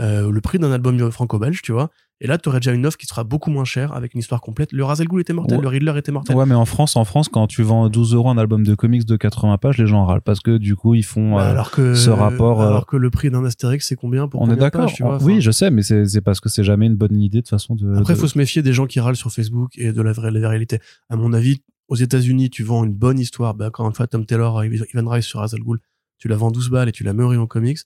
euh, 0.00 0.30
le 0.30 0.40
prix 0.40 0.58
d'un 0.58 0.72
album 0.72 1.10
franco-belge, 1.10 1.62
tu 1.62 1.72
vois. 1.72 1.90
Et 2.20 2.26
là, 2.26 2.38
tu 2.38 2.48
aurais 2.48 2.60
déjà 2.60 2.72
une 2.72 2.86
offre 2.86 2.96
qui 2.96 3.06
sera 3.06 3.22
beaucoup 3.24 3.50
moins 3.50 3.64
chère 3.64 3.92
avec 3.92 4.14
une 4.14 4.20
histoire 4.20 4.40
complète. 4.40 4.72
Le 4.72 4.84
Ra's 4.84 5.00
al 5.00 5.08
Ghul 5.08 5.20
était 5.20 5.32
mortel, 5.32 5.58
Ouais. 5.58 5.62
le 5.62 5.68
Riddler 5.68 5.92
était 5.98 6.12
mortel. 6.12 6.34
Ouais, 6.36 6.46
mais 6.46 6.54
en 6.54 6.64
France, 6.64 6.96
en 6.96 7.04
France, 7.04 7.28
quand 7.28 7.46
tu 7.48 7.62
vends 7.62 7.88
12 7.88 8.14
euros 8.14 8.30
un 8.30 8.38
album 8.38 8.64
de 8.64 8.74
comics 8.74 9.04
de 9.04 9.16
80 9.16 9.58
pages, 9.58 9.78
les 9.78 9.86
gens 9.86 10.04
râlent 10.04 10.22
parce 10.22 10.40
que 10.40 10.56
du 10.56 10.74
coup, 10.76 10.94
ils 10.94 11.04
font. 11.04 11.34
Bah, 11.36 11.42
euh, 11.48 11.50
alors 11.50 11.70
que 11.72 11.94
ce 11.94 12.10
rapport, 12.10 12.62
euh, 12.62 12.68
alors 12.68 12.86
que 12.86 12.96
le 12.96 13.10
prix 13.10 13.30
d'un 13.30 13.44
Astérix 13.44 13.86
c'est 13.88 13.96
combien 13.96 14.26
pour 14.28 14.40
on 14.42 14.44
est 14.46 14.50
combien 14.50 14.62
d'accord. 14.62 14.82
pages, 14.86 14.94
tu 14.94 15.02
vois 15.02 15.18
on- 15.20 15.24
Oui, 15.24 15.32
Enfin, 15.34 15.40
je 15.40 15.50
sais, 15.50 15.70
mais 15.70 15.82
c'est 15.82 16.06
c'est 16.06 16.20
parce 16.20 16.40
que 16.40 16.48
c'est 16.48 16.64
jamais 16.64 16.86
une 16.86 16.96
bonne 16.96 17.20
idée 17.20 17.42
de 17.42 17.48
façon 17.48 17.74
de. 17.74 17.94
Après, 17.96 18.14
il 18.14 18.16
de- 18.16 18.20
faut 18.20 18.28
se 18.28 18.38
méfier 18.38 18.62
des 18.62 18.72
gens 18.72 18.86
qui 18.86 19.00
râlent 19.00 19.16
sur 19.16 19.30
Facebook 19.32 19.72
et 19.76 19.92
de 19.92 20.02
la 20.02 20.12
vraie 20.12 20.30
la 20.30 20.48
réalité. 20.48 20.78
À 21.10 21.16
mon 21.16 21.32
avis, 21.32 21.62
aux 21.88 21.96
États-Unis, 21.96 22.48
tu 22.48 22.62
vends 22.62 22.84
une 22.84 22.94
bonne 22.94 23.18
histoire. 23.18 23.54
Bah, 23.54 23.66
encore 23.68 23.86
une 23.88 23.94
fois, 23.94 24.06
Tom 24.06 24.24
Taylor, 24.24 24.64
Ivan 24.64 25.08
Rice 25.10 25.26
sur 25.26 25.40
Hazal 25.42 25.60
Ghul, 25.60 25.78
tu 26.24 26.28
la 26.28 26.36
vends 26.36 26.50
12 26.50 26.70
balles 26.70 26.88
et 26.88 26.92
tu 26.92 27.04
la 27.04 27.12
mets 27.12 27.22
en 27.22 27.46
comics. 27.46 27.80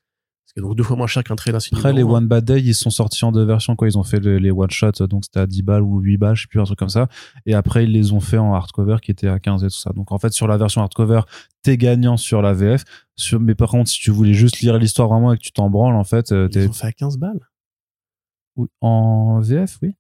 Donc 0.57 0.76
deux 0.76 0.84
fois 0.84 0.95
moins 0.97 1.09
cher 1.09 1.24
qu'un 1.24 1.34
trait 1.34 1.51
d'un 1.51 1.59
Après, 1.72 1.93
les 1.93 2.05
One 2.05 2.28
Bad 2.28 2.45
Day, 2.45 2.61
ils 2.61 2.72
sont 2.74 2.91
sortis 2.91 3.24
en 3.24 3.32
deux 3.32 3.43
versions. 3.45 3.74
Quoi. 3.74 3.89
Ils 3.89 3.99
ont 3.99 4.05
fait 4.05 4.20
le- 4.20 4.39
les 4.39 4.53
one 4.53 4.70
shots, 4.70 5.09
donc 5.09 5.24
c'était 5.24 5.41
à 5.41 5.47
10 5.49 5.62
balles 5.62 5.82
ou 5.82 5.99
8 5.99 6.18
balles, 6.18 6.36
je 6.36 6.43
sais 6.43 6.47
plus, 6.47 6.61
un 6.61 6.64
truc 6.64 6.78
comme 6.78 6.89
ça. 6.89 7.09
Et 7.47 7.55
après, 7.55 7.82
ils 7.82 7.91
les 7.91 8.12
ont 8.12 8.20
fait 8.20 8.39
en 8.39 8.55
hardcover 8.55 8.99
qui 9.03 9.11
était 9.11 9.26
à 9.26 9.41
15 9.41 9.64
et 9.64 9.66
tout 9.66 9.76
ça. 9.76 9.91
Donc 9.91 10.12
en 10.12 10.18
fait, 10.20 10.32
sur 10.32 10.47
la 10.47 10.57
version 10.57 10.82
hardcover, 10.82 11.22
t'es 11.62 11.76
gagnant 11.76 12.16
sur 12.16 12.43
la 12.43 12.53
VF. 12.55 12.84
Sur... 13.16 13.41
Mais 13.41 13.57
par 13.57 13.70
contre, 13.70 13.91
si 13.91 13.99
tu 13.99 14.12
voulais 14.12 14.34
juste 14.34 14.61
lire 14.61 14.78
l'histoire 14.78 15.09
vraiment 15.09 15.32
et 15.32 15.36
que 15.36 15.43
tu 15.43 15.51
t'en 15.51 15.68
branles, 15.68 15.97
en 15.97 16.05
fait, 16.05 16.30
euh, 16.30 16.47
Ils 16.47 16.55
t'es 16.55 16.68
ont 16.68 16.72
fait 16.72 16.86
à 16.86 16.93
15 16.93 17.18
balles? 17.18 17.41
En 18.80 19.41
VF, 19.41 19.78
oui. 19.82 19.95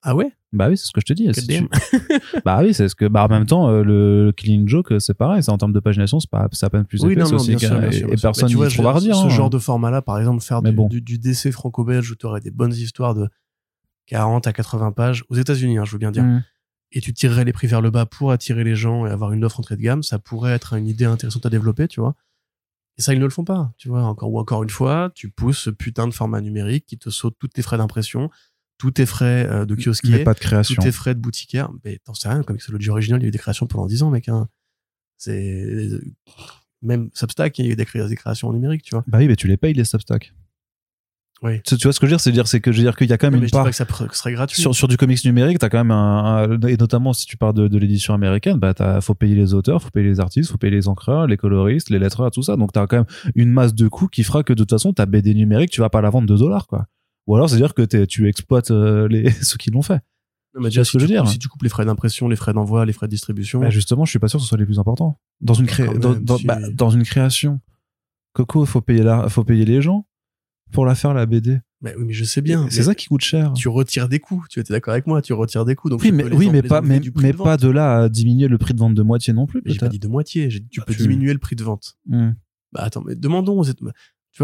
Ah 0.00 0.16
ouais? 0.16 0.32
Bah 0.52 0.68
oui, 0.68 0.76
c'est 0.76 0.86
ce 0.86 0.92
que 0.92 1.00
je 1.00 1.06
te 1.06 1.12
dis. 1.12 1.32
Si 1.32 1.46
tu- 1.46 1.68
Bah 2.44 2.60
oui, 2.62 2.74
c'est 2.74 2.88
ce 2.88 2.94
que. 2.94 3.04
Bah 3.06 3.24
en 3.24 3.28
même 3.28 3.46
temps, 3.46 3.68
euh, 3.68 3.84
le, 3.84 4.32
Killing 4.36 4.66
Joke, 4.68 4.94
c'est 4.98 5.14
pareil. 5.14 5.42
C'est 5.42 5.50
en 5.50 5.58
termes 5.58 5.72
de 5.72 5.80
pagination, 5.80 6.18
c'est 6.18 6.30
pas, 6.30 6.48
c'est 6.50 6.66
à 6.66 6.70
peine 6.70 6.84
plus 6.84 7.02
Oui, 7.02 7.12
épais. 7.12 7.22
non, 7.22 7.30
non, 7.30 7.36
aussi 7.36 7.56
sûr, 7.58 7.84
et, 7.84 7.92
sûr, 7.92 8.12
et 8.12 8.16
personne 8.16 8.48
n'y 8.48 8.54
trouvera 8.54 8.94
redire. 8.94 9.14
Ce 9.14 9.26
hein. 9.26 9.28
genre 9.28 9.50
de 9.50 9.58
format-là, 9.58 10.02
par 10.02 10.18
exemple, 10.18 10.42
faire 10.42 10.60
du, 10.60 10.72
bon. 10.72 10.88
du, 10.88 11.00
du 11.00 11.18
DC 11.18 11.52
franco-belge 11.52 12.10
où 12.10 12.16
tu 12.16 12.26
aurais 12.26 12.40
des 12.40 12.50
bonnes 12.50 12.72
histoires 12.72 13.14
de 13.14 13.28
40 14.06 14.46
à 14.48 14.52
80 14.52 14.92
pages, 14.92 15.24
aux 15.28 15.36
États-Unis, 15.36 15.78
hein, 15.78 15.84
je 15.84 15.92
veux 15.92 15.98
bien 15.98 16.10
dire. 16.10 16.24
Mm. 16.24 16.42
et 16.92 17.00
tu 17.00 17.12
tirerais 17.14 17.44
les 17.44 17.52
prix 17.52 17.68
vers 17.68 17.80
le 17.80 17.90
bas 17.90 18.06
pour 18.06 18.32
attirer 18.32 18.64
les 18.64 18.74
gens 18.74 19.06
et 19.06 19.10
avoir 19.10 19.32
une 19.32 19.44
offre 19.44 19.60
entrée 19.60 19.76
de 19.76 19.82
gamme, 19.82 20.02
ça 20.02 20.18
pourrait 20.18 20.52
être 20.52 20.74
une 20.74 20.88
idée 20.88 21.04
intéressante 21.04 21.46
à 21.46 21.50
développer, 21.50 21.86
tu 21.86 22.00
vois. 22.00 22.16
Et 22.98 23.02
ça, 23.02 23.14
ils 23.14 23.20
ne 23.20 23.24
le 23.24 23.30
font 23.30 23.44
pas, 23.44 23.72
tu 23.78 23.88
vois. 23.88 24.02
Encore, 24.02 24.32
ou 24.32 24.38
encore 24.40 24.64
une 24.64 24.70
fois, 24.70 25.10
tu 25.14 25.30
pousses 25.30 25.58
ce 25.60 25.70
putain 25.70 26.08
de 26.08 26.12
format 26.12 26.40
numérique 26.40 26.86
qui 26.86 26.98
te 26.98 27.08
saute 27.08 27.36
tous 27.38 27.48
tes 27.48 27.62
frais 27.62 27.78
d'impression, 27.78 28.30
tous 28.80 28.90
tes 28.92 29.04
frais 29.06 29.46
euh, 29.50 29.66
de 29.66 29.74
Mais 29.74 29.82
kiosquier, 29.82 30.24
pas 30.24 30.32
de 30.32 30.38
tous 30.38 30.44
création. 30.46 30.82
tes 30.82 30.90
frais 30.90 31.14
de 31.14 31.20
boutiquière. 31.20 31.70
Mais 31.84 31.98
t'en 32.04 32.14
sais 32.14 32.28
rien, 32.30 32.42
comme 32.42 32.56
Mixology 32.56 32.88
original, 32.88 33.20
il 33.20 33.24
y 33.24 33.26
a 33.26 33.28
eu 33.28 33.30
des 33.30 33.38
créations 33.38 33.66
pendant 33.66 33.86
10 33.86 34.02
ans, 34.02 34.10
mec. 34.10 34.28
Hein. 34.30 34.48
C'est 35.18 35.66
même 36.82 37.10
Substack, 37.12 37.58
il 37.58 37.66
y 37.66 37.68
a 37.68 37.72
eu 37.72 37.76
des, 37.76 37.84
cré- 37.84 38.08
des 38.08 38.16
créations 38.16 38.50
numériques, 38.52 38.82
tu 38.82 38.94
vois. 38.94 39.04
Bah 39.06 39.18
oui, 39.18 39.28
mais 39.28 39.36
tu 39.36 39.46
les 39.48 39.58
payes 39.58 39.74
les 39.74 39.84
Substack. 39.84 40.32
Oui. 41.42 41.60
Tu, 41.62 41.74
vois 41.76 41.92
ce 41.92 42.00
que 42.00 42.06
je 42.06 42.10
veux 42.10 42.16
dire? 42.16 42.20
C'est 42.20 42.32
dire, 42.32 42.46
c'est 42.46 42.60
que 42.60 42.70
je 42.72 42.78
veux 42.78 42.82
dire 42.84 42.96
qu'il 42.96 43.08
y 43.08 43.12
a 43.14 43.18
quand 43.18 43.26
même 43.28 43.34
mais 43.34 43.38
une 43.38 43.44
je 43.44 43.48
dis 43.48 43.52
pas 43.52 43.62
part 43.64 43.70
que 43.70 43.76
ça 43.76 43.86
serait 44.18 44.32
gratuit. 44.32 44.60
sur, 44.60 44.74
sur 44.74 44.88
du 44.88 44.96
comics 44.98 45.22
numérique, 45.24 45.58
t'as 45.58 45.70
quand 45.70 45.78
même 45.78 45.90
un, 45.90 46.48
un- 46.50 46.60
et 46.68 46.76
notamment 46.76 47.14
si 47.14 47.24
tu 47.26 47.38
parles 47.38 47.54
de, 47.54 47.66
de 47.68 47.78
l'édition 47.78 48.12
américaine, 48.12 48.58
bah 48.58 48.74
t'as, 48.74 49.00
faut 49.00 49.14
payer 49.14 49.34
les 49.34 49.54
auteurs, 49.54 49.82
faut 49.82 49.88
payer 49.90 50.06
les 50.06 50.20
artistes, 50.20 50.50
faut 50.50 50.58
payer 50.58 50.70
les 50.72 50.86
encreurs, 50.88 51.26
les 51.26 51.38
coloristes, 51.38 51.88
les 51.88 51.98
lettreurs, 51.98 52.30
tout 52.30 52.42
ça. 52.42 52.56
Donc 52.56 52.72
t'as 52.72 52.86
quand 52.86 52.96
même 52.98 53.06
une 53.34 53.50
masse 53.50 53.74
de 53.74 53.88
coûts 53.88 54.08
qui 54.08 54.22
fera 54.22 54.42
que 54.42 54.52
de 54.52 54.58
toute 54.58 54.70
façon 54.70 54.92
ta 54.92 55.06
BD 55.06 55.32
numérique, 55.34 55.70
tu 55.70 55.80
vas 55.80 55.88
pas 55.88 56.02
la 56.02 56.10
vendre 56.10 56.26
2 56.26 56.36
dollars 56.36 56.66
quoi. 56.66 56.86
Ou 57.26 57.36
alors 57.36 57.48
c'est 57.48 57.56
à 57.56 57.58
dire 57.58 57.74
que 57.74 57.82
tu 58.04 58.28
exploites 58.28 58.70
euh, 58.70 59.06
les 59.08 59.30
ceux 59.42 59.56
qui 59.56 59.70
l'ont 59.70 59.82
fait. 59.82 60.00
Non, 60.54 60.62
mais 60.62 60.68
déjà, 60.68 60.82
ce 60.84 60.90
si 60.90 60.96
que 60.96 61.00
je 61.02 61.06
veux 61.06 61.12
dire. 61.12 61.28
si 61.28 61.38
tu 61.38 61.46
coupes 61.48 61.62
les 61.62 61.68
frais 61.68 61.84
d'impression, 61.84 62.28
les 62.28 62.34
frais 62.34 62.52
d'envoi, 62.52 62.84
les 62.84 62.92
frais 62.92 63.06
de 63.06 63.10
distribution, 63.12 63.60
Bah, 63.60 63.70
justement, 63.70 64.04
je 64.04 64.10
suis 64.10 64.18
pas 64.18 64.26
sûr 64.26 64.38
que 64.38 64.42
ce 64.42 64.48
soit 64.48 64.58
les 64.58 64.64
plus 64.66 64.80
importants 64.80 65.20
dans 65.40 65.54
une 65.54 65.66
cré... 65.66 65.86
quand 65.86 65.96
dans, 65.98 66.12
même, 66.14 66.24
dans- 66.24 66.38
si. 66.38 66.44
bah, 66.46 66.58
dans 66.72 66.90
une 66.90 67.04
création. 67.04 67.60
Coco, 68.32 68.64
faut 68.66 68.80
payer 68.80 69.02
la, 69.02 69.28
faut 69.28 69.44
payer 69.44 69.64
les 69.64 69.80
gens 69.80 70.06
pour 70.72 70.86
la 70.86 70.94
faire 70.96 71.14
la 71.14 71.26
BD. 71.26 71.60
mais 71.80 71.94
oui, 71.96 72.04
mais 72.06 72.12
je 72.12 72.24
sais 72.24 72.40
bien. 72.42 72.66
C'est 72.70 72.84
ça 72.84 72.94
qui 72.94 73.06
coûte 73.06 73.20
cher. 73.22 73.52
Tu 73.54 73.68
retires 73.68 74.08
des 74.08 74.18
coûts. 74.20 74.44
Tu 74.50 74.58
étais 74.60 74.72
d'accord 74.72 74.92
avec 74.92 75.06
moi. 75.06 75.20
Tu 75.22 75.32
retires 75.32 75.64
des 75.64 75.74
coûts. 75.76 75.88
Donc 75.88 76.00
Oui, 76.02 76.10
mais 76.12 76.24
oui, 76.32 76.48
mais 76.50 76.62
pas, 76.62 76.80
mais, 76.80 76.98
de 77.00 77.10
pas 77.32 77.56
de 77.56 77.68
là 77.68 78.02
à 78.02 78.08
diminuer 78.08 78.46
le 78.48 78.56
prix 78.58 78.74
de 78.74 78.78
vente 78.80 78.94
de 78.94 79.02
moitié 79.02 79.32
non 79.32 79.46
plus. 79.46 79.62
J'ai 79.66 79.78
pas 79.78 79.88
dit 79.88 79.98
de 80.00 80.06
moitié. 80.08 80.48
Tu 80.48 80.80
Ah, 80.80 80.84
peux 80.86 80.94
tu- 80.94 81.02
diminuer 81.02 81.32
le 81.32 81.38
prix 81.40 81.54
de 81.56 81.62
vente. 81.64 81.96
Hmm. 82.06 82.30
Bah 82.72 82.82
attends, 82.84 83.02
mais 83.04 83.14
demandons 83.16 83.62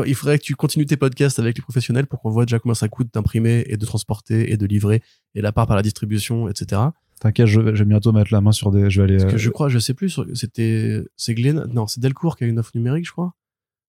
il 0.04 0.14
faudrait 0.14 0.38
que 0.38 0.44
tu 0.44 0.54
continues 0.56 0.86
tes 0.86 0.96
podcasts 0.96 1.38
avec 1.38 1.56
les 1.56 1.62
professionnels 1.62 2.06
pour 2.06 2.20
qu'on 2.20 2.30
voit 2.30 2.44
déjà 2.44 2.58
combien 2.58 2.74
ça 2.74 2.88
coûte 2.88 3.08
d'imprimer 3.14 3.64
et 3.68 3.76
de 3.76 3.86
transporter 3.86 4.52
et 4.52 4.56
de 4.56 4.66
livrer 4.66 5.02
et 5.34 5.40
la 5.40 5.52
part 5.52 5.66
par 5.66 5.76
la 5.76 5.82
distribution, 5.82 6.48
etc. 6.48 6.82
T'inquiète, 7.20 7.46
je, 7.46 7.60
vais- 7.60 7.74
je 7.74 7.78
vais 7.84 7.88
bientôt 7.88 8.12
mettre 8.12 8.32
la 8.32 8.40
main 8.42 8.52
sur 8.52 8.70
des. 8.70 8.90
Je 8.90 9.00
vais 9.00 9.04
aller. 9.08 9.16
Parce 9.18 9.30
que 9.30 9.36
euh, 9.36 9.38
je 9.38 9.50
crois, 9.50 9.68
je 9.70 9.78
sais 9.78 9.94
plus, 9.94 10.20
c'était, 10.34 11.02
c'est 11.16 11.34
Glen, 11.34 11.64
non, 11.72 11.86
c'est 11.86 12.00
Delcourt 12.00 12.36
qui 12.36 12.44
a 12.44 12.46
une 12.46 12.58
offre 12.58 12.72
numérique, 12.74 13.06
je 13.06 13.12
crois. 13.12 13.34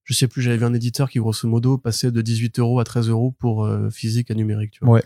Je 0.05 0.13
sais 0.13 0.27
plus, 0.29 0.41
j'avais 0.41 0.55
vu 0.57 0.63
un 0.63 0.73
éditeur 0.73 1.09
qui, 1.09 1.19
grosso 1.19 1.45
modo, 1.49 1.77
passait 1.77 2.11
de 2.11 2.21
18 2.21 2.59
euros 2.59 2.79
à 2.79 2.85
13 2.85 3.09
euros 3.09 3.31
pour 3.37 3.65
euh, 3.65 3.89
physique 3.89 4.31
à 4.31 4.35
numérique, 4.35 4.71
tu 4.71 4.85
vois. 4.85 4.95
Ouais. 4.95 5.03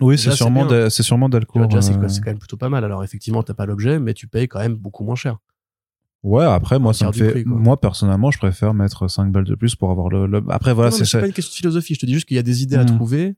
Oui, 0.00 0.16
c'est 0.18 0.30
sûrement, 0.36 0.66
de- 0.66 0.88
c'est 0.88 1.02
sûrement 1.02 1.28
Delcourt. 1.28 1.62
déjà, 1.66 1.80
euh, 2.04 2.08
c'est 2.08 2.20
quand 2.20 2.30
même 2.30 2.38
plutôt 2.38 2.56
pas 2.56 2.68
mal. 2.68 2.84
Alors, 2.84 3.02
effectivement, 3.02 3.42
t'as 3.42 3.54
pas 3.54 3.66
l'objet, 3.66 3.98
mais 3.98 4.14
tu 4.14 4.28
payes 4.28 4.46
quand 4.46 4.60
même 4.60 4.74
beaucoup 4.76 5.02
moins 5.04 5.16
cher. 5.16 5.38
Ouais, 6.24 6.44
après, 6.44 6.78
moi, 6.78 6.92
ça 6.94 7.06
me 7.08 7.12
fait. 7.12 7.30
prix, 7.30 7.44
moi, 7.44 7.78
personnellement, 7.80 8.30
je 8.30 8.38
préfère 8.38 8.72
mettre 8.74 9.08
5 9.08 9.30
balles 9.30 9.44
de 9.44 9.54
plus 9.54 9.76
pour 9.76 9.90
avoir 9.90 10.08
le. 10.08 10.26
le- 10.26 10.42
Après, 10.48 10.72
voilà, 10.72 10.90
c'est 10.90 11.04
ça. 11.04 11.20
pas 11.20 11.26
une 11.26 11.32
question 11.32 11.52
de 11.52 11.56
philosophie. 11.56 11.94
Je 11.94 12.00
te 12.00 12.06
dis 12.06 12.14
juste 12.14 12.26
qu'il 12.26 12.36
y 12.36 12.40
a 12.40 12.42
des 12.42 12.62
idées 12.62 12.76
à 12.76 12.84
Mhm. 12.84 12.96
trouver 12.96 13.36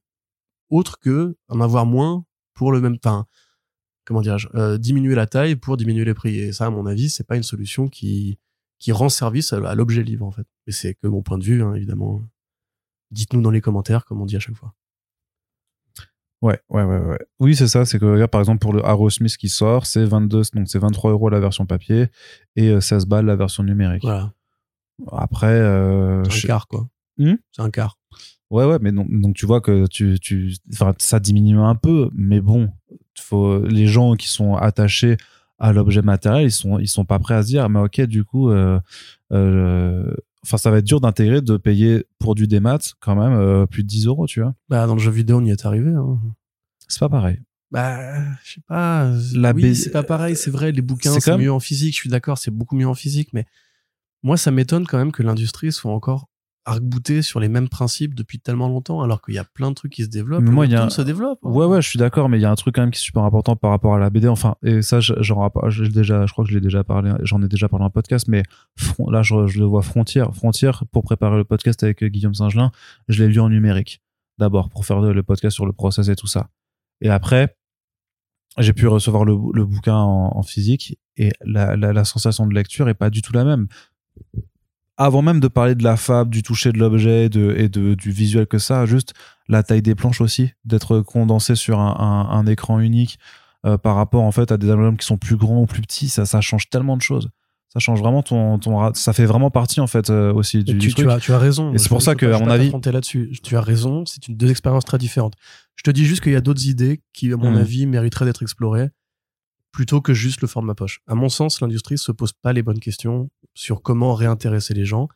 autres 0.70 0.98
que 1.00 1.36
en 1.48 1.60
avoir 1.60 1.84
moins 1.84 2.24
pour 2.54 2.70
le 2.72 2.80
même 2.80 2.98
temps. 2.98 3.26
Comment 4.04 4.20
dirais-je 4.20 4.46
euh, 4.54 4.78
Diminuer 4.78 5.16
la 5.16 5.26
taille 5.26 5.56
pour 5.56 5.76
diminuer 5.76 6.04
les 6.04 6.14
prix. 6.14 6.38
Et 6.38 6.52
ça, 6.52 6.66
à 6.66 6.70
mon 6.70 6.86
avis, 6.86 7.10
c'est 7.10 7.26
pas 7.26 7.36
une 7.36 7.42
solution 7.42 7.88
qui 7.88 8.38
qui 8.78 8.92
rend 8.92 9.08
service 9.08 9.52
à, 9.52 9.56
à 9.68 9.74
l'objet 9.74 10.02
livre 10.04 10.24
en 10.26 10.30
fait. 10.30 10.46
Et 10.66 10.72
c'est 10.72 10.94
que 10.94 11.06
mon 11.08 11.22
point 11.22 11.38
de 11.38 11.44
vue, 11.44 11.62
hein, 11.62 11.74
évidemment. 11.74 12.22
Dites-nous 13.10 13.40
dans 13.42 13.50
les 13.50 13.60
commentaires, 13.60 14.04
comme 14.04 14.20
on 14.20 14.26
dit 14.26 14.36
à 14.36 14.40
chaque 14.40 14.54
fois. 14.56 14.74
Ouais, 16.42 16.60
ouais, 16.70 16.82
ouais, 16.84 16.98
ouais. 17.00 17.18
Oui, 17.40 17.56
c'est 17.56 17.66
ça. 17.68 17.84
C'est 17.84 17.98
que, 17.98 18.04
regarde, 18.04 18.30
par 18.30 18.40
exemple, 18.40 18.58
pour 18.60 18.72
le 18.72 18.84
Arrow 18.84 19.08
Smith 19.10 19.36
qui 19.36 19.48
sort, 19.48 19.86
c'est 19.86 20.04
22, 20.04 20.42
donc 20.54 20.68
c'est 20.68 20.78
23 20.78 21.10
euros 21.12 21.28
la 21.30 21.40
version 21.40 21.66
papier 21.66 22.08
et 22.56 22.68
euh, 22.68 22.80
16 22.80 23.06
balles 23.06 23.26
la 23.26 23.36
version 23.36 23.62
numérique. 23.62 24.02
Voilà, 24.02 24.32
Après, 25.12 25.46
euh, 25.46 26.22
c'est 26.24 26.30
un 26.30 26.34
je- 26.34 26.46
quart 26.46 26.68
quoi. 26.68 26.88
Hmm? 27.18 27.34
C'est 27.52 27.62
un 27.62 27.70
quart. 27.70 27.98
Ouais, 28.50 28.64
ouais, 28.64 28.78
mais 28.80 28.92
donc, 28.92 29.08
donc 29.10 29.34
tu 29.34 29.44
vois 29.46 29.60
que 29.60 29.86
tu, 29.88 30.20
tu, 30.20 30.54
ça 30.98 31.18
diminue 31.20 31.58
un 31.58 31.74
peu, 31.74 32.10
mais 32.14 32.40
bon, 32.40 32.70
faut, 33.18 33.58
les 33.64 33.86
gens 33.86 34.14
qui 34.14 34.28
sont 34.28 34.54
attachés 34.54 35.16
à 35.58 35.72
l'objet 35.72 36.02
matériel, 36.02 36.44
ils 36.46 36.52
sont, 36.52 36.78
ils 36.78 36.86
sont 36.86 37.04
pas 37.04 37.18
prêts 37.18 37.34
à 37.34 37.42
se 37.42 37.48
dire, 37.48 37.68
mais 37.68 37.80
ok, 37.80 38.02
du 38.02 38.24
coup, 38.24 38.50
euh, 38.50 38.78
euh, 39.32 40.14
enfin, 40.46 40.56
ça 40.58 40.70
va 40.70 40.78
être 40.78 40.84
dur 40.86 41.00
d'intégrer 41.00 41.42
de 41.42 41.56
payer 41.56 42.04
pour 42.18 42.34
du 42.34 42.46
démat 42.46 42.78
quand 43.00 43.16
même 43.16 43.32
euh, 43.38 43.66
plus 43.66 43.82
de 43.82 43.88
10 43.88 44.06
euros, 44.06 44.26
tu 44.26 44.40
vois. 44.40 44.54
Bah 44.68 44.86
dans 44.86 44.94
le 44.94 45.00
jeu 45.00 45.10
vidéo, 45.10 45.38
on 45.38 45.44
y 45.44 45.50
est 45.50 45.66
arrivé. 45.66 45.90
Hein. 45.90 46.18
C'est 46.88 47.00
pas 47.00 47.08
pareil. 47.08 47.38
Bah, 47.72 48.22
je 48.44 48.54
sais 48.54 48.60
pas. 48.68 49.12
La 49.34 49.52
oui, 49.52 49.64
B- 49.72 49.74
c'est 49.74 49.90
pas 49.90 50.04
pareil, 50.04 50.36
c'est 50.36 50.50
vrai. 50.52 50.70
Les 50.72 50.82
bouquins, 50.82 51.12
C'est 51.12 51.20
c'est 51.20 51.30
comme- 51.32 51.40
mieux 51.42 51.52
en 51.52 51.58
physique. 51.60 51.94
Je 51.94 51.98
suis 52.00 52.10
d'accord, 52.10 52.38
c'est 52.38 52.52
beaucoup 52.52 52.76
mieux 52.76 52.86
en 52.88 52.94
physique. 52.94 53.30
Mais 53.32 53.44
moi, 54.22 54.36
ça 54.36 54.50
m'étonne 54.52 54.86
quand 54.86 54.98
même 54.98 55.10
que 55.12 55.22
l'industrie 55.24 55.72
soit 55.72 55.92
encore 55.92 56.28
arc-boutée 56.66 57.22
sur 57.22 57.40
les 57.40 57.48
mêmes 57.48 57.68
principes 57.68 58.14
depuis 58.14 58.38
tellement 58.40 58.68
longtemps, 58.68 59.00
alors 59.00 59.22
qu'il 59.22 59.34
y 59.34 59.38
a 59.38 59.44
plein 59.44 59.70
de 59.70 59.74
trucs 59.74 59.92
qui 59.92 60.02
se 60.04 60.08
développent. 60.08 60.42
Mais 60.42 60.48
le 60.50 60.54
moi, 60.54 60.66
il 60.66 60.72
y 60.72 60.74
a 60.74 60.80
webtoon 60.80 60.86
un- 60.86 60.90
se 60.90 61.02
développe. 61.02 61.38
Ouais, 61.42 61.64
ouais, 61.64 61.80
je 61.80 61.88
suis 61.88 61.98
d'accord, 61.98 62.28
mais 62.28 62.38
il 62.38 62.42
y 62.42 62.44
a 62.44 62.50
un 62.50 62.54
truc 62.56 62.74
quand 62.74 62.82
même 62.82 62.90
qui 62.90 62.98
est 62.98 63.02
super 63.04 63.22
important 63.22 63.56
par 63.56 63.70
rapport 63.70 63.94
à 63.94 63.98
la 63.98 64.10
BD. 64.10 64.28
Enfin, 64.28 64.56
et 64.62 64.82
ça, 64.82 64.98
rapp- 64.98 65.68
j'ai 65.70 65.88
déjà, 65.88 66.26
je 66.26 66.32
crois 66.32 66.44
que 66.44 66.50
je 66.50 66.54
l'ai 66.56 66.60
déjà 66.60 66.84
parlé, 66.84 67.12
j'en 67.22 67.40
ai 67.42 67.48
déjà 67.48 67.68
parlé 67.68 67.84
en 67.86 67.90
podcast, 67.90 68.26
mais 68.28 68.42
là, 69.08 69.22
je, 69.22 69.46
je 69.46 69.58
le 69.60 69.64
vois 69.64 69.82
Frontière. 69.82 70.34
Frontière, 70.34 70.84
pour 70.92 71.02
préparer 71.04 71.36
le 71.36 71.44
podcast 71.44 71.82
avec 71.82 72.02
euh, 72.02 72.08
Guillaume 72.08 72.34
Singelin, 72.34 72.70
je 73.08 73.22
l'ai 73.22 73.28
lu 73.32 73.40
en 73.40 73.48
numérique. 73.48 74.02
D'abord, 74.38 74.68
pour 74.68 74.84
faire 74.84 75.00
le 75.00 75.12
le 75.12 75.22
podcast 75.22 75.54
sur 75.54 75.64
le 75.66 75.72
process 75.72 76.08
et 76.08 76.16
tout 76.16 76.26
ça. 76.26 76.50
Et 77.00 77.08
après, 77.08 77.56
j'ai 78.58 78.72
pu 78.72 78.86
recevoir 78.88 79.24
le, 79.24 79.34
le 79.54 79.64
bouquin 79.64 79.96
en, 79.96 80.36
en 80.36 80.42
physique 80.42 80.98
et 81.16 81.30
la, 81.44 81.76
la, 81.76 81.92
la 81.92 82.04
sensation 82.04 82.46
de 82.46 82.54
lecture 82.54 82.88
est 82.88 82.94
pas 82.94 83.08
du 83.10 83.22
tout 83.22 83.32
la 83.32 83.44
même. 83.44 83.66
Avant 84.98 85.20
même 85.22 85.40
de 85.40 85.48
parler 85.48 85.74
de 85.74 85.84
la 85.84 85.96
fable, 85.96 86.30
du 86.30 86.42
toucher 86.42 86.72
de 86.72 86.78
l'objet 86.78 87.28
de, 87.28 87.54
et 87.58 87.68
de, 87.68 87.94
du 87.94 88.10
visuel 88.10 88.46
que 88.46 88.58
ça, 88.58 88.86
juste 88.86 89.12
la 89.48 89.62
taille 89.62 89.82
des 89.82 89.94
planches 89.94 90.20
aussi, 90.20 90.50
d'être 90.64 91.00
condensé 91.00 91.54
sur 91.54 91.78
un, 91.80 91.96
un, 91.98 92.30
un 92.38 92.46
écran 92.46 92.80
unique 92.80 93.18
euh, 93.66 93.76
par 93.76 93.96
rapport 93.96 94.22
en 94.22 94.32
fait 94.32 94.50
à 94.52 94.56
des 94.56 94.70
albums 94.70 94.96
qui 94.96 95.06
sont 95.06 95.18
plus 95.18 95.36
grands 95.36 95.60
ou 95.60 95.66
plus 95.66 95.82
petits, 95.82 96.08
ça, 96.08 96.24
ça 96.24 96.40
change 96.40 96.70
tellement 96.70 96.96
de 96.96 97.02
choses. 97.02 97.28
Ça 97.72 97.78
change 97.80 98.00
vraiment 98.00 98.22
ton, 98.22 98.58
ça 98.94 99.12
fait 99.12 99.26
vraiment 99.26 99.50
partie 99.50 99.80
en 99.80 99.86
fait 99.86 100.08
euh, 100.08 100.32
aussi 100.32 100.64
du, 100.64 100.78
tu, 100.78 100.92
truc. 100.94 101.04
tu 101.06 101.10
as, 101.12 101.20
tu 101.20 101.32
as 101.32 101.38
raison. 101.38 101.74
Et 101.74 101.78
c'est 101.78 101.90
pour 101.90 102.00
ça 102.00 102.14
que, 102.14 102.24
pas- 102.24 102.36
à 102.36 102.38
mon 102.38 102.48
avis- 102.48 102.70
là-dessus. 102.86 103.32
Tu 103.42 103.54
as 103.54 103.60
raison. 103.60 104.06
C'est 104.06 104.28
une 104.28 104.36
deux 104.36 104.50
expériences 104.50 104.86
très 104.86 104.96
différentes. 104.96 105.34
Je 105.74 105.82
te 105.82 105.90
dis 105.90 106.06
juste 106.06 106.22
qu'il 106.22 106.32
y 106.32 106.36
a 106.36 106.40
d'autres 106.40 106.66
idées 106.68 107.02
qui, 107.12 107.30
à 107.34 107.36
mon 107.36 107.50
Mm. 107.50 107.56
avis, 107.58 107.86
mériteraient 107.86 108.24
d'être 108.24 108.42
explorées 108.42 108.88
plutôt 109.76 110.00
que 110.00 110.14
juste 110.14 110.40
le 110.40 110.48
format 110.48 110.74
poche. 110.74 111.00
À 111.06 111.14
mon 111.14 111.28
sens, 111.28 111.60
l'industrie 111.60 111.98
se 111.98 112.10
pose 112.10 112.32
pas 112.32 112.54
les 112.54 112.62
bonnes 112.62 112.78
questions 112.80 113.28
sur 113.52 113.82
comment 113.82 114.14
réintéresser 114.14 114.72
les 114.72 114.86
gens. 114.86 115.08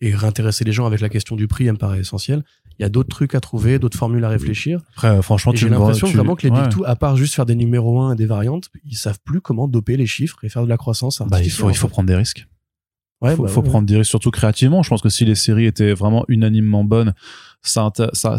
Et 0.00 0.12
réintéresser 0.12 0.64
les 0.64 0.72
gens 0.72 0.86
avec 0.86 1.00
la 1.00 1.08
question 1.08 1.36
du 1.36 1.46
prix, 1.46 1.66
elle 1.66 1.74
me 1.74 1.78
paraît 1.78 2.00
essentiel. 2.00 2.42
Il 2.78 2.82
y 2.82 2.84
a 2.84 2.88
d'autres 2.88 3.10
trucs 3.10 3.36
à 3.36 3.40
trouver, 3.40 3.78
d'autres 3.78 3.96
formules 3.96 4.24
à 4.24 4.28
réfléchir. 4.28 4.80
Après, 4.94 5.08
euh, 5.08 5.22
franchement, 5.22 5.52
Et 5.52 5.54
tu 5.56 5.60
j'ai 5.66 5.68
l'impression 5.70 6.08
tu- 6.08 6.16
vraiment 6.16 6.34
que 6.34 6.42
les 6.44 6.52
ouais. 6.52 6.62
Big 6.62 6.70
Two, 6.72 6.84
à 6.84 6.96
part 6.96 7.16
juste 7.16 7.34
faire 7.34 7.46
des 7.46 7.54
numéros 7.54 8.00
1 8.00 8.14
et 8.14 8.16
des 8.16 8.26
variantes, 8.26 8.68
ils 8.84 8.96
savent 8.96 9.20
plus 9.24 9.40
comment 9.40 9.68
doper 9.68 9.96
les 9.96 10.06
chiffres 10.06 10.38
et 10.42 10.48
faire 10.48 10.64
de 10.64 10.68
la 10.68 10.76
croissance 10.76 11.22
Bah, 11.28 11.40
il 11.40 11.48
faut, 11.52 11.70
il 11.70 11.76
prendre 11.76 12.08
des 12.08 12.16
risques. 12.16 12.48
Ouais, 13.20 13.36
faut, 13.36 13.44
bah 13.44 13.48
faut 13.48 13.62
ouais, 13.62 13.68
prendre 13.68 13.86
des 13.86 13.96
risques, 13.98 14.10
surtout 14.10 14.32
créativement. 14.32 14.82
Je 14.82 14.88
pense 14.88 15.02
que 15.02 15.08
si 15.08 15.24
les 15.24 15.36
séries 15.36 15.66
étaient 15.66 15.94
vraiment 15.94 16.24
unanimement 16.26 16.82
bonnes, 16.82 17.14
ça, 18.12 18.36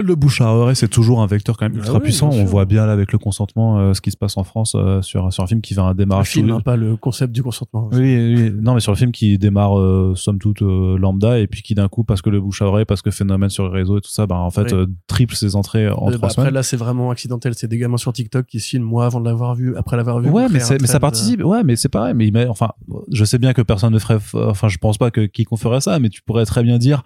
le 0.00 0.14
bouche 0.14 0.40
à 0.40 0.46
oreille, 0.52 0.76
c'est 0.76 0.88
toujours 0.88 1.20
un 1.22 1.26
vecteur 1.26 1.56
quand 1.56 1.66
même 1.66 1.72
Ah 1.76 1.78
ultra 1.80 1.94
oui, 1.98 2.00
puissant. 2.04 2.30
On 2.32 2.44
voit 2.44 2.64
bien 2.64 2.86
là 2.86 2.92
avec 2.92 3.12
le 3.12 3.18
consentement 3.18 3.78
euh, 3.78 3.94
ce 3.94 4.00
qui 4.00 4.10
se 4.10 4.16
passe 4.16 4.36
en 4.36 4.44
France 4.44 4.74
euh, 4.76 5.02
sur, 5.02 5.32
sur 5.32 5.44
un 5.44 5.46
film 5.46 5.60
qui 5.60 5.74
va 5.74 5.82
un 5.84 5.94
démarrage. 5.94 6.28
film, 6.28 6.48
tout- 6.48 6.54
hein, 6.54 6.60
pas 6.60 6.76
le 6.76 6.96
concept 6.96 7.32
du 7.32 7.42
consentement. 7.42 7.88
Oui, 7.92 7.98
oui, 8.34 8.52
non, 8.60 8.74
mais 8.74 8.80
sur 8.80 8.92
le 8.92 8.96
film 8.96 9.12
qui 9.12 9.38
démarre 9.38 9.78
euh, 9.78 10.12
somme 10.16 10.38
toute 10.38 10.62
euh, 10.62 10.96
lambda 10.98 11.38
et 11.38 11.46
puis 11.46 11.62
qui 11.62 11.74
d'un 11.74 11.88
coup 11.88 12.04
parce 12.04 12.22
que 12.22 12.30
le 12.30 12.40
bouche 12.40 12.62
à 12.62 12.66
oreille, 12.66 12.84
parce 12.84 13.02
que 13.02 13.10
phénomène 13.10 13.50
sur 13.50 13.64
les 13.68 13.70
réseaux 13.80 13.98
et 13.98 14.00
tout 14.00 14.10
ça, 14.10 14.26
bah 14.26 14.36
en 14.36 14.50
fait 14.50 14.72
Oui. 14.72 14.86
triple 15.06 15.34
ses 15.34 15.56
entrées 15.56 15.88
en 15.88 16.08
Euh, 16.08 16.10
bah, 16.12 16.16
trois 16.16 16.28
après, 16.28 16.28
semaines. 16.42 16.54
là, 16.54 16.62
c'est 16.62 16.76
vraiment 16.76 17.10
accidentel. 17.10 17.52
C'est 17.56 17.68
des 17.68 17.78
gamins 17.78 17.96
sur 17.96 18.12
TikTok 18.12 18.46
qui 18.46 18.60
se 18.60 18.68
filment 18.68 18.84
moi 18.86 19.06
avant 19.06 19.20
de 19.20 19.26
l'avoir 19.26 19.54
vu, 19.54 19.76
après 19.76 19.96
l'avoir 19.96 20.20
vu. 20.20 20.28
Ouais, 20.30 20.46
mais, 20.50 20.60
mais 20.80 20.86
ça 20.86 21.00
participe. 21.00 21.44
Ouais, 21.44 21.62
mais 21.64 21.76
c'est 21.76 21.88
pareil. 21.88 22.14
Mais 22.14 22.26
il 22.26 22.32
met- 22.32 22.46
enfin, 22.48 22.70
je 23.12 23.24
sais 23.24 23.38
bien 23.38 23.52
que 23.52 23.62
personne 23.62 23.92
ne 23.92 23.98
ferait. 23.98 24.18
Enfin, 24.34 24.68
je 24.68 24.78
pense 24.78 24.96
pas 24.98 25.10
que 25.10 25.26
quiconque 25.26 25.58
ferait 25.58 25.80
ça, 25.80 25.98
mais 25.98 26.08
tu 26.08 26.22
pourrais 26.22 26.44
très 26.46 26.62
bien 26.62 26.78
dire, 26.78 27.02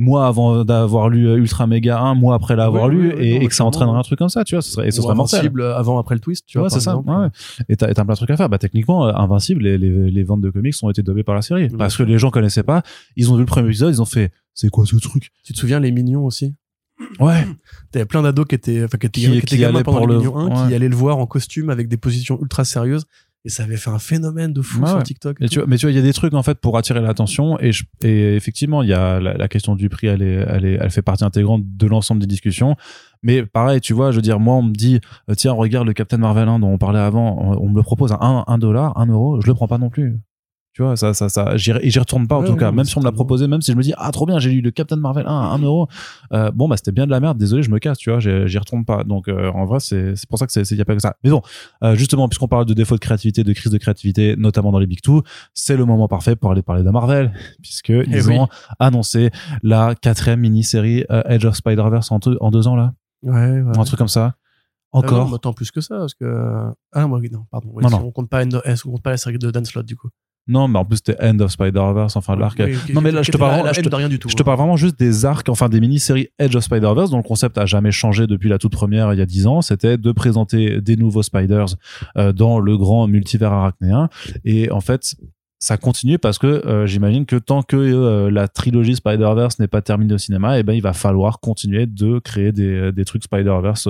moi 0.00 0.26
avant 0.26 0.64
d'avoir 0.64 1.08
lu 1.08 1.32
Ultra 1.34 1.66
Méga 1.66 2.00
1, 2.00 2.14
après 2.32 2.56
l'avoir 2.56 2.86
Oui, 2.88 2.94
lu, 2.94 3.08
oui, 3.08 3.14
oui, 3.18 3.26
et, 3.28 3.34
non, 3.38 3.40
et 3.42 3.46
que 3.48 3.54
ça 3.54 3.64
entraînerait 3.64 3.98
un 3.98 4.02
truc 4.02 4.18
comme 4.18 4.28
ça, 4.28 4.44
tu 4.44 4.54
vois. 4.54 4.62
Ce 4.62 4.70
serait, 4.70 4.88
et 4.88 4.90
ce 4.90 5.02
serait 5.02 5.14
mortel. 5.14 5.40
Invincible 5.40 5.62
avant, 5.64 5.98
après 5.98 6.14
le 6.14 6.20
twist, 6.20 6.44
tu 6.46 6.58
vois. 6.58 6.68
ouais, 6.68 6.70
c'est 6.70 6.80
ça. 6.80 6.96
Ouais. 6.96 7.28
Et 7.68 7.76
t'as 7.76 7.92
plein 7.92 8.04
de 8.04 8.14
trucs 8.14 8.30
à 8.30 8.36
faire. 8.36 8.48
Bah, 8.48 8.58
techniquement, 8.58 9.06
euh, 9.06 9.12
Invincible, 9.14 9.62
les, 9.62 9.78
les, 9.78 10.10
les 10.10 10.22
ventes 10.22 10.40
de 10.40 10.50
comics 10.50 10.74
ont 10.82 10.90
été 10.90 11.02
dobées 11.02 11.24
par 11.24 11.34
la 11.34 11.42
série. 11.42 11.68
Parce 11.68 11.96
que 11.96 12.02
les 12.02 12.18
gens 12.18 12.30
connaissaient 12.30 12.62
pas. 12.62 12.82
Ils 13.16 13.30
ont 13.30 13.34
vu 13.34 13.40
le 13.40 13.46
premier 13.46 13.66
épisode, 13.68 13.92
ils 13.94 14.00
ont 14.02 14.06
fait, 14.06 14.32
c'est 14.54 14.68
quoi 14.70 14.86
ce 14.86 14.96
truc? 14.96 15.30
Tu 15.44 15.52
te 15.52 15.58
souviens 15.58 15.80
les 15.80 15.90
mignons 15.92 16.24
aussi? 16.24 16.54
Ouais. 17.18 17.44
T'avais 17.90 18.04
plein 18.04 18.22
d'ados 18.22 18.46
qui 18.46 18.54
étaient, 18.54 18.84
enfin, 18.84 18.98
qui 18.98 19.06
étaient, 19.06 19.20
Qui- 19.20 19.26
qui 19.26 19.32
qui 19.32 19.38
étaient 19.38 19.56
gamins 19.58 19.74
allaient 19.76 19.84
pendant 19.84 20.06
le- 20.06 20.18
mignons 20.18 20.36
1, 20.36 20.46
ouais. 20.62 20.68
qui 20.68 20.74
allaient 20.74 20.88
le 20.88 20.94
voir 20.94 21.18
en 21.18 21.26
costume 21.26 21.68
avec 21.70 21.88
des 21.88 21.96
positions 21.96 22.38
ultra 22.40 22.64
sérieuses 22.64 23.04
Et 23.46 23.50
ça 23.50 23.64
avait 23.64 23.76
fait 23.76 23.90
un 23.90 23.98
phénomène 23.98 24.54
de 24.54 24.62
fou 24.62 24.80
Ouais, 24.80 24.88
sur. 24.88 25.02
TikTok. 25.02 25.36
et 25.40 25.44
Et 25.44 25.48
tout. 25.48 25.52
tu 25.54 25.58
vois, 25.58 25.68
mais 25.68 25.76
tu 25.76 25.84
vois, 25.84 25.92
il 25.92 25.96
y 25.96 25.98
a 25.98 26.02
des 26.02 26.14
trucs 26.14 26.32
en 26.32 26.42
fait 26.42 26.58
pour 26.58 26.78
attirer 26.78 27.00
l'attention 27.02 27.58
et, 27.60 27.72
je- 27.72 27.84
et 28.02 28.36
effectivement, 28.36 28.82
il 28.82 28.88
y 28.88 28.94
a 28.94 29.20
la, 29.20 29.34
la 29.34 29.48
question 29.48 29.74
du 29.76 29.90
prix, 29.90 30.06
elle 30.06 30.22
est, 30.22 30.44
elle 30.48 30.64
est, 30.64 30.78
elle 30.80 30.90
fait 30.90 31.02
partie 31.02 31.24
intégrante 31.24 31.62
de 31.64 31.86
l'ensemble 31.86 32.20
des 32.22 32.26
discussions. 32.26 32.74
Mais 33.22 33.44
pareil, 33.44 33.80
tu 33.82 33.92
vois, 33.92 34.10
je 34.12 34.16
veux 34.16 34.22
dire, 34.22 34.40
moi, 34.40 34.54
on 34.54 34.62
me 34.62 34.72
dit, 34.72 34.98
euh, 35.30 35.34
tiens, 35.34 35.52
regarde 35.52 35.86
le 35.86 35.92
Captain 35.92 36.16
Marvel 36.18 36.48
1 36.48 36.58
dont 36.60 36.68
on 36.68 36.78
parlait 36.78 36.98
avant, 37.00 37.36
on, 37.38 37.64
on 37.66 37.68
me 37.68 37.76
le 37.76 37.82
propose 37.82 38.12
à 38.12 38.18
1 38.22 38.44
un 38.46 38.58
dollar, 38.58 38.96
1 38.98 39.06
euro, 39.06 39.40
je 39.42 39.46
le 39.46 39.54
prends 39.54 39.68
pas 39.68 39.78
non 39.78 39.90
plus. 39.90 40.18
Tu 40.74 40.82
vois, 40.82 40.96
ça, 40.96 41.14
ça, 41.14 41.28
ça, 41.28 41.56
j'y, 41.56 41.70
et 41.70 41.98
retourne 42.00 42.26
pas 42.26 42.36
en 42.36 42.40
Ouais, 42.40 42.46
tout 42.48 42.56
cas. 42.56 42.72
Même 42.72 42.84
si 42.84 42.98
on 42.98 43.00
me 43.00 43.04
l'a 43.04 43.12
proposé, 43.12 43.46
même 43.46 43.62
si 43.62 43.70
je 43.70 43.76
me 43.76 43.82
dis, 43.84 43.94
ah, 43.96 44.10
trop 44.10 44.26
bien, 44.26 44.40
j'ai 44.40 44.50
lu 44.50 44.60
le 44.60 44.72
Captain 44.72 44.96
Marvel 44.96 45.24
1 45.24 45.30
à 45.30 45.54
1 45.54 45.58
euro. 45.60 45.86
Euh, 46.32 46.50
bon, 46.50 46.66
bah, 46.66 46.76
c'était 46.76 46.90
bien 46.90 47.06
de 47.06 47.12
la 47.12 47.20
merde, 47.20 47.38
désolé, 47.38 47.62
je 47.62 47.70
me 47.70 47.78
casse, 47.78 47.96
tu 47.96 48.10
vois, 48.10 48.18
j'y 48.18 48.58
retourne 48.58 48.84
pas. 48.84 49.04
Donc, 49.04 49.28
euh, 49.28 49.52
en 49.52 49.66
vrai, 49.66 49.78
c'est, 49.78 50.16
c'est 50.16 50.28
pour 50.28 50.36
ça 50.36 50.46
que 50.46 50.52
c'est, 50.52 50.64
c'est, 50.64 50.74
y 50.74 50.80
a 50.80 50.84
pas 50.84 50.96
que 50.96 51.00
ça. 51.00 51.14
Mais 51.22 51.30
bon, 51.30 51.42
euh, 51.84 51.94
justement, 51.94 52.28
puisqu'on 52.28 52.48
parle 52.48 52.64
de 52.66 52.74
défaut 52.74 52.96
de 52.96 53.00
créativité, 53.00 53.44
de 53.44 53.52
crise 53.52 53.70
de 53.70 53.78
créativité, 53.78 54.34
notamment 54.36 54.72
dans 54.72 54.80
les 54.80 54.86
Big 54.88 55.00
Two, 55.00 55.22
c'est 55.54 55.76
le 55.76 55.84
moment 55.84 56.08
parfait 56.08 56.34
pour 56.34 56.50
aller 56.50 56.62
parler 56.62 56.82
de 56.82 56.90
Marvel, 56.90 57.32
puisque 57.62 57.90
ils 57.90 58.04
Eh 58.12 58.22
oui. 58.26 58.36
ont 58.36 58.48
annoncé 58.80 59.30
la 59.62 59.94
quatrième 59.94 60.40
mini-série 60.40 61.04
Edge 61.26 61.44
of 61.44 61.54
Spider-Verse 61.54 62.10
en, 62.10 62.18
deux- 62.18 62.36
en 62.40 62.50
deux 62.50 62.66
ans, 62.66 62.74
là. 62.74 62.94
Ouais, 63.22 63.32
ouais. 63.32 63.60
Ou 63.62 63.80
un 63.80 63.84
truc 63.84 63.96
comme 63.98 64.08
ça. 64.08 64.34
Ah 64.96 64.98
non, 65.02 65.06
Encore. 65.06 65.28
mais 65.28 65.34
attends, 65.36 65.52
plus 65.52 65.70
que 65.70 65.80
ça, 65.80 65.96
parce 65.98 66.14
que. 66.14 66.24
Ah, 66.92 67.06
moi, 67.06 67.18
oui, 67.20 67.28
non, 67.30 67.46
pardon. 67.50 67.72
Non, 67.80 67.88
si 67.88 67.94
non. 67.94 68.02
On 68.06 68.10
compte 68.12 68.28
pas, 68.28 68.42
eh, 68.44 68.48
on 68.86 68.90
compte 68.92 69.02
pas 69.02 69.10
la 69.10 69.16
série 69.16 69.38
de 69.38 69.50
Dan 69.50 69.64
Slott, 69.64 69.86
du 69.86 69.96
coup. 69.96 70.08
Non, 70.46 70.68
mais 70.68 70.78
en 70.78 70.84
plus, 70.84 70.98
c'était 70.98 71.16
End 71.24 71.38
of 71.40 71.50
Spider-Verse, 71.52 72.16
enfin, 72.16 72.36
l'arc. 72.36 72.60
Oui, 72.62 72.76
non, 72.92 73.00
mais 73.00 73.10
là, 73.10 73.22
je 73.22 73.32
te 73.32 73.38
parle 73.38 73.64
là- 73.64 73.72
je 73.72 73.80
te- 73.80 73.94
rien 73.94 74.08
du 74.10 74.18
tout. 74.18 74.28
Je 74.28 74.34
te 74.34 74.42
hein. 74.42 74.44
parle 74.44 74.58
vraiment 74.58 74.76
juste 74.76 74.98
des 74.98 75.24
arcs, 75.24 75.48
enfin 75.48 75.68
des 75.70 75.80
mini-séries 75.80 76.28
Edge 76.38 76.54
of 76.54 76.64
Spider-Verse, 76.64 77.10
dont 77.10 77.16
le 77.16 77.22
concept 77.22 77.56
a 77.56 77.64
jamais 77.64 77.92
changé 77.92 78.26
depuis 78.26 78.48
la 78.50 78.58
toute 78.58 78.72
première 78.72 79.12
il 79.14 79.18
y 79.18 79.22
a 79.22 79.26
10 79.26 79.46
ans. 79.46 79.62
C'était 79.62 79.96
de 79.96 80.12
présenter 80.12 80.80
des 80.82 80.96
nouveaux 80.96 81.22
Spiders 81.22 81.76
euh, 82.18 82.32
dans 82.32 82.58
le 82.58 82.76
grand 82.76 83.06
multivers 83.06 83.52
arachnéen. 83.52 84.10
Et 84.44 84.70
en 84.70 84.80
fait, 84.80 85.14
ça 85.60 85.78
continue 85.78 86.18
parce 86.18 86.36
que 86.38 86.46
euh, 86.46 86.86
j'imagine 86.86 87.24
que 87.24 87.36
tant 87.36 87.62
que 87.62 87.76
euh, 87.76 88.30
la 88.30 88.46
trilogie 88.48 88.96
Spider-Verse 88.96 89.58
n'est 89.60 89.68
pas 89.68 89.80
terminée 89.80 90.12
au 90.12 90.18
cinéma, 90.18 90.58
et 90.58 90.62
ben 90.62 90.74
il 90.74 90.82
va 90.82 90.92
falloir 90.92 91.40
continuer 91.40 91.86
de 91.86 92.18
créer 92.18 92.52
des, 92.52 92.92
des 92.92 93.04
trucs 93.06 93.24
Spider-Verse. 93.24 93.88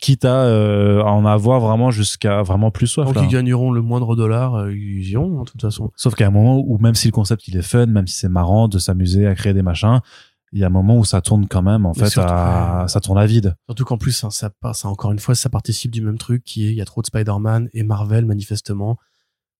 Quitte 0.00 0.24
à, 0.24 0.44
euh, 0.44 1.00
à 1.00 1.12
en 1.12 1.24
avoir 1.24 1.60
vraiment 1.60 1.90
jusqu'à 1.90 2.42
vraiment 2.42 2.70
plus 2.70 2.86
soif. 2.86 3.14
Là. 3.14 3.20
qu'ils 3.20 3.30
gagneront 3.30 3.70
le 3.70 3.82
moindre 3.82 4.16
dollar, 4.16 4.54
euh, 4.56 4.74
ils 4.74 5.08
iront, 5.10 5.38
hein, 5.38 5.44
de 5.44 5.50
toute 5.50 5.62
façon. 5.62 5.90
Sauf 5.96 6.14
qu'à 6.14 6.26
un 6.26 6.30
moment 6.30 6.58
où 6.58 6.78
même 6.78 6.94
si 6.94 7.08
le 7.08 7.12
concept 7.12 7.48
il 7.48 7.56
est 7.56 7.62
fun, 7.62 7.86
même 7.86 8.06
si 8.06 8.16
c'est 8.16 8.28
marrant 8.28 8.68
de 8.68 8.78
s'amuser 8.78 9.26
à 9.26 9.34
créer 9.34 9.54
des 9.54 9.62
machins, 9.62 10.00
il 10.52 10.60
y 10.60 10.64
a 10.64 10.66
un 10.68 10.70
moment 10.70 10.96
où 10.98 11.04
ça 11.04 11.20
tourne 11.20 11.46
quand 11.48 11.62
même 11.62 11.86
en 11.86 11.92
Mais 11.96 12.04
fait 12.04 12.10
surtout, 12.10 12.28
à 12.28 12.82
ouais. 12.82 12.88
ça 12.88 13.00
tourne 13.00 13.18
à 13.18 13.26
vide. 13.26 13.56
Surtout 13.66 13.84
qu'en 13.84 13.98
plus, 13.98 14.24
hein, 14.24 14.30
ça 14.30 14.50
passe, 14.50 14.84
encore 14.84 15.12
une 15.12 15.18
fois, 15.18 15.34
ça 15.34 15.50
participe 15.50 15.90
du 15.90 16.02
même 16.02 16.18
truc 16.18 16.44
qui 16.44 16.66
est, 16.66 16.70
il 16.70 16.76
y 16.76 16.80
a 16.80 16.84
trop 16.84 17.02
de 17.02 17.06
Spider-Man 17.06 17.68
et 17.72 17.82
Marvel, 17.82 18.26
manifestement, 18.26 18.98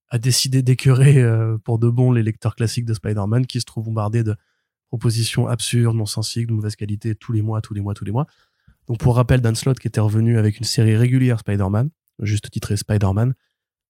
a 0.09 0.19
décidé 0.19 0.63
d'écœurer 0.63 1.19
euh, 1.19 1.59
pour 1.59 1.79
de 1.79 1.89
bon 1.89 2.13
les 2.13 2.23
lecteurs 2.23 2.55
classiques 2.55 2.85
de 2.85 2.95
Spider-Man 2.95 3.47
qui 3.47 3.61
se 3.61 3.65
trouvent 3.65 3.85
bombardés 3.85 4.23
de 4.23 4.37
propositions 4.89 5.49
absurdes, 5.49 5.97
non 5.97 6.07
sensibles, 6.07 6.49
de 6.49 6.55
mauvaise 6.55 6.77
qualité 6.77 7.15
tous 7.15 7.33
les 7.33 7.43
mois, 7.43 7.61
tous 7.61 7.75
les 7.75 7.81
mois, 7.81 7.95
tous 7.95 8.05
les 8.05 8.13
mois. 8.13 8.27
Donc, 8.89 8.99
pour 8.99 9.17
rappel, 9.17 9.41
Dan 9.41 9.55
Slott 9.55 9.79
qui 9.79 9.89
était 9.89 10.01
revenu 10.01 10.39
avec 10.39 10.59
une 10.59 10.65
série 10.65 10.97
régulière 10.97 11.41
Spider-Man, 11.41 11.91
juste 12.21 12.51
titrée 12.51 12.77
Spider-Man, 12.77 13.35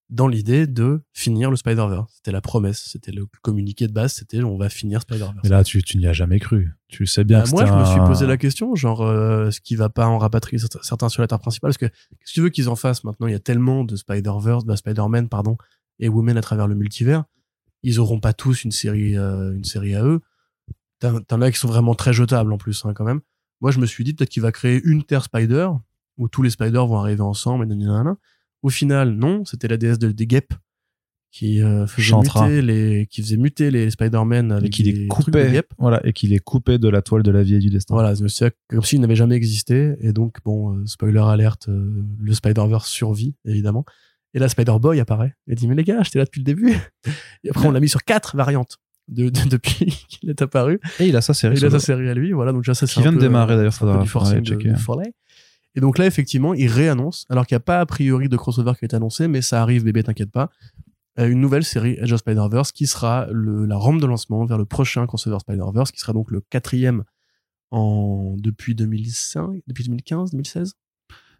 dans 0.09 0.27
l'idée 0.29 0.67
de 0.67 1.01
finir 1.11 1.49
le 1.51 1.57
Spider-Verse. 1.57 2.09
C'était 2.15 2.31
la 2.31 2.39
promesse, 2.39 2.87
c'était 2.91 3.11
le 3.11 3.25
communiqué 3.41 3.87
de 3.87 3.91
base, 3.93 4.13
c'était 4.13 4.41
on 4.41 4.57
va 4.57 4.69
finir 4.69 5.01
Spider-Verse. 5.01 5.39
Mais 5.43 5.49
là 5.49 5.63
tu, 5.65 5.83
tu 5.83 5.97
n'y 5.97 6.07
as 6.07 6.13
jamais 6.13 6.39
cru. 6.39 6.71
Tu 6.87 7.05
sais 7.05 7.25
bien 7.25 7.39
Bah, 7.39 7.43
que 7.45 7.49
moi, 7.51 7.65
je 7.65 7.73
me 7.73 7.83
suis 7.85 7.99
posé 8.07 8.25
la 8.25 8.37
question, 8.37 8.73
genre, 8.75 9.01
euh, 9.01 9.49
est-ce 9.49 9.59
qu'il 9.59 9.77
va 9.77 9.89
pas 9.89 10.07
en 10.07 10.17
rapatrier 10.17 10.59
certains- 10.81 11.09
sur 11.09 11.21
la 11.21 11.27
Terre 11.27 11.39
principale 11.39 11.69
Parce 11.69 11.77
que, 11.77 11.87
qu'est-ce 11.87 12.31
que 12.31 12.33
tu 12.35 12.41
veux 12.41 12.49
qu'ils 12.49 12.69
en 12.69 12.77
fassent 12.77 13.03
maintenant 13.03 13.27
Il 13.27 13.31
y 13.33 13.35
a 13.35 13.39
tellement 13.39 13.83
de 13.83 13.95
Spider-Verse, 13.97 14.63
bah, 14.63 14.77
Spider-Man, 14.77 15.27
pardon, 15.27 15.57
et 15.99 16.07
Women 16.07 16.37
à 16.37 16.41
travers 16.41 16.67
le 16.67 16.75
multivers. 16.75 17.25
Ils 17.83 17.99
auront 17.99 18.21
pas 18.21 18.31
tous 18.33 18.63
une 18.63 18.71
série, 18.71 19.17
euh, 19.17 19.53
une 19.53 19.65
série 19.65 19.93
à 19.93 20.03
eux. 20.05 20.21
T'en 20.99 21.19
t'en 21.21 21.41
as 21.41 21.51
qui 21.51 21.59
sont 21.59 21.67
vraiment 21.67 21.95
très 21.95 22.13
jetables 22.13 22.51
en 22.53 22.57
plus, 22.57 22.85
hein, 22.85 22.93
quand 22.93 23.03
même. 23.03 23.19
Moi, 23.61 23.71
je 23.71 23.79
me 23.79 23.85
suis 23.85 24.03
dit 24.03 24.13
peut-être 24.13 24.29
qu'il 24.29 24.41
va 24.43 24.51
créer 24.51 24.81
une 24.83 25.03
Terre 25.03 25.23
Spider, 25.23 25.69
où 26.17 26.27
tous 26.27 26.41
les 26.43 26.49
Spiders 26.49 26.85
vont 26.87 26.97
arriver 26.97 27.21
ensemble, 27.21 27.65
et 27.65 27.67
nanana. 27.75 28.17
Au 28.63 28.69
final, 28.69 29.11
non, 29.13 29.45
c'était 29.45 29.67
la 29.67 29.77
déesse 29.77 29.99
de- 29.99 30.11
des 30.11 30.27
guêpes 30.27 30.53
qui 31.31 31.61
euh, 31.61 31.85
faisait 31.85 32.07
Chantra. 32.07 32.47
muter 32.47 32.61
les, 32.61 33.05
qui 33.07 33.21
faisait 33.21 33.37
muter 33.37 33.69
les 33.69 33.91
Spider-Man 33.91 34.49
et 34.51 34.53
avec 34.55 34.71
des 34.77 35.07
trucs 35.07 35.25
de 35.27 35.31
coupé, 35.31 35.51
guêpes. 35.51 35.73
voilà, 35.77 36.03
et 36.05 36.13
qu'il 36.13 36.33
est 36.33 36.39
coupé 36.39 36.77
de 36.79 36.87
la 36.87 37.01
toile 37.01 37.21
de 37.21 37.29
la 37.31 37.43
vie 37.43 37.55
et 37.55 37.59
du 37.59 37.69
destin. 37.69 37.93
Voilà, 37.93 38.15
c'est 38.27 38.55
comme 38.69 38.81
s'il 38.81 39.01
n'avait 39.01 39.15
jamais 39.15 39.35
existé. 39.35 39.95
Et 39.99 40.13
donc, 40.13 40.37
bon, 40.45 40.75
euh, 40.77 40.85
spoiler 40.85 41.19
alerte, 41.19 41.67
euh, 41.69 42.03
le 42.19 42.33
Spider-Verse 42.33 42.87
survit, 42.89 43.35
évidemment. 43.45 43.85
Et 44.33 44.39
là, 44.39 44.49
Spider-Boy 44.49 44.99
apparaît. 44.99 45.35
Il 45.47 45.55
dit, 45.55 45.67
mais 45.67 45.75
les 45.75 45.83
gars, 45.83 46.01
j'étais 46.03 46.19
là 46.19 46.25
depuis 46.25 46.39
le 46.39 46.45
début. 46.45 46.73
Et 47.43 47.49
après, 47.49 47.67
on 47.67 47.71
l'a 47.71 47.79
mis 47.79 47.89
sur 47.89 48.03
quatre 48.03 48.35
variantes 48.35 48.77
de, 49.07 49.29
de- 49.29 49.49
depuis 49.49 49.85
qu'il 50.09 50.29
est 50.29 50.41
apparu. 50.41 50.79
Et 50.99 51.07
il 51.07 51.15
a 51.15 51.21
sa 51.21 51.33
série. 51.33 51.55
Et 51.55 51.57
il 51.59 51.65
a 51.65 51.69
sa 51.69 51.79
série 51.79 52.09
à 52.09 52.13
lui. 52.13 52.31
Voilà, 52.33 52.51
donc 52.51 52.65
ça, 52.65 52.73
c'est 52.73 52.85
Qui 52.87 53.01
vient 53.01 53.11
de 53.13 53.19
démarrer, 53.19 53.55
d'ailleurs, 53.55 53.71
peu 53.73 53.77
faudra- 53.79 54.01
du 54.03 54.07
forcing 54.09 54.41
de. 54.41 54.75
Et 55.75 55.79
donc 55.79 55.97
là, 55.99 56.05
effectivement, 56.07 56.53
il 56.55 56.67
réannonce, 56.67 57.25
alors 57.29 57.45
qu'il 57.45 57.53
n'y 57.55 57.57
a 57.57 57.61
pas 57.61 57.79
a 57.81 57.85
priori 57.85 58.29
de 58.29 58.35
crossover 58.37 58.73
qui 58.79 58.85
est 58.85 58.95
annoncé, 58.95 59.27
mais 59.27 59.41
ça 59.43 59.61
arrive, 59.61 59.83
bébé, 59.83 60.01
t'inquiète 60.03 60.31
pas. 60.31 60.49
euh, 61.19 61.29
Une 61.29 61.39
nouvelle 61.39 61.63
série 61.63 61.97
Edge 62.01 62.11
of 62.13 62.19
Spider-Verse 62.21 62.71
qui 62.71 62.87
sera 62.87 63.27
le, 63.31 63.65
la 63.65 63.75
rampe 63.77 64.01
de 64.01 64.07
lancement 64.07 64.43
vers 64.45 64.57
le 64.57 64.65
prochain 64.65 65.05
crossover 65.05 65.37
Spider-Verse, 65.39 65.91
qui 65.91 65.99
sera 65.99 66.13
donc 66.13 66.31
le 66.31 66.41
quatrième 66.49 67.03
en, 67.69 68.35
depuis 68.39 68.73
2005, 68.75 69.61
depuis 69.67 69.83
2015, 69.83 70.31
2016. 70.31 70.73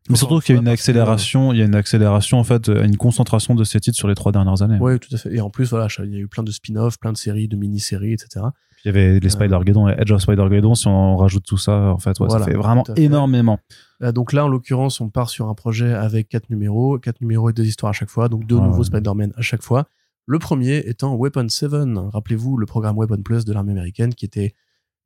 Mais 0.10 0.16
surtout 0.16 0.40
qu'il 0.40 0.56
y 0.56 0.58
a 0.58 0.62
une 0.62 0.68
accélération, 0.68 1.52
il 1.54 1.60
y 1.60 1.62
a 1.62 1.66
une 1.66 1.76
accélération 1.76 2.40
en 2.40 2.44
fait, 2.44 2.70
euh, 2.70 2.84
une 2.84 2.98
concentration 2.98 3.56
de 3.56 3.64
ces 3.64 3.80
titres 3.80 3.98
sur 3.98 4.08
les 4.08 4.16
trois 4.16 4.32
dernières 4.32 4.62
années. 4.62 4.78
Ouais, 4.80 5.00
tout 5.00 5.14
à 5.14 5.18
fait. 5.18 5.34
Et 5.36 5.42
en 5.42 5.50
plus, 5.50 5.70
voilà, 5.70 5.88
il 6.04 6.14
y 6.14 6.16
a 6.16 6.20
eu 6.20 6.28
plein 6.28 6.44
de 6.44 6.52
spin-offs, 6.52 6.98
plein 7.00 7.12
de 7.12 7.18
séries, 7.18 7.48
de 7.48 7.56
mini-séries, 7.58 8.14
etc. 8.14 8.46
Il 8.86 8.88
y 8.88 8.90
avait 8.90 9.20
les 9.20 9.28
Euh. 9.28 9.30
Spider-Geddon 9.30 9.90
et 9.90 9.96
Edge 9.98 10.12
of 10.12 10.22
Spider-Geddon, 10.22 10.76
si 10.76 10.88
on 10.88 11.18
rajoute 11.18 11.44
tout 11.46 11.58
ça, 11.58 11.74
en 11.74 11.98
fait, 11.98 12.20
ouais, 12.20 12.28
Voilà, 12.28 12.46
ça 12.46 12.52
fait 12.52 12.58
vraiment 12.58 12.86
fait. 12.86 12.98
énormément. 13.02 13.60
Euh, 14.04 14.12
donc 14.12 14.34
là, 14.34 14.46
en 14.46 14.48
l'occurrence, 14.48 15.02
on 15.02 15.10
part 15.10 15.30
sur 15.30 15.50
un 15.50 15.56
projet 15.56 15.94
avec 15.94 16.30
quatre 16.30 16.50
numéros, 16.50 17.00
quatre 17.00 17.20
numéros 17.22 17.50
et 17.50 17.54
deux 17.54 17.66
histoires 17.66 17.90
à 17.90 17.94
chaque 17.94 18.10
fois, 18.10 18.30
donc 18.30 18.46
deux 18.46 18.60
nouveaux 18.60 18.80
ouais. 18.80 18.84
Spider-Man 18.86 19.34
à 19.36 19.42
chaque 19.42 19.64
fois. 19.64 19.88
Le 20.26 20.40
premier 20.40 20.78
étant 20.88 21.16
Weapon 21.16 21.48
7, 21.50 21.72
rappelez-vous 22.14 22.58
le 22.58 22.66
programme 22.66 22.98
Weapon 22.98 23.22
Plus 23.24 23.46
de 23.46 23.54
l'armée 23.54 23.72
américaine 23.72 24.14
qui 24.14 24.26
était 24.26 24.54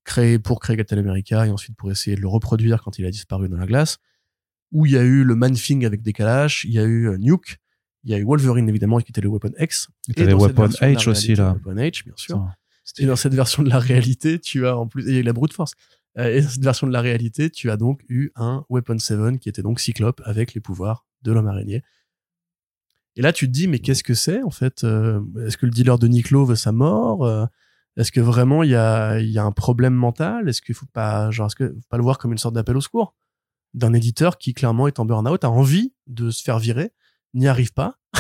créé 0.04 0.40
pour 0.40 0.60
créer 0.60 0.76
Captain 0.78 0.98
America 0.98 1.46
et 1.46 1.52
ensuite 1.52 1.76
pour 1.78 1.92
essayer 1.92 2.16
de 2.16 2.22
le 2.22 2.28
reproduire 2.28 2.82
quand 2.84 2.98
il 3.00 3.06
a 3.06 3.12
disparu 3.12 3.48
dans 3.48 3.58
la 3.58 3.68
glace, 3.68 4.00
où 4.72 4.86
il 4.86 4.94
y 4.94 4.98
a 4.98 5.04
eu 5.04 5.24
le 5.24 5.36
Man-Thing 5.36 5.86
avec 5.86 6.02
des 6.02 6.14
calaches, 6.14 6.66
il 6.66 6.72
y 6.74 6.80
a 6.80 6.84
eu 6.84 7.08
euh, 7.10 7.18
Nuke, 7.18 7.58
il 8.04 8.12
y 8.12 8.14
a 8.14 8.18
eu 8.18 8.24
Wolverine 8.24 8.68
évidemment 8.70 9.00
qui 9.00 9.12
était 9.12 9.22
le 9.22 9.30
Weapon 9.30 9.52
X. 9.60 9.90
Et 10.16 10.26
dans 10.26 10.40
cette 10.40 10.58
Weapon 10.58 10.68
version 10.68 10.88
de 10.88 10.94
la 10.94 11.00
H 11.00 11.10
aussi, 11.10 11.28
réalité, 11.34 11.36
là. 11.42 11.54
Weapon 11.54 11.76
H, 11.82 12.04
bien 12.06 12.14
sûr. 12.16 12.48
Et 12.98 13.06
dans 13.06 13.16
cette 13.16 13.34
version 13.36 13.64
de 13.64 13.70
la 13.70 13.80
réalité, 13.80 14.40
tu 14.40 14.66
as 14.68 14.76
en 14.78 14.88
plus, 14.88 15.06
et 15.08 15.10
il 15.12 15.14
y 15.14 15.18
a 15.18 15.20
eu 15.20 15.24
la 15.24 15.34
brute 15.34 15.54
force. 15.54 15.74
Euh, 16.18 16.36
Et 16.36 16.42
dans 16.42 16.50
cette 16.50 16.64
version 16.64 16.88
de 16.88 16.92
la 16.94 17.02
réalité, 17.02 17.50
tu 17.50 17.70
as 17.72 17.78
donc 17.78 18.02
eu 18.10 18.32
un 18.36 18.66
Weapon 18.70 18.98
7 18.98 19.40
qui 19.40 19.50
était 19.50 19.62
donc 19.62 19.80
Cyclope 19.80 20.22
avec 20.26 20.54
les 20.54 20.62
pouvoirs 20.62 21.06
de 21.22 21.32
l'homme 21.32 21.48
araignée. 21.48 21.84
Et 23.16 23.22
là, 23.22 23.34
tu 23.34 23.46
te 23.48 23.52
dis, 23.52 23.68
mais 23.68 23.80
qu'est-ce 23.80 24.04
que 24.04 24.14
c'est 24.14 24.42
en 24.42 24.50
fait 24.52 24.84
Euh, 24.84 25.22
Est-ce 25.46 25.58
que 25.58 25.66
le 25.66 25.72
dealer 25.72 26.00
de 26.00 26.08
Niclo 26.08 26.46
veut 26.46 26.56
sa 26.56 26.72
mort 26.72 27.26
Euh, 27.26 27.46
Est-ce 27.98 28.12
que 28.12 28.20
vraiment 28.22 28.64
il 28.64 28.72
y 28.72 28.76
a, 28.76 29.20
il 29.20 29.30
y 29.30 29.38
a 29.38 29.44
un 29.44 29.52
problème 29.52 29.94
mental 29.94 30.48
Est-ce 30.50 30.62
qu'il 30.62 30.76
faut 30.76 30.86
pas, 30.94 31.30
genre, 31.32 31.48
est-ce 31.48 31.56
que 31.56 31.70
faut 31.70 31.88
pas 31.90 31.98
le 31.98 32.04
voir 32.04 32.18
comme 32.18 32.32
une 32.32 32.38
sorte 32.38 32.56
d'appel 32.56 32.76
au 32.78 32.82
secours? 32.82 33.16
D'un 33.74 33.94
éditeur 33.94 34.38
qui 34.38 34.54
clairement 34.54 34.88
est 34.88 35.00
en 35.00 35.06
burn-out, 35.06 35.44
a 35.44 35.50
envie 35.50 35.94
de 36.08 36.30
se 36.30 36.44
faire 36.44 36.60
virer, 36.60 36.92
n'y 37.34 37.48
arrive 37.48 37.74
pas. 37.74 37.96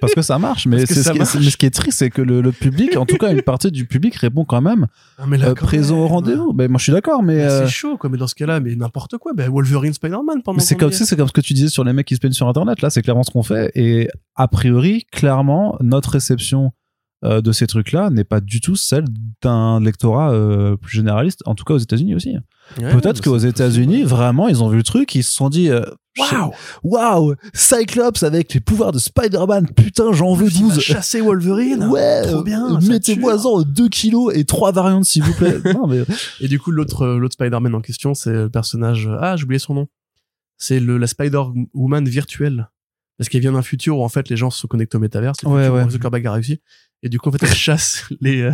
Parce 0.00 0.14
que 0.14 0.22
ça 0.22 0.38
marche, 0.38 0.66
mais, 0.66 0.84
c'est 0.84 1.02
ce 1.02 1.10
qui, 1.12 1.50
ce 1.50 1.66
est 1.66 1.70
triste, 1.70 1.98
c'est 1.98 2.10
que 2.10 2.20
le, 2.20 2.42
le 2.42 2.52
public, 2.52 2.96
en 2.96 3.06
tout 3.06 3.16
cas 3.16 3.32
une 3.32 3.40
partie 3.40 3.70
du 3.70 3.86
public 3.86 4.14
répond 4.16 4.44
quand 4.44 4.60
même 4.60 4.86
Ah, 5.16 5.24
mais 5.26 5.38
là, 5.38 5.48
euh, 5.48 5.54
quand 5.54 5.64
présent 5.64 5.98
au 5.98 6.06
rendez-vous. 6.06 6.52
Ben, 6.52 6.70
moi 6.70 6.76
je 6.78 6.84
suis 6.84 6.92
d'accord, 6.92 7.22
mais, 7.22 7.36
Mais 7.36 7.44
euh, 7.44 7.64
C'est 7.64 7.72
chaud, 7.72 7.96
quoi. 7.96 8.10
Mais 8.10 8.18
dans 8.18 8.26
ce 8.26 8.34
cas-là, 8.34 8.60
mais 8.60 8.76
n'importe 8.76 9.16
quoi. 9.16 9.32
Ben, 9.32 9.50
Wolverine, 9.50 9.94
Spider-Man 9.94 10.42
pendant. 10.42 10.56
mais 10.56 10.62
c'est 10.62 10.74
comme 10.74 10.92
c'est 10.92 11.16
comme 11.16 11.28
ce 11.28 11.32
que 11.32 11.40
tu 11.40 11.54
disais 11.54 11.68
sur 11.68 11.84
les 11.84 11.94
mecs 11.94 12.06
qui 12.06 12.16
se 12.16 12.20
plaignent 12.20 12.32
sur 12.34 12.48
Internet. 12.48 12.82
Là, 12.82 12.90
c'est 12.90 13.00
clairement 13.00 13.22
ce 13.22 13.30
qu'on 13.30 13.42
fait. 13.42 13.72
Et 13.74 14.08
a 14.34 14.46
priori, 14.46 15.06
clairement, 15.10 15.78
notre 15.80 16.10
réception 16.10 16.72
euh, 17.24 17.40
de 17.40 17.52
ces 17.52 17.66
trucs-là 17.66 18.10
n'est 18.10 18.24
pas 18.24 18.40
du 18.40 18.60
tout 18.60 18.76
celle 18.76 19.06
d'un 19.40 19.80
lectorat 19.80 20.32
euh, 20.32 20.76
plus 20.76 20.96
généraliste, 20.96 21.42
en 21.46 21.54
tout 21.54 21.64
cas 21.64 21.74
aux 21.74 21.78
États-Unis 21.78 22.14
aussi. 22.14 22.36
Ouais, 22.80 22.92
Peut-être 22.92 23.20
qu'aux 23.22 23.38
États-Unis, 23.38 24.02
vraiment, 24.02 24.48
ils 24.48 24.62
ont 24.62 24.68
vu 24.68 24.78
le 24.78 24.82
truc, 24.82 25.14
ils 25.14 25.22
se 25.22 25.32
sont 25.32 25.48
dit, 25.48 25.68
euh, 25.70 25.82
Waouh! 26.18 26.52
waouh, 26.82 27.34
Cyclops 27.52 28.22
avec 28.22 28.54
les 28.54 28.60
pouvoirs 28.60 28.92
de 28.92 28.98
Spider-Man, 28.98 29.68
putain, 29.76 30.12
j'en 30.12 30.34
veux 30.34 30.46
Il 30.48 30.62
va 30.68 30.74
12. 30.74 30.80
chasser 30.80 31.20
Wolverine. 31.20 31.84
Ouais, 31.84 32.22
Trop 32.22 32.38
euh, 32.38 32.42
bien. 32.42 32.78
mettez-moi-en 32.80 33.62
2 33.62 33.88
kilos 33.88 34.32
et 34.34 34.44
3 34.44 34.72
variantes, 34.72 35.04
s'il 35.04 35.22
vous 35.22 35.34
plaît. 35.34 35.58
non, 35.74 35.86
mais 35.86 36.04
tue. 36.04 36.12
Et 36.40 36.48
du 36.48 36.58
coup, 36.58 36.70
l'autre, 36.70 37.02
euh, 37.02 37.18
l'autre 37.18 37.34
Spider-Man 37.34 37.74
en 37.74 37.80
question, 37.80 38.14
c'est 38.14 38.32
le 38.32 38.48
personnage, 38.50 39.08
ah, 39.20 39.36
j'ai 39.36 39.44
oublié 39.44 39.58
son 39.58 39.74
nom. 39.74 39.88
C'est 40.56 40.80
le, 40.80 40.98
la 40.98 41.06
Spider-Woman 41.06 42.08
virtuelle. 42.08 42.70
Parce 43.18 43.28
qu'elle 43.28 43.42
vient 43.42 43.52
d'un 43.52 43.62
futur 43.62 43.98
où, 43.98 44.04
en 44.04 44.08
fait, 44.08 44.28
les 44.28 44.36
gens 44.36 44.50
se 44.50 44.66
connectent 44.66 44.94
au 44.96 44.98
métavers. 44.98 45.34
C'est 45.38 45.46
le 45.46 45.52
Ouais, 45.52 45.62
futur 45.64 45.74
ouais. 45.74 45.90
Zuckerberg 45.90 46.26
a 46.26 46.32
réussi. 46.32 46.60
Et 47.06 47.10
du 47.10 47.18
coup, 47.20 47.28
en 47.28 47.32
fait, 47.32 47.42
elle 47.42 47.52
chasse 47.54 48.04
les, 48.22 48.40
euh, 48.40 48.52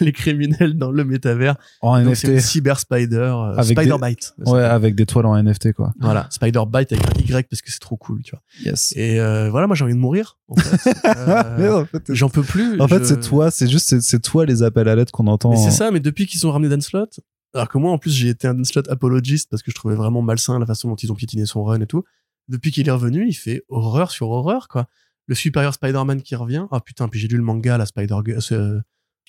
les 0.00 0.12
criminels 0.12 0.76
dans 0.76 0.90
le 0.90 1.04
métavers. 1.04 1.56
En 1.80 1.96
Donc, 2.02 2.14
NFT. 2.14 2.40
cyber 2.40 2.80
spider, 2.80 3.16
euh, 3.16 3.52
Avec 3.56 3.78
spider 3.78 3.96
des- 4.02 4.08
bite. 4.08 4.34
Ouais, 4.44 4.62
avec 4.64 4.94
des 4.96 5.06
toiles 5.06 5.26
en 5.26 5.36
NFT, 5.40 5.72
quoi. 5.72 5.92
Voilà, 6.00 6.26
spider 6.30 6.62
bite 6.66 6.92
avec 6.92 7.06
un 7.06 7.20
Y 7.38 7.48
parce 7.48 7.62
que 7.62 7.70
c'est 7.70 7.78
trop 7.78 7.96
cool, 7.96 8.20
tu 8.22 8.32
vois. 8.32 8.42
Yes. 8.64 8.92
Et 8.96 9.20
euh, 9.20 9.48
voilà, 9.48 9.68
moi 9.68 9.76
j'ai 9.76 9.84
envie 9.84 9.94
de 9.94 9.98
mourir. 9.98 10.38
En 10.48 10.56
fait. 10.56 10.92
Euh, 11.06 11.56
Mais 11.58 11.68
en 11.68 11.84
fait, 11.86 12.02
J'en 12.12 12.28
peux 12.28 12.42
plus. 12.42 12.80
en 12.80 12.88
fait, 12.88 13.04
c'est 13.04 13.20
toi, 13.20 13.50
c'est 13.52 13.68
juste, 13.70 13.88
c'est- 13.88 14.00
c'est 14.00 14.20
toi 14.20 14.44
les 14.44 14.62
appels 14.64 14.88
à 14.88 14.96
l'aide 14.96 15.10
qu'on 15.12 15.26
entend. 15.28 15.50
Mais 15.50 15.56
c'est 15.56 15.70
ça, 15.70 15.90
mais 15.92 16.00
depuis 16.00 16.26
qu'ils 16.26 16.44
ont 16.46 16.50
ramené 16.50 16.68
Dan 16.68 16.80
Slott, 16.80 17.20
alors 17.54 17.68
que 17.68 17.78
moi 17.78 17.92
en 17.92 17.98
plus 17.98 18.10
j'ai 18.10 18.28
été 18.30 18.48
un 18.48 18.54
Dan 18.54 18.64
Slott 18.64 18.88
apologiste 18.88 19.48
parce 19.50 19.62
que 19.62 19.70
je 19.70 19.76
trouvais 19.76 19.94
vraiment 19.94 20.20
malsain 20.22 20.58
la 20.58 20.66
façon 20.66 20.88
dont 20.88 20.96
ils 20.96 21.12
ont 21.12 21.14
piétiné 21.14 21.46
son 21.46 21.62
run 21.62 21.80
et 21.80 21.86
tout. 21.86 22.02
Depuis 22.48 22.72
qu'il 22.72 22.88
est 22.88 22.90
revenu, 22.90 23.26
il 23.28 23.34
fait 23.34 23.62
horreur 23.68 24.10
sur 24.10 24.28
horreur, 24.30 24.66
quoi. 24.68 24.86
Le 25.26 25.34
supérieur 25.34 25.72
Spider-Man 25.74 26.22
qui 26.22 26.36
revient. 26.36 26.66
Ah 26.70 26.80
putain, 26.80 27.08
puis 27.08 27.18
j'ai 27.20 27.28
lu 27.28 27.36
le 27.36 27.42
manga, 27.42 27.78
la 27.78 27.86
Spider 27.86 28.16
Girl, 28.24 28.40
euh, 28.52 28.80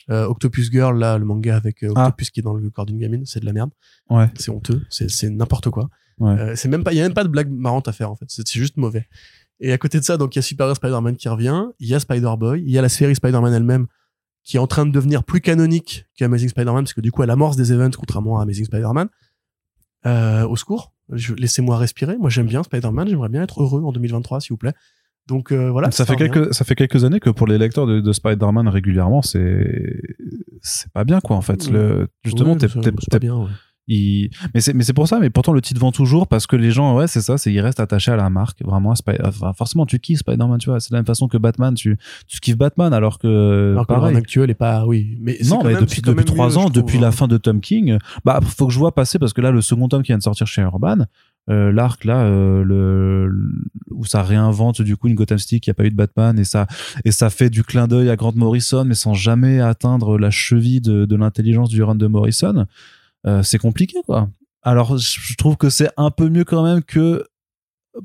euh, 0.10 0.26
Octopus 0.26 0.70
Girl, 0.72 0.98
là, 1.00 1.18
le 1.18 1.26
manga 1.26 1.56
avec 1.56 1.84
euh, 1.84 1.94
Ah. 1.96 2.08
Octopus 2.08 2.32
qui 2.32 2.40
est 2.42 2.44
dans 2.44 2.54
le 2.54 2.70
corps 2.70 2.86
d'une 2.86 3.00
gamine, 3.00 3.26
c'est 3.26 3.40
de 3.40 3.46
la 3.46 3.54
merde. 3.54 3.72
Ouais. 4.10 4.30
C'est 4.38 4.52
honteux, 4.52 4.84
c'est 4.90 5.10
c'est 5.10 5.30
n'importe 5.30 5.70
quoi. 5.70 5.90
Ouais. 6.20 6.32
Euh, 6.40 6.56
c'est 6.56 6.68
même 6.68 6.84
pas, 6.84 6.94
il 6.94 6.98
y 6.98 7.00
a 7.00 7.04
même 7.04 7.14
pas 7.14 7.24
de 7.24 7.30
blague 7.30 7.50
marrante 7.50 7.88
à 7.88 7.92
faire 7.94 8.12
en 8.12 8.16
fait. 8.16 8.26
C'est 8.28 8.48
juste 8.60 8.78
mauvais. 8.78 9.08
Et 9.62 9.72
à 9.72 9.78
côté 9.78 10.00
de 10.00 10.04
ça, 10.04 10.18
donc 10.18 10.36
il 10.36 10.38
y 10.38 10.40
a 10.40 10.42
Superior 10.42 10.76
Spider-Man 10.76 11.16
qui 11.16 11.30
revient, 11.30 11.66
il 11.80 11.88
y 11.88 11.96
a 11.96 12.00
Spider-Boy, 12.00 12.62
il 12.62 12.70
y 12.72 12.78
a 12.78 12.82
la 12.82 12.90
série 12.90 13.16
Spider-Man 13.16 13.54
elle-même 13.54 13.88
qui 14.44 14.58
est 14.58 14.60
en 14.60 14.68
train 14.68 14.86
de 14.86 14.92
devenir 14.92 15.24
plus 15.24 15.42
canonique 15.42 16.06
qu'Amazing 16.18 16.50
Spider-Man 16.50 16.84
parce 16.84 16.94
que 16.94 17.02
du 17.02 17.12
coup 17.12 17.24
elle 17.24 17.32
amorce 17.32 17.56
des 17.56 17.72
events 17.72 17.92
contrairement 17.98 18.40
à 18.40 18.44
Amazing 18.44 18.66
Spider-Man. 18.66 19.08
Euh, 20.06 20.46
au 20.48 20.56
secours, 20.56 20.94
laissez-moi 21.10 21.78
respirer. 21.78 22.18
Moi 22.18 22.30
j'aime 22.30 22.46
bien 22.48 22.62
Spider-Man, 22.64 23.08
j'aimerais 23.08 23.30
bien 23.30 23.42
être 23.42 23.64
heureux 23.64 23.82
en 23.84 23.92
2023 23.92 24.42
s'il 24.42 24.50
vous 24.52 24.58
plaît. 24.58 24.74
Donc 25.28 25.52
euh, 25.52 25.70
voilà. 25.72 25.90
ça 25.92 26.06
fait 26.06 26.16
quelques, 26.16 26.54
ça 26.54 26.66
fait 26.66 26.76
quelques 26.76 27.04
années 27.04 27.20
que 27.20 27.30
pour 27.32 27.48
les 27.48 27.58
lecteurs 27.58 27.88
de, 27.88 28.00
de 28.00 28.12
Spider-Man 28.14 28.68
régulièrement, 28.68 29.22
c'est, 29.24 30.00
c'est 30.62 30.92
pas 30.92 31.04
bien, 31.04 31.20
quoi, 31.20 31.36
en 31.36 31.42
fait. 31.42 31.70
Le, 31.70 32.08
justement, 32.24 32.54
Oui, 32.54 32.58
t'es, 33.10 33.20
bien. 33.20 33.36
ouais. 33.36 33.48
il- 33.88 34.30
mais 34.54 34.62
c'est, 34.62 34.74
mais 34.74 34.84
c'est 34.84 34.94
pour 34.94 35.08
ça, 35.08 35.20
mais 35.20 35.30
pourtant 35.32 35.52
le 35.54 35.62
titre 35.62 35.80
vend 35.82 35.92
toujours 35.92 36.28
parce 36.28 36.46
que 36.48 36.56
les 36.56 36.70
gens, 36.72 36.96
ouais, 36.96 37.08
c'est 37.08 37.22
ça, 37.22 37.38
c'est, 37.40 37.52
ils 37.52 37.60
restent 37.60 37.80
attachés 37.80 38.12
à 38.12 38.16
la 38.16 38.30
marque, 38.30 38.64
vraiment, 38.64 38.92
à 38.92 38.96
Spy- 38.96 39.18
enfin, 39.24 39.52
forcément, 39.54 39.86
tu 39.88 39.98
kiffes 40.00 40.20
Spider-Man, 40.20 40.60
tu 40.60 40.70
vois, 40.70 40.80
c'est 40.80 40.92
de 40.92 40.96
la 40.96 41.00
même 41.00 41.06
façon 41.08 41.28
que 41.28 41.38
Batman, 41.38 41.74
tu, 41.74 41.98
tu 42.28 42.40
kiffes 42.40 42.58
Batman 42.58 42.94
alors 42.94 43.18
que, 43.20 43.72
Alors 43.72 43.88
que 43.88 43.94
pareil. 43.94 44.16
actuel 44.16 44.50
est 44.52 44.54
pas, 44.56 44.86
oui, 44.86 45.18
mais 45.22 45.38
Non, 45.50 45.62
mais 45.64 45.72
même- 45.74 45.82
depuis, 45.82 46.02
depuis 46.04 46.26
trois 46.26 46.58
ans, 46.60 46.62
trouve, 46.70 46.74
depuis 46.74 46.98
hein. 46.98 47.02
la 47.02 47.12
fin 47.12 47.28
de 47.28 47.38
Tom 47.38 47.62
King, 47.62 47.98
bah, 48.24 48.40
faut 48.44 48.68
que 48.68 48.74
je 48.74 48.78
vois 48.80 48.94
passer 48.94 49.18
parce 49.18 49.34
que 49.34 49.42
là, 49.42 49.50
le 49.52 49.62
second 49.62 49.88
tome 49.88 50.04
qui 50.04 50.08
vient 50.12 50.18
de 50.20 50.24
sortir 50.24 50.46
chez 50.48 50.62
Urban, 50.62 51.06
euh, 51.50 51.72
l'arc 51.72 52.06
là, 52.06 52.26
euh, 52.26 52.64
le, 52.64 53.32
où 53.92 54.06
ça 54.06 54.24
réinvente 54.24 54.82
du 54.82 54.98
coup 54.98 55.08
une 55.08 55.16
Gotham 55.16 55.38
City 55.38 55.60
qui 55.60 55.70
a 55.70 55.74
pas 55.74 55.86
eu 55.86 55.92
de 55.92 55.96
Batman 55.96 56.40
et 56.40 56.44
ça, 56.44 56.66
et 57.04 57.12
ça 57.12 57.30
fait 57.30 57.50
du 57.50 57.64
clin 57.64 57.88
d'œil 57.88 58.10
à 58.10 58.16
Grant 58.16 58.34
Morrison, 58.36 58.84
mais 58.86 58.96
sans 58.96 59.14
jamais 59.14 59.60
atteindre 59.60 60.18
la 60.18 60.32
cheville 60.32 60.82
de, 60.82 61.06
de 61.06 61.16
l'intelligence 61.16 61.70
du 61.70 61.84
run 61.84 61.96
de 61.96 62.08
Morrison, 62.08 62.66
euh, 63.28 63.44
c'est 63.44 63.60
compliqué 63.60 64.00
quoi. 64.06 64.30
Alors, 64.64 64.98
je 64.98 65.36
trouve 65.36 65.58
que 65.58 65.70
c'est 65.70 65.90
un 65.96 66.10
peu 66.10 66.28
mieux 66.28 66.44
quand 66.44 66.64
même 66.64 66.82
que 66.82 67.24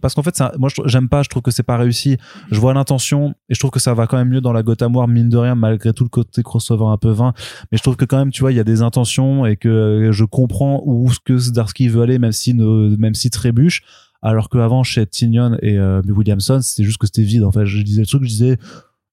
parce 0.01 0.15
qu'en 0.15 0.23
fait, 0.23 0.37
ça, 0.37 0.53
moi, 0.59 0.71
j'aime 0.87 1.09
pas. 1.09 1.23
Je 1.23 1.29
trouve 1.29 1.43
que 1.43 1.51
c'est 1.51 1.63
pas 1.63 1.77
réussi. 1.77 2.17
Je 2.51 2.61
vois 2.61 2.75
l'intention 2.75 3.35
et 3.49 3.55
je 3.55 3.59
trouve 3.59 3.71
que 3.71 3.81
ça 3.81 3.95
va 3.95 4.07
quand 4.07 4.17
même 4.17 4.29
mieux 4.29 4.41
dans 4.41 4.53
la 4.53 4.63
Gotham 4.63 4.95
War, 4.95 5.09
mine 5.09 5.29
de 5.29 5.37
rien, 5.37 5.55
malgré 5.55 5.93
tout 5.93 6.05
le 6.05 6.09
côté 6.09 6.43
crossover 6.43 6.87
un 6.87 6.97
peu 6.97 7.11
vain. 7.11 7.33
Mais 7.71 7.79
je 7.79 7.83
trouve 7.83 7.97
que 7.97 8.05
quand 8.05 8.19
même, 8.19 8.31
tu 8.31 8.41
vois, 8.41 8.53
il 8.53 8.57
y 8.57 8.61
a 8.61 8.65
des 8.65 8.83
intentions 8.83 9.47
et 9.47 9.57
que 9.57 9.69
euh, 9.69 10.13
je 10.13 10.25
comprends 10.25 10.83
où 10.85 11.11
ce 11.11 11.19
que 11.25 11.37
Zdarsky 11.37 11.89
veut 11.89 12.03
aller, 12.03 12.19
même 12.19 12.33
si, 12.33 12.55
même 12.55 13.15
si 13.15 13.31
trébuche. 13.31 13.83
Alors 14.23 14.51
qu'avant, 14.51 14.83
chez 14.83 15.07
Tinion 15.07 15.57
et 15.63 15.79
euh, 15.79 16.03
Williamson, 16.07 16.61
c'était 16.61 16.85
juste 16.85 16.99
que 16.99 17.07
c'était 17.07 17.23
vide. 17.23 17.43
En 17.43 17.53
fait, 17.53 17.65
je 17.65 17.83
disais 17.83 18.03
le 18.03 18.07
truc, 18.07 18.23
je 18.25 18.29
disais, 18.29 18.59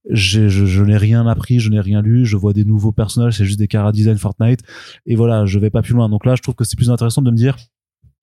je, 0.10 0.48
je 0.50 0.84
n'ai 0.84 0.98
rien 0.98 1.26
appris, 1.28 1.60
je 1.60 1.70
n'ai 1.70 1.80
rien 1.80 2.02
lu, 2.02 2.26
je 2.26 2.36
vois 2.36 2.54
des 2.54 2.66
nouveaux 2.66 2.92
personnages, 2.92 3.38
c'est 3.38 3.46
juste 3.46 3.60
des 3.60 3.68
cara 3.68 3.92
design 3.92 4.18
Fortnite. 4.18 4.62
Et 5.06 5.16
voilà, 5.16 5.46
je 5.46 5.60
vais 5.60 5.70
pas 5.70 5.82
plus 5.82 5.94
loin. 5.94 6.10
Donc 6.10 6.26
là, 6.26 6.36
je 6.36 6.42
trouve 6.42 6.56
que 6.56 6.66
c'est 6.66 6.76
plus 6.76 6.92
intéressant 6.92 7.22
de 7.22 7.32
me 7.32 7.38
dire, 7.38 7.56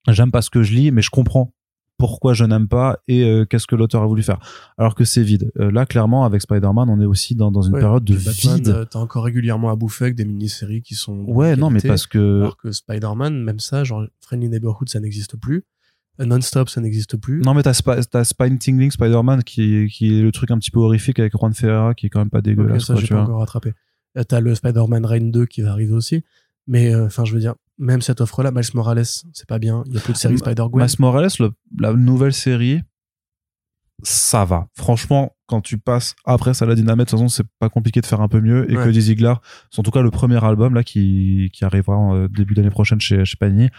j'aime 0.07 0.31
pas 0.31 0.41
ce 0.41 0.49
que 0.49 0.61
je 0.61 0.73
lis, 0.73 0.91
mais 0.91 1.01
je 1.01 1.09
comprends 1.09 1.51
pourquoi 1.97 2.33
je 2.33 2.43
n'aime 2.43 2.67
pas 2.67 2.99
et 3.07 3.23
euh, 3.23 3.45
qu'est-ce 3.45 3.67
que 3.67 3.75
l'auteur 3.75 4.01
a 4.03 4.05
voulu 4.05 4.21
faire. 4.21 4.39
Alors 4.77 4.95
que 4.95 5.05
c'est 5.05 5.23
vide. 5.23 5.51
Euh, 5.59 5.71
là, 5.71 5.85
clairement, 5.85 6.25
avec 6.25 6.41
Spider-Man, 6.41 6.89
on 6.89 6.99
est 6.99 7.05
aussi 7.05 7.35
dans, 7.35 7.51
dans 7.51 7.61
une 7.61 7.73
Ouais, 7.75 7.79
période 7.79 8.03
de 8.03 8.15
Batman, 8.15 8.55
vide. 8.57 8.67
euh, 8.69 8.85
T'as 8.85 8.99
encore 8.99 9.23
régulièrement 9.23 9.69
à 9.69 9.75
bouffer 9.75 10.05
avec 10.05 10.15
des 10.15 10.25
mini-séries 10.25 10.81
qui 10.81 10.95
sont. 10.95 11.23
Ouais, 11.25 11.55
non, 11.55 11.69
mais 11.69 11.79
parce 11.81 12.05
que 12.07 12.41
Alors 12.41 12.57
que 12.57 12.71
Spider-Man, 12.71 13.41
même 13.43 13.59
ça, 13.59 13.83
genre 13.83 14.05
Friendly 14.21 14.49
Neighborhood, 14.49 14.89
ça 14.89 14.99
n'existe 14.99 15.37
plus. 15.37 15.63
Non-Stop, 16.19 16.69
ça 16.69 16.79
n'existe 16.79 17.17
plus. 17.17 17.41
non, 17.41 17.53
mais 17.53 17.61
t'as 17.63 17.73
Sp 17.75 17.91
t'as 18.09 18.23
Spine 18.23 18.57
Tingling 18.57 18.89
Spider-Man 18.91 19.43
qui, 19.43 19.87
qui 19.91 20.17
est 20.17 20.21
le 20.21 20.31
truc 20.31 20.49
un 20.51 20.57
petit 20.57 20.71
peu 20.71 20.79
horrifique 20.79 21.19
avec 21.19 21.33
Juan 21.37 21.53
Ferreira 21.53 21.93
qui 21.93 22.05
est 22.05 22.09
quand 22.09 22.19
même 22.19 22.29
pas 22.29 22.41
dégueulasse. 22.41 22.85
ça, 22.85 22.93
quoi, 22.93 23.01
j'ai 23.01 23.07
pas 23.13 23.23
encore 23.23 23.39
rattrapé. 23.39 23.73
T'as 24.29 24.39
le 24.39 24.55
Spider-Man 24.55 25.05
Reign 25.05 25.29
2 25.29 25.45
qui 25.45 25.61
va 25.61 25.71
arriver 25.71 25.91
aussi. 25.91 26.23
Mais, 26.67 26.95
enfin, 26.95 27.25
je 27.25 27.33
veux 27.33 27.39
dire, 27.41 27.55
même 27.77 28.01
cette 28.01 28.21
offre-là, 28.21 28.51
Miles 28.51 28.63
Morales, 28.73 29.03
c'est 29.05 29.47
pas 29.47 29.59
bien. 29.59 29.83
Il 29.87 29.93
y 29.93 29.97
a 29.97 30.01
plus 30.01 30.13
de 30.13 30.17
série 30.17 30.37
Spider-Gwen. 30.37 30.85
Miles 30.85 30.95
Morales, 30.99 31.29
le- 31.39 31.51
la 31.79 31.93
nouvelle 31.93 32.33
série, 32.33 32.81
ça 34.03 34.43
va. 34.45 34.67
Franchement, 34.75 35.35
quand 35.47 35.61
tu 35.61 35.77
passes 35.77 36.15
après 36.25 36.53
Saladin 36.53 36.87
Ahmed, 36.87 37.05
de 37.05 37.09
toute 37.09 37.19
façon, 37.19 37.27
c'est 37.29 37.45
pas 37.59 37.69
compliqué 37.69 38.01
de 38.01 38.05
faire 38.05 38.21
un 38.21 38.27
peu 38.27 38.41
mieux. 38.41 38.69
Et 38.71 38.77
Ouais. 38.77 38.83
que 38.85 38.89
Dizzy 38.89 39.07
Ziegler, 39.07 39.33
c'est 39.71 39.79
en 39.79 39.83
tout 39.83 39.91
cas 39.91 40.01
le 40.01 40.11
premier 40.11 40.43
album 40.43 40.73
là 40.73 40.83
qui, 40.83 41.49
qui 41.53 41.63
arrivera 41.65 41.95
en 41.95 42.15
euh, 42.15 42.27
début 42.27 42.53
d'année 42.55 42.69
prochaine 42.69 42.99
chez, 42.99 43.23
chez 43.25 43.37
Panini. 43.37 43.69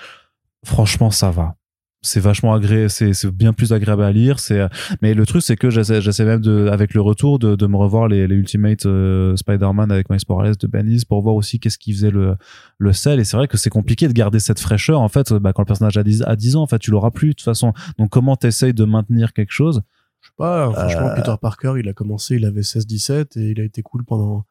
Franchement, 0.64 1.10
ça 1.10 1.30
va. 1.30 1.56
C'est 2.02 2.20
vachement 2.20 2.54
agréable, 2.54 2.88
c'est 2.90 3.26
bien 3.32 3.52
plus 3.52 3.72
agréable 3.72 4.04
à 4.04 4.12
lire. 4.12 4.38
C'est 4.38 4.60
mais 5.02 5.14
le 5.14 5.26
truc 5.26 5.42
c'est 5.42 5.56
que 5.56 5.70
j'essaie 5.70 6.24
même 6.24 6.40
de 6.40 6.68
avec 6.68 6.94
le 6.94 7.00
retour 7.00 7.38
de, 7.38 7.56
de 7.56 7.66
me 7.66 7.76
revoir 7.76 8.06
les, 8.06 8.28
les 8.28 8.36
Ultimate 8.36 8.86
euh, 8.86 9.34
Spider-Man 9.36 9.90
avec 9.90 10.08
Miles 10.10 10.20
Morales 10.28 10.56
de 10.56 10.66
Bennis 10.66 11.04
pour 11.08 11.22
voir 11.22 11.34
aussi 11.34 11.58
qu'est-ce 11.58 11.78
qui 11.78 11.92
faisait 11.92 12.10
le 12.10 12.36
le 12.78 12.92
sel. 12.92 13.18
Et 13.18 13.24
c'est 13.24 13.36
vrai 13.36 13.48
que 13.48 13.56
c'est 13.56 13.70
compliqué 13.70 14.06
de 14.06 14.12
garder 14.12 14.38
cette 14.38 14.60
fraîcheur 14.60 15.00
en 15.00 15.08
fait. 15.08 15.32
Bah, 15.32 15.52
quand 15.52 15.62
le 15.62 15.66
personnage 15.66 15.96
a 15.96 16.04
10, 16.04 16.22
a 16.26 16.36
10 16.36 16.56
ans, 16.56 16.62
en 16.62 16.66
fait, 16.66 16.78
tu 16.78 16.90
l'auras 16.90 17.10
plus 17.10 17.28
de 17.28 17.32
toute 17.34 17.44
façon. 17.44 17.72
Donc 17.98 18.10
comment 18.10 18.36
t'essayes 18.36 18.74
de 18.74 18.84
maintenir 18.84 19.32
quelque 19.32 19.52
chose? 19.52 19.82
Je 20.20 20.28
sais 20.28 20.34
pas, 20.36 20.70
franchement, 20.72 21.08
Euh. 21.08 21.14
Peter 21.16 21.34
Parker, 21.40 21.74
il 21.78 21.88
a 21.88 21.92
commencé, 21.92 22.36
il 22.36 22.44
avait 22.44 22.62
16-17 22.62 23.38
et 23.38 23.50
il 23.50 23.60
a 23.60 23.64
été 23.64 23.82
cool 23.82 24.04
pendant, 24.04 24.44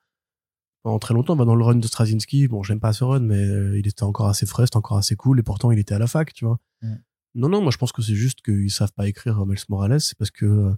pendant 0.83 0.99
très 0.99 1.13
longtemps. 1.13 1.35
Bah, 1.35 1.45
dans 1.45 1.55
le 1.55 1.63
run 1.63 1.75
de 1.75 1.85
Straczynski, 1.87 2.47
bon, 2.47 2.63
j'aime 2.63 2.79
pas 2.79 2.93
ce 2.93 3.03
run, 3.03 3.19
mais 3.19 3.43
euh, 3.43 3.77
il 3.77 3.87
était 3.87 4.03
encore 4.03 4.27
assez 4.27 4.45
frais, 4.45 4.65
c'était 4.65 4.77
encore 4.77 4.97
assez 4.97 5.15
cool 5.15 5.39
et 5.39 5.43
pourtant 5.43 5.71
il 5.71 5.79
était 5.79 5.93
à 5.95 5.99
la 5.99 6.07
fac, 6.07 6.33
tu 6.33 6.45
vois. 6.45 6.59
Mm. 6.81 6.95
Non, 7.35 7.49
non, 7.49 7.61
moi 7.61 7.71
je 7.71 7.77
pense 7.77 7.91
que 7.91 8.01
c'est 8.01 8.15
juste 8.15 8.41
qu'ils 8.41 8.71
savent 8.71 8.93
pas 8.93 9.07
écrire 9.07 9.45
Miles 9.45 9.57
Morales, 9.69 9.99
c'est 10.01 10.17
parce 10.17 10.31
que 10.31 10.71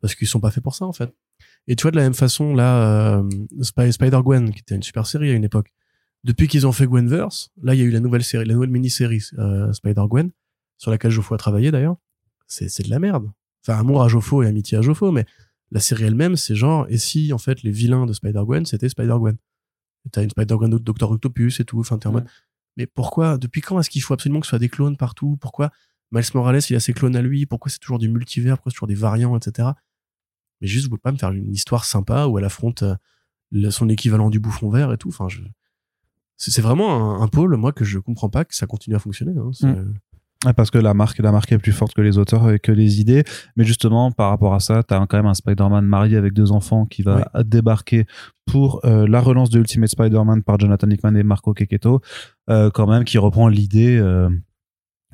parce 0.00 0.14
qu'ils 0.16 0.26
sont 0.28 0.40
pas 0.40 0.50
faits 0.50 0.62
pour 0.64 0.74
ça 0.74 0.84
en 0.84 0.92
fait. 0.92 1.14
Et 1.68 1.76
tu 1.76 1.82
vois, 1.82 1.92
de 1.92 1.96
la 1.96 2.02
même 2.02 2.14
façon, 2.14 2.54
là, 2.54 3.18
euh, 3.20 3.28
Spy- 3.60 3.92
Spider-Gwen, 3.92 4.50
qui 4.52 4.58
était 4.60 4.74
une 4.74 4.82
super 4.82 5.06
série 5.06 5.30
à 5.30 5.34
une 5.34 5.44
époque, 5.44 5.72
depuis 6.24 6.48
qu'ils 6.48 6.66
ont 6.66 6.72
fait 6.72 6.86
Gwenverse, 6.86 7.50
là 7.62 7.74
il 7.74 7.78
y 7.78 7.82
a 7.82 7.84
eu 7.84 7.90
la 7.90 8.00
nouvelle 8.00 8.24
série, 8.24 8.44
la 8.44 8.54
nouvelle 8.54 8.70
mini-série 8.70 9.22
euh, 9.38 9.72
Spider-Gwen, 9.72 10.30
sur 10.78 10.90
laquelle 10.90 11.12
Geoffroy 11.12 11.36
a 11.36 11.38
travaillé 11.38 11.70
d'ailleurs, 11.70 11.96
c'est 12.48 12.68
c'est 12.68 12.82
de 12.82 12.90
la 12.90 12.98
merde. 12.98 13.30
Enfin, 13.64 13.78
amour 13.78 14.02
à 14.02 14.08
Joffo 14.08 14.42
et 14.42 14.48
amitié 14.48 14.76
à 14.78 14.82
Joffo, 14.82 15.12
mais 15.12 15.24
la 15.70 15.78
série 15.78 16.04
elle-même, 16.04 16.34
c'est 16.36 16.56
genre, 16.56 16.86
et 16.88 16.98
si 16.98 17.32
en 17.32 17.38
fait 17.38 17.62
les 17.62 17.70
vilains 17.70 18.06
de 18.06 18.12
Spider-Gwen, 18.12 18.66
c'était 18.66 18.88
Spider-Gwen? 18.88 19.36
T'as 20.10 20.24
une 20.24 20.30
Spider-Gwen 20.30 20.70
de 20.70 20.78
Doctor 20.78 21.12
Octopus 21.12 21.60
et 21.60 21.64
tout, 21.64 21.78
enfin 21.78 21.96
t'es 21.96 22.08
en 22.08 22.14
Ouais. 22.14 22.22
mode, 22.22 22.28
mais 22.76 22.86
pourquoi, 22.86 23.38
depuis 23.38 23.60
quand 23.60 23.78
est-ce 23.78 23.88
qu'il 23.88 24.02
faut 24.02 24.14
absolument 24.14 24.40
que 24.40 24.46
ce 24.46 24.50
soit 24.50 24.58
des 24.58 24.68
clones 24.68 24.96
partout? 24.96 25.36
Pourquoi 25.40 25.70
Miles 26.12 26.24
Morales, 26.34 26.60
il 26.68 26.76
a 26.76 26.80
ses 26.80 26.92
clones 26.92 27.16
à 27.16 27.22
lui 27.22 27.46
Pourquoi 27.46 27.70
c'est 27.70 27.78
toujours 27.78 27.98
du 27.98 28.08
multivers 28.08 28.56
Pourquoi 28.56 28.70
c'est 28.70 28.76
toujours 28.76 28.88
des 28.88 28.94
variants, 28.94 29.36
etc. 29.36 29.70
Mais 30.60 30.68
juste, 30.68 30.84
vous 30.84 30.90
pouvez 30.90 31.00
pas 31.00 31.12
me 31.12 31.18
faire 31.18 31.32
une 31.32 31.52
histoire 31.52 31.84
sympa 31.84 32.26
où 32.26 32.38
elle 32.38 32.44
affronte 32.44 32.84
euh, 32.84 33.70
son 33.70 33.88
équivalent 33.88 34.30
du 34.30 34.38
bouffon 34.38 34.70
vert 34.70 34.92
et 34.92 34.98
tout. 34.98 35.08
Enfin, 35.08 35.28
je... 35.28 35.40
c'est 36.36 36.62
vraiment 36.62 37.20
un, 37.20 37.22
un 37.22 37.28
pôle, 37.28 37.56
moi, 37.56 37.72
que 37.72 37.84
je 37.84 37.98
comprends 37.98 38.28
pas 38.28 38.44
que 38.44 38.54
ça 38.54 38.66
continue 38.66 38.94
à 38.94 38.98
fonctionner. 38.98 39.34
Hein. 39.36 39.50
Mm. 39.66 39.94
Ouais, 40.44 40.52
parce 40.52 40.70
que 40.70 40.78
la 40.78 40.92
marque, 40.92 41.18
la 41.18 41.30
marque 41.30 41.52
est 41.52 41.58
plus 41.58 41.72
forte 41.72 41.94
que 41.94 42.00
les 42.00 42.18
auteurs 42.18 42.50
et 42.50 42.58
que 42.58 42.72
les 42.72 43.00
idées. 43.00 43.22
Mais 43.56 43.64
justement, 43.64 44.10
par 44.10 44.30
rapport 44.30 44.54
à 44.54 44.60
ça, 44.60 44.82
t'as 44.82 45.04
quand 45.06 45.16
même 45.16 45.26
un 45.26 45.34
Spider-Man 45.34 45.84
marié 45.84 46.16
avec 46.16 46.32
deux 46.32 46.50
enfants 46.50 46.84
qui 46.84 47.02
va 47.02 47.30
débarquer 47.44 48.06
pour 48.46 48.84
euh, 48.84 49.06
la 49.06 49.20
relance 49.20 49.50
de 49.50 49.60
Ultimate 49.60 49.90
Spider-Man 49.90 50.42
par 50.42 50.58
Jonathan 50.58 50.90
Hickman 50.90 51.14
et 51.14 51.22
Marco 51.22 51.54
Keketto, 51.54 52.00
euh, 52.50 52.70
quand 52.70 52.88
même, 52.88 53.04
qui 53.04 53.18
reprend 53.18 53.46
l'idée 53.46 53.96
euh, 53.98 54.28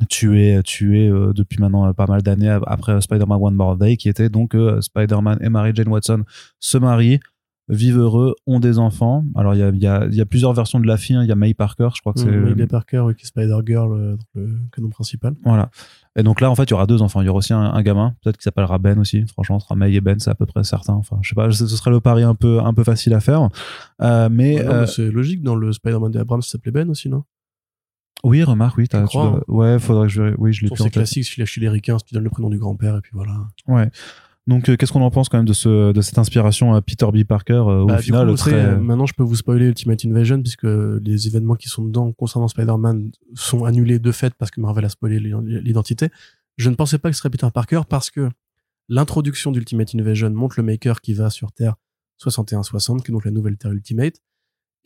tuée, 0.09 0.61
tuée 0.65 1.09
euh, 1.09 1.33
depuis 1.33 1.59
maintenant 1.61 1.87
euh, 1.87 1.93
pas 1.93 2.07
mal 2.07 2.23
d'années 2.23 2.49
ap- 2.51 2.63
après 2.67 2.93
euh, 2.93 3.01
Spider-Man 3.01 3.39
One 3.41 3.55
More 3.55 3.77
Day, 3.77 3.97
qui 3.97 4.09
était 4.09 4.29
donc 4.29 4.55
euh, 4.55 4.81
Spider-Man 4.81 5.39
et 5.41 5.49
Mary 5.49 5.73
Jane 5.75 5.89
Watson 5.89 6.25
se 6.61 6.79
marient, 6.79 7.21
vivent 7.69 7.99
heureux, 7.99 8.35
ont 8.47 8.61
des 8.61 8.79
enfants. 8.79 9.25
Alors 9.37 9.55
il 9.55 9.59
y 9.59 9.63
a, 9.63 9.69
il 9.69 9.83
y, 9.83 9.87
a, 9.87 10.07
il 10.07 10.15
y 10.15 10.21
a 10.21 10.27
plusieurs 10.27 10.53
versions 10.55 10.81
de 10.81 10.87
la 10.87 10.97
fille. 10.97 11.17
hein. 11.17 11.23
Il 11.23 11.29
y 11.29 11.33
a 11.33 11.35
May 11.35 11.53
Parker, 11.53 11.89
je 11.95 12.01
crois 12.01 12.13
que 12.15 12.21
c'est 12.21 12.31
Mayday 12.31 12.67
Parker, 12.67 13.01
oui, 13.01 13.15
qui 13.15 13.25
est 13.25 13.27
Spider-Girl 13.27 13.93
euh, 13.93 14.17
le 14.35 14.59
canon 14.75 14.89
principal. 14.89 15.35
voilà. 15.45 15.71
Et 16.17 16.23
donc 16.25 16.41
là, 16.41 16.51
en 16.51 16.55
fait, 16.57 16.65
il 16.65 16.71
y 16.71 16.75
aura 16.75 16.87
deux 16.87 17.01
enfants. 17.03 17.21
Il 17.21 17.27
y 17.27 17.29
aura 17.29 17.39
aussi 17.39 17.53
un, 17.53 17.61
un 17.61 17.83
gamin, 17.83 18.15
peut-être 18.23 18.39
qui 18.39 18.43
s'appellera 18.43 18.79
Ben 18.79 18.99
aussi. 18.99 19.25
Franchement, 19.29 19.57
entre 19.57 19.77
May 19.77 19.93
et 19.93 20.01
Ben, 20.01 20.19
c'est 20.19 20.31
à 20.31 20.35
peu 20.35 20.47
près 20.47 20.65
certain. 20.65 20.95
Enfin, 20.95 21.19
je 21.23 21.29
sais 21.29 21.35
pas, 21.37 21.49
ce 21.53 21.67
ce 21.67 21.77
serait 21.77 21.91
le 21.93 22.01
pari 22.01 22.23
un 22.25 22.35
peu, 22.35 22.59
un 22.61 22.73
peu 22.75 22.83
facile 22.83 23.15
à 23.15 23.21
faire. 23.21 23.49
Mais, 24.01 24.57
Ouais, 24.59 24.65
non, 24.65 24.81
mais 24.81 24.87
c'est 24.87 25.11
logique, 25.11 25.43
dans 25.43 25.55
le 25.55 25.73
Spider-Man 25.73 26.11
de 26.11 26.19
Abrams, 26.19 26.43
ça 26.43 26.53
s'appelait 26.53 26.73
Ben 26.73 26.89
aussi, 26.91 27.09
non? 27.09 27.23
Oui, 28.25 28.43
remarque, 28.43 28.77
oui, 28.79 28.89
tu 28.89 28.97
crois, 29.05 29.43
dois- 29.47 29.57
ouais, 29.57 29.79
faudrait 29.79 30.07
que 30.09 30.13
je, 30.13 30.35
oui, 30.39 30.53
je 30.53 30.63
l'ai 30.63 30.69
plus 30.71 30.81
en 30.81 30.85
tête. 30.85 30.95
classique, 30.95 31.25
si 31.25 31.35
tu 31.35 32.15
donnes 32.15 32.25
le 32.25 32.31
prénom 32.31 32.51
du 32.51 32.59
grand-père, 32.59 32.97
et 32.97 33.01
puis 33.01 33.13
voilà. 33.15 33.47
Ouais. 33.67 33.91
Donc, 34.47 34.69
euh, 34.71 34.77
qu'est-ce 34.77 34.93
qu'on 34.93 35.03
en 35.03 35.11
pense 35.11 35.29
quand 35.29 35.37
même 35.37 35.45
de, 35.47 35.53
ce, 35.53 35.93
de 35.93 36.01
cette 36.01 36.17
inspiration 36.19 36.73
à 36.73 36.81
Peter 36.81 37.07
B. 37.13 37.23
Parker 37.25 37.53
euh, 37.53 37.83
au 37.83 37.87
Bah, 37.87 37.99
final 37.99 38.29
coup, 38.29 38.35
très... 38.37 38.51
savez, 38.53 38.63
euh, 38.63 38.79
maintenant, 38.79 39.05
je 39.05 39.13
peux 39.13 39.23
vous 39.23 39.37
spoiler 39.37 39.67
Ultimate 39.67 40.05
Invasion 40.07 40.41
puisque 40.41 40.65
les 40.65 41.27
événements 41.27 41.55
qui 41.55 41.69
sont 41.69 41.85
dedans 41.85 42.13
concernant 42.13 42.49
Spider-Man 42.49 43.11
sont 43.35 43.65
annulés 43.67 43.99
de 43.99 44.11
fait 44.11 44.33
parce 44.35 44.51
que 44.51 44.61
Marvel 44.63 44.87
a 44.87 44.89
spoilé 44.89 45.21
l'identité. 45.21 46.09
Je 46.57 46.71
ne 46.71 46.75
pensais 46.77 46.99
pas 46.99 47.11
que 47.11 47.15
ce 47.15 47.19
serait 47.21 47.29
Peter 47.31 47.47
Parker 47.53 47.83
parce 47.91 48.11
que 48.11 48.31
l'introduction 48.89 49.53
d'Ultimate 49.53 49.95
Invasion 49.95 50.31
montre 50.31 50.55
le 50.59 50.63
Maker 50.65 51.03
qui 51.03 51.13
va 51.13 51.29
sur 51.29 51.53
Terre 51.53 51.75
61-60, 52.25 53.03
qui 53.03 53.11
est 53.11 53.13
donc 53.13 53.27
la 53.27 53.31
nouvelle 53.31 53.59
Terre 53.59 53.73
Ultimate. 53.73 54.15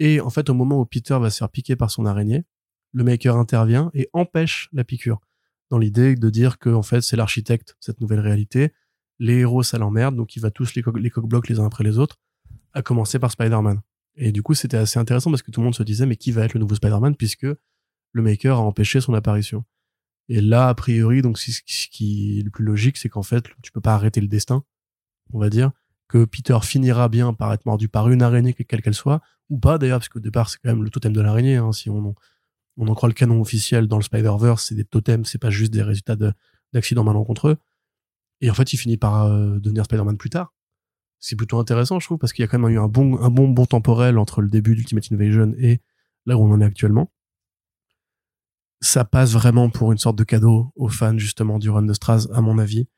Et 0.01 0.20
en 0.20 0.30
fait, 0.30 0.51
au 0.51 0.55
moment 0.55 0.80
où 0.80 0.85
Peter 0.87 1.16
va 1.20 1.30
se 1.30 1.39
faire 1.39 1.49
piquer 1.49 1.76
par 1.76 1.91
son 1.91 2.05
araignée, 2.05 2.43
le 2.93 3.05
Maker 3.05 3.36
intervient 3.36 3.90
et 3.95 4.09
empêche 4.12 4.68
la 4.72 4.84
piqûre. 4.84 5.20
Dans 5.70 5.78
l'idée 5.78 6.14
de 6.14 6.30
dire 6.30 6.59
que, 6.59 6.70
en 6.70 6.82
fait, 6.82 7.01
c'est 7.01 7.16
l'architecte 7.16 7.76
cette 7.80 8.01
nouvelle 8.01 8.20
réalité. 8.20 8.72
Les 9.18 9.38
héros, 9.38 9.62
ça 9.62 9.78
l'emmerde, 9.78 10.16
donc 10.16 10.36
il 10.36 10.40
va 10.40 10.51
tous 10.51 10.74
les, 10.74 10.82
co 10.82 10.93
les 10.93 11.11
coq-blocs 11.11 11.49
les 11.49 11.59
uns 11.61 11.66
après 11.66 11.84
les 11.84 11.99
autres, 11.99 12.18
à 12.72 12.82
commencer 12.82 13.18
par 13.18 13.30
Spider-Man. 13.30 13.80
Et 14.16 14.32
du 14.32 14.43
coup, 14.43 14.55
c'était 14.55 14.76
assez 14.76 14.99
intéressant 14.99 15.30
parce 15.30 15.43
que 15.43 15.51
tout 15.51 15.61
le 15.61 15.64
monde 15.64 15.74
se 15.74 15.82
disait, 15.82 16.07
mais 16.07 16.16
qui 16.16 16.32
va 16.32 16.45
être 16.45 16.55
le 16.55 16.61
nouveau 16.61 16.74
Spider-Man 16.74 17.16
puisque 17.16 17.47
le 18.12 18.22
Maker 18.22 18.59
a 18.59 18.61
empêché 18.61 19.01
son 19.01 19.14
apparition? 19.14 19.64
Et 20.28 20.40
là, 20.40 20.68
a 20.68 20.74
priori, 20.74 21.22
donc, 21.22 21.38
ce 21.38 21.88
qui 21.90 22.38
est 22.38 22.43
le 22.43 22.51
plus 22.51 22.64
logique, 22.64 22.97
c'est 22.97 23.09
qu'en 23.09 23.22
fait, 23.22 23.45
tu 23.62 23.72
peux 23.72 23.80
pas 23.80 23.95
arrêter 23.95 24.20
le 24.20 24.28
destin, 24.28 24.64
on 25.32 25.38
va 25.38 25.51
dire, 25.51 25.72
que 26.09 26.24
Peter 26.24 26.59
finira 26.62 27.09
bien 27.09 27.32
par 27.32 27.53
être 27.53 27.66
mordu 27.66 27.88
par 27.88 28.11
une 28.11 28.22
araignée, 28.22 28.53
quelle 28.53 28.82
qu'elle 28.82 28.95
soit, 28.95 29.20
ou 29.49 29.59
pas 29.59 29.78
d'ailleurs, 29.78 29.99
parce 29.99 30.09
qu'au 30.09 30.20
départ, 30.20 30.49
c'est 30.49 30.59
quand 30.62 30.68
même 30.68 30.84
le 30.84 30.90
totem 30.90 31.12
de 31.12 31.20
l'araignée, 31.20 31.57
hein, 31.57 31.72
si 31.72 31.90
on, 31.90 32.14
on 32.77 32.89
en 32.89 32.95
croit 32.95 33.09
le 33.09 33.14
canon 33.14 33.41
officiel 33.41 33.87
dans 33.87 33.99
le 33.99 34.03
Spider-Verse, 34.03 34.66
c'est 34.68 34.75
des 34.75 34.85
totems, 34.85 35.25
c'est 35.25 35.39
pas 35.39 35.51
juste 35.51 35.73
des 35.73 35.83
résultats 35.83 36.16
d'accidents 36.73 37.05
malencontreux. 37.05 37.57
Et 38.41 38.51
en 38.51 38.55
fait, 38.55 38.73
il 38.73 38.77
finit 38.77 38.97
par 38.97 39.27
euh, 39.27 39.59
devenir 39.59 39.85
Spider-Man 39.85 40.16
plus 40.16 40.31
tard. 40.31 40.53
C'est 41.20 41.37
plutôt 41.37 41.59
intéressant, 41.59 42.01
je 42.01 42.07
trouve, 42.07 42.18
parce 42.18 42.33
qu'il 42.33 42.43
y 42.43 42.45
a 42.45 42.49
quand 42.49 42.59
même 42.59 42.73
eu 42.73 42.79
un 42.79 42.89
bon, 42.89 43.16
un 43.20 43.31
bon, 43.31 43.49
bon 43.49 43.66
temporel 43.66 44.18
entre 44.18 44.43
le 44.43 44.49
début 44.49 44.75
d'Ultimate 44.75 45.12
Invasion 45.12 45.55
et 45.59 45.81
là 46.27 46.37
où 46.37 46.43
on 46.43 46.51
en 46.51 46.61
est 46.61 46.64
actuellement. 46.64 47.12
Ça 48.81 49.05
passe 49.05 49.33
vraiment 49.33 49.70
pour 49.70 49.93
une 49.93 49.99
sorte 49.99 50.16
de 50.16 50.25
cadeau 50.25 50.73
aux 50.75 50.89
fans, 50.89 51.16
justement, 51.18 51.61
du 51.61 51.70
run 51.70 51.83
de 51.83 51.93
Straz, 51.93 52.27
à 52.33 52.41
mon 52.41 52.59
avis. 52.59 52.89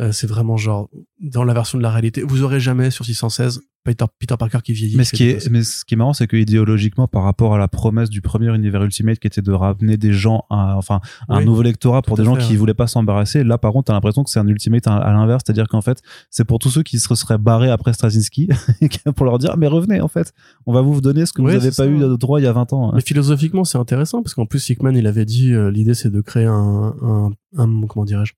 Euh, 0.00 0.10
c'est 0.10 0.26
vraiment 0.26 0.56
genre, 0.56 0.88
dans 1.20 1.44
la 1.44 1.52
version 1.52 1.76
de 1.76 1.82
la 1.82 1.90
réalité, 1.90 2.22
vous 2.22 2.42
aurez 2.42 2.60
jamais 2.60 2.90
sur 2.90 3.04
616 3.04 3.60
Peter, 3.84 4.04
Peter 4.20 4.36
Parker 4.38 4.58
qui 4.62 4.72
vieillit. 4.72 4.96
Mais 4.96 5.02
ce 5.04 5.12
qui, 5.12 5.24
est, 5.24 5.50
mais 5.50 5.64
ce 5.64 5.84
qui 5.84 5.94
est 5.94 5.96
marrant, 5.96 6.12
c'est 6.12 6.28
que 6.28 6.36
idéologiquement, 6.36 7.08
par 7.08 7.24
rapport 7.24 7.52
à 7.54 7.58
la 7.58 7.66
promesse 7.66 8.08
du 8.10 8.20
premier 8.22 8.54
univers 8.54 8.82
Ultimate 8.84 9.18
qui 9.18 9.26
était 9.26 9.42
de 9.42 9.50
ramener 9.52 9.96
des 9.96 10.12
gens 10.12 10.44
à, 10.50 10.76
enfin, 10.78 11.00
à 11.28 11.36
un 11.36 11.44
nouveau 11.44 11.62
lectorat 11.62 12.00
pour 12.00 12.16
des 12.16 12.24
gens 12.24 12.36
fait, 12.36 12.42
qui 12.46 12.56
voulaient 12.56 12.74
pas 12.74 12.86
s'embarrasser, 12.86 13.42
là, 13.42 13.58
par 13.58 13.72
contre, 13.72 13.86
t'as 13.88 13.92
l'impression 13.92 14.22
que 14.22 14.30
c'est 14.30 14.38
un 14.38 14.46
Ultimate 14.46 14.86
à, 14.86 14.96
à 14.98 15.12
l'inverse, 15.12 15.42
c'est-à-dire 15.44 15.66
qu'en 15.66 15.80
fait, 15.82 16.00
c'est 16.30 16.44
pour 16.44 16.58
tous 16.60 16.70
ceux 16.70 16.84
qui 16.84 17.00
se 17.00 17.14
seraient 17.16 17.38
barrés 17.38 17.70
après 17.70 17.92
Straczynski, 17.92 18.48
pour 19.16 19.26
leur 19.26 19.38
dire, 19.38 19.56
mais 19.58 19.66
revenez, 19.66 20.00
en 20.00 20.08
fait, 20.08 20.32
on 20.64 20.72
va 20.72 20.80
vous 20.80 21.00
donner 21.00 21.26
ce 21.26 21.32
que 21.32 21.42
vous 21.42 21.48
avez 21.48 21.60
c'est 21.60 21.68
pas 21.70 21.84
ça. 21.84 21.86
eu 21.86 21.98
de 21.98 22.14
droit 22.16 22.40
il 22.40 22.44
y 22.44 22.46
a 22.46 22.52
20 22.52 22.72
ans. 22.72 22.88
hein. 22.90 22.92
Mais 22.94 23.02
philosophiquement, 23.02 23.64
c'est 23.64 23.78
intéressant 23.78 24.22
parce 24.22 24.34
qu'en 24.34 24.46
plus, 24.46 24.66
Hickman, 24.70 24.92
il 24.94 25.06
avait 25.08 25.24
dit, 25.26 25.52
euh, 25.52 25.70
l'idée, 25.72 25.94
c'est 25.94 26.10
de 26.10 26.20
créer 26.20 26.46
un, 26.46 26.94
un, 27.02 27.30
un 27.58 27.86
comment 27.88 28.04
dirais-je, 28.04 28.34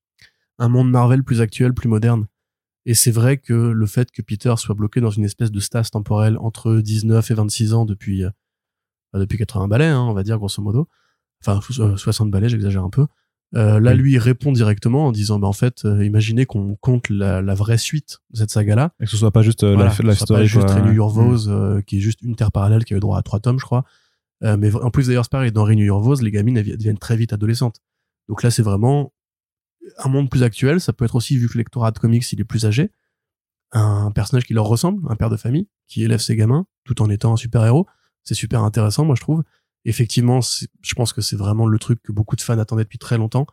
un 0.58 0.68
monde 0.68 0.90
Marvel 0.90 1.22
plus 1.24 1.40
actuel, 1.40 1.74
plus 1.74 1.88
moderne. 1.88 2.26
Et 2.86 2.94
c'est 2.94 3.10
vrai 3.10 3.38
que 3.38 3.52
le 3.54 3.86
fait 3.86 4.10
que 4.10 4.20
Peter 4.22 4.52
soit 4.56 4.74
bloqué 4.74 5.00
dans 5.00 5.10
une 5.10 5.24
espèce 5.24 5.50
de 5.50 5.60
stase 5.60 5.90
temporelle 5.90 6.36
entre 6.38 6.76
19 6.76 7.30
et 7.30 7.34
26 7.34 7.72
ans 7.74 7.84
depuis, 7.86 8.24
euh, 8.24 8.30
bah, 9.12 9.18
depuis 9.20 9.38
80 9.38 9.68
balais, 9.68 9.86
hein, 9.86 10.00
on 10.02 10.12
va 10.12 10.22
dire, 10.22 10.36
grosso 10.38 10.62
modo. 10.62 10.86
Enfin, 11.46 11.60
euh, 11.80 11.96
60 11.96 12.30
balais, 12.30 12.48
j'exagère 12.48 12.84
un 12.84 12.90
peu. 12.90 13.06
Euh, 13.54 13.78
là, 13.78 13.94
lui, 13.94 14.12
il 14.12 14.18
répond 14.18 14.50
directement 14.52 15.06
en 15.06 15.12
disant, 15.12 15.38
bah, 15.38 15.46
en 15.46 15.52
fait, 15.52 15.84
euh, 15.84 16.04
imaginez 16.04 16.44
qu'on 16.44 16.74
compte 16.76 17.08
la, 17.08 17.40
la 17.40 17.54
vraie 17.54 17.78
suite 17.78 18.18
de 18.30 18.38
cette 18.38 18.50
saga-là. 18.50 18.92
Et 19.00 19.04
que 19.04 19.10
ce 19.10 19.16
soit 19.16 19.30
pas 19.30 19.42
juste 19.42 19.62
euh, 19.62 19.74
Voilà, 19.76 19.94
la, 19.98 20.04
la 20.04 20.12
ce 20.14 20.26
soit 20.26 20.36
pas 20.36 20.46
story. 20.46 20.46
juste. 20.46 20.70
Renew 20.70 20.92
Your 20.92 21.10
Mm. 21.10 21.14
Vows, 21.14 21.48
euh, 21.48 21.80
qui 21.82 21.98
est 21.98 22.00
juste 22.00 22.20
une 22.22 22.34
terre 22.36 22.50
parallèle 22.52 22.84
qui 22.84 22.94
a 22.94 22.96
eu 22.96 23.00
droit 23.00 23.16
à 23.18 23.22
trois 23.22 23.40
tomes, 23.40 23.58
je 23.60 23.64
crois. 23.64 23.84
Euh, 24.42 24.56
mais 24.58 24.74
en 24.74 24.90
plus, 24.90 25.06
d'ailleurs, 25.06 25.24
c'est 25.24 25.30
pareil, 25.30 25.52
dans 25.52 25.64
Renew 25.64 25.84
Your 25.84 26.00
Vows, 26.00 26.16
les 26.20 26.30
gamines 26.32 26.56
elles 26.58 26.76
deviennent 26.76 26.98
très 26.98 27.16
vite 27.16 27.32
adolescentes. 27.32 27.76
Donc 28.28 28.42
là, 28.42 28.50
c'est 28.50 28.62
vraiment 28.62 29.12
un 29.98 30.08
monde 30.08 30.30
plus 30.30 30.42
actuel. 30.42 30.80
Ça 30.80 30.92
peut 30.92 31.04
être 31.04 31.14
aussi, 31.14 31.36
vu 31.36 31.48
que 31.48 31.54
le 31.54 31.58
lectorat 31.58 31.90
de 31.90 31.98
comics, 31.98 32.30
il 32.32 32.40
est 32.40 32.44
plus 32.44 32.64
âgé, 32.66 32.90
un 33.72 34.10
personnage 34.12 34.44
qui 34.44 34.54
leur 34.54 34.66
ressemble, 34.66 35.02
un 35.10 35.16
père 35.16 35.30
de 35.30 35.36
famille, 35.36 35.68
qui 35.88 36.02
élève 36.04 36.20
ses 36.20 36.36
gamins, 36.36 36.66
tout 36.84 37.02
en 37.02 37.10
étant 37.10 37.32
un 37.32 37.36
super-héros. 37.36 37.86
C'est 38.22 38.34
super 38.34 38.62
intéressant, 38.62 39.04
moi, 39.04 39.14
je 39.16 39.20
trouve. 39.20 39.42
Effectivement, 39.84 40.40
je 40.40 40.94
pense 40.94 41.12
que 41.12 41.20
c'est 41.20 41.36
vraiment 41.36 41.66
le 41.66 41.78
truc 41.78 42.02
que 42.02 42.12
beaucoup 42.12 42.36
de 42.36 42.40
fans 42.40 42.58
attendaient 42.58 42.84
depuis 42.84 42.98
très 42.98 43.18
longtemps. 43.18 43.46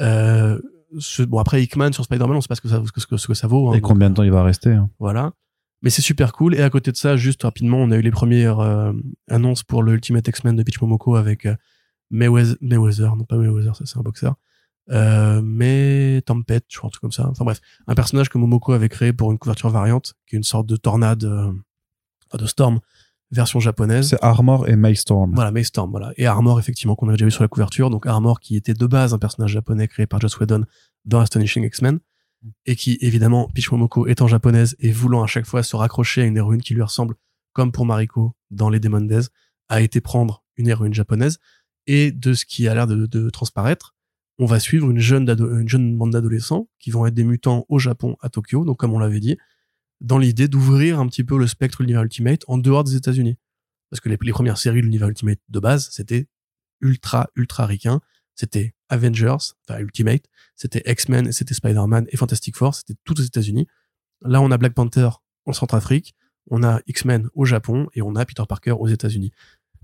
Euh, 0.00 0.58
ce- 0.98 1.22
bon, 1.22 1.38
après, 1.38 1.62
Hickman 1.62 1.92
sur 1.92 2.04
Spider-Man, 2.04 2.36
on 2.36 2.40
sait 2.40 2.48
pas 2.48 2.54
ce 2.56 2.60
que 2.60 2.68
ça, 2.68 2.82
ce 2.84 3.06
que, 3.06 3.16
ce 3.16 3.26
que 3.26 3.34
ça 3.34 3.46
vaut. 3.46 3.68
hein, 3.70 3.74
Et 3.74 3.80
donc, 3.80 3.90
combien 3.90 4.10
de 4.10 4.14
temps 4.14 4.22
il 4.24 4.32
va 4.32 4.42
rester 4.42 4.72
hein. 4.72 4.90
voilà. 4.98 5.32
Mais 5.82 5.90
c'est 5.90 6.02
super 6.02 6.32
cool. 6.32 6.54
Et 6.54 6.62
à 6.62 6.70
côté 6.70 6.92
de 6.92 6.96
ça, 6.96 7.16
juste 7.16 7.42
rapidement, 7.42 7.78
on 7.78 7.90
a 7.90 7.96
eu 7.96 8.02
les 8.02 8.10
premières 8.12 8.60
euh, 8.60 8.92
annonces 9.28 9.62
pour 9.64 9.82
le 9.82 9.92
Ultimate 9.94 10.26
X-Men 10.28 10.54
de 10.56 10.62
Peach 10.62 10.80
Momoko 10.80 11.16
avec 11.16 11.44
euh, 11.46 11.56
Mayweather, 12.10 12.56
Mayweather, 12.60 13.16
non 13.16 13.24
pas 13.24 13.36
Mayweather, 13.36 13.74
ça 13.74 13.84
c'est 13.86 13.98
un 13.98 14.02
boxeur. 14.02 14.36
Euh, 14.90 15.40
mais 15.42 16.22
Tempête, 16.26 16.64
je 16.68 16.78
crois, 16.78 16.88
un 16.88 16.90
truc 16.90 17.02
comme 17.02 17.12
ça. 17.12 17.28
Enfin 17.28 17.44
bref, 17.44 17.60
un 17.86 17.94
personnage 17.94 18.28
que 18.28 18.38
Momoko 18.38 18.72
avait 18.72 18.88
créé 18.88 19.12
pour 19.12 19.30
une 19.32 19.38
couverture 19.38 19.70
variante, 19.70 20.14
qui 20.26 20.36
est 20.36 20.38
une 20.38 20.44
sorte 20.44 20.66
de 20.66 20.76
tornade, 20.76 21.24
euh, 21.24 21.52
enfin 22.28 22.42
de 22.42 22.46
storm, 22.46 22.80
version 23.30 23.60
japonaise. 23.60 24.08
C'est 24.10 24.22
Armor 24.22 24.68
et 24.68 24.76
Maystorm. 24.76 25.34
Voilà, 25.34 25.50
Maystorm, 25.50 25.90
voilà. 25.90 26.12
Et 26.16 26.26
Armor, 26.26 26.58
effectivement, 26.58 26.94
qu'on 26.94 27.08
avait 27.08 27.16
déjà 27.16 27.26
vu 27.26 27.30
sur 27.30 27.42
la 27.42 27.48
couverture. 27.48 27.90
Donc 27.90 28.06
Armor, 28.06 28.40
qui 28.40 28.56
était 28.56 28.74
de 28.74 28.86
base 28.86 29.14
un 29.14 29.18
personnage 29.18 29.52
japonais 29.52 29.88
créé 29.88 30.06
par 30.06 30.20
Joss 30.20 30.38
Whedon 30.38 30.64
dans 31.04 31.20
Astonishing 31.20 31.64
X-Men. 31.64 32.00
Et 32.66 32.74
qui, 32.74 32.98
évidemment, 33.00 33.48
Peach 33.54 33.70
Momoko 33.70 34.08
étant 34.08 34.26
japonaise 34.26 34.74
et 34.80 34.90
voulant 34.90 35.22
à 35.22 35.28
chaque 35.28 35.46
fois 35.46 35.62
se 35.62 35.76
raccrocher 35.76 36.22
à 36.22 36.24
une 36.24 36.36
héroïne 36.36 36.60
qui 36.60 36.74
lui 36.74 36.82
ressemble, 36.82 37.14
comme 37.52 37.70
pour 37.70 37.86
Mariko 37.86 38.34
dans 38.50 38.68
Les 38.68 38.80
Demon 38.80 39.02
Days, 39.02 39.28
a 39.68 39.80
été 39.80 40.00
prendre 40.00 40.42
une 40.56 40.66
héroïne 40.66 40.92
japonaise. 40.92 41.38
Et 41.86 42.10
de 42.10 42.34
ce 42.34 42.44
qui 42.44 42.66
a 42.66 42.74
l'air 42.74 42.88
de, 42.88 43.06
de 43.06 43.30
transparaître, 43.30 43.94
on 44.42 44.46
va 44.46 44.58
suivre 44.58 44.90
une 44.90 44.98
jeune, 44.98 45.24
bande 45.96 46.10
d'adolescents 46.10 46.68
qui 46.80 46.90
vont 46.90 47.06
être 47.06 47.14
des 47.14 47.22
mutants 47.22 47.64
au 47.68 47.78
Japon, 47.78 48.16
à 48.22 48.28
Tokyo, 48.28 48.64
donc 48.64 48.76
comme 48.76 48.92
on 48.92 48.98
l'avait 48.98 49.20
dit, 49.20 49.38
dans 50.00 50.18
l'idée 50.18 50.48
d'ouvrir 50.48 50.98
un 50.98 51.06
petit 51.06 51.22
peu 51.22 51.38
le 51.38 51.46
spectre 51.46 51.78
de 51.78 51.84
l'univers 51.84 52.02
Ultimate 52.02 52.42
en 52.48 52.58
dehors 52.58 52.82
des 52.82 52.96
États-Unis. 52.96 53.38
Parce 53.88 54.00
que 54.00 54.08
les, 54.08 54.16
premières 54.16 54.58
séries 54.58 54.80
de 54.80 54.86
l'univers 54.86 55.08
Ultimate 55.08 55.38
de 55.48 55.60
base, 55.60 55.90
c'était 55.92 56.26
ultra, 56.80 57.30
ultra 57.36 57.66
ricain. 57.66 58.00
C'était 58.34 58.74
Avengers, 58.88 59.36
enfin 59.68 59.78
Ultimate, 59.78 60.24
c'était 60.56 60.82
X-Men, 60.90 61.30
c'était 61.30 61.54
Spider-Man 61.54 62.06
et 62.08 62.16
Fantastic 62.16 62.56
Four, 62.56 62.74
c'était 62.74 62.94
tout 63.04 63.20
aux 63.20 63.22
États-Unis. 63.22 63.68
Là, 64.22 64.40
on 64.40 64.50
a 64.50 64.58
Black 64.58 64.74
Panther 64.74 65.10
en 65.44 65.52
Centrafrique, 65.52 66.16
on 66.50 66.64
a 66.64 66.80
X-Men 66.88 67.28
au 67.34 67.44
Japon 67.44 67.86
et 67.94 68.02
on 68.02 68.16
a 68.16 68.24
Peter 68.24 68.42
Parker 68.48 68.72
aux 68.72 68.88
États-Unis. 68.88 69.30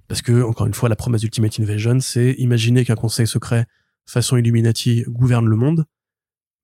Parce 0.09 0.21
que, 0.21 0.43
encore 0.43 0.67
une 0.67 0.75
fois, 0.75 0.89
la 0.89 0.97
promesse 0.97 1.21
d'Ultimate 1.21 1.61
Invasion, 1.61 2.01
c'est 2.01 2.33
imaginer 2.39 2.85
qu'un 2.85 2.97
conseil 2.97 3.29
secret 3.29 3.69
façon 4.11 4.37
Illuminati 4.37 5.05
gouverne 5.09 5.47
le 5.47 5.57
monde, 5.57 5.87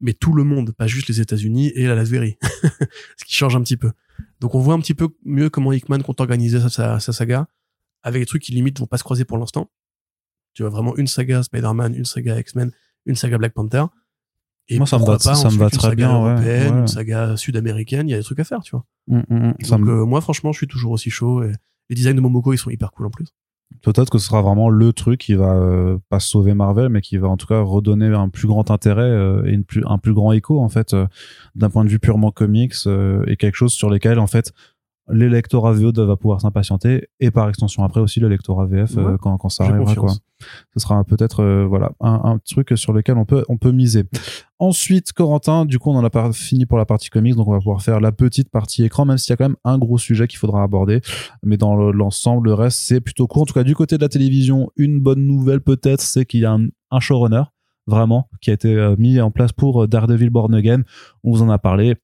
mais 0.01 0.13
tout 0.13 0.33
le 0.33 0.45
monde, 0.45 0.73
pas 0.73 0.87
juste 0.87 1.09
les 1.09 1.21
États-Unis 1.21 1.73
et 1.75 1.87
la 1.87 1.95
Raspberry. 1.95 2.37
Ce 3.19 3.25
qui 3.25 3.35
change 3.35 3.57
un 3.57 3.63
petit 3.63 3.77
peu. 3.77 3.93
Donc 4.41 4.55
on 4.55 4.61
voit 4.61 4.75
un 4.75 4.81
petit 4.81 4.95
peu 4.95 5.09
mieux 5.25 5.51
comment 5.51 5.73
Hickman 5.73 6.01
compte 6.03 6.21
organiser 6.21 6.61
sa, 6.61 6.69
sa, 6.69 7.01
sa 7.01 7.13
saga, 7.13 7.47
avec 8.03 8.23
des 8.23 8.27
trucs 8.27 8.43
qui 8.43 8.53
limite 8.53 8.79
vont 8.81 8.87
pas 8.87 8.99
se 8.99 9.05
croiser 9.05 9.25
pour 9.25 9.39
l'instant. 9.39 9.71
Tu 10.53 10.63
vois 10.63 10.71
vraiment 10.71 10.97
une 10.97 11.07
saga 11.07 11.43
Spider-Man, 11.43 11.95
une 11.95 12.05
saga 12.05 12.39
X-Men, 12.39 12.71
une 13.07 13.17
saga 13.17 13.39
Black 13.39 13.55
Panther. 13.55 13.85
Et 14.69 14.79
Moi, 14.79 14.87
ça 14.87 14.99
me 14.99 15.05
va- 15.05 15.19
pas 15.19 15.35
ça 15.35 15.51
me 15.51 15.57
va 15.59 15.69
très 15.69 15.81
saga 15.81 15.95
bien, 15.95 16.23
ouais, 16.23 16.31
européenne, 16.31 16.75
ouais. 16.75 16.81
Une 16.81 16.87
saga 16.89 17.37
sud-américaine, 17.37 18.09
il 18.09 18.13
y 18.13 18.15
a 18.15 18.19
des 18.19 18.23
trucs 18.25 18.39
à 18.41 18.45
faire, 18.45 18.63
tu 18.63 18.71
vois. 18.71 18.87
Mm, 19.09 19.19
mm, 19.29 19.37
mm. 19.49 19.55
Donc 19.69 19.89
euh, 19.89 20.05
moi, 20.07 20.21
franchement, 20.21 20.53
je 20.53 20.59
suis 20.59 20.67
toujours 20.69 20.93
aussi 20.93 21.11
chaud. 21.11 21.43
Et 21.43 21.53
les 21.91 21.97
designs 21.97 22.15
de 22.15 22.21
Momoko, 22.21 22.53
ils 22.53 22.59
sont 22.59 22.71
hyper 22.71 22.91
cool 22.93 23.07
en 23.07 23.11
plus. 23.11 23.27
Peut-être 23.85 24.09
que 24.09 24.19
ce 24.19 24.29
sera 24.29 24.41
vraiment 24.41 24.71
le 24.71 24.95
truc 24.95 25.21
qui 25.21 25.35
va 25.35 25.55
euh, 25.55 25.99
pas 26.09 26.19
sauver 26.19 26.55
Marvel, 26.55 26.89
mais 26.89 27.03
qui 27.03 27.19
va 27.19 27.29
en 27.29 27.37
tout 27.37 27.47
cas 27.47 27.61
redonner 27.61 28.07
un 28.07 28.31
plus 28.31 28.49
grand 28.49 28.71
intérêt 28.71 29.03
euh, 29.03 29.45
et 29.45 29.61
un 29.85 29.99
plus 29.99 30.15
grand 30.15 30.33
écho 30.33 30.59
en 30.59 30.71
fait 30.71 30.95
euh, 30.95 31.07
d'un 31.55 31.69
point 31.69 31.85
de 31.85 31.91
vue 31.91 31.99
purement 31.99 32.31
comics 32.31 32.75
et 33.27 33.37
quelque 33.37 33.57
chose 33.57 33.75
sur 33.75 33.91
lesquels 33.91 34.19
en 34.19 34.27
fait 34.27 34.53
lecteurs 35.09 35.71
VO 35.73 35.93
va 36.07 36.17
pouvoir 36.17 36.41
s'impatienter 36.41 37.09
et 37.21 37.31
par 37.31 37.49
extension 37.49 37.85
après 37.85 38.01
aussi 38.01 38.21
le 38.21 38.29
lectorat 38.29 38.67
VF 38.67 38.97
euh, 38.97 39.17
quand, 39.19 39.37
quand 39.37 39.49
ça 39.51 39.65
arrivera 39.75 39.93
quoi. 40.01 40.13
Ce 40.75 40.81
sera 40.81 41.05
peut-être 41.05 41.41
euh, 41.43 41.65
voilà 41.67 41.93
un, 42.01 42.21
un 42.25 42.39
truc 42.39 42.73
sur 42.77 42.93
lequel 42.93 43.17
on 43.19 43.25
peut 43.25 43.45
on 43.49 43.57
peut 43.57 43.71
miser. 43.73 44.05
Ensuite, 44.59 45.13
Corentin, 45.13 45.65
du 45.67 45.79
coup, 45.79 45.91
on 45.91 45.97
en 45.97 46.05
a 46.05 46.11
pas 46.11 46.33
fini 46.33 46.65
pour 46.65 46.79
la 46.79 46.87
partie 46.87 47.11
comics, 47.11 47.35
donc 47.35 47.49
on 47.49 47.53
va 47.53 47.59
pouvoir 47.59 47.83
faire 47.83 48.01
la 48.01 48.13
petite 48.13 48.51
partie 48.51 48.85
écran, 48.85 49.05
même 49.05 49.19
s'il 49.19 49.31
y 49.31 49.35
a 49.35 49.37
quand 49.37 49.49
même 49.49 49.57
un 49.65 49.79
gros 49.79 49.99
sujet 49.99 50.27
qu'il 50.27 50.39
faudra 50.39 50.63
aborder. 50.63 51.01
Mais 51.43 51.57
dans 51.57 51.77
le- 51.77 51.93
l'ensemble, 51.93 52.49
le 52.49 52.55
reste, 52.55 52.79
c'est 52.79 53.01
plutôt 53.01 53.27
court. 53.27 53.43
En 53.43 53.47
tout 53.47 53.55
cas, 53.55 53.65
du 53.65 53.75
côté 53.75 53.97
de 53.97 54.03
la 54.03 54.09
télévision, 54.09 54.71
une 54.77 55.01
bonne 55.01 55.27
nouvelle 55.27 55.61
peut-être, 55.61 56.01
c'est 56.01 56.25
qu'il 56.25 56.41
y 56.41 56.45
a 56.45 56.53
un, 56.53 56.67
un 56.91 57.01
showrunner, 57.01 57.43
vraiment, 57.87 58.29
qui 58.41 58.51
a 58.51 58.55
été 58.55 58.75
euh, 58.75 58.95
mis 58.99 59.21
en 59.21 59.31
place 59.31 59.53
pour 59.53 59.87
Daredevil 59.89 60.31
Born 60.31 60.55
Again. 60.55 60.83
On 61.25 61.33
vous 61.33 61.43
en 61.43 61.51
a 61.51 61.59
parlé. 61.59 61.97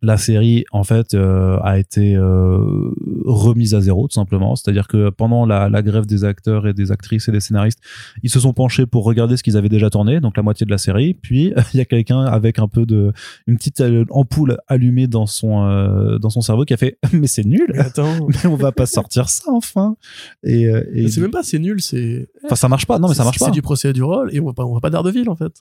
La 0.00 0.16
série 0.16 0.64
en 0.70 0.84
fait 0.84 1.14
euh, 1.14 1.58
a 1.62 1.78
été 1.78 2.14
euh, 2.14 2.90
remise 3.24 3.74
à 3.74 3.80
zéro 3.80 4.06
tout 4.06 4.14
simplement 4.14 4.54
c'est-à-dire 4.54 4.86
que 4.86 5.10
pendant 5.10 5.44
la, 5.44 5.68
la 5.68 5.82
grève 5.82 6.06
des 6.06 6.24
acteurs 6.24 6.68
et 6.68 6.72
des 6.72 6.92
actrices 6.92 7.28
et 7.28 7.32
des 7.32 7.40
scénaristes 7.40 7.80
ils 8.22 8.30
se 8.30 8.38
sont 8.38 8.52
penchés 8.52 8.86
pour 8.86 9.04
regarder 9.04 9.36
ce 9.36 9.42
qu'ils 9.42 9.56
avaient 9.56 9.68
déjà 9.68 9.90
tourné 9.90 10.20
donc 10.20 10.36
la 10.36 10.44
moitié 10.44 10.64
de 10.66 10.70
la 10.70 10.78
série 10.78 11.14
puis 11.14 11.52
il 11.74 11.78
y 11.78 11.80
a 11.80 11.84
quelqu'un 11.84 12.20
avec 12.20 12.60
un 12.60 12.68
peu 12.68 12.86
de 12.86 13.12
une 13.48 13.56
petite 13.56 13.80
euh, 13.80 14.04
ampoule 14.10 14.58
allumée 14.68 15.08
dans 15.08 15.26
son 15.26 15.64
euh, 15.64 16.18
dans 16.18 16.30
son 16.30 16.42
cerveau 16.42 16.64
qui 16.64 16.74
a 16.74 16.76
fait 16.76 16.98
mais 17.12 17.26
c'est 17.26 17.44
nul 17.44 17.66
Mais 17.74 17.80
attends. 17.80 18.28
mais 18.28 18.46
on 18.46 18.56
va 18.56 18.70
pas 18.70 18.86
sortir 18.86 19.28
ça 19.28 19.50
enfin 19.50 19.96
et, 20.44 20.70
et 20.92 21.08
c'est 21.08 21.20
même 21.20 21.30
pas 21.32 21.42
c'est 21.42 21.58
nul, 21.58 21.80
c'est. 21.80 22.28
enfin 22.44 22.54
ça 22.54 22.68
marche 22.68 22.86
pas 22.86 23.00
non 23.00 23.08
mais 23.08 23.14
ça 23.14 23.24
marche 23.24 23.38
pas 23.38 23.46
C'est 23.46 23.50
du 23.50 23.62
procès 23.62 23.92
du 23.92 24.02
rôle 24.02 24.32
et 24.32 24.38
on 24.38 24.44
voit 24.44 24.54
pas, 24.54 24.64
on 24.64 24.70
voit 24.70 24.80
pas 24.80 24.90
Daredevil 24.90 25.28
en 25.28 25.36
fait. 25.36 25.52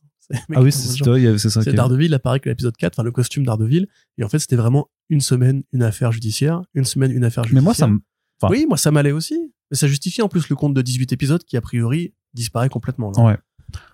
Ah 0.54 0.62
oui 0.62 0.72
c'est 0.72 1.50
ça 1.50 1.62
c'est 1.64 1.74
Daredevil 1.74 2.14
apparaît 2.14 2.40
que 2.40 2.50
l'épisode 2.50 2.76
4, 2.76 2.94
enfin 2.96 3.04
le 3.04 3.12
costume 3.12 3.46
Daredevil. 3.46 3.88
Et 4.18 4.24
en 4.28 4.30
fait, 4.30 4.40
c'était 4.40 4.56
vraiment 4.58 4.90
une 5.10 5.22
semaine, 5.22 5.64
une 5.72 5.84
affaire 5.84 6.12
judiciaire, 6.12 6.62
une 6.74 6.86
semaine, 6.86 7.12
une 7.12 7.24
affaire 7.24 7.44
mais 7.46 7.50
judiciaire. 7.50 7.64
moi 7.64 7.74
ça 7.74 7.88
me 7.88 8.00
enfin- 8.42 8.52
Oui, 8.54 8.66
moi 8.68 8.78
ça 8.78 8.92
m'allait 8.92 9.12
aussi. 9.14 9.54
Mais 9.72 9.78
ça 9.78 9.88
justifie 9.88 10.22
en 10.22 10.28
plus 10.30 10.50
le 10.50 10.56
compte 10.56 10.74
de 10.74 10.82
18 10.82 11.12
épisodes 11.14 11.44
qui 11.44 11.58
a 11.58 11.62
priori 11.62 12.14
disparaît 12.34 12.70
complètement. 12.70 13.12
Là. 13.18 13.24
ouais 13.24 13.38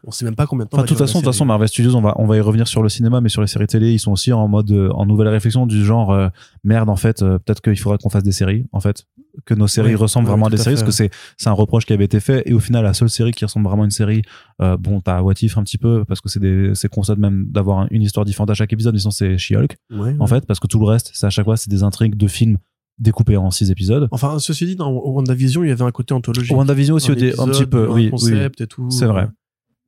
On 0.04 0.12
sait 0.12 0.26
même 0.26 0.36
pas 0.36 0.46
combien 0.46 0.66
de 0.66 0.70
temps. 0.70 0.78
Enfin, 0.78 0.84
de 0.84 0.88
toute 0.90 0.98
façon, 0.98 1.20
de 1.20 1.24
toute 1.24 1.34
façon, 1.34 1.46
Marvel 1.46 1.68
Studios, 1.68 1.96
on 1.96 2.02
va, 2.02 2.14
on 2.18 2.28
va 2.28 2.38
y 2.38 2.40
revenir 2.40 2.68
sur 2.68 2.84
le 2.84 2.90
cinéma, 2.90 3.22
mais 3.22 3.30
sur 3.30 3.42
les 3.42 3.48
séries 3.48 3.66
télé, 3.68 3.92
ils 3.94 4.00
sont 4.00 4.12
aussi 4.12 4.32
en 4.34 4.48
mode, 4.48 4.70
euh, 4.72 4.90
en 4.92 5.06
nouvelle 5.06 5.30
réflexion 5.30 5.66
du 5.66 5.84
genre, 5.84 6.12
euh, 6.12 6.30
merde, 6.64 6.90
en 6.90 6.96
fait, 6.96 7.22
euh, 7.24 7.40
peut-être 7.40 7.62
qu'il 7.62 7.80
faudrait 7.80 7.98
qu'on 7.98 8.10
fasse 8.10 8.24
des 8.24 8.32
séries, 8.32 8.66
en 8.72 8.80
fait, 8.80 9.06
que 9.46 9.54
nos 9.54 9.68
séries 9.68 9.90
Oui, 9.90 9.96
ressemblent 9.96 10.26
oui, 10.28 10.32
vraiment 10.32 10.46
à 10.46 10.50
des 10.50 10.60
à 10.60 10.64
séries, 10.64 10.76
fait. 10.78 10.84
parce 10.86 10.98
que 10.98 11.10
c'est, 11.38 11.50
un 11.50 11.54
reproche 11.54 11.86
qui 11.86 11.94
avait 11.94 12.06
été 12.06 12.20
fait, 12.20 12.44
et 12.46 12.54
au 12.54 12.60
final, 12.60 12.84
la 12.84 12.94
seule 12.94 13.10
série 13.10 13.32
qui 13.32 13.44
ressemble 13.46 13.68
vraiment 13.68 13.82
à 13.84 13.86
une 13.86 13.92
série, 13.92 14.22
euh, 14.62 14.78
bon, 14.78 15.02
t'as 15.02 15.22
What 15.22 15.34
If 15.42 15.58
un 15.58 15.64
petit 15.64 15.78
peu, 15.78 16.06
parce 16.06 16.22
que 16.22 16.30
c'est 16.76 16.90
constat 16.90 17.16
même 17.16 17.46
d'avoir 17.50 17.80
un- 17.80 17.88
une 17.92 18.02
histoire 18.04 18.26
différente 18.26 18.50
à 18.50 18.54
chaque 18.54 18.72
épisode, 18.74 18.94
mais 18.94 19.00
sinon 19.00 19.12
c'est 19.12 19.38
She-Hulk, 19.38 19.76
Ouais, 19.92 20.16
en 20.20 20.24
ouais. 20.24 20.28
fait, 20.28 20.46
parce 20.46 20.60
que 20.60 20.68
tout 20.68 20.80
le 20.80 20.86
reste, 20.86 21.12
c'est 21.14 21.26
à 21.26 21.30
chaque 21.30 21.46
fois, 21.46 21.58
c'est 21.58 21.70
des 21.70 21.84
intrigues 21.84 22.16
de 22.16 22.28
films 22.28 22.58
découpés 23.00 23.38
en 23.38 23.50
six 23.50 23.72
épisodes. 23.72 24.08
Enfin, 24.12 24.38
ceci 24.40 24.66
dit, 24.68 24.76
dans 24.76 24.92
WandaVision, 24.92 25.64
il 25.64 25.70
y 25.70 25.72
avait 25.72 25.84
un 25.84 25.92
côté 25.92 26.14
anthologique. 26.14 26.52
WandaVision 26.56 26.94
aussi, 26.96 27.10
Un 27.10 27.14
au 27.14 27.16
dé- 27.16 27.22
un 27.24 27.28
épisode, 27.32 27.52
petit 27.52 27.66
peu, 27.66 27.88
oui, 27.88 27.94
oui, 28.04 28.10
concept 28.12 28.62
et 28.62 28.68
tout. 28.68 28.90
c'est 28.92 29.08
vrai. 29.08 29.28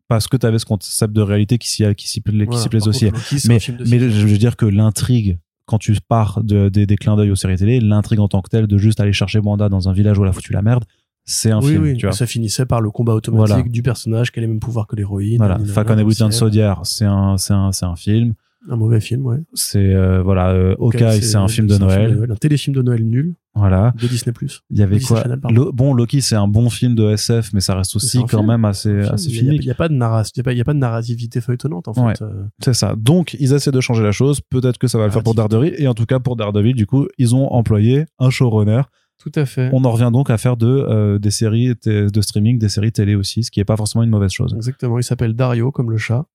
Parce 0.07 0.27
que 0.27 0.37
t'avais 0.37 0.59
ce 0.59 0.65
concept 0.65 1.13
de 1.13 1.21
réalité 1.21 1.57
qui 1.57 1.69
s'y, 1.69 1.83
qui 1.95 2.07
s'y, 2.07 2.21
Voilà. 2.25 2.45
Par 2.45 2.87
aussi. 2.87 3.09
contre, 3.11 3.47
mais, 3.47 3.59
je 3.59 4.27
veux 4.27 4.37
dire 4.37 4.55
que 4.55 4.65
l'intrigue, 4.65 5.39
quand 5.65 5.77
tu 5.77 5.95
pars 6.07 6.43
de, 6.43 6.69
des- 6.69 6.85
des 6.85 6.95
clins 6.95 7.15
d'œil 7.15 7.31
aux 7.31 7.35
séries 7.35 7.57
télé, 7.57 7.79
l'intrigue 7.79 8.19
en 8.19 8.27
tant 8.27 8.41
que 8.41 8.49
telle 8.49 8.67
de 8.67 8.77
juste 8.77 8.99
aller 8.99 9.13
chercher 9.13 9.39
Wanda 9.39 9.67
dans 9.69 9.89
un 9.89 9.93
village 9.93 10.17
où 10.19 10.23
elle 10.23 10.29
a 10.29 10.33
foutu 10.33 10.53
la 10.53 10.61
merde, 10.61 10.83
c'est 11.23 11.49
un 11.51 11.59
oui, 11.59 11.71
film, 11.71 11.83
oui. 11.83 11.97
tu 11.97 12.05
vois. 12.05 12.13
Ça 12.13 12.27
finissait 12.27 12.65
par 12.67 12.81
le 12.81 12.91
combat 12.91 13.13
automatique 13.13 13.55
Voilà. 13.55 13.67
du 13.69 13.81
personnage 13.81 14.31
qui 14.31 14.39
a 14.39 14.41
les 14.41 14.47
mêmes 14.47 14.59
pouvoirs 14.59 14.85
que 14.85 14.95
l'héroïne. 14.95 15.37
Voilà, 15.37 15.57
Falcon 15.59 15.97
et 15.97 16.03
Winter. 16.03 16.31
Soldier, 16.31 16.73
c'est 16.83 17.05
un, 17.05 17.37
c'est 17.37 17.53
un, 17.53 17.71
c'est 17.71 17.85
un 17.85 17.95
film. 17.95 18.33
Un 18.69 18.75
mauvais 18.75 18.99
film, 19.01 19.25
ouais. 19.25 19.37
C'est 19.53 19.93
euh, 19.93 20.21
voilà, 20.23 20.49
euh, 20.51 20.75
Hawkeye, 20.79 21.21
c'est 21.21 21.35
un 21.37 21.47
film 21.47 21.67
de 21.67 21.77
Noël. 21.77 22.27
Un 22.29 22.35
téléfilm 22.35 22.75
de 22.75 22.81
Noël 22.81 23.03
nul 23.03 23.33
Voilà, 23.57 23.93
de 24.01 24.07
Disney+. 24.07 24.33
il 24.69 24.77
y 24.77 24.81
avait 24.83 24.97
Disney 24.97 25.21
quoi 25.21 25.23
Channel, 25.23 25.39
Bon, 25.73 25.93
Loki, 25.93 26.19
c'est 26.21 26.35
un 26.35 26.47
bon 26.47 26.69
film 26.69 26.93
de 26.93 27.09
SF, 27.11 27.53
mais 27.53 27.61
ça 27.61 27.73
reste 27.75 27.95
aussi 27.95 28.19
quand 28.19 28.27
film. 28.39 28.47
même 28.47 28.65
assez, 28.65 28.89
Il 28.89 28.99
assez 29.05 29.29
n'y 29.31 29.49
a, 29.49 29.53
il 29.53 29.63
y 29.63 29.71
a 29.71 29.75
pas 29.75 29.87
de 29.87 29.93
il 29.93 30.57
y 30.57 30.61
a 30.61 30.63
pas- 30.65 30.73
de 30.73 30.79
narrativité 30.79 31.39
feuilletonnante 31.39 31.87
en 31.87 31.93
fait. 31.93 32.01
Ouais. 32.01 32.13
Euh, 32.21 32.43
C'est 32.59 32.73
ça. 32.73 32.95
Donc, 32.97 33.35
ils 33.39 33.53
essaient 33.53 33.71
de 33.71 33.79
changer 33.79 34.03
la 34.03 34.11
chose. 34.11 34.41
Peut-être 34.49 34.77
que 34.77 34.87
ça 34.87 34.97
va 34.97 35.05
le 35.05 35.11
faire 35.11 35.23
pour 35.23 35.35
Daredevil. 35.35 35.73
Et 35.77 35.87
en 35.87 35.93
tout 35.93 36.05
cas, 36.05 36.19
pour 36.19 36.35
Daredevil, 36.35 36.73
du 36.73 36.85
coup, 36.85 37.07
ils 37.17 37.33
ont 37.33 37.47
employé 37.53 38.05
un 38.19 38.29
showrunner. 38.29 38.81
Tout 39.17 39.31
à 39.35 39.45
fait. 39.45 39.69
On 39.71 39.85
en 39.85 39.91
revient 39.91 40.09
donc 40.11 40.29
à 40.29 40.37
faire 40.37 40.57
de, 40.57 40.67
euh, 40.67 41.17
des 41.17 41.31
séries 41.31 41.73
de 41.85 42.21
streaming, 42.21 42.59
des 42.59 42.67
séries 42.67 42.91
télé 42.91 43.15
aussi, 43.15 43.43
ce 43.45 43.51
qui 43.51 43.61
est 43.61 43.65
pas 43.65 43.77
forcément 43.77 44.03
une 44.03 44.09
mauvaise 44.09 44.31
chose. 44.31 44.53
Exactement. 44.53 44.99
Il 44.99 45.03
s'appelle 45.05 45.33
Dario 45.33 45.71
comme 45.71 45.89
le 45.91 45.97
chat. 45.97 46.25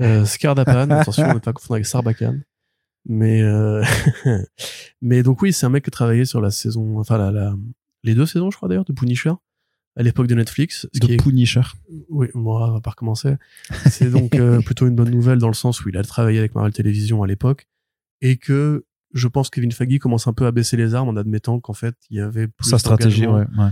Euh, 0.00 0.24
Scardapan. 0.24 0.88
attention, 0.90 1.24
on 1.28 1.34
ne 1.34 1.38
pas 1.38 1.52
confondre 1.52 1.74
avec 1.74 1.84
Sarbacane. 1.86 2.42
Mais 3.08 3.42
euh, 3.42 3.84
mais 5.02 5.22
donc 5.22 5.42
oui, 5.42 5.52
c'est 5.52 5.66
un 5.66 5.68
mec 5.70 5.84
qui 5.84 5.90
a 5.90 5.92
travaillé 5.92 6.24
sur 6.24 6.40
la 6.40 6.50
saison, 6.50 6.98
enfin 6.98 7.18
la, 7.18 7.30
la- 7.30 7.54
les 8.04 8.14
deux 8.14 8.26
saisons, 8.26 8.50
je 8.50 8.56
crois 8.56 8.68
d'ailleurs, 8.68 8.84
de 8.84 8.92
Punisher 8.92 9.32
à 9.98 10.02
l'époque 10.02 10.26
de 10.26 10.34
Netflix. 10.34 10.86
Ce 10.92 11.00
qui 11.00 11.06
De 11.08 11.12
est 11.14 11.16
Punisher. 11.16 11.62
Oui, 12.10 12.26
moi, 12.34 12.68
on 12.68 12.72
va 12.74 12.80
pas 12.80 12.90
recommencer. 12.90 13.34
C'est 13.88 14.10
donc 14.10 14.34
euh, 14.34 14.60
plutôt 14.64 14.86
une 14.86 14.94
bonne 14.94 15.10
nouvelle 15.10 15.38
dans 15.38 15.48
le 15.48 15.54
sens 15.54 15.84
où 15.84 15.88
il 15.88 15.96
a 15.96 16.02
travaillé 16.02 16.38
avec 16.38 16.54
Marvel 16.54 16.72
Television 16.72 17.22
à 17.22 17.26
l'époque 17.26 17.66
et 18.20 18.36
que 18.36 18.84
je 19.14 19.28
pense 19.28 19.48
que 19.48 19.56
Kevin 19.56 19.72
Feige 19.72 19.98
commence 19.98 20.26
un 20.26 20.32
peu 20.34 20.46
à 20.46 20.52
baisser 20.52 20.76
les 20.76 20.94
armes 20.94 21.08
en 21.08 21.16
admettant 21.16 21.58
qu'en 21.60 21.72
fait, 21.72 21.94
il 22.10 22.18
y 22.18 22.20
avait 22.20 22.48
plus 22.48 22.68
Sa 22.68 22.78
stratégie, 22.78 23.26
ouais. 23.26 23.44
ouais. 23.58 23.70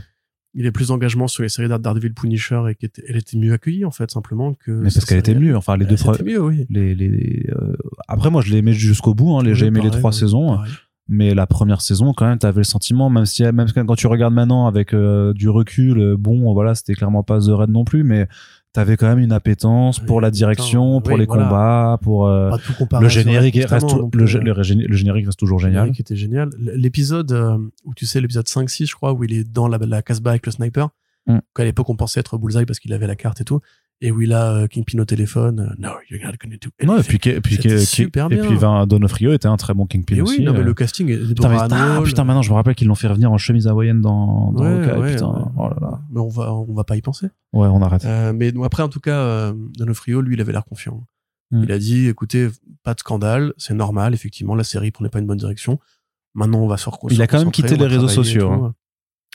Il 0.54 0.60
y 0.60 0.64
avait 0.64 0.72
plus 0.72 0.88
d'engagement 0.88 1.26
sur 1.26 1.42
les 1.42 1.48
séries 1.48 1.68
d'Ar- 1.68 1.80
Daredevil 1.80 2.14
Punisher 2.14 2.62
et 2.70 2.74
qu'elle 2.76 2.88
était, 2.88 3.02
elle 3.08 3.16
était 3.16 3.36
mieux 3.36 3.52
accueillie 3.52 3.84
en 3.84 3.90
fait, 3.90 4.10
simplement 4.10 4.54
que. 4.54 4.70
Mais 4.70 4.88
parce 4.92 5.04
qu'elle 5.04 5.18
était 5.18 5.34
mieux. 5.34 5.56
Enfin, 5.56 5.76
les 5.76 5.84
deux 5.84 5.96
mieux, 6.24 6.40
oui. 6.40 6.66
les, 6.70 6.94
les, 6.94 7.46
euh, 7.50 7.72
Après, 8.08 8.30
moi, 8.30 8.40
je 8.40 8.52
l'ai 8.52 8.58
aimé 8.58 8.72
jusqu'au 8.72 9.14
bout. 9.14 9.36
Hein, 9.36 9.42
les- 9.42 9.54
J'ai 9.54 9.66
aimé 9.66 9.80
les 9.82 9.90
trois 9.90 10.12
saisons. 10.12 10.56
pareil. 10.56 10.72
Mais 11.06 11.34
la 11.34 11.46
première 11.46 11.82
saison, 11.82 12.14
quand 12.14 12.26
même, 12.26 12.38
t'avais 12.38 12.60
le 12.60 12.64
sentiment, 12.64 13.10
même 13.10 13.26
si, 13.26 13.42
même 13.42 13.66
quand 13.74 13.94
tu 13.94 14.06
regardes 14.06 14.32
maintenant 14.32 14.66
avec 14.66 14.94
euh, 14.94 15.34
du 15.34 15.50
recul, 15.50 15.98
euh, 15.98 16.16
bon, 16.16 16.50
voilà, 16.54 16.74
c'était 16.74 16.94
clairement 16.94 17.22
pas 17.22 17.40
The 17.40 17.48
Red 17.50 17.68
non 17.68 17.84
plus, 17.84 18.04
mais 18.04 18.26
t'avais 18.74 18.98
quand 18.98 19.06
même 19.06 19.20
une 19.20 19.32
appétence 19.32 20.00
Oui, 20.00 20.06
pour 20.06 20.20
la 20.20 20.28
putain, 20.28 20.36
direction, 20.36 21.00
pour 21.00 21.14
oui, 21.14 21.20
les 21.20 21.24
voilà. 21.26 21.44
combats, 21.44 21.98
pour 22.02 22.26
euh, 22.26 22.50
le 23.00 23.08
générique 23.08 23.54
reste, 23.64 23.90
le, 23.94 24.02
hein. 24.02 24.08
le 24.12 24.52
régé- 24.52 24.86
le 24.86 24.94
générique 24.96 25.24
reste 25.26 25.38
toujours 25.38 25.58
génial. 25.60 25.92
Qui 25.92 26.02
était 26.02 26.16
génial. 26.16 26.50
L'épisode 26.58 27.32
euh, 27.32 27.56
où 27.84 27.94
tu 27.94 28.04
sais, 28.04 28.20
l'épisode 28.20 28.46
5-6, 28.46 28.86
je 28.90 28.94
crois, 28.94 29.12
où 29.14 29.24
il 29.24 29.32
est 29.32 29.44
dans 29.50 29.68
la, 29.68 29.78
la 29.78 30.02
Casbah 30.02 30.30
avec 30.30 30.44
le 30.44 30.52
sniper. 30.52 30.90
Mm. 31.26 31.38
Qu'à 31.54 31.64
l'époque, 31.64 31.88
on 31.88 31.96
pensait 31.96 32.20
être 32.20 32.36
Bullseye 32.36 32.66
parce 32.66 32.78
qu'il 32.80 32.92
avait 32.92 33.06
la 33.06 33.16
carte 33.16 33.40
et 33.40 33.44
tout. 33.44 33.60
Et 34.00 34.10
où 34.10 34.20
il 34.20 34.32
a 34.32 34.50
euh, 34.52 34.66
Kingpin 34.66 34.98
au 34.98 35.04
téléphone. 35.04 35.60
euh, 35.60 35.74
no, 35.78 35.90
you're 36.10 36.20
not 36.22 36.32
gonna 36.42 36.56
do 36.60 36.68
Non, 36.84 36.94
et 36.94 36.96
anything. 36.98 37.18
puis, 37.18 37.30
et 37.30 37.40
puis, 37.40 37.80
super 37.86 38.26
et 38.26 38.28
bien. 38.36 38.44
puis 38.44 38.58
Donofrio 38.88 39.32
était 39.32 39.46
un 39.46 39.56
très 39.56 39.72
bon 39.72 39.86
Kingpin 39.86 40.16
Et 40.16 40.20
aussi. 40.20 40.40
oui, 40.40 40.44
non, 40.44 40.52
mais 40.52 40.58
euh. 40.58 40.64
le 40.64 40.74
casting 40.74 41.08
est 41.08 41.16
Putain, 41.28 41.48
mais- 41.48 41.56
ah, 41.70 42.00
putain, 42.04 42.24
maintenant 42.24 42.42
je 42.42 42.50
me 42.50 42.56
rappelle 42.56 42.74
qu'ils 42.74 42.88
l'ont 42.88 42.96
fait 42.96 43.06
revenir 43.06 43.30
en 43.32 43.38
chemise 43.38 43.68
hawaïenne 43.68 44.00
dans, 44.02 44.50
dans 44.52 44.62
Ouais, 44.64 44.80
putain. 45.12 45.28
ouais. 45.28 45.44
Oh 45.56 45.68
là 45.68 45.76
là. 45.80 45.83
Mais 46.14 46.20
on 46.20 46.28
va, 46.28 46.54
on 46.54 46.72
va 46.72 46.84
pas 46.84 46.96
y 46.96 47.02
penser. 47.02 47.26
Ouais, 47.52 47.66
on 47.66 47.82
arrête. 47.82 48.04
Euh, 48.04 48.32
mais 48.32 48.52
donc, 48.52 48.64
après, 48.64 48.82
en 48.84 48.88
tout 48.88 49.00
cas, 49.00 49.18
euh, 49.18 49.52
Donofrio, 49.76 50.20
lui, 50.20 50.34
il 50.36 50.40
avait 50.40 50.52
l'air 50.52 50.64
confiant. 50.64 51.04
Mm. 51.50 51.62
Il 51.64 51.72
a 51.72 51.78
dit, 51.78 52.06
écoutez, 52.06 52.48
pas 52.84 52.94
de 52.94 53.00
scandale, 53.00 53.52
c'est 53.58 53.74
normal, 53.74 54.14
effectivement, 54.14 54.54
la 54.54 54.62
série 54.64 54.92
prenait 54.92 55.08
pas 55.10 55.18
une 55.18 55.26
bonne 55.26 55.38
direction. 55.38 55.80
Maintenant, 56.34 56.60
on 56.60 56.68
va 56.68 56.76
se 56.76 56.88
recon- 56.88 57.08
Il 57.10 57.20
a 57.20 57.26
quand 57.26 57.38
même 57.38 57.50
quitté 57.50 57.76
les 57.76 57.86
réseaux 57.86 58.06
sociaux, 58.08 58.48
tout. 58.56 58.72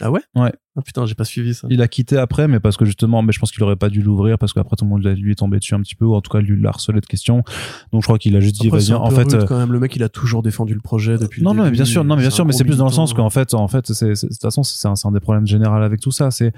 Ah 0.02 0.10
ouais? 0.12 0.22
Ouais. 0.36 0.54
Ah 0.80 0.82
putain, 0.82 1.06
j'ai 1.06 1.16
pas 1.16 1.26
suivi 1.26 1.54
ça. 1.54 1.68
Il 1.70 1.82
a 1.82 1.88
quitté 1.88 2.18
après, 2.18 2.48
mais 2.48 2.60
parce 2.60 2.78
que 2.78 2.86
justement, 2.86 3.22
mais 3.22 3.34
je 3.34 3.40
pense 3.40 3.52
qu'il 3.52 3.62
aurait 3.64 3.76
pas 3.76 3.90
dû 3.90 4.02
l'ouvrir 4.02 4.38
parce 4.38 4.54
qu'après 4.54 4.76
tout 4.78 4.86
le 4.86 4.90
monde 4.90 5.04
lui 5.04 5.32
est 5.32 5.36
tombé 5.36 5.60
dessus 5.60 5.76
un 5.76 5.82
petit 5.82 5.96
peu, 5.96 6.06
ou 6.06 6.16
en 6.16 6.22
tout 6.22 6.32
cas 6.32 6.40
lui 6.40 6.60
l'a 6.62 6.70
harcelé 6.70 7.02
de 7.02 7.06
questions. 7.06 7.44
Donc 7.92 8.02
je 8.02 8.08
crois 8.08 8.18
qu'il 8.18 8.36
a 8.36 8.40
juste 8.40 8.60
dit, 8.62 8.70
vas-y, 8.70 8.94
en 8.94 9.10
fait. 9.10 9.24
rude 9.24 9.34
euh, 9.34 9.46
quand 9.46 9.58
même, 9.58 9.74
le 9.74 9.80
mec, 9.80 9.96
il 9.96 10.04
a 10.04 10.10
toujours 10.10 10.42
défendu 10.42 10.74
le 10.74 10.80
projet 10.80 11.18
depuis 11.18 11.44
non, 11.44 11.52
le 11.52 11.58
non, 11.58 11.64
mais 11.66 11.72
bien 11.72 11.86
sûr, 11.86 12.04
non, 12.04 12.16
mais 12.16 12.22
bien 12.22 12.30
C'est 12.30 12.36
sûr, 12.36 12.46
mais 12.46 12.54
c'est 12.54 12.64
plus 12.64 12.78
dans 12.78 12.86
le 12.86 12.92
sens 12.92 13.14
qu'en 13.14 13.30
fait, 13.30 13.54
en 13.54 13.68
fait, 13.68 13.92
c'est, 13.92 14.10
de 14.10 14.16
toute 14.16 14.42
façon, 14.42 14.64
c'est 14.64 14.88
un, 14.88 15.12
des 15.12 15.20
problèmes 15.20 15.46
généraux 15.46 15.76
avec 15.76 16.00
tout 16.00 16.12
ça, 16.12 16.32
c'est 16.32 16.54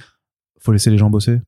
faut 0.59 0.71
laisser 0.71 0.91
les 0.91 0.97
gens 0.97 1.09
bosser. 1.09 1.41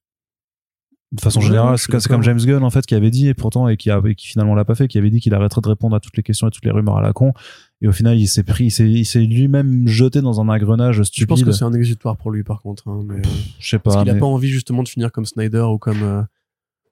De 1.11 1.21
façon 1.21 1.41
Ouais, 1.41 1.45
générale, 1.45 1.77
c'est 1.77 2.07
comme. 2.07 2.23
James 2.23 2.39
Gunn 2.39 2.63
en 2.63 2.71
fait 2.71 2.87
qui 2.87 2.95
avait 2.95 3.11
dit 3.11 3.27
et 3.27 3.35
pourtant 3.35 3.67
et 3.67 3.77
qui 3.77 3.91
a 3.91 4.01
et 4.03 4.15
qui 4.15 4.27
finalement 4.27 4.55
l'a 4.55 4.65
pas 4.65 4.73
fait, 4.73 4.87
qui 4.87 4.97
avait 4.97 5.11
dit 5.11 5.19
qu'il 5.19 5.35
arrêterait 5.35 5.61
de 5.61 5.69
répondre 5.69 5.95
à 5.95 5.99
toutes 5.99 6.17
les 6.17 6.23
questions 6.23 6.47
et 6.47 6.51
toutes 6.51 6.65
les 6.65 6.71
rumeurs 6.71 6.97
à 6.97 7.03
la 7.03 7.13
con. 7.13 7.33
Et 7.83 7.87
au 7.87 7.91
final, 7.91 8.17
il 8.17 8.27
s'est 8.27 8.43
pris, 8.43 8.65
il 8.65 8.71
s'est, 8.71 8.89
il 8.89 9.05
s'est 9.05 9.19
lui-même 9.19 9.87
jeté 9.87 10.21
dans 10.21 10.39
un 10.41 10.47
engrenage 10.49 10.95
Je 10.97 11.03
stupide. 11.03 11.27
pense 11.27 11.43
que 11.43 11.51
c'est 11.51 11.65
un 11.65 11.73
exutoire 11.73 12.17
pour 12.17 12.31
lui, 12.31 12.41
par 12.43 12.61
contre. 12.61 12.87
hein, 12.87 13.03
mais, 13.05 13.21
Je 13.59 13.69
sais 13.69 13.77
Parce 13.79 13.97
pas. 13.97 14.01
qu'il 14.01 14.09
a 14.09 14.13
mais- 14.13 14.19
pas 14.21 14.25
envie 14.25 14.47
justement 14.49 14.83
de 14.83 14.87
finir 14.87 15.11
comme 15.11 15.25
Snyder 15.25 15.59
ou 15.69 15.77
comme 15.77 16.01
euh, 16.01 16.21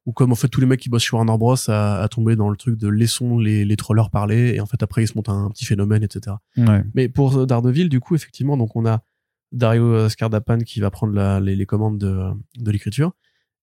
ou 0.06 0.12
comme 0.14 0.32
en 0.32 0.36
fait 0.36 0.48
tous 0.50 0.60
les 0.62 0.66
mecs 0.68 0.80
qui 0.80 0.90
bossent 0.90 1.04
sur 1.04 1.18
Warner 1.18 1.38
Bros 1.38 1.56
à, 1.70 2.02
à 2.02 2.08
tomber 2.08 2.36
dans 2.36 2.50
le 2.50 2.58
truc 2.58 2.78
de 2.78 2.88
laissons 2.88 3.38
les, 3.38 3.64
les 3.66 3.76
trollers 3.78 4.10
parler 4.10 4.54
et 4.56 4.60
en 4.60 4.66
fait 4.66 4.82
après 4.84 5.04
ils 5.04 5.08
se 5.08 5.14
montent 5.16 5.30
un, 5.30 5.50
petit 5.52 5.64
phénomène 5.64 6.02
etc. 6.04 6.36
Ouais. 6.58 6.84
Mais 6.96 7.08
pour 7.08 7.46
Daredevil 7.46 7.88
du 7.88 8.00
coup 8.00 8.16
effectivement 8.16 8.58
donc 8.58 8.76
on 8.76 8.86
a 8.88 9.04
Dario 9.52 10.10
Scardapan 10.10 10.58
qui 10.60 10.80
va 10.80 10.90
prendre 10.90 11.14
la- 11.14 11.40
les, 11.40 11.56
les 11.56 11.66
commandes 11.68 12.00
de, 12.00 12.20
de 12.58 12.72
l'écriture 12.72 13.12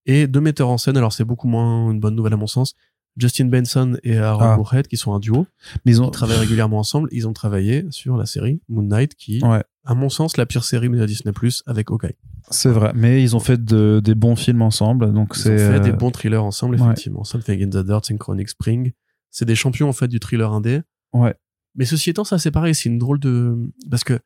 et 0.07 0.29
deux 0.29 0.41
metteurs 0.41 0.69
en 0.69 0.79
scène 0.79 0.97
alors 0.97 1.13
c'est 1.13 1.25
beaucoup 1.25 1.49
moins 1.49 1.91
une 1.91 1.99
bonne 1.99 2.15
nouvelle 2.15 2.35
à 2.35 2.37
mon 2.37 2.47
sens 2.47 2.75
Justin 3.19 3.47
Benson 3.47 3.99
et 4.05 4.17
Aaron 4.17 4.41
Ah. 4.43 4.57
Moorhead 4.57 4.87
qui 4.89 4.97
sont 4.97 5.13
un 5.15 5.19
duo 5.19 5.47
Mais 5.85 5.93
ils 5.93 6.01
ont, 6.03 6.07
ils 6.09 6.11
travaillent 6.13 6.39
régulièrement 6.39 6.79
ensemble 6.79 7.09
ils 7.13 7.27
ont 7.29 7.33
travaillé 7.33 7.85
sur 7.91 8.17
la 8.17 8.27
série 8.27 8.61
Moon 8.69 8.83
Knight 8.83 9.15
qui 9.15 9.43
Ouais. 9.45 9.63
à 9.85 9.95
mon 9.95 10.09
sens 10.09 10.37
la 10.37 10.47
pire 10.47 10.65
série 10.65 10.89
de 10.89 11.07
Disney 11.07 11.33
Plus 11.33 11.63
avec 11.67 11.91
Hawkeye 11.91 12.17
C'est 12.51 12.71
vrai, 12.71 12.93
mais 12.95 13.23
ils 13.23 13.35
ont 13.37 13.41
fait 13.41 13.63
de, 13.63 14.01
des 14.03 14.15
bons 14.15 14.37
films 14.37 14.63
ensemble, 14.63 15.13
donc 15.13 15.33
Ils 15.35 15.41
ont 15.41 15.43
c'est. 15.43 15.59
fait 15.59 15.81
des 15.81 15.91
euh, 15.91 15.93
bons 15.93 16.11
thrillers 16.11 16.43
ensemble, 16.45 16.77
ouais. 16.77 16.83
effectivement. 16.85 17.25
Something 17.25 17.63
in 17.63 17.69
the 17.69 17.85
Dirt, 17.85 18.05
Synchronic 18.07 18.49
Spring. 18.49 18.93
C'est 19.31 19.45
des 19.45 19.55
champions, 19.55 19.89
en 19.89 19.93
fait, 19.93 20.09
du 20.09 20.19
thriller 20.21 20.51
indé. 20.53 20.81
Ouais. 21.13 21.35
Mais 21.75 21.85
ceci 21.85 22.09
étant, 22.11 22.25
ça, 22.25 22.39
c'est 22.39 22.51
pareil. 22.51 22.75
C'est 22.75 22.89
une 22.89 22.99
drôle 22.99 23.21
de. 23.21 23.55
Parce 23.91 24.03
que 24.05 24.19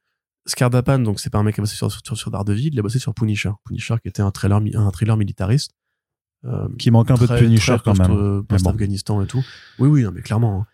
Scardapan, 0.46 0.98
donc, 1.00 1.18
c'est 1.20 1.30
pas 1.30 1.38
un 1.38 1.42
mec 1.42 1.54
qui 1.54 1.60
a 1.60 1.62
bossé 1.62 1.76
sur, 1.76 1.90
sur, 1.90 2.16
sur 2.16 2.30
Daredevil, 2.30 2.70
il 2.72 2.78
a 2.78 2.82
bossé 2.82 2.98
sur 2.98 3.14
Punisher. 3.14 3.50
Punisher, 3.64 3.94
qui 4.02 4.08
était 4.08 4.22
un 4.22 4.30
thriller, 4.30 4.60
un 4.74 4.90
thriller 4.90 5.16
militariste. 5.16 5.72
Euh, 6.44 6.66
qui 6.78 6.90
manque 6.90 7.10
un 7.10 7.16
peu 7.16 7.26
de 7.28 7.36
Punisher 7.38 7.76
quand 7.84 7.94
post- 7.96 8.00
même. 8.00 8.10
euh, 8.18 8.38
bon. 8.40 8.44
Post-Afghanistan 8.44 9.22
et 9.22 9.26
tout. 9.26 9.44
Oui, 9.78 9.88
oui, 9.88 10.02
non, 10.02 10.10
mais 10.12 10.22
clairement. 10.22 10.62
hein. 10.62 10.66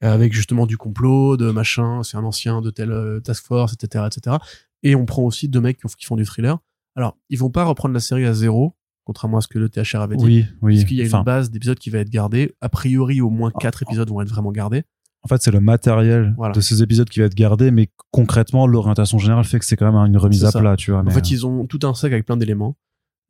Avec 0.00 0.32
justement 0.32 0.66
du 0.66 0.76
complot, 0.76 1.36
de 1.36 1.50
machin, 1.50 2.02
c'est 2.04 2.16
un 2.16 2.22
ancien 2.24 2.60
de 2.60 2.70
telle 2.70 2.92
euh, 2.92 3.18
task 3.20 3.44
force, 3.46 3.72
etc., 3.72 4.04
etc. 4.06 4.36
Et 4.82 4.94
on 4.94 5.04
prend 5.06 5.22
aussi 5.22 5.48
deux 5.48 5.60
mecs 5.60 5.78
qui, 5.78 5.86
ont- 5.86 5.90
qui 5.98 6.04
font 6.06 6.16
du 6.16 6.24
thriller. 6.24 6.58
Alors, 6.94 7.16
ils 7.30 7.38
vont 7.38 7.50
pas 7.50 7.64
reprendre 7.64 7.92
la 7.94 8.00
série 8.00 8.24
à 8.24 8.34
zéro, 8.34 8.76
contrairement 9.04 9.38
à 9.38 9.40
ce 9.40 9.48
que 9.48 9.58
le 9.58 9.68
THR 9.68 9.96
avait 10.00 10.16
dit. 10.16 10.24
Oui, 10.24 10.44
oui. 10.62 10.74
Parce 10.76 10.84
qu'il 10.88 10.96
y 10.98 11.02
a 11.02 11.06
Enfin, 11.06 11.18
une 11.18 11.24
base 11.24 11.50
d'épisodes 11.50 11.78
qui 11.78 11.90
va 11.90 11.98
être 11.98 12.10
gardée. 12.10 12.54
A 12.60 12.68
priori, 12.68 13.20
au 13.20 13.30
moins 13.30 13.50
quatre 13.50 13.82
épisodes 13.82 14.08
vont 14.08 14.20
être 14.20 14.28
vraiment 14.28 14.52
gardés. 14.52 14.84
En 15.22 15.28
fait, 15.28 15.42
c'est 15.42 15.50
le 15.50 15.58
matériel 15.60 16.34
Voilà. 16.36 16.54
de 16.54 16.60
ces 16.60 16.82
épisodes 16.84 17.08
qui 17.08 17.18
va 17.18 17.26
être 17.26 17.34
gardé, 17.34 17.72
mais 17.72 17.90
concrètement, 18.12 18.66
l'orientation 18.68 19.18
générale 19.18 19.44
fait 19.44 19.58
que 19.58 19.64
c'est 19.64 19.76
quand 19.76 19.90
même 19.90 20.00
une 20.08 20.16
remise 20.18 20.44
à 20.44 20.52
ça. 20.52 20.60
plat, 20.60 20.76
tu 20.76 20.92
vois. 20.92 21.00
En 21.00 21.10
fait, 21.10 21.30
ils 21.32 21.44
ont 21.46 21.66
tout 21.66 21.80
un 21.82 21.94
sac 21.94 22.12
avec 22.12 22.26
plein 22.26 22.36
d'éléments. 22.36 22.76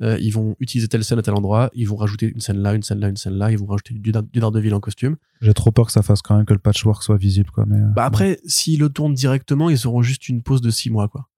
Euh, 0.02 0.18
ils 0.20 0.30
vont 0.30 0.56
utiliser 0.60 0.88
telle 0.88 1.02
scène 1.04 1.18
à 1.18 1.22
tel 1.22 1.32
endroit, 1.34 1.70
ils 1.72 1.88
vont 1.88 1.96
rajouter 1.96 2.26
une 2.30 2.40
scène 2.40 2.58
là, 2.58 2.74
une 2.74 2.82
scène 2.82 3.00
là, 3.00 3.08
une 3.08 3.16
scène 3.16 3.32
là, 3.34 3.50
ils 3.50 3.56
vont 3.58 3.64
rajouter 3.66 3.94
du, 3.94 4.12
du 4.12 4.40
Daredevil 4.40 4.74
en 4.74 4.80
costume. 4.80 5.16
j'ai 5.40 5.54
trop 5.54 5.70
peur 5.72 5.86
que 5.86 5.92
ça 5.92 6.02
fasse 6.02 6.20
quand 6.20 6.36
même 6.36 6.44
que 6.44 6.52
le 6.52 6.58
patchwork 6.58 7.02
soit 7.02 7.16
visible, 7.16 7.50
quoi. 7.50 7.64
Mais, 7.66 7.78
euh, 7.80 7.86
Bah 7.96 8.04
après, 8.04 8.38
s'ils 8.44 8.78
le 8.80 8.90
tournent 8.90 9.14
directement, 9.14 9.70
ils 9.70 9.86
auront 9.86 10.02
juste 10.02 10.28
une 10.28 10.42
pause 10.42 10.60
de 10.60 10.68
six 10.70 10.90
mois, 10.90 11.08
quoi. 11.08 11.28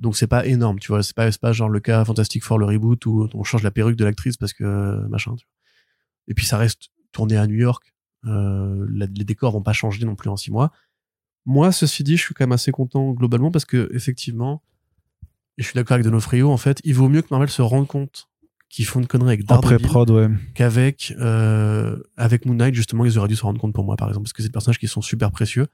Donc 0.00 0.16
c'est 0.18 0.26
pas 0.26 0.44
énorme, 0.44 0.80
tu 0.80 0.88
vois. 0.88 1.02
C'est 1.02 1.14
pas, 1.14 1.52
genre 1.52 1.68
le 1.70 1.80
cas 1.80 2.04
Fantastic 2.04 2.44
Four, 2.44 2.58
le 2.58 2.66
reboot, 2.66 3.06
où 3.06 3.28
on 3.32 3.42
change 3.44 3.62
la 3.62 3.70
perruque 3.70 3.96
de 3.96 4.04
l'actrice 4.04 4.36
parce 4.36 4.52
que 4.52 4.64
euh, 4.64 5.08
machin. 5.08 5.34
Tu 5.36 5.46
vois. 5.46 5.52
Et 6.28 6.34
puis 6.34 6.44
ça 6.44 6.58
reste 6.58 6.88
tourné 7.12 7.36
à 7.38 7.46
New 7.46 7.54
York. 7.56 7.94
Euh, 8.26 8.86
la- 8.90 9.06
les 9.06 9.24
décors 9.24 9.52
vont 9.52 9.62
pas 9.62 9.72
changer 9.72 10.04
non 10.04 10.14
plus 10.16 10.28
en 10.28 10.36
six 10.36 10.50
mois. 10.50 10.72
Moi, 11.46 11.72
ceci 11.72 12.02
dit, 12.02 12.16
je 12.16 12.22
suis 12.22 12.34
quand 12.34 12.42
même 12.44 12.52
assez 12.52 12.72
content 12.72 13.12
globalement 13.12 13.50
parce 13.50 13.64
que 13.64 13.88
effectivement, 13.94 14.62
et 15.56 15.62
je 15.62 15.68
suis 15.68 15.74
d'accord 15.74 15.94
avec 15.94 16.04
Donofrio, 16.04 16.50
en 16.50 16.56
fait, 16.56 16.80
il 16.84 16.94
vaut 16.94 17.08
mieux 17.08 17.22
que 17.22 17.28
Marvel 17.30 17.48
se 17.48 17.62
rende 17.62 17.86
compte 17.86 18.28
qu'ils 18.68 18.86
font 18.86 18.98
une 18.98 19.06
connerie 19.06 19.28
avec 19.28 19.46
Daredevil 19.46 19.76
pré-prod, 19.78 20.10
ouais. 20.10 20.28
qu'avec 20.54 21.14
euh, 21.18 21.96
avec 22.16 22.44
Moon 22.44 22.54
Knight 22.54 22.74
justement 22.74 23.04
ils 23.04 23.18
auraient 23.18 23.28
dû 23.28 23.36
se 23.36 23.42
rendre 23.42 23.60
compte 23.60 23.72
pour 23.72 23.84
moi 23.84 23.94
par 23.94 24.08
exemple 24.08 24.24
parce 24.24 24.32
que 24.32 24.42
c'est 24.42 24.48
des 24.48 24.52
personnages 24.52 24.80
qui 24.80 24.88
sont 24.88 25.00
super 25.00 25.30
précieux 25.30 25.68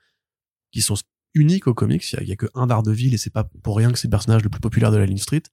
qui 0.70 0.82
sont 0.82 0.96
uniques 1.34 1.66
aux 1.66 1.74
comics. 1.74 2.04
Il 2.12 2.28
y 2.28 2.30
a, 2.30 2.34
a 2.34 2.36
que 2.36 2.46
un 2.54 2.66
Daredevil 2.66 3.14
et 3.14 3.18
c'est 3.18 3.30
pas 3.30 3.44
pour 3.62 3.76
rien 3.76 3.90
que 3.92 3.98
c'est 3.98 4.08
le 4.08 4.10
personnage 4.10 4.42
le 4.42 4.50
plus 4.50 4.60
populaire 4.60 4.90
de 4.90 4.96
la 4.96 5.06
ligne 5.06 5.18
street 5.18 5.44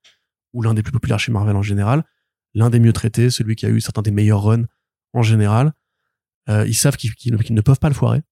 ou 0.54 0.62
l'un 0.62 0.74
des 0.74 0.84
plus 0.84 0.92
populaires 0.92 1.20
chez 1.20 1.32
Marvel 1.32 1.56
en 1.56 1.62
général. 1.62 2.04
L'un 2.54 2.70
des 2.70 2.80
mieux 2.80 2.94
traités 2.94 3.30
celui 3.30 3.56
qui 3.56 3.66
a 3.66 3.70
eu 3.70 3.82
certains 3.82 4.02
des 4.02 4.12
meilleurs 4.12 4.44
runs 4.44 4.66
en 5.14 5.24
général. 5.24 5.74
Euh, 6.50 6.66
ils 6.68 6.76
savent 6.76 6.98
qu'ils 6.98 7.34
ne 7.34 7.62
peuvent 7.62 7.80
pas 7.80 7.90
le 7.90 7.96
foirer. 7.96 8.24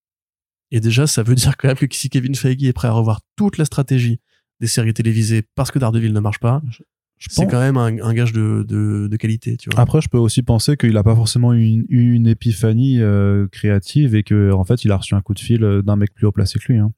Et 0.72 0.80
déjà 0.80 1.08
ça 1.08 1.24
veut 1.24 1.36
dire 1.36 1.58
quand 1.58 1.68
même 1.68 1.78
que 1.78 1.96
si 1.96 2.10
Kevin 2.10 2.36
Feige 2.36 2.64
est 2.64 2.74
prêt 2.74 2.88
à 2.88 2.92
revoir 2.92 3.22
toute 3.36 3.58
la 3.58 3.66
stratégie 3.66 4.20
des 4.62 4.68
séries 4.68 4.94
télévisées 4.94 5.44
parce 5.56 5.72
que 5.72 5.80
Daredevil 5.80 6.14
ne 6.14 6.20
marche 6.20 6.40
pas 6.40 6.62
Je 6.70 7.28
c'est 7.30 7.48
quand 7.48 7.60
même 7.60 7.78
un, 7.78 7.98
un 8.04 8.14
gage 8.14 8.34
de, 8.34 8.66
de, 8.68 9.08
de 9.08 9.18
qualité 9.18 9.56
tu 9.58 9.70
vois 9.70 9.80
Après, 9.80 10.02
je 10.02 10.10
peux 10.10 10.18
aussi 10.18 10.44
penser 10.44 10.76
qu'il 10.78 10.96
a 10.98 11.04
pas 11.04 11.16
forcément 11.16 11.54
eu 11.54 11.86
une, 11.90 12.28
épiphanie 12.28 13.00
euh, 13.02 13.48
créative 13.52 14.16
et 14.16 14.24
que 14.24 14.52
en 14.52 14.64
fait, 14.66 14.84
il 14.86 14.92
a 14.92 14.98
reçu 14.98 15.16
un 15.16 15.22
coup 15.22 15.34
de 15.34 15.40
fil 15.40 15.64
euh, 15.64 15.82
d'un 15.82 15.96
mec 15.96 16.14
plus 16.14 16.26
haut 16.28 16.32
placé 16.34 16.60
que 16.60 16.72
lui. 16.74 16.80
hein. 16.80 16.92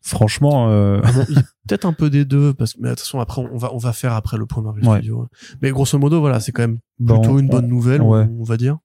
Franchement, 0.00 0.68
euh, 0.70 1.00
Ah 1.02 1.12
bon, 1.12 1.24
peut-être 1.66 1.86
un 1.86 1.94
peu 1.94 2.10
des 2.10 2.24
deux 2.26 2.52
parce 2.52 2.74
que 2.74 2.78
mais 2.82 2.88
de 2.90 2.94
toute 2.94 3.00
façon 3.00 3.20
après 3.20 3.40
on 3.40 3.56
va 3.56 3.72
on 3.72 3.78
va 3.78 3.92
faire 3.94 4.12
après 4.12 4.36
le 4.36 4.44
point 4.44 4.62
Marvel 4.62 4.86
Ouais. 4.86 4.96
Studios. 4.98 5.22
hein. 5.22 5.28
Mais 5.62 5.70
grosso 5.70 5.98
modo 5.98 6.20
voilà, 6.20 6.40
c'est 6.40 6.52
quand 6.52 6.62
même 6.62 6.78
bon, 6.98 7.20
plutôt 7.20 7.38
une 7.38 7.46
on- 7.46 7.48
bonne 7.48 7.68
nouvelle, 7.68 8.02
ouais. 8.02 8.26
on, 8.30 8.40
on 8.40 8.44
va 8.44 8.56
dire. 8.58 8.76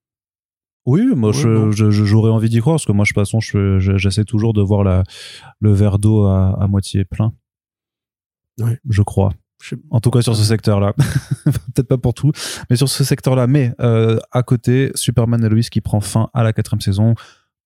Oui, 0.90 1.06
moi, 1.16 1.30
Ouais, 1.30 1.72
j'aurais 1.72 2.32
envie 2.32 2.50
d'y 2.50 2.60
croire 2.62 2.76
parce 2.76 2.86
que 2.86 2.92
moi, 2.92 3.04
de 3.04 3.08
toute 3.10 3.16
façon, 3.16 3.40
je- 3.40 3.80
je- 3.80 3.98
j'essaie 3.98 4.24
toujours 4.26 4.54
de 4.54 4.62
voir 4.62 4.84
la, 4.84 5.04
le 5.60 5.72
verre 5.72 6.00
d'eau 6.00 6.26
à, 6.26 6.58
à 6.62 6.68
moitié 6.68 7.06
plein. 7.06 7.32
Je 8.90 9.02
crois. 9.04 9.32
Je 9.62 9.76
En 9.92 10.00
tout 10.00 10.10
cas, 10.10 10.22
sur 10.22 10.36
ce 10.36 10.44
secteur-là. 10.44 10.94
Peut-être 11.46 11.88
pas 11.88 11.98
pour 11.98 12.14
tout, 12.14 12.32
mais 12.70 12.76
sur 12.76 12.88
ce 12.90 13.04
secteur-là. 13.04 13.46
Mais 13.48 13.74
euh, 13.82 14.18
à 14.32 14.42
côté, 14.44 14.92
Superman 14.96 15.44
et 15.44 15.50
Lois 15.50 15.62
qui 15.62 15.82
prend 15.82 16.00
fin 16.02 16.30
à 16.34 16.44
la 16.44 16.54
quatrième 16.54 16.82
saison. 16.82 17.14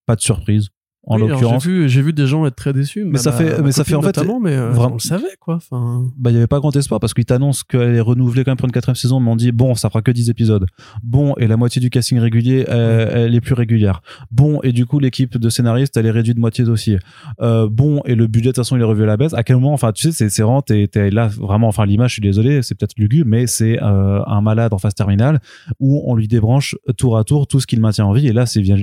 Pas 0.06 0.16
de 0.16 0.20
surprise, 0.20 0.68
en 1.06 1.16
Oui, 1.20 1.28
l'occurrence. 1.28 1.62
j'ai 1.64 1.70
vu 1.70 1.88
j'ai 1.88 2.02
vu 2.02 2.12
des 2.12 2.26
gens 2.26 2.46
être 2.46 2.56
très 2.56 2.72
déçus 2.72 3.04
Mais 3.04 3.18
ça 3.18 3.32
fait- 3.32 3.58
ma 3.58 3.62
mais 3.66 3.72
ça 3.72 3.84
fait 3.84 3.94
en 3.94 4.02
fait 4.02 4.16
mais 4.42 4.56
euh, 4.56 4.70
vraiment- 4.70 4.92
on 4.92 4.94
le 4.94 4.98
savait 5.00 5.24
quoi 5.38 5.56
enfin 5.56 6.04
bah, 6.16 6.30
il 6.30 6.34
y 6.34 6.36
avait 6.36 6.46
pas 6.46 6.58
grand 6.60 6.74
espoir 6.76 7.00
parce 7.00 7.12
qu'ils 7.14 7.24
t'annoncent 7.26 7.62
qu'elle 7.68 7.94
est 7.94 8.00
renouvelée 8.00 8.44
quand 8.44 8.50
même 8.52 8.56
pour 8.56 8.66
une 8.66 8.72
quatrième 8.72 8.94
saison, 8.96 9.20
mais 9.20 9.30
on 9.30 9.36
dit 9.36 9.52
bon, 9.52 9.74
ça 9.74 9.88
fera 9.90 10.02
que 10.02 10.10
10 10.10 10.30
épisodes. 10.30 10.66
Bon, 11.02 11.34
et 11.38 11.46
la 11.46 11.56
moitié 11.56 11.80
du 11.80 11.90
casting 11.90 12.18
régulier, 12.18 12.64
elle, 12.68 13.10
elle 13.14 13.34
est 13.34 13.40
plus 13.40 13.54
régulière. 13.54 14.00
Bon, 14.30 14.60
et 14.62 14.72
du 14.72 14.86
coup, 14.86 14.98
l'équipe 14.98 15.36
de 15.38 15.48
scénaristes, 15.48 15.96
elle 15.96 16.06
est 16.06 16.10
réduite 16.10 16.36
de 16.36 16.40
moitié 16.40 16.64
aussi. 16.64 16.96
Euh, 17.40 17.68
bon, 17.70 18.00
et 18.04 18.14
le 18.14 18.26
budget, 18.26 18.48
de 18.50 18.52
toute 18.52 18.64
façon, 18.64 18.76
il 18.76 18.80
est 18.80 18.84
revu 18.84 19.02
à 19.02 19.06
la 19.06 19.16
baisse. 19.16 19.34
À 19.34 19.42
quel 19.42 19.56
moment, 19.56 19.72
enfin, 19.72 19.92
tu 19.92 20.02
sais, 20.02 20.12
c'est, 20.12 20.28
c'est 20.30 20.42
vraiment, 20.42 20.62
t'es, 20.62 20.86
t'es 20.88 21.10
là, 21.10 21.28
vraiment, 21.28 21.68
enfin, 21.68 21.84
l'image, 21.86 22.10
je 22.10 22.14
suis 22.14 22.22
désolé, 22.22 22.62
c'est 22.62 22.74
peut-être 22.74 22.94
lugubre, 22.96 23.28
mais 23.28 23.46
c'est 23.46 23.82
euh, 23.82 24.22
un 24.26 24.40
malade 24.40 24.72
en 24.72 24.78
phase 24.78 24.94
terminale 24.94 25.40
où 25.80 26.02
on 26.06 26.14
lui 26.14 26.28
débranche 26.28 26.76
tour 26.96 27.18
à 27.18 27.24
tour 27.24 27.46
tout 27.46 27.60
ce 27.60 27.66
qu'il 27.66 27.80
maintient 27.80 28.06
en 28.06 28.12
vie. 28.12 28.26
Et 28.28 28.32
là, 28.32 28.46
c'est, 28.46 28.60
vient- 28.60 28.76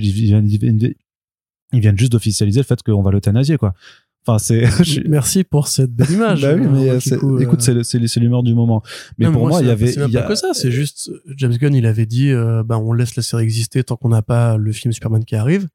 ils 1.74 1.80
viennent, 1.80 1.98
juste 1.98 2.12
d'officialiser 2.12 2.60
le 2.60 2.66
fait 2.66 2.82
qu'on 2.84 3.02
va 3.02 3.12
l'euthanasier, 3.12 3.58
quoi. 3.58 3.74
Enfin, 4.26 4.38
c'est, 4.38 4.64
merci 5.10 5.44
pour 5.44 5.68
cette 5.68 5.92
belle 5.92 6.12
image 6.12 6.42
bah 6.44 6.54
oui, 6.54 6.68
mais 6.68 6.90
euh, 6.92 7.00
c'est- 7.00 7.24
euh. 7.24 7.40
écoute, 7.40 7.62
c'est, 7.62 8.20
l'humeur 8.20 8.44
du 8.44 8.54
moment. 8.54 8.84
Mais 9.18 9.26
Non, 9.26 9.32
pour 9.32 9.48
moi, 9.48 9.62
il 9.62 9.68
y 9.68 9.72
avait, 9.72 9.92
il 9.92 10.10
y 10.12 10.18
a- 10.18 10.22
pas 10.22 10.28
que 10.28 10.36
ça 10.36 10.50
c'est 10.54 10.70
juste 10.72 11.10
James 11.38 11.56
Gunn 11.58 11.74
il 11.74 11.88
avait 11.88 12.06
dit 12.06 12.30
euh, 12.30 12.62
bah 12.64 12.78
on 12.78 12.94
laisse 12.94 13.16
la 13.16 13.24
série 13.24 13.44
exister 13.44 13.84
tant 13.84 13.96
qu'on 13.96 14.10
n'a 14.10 14.22
pas 14.22 14.58
le 14.58 14.72
film 14.74 14.92
Superman 14.94 15.26
qui 15.26 15.36
arrive 15.36 15.68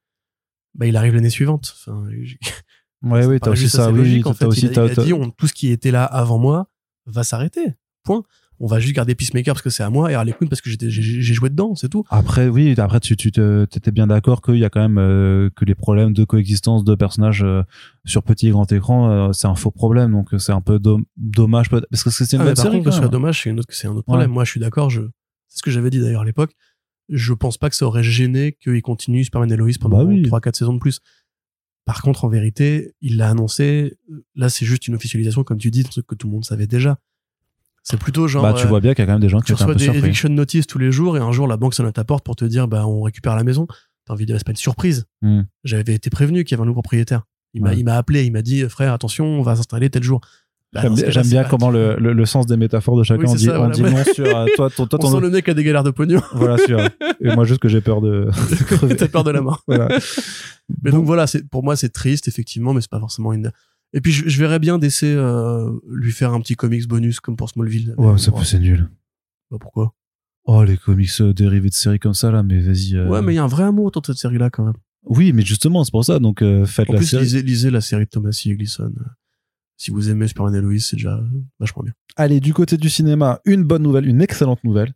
bah 0.76 0.86
il 0.86 0.96
arrive 0.96 1.14
l'année 1.14 1.30
suivante 1.30 1.74
enfin, 1.76 2.04
ouais, 3.02 3.26
oui, 3.26 3.40
t'as 3.40 3.50
aussi 3.50 3.68
ça, 3.68 3.86
assez 3.86 3.92
oui, 3.92 3.98
logique, 3.98 4.26
en 4.28 4.34
fait. 4.34 4.44
aussi, 4.44 4.66
il, 4.66 4.72
il 4.72 4.78
a 4.78 4.88
dit 4.94 5.12
on- 5.12 5.30
tout 5.30 5.48
ce 5.48 5.52
qui 5.52 5.72
était 5.72 5.90
là 5.90 6.04
avant 6.04 6.38
moi 6.38 6.68
va 7.06 7.24
s'arrêter. 7.24 7.74
Point. 8.04 8.22
On 8.58 8.66
va 8.66 8.80
juste 8.80 8.94
garder 8.94 9.14
Peacemaker 9.14 9.54
parce 9.54 9.62
que 9.62 9.70
c'est 9.70 9.82
à 9.82 9.90
moi 9.90 10.10
et 10.10 10.14
Harley 10.14 10.32
Quinn 10.32 10.48
parce 10.48 10.60
que 10.62 10.70
j'ai 10.70 11.34
joué 11.34 11.50
dedans, 11.50 11.74
c'est 11.74 11.88
tout. 11.90 12.04
Après, 12.08 12.48
oui, 12.48 12.74
après, 12.78 13.00
tu, 13.00 13.16
tu 13.16 13.30
t'étais 13.30 13.90
bien 13.90 14.06
d'accord 14.06 14.40
qu'il 14.40 14.56
y 14.56 14.64
a 14.64 14.70
quand 14.70 14.80
même 14.80 14.98
euh, 14.98 15.50
que 15.54 15.64
les 15.64 15.74
problèmes 15.74 16.12
de 16.14 16.24
coexistence 16.24 16.82
de 16.84 16.94
personnages 16.94 17.42
euh, 17.44 17.62
sur 18.06 18.22
petit 18.22 18.48
et 18.48 18.50
grand 18.50 18.70
écran, 18.72 19.10
euh, 19.10 19.32
c'est 19.32 19.46
un 19.46 19.54
faux 19.56 19.70
problème. 19.70 20.12
Donc, 20.12 20.28
c'est 20.38 20.52
un 20.52 20.60
peu 20.62 20.78
dom- 20.78 21.04
dommage. 21.16 21.68
Parce 21.68 22.02
que 22.02 22.10
c'est 22.10 22.32
une 22.32 22.40
Ah, 22.42 22.54
série. 22.56 22.78
que 22.78 22.84
ce 22.84 22.84
quand 22.84 22.92
soit 22.92 23.00
même. 23.02 23.10
dommage, 23.10 23.42
c'est 23.42 23.50
autre- 23.52 23.66
c'est 23.70 23.88
un 23.88 23.92
autre 23.92 24.06
problème. 24.06 24.30
Moi, 24.30 24.44
je 24.44 24.50
suis 24.52 24.60
d'accord. 24.60 24.90
C'est 24.90 25.00
ce 25.48 25.62
que 25.62 25.70
j'avais 25.70 25.90
dit 25.90 26.00
d'ailleurs 26.00 26.22
à 26.22 26.24
l'époque. 26.24 26.52
Je 27.08 27.34
pense 27.34 27.58
pas 27.58 27.68
que 27.70 27.76
ça 27.76 27.86
aurait 27.86 28.02
gêné 28.02 28.56
qu'il 28.60 28.80
continue 28.82 29.22
Superman 29.22 29.52
et 29.52 29.56
Lois 29.56 29.68
pendant 29.80 29.98
Bah 29.98 30.04
oui. 30.04 30.22
3-4 30.22 30.56
saisons 30.56 30.72
de 30.72 30.78
plus. 30.80 31.00
Par 31.84 32.02
contre, 32.02 32.24
en 32.24 32.28
vérité, 32.28 32.94
il 33.00 33.16
l'a 33.16 33.28
annoncé. 33.30 33.96
Là, 34.34 34.48
c'est 34.48 34.66
juste 34.66 34.88
une 34.88 34.94
officialisation, 34.96 35.44
comme 35.44 35.58
tu 35.58 35.70
dis, 35.70 35.82
d'un 35.84 35.88
truc 35.90 36.06
que 36.06 36.14
tout 36.16 36.26
le 36.26 36.32
monde 36.32 36.44
savait 36.44 36.66
déjà. 36.66 36.98
C'est 37.88 37.98
plutôt 37.98 38.26
genre. 38.26 38.42
Bah, 38.42 38.52
tu 38.52 38.64
euh, 38.64 38.68
vois 38.68 38.80
bien 38.80 38.94
qu'il 38.94 39.02
y 39.02 39.04
a 39.04 39.06
quand 39.06 39.12
même 39.12 39.20
des 39.20 39.28
gens 39.28 39.38
qui 39.40 39.52
étaient 39.52 39.62
un 39.62 39.64
reçois 39.66 39.74
peu 39.74 39.78
des 39.78 39.84
surpris. 39.84 39.98
eviction 40.00 40.28
notices 40.28 40.66
tous 40.66 40.78
les 40.78 40.90
jours 40.90 41.16
et 41.16 41.20
un 41.20 41.30
jour 41.30 41.46
la 41.46 41.56
banque 41.56 41.72
sonne 41.74 41.86
à 41.86 41.92
ta 41.92 42.02
porte 42.04 42.24
pour 42.24 42.34
te 42.34 42.44
dire 42.44 42.66
bah 42.66 42.84
on 42.86 43.02
récupère 43.02 43.36
la 43.36 43.44
maison. 43.44 43.66
T'as 44.06 44.12
envie 44.14 44.26
de 44.26 44.32
pas 44.34 44.50
une 44.50 44.56
surprise. 44.56 45.06
Hmm. 45.22 45.42
J'avais 45.64 45.94
été 45.94 46.10
prévenu 46.10 46.42
qu'il 46.44 46.52
y 46.52 46.54
avait 46.56 46.62
un 46.64 46.66
nouveau 46.66 46.82
propriétaire. 46.82 47.22
Il 47.54 47.62
m'a 47.62 47.70
Ouais. 47.70 47.76
il 47.78 47.84
m'a 47.84 47.94
appelé, 47.96 48.24
il 48.24 48.32
m'a 48.32 48.42
dit 48.42 48.68
frère 48.68 48.92
attention 48.92 49.24
on 49.24 49.42
va 49.42 49.54
s'installer 49.56 49.88
tel 49.88 50.02
jour. 50.02 50.20
Bah, 50.72 50.82
J'aime 51.08 51.26
bien, 51.28 51.44
comment 51.44 51.70
le, 51.70 51.96
le, 51.96 52.12
le 52.12 52.26
sens 52.26 52.44
des 52.46 52.56
métaphores 52.56 52.98
de 52.98 53.04
chacun. 53.04 53.22
Oui, 53.22 53.28
on 53.30 53.34
dit, 53.36 53.44
ça, 53.44 53.54
on 53.54 53.58
voilà. 53.58 53.72
dit 53.74 53.82
non 53.82 54.02
sur 54.12 54.26
euh, 54.26 54.46
toi, 54.56 54.68
toi, 54.68 54.86
On 54.92 54.98
ton- 54.98 55.10
sent 55.12 55.20
le 55.20 55.30
mec 55.30 55.48
a 55.48 55.54
des 55.54 55.62
galères 55.64 55.84
de 55.84 55.90
pognon. 55.92 56.20
voilà 56.34 56.58
sur. 56.58 56.78
et 56.80 57.34
moi 57.34 57.44
juste 57.44 57.60
que 57.60 57.68
j'ai 57.68 57.80
peur 57.80 58.00
de. 58.00 58.28
T'as 58.98 59.06
peur 59.08 59.22
de 59.24 59.30
la 59.30 59.40
mort. 59.40 59.62
voilà. 59.68 59.88
Mais 60.82 60.90
Bon. 60.90 60.98
donc 60.98 61.06
voilà, 61.06 61.26
c'est 61.28 61.48
pour 61.48 61.62
moi 61.62 61.76
c'est 61.76 61.88
triste 61.90 62.26
effectivement, 62.28 62.74
mais 62.74 62.80
c'est 62.80 62.90
pas 62.90 62.98
forcément 63.00 63.32
une. 63.32 63.52
Et 63.92 64.00
puis 64.00 64.12
je, 64.12 64.28
je 64.28 64.38
verrais 64.38 64.58
bien 64.58 64.78
d'essayer 64.78 65.14
euh, 65.14 65.70
lui 65.88 66.12
faire 66.12 66.32
un 66.34 66.40
petit 66.40 66.54
comics 66.56 66.86
bonus 66.86 67.20
comme 67.20 67.36
pour 67.36 67.48
Smallville. 67.50 67.94
Ouais, 67.96 68.18
c'est 68.18 68.30
Bon, 68.30 68.42
c'est 68.44 68.58
nul. 68.58 68.88
bah, 69.50 69.58
pourquoi? 69.60 69.94
Oh, 70.44 70.62
les 70.64 70.76
comics 70.76 71.10
euh, 71.20 71.32
dérivés 71.32 71.68
de 71.70 71.74
séries 71.74 71.98
comme 71.98 72.14
ça 72.14 72.30
là, 72.30 72.42
mais 72.42 72.60
vas-y. 72.60 72.96
euh, 72.96 73.08
Ouais, 73.08 73.22
mais 73.22 73.32
il 73.32 73.36
y 73.36 73.38
a 73.38 73.44
un 73.44 73.48
vrai 73.48 73.64
amour 73.64 73.86
autour 73.86 74.02
de 74.02 74.06
cette 74.06 74.18
série 74.18 74.38
là 74.38 74.50
quand 74.50 74.64
même. 74.64 74.74
Oui, 75.08 75.32
mais 75.32 75.42
justement, 75.42 75.84
c'est 75.84 75.90
pour 75.92 76.04
ça. 76.04 76.18
Donc, 76.18 76.42
euh, 76.42 76.64
faites 76.66 76.90
En 76.90 76.92
la 76.94 76.98
plus, 76.98 77.06
série. 77.06 77.22
lisez, 77.24 77.42
lisez 77.42 77.70
la 77.70 77.80
série 77.80 78.04
de 78.04 78.10
Thomas 78.10 78.30
E. 78.46 78.54
Gleason. 78.54 78.92
Si 79.76 79.90
vous 79.92 80.08
aimez 80.10 80.26
Superman 80.26 80.54
et 80.54 80.60
Lois, 80.60 80.78
c'est 80.80 80.96
déjà 80.96 81.20
vachement 81.60 81.82
bien. 81.84 81.92
Allez, 82.16 82.40
du 82.40 82.52
côté 82.54 82.76
du 82.76 82.88
cinéma, 82.88 83.40
une 83.44 83.62
bonne 83.62 83.82
nouvelle, 83.82 84.06
une 84.08 84.20
excellente 84.22 84.64
nouvelle. 84.64 84.94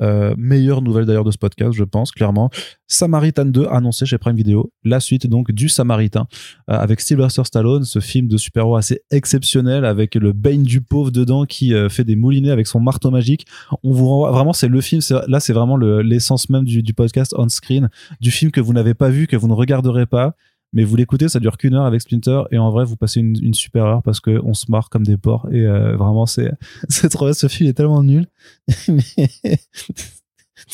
Euh, 0.00 0.34
meilleure 0.36 0.82
nouvelle 0.82 1.04
d'ailleurs 1.06 1.24
de 1.24 1.30
ce 1.30 1.38
podcast, 1.38 1.72
je 1.72 1.84
pense, 1.84 2.10
clairement. 2.10 2.50
Samaritan 2.88 3.44
2 3.44 3.66
annoncé 3.70 4.06
chez 4.06 4.18
Prime 4.18 4.34
Video. 4.36 4.72
La 4.82 4.98
suite 5.00 5.26
donc 5.26 5.52
du 5.52 5.68
Samaritain 5.68 6.26
euh, 6.70 6.74
avec 6.78 7.00
Sylvester 7.00 7.44
Stallone, 7.44 7.84
ce 7.84 8.00
film 8.00 8.26
de 8.28 8.36
super-héros 8.36 8.76
assez 8.76 9.02
exceptionnel 9.10 9.84
avec 9.84 10.14
le 10.16 10.32
Bane 10.32 10.62
du 10.64 10.80
pauvre 10.80 11.10
dedans 11.10 11.44
qui 11.44 11.74
euh, 11.74 11.88
fait 11.88 12.04
des 12.04 12.16
moulinets 12.16 12.50
avec 12.50 12.66
son 12.66 12.80
marteau 12.80 13.10
magique. 13.10 13.46
On 13.82 13.92
vous 13.92 14.08
renvoie 14.08 14.30
vraiment, 14.32 14.52
c'est 14.52 14.68
le 14.68 14.80
film. 14.80 15.00
Là, 15.28 15.40
c'est 15.40 15.52
vraiment 15.52 15.76
le- 15.76 16.02
l'essence 16.02 16.50
même 16.50 16.64
du, 16.64 16.82
du 16.82 16.92
podcast 16.94 17.34
on 17.38 17.48
screen, 17.48 17.88
du 18.20 18.30
film 18.30 18.50
que 18.50 18.60
vous 18.60 18.72
n'avez 18.72 18.94
pas 18.94 19.08
vu, 19.10 19.26
que 19.26 19.36
vous 19.36 19.48
ne 19.48 19.54
regarderez 19.54 20.06
pas. 20.06 20.34
Mais 20.74 20.84
vous 20.84 20.96
l'écoutez, 20.96 21.28
ça 21.28 21.40
dure 21.40 21.56
qu'une 21.56 21.74
heure 21.74 21.86
avec 21.86 22.00
Splinter 22.02 22.42
et 22.50 22.58
en 22.58 22.70
vrai, 22.70 22.84
vous 22.84 22.96
passez 22.96 23.20
une, 23.20 23.36
une 23.42 23.54
super 23.54 23.84
heure 23.86 24.02
parce 24.02 24.20
que 24.20 24.40
on 24.44 24.52
se 24.52 24.70
marre 24.70 24.90
comme 24.90 25.04
des 25.04 25.16
porcs 25.16 25.48
et 25.52 25.64
euh, 25.64 25.96
vraiment, 25.96 26.26
c'est 26.26 26.52
c'est 26.88 27.08
trop. 27.08 27.32
Ce 27.32 27.46
film 27.48 27.70
est 27.70 27.74
tellement 27.74 28.02
nul. 28.02 28.26
Mais- 28.88 29.30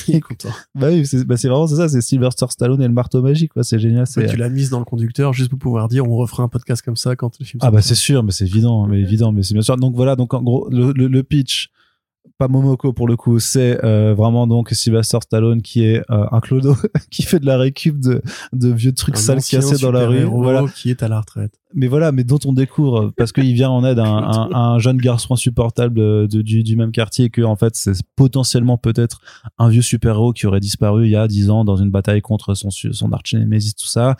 Il 0.06 0.16
est 0.16 0.20
content. 0.20 0.50
bah 0.74 0.88
oui, 0.90 1.04
c'est 1.06 1.24
bah 1.24 1.34
vraiment 1.36 1.66
ça, 1.66 1.88
c'est 1.88 2.00
Sylvester 2.00 2.46
Stallone 2.50 2.80
et 2.82 2.86
le 2.86 2.92
marteau 2.92 3.22
magique, 3.22 3.52
quoi. 3.52 3.64
C'est 3.64 3.78
génial. 3.78 4.00
Ouais, 4.00 4.06
C'est 4.06 4.26
tu 4.26 4.36
l'as 4.36 4.48
mise 4.48 4.70
dans 4.70 4.78
le 4.78 4.84
conducteur 4.84 5.32
juste 5.32 5.48
pour 5.50 5.58
pouvoir 5.58 5.88
dire 5.88 6.04
on 6.06 6.16
refera 6.16 6.42
un 6.42 6.48
podcast 6.48 6.82
comme 6.82 6.96
ça 6.96 7.16
quand 7.16 7.38
le 7.40 7.44
film 7.44 7.60
ah 7.62 7.70
bah 7.70 7.82
c'est 7.82 7.94
sûr, 7.94 8.22
mais 8.22 8.30
c'est 8.30 8.44
évident, 8.44 8.86
mais 8.86 9.00
évident, 9.00 9.32
mais 9.32 9.42
c'est 9.42 9.54
bien 9.54 9.62
sûr. 9.62 9.76
Donc 9.76 9.94
voilà, 9.96 10.16
donc 10.16 10.32
en 10.34 10.42
gros 10.42 10.68
le, 10.70 10.92
le, 10.92 11.08
le 11.08 11.22
pitch, 11.22 11.70
pas 12.40 12.48
Momoko 12.48 12.94
pour 12.94 13.06
le 13.06 13.16
coup, 13.16 13.38
c'est 13.38 13.84
euh, 13.84 14.14
vraiment 14.14 14.46
donc 14.46 14.70
Sylvester 14.70 15.18
Stallone 15.20 15.60
qui 15.60 15.84
est 15.84 15.98
euh, 16.10 16.24
un 16.32 16.40
clodo 16.40 16.74
qui 17.10 17.22
fait 17.22 17.38
de 17.38 17.44
la 17.44 17.58
récup 17.58 18.00
de, 18.00 18.22
de 18.54 18.72
vieux 18.72 18.92
trucs 18.92 19.16
Un 19.16 19.20
sales 19.20 19.42
cassés 19.42 19.76
dans 19.82 19.92
la 19.92 20.06
rue. 20.06 20.24
Voilà. 20.24 20.64
qui 20.74 20.88
est 20.88 21.02
à 21.02 21.08
la 21.08 21.20
retraite. 21.20 21.52
Mais 21.74 21.86
voilà, 21.86 22.12
mais 22.12 22.24
dont 22.24 22.38
on 22.44 22.52
découvre 22.52 23.12
parce 23.16 23.32
qu'il 23.32 23.52
vient 23.54 23.70
en 23.70 23.84
aide 23.84 23.98
à 23.98 24.04
un, 24.06 24.22
un- 24.22 24.50
un 24.74 24.78
jeune 24.78 24.96
garçon 24.98 25.34
insupportable 25.34 25.94
de- 25.94 26.28
de- 26.30 26.42
du, 26.42 26.62
du 26.62 26.76
même 26.76 26.92
quartier 26.92 27.26
et 27.26 27.30
que 27.30 27.42
en 27.42 27.56
fait 27.56 27.76
c'est 27.76 27.92
potentiellement 28.16 28.76
peut-être 28.78 29.20
un 29.58 29.68
vieux 29.68 29.82
super-héros 29.82 30.32
qui 30.32 30.46
aurait 30.46 30.60
disparu 30.60 31.06
il 31.06 31.10
y 31.10 31.16
a 31.16 31.28
10 31.28 31.50
ans 31.50 31.64
dans 31.64 31.76
une 31.76 31.90
bataille 31.90 32.20
contre 32.22 32.54
son 32.54 32.70
son 32.70 33.12
arch-némésis 33.12 33.74
tout 33.76 33.86
ça. 33.86 34.16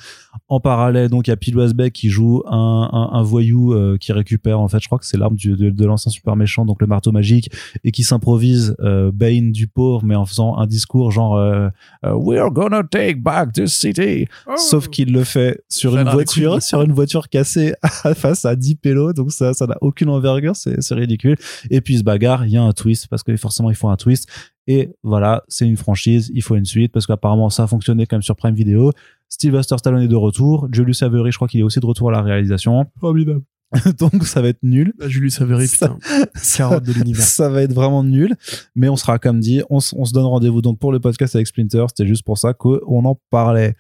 En 0.49 0.61
parallèle, 0.61 1.09
donc 1.09 1.27
il 1.27 1.31
y 1.31 1.33
a 1.33 1.57
Westbeck 1.57 1.93
qui 1.93 2.09
joue 2.11 2.43
un, 2.47 3.09
un, 3.13 3.23
voyou 3.23 3.73
euh, 3.75 3.97
qui 3.99 4.13
récupère 4.13 4.61
en 4.61 4.69
fait, 4.69 4.79
je 4.81 4.87
crois 4.87 4.99
que 4.99 5.07
c'est 5.07 5.17
l'arme 5.17 5.35
du- 5.37 5.57
de, 5.57 5.71
de 5.71 5.85
l'ancien 5.85 6.11
super 6.13 6.37
méchant, 6.37 6.65
donc 6.65 6.81
le 6.81 6.87
marteau 6.87 7.11
magique, 7.13 7.51
et 7.85 7.91
qui 7.91 8.03
s'improvise 8.05 8.77
euh, 8.81 9.11
Bane 9.13 9.51
du 9.53 9.67
pauvre, 9.67 10.05
mais 10.05 10.15
en 10.15 10.27
faisant 10.27 10.57
un 10.57 10.67
discours 10.67 11.11
genre 11.11 11.37
euh, 11.37 11.69
euh, 12.05 12.13
We're 12.15 12.51
gonna 12.51 12.83
take 12.85 13.17
back 13.17 13.53
this 13.53 13.73
city. 13.75 14.27
Sauf 14.57 14.89
qu'il 14.89 15.13
le 15.13 15.25
fait 15.25 15.63
sur 15.69 15.97
une 15.97 16.05
voiture, 16.15 16.63
sur 16.63 16.83
une 16.83 16.93
voiture 16.93 17.29
face 18.15 18.45
à 18.45 18.57
10 18.57 18.77
pélos, 18.77 19.13
donc 19.13 19.33
ça, 19.33 19.55
ça 19.55 19.67
n'a 19.67 19.77
aucune 19.81 20.09
envergure, 20.09 20.57
c'est 20.57 20.81
c'est 20.81 20.95
ridicule. 20.95 21.37
Et 21.71 21.81
puis 21.81 21.95
il 21.95 21.99
se 21.99 22.05
bagarre, 22.05 22.47
il 22.47 22.53
y 22.53 22.57
a 22.57 22.63
un 22.63 22.73
twist 22.73 23.09
parce 23.09 23.23
que 23.23 23.37
forcément 23.37 23.71
il 23.71 23.77
faut 23.77 23.89
un 23.89 23.97
twist. 23.97 24.29
Et 24.67 24.91
voilà, 25.03 25.43
c'est 25.49 25.67
une 25.67 25.77
franchise, 25.77 26.31
il 26.35 26.43
faut 26.43 26.55
une 26.57 26.65
suite 26.65 26.93
parce 26.93 27.07
qu'apparemment 27.07 27.51
ça 27.51 27.65
a 27.65 27.67
fonctionné 27.67 28.07
comme 28.07 28.23
sur 28.23 28.37
Prime 28.37 28.55
Video. 28.55 28.93
Sylvester 29.29 29.77
Stallone 29.79 30.03
est 30.03 30.09
de 30.09 30.17
retour, 30.17 30.69
Julius 30.73 31.03
Avery, 31.03 31.31
je 31.33 31.37
crois 31.39 31.49
qu'il 31.49 31.61
est 31.61 31.65
aussi 31.65 31.81
de 31.81 31.87
retour 31.87 32.09
à 32.11 32.13
la 32.13 32.23
réalisation. 32.23 32.87
Formidable. 33.01 33.43
donc 33.99 34.27
ça 34.27 34.43
va 34.43 34.49
être 34.49 34.63
nul. 34.63 34.93
Là, 34.99 35.09
Julius 35.09 35.41
Avery, 35.41 35.69
Ça- 35.69 35.89
putain. 35.89 36.27
Carotte 36.57 36.85
de 36.85 36.93
l'univers. 36.93 37.23
Ça 37.25 37.49
va 37.49 37.63
être 37.63 37.73
vraiment 37.73 38.03
nul, 38.03 38.35
mais 38.75 38.89
on 38.89 38.97
sera 38.97 39.19
comme 39.19 39.39
dit, 39.41 39.63
on, 39.71 39.77
on 39.77 40.05
se 40.05 40.13
donne 40.13 40.25
rendez-vous 40.25 40.61
donc 40.61 40.79
pour 40.79 40.91
le 40.93 40.99
podcast 40.99 41.37
avec 41.37 41.47
Splinter. 41.47 41.85
C'était 41.89 42.09
juste 42.09 42.25
pour 42.25 42.39
ça 42.39 42.53
qu'on 42.53 43.05
en 43.05 43.21
parlait. 43.31 43.77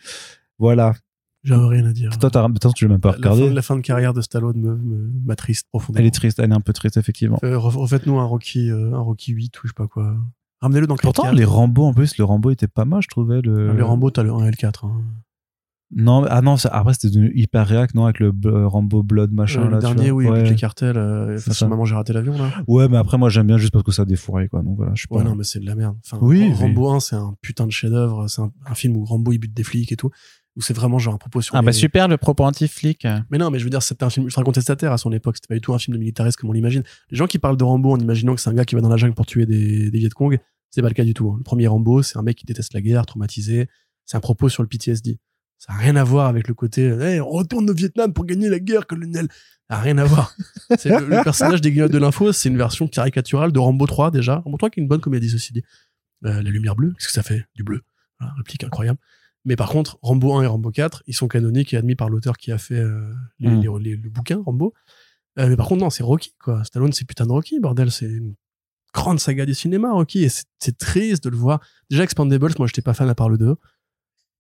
Voilà. 0.59 0.95
J'avais 1.43 1.67
rien 1.67 1.87
à 1.87 1.93
dire. 1.93 2.17
Toi, 2.19 2.31
t'as, 2.31 2.47
tu 2.75 2.85
l'as 2.85 2.91
même 2.91 3.01
pas 3.01 3.13
la, 3.13 3.19
la 3.19 3.31
regardé. 3.31 3.49
fin, 3.49 3.55
la 3.55 3.63
fin 3.63 3.77
de 3.77 3.81
carrière 3.81 4.13
de 4.13 4.21
Stallone 4.21 4.59
me, 4.59 4.77
me- 4.77 5.11
m'attriste 5.25 5.67
profondément. 5.71 6.01
Elle 6.03 6.07
est 6.09 6.11
triste, 6.15 6.39
elle 6.39 6.51
est 6.51 6.55
un 6.55 6.61
peu 6.61 6.73
triste 6.75 6.97
effectivement. 6.99 7.39
Euh, 7.45 7.57
ref- 7.59 7.77
Refaites-nous 7.79 8.19
un 8.19 8.25
Rocky, 8.25 8.71
euh, 8.71 8.93
un 8.95 8.99
Rocky 9.01 9.33
8 9.33 9.57
ou 9.59 9.61
je 9.65 9.69
sais 9.69 9.75
pas 9.75 9.87
quoi. 9.87 10.17
Ramenez-le 10.61 10.87
dans 10.87 10.97
Pourtant, 10.97 11.23
Critical. 11.23 11.39
les 11.39 11.45
Rambo 11.47 11.85
en 11.85 11.95
plus, 11.95 12.19
le 12.19 12.25
Rambo 12.25 12.51
était 12.51 12.69
pas 12.69 12.85
mal, 12.85 13.01
je 13.03 13.09
trouvais. 13.09 13.41
Le... 13.41 13.71
Ah, 13.71 13.75
Les 13.75 13.81
Rambo, 13.83 14.11
t'as 14.11 14.23
le 14.23 14.31
1 14.33 14.45
et 14.45 14.51
le 14.51 14.57
4. 14.57 14.85
hein. 14.85 15.03
Non, 15.93 16.25
ah 16.29 16.41
non, 16.41 16.57
ça- 16.57 16.69
après 16.69 16.95
c'était 16.95 17.09
devenu 17.09 17.33
hyper 17.35 17.67
réac, 17.67 17.95
non, 17.95 18.05
avec 18.05 18.21
le 18.21 18.31
b- 18.31 18.65
Rambo 18.67 19.03
Blood 19.03 19.33
machin. 19.33 19.63
Euh, 19.63 19.71
là, 19.71 19.77
le 19.77 19.81
dernier, 19.81 20.11
oui, 20.13 20.29
avec 20.29 20.45
ouais. 20.45 20.51
les 20.51 20.55
cartels. 20.57 20.97
Euh, 20.97 21.37
façon 21.39 21.69
maman, 21.69 21.85
j'ai 21.85 21.97
raté 21.97 22.13
l'avion, 22.13 22.35
là. 22.39 22.51
Ouais, 22.69 22.89
mais 22.89 22.97
après, 22.97 23.19
moi 23.19 23.29
j'aime 23.29 23.49
bien 23.49 23.57
juste 23.59 23.73
parce 23.73 23.83
que 23.85 23.91
ça 23.91 24.03
a 24.03 24.05
défouré, 24.05 24.47
quoi. 24.49 24.63
Donc 24.63 24.77
voilà, 24.77 24.93
je 24.95 25.01
suis 25.01 25.09
pas. 25.09 25.17
Ouais, 25.17 25.25
non, 25.25 25.35
mais 25.35 25.43
c'est 25.43 25.59
de 25.59 25.67
la 25.67 25.75
merde. 25.75 25.97
Enfin, 26.05 26.19
Oui, 26.25 26.53
Rambo 26.53 26.91
1, 26.91 27.01
c'est 27.01 27.17
un 27.17 27.35
putain 27.41 27.67
de 27.67 27.73
chef-d'œuvre. 27.73 28.29
C'est 28.29 28.41
un, 28.41 28.53
un 28.67 28.75
film 28.75 28.97
où 28.99 29.05
Rambo, 29.05 29.33
il 29.33 29.39
bute 29.39 29.53
des 29.55 29.65
flics 29.65 29.91
et 29.91 29.97
tout. 29.97 30.11
Où 30.57 30.63
c'est 30.63 30.75
vraiment 30.75 30.99
genre 30.99 31.15
un 31.15 31.19
propos 31.19 31.41
sur. 31.41 31.55
Ah 31.55 31.63
bah 31.63 31.71
les- 31.71 31.77
super 31.77 32.09
le 32.09 32.17
propos 32.17 32.45
anti-flic. 32.45 33.07
Mais 33.31 33.39
non, 33.39 33.51
mais 33.51 33.59
je 33.61 33.65
veux 33.65 33.71
dire, 33.71 33.83
c'était 33.83 34.03
un 34.05 34.11
film 34.11 34.27
ultra 34.27 34.43
contestataire 34.43 34.93
à 34.93 34.99
son 34.99 35.13
époque. 35.13 35.37
C'était 35.37 35.47
pas 35.49 35.55
du 35.55 35.61
tout 35.61 35.73
un 35.75 35.79
film 35.79 35.95
de 35.95 36.01
militariste 36.01 36.39
comme 36.39 36.51
on 36.51 36.53
l'imagine. 36.53 36.83
Les 37.11 37.17
gens 37.17 37.27
qui 37.29 37.39
parlent 37.39 37.57
de 37.57 37.63
Rambo 37.65 37.93
en 37.93 37.99
imaginant 37.99 38.35
que 38.35 38.41
c'est 38.41 38.51
un 38.51 38.55
gars 38.55 38.65
qui 38.65 38.75
va 38.75 38.81
dans 38.81 38.89
la 38.89 38.97
jungle 38.97 39.15
pour 39.15 39.27
tuer 39.27 39.47
des, 39.47 39.91
des 39.91 39.99
Viet 39.99 40.11
Cong, 40.11 40.39
c'est 40.71 40.83
pas 40.83 40.89
le 40.89 40.95
cas 40.95 41.05
du 41.05 41.15
tout. 41.15 41.31
hein. 41.31 41.37
Le 41.39 41.45
premier 41.45 41.67
Rambo, 41.69 42.03
c'est 42.03 42.19
un 42.19 42.23
mec 42.23 42.37
qui 42.37 42.47
déteste 42.47 42.75
la 42.75 42.81
guerre, 42.81 43.07
traumatisé. 43.07 43.69
C'est 44.07 44.17
un 44.17 44.21
propos 44.21 44.49
sur 44.49 44.63
le 44.65 44.69
PTSD. 44.69 45.19
Ça 45.59 45.73
a 45.73 45.77
rien 45.77 45.95
à 45.95 46.03
voir 46.05 46.27
avec 46.27 46.49
le 46.49 46.55
côté, 46.55 46.85
hey, 46.87 47.21
on 47.21 47.29
retourne 47.29 47.69
au 47.71 47.75
Vietnam 47.75 48.13
pour 48.13 48.25
gagner 48.25 48.49
la 48.49 48.59
guerre, 48.59 48.87
colonel. 48.87 49.29
Ça 49.69 49.77
a 49.77 49.81
rien 49.81 49.99
à 49.99 50.05
voir. 50.05 50.35
c'est 50.79 50.89
le, 50.89 51.07
le 51.07 51.23
personnage 51.23 51.61
des 51.61 51.71
Guignols 51.71 51.91
de 51.91 51.99
l'info, 51.99 52.33
c'est 52.33 52.49
une 52.49 52.57
version 52.57 52.89
caricaturale 52.89 53.53
de 53.53 53.59
Rambo 53.61 53.87
3 53.87 54.11
déjà. 54.11 54.37
Rambo 54.39 54.57
3 54.57 54.71
qui 54.71 54.81
est 54.81 54.83
une 54.83 54.89
bonne 54.89 55.01
comédie, 55.01 55.29
ceci 55.29 55.53
dit. 55.53 55.63
Euh, 56.25 56.43
la 56.43 56.51
lumière 56.51 56.75
bleue, 56.77 56.93
qu'est-ce 56.99 57.07
que 57.07 57.13
ça 57.13 57.23
fait? 57.23 57.45
Du 57.55 57.63
bleu. 57.63 57.83
Voilà, 58.19 58.35
réplique 58.39 58.65
incroyable. 58.65 58.99
Mais 59.45 59.57
par 59.57 59.71
contre, 59.71 59.99
Rambo 60.03 60.35
1 60.35 60.43
et 60.43 60.47
Rambo 60.47 60.71
4, 60.71 61.03
ils 61.07 61.15
sont 61.15 61.29
canoniques 61.29 61.73
et 61.73 61.77
admis 61.79 61.95
par 61.95 62.11
l'auteur 62.11 62.37
qui 62.37 62.53
a 62.53 62.59
fait 62.59 62.75
euh, 62.81 63.13
les, 63.39 63.49
Mm. 63.51 63.61
les- 63.63 63.91
les- 63.91 63.97
le 63.97 64.11
bouquin 64.11 64.43
Rambo. 64.45 64.75
Euh, 65.39 65.49
mais 65.49 65.57
par 65.57 65.67
contre, 65.67 65.83
non, 65.83 65.91
c'est 65.91 66.03
Rocky, 66.03 66.35
quoi. 66.43 66.63
Stallone, 66.65 66.93
c'est 66.93 67.07
putain 67.07 67.25
de 67.27 67.33
Rocky, 67.33 67.59
bordel. 67.61 67.91
C'est 67.91 68.07
une 68.07 68.35
grande 68.93 69.19
saga 69.21 69.47
du 69.47 69.55
cinéma, 69.55 69.93
Rocky. 69.93 70.25
Et 70.25 70.29
c'est- 70.29 70.47
triste 70.79 71.25
de 71.25 71.31
le 71.31 71.37
voir. 71.37 71.61
Déjà, 71.89 72.03
Expandables, 72.05 72.53
moi, 72.59 72.67
j'étais 72.67 72.83
pas 72.83 72.93
fan 72.95 73.09
à 73.09 73.15
part 73.15 73.29
le 73.29 73.39
2. 73.39 73.55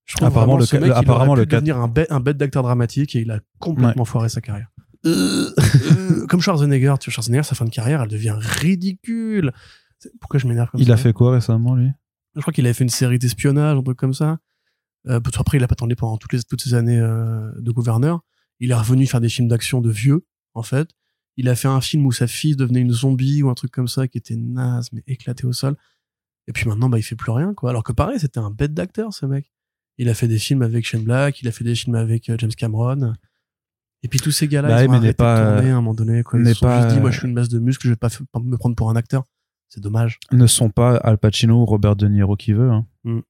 Je 0.06 0.16
trouve 0.16 0.28
Apparemment, 0.28 0.56
le 0.59 0.66
ce 0.66 0.77
mec, 0.77 0.86
il 0.86 0.93
apparemment, 0.93 1.32
aurait 1.32 1.40
le 1.43 1.47
pu 1.47 1.51
quatre- 1.51 1.60
devenir 1.64 1.78
un 1.78 1.86
bête, 1.89 2.10
un 2.10 2.18
bête 2.20 2.36
d'acteur 2.36 2.62
dramatique 2.64 3.14
et 3.16 3.20
il 3.20 3.31
a 3.31 3.39
complètement 3.60 4.05
foiré 4.05 4.28
sa 4.28 4.40
carrière. 4.40 4.68
Euh, 5.06 6.27
comme 6.28 6.40
Schwarzenegger, 6.40 6.94
tu 7.01 7.09
vois, 7.10 7.12
Schwarzenegger, 7.14 7.44
sa 7.44 7.55
fin 7.55 7.64
de 7.64 7.70
carrière, 7.70 8.02
elle 8.02 8.09
devient 8.09 8.35
ridicule. 8.39 9.52
Pourquoi 10.20 10.40
je 10.40 10.47
m'énerve 10.47 10.70
comme 10.70 10.81
Il 10.81 10.89
ça? 10.89 10.94
a 10.94 10.97
fait 10.97 11.12
quoi 11.12 11.32
récemment, 11.32 11.74
lui? 11.77 11.90
Je 12.35 12.40
crois 12.40 12.52
qu'il 12.52 12.66
avait 12.66 12.74
fait 12.74 12.85
une 12.85 12.90
série 12.90 13.18
d'espionnage, 13.18 13.77
un 13.78 13.82
truc 13.82 13.97
comme 13.98 14.14
ça. 14.14 14.39
Euh, 15.09 15.20
qu'après, 15.20 15.56
il 15.59 15.64
a 15.64 15.68
pas 15.68 15.72
attendu 15.72 15.97
pendant 15.97 16.16
toutes, 16.18 16.32
les, 16.32 16.43
toutes 16.43 16.60
ces 16.62 16.74
années 16.74 16.98
euh, 16.98 17.51
de 17.59 17.70
gouverneur. 17.70 18.20
Il 18.59 18.70
est 18.70 18.74
revenu 18.74 19.06
faire 19.06 19.20
des 19.20 19.28
films 19.31 19.48
d'action 19.48 19.81
de 19.81 19.90
vieux, 19.90 20.27
en 20.55 20.62
fait. 20.62 20.90
Il 21.36 21.48
a 21.48 21.55
fait 21.55 21.68
un 21.68 21.81
film 21.81 22.05
où 22.05 22.12
sa 22.12 22.27
fille 22.27 22.56
devenait 22.56 22.81
une 22.81 22.93
zombie 22.93 23.43
ou 23.43 23.48
un 23.48 23.55
truc 23.55 23.70
comme 23.70 23.89
ça 23.89 24.09
qui 24.09 24.18
était 24.18 24.36
naze, 24.36 24.89
mais 24.93 25.02
éclaté 25.06 25.47
au 25.47 25.52
sol. 25.52 25.77
Et 26.48 26.52
puis 26.52 26.68
maintenant, 26.68 26.89
bah, 26.90 26.98
il 26.98 27.02
fait 27.02 27.16
plus 27.16 27.31
rien, 27.32 27.55
quoi. 27.55 27.70
Alors 27.70 27.82
que 27.82 27.93
pareil, 27.93 28.18
c'était 28.20 28.40
un 28.40 28.51
bête 28.51 28.74
d'acteur, 28.74 29.14
ce 29.14 29.24
mec. 29.24 29.51
Il 29.97 30.09
a 30.09 30.14
fait 30.14 30.28
des 30.28 30.39
films 30.39 30.62
avec 30.62 30.85
Shane 30.86 31.05
Black, 31.05 31.40
il 31.40 31.48
a 31.48 31.52
fait 31.52 31.64
des 31.64 31.74
films 31.74 31.94
avec 31.94 32.28
euh, 32.28 32.36
James 32.39 32.51
Cameron. 32.51 33.14
Et 34.02 34.09
puis 34.09 34.18
tous 34.18 34.31
ces 34.31 34.48
gars-là, 34.48 34.68
Bah 34.68 34.82
ils 34.82 34.89
ont 34.89 34.93
mais 34.93 34.97
arrêté 34.97 35.09
n'est 35.09 35.14
pas, 35.14 35.40
de 35.40 35.55
tourner 35.55 35.70
à 35.70 35.74
un 35.74 35.77
moment 35.77 35.94
donné, 35.94 36.22
quoi. 36.22 36.39
Ils 36.40 36.47
se 36.48 36.55
sont 36.55 36.66
pas, 36.66 36.81
juste 36.82 36.94
dit, 36.94 37.01
moi, 37.01 37.09
euh, 37.09 37.12
je 37.12 37.18
suis 37.18 37.28
une 37.28 37.35
masse 37.35 37.48
de 37.48 37.59
muscles, 37.59 37.86
je 37.86 37.93
vais 37.93 37.97
pas 37.97 38.09
me 38.43 38.56
prendre 38.56 38.74
pour 38.77 38.90
un 38.90 38.97
acteur. 38.97 39.24
C'est 39.68 39.81
dommage. 39.81 40.18
Ne 40.32 40.47
sont 40.47 40.68
pas 40.70 40.97
Al 40.97 41.16
Pacino 41.18 41.62
ou 41.62 41.64
Robert 41.64 41.97
De 41.97 42.09
Niro 42.09 42.36
qui 42.36 42.52
veut. 42.52 42.70
hein. 42.70 42.86
Ouais, 43.05 43.22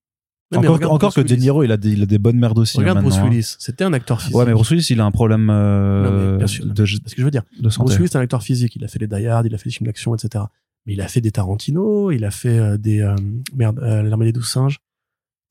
encore 0.58 0.74
regarde 0.74 0.92
encore 0.94 1.14
que 1.14 1.20
De. 1.20 1.34
Niro, 1.36 1.62
il 1.62 1.72
a 1.72 1.76
des, 1.76 1.90
il 1.92 2.02
a 2.02 2.06
des 2.06 2.18
bonnes 2.18 2.38
merdes 2.38 2.58
aussi. 2.58 2.78
hein, 2.78 2.80
Regarde 2.80 3.02
Bruce 3.02 3.18
hein. 3.18 3.24
Willis, 3.28 3.56
c'était 3.58 3.84
un 3.84 3.92
acteur 3.92 4.20
physique. 4.20 4.36
Ouais, 4.36 4.44
mais 4.44 4.52
Bruce 4.52 4.70
Willis, 4.70 4.86
il 4.90 5.00
a 5.00 5.04
un 5.04 5.10
problème 5.10 5.48
euh, 5.50 6.38
bien 6.38 6.46
sûr, 6.46 6.66
de, 6.66 6.84
c'est 6.86 6.96
ce 7.06 7.14
que 7.14 7.20
je 7.20 7.24
veux 7.24 7.30
dire. 7.30 7.44
Bruce 7.60 7.78
Willis, 7.78 8.08
c'est 8.08 8.16
un 8.18 8.20
acteur 8.22 8.42
physique. 8.42 8.74
Il 8.76 8.84
a 8.84 8.88
fait 8.88 8.98
les 8.98 9.06
Die 9.06 9.26
Hard, 9.26 9.46
il 9.46 9.54
a 9.54 9.58
fait 9.58 9.68
des 9.68 9.74
films 9.74 9.86
d'action, 9.86 10.14
etc. 10.14 10.44
Mais 10.86 10.94
il 10.94 11.00
a 11.00 11.08
fait 11.08 11.20
des 11.20 11.30
Tarantino, 11.30 12.10
il 12.10 12.24
a 12.24 12.30
fait 12.30 12.58
euh, 12.58 12.76
des 12.78 13.00
euh, 13.00 13.14
merde, 13.54 13.78
euh, 13.80 14.02
l'armée 14.02 14.24
des 14.24 14.32
douze 14.32 14.48
singes. 14.48 14.78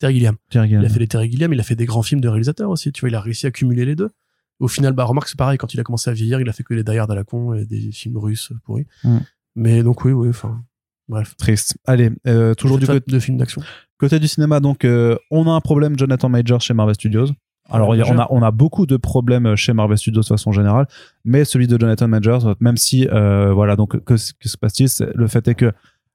Terry 0.00 0.14
Gilliam. 0.14 0.36
Pierre 0.48 0.64
Il 0.64 0.74
a 0.74 0.78
Gilliam. 0.80 0.92
fait 0.92 0.98
des 0.98 1.08
Terry 1.08 1.30
Gilliam, 1.30 1.52
il 1.52 1.60
a 1.60 1.62
fait 1.62 1.76
des 1.76 1.86
grands 1.86 2.02
films 2.02 2.20
de 2.20 2.28
réalisateurs 2.28 2.70
aussi. 2.70 2.90
Tu 2.92 3.00
vois, 3.00 3.10
il 3.10 3.14
a 3.14 3.20
réussi 3.20 3.46
à 3.46 3.50
cumuler 3.50 3.84
les 3.84 3.96
deux. 3.96 4.10
Au 4.58 4.68
final, 4.68 4.92
bah 4.92 5.04
remarque, 5.04 5.28
c'est 5.28 5.38
pareil. 5.38 5.56
Quand 5.56 5.72
il 5.72 5.80
a 5.80 5.82
commencé 5.82 6.10
à 6.10 6.12
vieillir, 6.12 6.40
il 6.40 6.48
a 6.48 6.52
fait 6.52 6.62
que 6.64 6.74
les 6.74 6.84
Die 6.84 6.98
Hard 6.98 7.10
à 7.10 7.14
la 7.14 7.24
con 7.24 7.54
et 7.54 7.64
des 7.64 7.92
films 7.92 8.18
russes 8.18 8.52
pourris. 8.64 8.86
Mm. 9.04 9.18
Mais 9.56 9.82
donc 9.82 10.04
oui, 10.04 10.12
oui. 10.12 10.28
Enfin, 10.28 10.62
bref. 11.10 11.36
Triste. 11.36 11.76
Allez, 11.86 12.10
euh, 12.26 12.54
toujours 12.54 12.78
du 12.78 12.86
côté, 12.86 13.00
de 13.06 13.18
films 13.18 13.36
d'action. 13.36 13.60
côté 13.98 14.18
du 14.18 14.28
cinéma, 14.28 14.60
donc 14.60 14.84
euh, 14.84 15.16
on 15.30 15.46
a 15.46 15.50
un 15.52 15.60
problème 15.60 15.98
Jonathan 15.98 16.28
Majors 16.30 16.60
chez 16.62 16.72
Marvel 16.72 16.94
Studios. 16.94 17.26
Alors, 17.72 17.90
on 17.90 18.18
a, 18.18 18.26
on 18.30 18.42
a 18.42 18.50
beaucoup 18.50 18.84
de 18.86 18.96
problèmes 18.96 19.54
chez 19.54 19.72
Marvel 19.72 19.96
Studios 19.96 20.22
de 20.22 20.26
façon 20.26 20.50
générale, 20.50 20.86
mais 21.24 21.44
celui 21.44 21.68
de 21.68 21.78
Jonathan 21.78 22.08
Majors, 22.08 22.56
même 22.58 22.76
si, 22.76 23.06
euh, 23.08 23.52
voilà, 23.52 23.76
donc, 23.76 23.92
que, 24.04 24.14
que 24.14 24.16
se 24.48 24.56
passe-t-il? 24.56 24.88
C'est- 24.88 25.14
Le 25.14 25.28
fait 25.28 25.46
est 25.46 25.54
que 25.54 25.70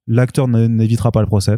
l'acteur 0.08 0.48
n'évitera 0.50 1.12
pas 1.12 1.22
le 1.22 1.28
procès. 1.28 1.58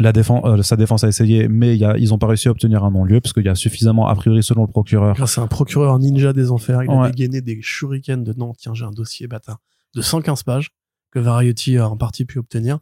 La 0.00 0.12
défense, 0.12 0.42
euh, 0.44 0.60
sa 0.62 0.74
défense 0.76 1.04
a 1.04 1.08
essayé, 1.08 1.46
mais 1.48 1.76
y 1.76 1.84
a, 1.84 1.96
ils 1.96 2.08
n'ont 2.10 2.18
pas 2.18 2.26
réussi 2.26 2.48
à 2.48 2.50
obtenir 2.50 2.82
un 2.84 2.90
non-lieu, 2.90 3.20
parce 3.20 3.32
qu'il 3.32 3.44
y 3.44 3.48
a 3.48 3.54
suffisamment, 3.54 4.08
a 4.08 4.14
priori, 4.16 4.42
selon 4.42 4.62
le 4.62 4.68
procureur, 4.72 5.16
à 5.20 5.40
un 5.40 5.46
procureur 5.46 5.98
ninja 6.00 6.32
des 6.32 6.50
enfers, 6.50 6.82
il 6.82 6.90
Ouais. 6.90 7.06
a 7.06 7.10
dégainé 7.10 7.40
des 7.40 7.60
shurikens 7.62 8.24
de 8.24 8.34
non, 8.36 8.54
tiens, 8.58 8.74
j'ai 8.74 8.84
un 8.84 8.90
dossier 8.90 9.26
bâtard 9.28 9.58
de 9.94 10.02
115 10.02 10.42
pages 10.42 10.70
que 11.16 11.20
Variety 11.20 11.78
a 11.78 11.88
en 11.88 11.96
partie 11.96 12.26
pu 12.26 12.38
obtenir. 12.38 12.78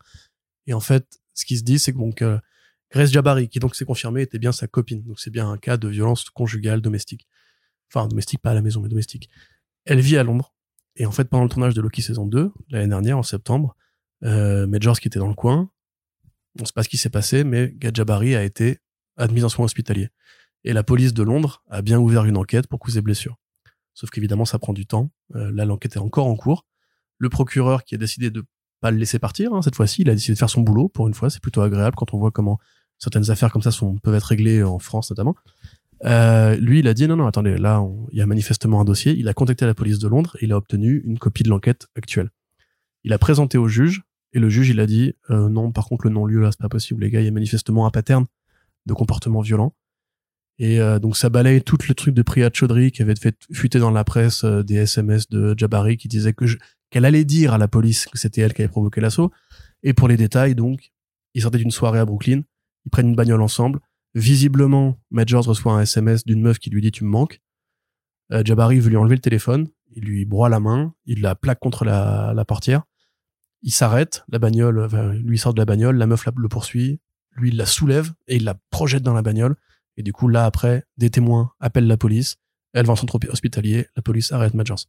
Et 0.67 0.75
en 0.75 0.81
fait, 0.81 1.21
ce 1.35 1.45
qui 1.45 1.57
se 1.57 1.63
dit, 1.63 1.79
c'est 1.79 1.93
que 1.93 1.99
donc 1.99 2.21
euh, 2.21 2.41
Grace 2.91 3.13
Jabari, 3.13 3.49
qui 3.49 3.61
donc 3.61 3.77
s'est 3.77 3.85
confirmé, 3.85 4.23
était 4.23 4.41
bien 4.41 4.51
sa 4.51 4.67
copine. 4.67 5.05
Donc 5.05 5.21
c'est 5.21 5.31
bien 5.31 5.49
un 5.49 5.57
cas 5.57 5.77
de 5.77 5.87
violence 5.87 6.29
conjugale 6.31 6.81
domestique. 6.81 7.29
Enfin, 7.89 8.09
domestique, 8.09 8.41
pas 8.43 8.51
à 8.51 8.55
la 8.55 8.63
maison, 8.63 8.81
mais 8.81 8.89
domestique. 8.89 9.31
Elle 9.85 10.01
vit 10.01 10.17
à 10.17 10.25
Londres. 10.25 10.53
Et 10.97 11.07
en 11.07 11.13
fait, 11.13 11.27
pendant 11.27 11.45
le 11.45 11.49
tournage 11.49 11.75
de 11.75 11.81
Loki 11.81 12.03
saison 12.03 12.27
2, 12.27 12.51
l'année 12.71 12.89
dernière, 12.89 13.19
en 13.19 13.23
septembre, 13.23 13.77
euh, 14.25 14.67
Majors 14.67 14.99
qui 14.99 15.07
était 15.07 15.21
dans 15.21 15.29
le 15.29 15.35
coin, 15.35 15.71
on 16.61 16.65
sait 16.65 16.73
pas 16.73 16.83
ce 16.83 16.89
qui 16.89 16.97
s'est 16.97 17.11
passé, 17.11 17.45
mais 17.45 17.73
Gad 17.77 17.95
Jabari 17.95 18.35
a 18.35 18.43
été 18.43 18.79
admis 19.17 19.45
en 19.45 19.49
soins 19.49 19.65
hospitaliers. 19.65 20.09
Et 20.65 20.73
la 20.73 20.83
police 20.83 21.15
de 21.15 21.23
Londres 21.23 21.63
a 21.71 21.83
bien 21.83 22.01
ouvert 22.01 22.25
une 22.25 22.37
enquête 22.37 22.67
pour 22.67 22.81
cause 22.81 22.97
et 22.97 23.01
blessures. 23.01 23.37
Sauf 23.93 24.11
qu'évidemment, 24.11 24.45
ça 24.45 24.59
prend 24.59 24.73
du 24.73 24.87
temps. 24.87 25.13
Euh, 25.37 25.53
là, 25.53 25.65
l'enquête 25.65 25.95
est 25.95 26.01
encore 26.01 26.27
en 26.27 26.35
cours. 26.35 26.67
Le 27.19 27.29
procureur 27.29 27.85
qui 27.85 27.95
a 27.95 27.99
décidé 27.99 28.31
de 28.31 28.45
pas 28.81 28.91
le 28.91 28.99
laisser 28.99 29.19
partir, 29.19 29.55
hein, 29.55 29.63
cette 29.63 29.77
fois-ci, 29.77 30.03
il 30.03 30.11
a 30.11 30.15
décidé 30.15 30.35
de 30.35 30.39
faire 30.39 30.51
son 30.51 30.61
boulot. 30.61 30.89
Pour 30.89 31.09
une 31.09 31.15
fois, 31.15 31.31
c'est 31.31 31.41
plutôt 31.41 31.63
agréable 31.63 31.97
quand 31.97 32.13
on 32.13 32.19
voit 32.19 32.31
comment 32.31 32.59
certaines 32.99 33.31
affaires 33.31 33.51
comme 33.53 33.63
ça 33.63 33.71
sont, 33.71 33.97
peuvent 33.99 34.15
être 34.15 34.25
réglées 34.25 34.63
en 34.63 34.79
France 34.79 35.11
notamment. 35.11 35.35
Euh, 36.05 36.57
lui, 36.57 36.81
il 36.81 36.89
a 36.89 36.93
dit 36.95 37.07
non, 37.09 37.17
non, 37.17 37.27
attendez, 37.27 37.57
là, 37.57 37.83
il 38.13 38.19
y 38.19 38.21
a 38.21 38.27
manifestement 38.27 38.81
un 38.81 38.85
dossier. 38.85 39.15
Il 39.17 39.29
a 39.29 39.35
contacté 39.35 39.65
la 39.65 39.75
police 39.75 39.99
de 39.99 40.09
Londres 40.09 40.37
et 40.41 40.45
il 40.45 40.53
a 40.53 40.57
obtenu 40.57 41.03
une 41.07 41.19
copie 41.19 41.43
de 41.45 41.49
l'enquête 41.49 41.87
actuelle. 41.97 42.31
Il 43.05 43.13
a 43.13 43.19
présenté 43.19 43.57
au 43.59 43.69
juge 43.69 44.03
et 44.33 44.39
le 44.39 44.51
juge, 44.51 44.69
il 44.69 44.81
a 44.81 44.87
dit 44.87 45.15
euh, 45.31 45.49
non, 45.49 45.73
par 45.73 45.87
contre, 45.87 46.05
le 46.07 46.11
non-lieu 46.13 46.41
là, 46.41 46.51
c'est 46.51 46.61
pas 46.61 46.69
possible, 46.69 47.03
les 47.05 47.11
gars, 47.11 47.21
il 47.21 47.25
y 47.25 47.29
a 47.29 47.31
manifestement 47.33 47.87
un 47.87 47.91
pattern 47.91 48.27
de 48.87 48.93
comportement 48.93 49.41
violent. 49.41 49.75
Et 50.59 50.81
euh, 50.81 50.99
donc 51.01 51.17
ça 51.17 51.31
balaye 51.31 51.63
tout 51.63 51.79
le 51.89 51.95
truc 51.95 52.15
de 52.15 52.23
Priya 52.23 52.49
Chaudhry 52.53 52.93
qui 52.93 53.03
avait 53.03 53.17
fait 53.17 53.37
fuiter 53.53 53.79
dans 53.81 53.91
la 53.91 54.05
presse 54.05 54.45
euh, 54.45 54.63
des 54.63 54.77
SMS 54.77 55.29
de 55.29 55.55
Jabari 55.57 55.97
qui 55.97 56.07
disait 56.07 56.33
que 56.33 56.47
je- 56.47 56.59
qu'elle 56.95 57.07
allait 57.07 57.25
dire 57.25 57.53
à 57.53 57.59
la 57.59 57.67
police 57.67 58.07
que 58.07 58.17
c'était 58.17 58.43
elle 58.43 58.55
qui 58.55 58.63
avait 58.63 58.69
provoqué 58.69 59.01
l'assaut. 59.01 59.33
Et 59.83 59.95
pour 59.95 60.07
les 60.07 60.17
détails, 60.17 60.55
donc, 60.55 60.93
ils 61.35 61.43
sortaient 61.43 61.59
d'une 61.59 61.73
soirée 61.73 61.99
à 61.99 62.05
Brooklyn, 62.05 62.43
ils 62.85 62.91
prennent 62.91 63.09
une 63.09 63.17
bagnole 63.17 63.43
ensemble. 63.43 63.81
Visiblement, 64.15 64.97
Majors 65.11 65.45
reçoit 65.45 65.73
un 65.73 65.81
SMS 65.81 66.25
d'une 66.25 66.41
meuf 66.41 66.61
qui 66.61 66.71
lui 66.71 66.81
dit 66.83 66.93
tu 66.93 67.03
me 67.03 67.09
manques. 67.09 67.41
Euh, 68.31 68.45
Jabari 68.45 68.79
veut 68.79 68.91
lui 68.91 68.97
enlever 68.97 69.17
le 69.17 69.21
téléphone, 69.21 69.67
il 69.91 70.05
lui 70.05 70.25
broie 70.25 70.49
la 70.49 70.61
main, 70.61 70.95
il 71.05 71.21
la 71.21 71.35
plaque 71.35 71.59
contre 71.59 71.85
la, 71.85 72.33
la 72.33 72.45
portière. 72.45 72.85
Il 73.63 73.73
s'arrête, 73.73 74.23
la 74.29 74.39
bagnole, 74.39 74.87
lui 75.17 75.37
sort 75.37 75.53
de 75.53 75.61
la 75.61 75.65
bagnole, 75.65 75.97
la 75.97 76.07
meuf 76.07 76.25
le 76.37 76.49
poursuit, 76.49 77.01
lui 77.33 77.51
la 77.51 77.67
soulève 77.67 78.13
et 78.29 78.37
il 78.37 78.45
la 78.45 78.55
projette 78.71 79.03
dans 79.03 79.15
la 79.15 79.23
bagnole. 79.23 79.57
Et 79.97 80.05
du 80.05 80.13
coup, 80.13 80.29
là 80.29 80.45
après, 80.45 80.85
des 80.97 81.11
témoins 81.11 81.51
appellent 81.59 81.89
la 81.89 81.97
police, 81.97 82.37
elle 82.73 82.87
va 82.87 82.93
en 82.93 82.97
centre 82.97 83.19
hospitalier, 83.29 83.89
la 83.97 84.03
police 84.03 84.31
arrête 84.31 84.55
Majors. 84.55 84.87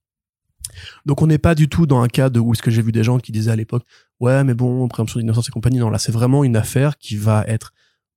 Donc 1.05 1.21
on 1.21 1.27
n'est 1.27 1.37
pas 1.37 1.55
du 1.55 1.69
tout 1.69 1.85
dans 1.85 2.01
un 2.01 2.07
cas 2.07 2.29
de 2.29 2.39
où 2.39 2.53
ce 2.55 2.61
que 2.61 2.71
j'ai 2.71 2.81
vu 2.81 2.91
des 2.91 3.03
gens 3.03 3.19
qui 3.19 3.31
disaient 3.31 3.51
à 3.51 3.55
l'époque, 3.55 3.83
ouais 4.19 4.43
mais 4.43 4.53
bon, 4.53 4.87
présomption 4.87 5.19
d'innocence 5.19 5.47
et 5.49 5.51
compagnie. 5.51 5.79
Non, 5.79 5.89
là 5.89 5.99
c'est 5.99 6.11
vraiment 6.11 6.43
une 6.43 6.55
affaire 6.55 6.97
qui 6.97 7.17
va 7.17 7.43
être 7.47 7.73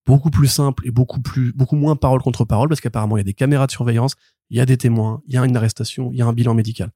beaucoup 0.07 0.31
plus 0.31 0.49
simple 0.49 0.87
et 0.87 0.91
beaucoup 0.91 1.21
plus, 1.21 1.53
beaucoup 1.53 1.77
moins 1.77 1.97
parole 1.97 2.23
contre 2.23 2.45
parole 2.45 2.69
parce 2.69 2.81
qu'apparemment 2.81 3.17
il 3.17 3.21
y 3.21 3.23
a 3.23 3.25
des 3.25 3.35
caméras 3.35 3.67
de 3.67 3.73
surveillance, 3.73 4.15
il 4.51 4.57
y 4.57 4.61
a 4.61 4.67
des 4.67 4.77
témoins, 4.77 5.23
il 5.27 5.35
y 5.35 5.37
a 5.37 5.45
une 5.45 5.57
arrestation, 5.57 6.11
il 6.13 6.19
y 6.19 6.23
a 6.23 6.27
un 6.27 6.33
bilan 6.33 6.55
médical. 6.55 6.91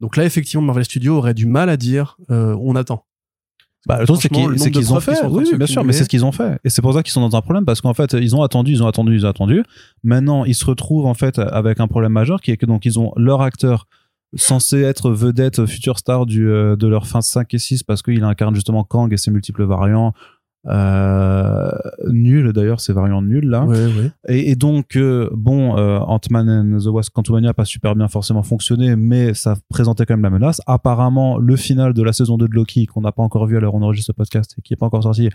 Donc 0.00 0.16
là, 0.16 0.24
effectivement, 0.24 0.64
Marvel 0.64 0.84
Studios 0.84 1.16
aurait 1.16 1.34
du 1.34 1.46
mal 1.46 1.70
à 1.70 1.76
dire 1.76 2.16
euh, 2.30 2.56
on 2.60 2.76
attend. 2.76 3.04
Bah, 3.86 4.00
le 4.00 4.06
truc, 4.06 4.20
c'est 4.20 4.28
qu'ils 4.28 4.92
ont 4.92 4.96
qui 4.96 5.02
fait. 5.02 5.24
Oui, 5.26 5.48
bien 5.56 5.66
sûr, 5.66 5.84
mais 5.84 5.92
c'est 5.92 6.02
ce 6.04 6.08
qu'ils 6.08 6.24
ont 6.24 6.32
fait. 6.32 6.58
Et 6.64 6.70
c'est 6.70 6.82
pour 6.82 6.92
ça 6.92 7.04
qu'ils 7.04 7.12
sont 7.12 7.26
dans 7.26 7.36
un 7.36 7.40
problème 7.40 7.64
parce 7.64 7.80
qu'en 7.80 7.94
fait, 7.94 8.14
ils 8.14 8.34
ont 8.34 8.42
attendu, 8.42 8.72
ils 8.72 8.82
ont 8.82 8.88
attendu, 8.88 9.14
ils 9.14 9.24
ont 9.24 9.28
attendu. 9.28 9.62
Maintenant, 10.02 10.44
ils 10.44 10.56
se 10.56 10.64
retrouvent 10.64 11.06
en 11.06 11.14
fait 11.14 11.38
avec 11.38 11.78
un 11.78 11.86
problème 11.86 12.12
majeur 12.12 12.40
qui 12.40 12.50
est 12.50 12.56
que 12.56 12.66
donc 12.66 12.84
ils 12.84 12.98
ont 12.98 13.12
leur 13.16 13.42
acteur 13.42 13.86
censé 14.34 14.82
être 14.82 15.10
vedette 15.10 15.66
future 15.66 15.98
star 15.98 16.26
du, 16.26 16.48
euh, 16.48 16.76
de 16.76 16.86
leur 16.86 17.06
fin 17.06 17.20
5 17.20 17.52
et 17.54 17.58
6 17.58 17.82
parce 17.82 18.02
qu'il 18.02 18.22
incarne 18.24 18.54
justement 18.54 18.84
Kang 18.84 19.12
et 19.12 19.16
ses 19.16 19.30
multiples 19.30 19.64
variants. 19.64 20.12
Euh, 20.68 21.70
nul 22.08 22.52
d'ailleurs, 22.52 22.80
ces 22.80 22.92
variants 22.92 23.22
nuls 23.22 23.48
là. 23.48 23.64
Ouais, 23.64 23.86
ouais. 23.86 24.10
Et, 24.28 24.50
et 24.50 24.56
donc, 24.56 24.96
euh, 24.96 25.28
bon, 25.32 25.76
euh, 25.76 25.98
Ant-Man 25.98 26.48
and 26.48 26.78
the 26.78 26.86
Wasp 26.86 27.12
Quantumania 27.14 27.54
pas 27.54 27.64
super 27.64 27.94
bien 27.94 28.08
forcément 28.08 28.42
fonctionné, 28.42 28.96
mais 28.96 29.32
ça 29.34 29.56
présentait 29.68 30.06
quand 30.06 30.14
même 30.14 30.24
la 30.24 30.30
menace. 30.30 30.60
Apparemment, 30.66 31.38
le 31.38 31.56
final 31.56 31.92
de 31.92 32.02
la 32.02 32.12
saison 32.12 32.36
2 32.36 32.48
de 32.48 32.54
Loki, 32.54 32.86
qu'on 32.86 33.02
n'a 33.02 33.12
pas 33.12 33.22
encore 33.22 33.46
vu 33.46 33.56
à 33.56 33.60
l'heure 33.60 33.74
où 33.74 33.78
on 33.78 33.82
enregistre 33.82 34.12
ce 34.12 34.16
podcast 34.16 34.54
et 34.58 34.62
qui 34.62 34.72
n'est 34.72 34.76
pas 34.76 34.86
encore 34.86 35.04
sorti, 35.04 35.30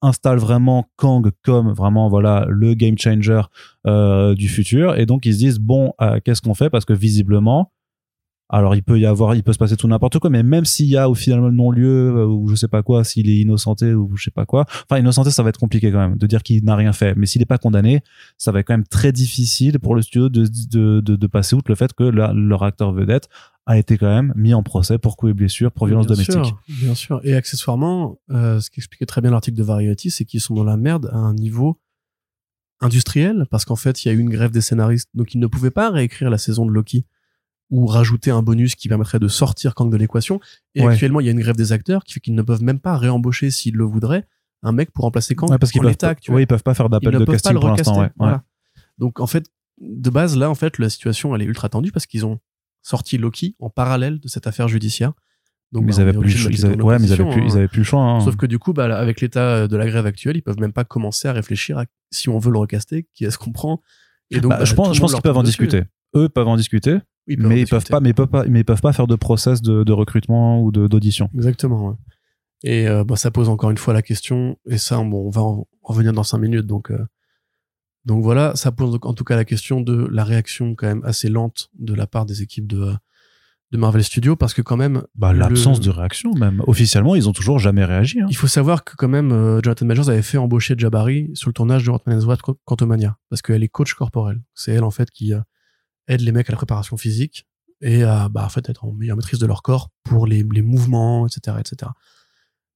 installe 0.00 0.38
vraiment 0.38 0.88
Kang 0.96 1.30
comme 1.44 1.72
vraiment 1.72 2.08
voilà 2.08 2.44
le 2.48 2.74
game 2.74 2.98
changer 2.98 3.42
du 3.86 4.48
futur. 4.48 4.98
Et 4.98 5.06
donc, 5.06 5.26
ils 5.26 5.34
se 5.34 5.38
disent, 5.38 5.60
bon, 5.60 5.92
qu'est-ce 6.24 6.42
qu'on 6.42 6.54
fait? 6.54 6.70
Parce 6.70 6.84
que 6.84 6.92
visiblement, 6.92 7.70
alors 8.52 8.76
il 8.76 8.82
peut 8.82 9.00
y 9.00 9.06
avoir, 9.06 9.34
il 9.34 9.42
peut 9.42 9.52
se 9.52 9.58
passer 9.58 9.76
tout 9.76 9.88
n'importe 9.88 10.18
quoi, 10.20 10.30
mais 10.30 10.42
même 10.44 10.64
s'il 10.64 10.86
y 10.86 10.96
a 10.96 11.08
au 11.10 11.14
final 11.14 11.40
non-lieu 11.50 12.10
euh, 12.16 12.26
ou 12.26 12.46
je 12.48 12.54
sais 12.54 12.68
pas 12.68 12.82
quoi, 12.82 13.02
s'il 13.02 13.28
est 13.28 13.38
innocenté 13.38 13.94
ou 13.94 14.14
je 14.14 14.22
sais 14.24 14.30
pas 14.30 14.46
quoi, 14.46 14.66
enfin 14.88 14.98
innocenté 15.00 15.30
ça 15.30 15.42
va 15.42 15.48
être 15.48 15.58
compliqué 15.58 15.90
quand 15.90 15.98
même 16.06 16.16
de 16.18 16.26
dire 16.26 16.42
qu'il 16.42 16.62
n'a 16.64 16.76
rien 16.76 16.92
fait, 16.92 17.14
mais 17.16 17.26
s'il 17.26 17.40
n'est 17.40 17.46
pas 17.46 17.58
condamné, 17.58 18.02
ça 18.38 18.52
va 18.52 18.60
être 18.60 18.66
quand 18.68 18.74
même 18.74 18.86
très 18.86 19.10
difficile 19.10 19.80
pour 19.80 19.94
le 19.96 20.02
studio 20.02 20.28
de, 20.28 20.46
de, 20.70 21.00
de, 21.00 21.16
de 21.16 21.26
passer 21.26 21.56
outre 21.56 21.70
le 21.70 21.74
fait 21.76 21.92
que 21.94 22.04
la- 22.04 22.32
leur 22.32 22.62
acteur 22.62 22.92
vedette 22.92 23.28
a 23.64 23.78
été 23.78 23.96
quand 23.96 24.06
même 24.12 24.32
mis 24.36 24.54
en 24.54 24.62
procès 24.62 24.98
pour 24.98 25.16
coups 25.16 25.30
et 25.30 25.34
blessures, 25.34 25.70
pour 25.72 25.86
violence 25.86 26.06
Bien 26.06 26.14
domestique. 26.16 26.44
sûr, 26.44 26.60
bien 26.68 26.94
sûr. 26.96 27.20
Et 27.24 27.34
accessoirement, 27.34 28.18
euh, 28.30 28.58
ce 28.60 28.70
qu'expliquait 28.70 29.06
très 29.06 29.20
bien 29.20 29.30
l'article 29.30 29.56
de 29.56 29.62
Variety, 29.62 30.10
c'est 30.10 30.24
qu'ils 30.24 30.40
sont 30.40 30.54
dans 30.54 30.64
la 30.64 30.76
merde 30.76 31.08
à 31.12 31.16
un 31.16 31.32
niveau 31.32 31.78
industriel, 32.80 33.46
parce 33.50 33.64
qu'en 33.64 33.76
fait, 33.76 34.04
il 34.04 34.08
y 34.08 34.10
a 34.10 34.14
eu 34.14 34.18
une 34.18 34.30
grève 34.30 34.50
des 34.50 34.60
scénaristes, 34.60 35.08
donc 35.14 35.34
ils 35.34 35.38
ne 35.38 35.46
pouvaient 35.46 35.70
pas 35.70 35.90
réécrire 35.90 36.30
la 36.30 36.38
saison 36.38 36.66
de 36.66 36.72
Loki 36.72 37.06
ou 37.72 37.86
rajouter 37.86 38.30
un 38.30 38.42
bonus 38.42 38.74
qui 38.76 38.86
permettrait 38.88 39.18
de 39.18 39.26
sortir 39.28 39.74
Kang 39.74 39.90
de 39.90 39.96
l'équation. 39.96 40.38
Et 40.76 40.84
Ouais. 40.84 40.92
actuellement, 40.92 41.18
il 41.20 41.26
y 41.26 41.28
a 41.28 41.32
une 41.32 41.40
grève 41.40 41.56
des 41.56 41.72
acteurs 41.72 42.04
qui 42.04 42.12
fait 42.12 42.20
qu'ils 42.20 42.34
ne 42.34 42.42
peuvent 42.42 42.62
même 42.62 42.78
pas 42.78 42.96
réembaucher, 42.96 43.50
s'ils 43.50 43.74
le 43.74 43.84
voudraient, 43.84 44.24
un 44.62 44.72
mec 44.72 44.90
pour 44.92 45.04
remplacer 45.04 45.34
Kang 45.34 45.50
Ouais, 45.50 45.58
parce 45.58 45.72
qu'ils 45.72 45.80
en 45.80 45.84
peuvent, 45.84 45.96
pas- 45.96 46.08
actuel. 46.10 46.36
ouais, 46.36 46.42
ils 46.42 46.46
peuvent 46.46 46.62
pas 46.62 46.74
faire 46.74 46.88
d'appel 46.88 47.12
de 47.18 47.24
casting 47.24 47.58
pour 47.58 47.70
l'instant. 47.70 48.08
Voilà. 48.16 48.44
Donc 48.98 49.18
en 49.20 49.26
fait, 49.26 49.46
de 49.80 50.10
base 50.10 50.36
là, 50.36 50.50
en 50.50 50.54
fait, 50.54 50.78
la 50.78 50.88
situation 50.90 51.34
elle 51.34 51.42
est 51.42 51.46
ultra 51.46 51.68
tendue 51.68 51.90
parce 51.92 52.06
qu'ils 52.06 52.24
ont 52.26 52.38
sorti 52.82 53.16
Loki 53.18 53.56
en 53.58 53.70
parallèle 53.70 54.20
de 54.20 54.28
cette 54.28 54.46
affaire 54.46 54.68
judiciaire. 54.68 55.12
Donc 55.72 55.84
Mais 55.84 55.92
bah, 55.92 55.96
ils 55.96 56.00
avaient 56.02 56.12
plus, 56.12 56.46
en 56.46 56.68
avaient- 56.68 56.82
ouais, 56.82 56.98
mais 56.98 57.06
ils 57.06 57.12
avaient 57.14 57.22
opposition, 57.22 57.30
plus, 57.32 57.42
ils 57.46 57.52
hein. 57.52 57.56
avaient 57.56 57.68
plus 57.68 57.78
le 57.78 57.84
choix. 57.84 58.02
hein. 58.02 58.20
Sauf 58.20 58.36
que 58.36 58.44
du 58.44 58.58
coup, 58.58 58.74
bah, 58.74 58.94
avec 58.98 59.22
l'état 59.22 59.66
de 59.66 59.76
la 59.78 59.86
grève 59.86 60.04
actuelle, 60.04 60.36
ils 60.36 60.42
peuvent 60.42 60.60
même 60.60 60.74
pas 60.74 60.84
commencer 60.84 61.26
à 61.28 61.32
réfléchir 61.32 61.78
à 61.78 61.86
si 62.10 62.28
on 62.28 62.38
veut 62.38 62.52
le 62.52 62.58
recaster, 62.58 63.06
qui 63.14 63.24
est-ce 63.24 63.38
qu'on 63.38 63.52
prend. 63.52 63.80
Et 64.30 64.40
donc, 64.40 64.50
Bah, 64.50 64.58
bah, 64.58 64.64
je 64.66 64.72
tout 64.72 64.76
pense, 64.76 64.94
je 64.94 65.00
pense 65.00 65.14
qu'ils 65.14 65.22
peuvent 65.22 65.36
en 65.38 65.42
dessus. 65.42 65.62
discuter. 65.62 65.84
Eux 66.14 66.28
peuvent 66.28 66.46
en 66.48 66.58
discuter, 66.58 66.98
ils 67.26 67.38
mais 67.40 67.60
ils 67.60 67.66
peuvent 67.68 67.84
pas, 67.86 68.00
mais 68.00 68.12
peuvent 68.12 68.28
pas, 68.28 68.44
mais 68.46 68.64
peuvent 68.64 68.80
pas 68.80 68.92
faire 68.92 69.06
de 69.06 69.14
process 69.16 69.62
de, 69.62 69.84
de 69.84 69.92
recrutement 69.92 70.60
ou 70.62 70.72
d'audition. 70.72 71.28
Exactement. 71.34 71.88
ouais. 71.90 71.94
Et 72.64 72.86
euh, 72.88 73.04
bah, 73.04 73.16
ça 73.16 73.30
pose 73.30 73.48
encore 73.48 73.70
une 73.70 73.78
fois 73.78 73.92
la 73.94 74.02
question, 74.02 74.56
et 74.68 74.78
ça, 74.78 74.96
bon, 74.98 75.26
on 75.26 75.30
va 75.30 75.42
en 75.42 75.66
en 75.84 75.92
revenir 75.92 76.12
dans 76.12 76.22
cinq 76.22 76.38
minutes. 76.38 76.66
Donc, 76.66 76.90
euh, 76.92 77.04
donc 78.04 78.22
voilà, 78.22 78.54
ça 78.56 78.70
pose 78.72 78.98
en 79.02 79.14
tout 79.14 79.24
cas 79.24 79.34
la 79.36 79.44
question 79.44 79.80
de 79.80 80.06
la 80.12 80.22
réaction 80.24 80.74
quand 80.76 80.86
même 80.86 81.02
assez 81.04 81.28
lente 81.28 81.70
de 81.78 81.92
la 81.94 82.06
part 82.06 82.24
des 82.24 82.40
équipes 82.42 82.66
de, 82.68 82.92
de 83.72 83.78
Marvel 83.78 84.04
Studios, 84.04 84.36
parce 84.36 84.54
que 84.54 84.62
quand 84.62 84.76
même, 84.76 85.02
Bah, 85.16 85.32
Le- 85.32 85.40
l'absence 85.40 85.80
de 85.80 85.90
réaction 85.90 86.32
même. 86.34 86.62
Officiellement, 86.68 87.14
ils 87.16 87.28
ont 87.28 87.32
toujours 87.32 87.58
jamais 87.58 87.84
réagi. 87.84 88.20
hein. 88.20 88.26
il 88.28 88.36
faut 88.36 88.46
savoir 88.46 88.84
que 88.84 88.94
quand 88.96 89.08
même, 89.08 89.32
euh, 89.32 89.60
Jonathan 89.62 89.86
Majors 89.86 90.08
avait 90.10 90.22
fait 90.22 90.38
embaucher 90.38 90.74
Jabari 90.78 91.30
sur 91.34 91.48
le 91.48 91.54
tournage 91.54 91.84
de 91.84 91.90
Ant-Man 91.90 92.18
and 92.18 92.22
the 92.22 92.26
Wasp 92.26 92.42
Quantumania, 92.64 93.16
parce 93.28 93.42
qu'elle 93.42 93.62
est 93.64 93.68
coach 93.68 93.94
corporelle. 93.94 94.40
C'est 94.54 94.72
elle 94.72 94.84
en 94.84 94.90
fait 94.92 95.10
qui 95.10 95.32
euh, 95.34 95.40
aide 96.08 96.20
les 96.20 96.32
mecs 96.32 96.48
à 96.48 96.52
la 96.52 96.56
préparation 96.56 96.96
physique 96.96 97.46
et 97.80 98.04
à 98.04 98.28
bah, 98.28 98.44
en 98.44 98.48
fait 98.48 98.68
être 98.68 98.84
en 98.84 98.92
meilleure 98.92 99.16
maîtrise 99.16 99.38
de 99.38 99.46
leur 99.46 99.62
corps 99.62 99.90
pour 100.04 100.26
les, 100.26 100.44
les 100.52 100.62
mouvements, 100.62 101.26
etc., 101.26 101.56
etc. 101.60 101.90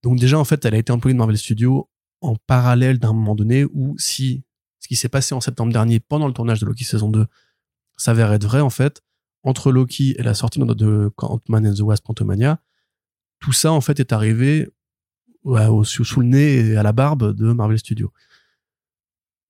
Donc 0.03 0.19
déjà 0.19 0.39
en 0.39 0.45
fait, 0.45 0.65
elle 0.65 0.75
a 0.75 0.79
été 0.79 0.93
employée 0.93 1.15
de 1.15 1.19
Marvel 1.19 1.39
Studios 1.39 1.89
en 2.21 2.37
parallèle 2.47 2.99
d'un 2.99 3.13
moment 3.13 3.35
donné 3.35 3.65
où 3.65 3.97
si 3.99 4.45
ce 4.81 4.89
qui 4.89 4.97
s'est 4.97 5.09
passé 5.09 5.35
en 5.35 5.41
septembre 5.41 5.73
dernier 5.73 6.01
pendant 6.01 6.27
le 6.27 6.33
tournage 6.33 6.61
de 6.61 6.67
Loki 6.67 6.85
saison 6.85 7.11
2 7.11 7.27
s'avère 7.97 8.33
être 8.33 8.45
vrai 8.45 8.61
en 8.61 8.71
fait, 8.71 9.03
entre 9.43 9.73
Loki 9.73 10.15
et 10.19 10.23
la 10.23 10.35
sortie 10.35 10.59
de, 10.59 11.13
Ant-Man 11.19 11.67
and 11.67 11.75
the 11.75 11.81
Wasp 11.81 12.05
Quantumania, 12.05 12.61
tout 13.41 13.53
ça 13.53 13.73
en 13.73 13.81
fait 13.81 14.01
est 14.01 14.13
arrivé 14.13 14.69
sous, 15.85 16.21
le 16.21 16.27
nez 16.27 16.57
et 16.57 16.77
à 16.77 16.83
la 16.83 16.93
barbe 16.93 17.33
de 17.33 17.53
Marvel 17.53 17.79
Studios. 17.79 18.13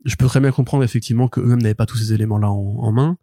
Je 0.04 0.14
peux 0.16 0.26
très 0.26 0.40
bien 0.40 0.52
comprendre 0.52 0.84
effectivement 0.84 1.28
que 1.28 1.40
eux-mêmes 1.40 1.62
n'avaient 1.62 1.74
pas 1.74 1.86
tous 1.86 1.96
ces 1.96 2.12
éléments-là 2.12 2.50
en, 2.50 2.78
en 2.78 2.92
main, 2.92 3.18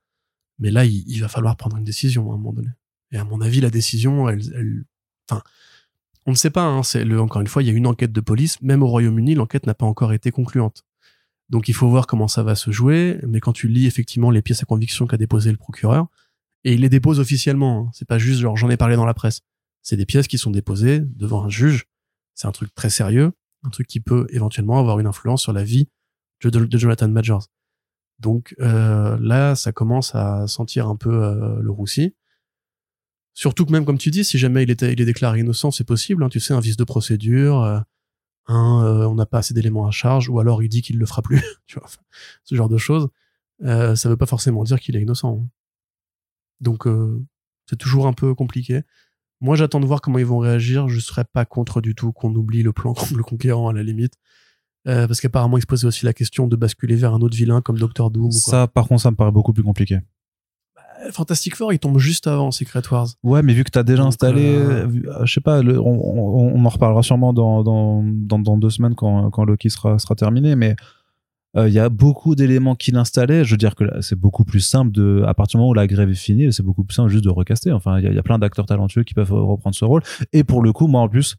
mais 0.63 0.71
là, 0.71 0.85
il, 0.85 1.19
va 1.19 1.27
falloir 1.27 1.57
prendre 1.57 1.75
une 1.75 1.83
décision 1.83 2.31
à 2.31 2.35
un 2.35 2.37
moment 2.37 2.53
donné. 2.53 2.69
Et 3.11 3.17
à 3.17 3.25
mon 3.25 3.41
avis, 3.41 3.59
la 3.59 3.69
décision, 3.69 4.27
enfin, 5.29 5.43
on 6.25 6.31
ne 6.31 6.35
sait 6.37 6.49
pas. 6.49 6.63
Hein, 6.63 6.81
encore 7.19 7.41
une 7.41 7.47
fois, 7.47 7.61
il 7.61 7.67
y 7.67 7.69
a 7.69 7.73
une 7.73 7.85
enquête 7.85 8.13
de 8.13 8.21
police. 8.21 8.61
Même 8.61 8.81
au 8.81 8.87
Royaume-Uni, 8.87 9.35
l'enquête 9.35 9.67
n'a 9.67 9.73
pas 9.73 9.85
encore 9.85 10.13
été 10.13 10.31
concluante. 10.31 10.85
Donc, 11.49 11.67
il 11.67 11.73
faut 11.73 11.89
voir 11.89 12.07
comment 12.07 12.29
ça 12.29 12.43
va 12.43 12.55
se 12.55 12.71
jouer. 12.71 13.19
Mais 13.27 13.41
quand 13.41 13.51
tu 13.51 13.67
lis 13.67 13.87
effectivement 13.87 14.31
les 14.31 14.41
pièces 14.41 14.63
à 14.63 14.65
conviction 14.65 15.05
qu'a 15.05 15.17
déposé 15.17 15.51
le 15.51 15.57
procureur, 15.57 16.07
et 16.63 16.73
il 16.73 16.79
les 16.79 16.89
dépose 16.89 17.19
officiellement. 17.19 17.87
hein, 17.87 17.91
c'est 17.93 18.07
pas 18.07 18.17
juste 18.17 18.39
genre 18.39 18.55
j'en 18.55 18.69
ai 18.69 18.77
parlé 18.77 18.95
dans 18.95 19.05
la 19.05 19.13
presse. 19.13 19.41
C'est 19.81 19.97
des 19.97 20.05
pièces 20.05 20.29
qui 20.29 20.37
sont 20.37 20.49
déposées 20.51 21.01
devant 21.01 21.43
un 21.43 21.49
juge. 21.49 21.87
C'est 22.35 22.47
un 22.47 22.53
truc 22.53 22.73
très 22.73 22.89
sérieux, 22.89 23.33
un 23.63 23.69
truc 23.69 23.85
qui 23.87 23.99
peut 23.99 24.27
éventuellement 24.29 24.79
avoir 24.79 24.97
une 25.01 25.07
influence 25.07 25.41
sur 25.41 25.51
la 25.51 25.65
vie 25.65 25.89
de, 26.41 26.49
de- 26.49 26.65
de 26.65 26.77
Jonathan 26.77 27.09
Majors. 27.09 27.49
Donc 28.19 28.55
euh, 28.59 29.17
là, 29.19 29.55
ça 29.55 29.71
commence 29.71 30.15
à 30.15 30.47
sentir 30.47 30.87
un 30.87 30.95
peu 30.95 31.11
euh, 31.11 31.59
le 31.61 31.71
roussi. 31.71 32.15
Surtout 33.33 33.65
que 33.65 33.71
même 33.71 33.85
comme 33.85 33.97
tu 33.97 34.11
dis, 34.11 34.23
si 34.23 34.37
jamais 34.37 34.63
il, 34.63 34.71
est 34.71 35.05
déclaré 35.05 35.39
innocent, 35.39 35.71
c'est 35.71 35.83
possible. 35.83 36.23
hein, 36.23 36.29
tu 36.29 36.39
sais, 36.39 36.53
un 36.53 36.59
vice 36.59 36.77
de 36.77 36.83
procédure, 36.83 37.61
euh, 37.61 37.79
euh, 38.49 39.05
on 39.07 39.15
n'a 39.15 39.25
pas 39.25 39.39
assez 39.39 39.53
d'éléments 39.53 39.87
à 39.87 39.91
charge, 39.91 40.29
ou 40.29 40.39
alors 40.39 40.61
il 40.61 40.69
dit 40.69 40.81
qu'il 40.81 40.99
le 40.99 41.05
fera 41.05 41.21
plus. 41.21 41.41
tu 41.65 41.79
vois, 41.79 41.89
ce 42.43 42.55
genre 42.55 42.69
de 42.69 42.77
choses. 42.77 43.09
Ça 43.61 44.09
veut 44.09 44.17
pas 44.17 44.25
forcément 44.25 44.63
dire 44.63 44.79
qu'il 44.79 44.95
est 44.95 45.01
innocent. 45.01 45.39
hein. 45.41 45.47
Donc 46.59 46.87
c'est 47.69 47.77
toujours 47.77 48.07
un 48.07 48.13
peu 48.13 48.35
compliqué. 48.35 48.83
Moi, 49.41 49.57
j'attends 49.57 49.81
de 49.81 49.85
voir 49.85 49.99
comment 49.99 50.19
ils 50.19 50.25
vont 50.25 50.37
réagir. 50.37 50.87
Je 50.87 50.99
serais 51.01 51.25
pas 51.25 51.43
contre 51.43 51.81
du 51.81 51.95
tout 51.95 52.13
qu'on 52.13 52.33
oublie 52.33 52.63
le 52.63 52.71
plan 52.71 52.93
contre 52.93 53.13
le 53.17 53.23
conquérant 53.23 53.67
à 53.67 53.73
la 53.73 53.83
limite. 53.83 54.13
Euh, 54.87 55.07
parce 55.07 55.21
qu'apparemment, 55.21 55.57
il 55.57 55.61
se 55.61 55.65
posait 55.65 55.87
aussi 55.87 56.05
la 56.05 56.13
question 56.13 56.47
de 56.47 56.55
basculer 56.55 56.95
vers 56.95 57.13
un 57.13 57.21
autre 57.21 57.35
vilain 57.37 57.61
comme 57.61 57.77
Doctor 57.77 58.11
Doom. 58.11 58.25
ou 58.25 58.29
quoi. 58.29 58.37
Ça, 58.39 58.67
par 58.67 58.87
contre, 58.87 59.01
ça 59.01 59.11
me 59.11 59.15
paraît 59.15 59.31
beaucoup 59.31 59.53
plus 59.53 59.63
compliqué. 59.63 59.99
Euh, 61.05 61.11
Fantastic 61.11 61.55
Four, 61.55 61.71
il 61.73 61.79
tombe 61.79 61.97
juste 61.99 62.27
avant 62.27 62.51
Secret 62.51 62.81
Wars. 62.91 63.07
Ouais, 63.23 63.41
mais 63.43 63.53
vu 63.53 63.63
que 63.63 63.69
t'as 63.71 63.83
déjà 63.83 64.03
Donc, 64.03 64.09
installé, 64.09 64.41
euh, 64.45 64.87
euh, 64.87 65.25
je 65.25 65.33
sais 65.33 65.41
pas, 65.41 65.61
le- 65.61 65.79
on, 65.79 65.85
on- 65.85 66.53
on 66.55 66.65
en 66.65 66.69
reparlera 66.69 67.01
sûrement 67.03 67.31
dans, 67.33 67.63
dans, 67.63 68.03
dans, 68.03 68.39
dans 68.39 68.57
deux 68.57 68.69
semaines 68.69 68.95
quand, 68.95 69.29
quand 69.31 69.45
Loki 69.45 69.69
sera, 69.69 69.97
sera 69.99 70.15
terminé, 70.15 70.55
mais 70.57 70.75
euh, 71.55 71.67
il 71.69 71.73
y 71.73 71.79
a 71.79 71.87
beaucoup 71.89 72.35
d'éléments 72.35 72.75
qu'il 72.75 72.95
installait. 72.97 73.45
Je 73.45 73.51
veux 73.51 73.57
dire 73.57 73.75
que 73.75 73.85
c'est 74.01 74.19
beaucoup 74.19 74.43
plus 74.43 74.59
simple 74.59 74.91
de, 74.91 75.23
à 75.25 75.33
partir 75.33 75.57
du 75.57 75.61
moment 75.61 75.69
où 75.69 75.75
la 75.75 75.87
grève 75.87 76.09
est 76.09 76.15
finie, 76.15 76.51
c'est 76.51 76.63
beaucoup 76.63 76.83
plus 76.83 76.95
simple 76.95 77.09
juste 77.09 77.23
de 77.23 77.29
recaster. 77.29 77.71
Enfin, 77.71 77.99
il 77.99 78.03
y, 78.03 78.07
a- 78.07 78.09
il 78.09 78.15
y 78.15 78.19
a 78.19 78.23
plein 78.23 78.39
d'acteurs 78.39 78.65
talentueux 78.65 79.03
qui 79.03 79.13
peuvent 79.13 79.31
reprendre 79.31 79.75
ce 79.75 79.85
rôle. 79.85 80.01
Et 80.33 80.43
pour 80.43 80.61
le 80.61 80.73
coup, 80.73 80.87
moi 80.87 81.01
en 81.01 81.07
plus, 81.09 81.35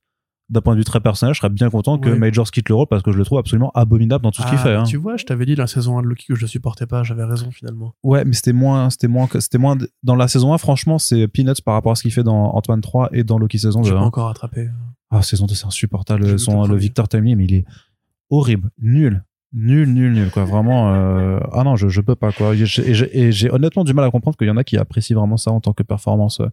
d'un 0.51 0.61
point 0.61 0.75
de 0.75 0.79
vue 0.79 0.85
très 0.85 1.01
personnel, 1.01 1.35
je 1.35 1.41
serais 1.41 1.49
bien 1.49 1.71
content 1.71 1.99
que 1.99 2.11
Ouais. 2.11 2.19
Majors 2.19 2.51
quitte 2.51 2.69
le 2.69 2.75
rôle 2.75 2.87
parce 2.87 3.03
que 3.03 3.11
je 3.13 3.17
le 3.19 3.25
trouve 3.25 3.39
absolument 3.39 3.71
abominable 3.75 4.23
dans 4.23 4.31
tout 4.31 4.43
ce 4.43 4.47
qu'il 4.49 4.59
Ah, 4.59 4.63
fait. 4.63 4.75
hein. 4.75 4.83
Tu 4.85 4.97
vois, 4.99 5.17
je 5.17 5.25
t'avais 5.25 5.47
dit 5.47 5.55
dans 5.55 5.63
la 5.63 5.67
saison 5.67 5.99
1 5.99 6.03
de 6.03 6.07
Loki 6.09 6.27
que 6.29 6.35
je 6.35 6.41
le 6.43 6.47
supportais 6.47 6.87
pas. 6.87 7.03
J'avais 7.03 7.25
raison 7.25 7.51
finalement. 7.51 7.95
Ouais, 8.03 8.25
mais 8.25 8.35
c'était 8.35 8.53
moins, 8.53 8.91
c'était 8.91 9.09
moins, 9.09 9.27
c'était 9.39 9.59
moins. 9.59 9.77
Dans 10.03 10.17
la 10.17 10.29
saison 10.29 10.53
1, 10.53 10.59
franchement, 10.59 10.99
c'est 10.99 11.27
peanuts 11.29 11.63
par 11.65 11.75
rapport 11.75 11.93
à 11.93 11.95
ce 11.95 12.03
qu'il 12.03 12.13
fait 12.13 12.23
dans 12.25 12.55
Antoine 12.55 12.81
3 12.83 13.09
et 13.13 13.25
dans 13.25 13.39
Loki 13.39 13.59
saison 13.59 13.81
2. 13.81 13.89
J'ai 13.89 13.95
pas 13.95 14.01
hein. 14.01 14.05
encore 14.05 14.29
attrapé. 14.29 14.69
Ah, 15.11 15.23
saison 15.23 15.47
2, 15.47 15.55
c'est 15.55 15.67
insupportable. 15.67 16.39
Son, 16.39 16.67
le. 16.67 16.77
Victor 16.77 17.09
Timely, 17.09 17.37
mais 17.37 17.45
il 17.45 17.55
est 17.55 17.65
horrible, 18.31 18.71
nul. 18.79 19.25
Nul, 19.57 19.93
nul, 19.93 20.13
nul, 20.13 20.31
quoi. 20.31 20.45
Vraiment, 20.45 20.93
euh, 20.93 21.39
ah 21.53 21.63
non, 21.63 21.77
je, 21.77 21.87
je 21.89 22.01
peux 22.01 22.17
pas, 22.17 22.33
quoi. 22.33 22.55
Et 22.57 22.67
j'ai- 22.67 23.51
honnêtement 23.53 23.85
du 23.85 23.95
mal 23.95 24.05
à 24.05 24.11
comprendre 24.11 24.37
qu'il 24.37 24.49
y 24.49 24.51
en 24.51 24.57
a 24.57 24.65
qui 24.65 24.77
apprécient 24.77 25.17
vraiment 25.17 25.37
ça 25.37 25.53
en 25.53 25.61
tant 25.61 25.73
que 25.73 25.85
performance 25.85 26.41
euh, 26.41 26.47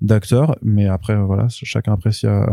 d'acteur. 0.00 0.56
Mais 0.62 0.88
après, 0.88 1.12
euh, 1.12 1.22
voilà, 1.22 1.46
chacun 1.48 1.92
apprécie 1.92 2.26
euh, 2.26 2.44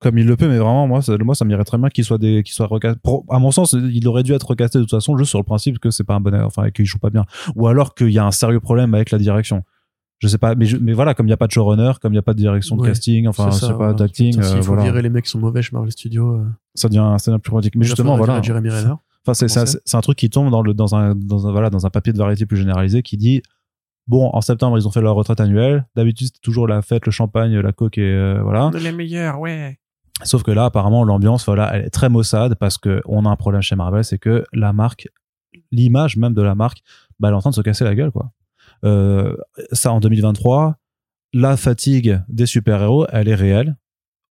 comme 0.00 0.18
il 0.18 0.26
le 0.26 0.36
peut. 0.36 0.48
Mais 0.48 0.58
vraiment, 0.58 0.88
moi, 0.88 1.02
ça, 1.02 1.16
moi, 1.18 1.36
ça 1.36 1.44
m'irait 1.44 1.62
très 1.64 1.78
bien 1.78 1.88
qu'il 1.88 2.04
soit 2.04 2.18
des, 2.18 2.42
qu'il 2.42 2.52
soit 2.52 2.66
recasté. 2.66 2.98
Pour- 3.02 3.24
À 3.30 3.38
mon 3.38 3.52
sens, 3.52 3.74
il 3.74 4.08
aurait 4.08 4.24
dû 4.24 4.32
être 4.32 4.48
recasté 4.48 4.78
de 4.78 4.82
toute 4.84 4.90
façon, 4.90 5.16
juste 5.16 5.30
sur 5.30 5.38
le 5.38 5.44
principe 5.44 5.78
que 5.78 5.90
c'est 5.90 6.04
pas 6.04 6.14
un 6.16 6.20
bon, 6.20 6.34
enfin, 6.42 6.70
qu'il 6.70 6.84
joue 6.84 6.98
pas 6.98 7.10
bien. 7.10 7.24
Ou 7.54 7.68
alors 7.68 7.94
qu'il 7.94 8.10
y 8.10 8.18
a 8.18 8.26
un 8.26 8.32
sérieux 8.32 8.60
problème 8.60 8.92
avec 8.94 9.12
la 9.12 9.18
direction. 9.18 9.62
Je 10.20 10.26
sais 10.28 10.38
pas, 10.38 10.54
mais, 10.56 10.64
je- 10.66 10.78
mais 10.78 10.94
voilà, 10.94 11.14
comme 11.14 11.26
il 11.26 11.30
n'y 11.30 11.32
a 11.34 11.36
pas 11.36 11.46
de 11.46 11.52
showrunner, 11.52 11.92
comme 12.02 12.12
il 12.12 12.16
n'y 12.16 12.18
a 12.18 12.22
pas 12.22 12.32
de 12.34 12.38
direction 12.38 12.74
de 12.76 12.80
Ouais, 12.80 12.88
casting, 12.88 13.28
enfin, 13.28 13.50
C'est 13.50 13.60
c'est 13.60 13.66
ça, 13.66 13.74
pas 13.74 13.92
d'acting, 13.92 14.32
S'il 14.32 14.42
euh, 14.42 14.56
faut 14.62 14.62
voilà. 14.74 14.82
virer 14.84 15.02
les 15.02 15.10
mecs 15.10 15.24
qui 15.24 15.30
sont 15.30 15.38
mauvais 15.38 15.60
chez 15.62 15.70
Marvel 15.72 15.92
Studios. 15.92 16.36
euh, 16.38 16.44
ça 16.74 16.88
devient, 16.88 17.14
ça 17.18 17.30
devient 17.30 17.40
plus 17.40 17.50
pratique. 17.52 17.76
Mais 17.76 17.84
justement, 17.84 18.16
voilà. 18.16 18.34
virer 18.34 18.44
Jeremy 18.46 18.70
Renner. 18.70 18.94
Enfin, 19.26 19.46
c'est, 19.48 19.94
un 19.94 20.00
truc 20.00 20.18
qui 20.18 20.28
tombe 20.28 20.50
dans 20.50 20.60
le, 20.60 20.74
dans 20.74 20.94
un, 20.94 21.14
dans 21.14 21.46
un, 21.46 21.52
voilà, 21.52 21.70
dans 21.70 21.86
un 21.86 21.90
papier 21.90 22.12
de 22.12 22.18
variété 22.18 22.44
plus 22.44 22.58
généralisé 22.58 23.02
qui 23.02 23.16
dit, 23.16 23.42
bon, 24.06 24.30
en 24.32 24.40
septembre, 24.40 24.76
ils 24.78 24.86
ont 24.86 24.90
fait 24.90 25.00
leur 25.00 25.14
retraite 25.14 25.40
annuelle. 25.40 25.86
D'habitude, 25.96 26.28
c'est 26.34 26.40
toujours 26.40 26.68
la 26.68 26.82
fête, 26.82 27.06
le 27.06 27.12
champagne, 27.12 27.58
la 27.58 27.72
coke 27.72 27.98
et, 27.98 28.02
euh, 28.02 28.40
voilà. 28.42 28.70
Les 28.78 28.92
meilleurs, 28.92 29.40
ouais. 29.40 29.78
Sauf 30.22 30.42
que 30.42 30.50
là, 30.50 30.66
apparemment, 30.66 31.04
l'ambiance, 31.04 31.46
voilà, 31.46 31.74
elle 31.74 31.86
est 31.86 31.90
très 31.90 32.08
maussade 32.08 32.54
parce 32.56 32.78
que 32.78 33.00
on 33.06 33.24
a 33.24 33.30
un 33.30 33.36
problème 33.36 33.62
chez 33.62 33.76
Marvel, 33.76 34.04
c'est 34.04 34.18
que 34.18 34.44
la 34.52 34.72
marque, 34.72 35.08
l'image 35.72 36.16
même 36.16 36.34
de 36.34 36.42
la 36.42 36.54
marque, 36.54 36.82
bah, 37.18 37.28
elle 37.28 37.34
est 37.34 37.36
en 37.36 37.40
train 37.40 37.50
de 37.50 37.54
se 37.54 37.62
casser 37.62 37.84
la 37.84 37.94
gueule, 37.94 38.12
quoi. 38.12 38.30
Euh, 38.84 39.36
ça, 39.72 39.92
en 39.92 40.00
2023, 40.00 40.76
la 41.32 41.56
fatigue 41.56 42.20
des 42.28 42.46
super-héros, 42.46 43.06
elle 43.10 43.28
est 43.28 43.34
réelle. 43.34 43.76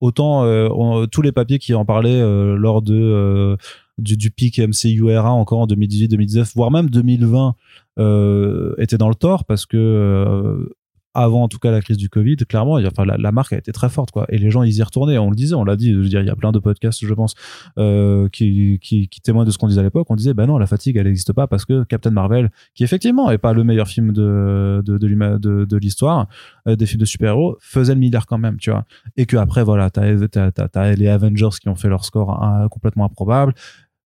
Autant 0.02 0.44
euh, 0.44 1.06
tous 1.06 1.22
les 1.22 1.30
papiers 1.30 1.60
qui 1.60 1.74
en 1.74 1.84
parlaient 1.84 2.20
euh, 2.20 2.56
lors 2.56 2.82
euh, 2.90 3.56
du, 3.98 4.32
pic 4.32 4.58
MCU 4.58 5.08
era 5.10 5.30
encore 5.30 5.60
en 5.60 5.66
2018-2019, 5.68 6.54
voire 6.56 6.72
même 6.72 6.90
2020, 6.90 7.54
euh, 8.00 8.74
étaient 8.78 8.98
dans 8.98 9.08
le 9.08 9.14
tort 9.14 9.44
parce 9.44 9.64
que 9.64 10.74
avant 11.14 11.42
en 11.42 11.48
tout 11.48 11.58
cas 11.58 11.70
la 11.70 11.80
crise 11.80 11.96
du 11.96 12.08
Covid, 12.08 12.36
clairement, 12.36 12.74
enfin, 12.74 13.04
la, 13.04 13.32
marque 13.32 13.52
a 13.52 13.58
été 13.58 13.72
très 13.72 13.88
forte 13.88 14.10
quoi. 14.10 14.26
Et 14.28 14.38
les 14.38 14.50
gens 14.50 14.62
ils 14.62 14.76
y 14.76 14.82
retournaient, 14.82 15.18
on 15.18 15.30
le 15.30 15.36
disait, 15.36 15.54
on 15.54 15.64
l'a 15.64 15.76
dit. 15.76 15.92
Je 15.92 15.98
veux 15.98 16.08
dire, 16.08 16.20
il 16.20 16.26
y 16.26 16.30
a 16.30 16.36
plein 16.36 16.52
de 16.52 16.58
podcasts, 16.58 17.04
je 17.04 17.14
pense, 17.14 17.34
euh, 17.78 18.28
qui, 18.28 18.78
témoignent 19.22 19.46
de 19.46 19.50
ce 19.50 19.58
qu'on 19.58 19.68
disait 19.68 19.80
à 19.80 19.84
l'époque. 19.84 20.06
On 20.10 20.16
disait, 20.16 20.34
ben 20.34 20.46
non, 20.46 20.58
la 20.58 20.66
fatigue 20.66 20.96
elle 20.96 21.06
n'existe 21.06 21.32
pas 21.32 21.46
parce 21.46 21.64
que 21.64 21.84
Captain 21.84 22.10
Marvel, 22.10 22.50
qui 22.74 22.84
effectivement 22.84 23.30
est 23.30 23.38
pas 23.38 23.52
le 23.52 23.64
meilleur 23.64 23.88
film 23.88 24.12
de 24.12 25.76
l'histoire 25.76 26.28
euh, 26.66 26.76
des 26.76 26.86
films 26.86 27.00
de 27.00 27.06
super-héros, 27.06 27.56
faisait 27.60 27.94
le 27.94 28.00
milliard 28.00 28.26
quand 28.26 28.38
même, 28.38 28.56
tu 28.58 28.70
vois. 28.70 28.84
Et 29.16 29.26
que 29.26 29.36
après 29.36 29.64
voilà, 29.64 29.90
t'as- 29.90 30.28
t'as 30.52 30.94
les 30.94 31.08
Avengers 31.08 31.50
qui 31.60 31.68
ont 31.68 31.76
fait 31.76 31.88
leur 31.88 32.04
score 32.04 32.42
hein, 32.42 32.68
complètement 32.70 33.04
improbable. 33.04 33.54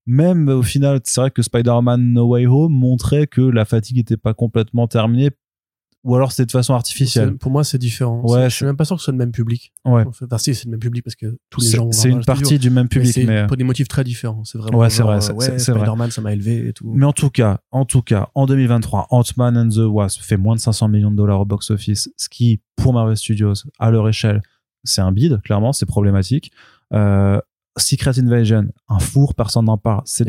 Même 0.06 0.48
au 0.48 0.62
final, 0.62 1.00
c'est 1.02 1.20
vrai 1.20 1.30
que 1.30 1.42
Spider-Man 1.42 2.12
No 2.12 2.28
Way 2.28 2.46
Home 2.46 2.72
montrait 2.72 3.26
que 3.26 3.40
la 3.40 3.64
fatigue 3.64 3.96
n'était 3.96 4.16
pas 4.16 4.34
complètement 4.34 4.86
terminée, 4.86 5.30
ou 6.06 6.14
alors 6.14 6.32
c'était 6.32 6.46
de 6.46 6.50
façon 6.52 6.72
artificielle. 6.74 7.30
C'est- 7.32 7.38
Pour 7.38 7.50
moi, 7.50 7.64
c'est 7.64 7.78
différent. 7.78 8.22
Ouais, 8.22 8.28
C'est- 8.28 8.44
je 8.44 8.48
c'est- 8.48 8.56
suis 8.56 8.64
même 8.66 8.76
pas 8.76 8.84
sûr 8.84 8.96
que 8.96 9.00
ce 9.00 9.04
soit 9.06 9.12
le 9.12 9.18
même 9.18 9.32
public. 9.32 9.72
Ouais. 9.84 10.04
Enfin, 10.06 10.26
si, 10.38 10.54
c'est 10.54 10.64
le 10.64 10.70
même 10.70 10.80
public 10.80 11.04
parce 11.04 11.16
que 11.16 11.36
tous 11.50 11.60
les 11.60 11.66
C'est 11.66 11.76
gens 11.76 11.90
c'est 11.92 12.08
une 12.08 12.24
partie 12.24 12.58
du 12.58 12.70
même 12.70 12.88
public, 12.88 13.14
mais 13.16 13.24
mais, 13.24 13.40
c'est 13.42 13.46
pour 13.48 13.56
des 13.56 13.64
motifs 13.64 13.88
très 13.88 14.04
différents. 14.04 14.44
C'est 14.44 14.56
vraiment. 14.58 14.78
Ouais, 14.78 14.88
c'est 14.88 15.02
vrai, 15.02 15.16
euh, 15.16 15.20
c'est- 15.20 15.32
Ouais, 15.32 15.44
c'est- 15.44 15.58
c'est. 15.58 15.72
Spider-Man, 15.72 16.10
ça 16.10 16.20
m'a 16.22 16.32
élevé 16.32 16.68
et 16.68 16.72
tout. 16.72 16.90
mais 16.94 17.04
en 17.04 17.12
tout 17.12 17.30
cas, 17.30 17.58
en 17.72 17.84
tout 17.84 18.02
cas, 18.02 18.28
en 18.34 18.46
2023, 18.46 19.06
Ant-Man 19.10 19.56
and 19.58 19.68
the 19.68 19.78
Wasp 19.86 20.20
fait 20.22 20.36
moins 20.36 20.54
de 20.54 20.60
500 20.60 20.88
millions 20.88 21.10
de 21.10 21.16
dollars 21.16 21.40
au 21.40 21.44
box-office, 21.44 22.10
ce 22.16 22.28
qui, 22.28 22.60
pour 22.76 22.92
Marvel 22.92 23.16
Studios, 23.16 23.54
à 23.78 23.90
leur 23.90 24.08
échelle, 24.08 24.42
c'est 24.84 25.00
un 25.00 25.10
bide, 25.12 25.40
clairement, 25.42 25.72
c'est 25.72 25.86
problématique. 25.86 26.52
Euh, 26.94 27.40
Secret 27.78 28.18
Invasion, 28.18 28.68
un 28.88 28.98
four, 28.98 29.34
personne 29.34 29.66
n'en 29.66 29.76
parle, 29.76 30.02
c'est 30.06 30.24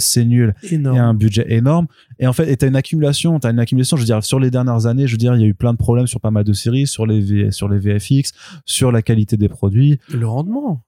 c'est 0.00 0.24
nul. 0.24 0.54
énorme. 0.70 0.96
et 0.96 1.00
un 1.00 1.14
budget 1.14 1.44
énorme. 1.52 1.86
Et 2.18 2.26
en 2.26 2.32
fait, 2.32 2.50
et 2.50 2.56
t'as 2.56 2.68
une 2.68 2.76
accumulation, 2.76 3.38
t'as 3.40 3.50
une 3.50 3.58
accumulation, 3.58 3.96
je 3.96 4.02
veux 4.02 4.06
dire, 4.06 4.22
sur 4.24 4.38
les 4.38 4.50
dernières 4.50 4.86
années, 4.86 5.06
je 5.06 5.12
veux 5.12 5.18
dire, 5.18 5.34
il 5.34 5.40
y 5.40 5.44
a 5.44 5.48
eu 5.48 5.54
plein 5.54 5.72
de 5.72 5.78
problèmes 5.78 6.06
sur 6.06 6.20
pas 6.20 6.30
mal 6.30 6.44
de 6.44 6.52
séries, 6.52 6.86
sur 6.86 7.04
les, 7.06 7.20
V- 7.20 7.50
sur 7.50 7.68
les 7.68 7.78
VFX, 7.78 8.32
sur 8.64 8.92
la 8.92 9.02
qualité 9.02 9.36
des 9.36 9.48
produits. 9.48 9.98
Le 10.12 10.26
rendement. 10.28 10.84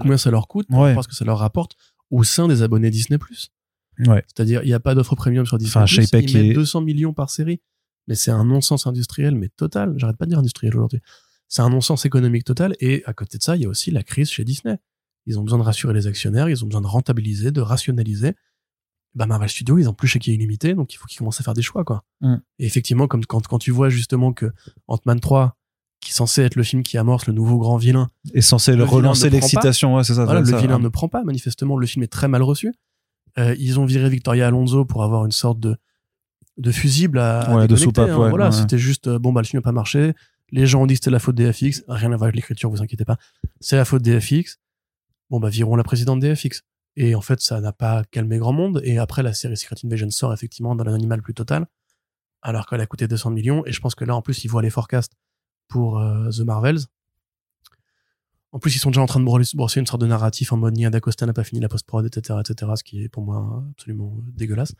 Combien 0.00 0.16
ça 0.16 0.30
leur 0.30 0.46
coûte? 0.48 0.66
Ouais. 0.70 0.94
Parce 0.94 1.06
que 1.08 1.14
ça 1.14 1.24
leur 1.24 1.38
rapporte 1.38 1.76
au 2.10 2.22
sein 2.22 2.46
des 2.48 2.62
abonnés 2.62 2.90
Disney+. 2.90 3.18
Ouais. 4.06 4.24
C'est-à-dire, 4.26 4.62
il 4.62 4.66
n'y 4.66 4.72
a 4.74 4.80
pas 4.80 4.94
d'offre 4.94 5.14
premium 5.16 5.46
sur 5.46 5.58
Disney+. 5.58 5.76
Enfin, 5.84 5.86
Chapek 5.86 6.30
ils 6.30 6.36
mettent 6.36 6.46
est- 6.52 6.54
200 6.54 6.80
millions 6.82 7.12
par 7.12 7.30
série. 7.30 7.60
Mais 8.06 8.14
c'est 8.14 8.30
un 8.30 8.44
non-sens 8.44 8.86
industriel, 8.86 9.34
mais 9.34 9.48
total. 9.56 9.94
J'arrête 9.96 10.16
pas 10.16 10.26
de 10.26 10.30
dire 10.30 10.38
industriel 10.38 10.74
aujourd'hui. 10.76 11.00
C'est 11.48 11.62
un 11.62 11.70
non-sens 11.70 12.04
économique 12.04 12.44
total. 12.44 12.74
Et 12.80 13.02
à 13.06 13.12
côté 13.14 13.38
de 13.38 13.42
ça, 13.42 13.56
il 13.56 13.62
y 13.62 13.64
a 13.64 13.68
aussi 13.68 13.90
la 13.90 14.02
crise 14.02 14.28
chez 14.30 14.44
Disney. 14.44 14.76
Ils 15.26 15.38
ont 15.38 15.42
besoin 15.42 15.58
de 15.58 15.64
rassurer 15.64 15.94
les 15.94 16.06
actionnaires, 16.06 16.48
ils 16.48 16.62
ont 16.64 16.66
besoin 16.66 16.82
de 16.82 16.86
rentabiliser, 16.86 17.50
de 17.50 17.60
rationaliser. 17.60 18.34
Bah, 19.14 19.26
Marvel 19.26 19.48
Studios, 19.48 19.78
ils 19.78 19.88
ont 19.88 19.94
plus 19.94 20.08
chéquier 20.08 20.34
illimité, 20.34 20.74
donc 20.74 20.92
il 20.92 20.96
faut 20.96 21.06
qu'ils 21.06 21.18
commencent 21.18 21.40
à 21.40 21.44
faire 21.44 21.54
des 21.54 21.62
choix, 21.62 21.84
quoi. 21.84 22.04
Mm. 22.20 22.34
Et 22.58 22.66
effectivement, 22.66 23.06
comme 23.06 23.24
quand, 23.24 23.46
quand 23.46 23.58
tu 23.58 23.70
vois 23.70 23.88
justement 23.88 24.32
que 24.32 24.52
Ant-Man 24.88 25.20
3, 25.20 25.56
qui 26.00 26.10
est 26.10 26.14
censé 26.14 26.42
être 26.42 26.56
le 26.56 26.62
film 26.64 26.82
qui 26.82 26.98
amorce 26.98 27.26
le 27.26 27.32
nouveau 27.32 27.58
grand 27.58 27.76
vilain, 27.76 28.08
Et 28.34 28.42
censé 28.42 28.76
Le 28.76 28.84
relancer 28.84 29.30
l'excitation, 29.30 29.94
ouais, 29.96 30.04
c'est 30.04 30.14
ça. 30.14 30.24
voilà, 30.24 30.40
le 30.40 30.46
ça. 30.46 30.58
vilain 30.60 30.78
ne 30.78 30.88
prend 30.88 31.08
pas, 31.08 31.22
manifestement, 31.24 31.76
le 31.76 31.86
film 31.86 32.02
est 32.02 32.12
très 32.12 32.28
mal 32.28 32.42
reçu. 32.42 32.74
Euh, 33.38 33.54
ils 33.58 33.80
ont 33.80 33.84
viré 33.86 34.08
Victoria 34.10 34.48
Alonso 34.48 34.84
pour 34.84 35.02
avoir 35.02 35.24
une 35.24 35.32
sorte 35.32 35.58
de, 35.60 35.76
de 36.58 36.70
fusible 36.70 37.18
à, 37.18 37.40
à 37.40 37.56
Ouais, 37.56 37.66
de 37.68 37.76
soupape, 37.76 38.10
hein. 38.10 38.18
ouais, 38.18 38.28
Voilà, 38.28 38.52
c'était 38.52 38.78
juste, 38.78 39.06
euh, 39.06 39.18
bon, 39.18 39.32
bah, 39.32 39.40
le 39.40 39.46
film 39.46 39.58
n'a 39.60 39.64
pas 39.64 39.72
marché. 39.72 40.12
Les 40.52 40.66
gens 40.66 40.82
ont 40.82 40.86
dit 40.86 40.94
que 40.94 40.98
c'était 40.98 41.10
la 41.10 41.18
faute 41.18 41.34
des 41.34 41.52
FX. 41.52 41.82
Rien 41.88 42.12
à 42.12 42.16
voir 42.16 42.24
avec 42.24 42.36
l'écriture, 42.36 42.68
vous 42.70 42.82
inquiétez 42.82 43.04
pas. 43.04 43.16
C'est 43.60 43.76
la 43.76 43.84
faute 43.84 44.02
des 44.02 44.20
FX. 44.20 44.58
Bon, 45.34 45.40
bah, 45.40 45.48
virons 45.48 45.74
la 45.74 45.82
présidente 45.82 46.20
des 46.20 46.36
FX. 46.36 46.62
Et 46.94 47.16
en 47.16 47.20
fait, 47.20 47.40
ça 47.40 47.60
n'a 47.60 47.72
pas 47.72 48.04
calmé 48.12 48.38
grand 48.38 48.52
monde. 48.52 48.80
Et 48.84 48.98
après, 48.98 49.24
la 49.24 49.34
série 49.34 49.56
Secret 49.56 49.74
Invasion 49.84 50.08
sort 50.10 50.32
effectivement 50.32 50.76
dans 50.76 50.84
l'animal 50.84 51.22
plus 51.22 51.34
total. 51.34 51.66
Alors 52.40 52.68
qu'elle 52.68 52.80
a 52.80 52.86
coûté 52.86 53.08
200 53.08 53.32
millions. 53.32 53.66
Et 53.66 53.72
je 53.72 53.80
pense 53.80 53.96
que 53.96 54.04
là, 54.04 54.14
en 54.14 54.22
plus, 54.22 54.44
ils 54.44 54.48
voient 54.48 54.62
les 54.62 54.70
forecasts 54.70 55.10
pour 55.66 55.98
euh, 55.98 56.30
The 56.30 56.42
Marvels. 56.42 56.82
En 58.52 58.60
plus, 58.60 58.76
ils 58.76 58.78
sont 58.78 58.90
déjà 58.90 59.00
en 59.00 59.06
train 59.06 59.18
de 59.18 59.24
brosser 59.24 59.80
une 59.80 59.86
sorte 59.86 60.00
de 60.02 60.06
narratif 60.06 60.52
en 60.52 60.56
mode 60.56 60.76
Nia 60.76 60.88
D'Acosta 60.88 61.26
n'a 61.26 61.32
pas 61.32 61.42
fini 61.42 61.60
la 61.60 61.68
post-prod, 61.68 62.06
etc., 62.06 62.38
etc., 62.38 62.70
ce 62.76 62.84
qui 62.84 63.02
est 63.02 63.08
pour 63.08 63.24
moi 63.24 63.64
absolument 63.72 64.16
dégueulasse. 64.36 64.72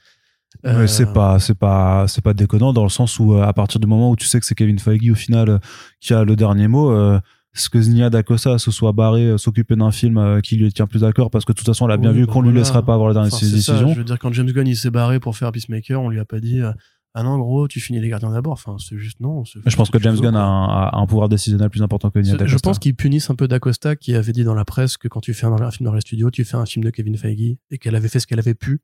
Euh, 0.64 0.86
c'est 0.86 1.12
pas, 1.12 1.40
c'est 1.40 1.56
pas, 1.56 2.06
c'est 2.06 2.22
pas 2.22 2.32
déconnant 2.32 2.72
dans 2.72 2.84
le 2.84 2.90
sens 2.90 3.18
où, 3.18 3.34
euh, 3.34 3.42
à 3.42 3.52
partir 3.52 3.80
du 3.80 3.88
moment 3.88 4.10
où 4.10 4.14
tu 4.14 4.26
sais 4.26 4.38
que 4.38 4.46
c'est 4.46 4.54
Kevin 4.54 4.78
Feige 4.78 5.10
au 5.10 5.16
final 5.16 5.48
euh, 5.48 5.58
qui 5.98 6.14
a 6.14 6.22
le 6.22 6.36
dernier 6.36 6.68
mot, 6.68 6.92
euh, 6.92 7.18
ce 7.54 7.68
que 7.70 7.78
Nia 7.78 8.10
D'Acosta 8.10 8.58
se 8.58 8.70
soit 8.70 8.92
barré, 8.92 9.26
euh, 9.26 9.38
s'occuper 9.38 9.76
d'un 9.76 9.90
film 9.92 10.18
euh, 10.18 10.40
qui 10.40 10.56
lui 10.56 10.72
tient 10.72 10.86
plus 10.86 11.04
à 11.04 11.12
cœur 11.12 11.30
parce 11.30 11.44
que 11.44 11.52
de 11.52 11.56
toute 11.56 11.66
façon, 11.66 11.86
elle 11.86 11.92
a 11.92 11.96
bien 11.96 12.10
Oui, 12.10 12.18
vu 12.18 12.26
bah 12.26 12.32
qu'on 12.32 12.40
lui 12.42 12.48
voilà. 12.50 12.60
laisserait 12.60 12.82
pas 12.84 12.94
avoir 12.94 13.08
la 13.08 13.14
dernière 13.14 13.32
Enfin, 13.32 13.46
ça, 13.46 13.52
décision. 13.54 13.92
je 13.92 13.98
veux 13.98 14.04
dire, 14.04 14.18
quand 14.18 14.32
James 14.32 14.50
Gunn 14.50 14.66
il 14.66 14.76
s'est 14.76 14.90
barré 14.90 15.20
pour 15.20 15.36
faire 15.36 15.50
Peacemaker, 15.52 16.00
on 16.02 16.08
lui 16.08 16.18
a 16.18 16.24
pas 16.24 16.40
dit 16.40 16.60
euh, 16.60 16.72
Ah 17.14 17.22
non, 17.22 17.38
gros, 17.38 17.68
tu 17.68 17.78
finis 17.80 18.00
les 18.00 18.08
gardiens 18.08 18.30
d'abord. 18.32 18.54
Enfin, 18.54 18.74
c'est 18.78 18.98
juste 18.98 19.20
non. 19.20 19.44
je 19.44 19.76
pense 19.76 19.88
que 19.90 20.00
James 20.00 20.18
Gunn 20.18 20.34
a 20.34 20.42
un, 20.42 20.64
a 20.66 20.96
un 20.98 21.06
pouvoir 21.06 21.28
décisionnel 21.28 21.70
plus 21.70 21.82
important 21.82 22.10
que 22.10 22.18
Nia 22.18 22.32
Je- 22.32 22.36
D'Acosta. 22.38 22.56
Je 22.56 22.60
pense 22.60 22.78
qu'ils 22.80 22.96
punissent 22.96 23.30
un 23.30 23.36
peu 23.36 23.46
d'Acosta 23.46 23.94
qui 23.94 24.14
avait 24.16 24.32
dit 24.32 24.42
dans 24.44 24.54
la 24.54 24.64
presse 24.64 24.96
que 24.96 25.06
quand 25.06 25.20
tu 25.20 25.32
fais 25.32 25.46
un, 25.46 25.52
un 25.52 25.70
film 25.70 25.86
dans 25.86 25.94
les 25.94 26.00
studios, 26.00 26.30
tu 26.32 26.44
fais 26.44 26.56
un 26.56 26.66
film 26.66 26.84
de 26.84 26.90
Kevin 26.90 27.16
Feige 27.16 27.56
et 27.70 27.78
qu'elle 27.78 27.94
avait 27.94 28.08
fait 28.08 28.18
ce 28.18 28.26
qu'elle 28.26 28.40
avait 28.40 28.54
pu 28.54 28.80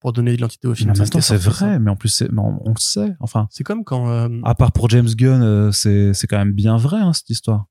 pour 0.00 0.12
donner 0.14 0.30
de 0.32 0.36
l'identité 0.36 0.66
au 0.68 0.74
film. 0.74 0.92
c'est 0.94 1.36
vrai, 1.36 1.78
mais 1.78 1.90
en 1.90 1.96
plus, 1.96 2.22
mais 2.30 2.40
on, 2.40 2.60
on 2.66 2.70
le 2.70 2.78
sait. 2.78 3.14
Enfin, 3.20 3.48
C'est 3.50 3.64
comme 3.64 3.84
quand. 3.84 4.08
euh, 4.10 4.28
à 4.44 4.54
part 4.54 4.72
pour 4.72 4.88
James 4.90 5.08
Gunn, 5.14 5.42
euh, 5.42 5.72
c'est 5.72 6.12
c'est 6.14 6.26
quand 6.26 6.38
même 6.38 6.52
bien 6.52 6.76
vrai, 6.78 7.00
hein, 7.00 7.12
cette 7.12 7.28
histoire. 7.30 7.66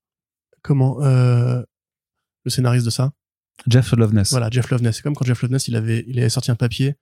Comment 0.64 1.02
euh, 1.02 1.62
Le 2.44 2.52
scénariste 2.52 2.86
de 2.86 2.90
ça 2.92 3.14
Jeff 3.68 3.92
Loveness. 3.92 4.32
Voilà, 4.32 4.50
Jeff 4.50 4.70
Loveness. 4.72 4.98
C'est 4.98 5.02
comme 5.04 5.16
quand 5.16 5.26
Jeff 5.26 5.42
Loveness, 5.44 5.68
il 5.68 5.76
avait, 5.76 6.04
il 6.08 6.20
avait 6.20 6.30
sorti 6.30 6.50
un 6.50 6.56
papier, 6.56 6.96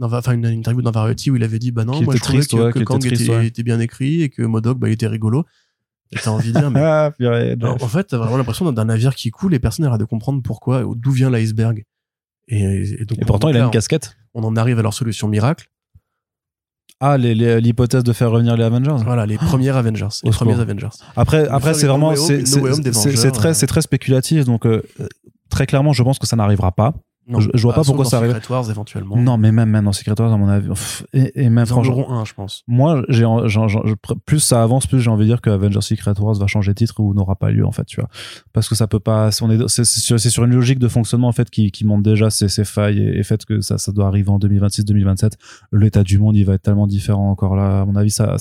enfin 0.00 0.32
une, 0.32 0.44
une 0.44 0.58
interview 0.58 0.82
dans 0.82 0.90
Variety 0.90 1.30
où 1.30 1.36
il 1.36 1.42
avait 1.42 1.58
dit 1.58 1.72
Bah 1.72 1.84
non, 1.84 2.02
moi 2.02 2.14
je 2.14 2.20
triste, 2.20 2.50
que, 2.50 2.56
ouais, 2.56 2.72
que 2.72 2.80
Kang 2.80 3.04
était 3.04 3.30
ouais. 3.30 3.50
bien 3.64 3.80
écrit 3.80 4.22
et 4.22 4.28
que 4.28 4.42
Modoc, 4.42 4.78
bah, 4.78 4.88
il 4.88 4.92
était 4.92 5.06
rigolo. 5.06 5.44
Et 6.12 6.16
t'as 6.16 6.30
envie 6.30 6.52
de 6.52 6.58
dire, 6.58 6.70
mais. 6.70 6.80
Ah, 6.84 7.12
purée, 7.16 7.56
en 7.62 7.88
fait, 7.88 8.04
t'as 8.04 8.18
vraiment 8.18 8.36
l'impression 8.36 8.70
d'un 8.70 8.84
navire 8.84 9.14
qui 9.14 9.30
coule 9.30 9.54
et 9.54 9.58
personne 9.58 9.84
n'arrête 9.84 10.00
de 10.00 10.04
comprendre 10.04 10.42
pourquoi, 10.42 10.84
d'où 10.94 11.10
vient 11.10 11.30
l'iceberg. 11.30 11.84
Et, 12.48 13.00
et 13.00 13.04
donc, 13.06 13.18
Et 13.18 13.24
pourtant, 13.24 13.48
il 13.48 13.56
a 13.56 13.60
là, 13.60 13.64
une 13.64 13.70
casquette. 13.70 14.16
on 14.34 14.44
en 14.44 14.54
arrive 14.56 14.78
à 14.78 14.82
leur 14.82 14.92
solution 14.92 15.28
miracle. 15.28 15.70
Ah, 17.00 17.18
les- 17.18 17.34
les- 17.34 17.60
l'hypothèse 17.60 18.02
de 18.04 18.12
faire 18.12 18.30
revenir 18.30 18.56
les 18.56 18.64
Avengers. 18.64 18.96
Voilà, 19.04 19.26
les 19.26 19.36
premiers 19.36 19.70
Avengers. 19.70 20.06
Les 20.22 20.30
premiers. 20.30 20.54
Avengers. 20.60 20.88
Après, 21.16 21.46
après 21.48 21.74
c'est 21.74 21.86
vraiment, 21.86 22.14
c'est 22.16 22.38
No 23.28 23.30
très, 23.32 23.54
c'est 23.54 23.66
très 23.66 23.82
spéculatif. 23.82 24.44
Donc, 24.44 24.64
euh, 24.66 24.82
très 25.50 25.66
clairement, 25.66 25.92
je 25.92 26.02
pense 26.02 26.18
que 26.18 26.26
ça 26.26 26.36
n'arrivera 26.36 26.72
pas. 26.72 26.94
Non, 27.26 27.40
Je- 27.40 27.48
je 27.54 27.62
vois 27.62 27.72
pas 27.74 27.82
pourquoi 27.84 28.04
ça 28.04 28.18
arrive. 28.18 28.34
Secret 28.34 28.52
Wars, 28.52 28.70
éventuellement. 28.70 29.16
Non, 29.16 29.38
mais 29.38 29.50
même, 29.50 29.70
même 29.70 29.84
dans 29.86 29.92
Secret 29.92 30.14
Wars, 30.20 30.32
à 30.32 30.36
mon 30.36 30.48
avis. 30.48 30.68
pff, 30.68 31.06
Et, 31.14 31.44
et 31.44 31.48
même 31.48 31.64
Ils 31.66 31.72
en 31.72 31.76
franchement, 31.76 31.94
auront 32.00 32.12
un, 32.12 32.24
je 32.24 32.34
pense. 32.34 32.62
moi, 32.66 33.02
j'ai, 33.08 33.24
plus 34.26 34.40
ça 34.40 34.62
avance, 34.62 34.86
plus 34.86 35.00
j'ai 35.00 35.08
envie 35.10 35.24
de 35.24 35.30
dire 35.30 35.40
que 35.40 35.48
Avengers 35.50 35.80
Secret 35.80 36.12
Wars 36.20 36.34
va 36.34 36.46
changer 36.46 36.72
de 36.72 36.76
titre 36.76 37.00
ou 37.00 37.14
n'aura 37.14 37.36
pas 37.36 37.50
lieu, 37.50 37.64
en 37.66 37.72
fait, 37.72 37.84
tu 37.84 38.00
vois. 38.00 38.10
Parce 38.52 38.68
que 38.68 38.74
ça 38.74 38.86
peut 38.86 39.00
pas, 39.00 39.30
on 39.40 39.50
est, 39.50 39.68
c'est, 39.68 39.84
sur, 39.84 40.44
une 40.44 40.52
logique 40.54 40.78
de 40.78 40.88
fonctionnement, 40.88 41.28
en 41.28 41.32
fait, 41.32 41.48
qui, 41.50 41.70
qui 41.70 41.86
montre 41.86 42.02
déjà 42.02 42.28
ses, 42.30 42.48
ses 42.48 42.64
failles 42.64 42.98
et, 42.98 43.18
et 43.18 43.22
fait 43.22 43.44
que 43.44 43.60
ça, 43.60 43.78
ça 43.78 43.92
doit 43.92 44.06
arriver 44.06 44.28
en 44.30 44.38
2026-2027. 44.38 45.32
L'état 45.72 46.02
du 46.02 46.18
monde, 46.18 46.36
il 46.36 46.44
va 46.44 46.54
être 46.54 46.62
tellement 46.62 46.86
différent 46.86 47.30
encore 47.30 47.56
là. 47.56 47.80
À 47.80 47.84
mon 47.86 47.96
avis, 47.96 48.10
ça, 48.10 48.36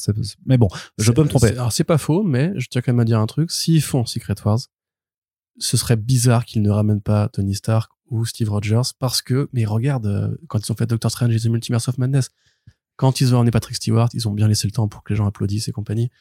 mais 0.46 0.58
bon, 0.58 0.68
je 0.98 1.12
peux 1.12 1.24
me 1.24 1.28
tromper. 1.30 1.48
Alors, 1.52 1.72
c'est 1.72 1.84
pas 1.84 1.98
faux, 1.98 2.24
mais 2.24 2.52
je 2.58 2.68
tiens 2.70 2.82
quand 2.82 2.92
même 2.92 3.00
à 3.00 3.06
dire 3.06 3.20
un 3.20 3.26
truc. 3.28 3.52
S'ils 3.52 3.82
font 3.82 4.06
Secret 4.06 4.36
Wars, 4.46 4.60
ce 5.60 5.78
serait 5.78 5.96
bizarre 5.96 6.46
qu'ils 6.46 6.62
ne 6.62 6.70
ramènent 6.70 7.02
pas 7.02 7.30
Tony 7.30 7.54
Stark 7.56 7.92
ou 8.14 8.26
Steve 8.26 8.50
Rogers 8.52 8.94
parce 9.00 9.22
que, 9.24 9.50
mais 9.54 9.66
regarde, 9.66 10.06
euh, 10.06 10.30
quand 10.48 10.60
ils 10.66 10.72
ont 10.72 10.76
fait 10.76 10.86
Doctor 10.86 11.10
Strange 11.10 11.36
et 11.36 11.40
The 11.40 11.48
Multiverse 11.48 11.88
of 11.88 11.98
Madness, 11.98 12.30
quand 12.96 13.22
ils 13.22 13.34
ont 13.34 13.40
emmené 13.40 13.50
Patrick 13.50 13.76
Stewart, 13.76 14.10
ils 14.14 14.28
ont 14.28 14.32
bien 14.32 14.48
laissé 14.48 14.68
le 14.68 14.72
temps 14.72 14.88
pour 14.88 15.04
que 15.04 15.12
les 15.14 15.18
gens 15.18 15.26
applaudissent 15.26 15.68
et 15.68 15.72
compagnie. 15.72 16.12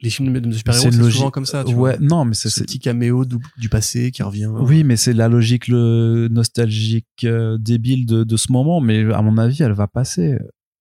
Les 0.00 0.10
films 0.10 0.40
de 0.40 0.50
super-héros, 0.52 0.90
C'est 0.90 1.10
souvent 1.12 1.30
comme 1.30 1.46
ça, 1.46 1.62
tu 1.62 1.74
ouais, 1.74 1.96
vois. 1.96 2.04
non, 2.04 2.24
mais 2.24 2.34
c'est 2.34 2.50
Ce 2.50 2.60
petit 2.62 2.80
caméo 2.80 3.24
du, 3.24 3.36
du 3.56 3.68
passé 3.68 4.10
qui 4.10 4.24
revient. 4.24 4.46
Oui, 4.46 4.82
mais 4.82 4.96
c'est 4.96 5.12
la 5.12 5.28
logique 5.28 5.68
le 5.68 6.26
nostalgique 6.28 7.06
euh, 7.22 7.56
débile 7.56 8.04
de, 8.04 8.24
de 8.24 8.36
ce 8.36 8.50
moment, 8.50 8.80
mais 8.80 9.12
à 9.12 9.22
mon 9.22 9.38
avis, 9.38 9.62
elle 9.62 9.72
va 9.72 9.86
passer 9.86 10.36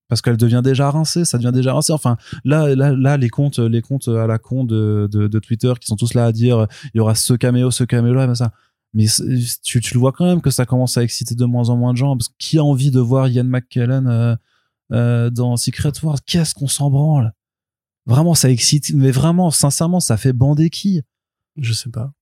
parce 0.07 0.21
qu'elle 0.21 0.37
devient 0.37 0.61
déjà 0.63 0.89
rincée, 0.89 1.23
ça 1.23 1.37
devient 1.37 1.53
déjà 1.53 1.73
rincé. 1.73 1.93
Enfin, 1.93 2.17
là, 2.43 2.75
là, 2.75 2.91
là, 2.91 3.15
les 3.15 3.29
comptes, 3.29 3.59
les 3.59 3.81
comptes 3.81 4.07
à 4.07 4.25
la 4.25 4.39
con 4.39 4.63
de, 4.63 5.07
de, 5.09 5.27
de 5.27 5.39
Twitter 5.39 5.71
qui 5.79 5.85
sont 5.85 5.95
tous 5.95 6.15
là 6.15 6.25
à 6.25 6.31
dire 6.31 6.65
il 6.93 6.97
y 6.97 6.99
aura 6.99 7.13
ce 7.13 7.33
caméo, 7.35 7.69
ce 7.69 7.83
caméo 7.83 8.13
là, 8.15 8.25
mais 8.25 8.35
ça. 8.35 8.51
Mais 8.93 9.05
tu, 9.63 9.79
tu 9.79 9.93
le 9.93 9.99
vois 9.99 10.11
quand 10.11 10.25
même 10.25 10.41
que 10.41 10.49
ça 10.49 10.65
commence 10.65 10.97
à 10.97 11.03
exciter 11.03 11.35
de 11.35 11.45
moins 11.45 11.69
en 11.69 11.77
moins 11.77 11.93
de 11.93 11.97
gens. 11.97 12.17
Parce 12.17 12.29
que 12.29 12.35
qui 12.37 12.57
a 12.57 12.63
envie 12.63 12.91
de 12.91 12.99
voir 12.99 13.27
Ian 13.27 13.45
McKellen 13.45 14.07
euh, 14.07 14.35
euh, 14.91 15.29
dans 15.29 15.55
Secret 15.57 15.93
Wars? 16.03 16.19
Qu'est-ce 16.25 16.53
qu'on 16.53 16.67
s'en 16.67 16.89
branle? 16.89 17.33
Vraiment, 18.05 18.35
ça 18.35 18.49
excite. 18.49 18.91
Mais 18.93 19.11
vraiment, 19.11 19.51
sincèrement, 19.51 19.99
ça 19.99 20.17
fait 20.17 20.33
bander 20.33 20.69
qui? 20.69 21.01
Je 21.57 21.73
sais 21.73 21.89
pas. 21.89 22.13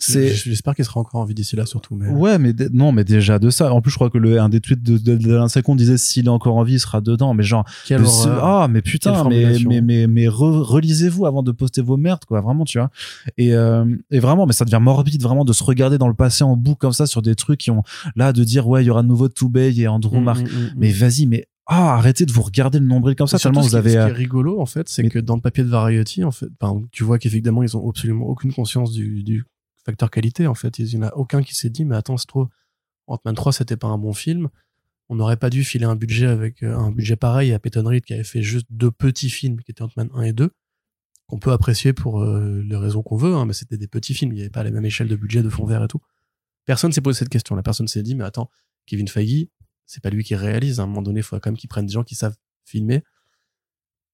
J'espère 0.00 0.74
qu'il 0.74 0.84
sera 0.84 1.00
encore 1.00 1.20
en 1.20 1.24
vie 1.24 1.34
d'ici 1.34 1.56
là, 1.56 1.66
surtout. 1.66 1.94
Mais... 1.94 2.08
Ouais, 2.08 2.38
mais 2.38 2.54
non, 2.72 2.92
mais 2.92 3.04
déjà 3.04 3.38
de 3.38 3.50
ça. 3.50 3.72
En 3.72 3.80
plus, 3.80 3.90
je 3.90 3.96
crois 3.96 4.10
que 4.10 4.18
le 4.18 4.40
un 4.40 4.48
des 4.48 4.60
tweets 4.60 4.82
de, 4.82 4.98
de, 4.98 5.16
de 5.16 5.48
Second 5.48 5.76
disait 5.76 5.98
s'il 5.98 6.26
est 6.26 6.28
encore 6.28 6.56
en 6.56 6.62
vie, 6.62 6.74
il 6.74 6.80
sera 6.80 7.00
dedans. 7.00 7.34
Mais 7.34 7.42
genre, 7.42 7.64
Quelle 7.86 8.06
ce- 8.06 8.28
ah, 8.28 8.66
mais 8.70 8.82
putain, 8.82 9.24
mais 9.28 9.58
mais 9.66 9.80
mais 9.80 10.06
mais 10.06 10.26
re- 10.26 10.62
relisez-vous 10.62 11.26
avant 11.26 11.42
de 11.42 11.52
poster 11.52 11.82
vos 11.82 11.96
merdes, 11.96 12.24
quoi. 12.24 12.40
Vraiment, 12.40 12.64
tu 12.64 12.78
vois. 12.78 12.90
Et 13.38 13.54
euh, 13.54 13.84
et 14.10 14.18
vraiment, 14.20 14.46
mais 14.46 14.52
ça 14.52 14.64
devient 14.64 14.80
morbide, 14.80 15.22
vraiment, 15.22 15.44
de 15.44 15.52
se 15.52 15.62
regarder 15.64 15.98
dans 15.98 16.08
le 16.08 16.14
passé 16.14 16.44
en 16.44 16.56
boucle 16.56 16.78
comme 16.78 16.92
ça 16.92 17.06
sur 17.06 17.22
des 17.22 17.34
trucs 17.34 17.60
qui 17.60 17.70
ont 17.70 17.82
là 18.16 18.32
de 18.32 18.42
dire 18.44 18.66
ouais, 18.68 18.82
il 18.82 18.86
y 18.86 18.90
aura 18.90 19.02
de 19.02 19.08
nouveau 19.08 19.28
Toubey 19.28 19.74
et 19.76 19.88
Andrew 19.88 20.18
Mm, 20.20 20.24
Mark. 20.24 20.40
mm, 20.40 20.44
mm, 20.44 20.46
mm. 20.46 20.70
Mais 20.78 20.90
vas-y, 20.92 21.26
mais 21.26 21.46
ah, 21.66 21.94
arrêtez 21.96 22.26
de 22.26 22.32
vous 22.32 22.42
regarder 22.42 22.78
le 22.80 22.86
nombril 22.86 23.14
comme 23.14 23.26
ça. 23.28 23.38
Tellement 23.38 23.60
vous 23.60 23.76
avez. 23.76 23.90
Ce 23.92 23.96
euh, 23.98 24.04
qui 24.06 24.10
est 24.10 24.14
rigolo, 24.14 24.60
en 24.60 24.66
fait, 24.66 24.88
c'est 24.88 25.02
mais- 25.04 25.08
que 25.08 25.18
dans 25.20 25.36
le 25.36 25.40
papier 25.40 25.62
de 25.62 25.68
Variety, 25.68 26.24
en 26.24 26.30
fait, 26.32 26.48
ben, 26.60 26.82
tu 26.90 27.04
vois 27.04 27.18
qu'évidemment, 27.18 27.62
ils 27.62 27.76
ont 27.76 27.88
absolument 27.88 28.26
aucune 28.26 28.52
conscience 28.52 28.90
du, 28.92 29.22
du 29.22 29.44
facteur 29.84 30.10
qualité, 30.10 30.46
en 30.46 30.54
fait. 30.54 30.78
Il 30.78 30.88
y 30.88 30.96
en 30.96 31.02
a 31.02 31.14
aucun 31.14 31.42
qui 31.42 31.54
s'est 31.54 31.70
dit, 31.70 31.84
mais 31.84 31.96
attends, 31.96 32.16
c'est 32.16 32.26
trop. 32.26 32.48
Ant-Man 33.06 33.34
3, 33.34 33.52
c'était 33.52 33.76
pas 33.76 33.88
un 33.88 33.98
bon 33.98 34.12
film. 34.12 34.48
On 35.08 35.16
n'aurait 35.16 35.36
pas 35.36 35.50
dû 35.50 35.64
filer 35.64 35.86
un 35.86 35.96
budget 35.96 36.26
avec 36.26 36.62
euh, 36.62 36.76
un 36.76 36.92
budget 36.92 37.16
pareil 37.16 37.52
à 37.52 37.58
Peyton 37.58 37.84
Reed 37.84 38.04
qui 38.04 38.14
avait 38.14 38.24
fait 38.24 38.42
juste 38.42 38.66
deux 38.70 38.92
petits 38.92 39.30
films 39.30 39.60
qui 39.60 39.72
étaient 39.72 39.82
Ant-Man 39.82 40.08
1 40.14 40.22
et 40.22 40.32
2 40.32 40.50
qu'on 41.30 41.38
peut 41.38 41.52
apprécier 41.52 41.92
pour 41.92 42.22
euh, 42.22 42.60
les 42.60 42.74
raisons 42.74 43.04
qu'on 43.04 43.16
veut, 43.16 43.36
hein, 43.36 43.46
mais 43.46 43.52
c'était 43.52 43.76
des 43.76 43.86
petits 43.86 44.14
films, 44.14 44.32
il 44.32 44.34
n'y 44.34 44.40
avait 44.40 44.50
pas 44.50 44.64
la 44.64 44.72
même 44.72 44.84
échelle 44.84 45.06
de 45.06 45.14
budget, 45.14 45.44
de 45.44 45.48
fond 45.48 45.64
vert 45.64 45.84
et 45.84 45.86
tout. 45.86 46.00
Personne 46.64 46.90
s'est 46.90 47.00
posé 47.00 47.20
cette 47.20 47.28
question. 47.28 47.54
La 47.54 47.62
personne 47.62 47.86
s'est 47.86 48.02
dit, 48.02 48.16
mais 48.16 48.24
attends, 48.24 48.50
Kevin 48.84 49.06
Feige, 49.06 49.46
c'est 49.86 50.02
pas 50.02 50.10
lui 50.10 50.24
qui 50.24 50.34
réalise. 50.34 50.80
À 50.80 50.82
un 50.82 50.86
moment 50.86 51.02
donné, 51.02 51.20
il 51.20 51.22
faut 51.22 51.36
quand 51.38 51.50
même 51.50 51.56
qu'il 51.56 51.68
prenne 51.68 51.86
des 51.86 51.92
gens 51.92 52.02
qui 52.02 52.16
savent 52.16 52.36
filmer. 52.64 53.04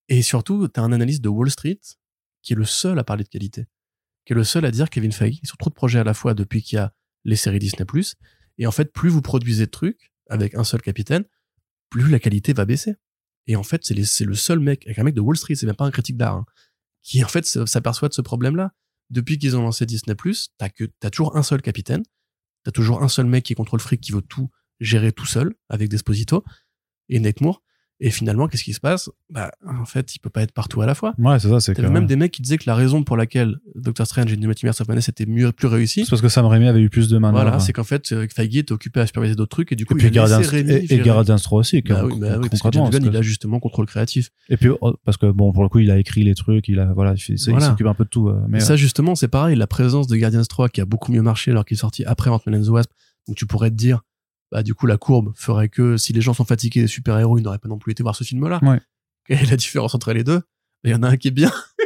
Et 0.09 0.21
surtout, 0.21 0.69
tu 0.69 0.79
as 0.79 0.83
un 0.83 0.93
analyste 0.93 1.25
de 1.25 1.31
Wall 1.31 1.51
Street 1.51 1.81
qui 2.43 2.53
est 2.53 2.57
le 2.57 2.67
seul 2.67 2.99
à 2.99 3.05
parler 3.05 3.25
de 3.25 3.29
qualité, 3.29 3.67
qui 4.27 4.32
est 4.32 4.36
le 4.36 4.44
seul 4.44 4.65
à 4.65 4.70
dire 4.70 4.90
Kevin 4.90 5.12
Feige, 5.12 5.39
ils 5.43 5.48
trop 5.48 5.70
de 5.70 5.74
projets 5.74 6.01
à 6.01 6.05
la 6.05 6.12
fois 6.12 6.35
depuis 6.35 6.62
qu'il 6.62 6.77
y 6.77 6.78
a 6.81 6.93
les 7.24 7.36
séries 7.36 7.61
Disney+. 7.61 7.86
Et 8.59 8.66
en 8.66 8.73
fait, 8.73 8.93
plus 8.93 9.09
vous 9.09 9.23
produisez 9.23 9.66
de 9.66 9.70
trucs 9.70 10.12
avec 10.28 10.55
un 10.55 10.65
seul 10.65 10.82
capitaine, 10.82 11.24
plus 11.90 12.11
la 12.11 12.19
qualité 12.19 12.53
va 12.53 12.65
baisser. 12.65 12.97
Et 13.47 13.55
en 13.55 13.62
fait, 13.62 13.85
c'est 13.85 14.24
le 14.24 14.35
seul 14.35 14.59
mec, 14.59 14.85
avec 14.86 14.98
un 14.98 15.05
mec 15.05 15.15
de 15.15 15.20
Wall 15.20 15.36
Street, 15.36 15.55
c'est 15.55 15.66
même 15.66 15.77
pas 15.77 15.85
un 15.85 15.93
critique 15.93 16.16
d'art, 16.16 16.35
hein, 16.35 16.47
qui 17.03 17.23
en 17.23 17.28
fait 17.28 17.47
s'aperçoit 17.47 18.09
de 18.09 18.15
ce 18.15 18.23
problème-là. 18.23 18.73
Depuis 19.11 19.39
qu'ils 19.39 19.57
ont 19.57 19.62
lancé 19.62 19.86
Disney+, 19.86 20.16
t'as 20.59 20.69
que 20.69 20.85
t'as 20.98 21.11
toujours 21.11 21.36
un 21.36 21.44
seul 21.44 21.62
capitaine, 21.62 22.03
t'as 22.65 22.73
toujours 22.73 23.05
un 23.05 23.09
seul 23.09 23.27
mec 23.27 23.44
qui 23.44 23.55
contrôle 23.55 23.78
fric, 23.78 24.01
qui 24.01 24.11
veut 24.11 24.23
tout 24.23 24.51
gérer 24.81 25.12
tout 25.12 25.27
seul 25.27 25.55
avec 25.69 25.89
Desposito 25.89 26.44
et 27.09 27.20
Nick. 27.20 27.40
Et 27.98 28.10
finalement, 28.10 28.47
qu'est-ce 28.47 28.62
qui 28.64 28.74
se 28.74 28.81
passe? 28.81 29.09
Bah, 29.31 29.51
en 29.66 29.86
fait, 29.86 30.14
il 30.14 30.18
peut 30.18 30.28
pas 30.28 30.43
être 30.43 30.52
partout 30.52 30.82
à 30.82 30.86
la 30.86 30.94
fois. 30.94 31.14
Ouais, 31.18 31.39
c'est 31.39 31.48
ça, 31.48 31.60
c'est 31.60 31.78
même 31.78 32.06
des 32.06 32.16
mecs 32.16 32.31
qui 32.31 32.43
disaient 32.43 32.59
que 32.59 32.64
la 32.66 32.74
raison 32.74 33.02
pour 33.05 33.16
laquelle 33.16 33.56
Doctor 33.74 34.06
Strange 34.06 34.31
et 34.31 34.36
The 34.36 34.44
Multiverse 34.44 34.81
of 34.82 34.89
Madness 34.89 35.09
était 35.09 35.24
mieux, 35.24 35.51
plus 35.51 35.66
réussi, 35.66 36.05
C'est 36.05 36.10
parce 36.10 36.20
que 36.20 36.28
Sam 36.28 36.44
Raimi 36.44 36.68
avait 36.68 36.82
eu 36.82 36.90
plus 36.90 37.09
de 37.09 37.16
main. 37.16 37.31
voilà, 37.31 37.59
c'est 37.59 37.73
qu'en 37.73 37.85
fait, 37.85 38.12
euh, 38.12 38.27
Feige 38.35 38.55
était 38.56 38.73
occupé 38.73 39.01
à 39.01 39.06
superviser 39.06 39.35
d'autres 39.35 39.48
trucs 39.56 39.73
et 39.73 39.77
du 39.77 39.86
coup, 39.86 39.94
Et 39.94 39.97
puis 39.97 40.09
il 40.09 40.18
a 40.18 40.24
laissé 40.24 40.31
Guardians, 40.43 40.51
Rémi 40.51 40.73
et, 40.73 40.94
et 40.94 41.40
3 41.43 41.59
aussi, 41.59 41.81
Bah 41.81 42.05
oui, 42.05 42.18
bah 42.18 42.36
oui, 42.39 42.48
parce 42.48 42.48
que 42.48 42.48
concrètement, 42.51 42.85
James 42.85 42.93
Gunn, 42.93 43.01
parce 43.01 43.05
que- 43.05 43.09
il 43.14 43.16
a 43.16 43.23
justement 43.23 43.60
contrôle 43.60 43.86
créatif. 43.86 44.28
Et 44.51 44.59
puis 44.59 44.68
oh, 44.81 44.94
parce 45.06 45.16
que 45.16 45.31
bon 45.31 45.52
pour 45.52 45.62
le 45.62 45.70
coup 45.70 45.78
il 45.78 45.90
a 45.90 45.98
écrit 45.98 46.23
les 46.23 46.35
trucs, 46.35 46.68
il 46.68 46.78
a 46.81 46.93
voilà, 46.93 47.14
il, 47.28 47.36
Voilà. 47.48 47.68
s'occupe 47.70 47.86
un 47.86 47.94
peu 47.94 48.05
de 48.05 48.10
tout. 48.10 48.28
euh, 48.28 48.40
mais 48.48 48.59
Et 48.59 48.60
ça, 48.60 48.77
justement, 48.77 49.14
c'est 49.14 49.28
pareil. 49.28 49.56
La 49.56 49.66
présence 49.66 50.06
de 50.06 50.16
Guardians 50.16 50.43
3 50.47 50.68
qui 50.68 50.82
a 50.82 50.85
beaucoup 50.85 51.12
mieux 51.12 51.23
marché 51.23 51.51
alors 51.51 51.64
qu'il 51.64 51.77
est 51.77 51.81
sorti 51.81 52.05
après 52.05 52.28
Ant-Man 52.28 52.60
and 52.60 52.64
the 52.64 52.68
Wasp. 52.68 52.90
Donc, 53.27 53.36
tu 53.36 53.47
pourrais 53.47 53.70
te 53.70 53.74
dire, 53.74 54.02
bah, 54.52 54.62
du 54.62 54.74
coup, 54.74 54.86
la 54.86 54.97
courbe 54.97 55.32
ferait 55.36 55.68
que 55.68 55.97
si 55.97 56.12
les 56.12 56.20
gens 56.20 56.35
sont 56.35 56.44
fatigués 56.44 56.82
des 56.82 56.86
super-héros, 56.86 57.39
ils 57.39 57.43
n'auraient 57.43 57.59
pas 57.59 57.68
non 57.68 57.78
plus 57.78 57.93
été 57.93 58.02
voir 58.02 58.14
ce 58.16 58.24
film-là. 58.24 58.60
Ouais. 58.62 58.81
Quelle 59.27 59.43
est 59.43 59.51
la 59.51 59.56
différence 59.56 59.94
entre 59.94 60.12
les 60.12 60.23
deux? 60.24 60.40
Il 60.85 60.90
y 60.90 60.94
en 60.94 61.02
a 61.02 61.09
un 61.09 61.16
qui 61.16 61.28
est 61.28 61.32
bien, 61.32 61.51
euh, 61.51 61.85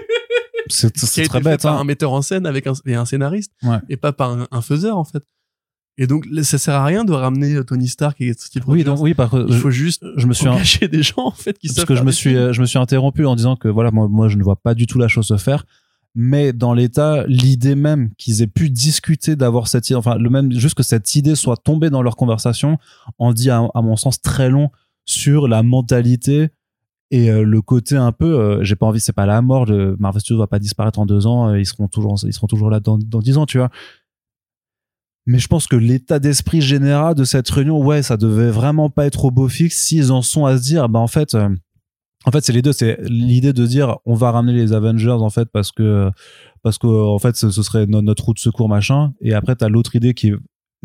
c'est 0.68 0.90
très 0.92 1.38
fait 1.38 1.40
bête. 1.44 1.62
par 1.62 1.76
hein. 1.76 1.80
un 1.80 1.84
metteur 1.84 2.12
en 2.12 2.20
scène 2.22 2.44
avec 2.46 2.66
un, 2.66 2.72
et 2.86 2.94
un 2.94 3.04
scénariste, 3.06 3.52
Ouais. 3.62 3.78
et 3.88 3.96
pas 3.96 4.12
par 4.12 4.30
un, 4.30 4.46
un 4.50 4.60
faiseur, 4.60 4.96
en 4.98 5.04
fait. 5.04 5.22
Et 5.98 6.06
donc, 6.06 6.26
ça 6.42 6.58
sert 6.58 6.74
à 6.74 6.84
rien 6.84 7.04
de 7.04 7.12
ramener 7.12 7.54
euh, 7.56 7.64
Tony 7.64 7.88
Stark 7.88 8.20
et 8.20 8.32
Steve 8.34 8.62
Oui 8.66 8.78
Rogers. 8.80 8.84
donc 8.84 9.00
oui 9.00 9.14
par 9.14 9.34
Il 9.48 9.54
faut 9.56 9.70
juste 9.70 10.04
je 10.16 10.26
me 10.26 10.32
suis 10.34 10.46
un- 10.48 10.52
engager 10.52 10.88
des 10.88 11.02
gens, 11.02 11.24
en 11.26 11.30
fait, 11.30 11.58
qui 11.58 11.68
parce 11.68 11.84
que 11.86 11.94
je 11.94 12.02
me 12.02 12.12
suis 12.12 12.30
films. 12.30 12.42
euh, 12.42 12.52
je 12.52 12.60
me 12.60 12.66
suis 12.66 12.78
interrompu 12.78 13.24
en 13.26 13.36
disant 13.36 13.56
que 13.56 13.68
voilà 13.68 13.90
moi 13.90 14.06
moi 14.08 14.28
je 14.28 14.36
ne 14.36 14.42
vois 14.42 14.56
pas 14.56 14.74
du 14.74 14.86
tout 14.86 14.98
la 14.98 15.08
chose 15.08 15.26
se 15.26 15.36
faire. 15.36 15.64
Mais 16.14 16.52
dans 16.52 16.74
l'état, 16.74 17.24
l'idée 17.28 17.76
même 17.76 18.10
qu'ils 18.16 18.42
aient 18.42 18.48
pu 18.48 18.68
discuter 18.68 19.36
d'avoir 19.36 19.68
cette 19.68 19.88
idée, 19.88 19.96
enfin 19.96 20.16
le 20.16 20.28
même 20.28 20.52
juste 20.52 20.74
que 20.74 20.82
cette 20.82 21.14
idée 21.14 21.36
soit 21.36 21.56
tombée 21.56 21.90
dans 21.90 22.02
leur 22.02 22.16
conversation, 22.16 22.78
en 23.18 23.32
dit 23.32 23.50
à, 23.50 23.68
mon 23.76 23.96
sens 23.96 24.20
très 24.20 24.50
long 24.50 24.70
sur 25.04 25.46
la 25.46 25.62
mentalité 25.62 26.50
et 27.12 27.30
euh, 27.30 27.44
le 27.44 27.62
côté 27.62 27.96
un 27.96 28.12
peu 28.12 28.38
euh, 28.38 28.62
j'ai 28.62 28.76
pas 28.76 28.86
envie 28.86 29.00
c'est 29.00 29.12
pas 29.12 29.26
la 29.26 29.42
mort 29.42 29.66
le 29.66 29.96
Marvel 29.98 30.20
Studios 30.20 30.38
va 30.38 30.46
pas 30.46 30.60
disparaître 30.60 31.00
en 31.00 31.06
deux 31.06 31.26
ans 31.26 31.48
euh, 31.48 31.58
ils 31.58 31.66
seront 31.66 31.88
toujours 31.88 32.16
ils 32.22 32.32
seront 32.32 32.46
toujours 32.46 32.70
là 32.70 32.78
dans 32.78 32.98
dix 32.98 33.36
ans 33.36 33.46
tu 33.46 33.58
vois. 33.58 33.70
Mais 35.26 35.38
je 35.38 35.48
pense 35.48 35.66
que 35.66 35.76
l'état 35.76 36.18
d'esprit 36.18 36.60
général 36.60 37.14
de 37.14 37.24
cette 37.24 37.48
réunion 37.50 37.84
ouais 37.84 38.02
ça 38.02 38.16
devait 38.16 38.50
vraiment 38.50 38.90
pas 38.90 39.06
être 39.06 39.24
au 39.24 39.30
beau 39.30 39.48
fixe. 39.48 39.76
S'ils 39.76 40.12
en 40.12 40.22
sont 40.22 40.44
à 40.44 40.56
se 40.56 40.62
dire 40.62 40.88
bah 40.88 40.98
en 40.98 41.08
fait 41.08 41.36
en 42.26 42.30
fait 42.30 42.44
c'est 42.44 42.52
les 42.52 42.62
deux 42.62 42.72
c'est 42.72 42.98
l'idée 43.02 43.52
de 43.52 43.66
dire 43.66 43.97
on 44.05 44.14
va 44.14 44.30
ramener 44.30 44.52
les 44.52 44.72
Avengers 44.72 45.10
en 45.10 45.30
fait 45.30 45.48
parce 45.52 45.72
que 45.72 46.10
parce 46.62 46.76
que 46.78 46.86
en 46.86 47.18
fait 47.18 47.36
ce, 47.36 47.51
ce 47.51 47.62
serait 47.62 47.86
no- 47.86 48.02
notre 48.02 48.24
route 48.26 48.36
de 48.36 48.40
secours 48.40 48.68
machin. 48.68 49.12
Et 49.20 49.32
après 49.34 49.56
t'as 49.56 49.68
l'autre 49.68 49.97
idée 49.97 50.12
qui 50.14 50.28
est 50.28 50.34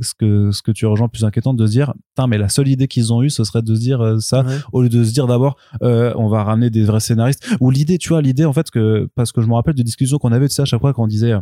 ce 0.01 0.13
que 0.13 0.51
ce 0.51 0.61
que 0.61 0.71
tu 0.71 0.85
rejoins 0.85 1.07
plus 1.07 1.23
inquiétante 1.23 1.55
de 1.57 1.65
se 1.65 1.71
dire 1.71 1.93
putain 2.15 2.27
mais 2.27 2.37
la 2.37 2.49
seule 2.49 2.67
idée 2.67 2.87
qu'ils 2.89 3.13
ont 3.13 3.21
eue 3.23 3.29
ce 3.29 3.43
serait 3.45 3.61
de 3.61 3.73
se 3.75 3.79
dire 3.79 4.01
euh, 4.01 4.19
ça 4.19 4.43
Ouais. 4.43 4.57
au 4.73 4.81
lieu 4.81 4.89
de 4.89 5.03
se 5.03 5.13
dire 5.13 5.25
d'abord 5.27 5.55
euh, 5.83 6.13
on 6.17 6.27
va 6.27 6.43
ramener 6.43 6.69
des 6.69 6.83
vrais 6.83 6.99
scénaristes. 6.99 7.45
Ou 7.61 7.71
l'idée 7.71 7.97
tu 7.97 8.09
vois 8.09 8.21
l'idée 8.21 8.45
en 8.45 8.51
fait 8.53 8.69
que 8.71 9.07
parce 9.15 9.31
que 9.31 9.41
je 9.41 9.47
me 9.47 9.53
rappelle 9.53 9.75
de 9.75 9.83
discussions 9.83 10.17
qu'on 10.17 10.31
avait 10.33 10.47
tu 10.49 10.55
sais 10.55 10.61
à 10.61 10.65
chaque 10.65 10.81
fois 10.81 10.93
quand 10.93 11.03
on 11.03 11.07
disait 11.07 11.31
euh, 11.33 11.39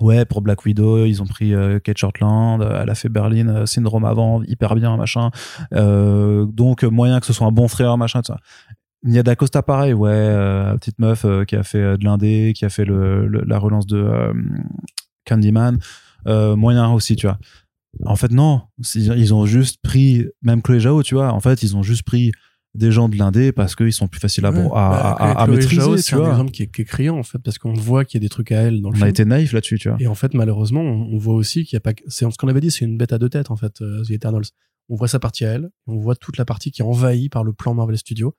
ouais 0.00 0.24
pour 0.24 0.40
Black 0.42 0.64
Widow 0.64 1.04
ils 1.04 1.20
ont 1.22 1.26
pris 1.26 1.52
euh, 1.54 1.78
Kate 1.80 1.98
Shortland 1.98 2.62
euh, 2.62 2.80
elle 2.82 2.90
a 2.90 2.94
fait 2.94 3.08
Berlin 3.08 3.48
euh, 3.48 3.66
syndrome 3.66 4.04
avant 4.04 4.42
hyper 4.44 4.74
bien 4.76 4.96
machin 4.96 5.30
donc 5.72 6.82
moyen 6.84 7.20
que 7.20 7.26
ce 7.26 7.32
soit 7.32 7.46
un 7.46 7.52
bon 7.52 7.68
frère 7.68 7.96
machin 7.98 8.20
tout 8.22 8.32
ça 8.32 8.38
Nia 9.04 9.22
D'Acosta 9.22 9.62
pareil 9.62 9.92
ouais 9.92 10.10
euh, 10.10 10.74
petite 10.78 10.98
meuf 10.98 11.24
euh, 11.24 11.44
qui 11.44 11.56
a 11.56 11.62
fait 11.62 11.78
euh, 11.78 11.96
de 11.96 12.04
l'indé 12.04 12.52
qui 12.56 12.64
a 12.64 12.68
fait 12.70 12.84
le, 12.84 13.26
le- 13.26 13.44
la 13.46 13.58
relance 13.58 13.86
de 13.86 13.98
euh, 13.98 14.32
Candyman 15.26 15.78
euh, 16.26 16.56
moyen 16.56 16.90
aussi 16.92 17.16
tu 17.16 17.26
vois 17.26 17.38
en 18.06 18.16
fait 18.16 18.32
non 18.32 18.62
ils 18.94 19.34
ont 19.34 19.46
juste 19.46 19.78
pris 19.82 20.26
même 20.42 20.62
Chloé 20.62 20.80
Zhao 20.80 21.02
tu 21.02 21.14
vois 21.14 21.32
en 21.32 21.40
fait 21.40 21.62
ils 21.62 21.76
ont 21.76 21.82
juste 21.82 22.02
pris 22.02 22.32
des 22.74 22.90
gens 22.90 23.08
de 23.08 23.16
l'indé 23.16 23.52
parce 23.52 23.76
qu'ils 23.76 23.92
sont 23.92 24.08
plus 24.08 24.18
faciles 24.18 24.44
à, 24.46 24.50
Ouais. 24.50 24.58
à, 24.58 24.64
Bah, 24.72 25.16
à- 25.18 25.42
à 25.42 25.44
Chloé 25.44 25.58
maîtriser 25.58 25.96
c'est 25.98 26.14
un 26.14 26.18
vois 26.18 26.30
exemple 26.30 26.50
qui 26.50 26.64
est, 26.64 26.66
qui 26.66 26.82
est 26.82 26.84
criant, 26.84 27.16
en 27.16 27.22
fait, 27.22 27.38
parce 27.38 27.56
qu'on 27.56 27.72
voit 27.74 28.04
qu'il 28.04 28.20
y 28.20 28.24
a 28.24 28.26
des 28.26 28.28
trucs 28.28 28.50
à 28.50 28.62
elle 28.62 28.82
dans 28.82 28.88
le 28.90 28.94
on 28.94 28.96
film. 28.96 29.06
a 29.06 29.08
été 29.10 29.24
naïf 29.24 29.52
là-dessus 29.52 29.78
tu 29.78 29.88
vois 29.90 29.96
Et 30.00 30.08
en 30.08 30.16
fait, 30.16 30.34
malheureusement, 30.34 30.80
on, 30.80 31.14
on 31.14 31.16
voit 31.18 31.34
aussi 31.34 31.62
qu'il 31.64 31.76
y 31.76 31.76
a 31.76 31.80
pas. 31.80 31.94
que- 31.94 32.02
C'est 32.08 32.28
ce 32.28 32.36
qu'on 32.36 32.48
avait 32.48 32.60
dit, 32.60 32.72
c'est 32.72 32.84
une 32.84 32.98
bête 32.98 33.12
à 33.12 33.18
deux 33.18 33.28
têtes 33.28 33.52
en 33.52 33.56
fait, 33.56 33.80
euh, 33.80 34.02
The 34.02 34.10
Eternals. 34.10 34.46
On 34.88 34.96
voit 34.96 35.06
sa 35.06 35.20
partie 35.20 35.44
à 35.44 35.52
elle, 35.52 35.70
on 35.86 35.98
voit 35.98 36.16
toute 36.16 36.36
la 36.36 36.44
partie 36.44 36.72
qui 36.72 36.82
est 36.82 36.84
envahie 36.84 37.28
par 37.28 37.44
le 37.44 37.52
plan 37.52 37.74
Marvel 37.74 37.96
Studios. 37.96 38.34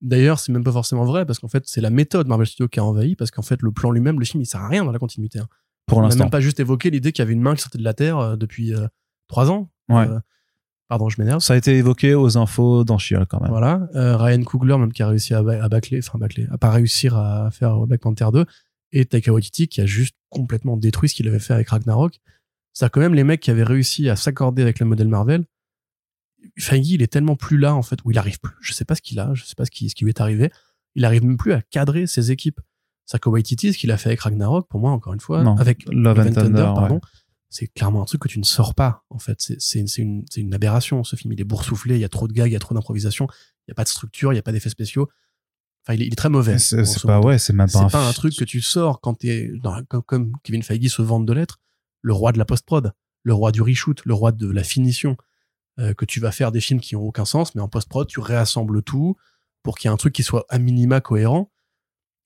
D'ailleurs, 0.00 0.38
c'est 0.38 0.52
même 0.52 0.64
pas 0.64 0.72
forcément 0.72 1.04
vrai 1.04 1.24
parce 1.24 1.38
qu'en 1.38 1.48
fait, 1.48 1.64
c'est 1.66 1.80
la 1.80 1.90
méthode 1.90 2.28
Marvel 2.28 2.46
Studios 2.46 2.68
qui 2.68 2.80
a 2.80 2.84
envahi 2.84 3.16
parce 3.16 3.30
qu'en 3.30 3.42
fait, 3.42 3.62
le 3.62 3.72
plan 3.72 3.90
lui-même, 3.90 4.18
le 4.18 4.24
film, 4.24 4.42
il 4.42 4.46
sert 4.46 4.60
à 4.60 4.68
rien 4.68 4.84
dans 4.84 4.92
la 4.92 4.98
continuité. 4.98 5.38
hein. 5.38 5.48
pour 5.86 5.98
On 5.98 6.00
n'a 6.02 6.08
l'instant 6.08 6.24
même 6.24 6.30
pas 6.30 6.40
juste 6.40 6.60
évoqué 6.60 6.90
l'idée 6.90 7.12
qu'il 7.12 7.22
y 7.22 7.26
avait 7.26 7.32
une 7.32 7.40
main 7.40 7.54
qui 7.54 7.62
sortait 7.62 7.78
de 7.78 7.84
la 7.84 7.94
Terre 7.94 8.18
euh, 8.18 8.36
depuis 8.36 8.74
euh, 8.74 8.86
trois 9.28 9.50
ans. 9.50 9.70
Ouais. 9.88 10.06
Euh, 10.08 10.18
pardon, 10.88 11.08
je 11.08 11.20
m'énerve. 11.20 11.40
ça 11.40 11.54
a 11.54 11.56
été 11.56 11.76
évoqué 11.76 12.14
aux 12.14 12.36
infos 12.36 12.84
dans 12.84 12.98
quand 12.98 13.40
même 13.40 13.50
Voilà. 13.50 13.88
Euh, 13.94 14.16
Ryan 14.16 14.42
Coogler, 14.42 14.76
même 14.76 14.92
qui 14.92 15.02
a 15.02 15.08
réussi 15.08 15.34
à, 15.34 15.42
bâcler, 15.42 15.98
enfin 15.98 16.18
bâcler, 16.18 16.46
à 16.50 16.58
pas 16.58 16.70
réussir 16.70 17.16
à 17.16 17.50
faire 17.50 17.78
Black 17.86 18.00
Panther 18.00 18.26
2, 18.32 18.44
et 18.92 19.04
Taika 19.06 19.32
Waititi 19.32 19.68
qui 19.68 19.80
a 19.80 19.86
juste 19.86 20.16
complètement 20.30 20.76
détruit 20.76 21.08
ce 21.08 21.14
qu'il 21.14 21.28
avait 21.28 21.38
fait 21.38 21.54
avec 21.54 21.68
Ragnarok. 21.68 22.20
C'est 22.72 22.90
quand 22.90 23.00
même 23.00 23.14
les 23.14 23.24
mecs 23.24 23.40
qui 23.40 23.50
avaient 23.50 23.64
réussi 23.64 24.08
à 24.08 24.16
s'accorder 24.16 24.62
avec 24.62 24.80
le 24.80 24.86
modèle 24.86 25.08
Marvel. 25.08 25.44
Feige, 26.58 26.90
il 26.90 27.02
est 27.02 27.12
tellement 27.12 27.36
plus 27.36 27.58
là 27.58 27.74
en 27.74 27.82
fait, 27.82 27.98
où 28.04 28.10
il 28.10 28.18
arrive 28.18 28.40
plus. 28.40 28.54
Je 28.60 28.72
sais 28.72 28.84
pas 28.84 28.94
ce 28.94 29.02
qu'il 29.02 29.18
a, 29.20 29.32
je 29.34 29.44
sais 29.44 29.54
pas 29.54 29.64
ce 29.64 29.70
qui, 29.70 29.88
ce 29.88 29.94
qui 29.94 30.04
lui 30.04 30.10
est 30.10 30.20
arrivé. 30.20 30.50
Il 30.94 31.04
arrive 31.04 31.24
même 31.24 31.36
plus 31.36 31.52
à 31.52 31.62
cadrer 31.62 32.06
ses 32.06 32.30
équipes. 32.30 32.60
Taika 33.06 33.28
Waititi, 33.28 33.72
ce 33.72 33.78
qu'il 33.78 33.90
a 33.90 33.98
fait 33.98 34.10
avec 34.10 34.20
Ragnarok, 34.20 34.68
pour 34.68 34.80
moi, 34.80 34.90
encore 34.90 35.12
une 35.12 35.20
fois, 35.20 35.42
Non, 35.42 35.56
avec 35.56 35.84
Love 35.90 36.20
and 36.20 36.32
Thunder, 36.32 36.72
pardon, 36.74 37.00
c'est 37.54 37.68
clairement 37.68 38.02
un 38.02 38.04
truc 38.04 38.20
que 38.20 38.28
tu 38.28 38.40
ne 38.40 38.44
sors 38.44 38.74
pas 38.74 39.04
en 39.10 39.20
fait 39.20 39.36
c'est 39.38 39.98
une, 39.98 40.54
aberration 40.54 41.04
ce 41.04 41.14
film 41.14 41.32
il 41.32 41.40
est 41.40 41.44
boursouflé 41.44 41.94
il 41.94 42.00
y 42.00 42.04
a 42.04 42.08
trop 42.08 42.26
de 42.26 42.32
gags 42.32 42.48
il 42.48 42.52
y 42.52 42.56
a 42.56 42.58
trop 42.58 42.74
d'improvisation 42.74 43.28
il 43.30 43.70
y 43.70 43.72
a 43.72 43.74
pas 43.74 43.84
de 43.84 43.88
structure 43.88 44.32
il 44.32 44.36
y 44.36 44.38
a 44.40 44.42
pas 44.42 44.50
d'effets 44.50 44.70
spéciaux 44.70 45.08
enfin 45.84 45.94
il 45.94 46.02
est, 46.02 46.06
il 46.06 46.12
est 46.12 46.16
très 46.16 46.30
mauvais 46.30 46.58
C'est 46.58 46.82
pas, 47.02 47.20
ouais, 47.20 47.38
c'est 47.38 47.52
même 47.52 47.70
pas 47.70 47.78
c'est 47.78 47.84
un, 47.84 47.88
pas 47.88 48.08
un 48.08 48.12
truc 48.12 48.36
que 48.36 48.44
tu 48.44 48.60
sors 48.60 49.00
quand 49.00 49.14
t'es 49.14 49.52
comme, 49.88 50.02
comme 50.02 50.32
Kevin 50.42 50.64
Feige 50.64 50.88
se 50.88 51.00
vante 51.00 51.26
de 51.26 51.32
l'être 51.32 51.60
le 52.02 52.12
roi 52.12 52.32
de 52.32 52.38
la 52.38 52.44
post-prod 52.44 52.92
le 53.22 53.34
roi 53.34 53.52
du 53.52 53.62
reshoot 53.62 54.02
le 54.04 54.14
roi 54.14 54.32
de 54.32 54.50
la 54.50 54.64
finition 54.64 55.16
euh, 55.78 55.94
que 55.94 56.04
tu 56.04 56.20
vas 56.20 56.32
faire 56.32 56.52
des 56.52 56.60
films 56.60 56.80
qui 56.80 56.96
ont 56.96 57.02
aucun 57.02 57.24
sens 57.24 57.54
mais 57.54 57.60
en 57.60 57.68
post-prod 57.68 58.06
tu 58.06 58.20
réassembles 58.20 58.82
tout 58.82 59.16
pour 59.62 59.76
qu'il 59.76 59.88
y 59.88 59.90
ait 59.90 59.94
un 59.94 59.98
truc 59.98 60.14
qui 60.14 60.22
soit 60.22 60.46
à 60.48 60.58
minima 60.58 61.00
cohérent 61.00 61.50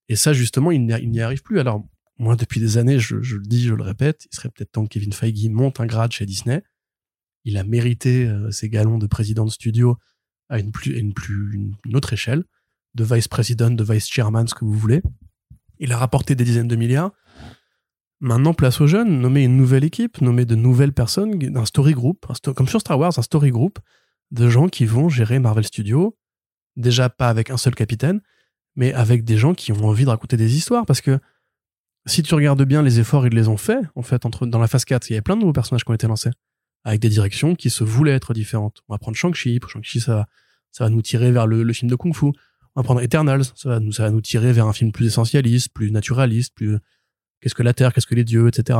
et 0.09 0.16
ça 0.16 0.33
justement 0.33 0.70
il 0.70 0.85
n'y 0.85 1.20
arrive 1.20 1.43
plus 1.43 1.61
alors 1.61 1.85
moi 2.19 2.37
depuis 2.37 2.61
des 2.61 2.79
années 2.79 2.99
je, 2.99 3.16
le 3.16 3.47
dis 3.47 3.65
je 3.65 3.75
le 3.75 3.83
répète 3.83 4.27
il 4.31 4.37
serait 4.37 4.49
peut-être 4.51 4.73
temps 4.73 4.85
que 4.85 4.91
Kevin 4.91 5.12
Feige 5.12 5.49
monte 5.49 5.81
un 5.81 5.87
grade 5.87 6.12
chez 6.12 6.27
Disney 6.27 6.62
il 7.45 7.57
a 7.57 7.65
mérité 7.65 8.27
euh, 8.27 8.51
ses 8.51 8.69
galons 8.69 8.99
de 8.99 9.07
président 9.07 9.45
de 9.45 9.51
studio 9.51 9.97
à 10.49 10.59
une 10.59 10.73
plus, 10.73 10.99
une 10.99 11.12
plus 11.12 11.77
une 11.85 11.97
autre 11.97 12.12
échelle 12.12 12.45
de 12.95 13.05
vice-président, 13.05 13.70
de 13.70 13.85
vice-chairman, 13.85 14.47
ce 14.47 14.55
que 14.55 14.65
vous 14.65 14.73
voulez. 14.73 15.03
Il 15.79 15.93
a 15.93 15.97
rapporté 15.97 16.35
des 16.35 16.45
dizaines 16.45 16.69
de 16.69 16.77
milliards. 16.77 17.12
Maintenant, 18.20 18.53
place 18.53 18.81
aux 18.81 18.89
jeunes, 18.89 19.20
nommer 19.20 19.45
une 19.45 19.57
nouvelle 19.57 19.85
équipe, 19.85 20.20
nommer 20.20 20.45
de 20.45 20.57
nouvelles 20.57 20.93
personnes, 20.93 21.57
un 21.57 21.65
story 21.65 21.93
group, 21.93 22.27
comme 22.57 22.66
sur 22.66 22.81
Star 22.81 22.99
Wars, 22.99 23.16
un 23.16 23.23
story 23.23 23.51
group 23.51 23.78
de 24.32 24.49
gens 24.49 24.69
qui 24.69 24.86
vont 24.86 25.09
gérer 25.09 25.39
Marvel 25.39 25.65
Studios, 25.65 26.16
déjà 26.77 27.09
pas 27.11 27.28
avec 27.28 27.51
un 27.51 27.57
seul 27.57 27.74
capitaine, 27.77 28.20
mais 28.74 28.93
avec 28.93 29.24
des 29.24 29.36
gens 29.36 29.55
qui 29.55 29.70
ont 29.73 29.85
envie 29.85 30.05
de 30.05 30.11
raconter 30.11 30.36
des 30.36 30.57
histoires, 30.57 30.85
parce 30.85 31.01
que 31.01 31.20
si 32.07 32.23
tu 32.23 32.35
regardes 32.35 32.62
bien 32.65 32.82
les 32.82 32.99
efforts, 32.99 33.27
ils 33.27 33.35
les 33.35 33.47
ont 33.47 33.57
faits, 33.57 33.85
en 33.95 34.03
fait, 34.03 34.27
entre, 34.27 34.47
dans 34.47 34.59
la 34.59 34.66
phase 34.66 34.85
4, 34.85 35.09
il 35.09 35.12
y 35.12 35.16
avait 35.16 35.23
plein 35.23 35.36
de 35.36 35.40
nouveaux 35.40 35.53
personnages 35.53 35.85
qui 35.85 35.90
ont 35.90 35.95
été 35.95 36.09
lancés, 36.09 36.31
avec 36.85 37.01
des 37.01 37.09
directions 37.09 37.55
qui 37.55 37.70
se 37.70 37.85
voulaient 37.85 38.12
être 38.12 38.35
différentes. 38.35 38.82
On 38.89 38.95
va 38.95 38.99
prendre 38.99 39.16
Shang-Chi, 39.16 39.61
pour 39.61 39.70
Shang-Chi, 39.70 40.01
ça 40.01 40.15
va, 40.15 40.27
ça 40.73 40.85
va 40.85 40.90
nous 40.90 41.03
tirer 41.03 41.31
vers 41.31 41.47
le, 41.47 41.62
le 41.62 41.73
film 41.73 41.89
de 41.89 41.97
Kung 41.97 42.15
Fu. 42.15 42.27
On 42.27 42.81
va 42.81 42.82
prendre 42.82 43.01
Eternals, 43.01 43.45
ça 43.55 43.69
va 43.69 43.81
nous, 43.81 43.93
ça 43.93 44.05
va 44.05 44.11
nous 44.11 44.20
tirer 44.20 44.53
vers 44.53 44.66
un 44.66 44.73
film 44.73 44.90
plus 44.90 45.07
essentialiste, 45.07 45.73
plus 45.73 45.93
naturaliste, 45.93 46.55
plus 46.55 46.78
qu'est-ce 47.40 47.55
que 47.55 47.62
la 47.62 47.74
Terre, 47.74 47.93
qu'est-ce 47.93 48.06
que 48.06 48.15
les 48.15 48.24
dieux, 48.24 48.48
etc. 48.48 48.78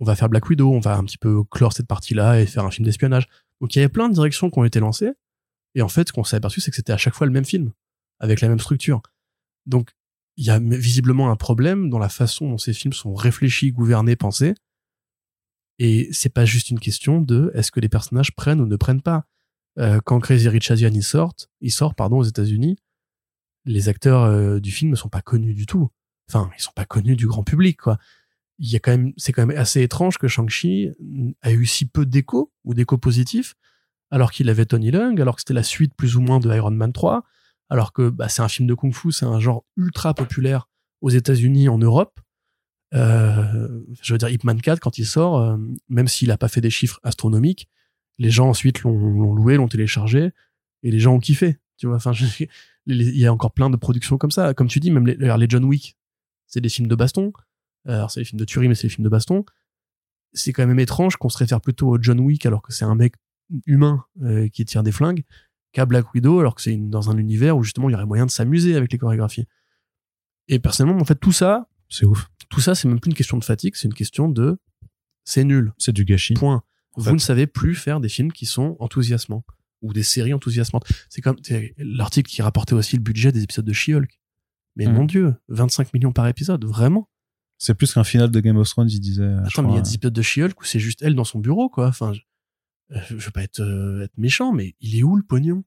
On 0.00 0.04
va 0.04 0.16
faire 0.16 0.28
Black 0.28 0.48
Widow, 0.48 0.72
on 0.72 0.80
va 0.80 0.96
un 0.96 1.04
petit 1.04 1.18
peu 1.18 1.44
clore 1.44 1.72
cette 1.72 1.86
partie-là 1.86 2.40
et 2.40 2.46
faire 2.46 2.64
un 2.64 2.70
film 2.70 2.86
d'espionnage. 2.86 3.28
Donc 3.60 3.74
il 3.74 3.78
y 3.78 3.82
avait 3.82 3.90
plein 3.90 4.08
de 4.08 4.14
directions 4.14 4.50
qui 4.50 4.58
ont 4.58 4.64
été 4.64 4.80
lancées. 4.80 5.12
Et 5.74 5.82
en 5.82 5.88
fait, 5.88 6.08
ce 6.08 6.12
qu'on 6.12 6.24
s'est 6.24 6.36
aperçu, 6.36 6.60
c'est 6.60 6.70
que 6.70 6.76
c'était 6.76 6.92
à 6.92 6.96
chaque 6.96 7.14
fois 7.14 7.26
le 7.26 7.32
même 7.32 7.44
film, 7.44 7.72
avec 8.18 8.40
la 8.40 8.48
même 8.48 8.58
structure. 8.58 9.02
Donc 9.66 9.90
il 10.36 10.46
y 10.46 10.50
a 10.50 10.58
visiblement 10.58 11.30
un 11.30 11.36
problème 11.36 11.90
dans 11.90 11.98
la 11.98 12.08
façon 12.08 12.48
dont 12.48 12.58
ces 12.58 12.72
films 12.72 12.94
sont 12.94 13.14
réfléchis, 13.14 13.72
gouvernés, 13.72 14.16
pensés. 14.16 14.54
Et 15.78 16.08
c'est 16.12 16.32
pas 16.32 16.44
juste 16.44 16.70
une 16.70 16.80
question 16.80 17.20
de 17.20 17.50
est-ce 17.54 17.70
que 17.70 17.80
les 17.80 17.88
personnages 17.88 18.34
prennent 18.34 18.60
ou 18.60 18.66
ne 18.66 18.76
prennent 18.76 19.02
pas. 19.02 19.26
Euh, 19.78 20.00
quand 20.04 20.18
Crazy 20.18 20.48
Rich 20.48 20.70
Asian 20.70 20.90
il 20.92 21.02
sort, 21.02 21.34
il 21.60 21.70
sort 21.70 21.94
pardon 21.94 22.18
aux 22.18 22.24
États-Unis, 22.24 22.76
les 23.64 23.88
acteurs 23.88 24.22
euh, 24.22 24.60
du 24.60 24.70
film 24.70 24.90
ne 24.90 24.96
sont 24.96 25.08
pas 25.08 25.22
connus 25.22 25.54
du 25.54 25.66
tout. 25.66 25.90
Enfin, 26.30 26.50
ils 26.56 26.62
sont 26.62 26.72
pas 26.74 26.84
connus 26.84 27.16
du 27.16 27.26
grand 27.26 27.42
public 27.42 27.78
quoi. 27.78 27.98
Il 28.58 28.70
y 28.70 28.76
a 28.76 28.78
quand 28.78 28.90
même, 28.90 29.12
c'est 29.16 29.32
quand 29.32 29.46
même 29.46 29.56
assez 29.56 29.82
étrange 29.82 30.18
que 30.18 30.28
Shang-Chi 30.28 30.90
a 31.40 31.50
eu 31.50 31.64
si 31.64 31.86
peu 31.86 32.04
d'échos 32.04 32.52
ou 32.64 32.74
d'échos 32.74 32.98
positifs, 32.98 33.56
alors 34.10 34.30
qu'il 34.32 34.48
avait 34.48 34.66
Tony 34.66 34.90
Leung, 34.90 35.18
alors 35.20 35.36
que 35.36 35.40
c'était 35.40 35.54
la 35.54 35.62
suite 35.62 35.94
plus 35.94 36.16
ou 36.16 36.20
moins 36.20 36.40
de 36.40 36.54
Iron 36.54 36.70
Man 36.70 36.92
3, 36.92 37.24
alors 37.70 37.92
que 37.92 38.10
bah, 38.10 38.28
c'est 38.28 38.42
un 38.42 38.48
film 38.48 38.68
de 38.68 38.74
kung-fu, 38.74 39.12
c'est 39.12 39.24
un 39.24 39.40
genre 39.40 39.64
ultra 39.76 40.12
populaire 40.12 40.68
aux 41.00 41.10
États-Unis, 41.10 41.68
en 41.68 41.78
Europe. 41.78 42.20
Euh, 42.92 43.80
je 44.02 44.12
veux 44.12 44.18
dire, 44.18 44.28
Ip 44.28 44.44
Man 44.44 44.60
4, 44.60 44.80
quand 44.80 44.98
il 44.98 45.06
sort, 45.06 45.38
euh, 45.38 45.56
même 45.88 46.08
s'il 46.08 46.30
a 46.30 46.36
pas 46.36 46.48
fait 46.48 46.60
des 46.60 46.70
chiffres 46.70 47.00
astronomiques, 47.02 47.68
les 48.18 48.30
gens 48.30 48.48
ensuite 48.48 48.82
l'ont 48.82 49.32
loué, 49.34 49.56
l'ont 49.56 49.68
téléchargé, 49.68 50.32
et 50.82 50.90
les 50.90 50.98
gens 50.98 51.14
ont 51.14 51.20
kiffé. 51.20 51.58
Tu 51.78 51.86
vois, 51.86 51.96
enfin, 51.96 52.12
il 52.86 53.18
y 53.18 53.26
a 53.26 53.32
encore 53.32 53.52
plein 53.52 53.70
de 53.70 53.76
productions 53.76 54.18
comme 54.18 54.30
ça. 54.30 54.52
Comme 54.52 54.68
tu 54.68 54.80
dis, 54.80 54.90
même 54.90 55.06
les 55.06 55.46
John 55.48 55.64
Wick, 55.64 55.96
c'est 56.50 56.60
des 56.60 56.68
films 56.68 56.88
de 56.88 56.94
baston. 56.94 57.32
Alors, 57.86 58.10
c'est 58.10 58.20
des 58.20 58.24
films 58.26 58.40
de 58.40 58.44
tuerie, 58.44 58.68
mais 58.68 58.74
c'est 58.74 58.88
des 58.88 58.92
films 58.92 59.04
de 59.04 59.08
baston. 59.08 59.44
C'est 60.34 60.52
quand 60.52 60.66
même 60.66 60.78
étrange 60.78 61.16
qu'on 61.16 61.30
se 61.30 61.38
réfère 61.38 61.60
plutôt 61.60 61.88
au 61.88 61.98
John 62.00 62.20
Wick 62.20 62.44
alors 62.44 62.60
que 62.60 62.72
c'est 62.72 62.84
un 62.84 62.94
mec 62.94 63.14
humain 63.66 64.04
euh, 64.22 64.48
qui 64.48 64.64
tire 64.64 64.82
des 64.82 64.92
flingues 64.92 65.24
qu'à 65.72 65.86
Black 65.86 66.12
Widow 66.14 66.40
alors 66.40 66.54
que 66.54 66.62
c'est 66.62 66.76
dans 66.76 67.10
un 67.10 67.16
univers 67.16 67.56
où 67.56 67.62
justement 67.62 67.88
il 67.88 67.92
y 67.92 67.94
aurait 67.94 68.06
moyen 68.06 68.26
de 68.26 68.30
s'amuser 68.30 68.76
avec 68.76 68.92
les 68.92 68.98
chorégraphies. 68.98 69.46
Et 70.48 70.58
personnellement, 70.58 71.00
en 71.00 71.04
fait, 71.04 71.16
tout 71.16 71.32
ça, 71.32 71.68
C'est 71.88 72.04
ouf. 72.04 72.28
tout 72.48 72.60
ça, 72.60 72.74
c'est 72.74 72.88
même 72.88 73.00
plus 73.00 73.10
une 73.10 73.16
question 73.16 73.38
de 73.38 73.44
fatigue, 73.44 73.74
c'est 73.76 73.86
une 73.86 73.94
question 73.94 74.28
de 74.28 74.58
c'est 75.24 75.44
nul. 75.44 75.72
C'est 75.78 75.92
du 75.92 76.04
gâchis. 76.04 76.34
Point. 76.34 76.62
Vous 76.96 77.04
fait. 77.04 77.12
ne 77.12 77.18
savez 77.18 77.46
plus 77.46 77.74
faire 77.74 78.00
des 78.00 78.08
films 78.08 78.32
qui 78.32 78.46
sont 78.46 78.76
enthousiasmants 78.80 79.44
ou 79.80 79.92
des 79.92 80.02
séries 80.02 80.34
enthousiasmantes. 80.34 80.86
C'est 81.08 81.20
comme 81.20 81.36
l'article 81.78 82.30
qui 82.30 82.42
rapportait 82.42 82.74
aussi 82.74 82.96
le 82.96 83.02
budget 83.02 83.32
des 83.32 83.42
épisodes 83.42 83.64
de 83.64 83.72
She-Hulk. 83.72 84.19
Mais 84.80 84.86
Mhm. 84.86 84.94
mon 84.94 85.04
dieu, 85.04 85.34
25 85.48 85.92
millions 85.94 86.12
par 86.12 86.26
épisode, 86.26 86.64
vraiment? 86.64 87.08
C'est 87.58 87.74
plus 87.74 87.92
qu'un 87.92 88.04
final 88.04 88.30
de 88.30 88.40
Game 88.40 88.56
of 88.56 88.68
Thrones, 88.68 88.88
il 88.90 88.98
disait. 89.00 89.22
je 89.44 89.48
Attends, 89.48 89.62
mais 89.62 89.72
il 89.72 89.76
y 89.76 89.78
a 89.78 89.82
des 89.82 89.94
épisodes 89.94 90.14
de 90.14 90.22
She-Hulk 90.22 90.58
où 90.60 90.64
c'est 90.64 90.78
juste 90.80 91.02
elle 91.02 91.14
dans 91.14 91.24
son 91.24 91.38
bureau, 91.38 91.68
quoi? 91.68 91.88
Enfin, 91.88 92.12
je, 92.14 92.20
euh, 92.96 93.00
je 93.10 93.16
veux 93.26 93.30
pas 93.30 93.42
être, 93.42 93.60
euh, 93.60 94.02
être 94.04 94.16
méchant, 94.16 94.52
mais 94.52 94.74
il 94.80 94.96
est 94.98 95.02
où 95.02 95.14
le 95.16 95.22
pognon? 95.22 95.62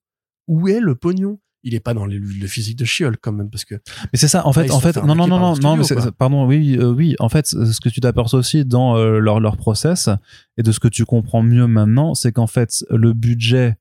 Où 0.47 0.67
est 0.67 0.79
le 0.79 0.95
pognon? 0.95 1.39
Il 1.65 1.75
est 1.75 1.79
pas 1.79 1.93
dans 1.93 2.05
le, 2.07 2.17
le 2.17 2.47
physique 2.47 2.77
de 2.77 2.83
She-Hulk 2.83 3.19
quand 3.21 3.31
même, 3.31 3.49
parce 3.51 3.63
que 3.63 3.75
Mais 3.75 4.17
c'est 4.19 4.27
ça, 4.27 4.45
en 4.47 4.51
fait, 4.51 4.65
ils 4.65 4.71
en 4.71 4.79
fait, 4.81 4.97
non, 4.97 5.13
non, 5.15 5.27
non, 5.27 5.39
non, 5.39 5.55
non, 5.55 5.77
mais 5.77 5.83
c'est- 5.83 6.11
pardon, 6.11 6.45
oui, 6.47 6.75
euh, 6.79 6.91
oui, 6.91 7.15
en 7.19 7.29
fait, 7.29 7.45
ce 7.47 7.79
que 7.79 7.87
tu 7.89 8.01
t'aperçois 8.01 8.39
aussi 8.39 8.65
dans 8.65 8.97
euh, 8.97 9.19
leur, 9.19 9.39
leur 9.39 9.55
process 9.55 10.09
et 10.57 10.63
de 10.63 10.71
ce 10.73 10.79
que 10.79 10.87
tu 10.89 11.05
comprends 11.05 11.43
mieux 11.43 11.67
maintenant, 11.67 12.15
c'est 12.15 12.31
qu'en 12.33 12.47
fait, 12.47 12.83
le 12.89 13.13
budget, 13.13 13.77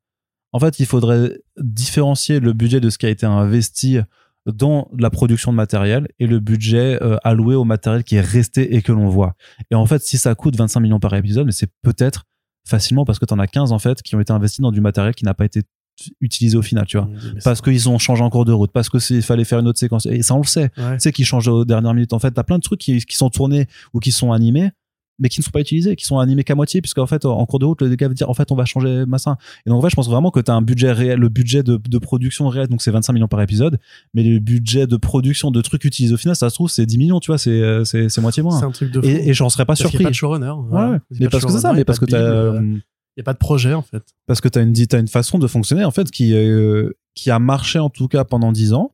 en 0.53 0.61
fait, 0.61 0.79
il 0.79 0.87
faudrait 0.87 1.41
différencier 1.61 2.39
le 2.41 2.53
budget 2.53 2.79
de 2.81 2.91
ce 2.91 2.99
qui 2.99 3.07
a 3.07 3.11
été 3.11 3.27
investi 3.27 3.99
dans 4.47 4.89
la 4.99 5.11
production 5.11 5.53
de 5.53 5.57
matériel 5.57 6.09
et 6.19 6.27
le 6.27 6.41
budget 6.41 6.99
euh, 7.03 7.17
alloué 7.23 7.55
au 7.55 7.65
matériel 7.65 8.03
qui 8.05 8.17
est 8.17 8.21
resté 8.21 8.75
et 8.75 8.83
que 8.83 8.91
l'on 8.93 9.09
voit. 9.09 9.35
Et 9.71 9.75
en 9.75 9.87
fait, 9.87 10.03
si 10.03 10.19
ça 10.19 10.35
coûte 10.35 10.57
25 10.57 10.81
millions 10.81 10.99
par 11.01 11.15
épisode, 11.15 11.47
mais 11.47 11.53
c'est 11.53 11.71
peut-être 11.83 12.25
facilement 12.69 13.05
parce 13.05 13.19
que 13.19 13.25
tu 13.25 13.35
en 13.35 13.39
as 13.39 13.47
15 13.47 13.73
en 13.73 13.79
fait 13.79 14.03
qui 14.03 14.15
ont 14.17 14.21
été 14.21 14.33
investis 14.33 14.61
dans 14.61 14.73
du 14.73 14.81
matériel 14.81 15.15
qui 15.15 15.25
n'a 15.25 15.35
pas 15.35 15.45
été 15.45 15.63
utilisé 16.21 16.57
au 16.57 16.63
final, 16.63 16.87
tu 16.87 16.97
vois. 16.97 17.07
Parce 17.45 17.61
qu'ils 17.61 17.89
ont 17.89 17.99
changé 17.99 18.23
en 18.23 18.31
cours 18.31 18.45
de 18.45 18.53
route, 18.53 18.73
parce 18.73 18.89
que 18.89 18.99
c'est- 18.99 19.15
il 19.15 19.23
fallait 19.23 19.45
faire 19.45 19.59
une 19.59 19.69
autre 19.69 19.79
séquence. 19.79 20.07
Et 20.07 20.23
ça, 20.23 20.35
on 20.35 20.39
le 20.39 20.45
sait. 20.47 20.71
Ouais. 20.79 20.95
Tu 20.95 21.01
sais, 21.01 21.13
qu'ils 21.13 21.27
changent 21.27 21.49
aux 21.49 21.65
dernières 21.65 21.93
minutes. 21.95 22.13
En 22.15 22.19
fait, 22.19 22.31
t'as 22.31 22.43
plein 22.43 22.57
de 22.57 22.63
trucs 22.63 22.81
qui, 22.81 22.99
qui 23.05 23.17
sont 23.17 23.31
tournés 23.31 23.67
ou 23.93 24.01
qui 24.01 24.11
sont 24.11 24.33
animés, 24.33 24.71
mais 25.19 25.29
qui 25.29 25.41
ne 25.41 25.45
sont 25.45 25.51
pas 25.51 25.61
utilisés, 25.61 25.95
qui 25.97 26.05
sont 26.05 26.19
animés 26.19 26.43
qu'à 26.45 26.55
moitié, 26.55 26.81
puisqu'en 26.81 27.07
fait, 27.07 27.25
en 27.25 27.45
cours 27.47 27.59
de 27.59 27.65
route, 27.67 27.83
le 27.83 27.95
gars 27.95 28.09
va 28.09 28.15
dire, 28.15 28.29
en 28.31 28.35
fait, 28.35 28.51
on 28.51 28.57
va 28.57 28.65
changer 28.65 29.05
massin. 29.07 29.37
Et 29.67 29.71
donc, 29.71 29.79
en 29.79 29.83
fait, 29.83 29.91
je 29.91 29.95
pense 29.95 30.09
vraiment 30.09 30.31
que 30.31 30.41
t'as 30.41 30.55
un 30.55 30.63
budget 30.63 30.91
réel, 30.93 31.19
le 31.19 31.29
budget 31.29 31.63
de, 31.63 31.77
de 31.77 31.99
production 31.99 32.49
réel, 32.49 32.69
donc 32.69 32.83
c'est 32.83 32.91
25 32.91 33.13
millions 33.13 33.29
par 33.29 33.41
épisode, 33.43 33.79
mais 34.15 34.23
le 34.23 34.39
budget 34.39 34.87
de 34.87 34.97
production 34.97 35.51
de 35.51 35.61
trucs 35.61 35.85
utilisés 35.85 36.15
au 36.15 36.17
final, 36.17 36.35
ça 36.37 36.49
se 36.51 36.55
trouve, 36.55 36.71
c'est 36.71 36.87
10 36.87 36.99
millions, 36.99 37.21
tu 37.21 37.29
vois, 37.31 37.39
c'est, 37.39 37.51
euh, 37.51 37.85
c'est, 37.85 38.09
c'est 38.09 38.21
moitié 38.21 38.43
C'est 38.43 38.49
moins. 38.49 38.63
un 38.63 38.71
truc 38.71 38.91
de 38.91 39.01
fou. 39.01 39.07
Et, 39.07 39.29
et 39.29 39.35
j'en 39.35 39.49
serais 39.49 39.65
pas 39.65 39.75
Parce 39.77 39.81
qu'il 39.81 39.85
y 39.85 39.89
a 39.89 39.91
surpris. 39.91 40.05
pas 40.05 40.11
de 40.11 40.15
showrunner. 40.15 40.53
Voilà. 40.69 40.91
ouais. 40.93 40.99
Mais 41.21 41.27
pas 41.27 41.31
parce 41.33 41.45
que 41.45 41.53
c'est 41.53 41.59
ça, 41.61 41.73
mais 41.73 41.85
parce 41.85 41.99
que 41.99 42.07
Bible, 42.07 42.19
euh, 42.19 42.61
Il 42.63 43.19
n'y 43.19 43.21
a 43.21 43.25
pas 43.25 43.35
de 43.35 43.39
projet, 43.39 43.75
en 43.75 43.83
fait. 43.83 44.03
parce 44.27 44.41
que 44.41 44.49
t'as 44.49 44.63
une, 44.63 44.73
t'as 44.73 44.99
une 45.01 45.09
façon 45.09 45.39
de 45.39 45.47
fonctionner, 45.47 45.85
en 45.85 45.91
fait, 45.91 46.11
qui, 46.11 46.35
euh, 46.35 46.91
qui 47.15 47.31
a 47.31 47.39
marché 47.39 47.79
en 47.79 47.91
tout 47.91 48.09
cas 48.09 48.25
pendant 48.25 48.53
10 48.53 48.73
ans. 48.73 48.92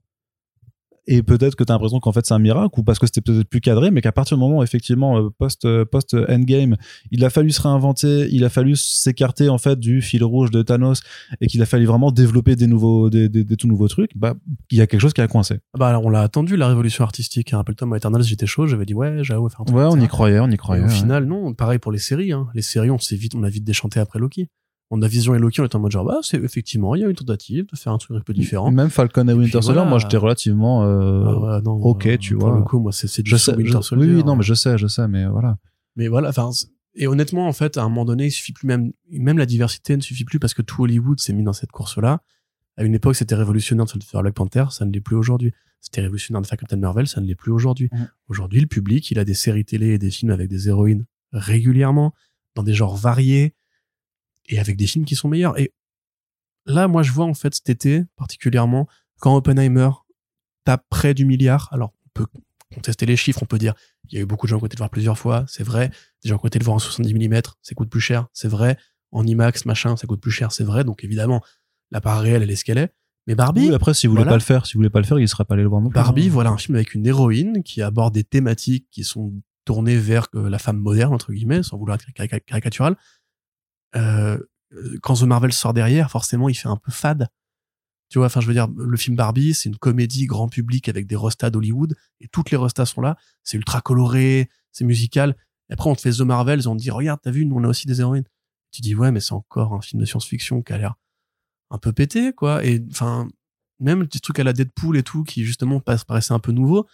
Et 1.10 1.22
peut-être 1.22 1.56
que 1.56 1.64
tu 1.64 1.72
as 1.72 1.74
l'impression 1.74 1.98
qu'en 2.00 2.12
fait 2.12 2.26
c'est 2.26 2.34
un 2.34 2.38
miracle 2.38 2.78
ou 2.78 2.82
parce 2.84 2.98
que 2.98 3.06
c'était 3.06 3.20
peut-être 3.22 3.48
plus 3.48 3.60
cadré, 3.60 3.90
mais 3.90 4.00
qu'à 4.02 4.12
partir 4.12 4.36
du 4.36 4.40
moment 4.40 4.58
où 4.58 4.62
effectivement 4.62 5.18
euh, 5.18 5.30
post 5.38 5.64
euh, 5.64 5.84
post 5.84 6.14
endgame, 6.28 6.76
il 7.10 7.24
a 7.24 7.30
fallu 7.30 7.50
se 7.50 7.62
réinventer, 7.62 8.28
il 8.30 8.44
a 8.44 8.48
fallu 8.50 8.76
s'écarter 8.76 9.48
en 9.48 9.58
fait 9.58 9.78
du 9.80 10.02
fil 10.02 10.22
rouge 10.22 10.50
de 10.50 10.62
Thanos 10.62 11.00
et 11.40 11.46
qu'il 11.46 11.62
a 11.62 11.66
fallu 11.66 11.86
vraiment 11.86 12.12
développer 12.12 12.54
des 12.56 12.66
nouveaux 12.66 13.08
des, 13.10 13.28
des, 13.28 13.42
des 13.44 13.56
tout 13.56 13.66
nouveaux 13.68 13.88
trucs, 13.88 14.10
bah 14.16 14.34
il 14.70 14.76
y 14.78 14.80
a 14.82 14.86
quelque 14.86 15.00
chose 15.00 15.14
qui 15.14 15.20
a 15.22 15.28
coincé. 15.28 15.54
Ah 15.74 15.78
Bah, 15.78 15.88
alors, 15.88 16.04
on 16.04 16.10
l'a 16.10 16.20
attendu, 16.20 16.56
la 16.56 16.68
révolution 16.68 17.04
artistique. 17.04 17.52
hein. 17.52 17.58
Rappelle-toi, 17.58 17.86
moi, 17.88 17.96
Eternals, 17.96 18.22
j'étais 18.22 18.46
chaud, 18.46 18.66
j'avais 18.66 18.84
dit, 18.84 18.94
ouais, 18.94 19.16
va 19.16 19.24
faire 19.24 19.40
un 19.40 19.64
truc. 19.64 19.76
Ouais, 19.76 19.84
on 19.84 19.98
y 19.98 20.06
croyait, 20.08 20.40
on 20.40 20.50
y 20.50 20.54
Et 20.54 20.56
croyait. 20.56 20.82
au 20.82 20.86
ouais. 20.86 20.92
final, 20.92 21.24
non. 21.24 21.54
Pareil 21.54 21.78
pour 21.78 21.90
les 21.92 21.98
séries. 21.98 22.32
Hein. 22.32 22.48
Les 22.54 22.62
séries, 22.62 22.90
on 22.90 22.98
s'est 22.98 23.16
vite, 23.16 23.34
on 23.34 23.42
a 23.44 23.48
vite 23.48 23.64
déchanté 23.64 23.98
après 23.98 24.18
Loki. 24.18 24.48
On 24.90 25.02
a 25.02 25.08
Vision 25.08 25.34
et 25.34 25.38
Loki, 25.38 25.60
on 25.60 25.66
était 25.66 25.76
en 25.76 25.80
mode 25.80 25.90
genre, 25.90 26.04
bah, 26.04 26.18
c'est 26.22 26.42
effectivement, 26.42 26.94
il 26.94 27.02
y 27.02 27.04
a 27.04 27.08
une 27.08 27.14
tentative 27.14 27.66
de 27.70 27.76
faire 27.76 27.92
un 27.92 27.98
truc 27.98 28.16
un 28.16 28.20
peu 28.20 28.32
différent. 28.32 28.70
Même 28.70 28.88
Falcon 28.88 29.28
et 29.28 29.32
Winter 29.34 29.42
puis 29.42 29.52
Soldier, 29.52 29.72
voilà. 29.74 29.84
moi 29.88 29.98
j'étais 29.98 30.16
relativement 30.16 30.84
euh, 30.84 31.24
Ah 31.26 31.38
ouais, 31.38 31.62
non, 31.62 31.72
ok, 31.72 32.06
euh, 32.06 32.16
tu 32.16 32.34
pour 32.36 32.48
vois. 32.48 32.56
le 32.58 32.64
coup, 32.64 32.78
moi, 32.78 32.92
c'est 32.92 33.22
du 33.22 33.30
je 33.30 33.36
sais, 33.36 33.54
Winter 33.54 33.82
Soldier. 33.82 34.08
oui, 34.08 34.14
oui, 34.16 34.24
non, 34.24 34.32
hein. 34.32 34.36
mais 34.36 34.42
je 34.42 34.54
sais, 34.54 34.78
je 34.78 34.86
sais, 34.86 35.06
mais 35.06 35.26
voilà. 35.26 35.58
Mais 35.96 36.08
voilà, 36.08 36.30
enfin, 36.30 36.50
et 36.94 37.06
honnêtement, 37.06 37.46
en 37.46 37.52
fait, 37.52 37.76
à 37.76 37.82
un 37.82 37.88
moment 37.88 38.04
donné, 38.04 38.26
il 38.26 38.30
suffit 38.30 38.52
plus 38.52 38.66
même, 38.66 38.92
même 39.10 39.36
la 39.36 39.46
diversité 39.46 39.96
ne 39.96 40.00
suffit 40.00 40.24
plus 40.24 40.38
parce 40.38 40.54
que 40.54 40.62
tout 40.62 40.82
Hollywood 40.84 41.20
s'est 41.20 41.32
mis 41.32 41.44
dans 41.44 41.52
cette 41.52 41.70
course-là. 41.70 42.22
À 42.76 42.84
une 42.84 42.94
époque, 42.94 43.16
c'était 43.16 43.34
révolutionnaire 43.34 43.86
de 43.86 44.02
faire 44.02 44.22
Black 44.22 44.34
Panther, 44.34 44.64
ça 44.70 44.84
ne 44.84 44.92
l'est 44.92 45.00
plus 45.00 45.16
aujourd'hui. 45.16 45.52
C'était 45.80 46.00
révolutionnaire 46.00 46.40
de 46.42 46.46
faire 46.46 46.58
Captain 46.58 46.76
Marvel, 46.76 47.06
ça 47.06 47.20
ne 47.20 47.26
l'est 47.26 47.34
plus 47.34 47.52
aujourd'hui. 47.52 47.88
Mhm. 47.92 48.08
Aujourd'hui, 48.28 48.60
le 48.60 48.66
public, 48.66 49.10
il 49.10 49.18
a 49.18 49.24
des 49.24 49.34
séries 49.34 49.64
télé 49.64 49.88
et 49.90 49.98
des 49.98 50.10
films 50.10 50.32
avec 50.32 50.48
des 50.48 50.68
héroïnes 50.68 51.04
régulièrement, 51.32 52.14
dans 52.54 52.62
des 52.62 52.74
genres 52.74 52.96
variés, 52.96 53.54
et 54.48 54.58
avec 54.58 54.76
des 54.76 54.86
films 54.86 55.04
qui 55.04 55.14
sont 55.14 55.28
meilleurs. 55.28 55.58
Et 55.58 55.72
là, 56.66 56.88
moi, 56.88 57.02
je 57.02 57.12
vois, 57.12 57.24
en 57.26 57.34
fait, 57.34 57.54
cet 57.54 57.68
été, 57.70 58.04
particulièrement, 58.16 58.88
quand 59.20 59.36
Oppenheimer 59.36 59.90
tape 60.64 60.84
près 60.90 61.14
du 61.14 61.24
milliard, 61.24 61.68
alors, 61.72 61.92
on 62.06 62.08
peut 62.14 62.26
contester 62.74 63.06
les 63.06 63.16
chiffres, 63.16 63.42
on 63.42 63.46
peut 63.46 63.58
dire, 63.58 63.74
il 64.10 64.14
y 64.16 64.18
a 64.18 64.22
eu 64.22 64.26
beaucoup 64.26 64.46
de 64.46 64.50
gens 64.50 64.58
qui 64.58 64.64
ont 64.64 64.66
été 64.66 64.76
le 64.76 64.80
voir 64.80 64.90
plusieurs 64.90 65.18
fois, 65.18 65.44
c'est 65.48 65.62
vrai. 65.64 65.90
Des 66.22 66.28
gens 66.28 66.38
qui 66.38 66.44
ont 66.44 66.48
été 66.48 66.58
le 66.58 66.64
voir 66.64 66.76
en 66.76 66.78
70 66.78 67.14
mm, 67.28 67.40
ça 67.62 67.74
coûte 67.74 67.88
plus 67.90 68.00
cher, 68.00 68.26
c'est 68.32 68.48
vrai. 68.48 68.76
En 69.10 69.26
IMAX, 69.26 69.64
machin, 69.64 69.96
ça 69.96 70.06
coûte 70.06 70.20
plus 70.20 70.30
cher, 70.30 70.52
c'est 70.52 70.64
vrai. 70.64 70.84
Donc 70.84 71.02
évidemment, 71.04 71.42
la 71.90 72.00
part 72.02 72.20
réelle, 72.20 72.42
elle 72.42 72.50
est 72.50 72.56
ce 72.56 72.64
qu'elle 72.64 72.76
est. 72.78 72.92
Mais 73.26 73.34
Barbie, 73.34 73.68
Oui, 73.68 73.74
après, 73.74 73.94
si 73.94 74.06
vous 74.06 74.12
voulez 74.12 74.20
Voilà. 74.24 74.32
pas 74.32 74.36
le 74.36 74.42
faire, 74.42 74.66
si 74.66 74.74
vous 74.74 74.78
voulez 74.80 74.90
pas 74.90 75.00
le 75.00 75.06
faire, 75.06 75.18
il 75.18 75.28
serait 75.28 75.44
pas 75.44 75.54
allé 75.54 75.62
le 75.62 75.68
voir 75.68 75.80
non 75.80 75.88
plus. 75.88 75.94
Barbie, 75.94 76.26
hein. 76.26 76.30
voilà 76.30 76.50
un 76.50 76.58
film 76.58 76.76
avec 76.76 76.94
une 76.94 77.06
héroïne 77.06 77.62
qui 77.62 77.80
aborde 77.82 78.12
des 78.14 78.24
thématiques 78.24 78.86
qui 78.90 79.04
sont 79.04 79.32
tournées 79.64 79.96
vers 79.96 80.28
euh, 80.34 80.48
la 80.50 80.58
femme 80.58 80.78
moderne, 80.78 81.12
entre 81.14 81.32
guillemets, 81.32 81.62
sans 81.62 81.76
vouloir 81.78 81.96
être 81.98 82.06
carica- 82.14 82.40
caricatural. 82.40 82.96
Euh, 83.96 84.38
euh, 84.72 84.98
quand 85.02 85.14
The 85.14 85.22
Marvel 85.22 85.52
sort 85.52 85.74
derrière, 85.74 86.10
forcément, 86.10 86.48
il 86.48 86.54
fait 86.54 86.68
un 86.68 86.76
peu 86.76 86.92
fade. 86.92 87.28
Tu 88.10 88.18
vois, 88.18 88.26
enfin, 88.26 88.40
je 88.40 88.46
veux 88.46 88.54
dire, 88.54 88.68
le 88.68 88.96
film 88.96 89.16
Barbie, 89.16 89.54
c'est 89.54 89.68
une 89.68 89.76
comédie 89.76 90.26
grand 90.26 90.48
public 90.48 90.88
avec 90.88 91.06
des 91.06 91.16
restas 91.16 91.50
d'Hollywood, 91.50 91.94
et 92.20 92.28
toutes 92.28 92.50
les 92.50 92.56
restas 92.56 92.86
sont 92.86 93.00
là. 93.00 93.16
C'est 93.44 93.56
ultra 93.56 93.80
coloré, 93.80 94.48
c'est 94.72 94.84
musical. 94.84 95.36
Et 95.68 95.74
après, 95.74 95.90
on 95.90 95.94
te 95.94 96.00
fait 96.00 96.12
The 96.12 96.20
Marvels, 96.20 96.68
on 96.68 96.76
te 96.76 96.80
dit, 96.80 96.90
regarde, 96.90 97.20
t'as 97.22 97.30
vu, 97.30 97.44
nous, 97.44 97.56
on 97.56 97.64
a 97.64 97.68
aussi 97.68 97.86
des 97.86 98.00
héroïnes. 98.00 98.24
Tu 98.70 98.80
dis, 98.80 98.94
ouais, 98.94 99.12
mais 99.12 99.20
c'est 99.20 99.34
encore 99.34 99.74
un 99.74 99.80
film 99.80 100.00
de 100.00 100.06
science-fiction 100.06 100.62
qui 100.62 100.72
a 100.72 100.78
l'air 100.78 100.94
un 101.70 101.78
peu 101.78 101.92
pété, 101.92 102.32
quoi. 102.32 102.64
Et, 102.64 102.82
enfin, 102.90 103.28
même 103.80 104.06
des 104.06 104.20
trucs 104.20 104.38
à 104.38 104.44
la 104.44 104.52
Deadpool 104.52 104.96
et 104.96 105.02
tout, 105.02 105.24
qui 105.24 105.44
justement 105.44 105.80
paraissaient 105.80 106.32
un 106.32 106.38
peu 106.38 106.52
nouveaux. 106.52 106.86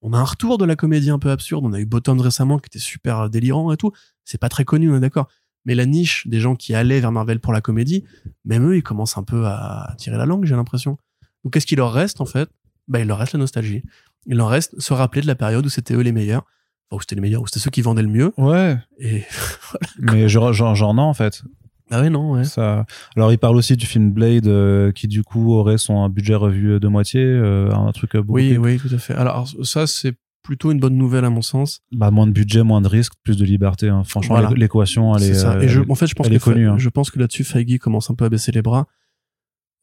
On 0.00 0.12
a 0.12 0.18
un 0.18 0.24
retour 0.24 0.58
de 0.58 0.64
la 0.64 0.74
comédie 0.74 1.10
un 1.10 1.18
peu 1.18 1.30
absurde. 1.30 1.64
On 1.64 1.72
a 1.72 1.80
eu 1.80 1.86
Bottoms 1.86 2.20
récemment 2.20 2.58
qui 2.58 2.66
était 2.66 2.78
super 2.78 3.30
délirant 3.30 3.72
et 3.72 3.76
tout. 3.76 3.92
C'est 4.24 4.38
pas 4.38 4.48
très 4.48 4.64
connu, 4.64 4.90
on 4.90 4.96
est 4.96 5.00
d'accord. 5.00 5.28
Mais 5.64 5.74
la 5.74 5.86
niche 5.86 6.26
des 6.26 6.40
gens 6.40 6.56
qui 6.56 6.74
allaient 6.74 7.00
vers 7.00 7.12
Marvel 7.12 7.38
pour 7.40 7.52
la 7.52 7.60
comédie, 7.60 8.04
même 8.44 8.68
eux, 8.68 8.76
ils 8.76 8.82
commencent 8.82 9.16
un 9.16 9.22
peu 9.22 9.46
à 9.46 9.94
tirer 9.98 10.16
la 10.16 10.26
langue, 10.26 10.44
j'ai 10.44 10.56
l'impression. 10.56 10.98
Donc, 11.44 11.52
qu'est-ce 11.52 11.66
qu'il 11.66 11.78
leur 11.78 11.92
reste, 11.92 12.20
en 12.20 12.26
fait? 12.26 12.48
Bah, 12.88 13.00
il 13.00 13.06
leur 13.06 13.18
reste 13.18 13.32
la 13.34 13.38
nostalgie. 13.38 13.82
Il 14.26 14.36
leur 14.36 14.48
reste 14.48 14.78
se 14.80 14.92
rappeler 14.92 15.22
de 15.22 15.26
la 15.26 15.34
période 15.34 15.64
où 15.64 15.68
c'était 15.68 15.94
eux 15.94 16.00
les 16.02 16.12
meilleurs. 16.12 16.44
Enfin, 16.90 16.98
où 16.98 17.00
c'était 17.00 17.14
les 17.14 17.20
meilleurs, 17.20 17.42
où 17.42 17.46
c'était 17.46 17.60
ceux 17.60 17.70
qui 17.70 17.80
vendaient 17.82 18.02
le 18.02 18.08
mieux. 18.08 18.32
Ouais, 18.36 18.76
Et, 18.98 19.22
mais 19.98 20.28
genre, 20.28 20.52
genre, 20.52 20.74
genre 20.74 20.94
non, 20.94 21.04
en 21.04 21.14
fait. 21.14 21.42
ah 21.90 22.00
ouais, 22.00 22.10
non, 22.10 22.32
ouais. 22.32 22.44
Ça... 22.44 22.84
Alors, 23.16 23.32
il 23.32 23.38
parle 23.38 23.56
aussi 23.56 23.76
du 23.76 23.86
film 23.86 24.10
Blade, 24.12 24.46
euh, 24.46 24.90
qui 24.92 25.06
du 25.08 25.22
coup 25.22 25.52
aurait 25.52 25.78
son 25.78 26.08
budget 26.08 26.34
revu 26.34 26.78
de 26.80 26.88
moitié, 26.88 27.22
euh, 27.22 27.72
un 27.72 27.90
truc 27.92 28.16
beaucoup 28.16 28.34
Oui, 28.34 28.56
oui, 28.56 28.78
tout 28.78 28.92
à 28.94 28.98
fait. 28.98 29.14
Alors, 29.14 29.48
ça, 29.62 29.86
c'est 29.86 30.14
plutôt 30.42 30.72
une 30.72 30.78
bonne 30.80 30.96
nouvelle, 30.96 31.24
à 31.24 31.30
mon 31.30 31.42
sens. 31.42 31.80
Bah, 31.92 32.10
moins 32.10 32.26
de 32.26 32.32
budget, 32.32 32.62
moins 32.62 32.80
de 32.80 32.88
risques, 32.88 33.12
plus 33.22 33.36
de 33.36 33.44
liberté. 33.44 33.88
hein. 33.88 34.02
Franchement, 34.04 34.36
Voilà. 34.40 34.50
l'équation, 34.56 35.14
elle 35.16 35.22
est. 35.22 35.34
Ça. 35.34 35.52
euh, 35.54 35.60
Et 35.60 35.68
je, 35.68 35.80
elle 35.80 35.86
est- 35.86 35.90
en 35.90 35.94
fait, 35.94 36.06
je 36.06 36.14
pense 36.14 36.28
que, 36.28 36.38
connue, 36.38 36.68
hein. 36.68 36.78
je 36.78 36.88
pense 36.88 37.10
que 37.10 37.18
là-dessus, 37.18 37.44
Feige 37.44 37.78
commence 37.78 38.10
un 38.10 38.14
peu 38.14 38.24
à 38.24 38.28
baisser 38.28 38.52
les 38.52 38.62
bras. 38.62 38.86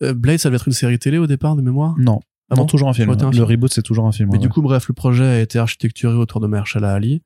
Euh, 0.04 0.14
Blade, 0.14 0.38
ça 0.38 0.50
devait 0.50 0.58
être 0.58 0.68
une 0.68 0.74
série 0.74 1.00
télé 1.00 1.18
au 1.18 1.28
départ, 1.28 1.56
de 1.56 1.62
mémoire? 1.62 1.96
Non, 1.98 2.20
Ah 2.50 2.56
non, 2.56 2.62
bon? 2.64 2.68
toujours 2.68 2.90
un 2.90 2.94
film. 2.94 3.10
Un 3.10 3.16
Le 3.16 3.32
film. 3.32 3.44
reboot, 3.46 3.72
c'est 3.74 3.82
toujours 3.84 4.06
un 4.08 4.12
film. 4.12 4.30
Mais 4.32 4.38
ouais, 4.38 4.42
du 4.42 4.50
coup, 4.50 4.62
bref, 4.62 4.88
le 4.88 4.94
projet 4.94 5.26
a 5.26 5.40
été 5.42 5.60
architecturé 5.60 6.16
autour 6.16 6.40
de 6.42 6.48
Mahershala 6.48 6.94
Ali, 6.94 7.22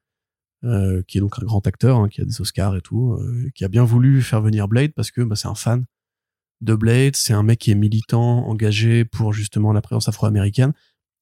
euh, 0.63 1.01
qui 1.07 1.17
est 1.17 1.21
donc 1.21 1.37
un 1.41 1.45
grand 1.45 1.65
acteur, 1.67 1.97
hein, 1.99 2.07
qui 2.09 2.21
a 2.21 2.25
des 2.25 2.39
Oscars 2.41 2.75
et 2.75 2.81
tout, 2.81 3.13
euh, 3.13 3.49
qui 3.55 3.63
a 3.65 3.67
bien 3.67 3.83
voulu 3.83 4.21
faire 4.21 4.41
venir 4.41 4.67
Blade 4.67 4.91
parce 4.95 5.11
que 5.11 5.21
bah, 5.21 5.35
c'est 5.35 5.47
un 5.47 5.55
fan 5.55 5.85
de 6.61 6.75
Blade, 6.75 7.15
c'est 7.17 7.33
un 7.33 7.43
mec 7.43 7.59
qui 7.59 7.71
est 7.71 7.75
militant, 7.75 8.47
engagé 8.47 9.03
pour 9.05 9.33
justement 9.33 9.73
la 9.73 9.81
présence 9.81 10.07
afro-américaine. 10.07 10.71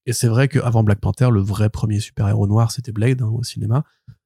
Et 0.06 0.14
c'est 0.14 0.28
vrai 0.28 0.48
qu'avant 0.48 0.84
Black 0.84 1.00
Panther, 1.00 1.30
le 1.32 1.42
vrai 1.42 1.70
premier 1.70 2.00
super-héros 2.00 2.48
noir, 2.48 2.72
c'était 2.72 2.92
Blade 2.92 3.22
hein, 3.22 3.28
au 3.28 3.44
cinéma. 3.44 3.84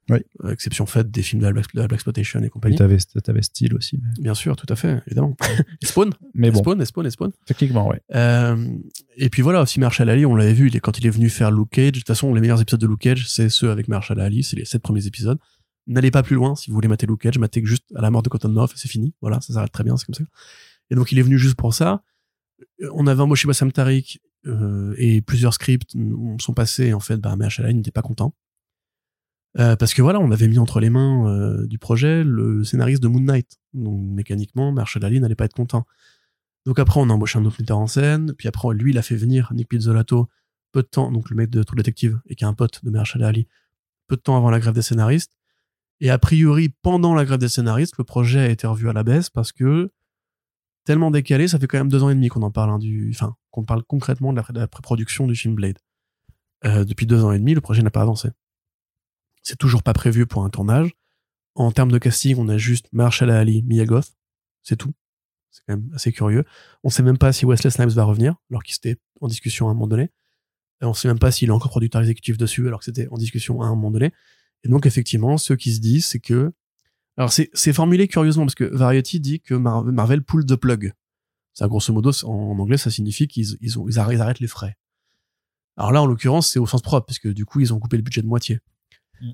Oui. 0.09 0.19
Euh, 0.43 0.51
exception 0.51 0.85
faite 0.85 1.09
des 1.09 1.23
films 1.23 1.41
de 1.41 1.47
la 1.47 1.51
Black, 1.51 1.73
de 1.73 1.81
la 1.81 1.87
Black 1.87 1.97
Exploitation 1.97 2.41
et 2.43 2.49
compagnie. 2.49 2.75
t'avais, 2.75 2.97
t'avais 3.23 3.41
style 3.41 3.73
aussi. 3.73 3.99
Mais, 4.01 4.23
Bien 4.23 4.35
sûr, 4.35 4.55
tout 4.55 4.71
à 4.71 4.75
fait, 4.75 5.01
évidemment. 5.07 5.35
Et 5.81 5.85
Spawn, 5.85 6.11
mais 6.35 6.51
bon, 6.51 6.59
Spawn, 6.59 6.79
et 6.81 6.85
Spawn, 6.85 7.05
et 7.07 7.09
Spawn. 7.09 7.31
techniquement, 7.47 7.87
ouais. 7.87 8.01
Euh, 8.13 8.77
et 9.17 9.29
puis 9.29 9.41
voilà, 9.41 9.63
aussi 9.63 9.79
Marshall 9.79 10.09
Ali, 10.09 10.25
on 10.25 10.35
l'avait 10.35 10.53
vu, 10.53 10.67
il 10.67 10.75
est, 10.75 10.79
quand 10.79 10.99
il 10.99 11.07
est 11.07 11.09
venu 11.09 11.29
faire 11.29 11.49
Luke 11.49 11.71
Cage. 11.71 11.93
De 11.93 11.99
toute 11.99 12.07
façon, 12.07 12.33
les 12.35 12.41
meilleurs 12.41 12.61
épisodes 12.61 12.79
de 12.79 12.87
Luke 12.87 12.99
Cage, 12.99 13.27
c'est 13.27 13.49
ceux 13.49 13.71
avec 13.71 13.87
Marshall 13.87 14.19
Ali, 14.19 14.43
c'est 14.43 14.55
les 14.55 14.65
sept 14.65 14.81
premiers 14.83 15.07
épisodes. 15.07 15.39
N'allez 15.87 16.11
pas 16.11 16.21
plus 16.23 16.35
loin 16.35 16.55
si 16.55 16.69
vous 16.69 16.75
voulez 16.75 16.87
mater 16.87 17.07
Luke 17.07 17.21
Cage, 17.21 17.39
matez 17.39 17.63
juste 17.65 17.85
à 17.95 18.01
la 18.01 18.11
mort 18.11 18.21
de 18.21 18.29
Cottonmouth 18.29 18.71
et 18.71 18.77
c'est 18.77 18.87
fini. 18.87 19.13
Voilà, 19.21 19.41
ça 19.41 19.53
s'arrête 19.53 19.71
très 19.71 19.83
bien, 19.83 19.97
c'est 19.97 20.05
comme 20.05 20.15
ça. 20.15 20.23
Et 20.91 20.95
donc 20.95 21.11
il 21.11 21.17
est 21.19 21.23
venu 21.23 21.39
juste 21.39 21.55
pour 21.55 21.73
ça. 21.73 22.03
Euh, 22.81 22.89
On 22.93 23.07
avait 23.07 23.21
embauché 23.21 23.47
Bassam 23.47 23.71
Tariq 23.71 24.19
et 24.97 25.21
plusieurs 25.21 25.53
scripts 25.53 25.95
sont 26.39 26.53
passés. 26.53 26.87
Et 26.87 26.93
en 26.93 26.99
fait, 26.99 27.17
bah, 27.17 27.35
Marshall 27.35 27.65
Ali 27.65 27.75
n'était 27.75 27.91
pas 27.91 28.01
content. 28.01 28.33
Euh, 29.57 29.75
parce 29.75 29.93
que 29.93 30.01
voilà, 30.01 30.19
on 30.19 30.31
avait 30.31 30.47
mis 30.47 30.59
entre 30.59 30.79
les 30.79 30.89
mains 30.89 31.29
euh, 31.29 31.65
du 31.65 31.79
projet 31.79 32.23
le 32.25 32.63
scénariste 32.63 33.01
de 33.01 33.07
Moon 33.07 33.21
Knight. 33.21 33.57
Donc 33.73 34.01
mécaniquement, 34.01 34.71
Marshall 34.71 35.05
Ali 35.05 35.19
n'allait 35.19 35.35
pas 35.35 35.45
être 35.45 35.53
content. 35.53 35.85
Donc 36.65 36.79
après, 36.79 36.99
on 36.99 37.09
a 37.09 37.13
embauché 37.13 37.39
un 37.39 37.45
autre 37.45 37.57
metteur 37.59 37.77
en 37.77 37.87
scène. 37.87 38.33
Puis 38.37 38.47
après, 38.47 38.73
lui, 38.73 38.91
il 38.91 38.97
a 38.97 39.01
fait 39.01 39.15
venir 39.15 39.51
Nick 39.53 39.69
Pizzolato 39.69 40.27
peu 40.71 40.81
de 40.81 40.87
temps, 40.87 41.09
donc 41.09 41.29
le 41.29 41.37
mec 41.37 41.49
de 41.49 41.63
True 41.63 41.77
Detective, 41.77 42.19
et 42.27 42.35
qui 42.35 42.43
est 42.43 42.47
un 42.47 42.53
pote 42.53 42.83
de 42.83 42.89
Mahershala 42.89 43.27
Ali, 43.27 43.47
peu 44.07 44.17
de 44.17 44.21
temps 44.21 44.35
avant 44.35 44.49
la 44.49 44.59
grève 44.59 44.73
des 44.73 44.81
scénaristes. 44.81 45.31
Et 46.01 46.09
a 46.09 46.17
priori, 46.17 46.67
pendant 46.81 47.15
la 47.15 47.23
grève 47.23 47.39
des 47.39 47.47
scénaristes, 47.47 47.97
le 47.97 48.03
projet 48.03 48.39
a 48.39 48.49
été 48.49 48.67
revu 48.67 48.89
à 48.89 48.93
la 48.93 49.03
baisse 49.03 49.29
parce 49.29 49.53
que 49.53 49.89
tellement 50.83 51.11
décalé, 51.11 51.47
ça 51.47 51.59
fait 51.59 51.67
quand 51.67 51.77
même 51.77 51.87
deux 51.87 52.03
ans 52.03 52.09
et 52.09 52.15
demi 52.15 52.27
qu'on 52.27 52.41
en 52.41 52.51
parle, 52.51 52.71
hein, 52.71 52.79
du, 52.79 53.11
enfin, 53.13 53.37
qu'on 53.55 53.63
parle 53.63 53.83
concrètement 53.83 54.33
de 54.33 54.41
la, 54.53 54.67
pré-production 54.67 55.27
du 55.27 55.35
film 55.35 55.55
Blade. 55.55 55.79
Euh, 56.65 56.83
depuis 56.83 57.05
deux 57.05 57.23
ans 57.23 57.31
et 57.31 57.39
demi, 57.39 57.53
le 57.53 57.61
projet 57.61 57.81
n'a 57.81 57.89
pas 57.89 58.01
avancé. 58.01 58.29
C'est 59.43 59.57
toujours 59.57 59.81
pas 59.81 59.93
prévu 59.93 60.25
pour 60.25 60.43
un 60.43 60.49
tournage. 60.49 60.91
En 61.55 61.71
termes 61.71 61.91
de 61.91 61.97
casting, 61.97 62.35
on 62.37 62.49
a 62.49 62.57
juste 62.57 62.89
Mahershala 62.91 63.39
Ali, 63.39 63.63
Mia 63.63 63.85
Goth, 63.85 64.13
c'est 64.61 64.75
tout. 64.75 64.93
C'est 65.51 65.61
quand 65.65 65.77
même 65.77 65.89
assez 65.95 66.11
curieux. 66.11 66.43
On 66.83 66.89
sait 66.89 67.01
même 67.01 67.17
pas 67.17 67.31
si 67.31 67.45
Wesley 67.45 67.69
Snipes 67.69 67.91
va 67.91 68.03
revenir, 68.03 68.35
alors 68.51 68.61
qu'il 68.61 68.75
était 68.75 68.99
en 69.21 69.27
discussion 69.29 69.69
à 69.69 69.71
un 69.71 69.73
moment 69.73 69.87
donné. 69.87 70.11
Et 70.81 70.85
on 70.85 70.93
sait 70.93 71.07
même 71.07 71.19
pas 71.19 71.31
s'il 71.31 71.47
est 71.47 71.53
encore 71.53 71.71
producteur 71.71 72.01
exécutif 72.01 72.37
dessus, 72.37 72.67
alors 72.67 72.79
que 72.79 72.85
c'était 72.85 73.07
en 73.07 73.15
discussion 73.15 73.61
à 73.61 73.67
un 73.67 73.69
moment 73.69 73.91
donné. 73.91 74.11
Et 74.65 74.67
donc, 74.67 74.85
effectivement, 74.85 75.37
ce 75.37 75.53
qui 75.53 75.73
se 75.73 75.79
dit, 75.79 76.01
c'est 76.01 76.19
que. 76.19 76.51
Alors, 77.15 77.31
c'est 77.31 77.71
formulé 77.71 78.09
curieusement, 78.09 78.43
parce 78.43 78.55
que 78.55 78.65
Variety 78.65 79.21
dit 79.21 79.39
que 79.39 79.53
Mar- 79.53 79.85
Marvel 79.85 80.21
pull 80.21 80.45
the 80.45 80.57
plug. 80.57 80.91
Ça, 81.55 81.67
grosso 81.67 81.91
modo, 81.93 82.11
en, 82.23 82.59
anglais, 82.59 82.77
ça 82.77 82.91
signifie 82.91 83.27
qu'ils 83.27 83.57
ils 83.61 83.79
ont, 83.79 83.87
ils 83.87 83.97
arrêtent, 83.97 84.39
les 84.39 84.47
frais. 84.47 84.75
Alors 85.77 85.91
là, 85.91 86.01
en 86.01 86.05
l'occurrence, 86.05 86.51
c'est 86.51 86.59
au 86.59 86.67
sens 86.67 86.81
propre, 86.81 87.07
parce 87.07 87.17
que 87.17 87.29
du 87.29 87.45
coup, 87.45 87.61
ils 87.61 87.73
ont 87.73 87.79
coupé 87.79 87.97
le 87.97 88.03
budget 88.03 88.21
de 88.21 88.27
moitié. 88.27 88.59
Mm. 89.21 89.31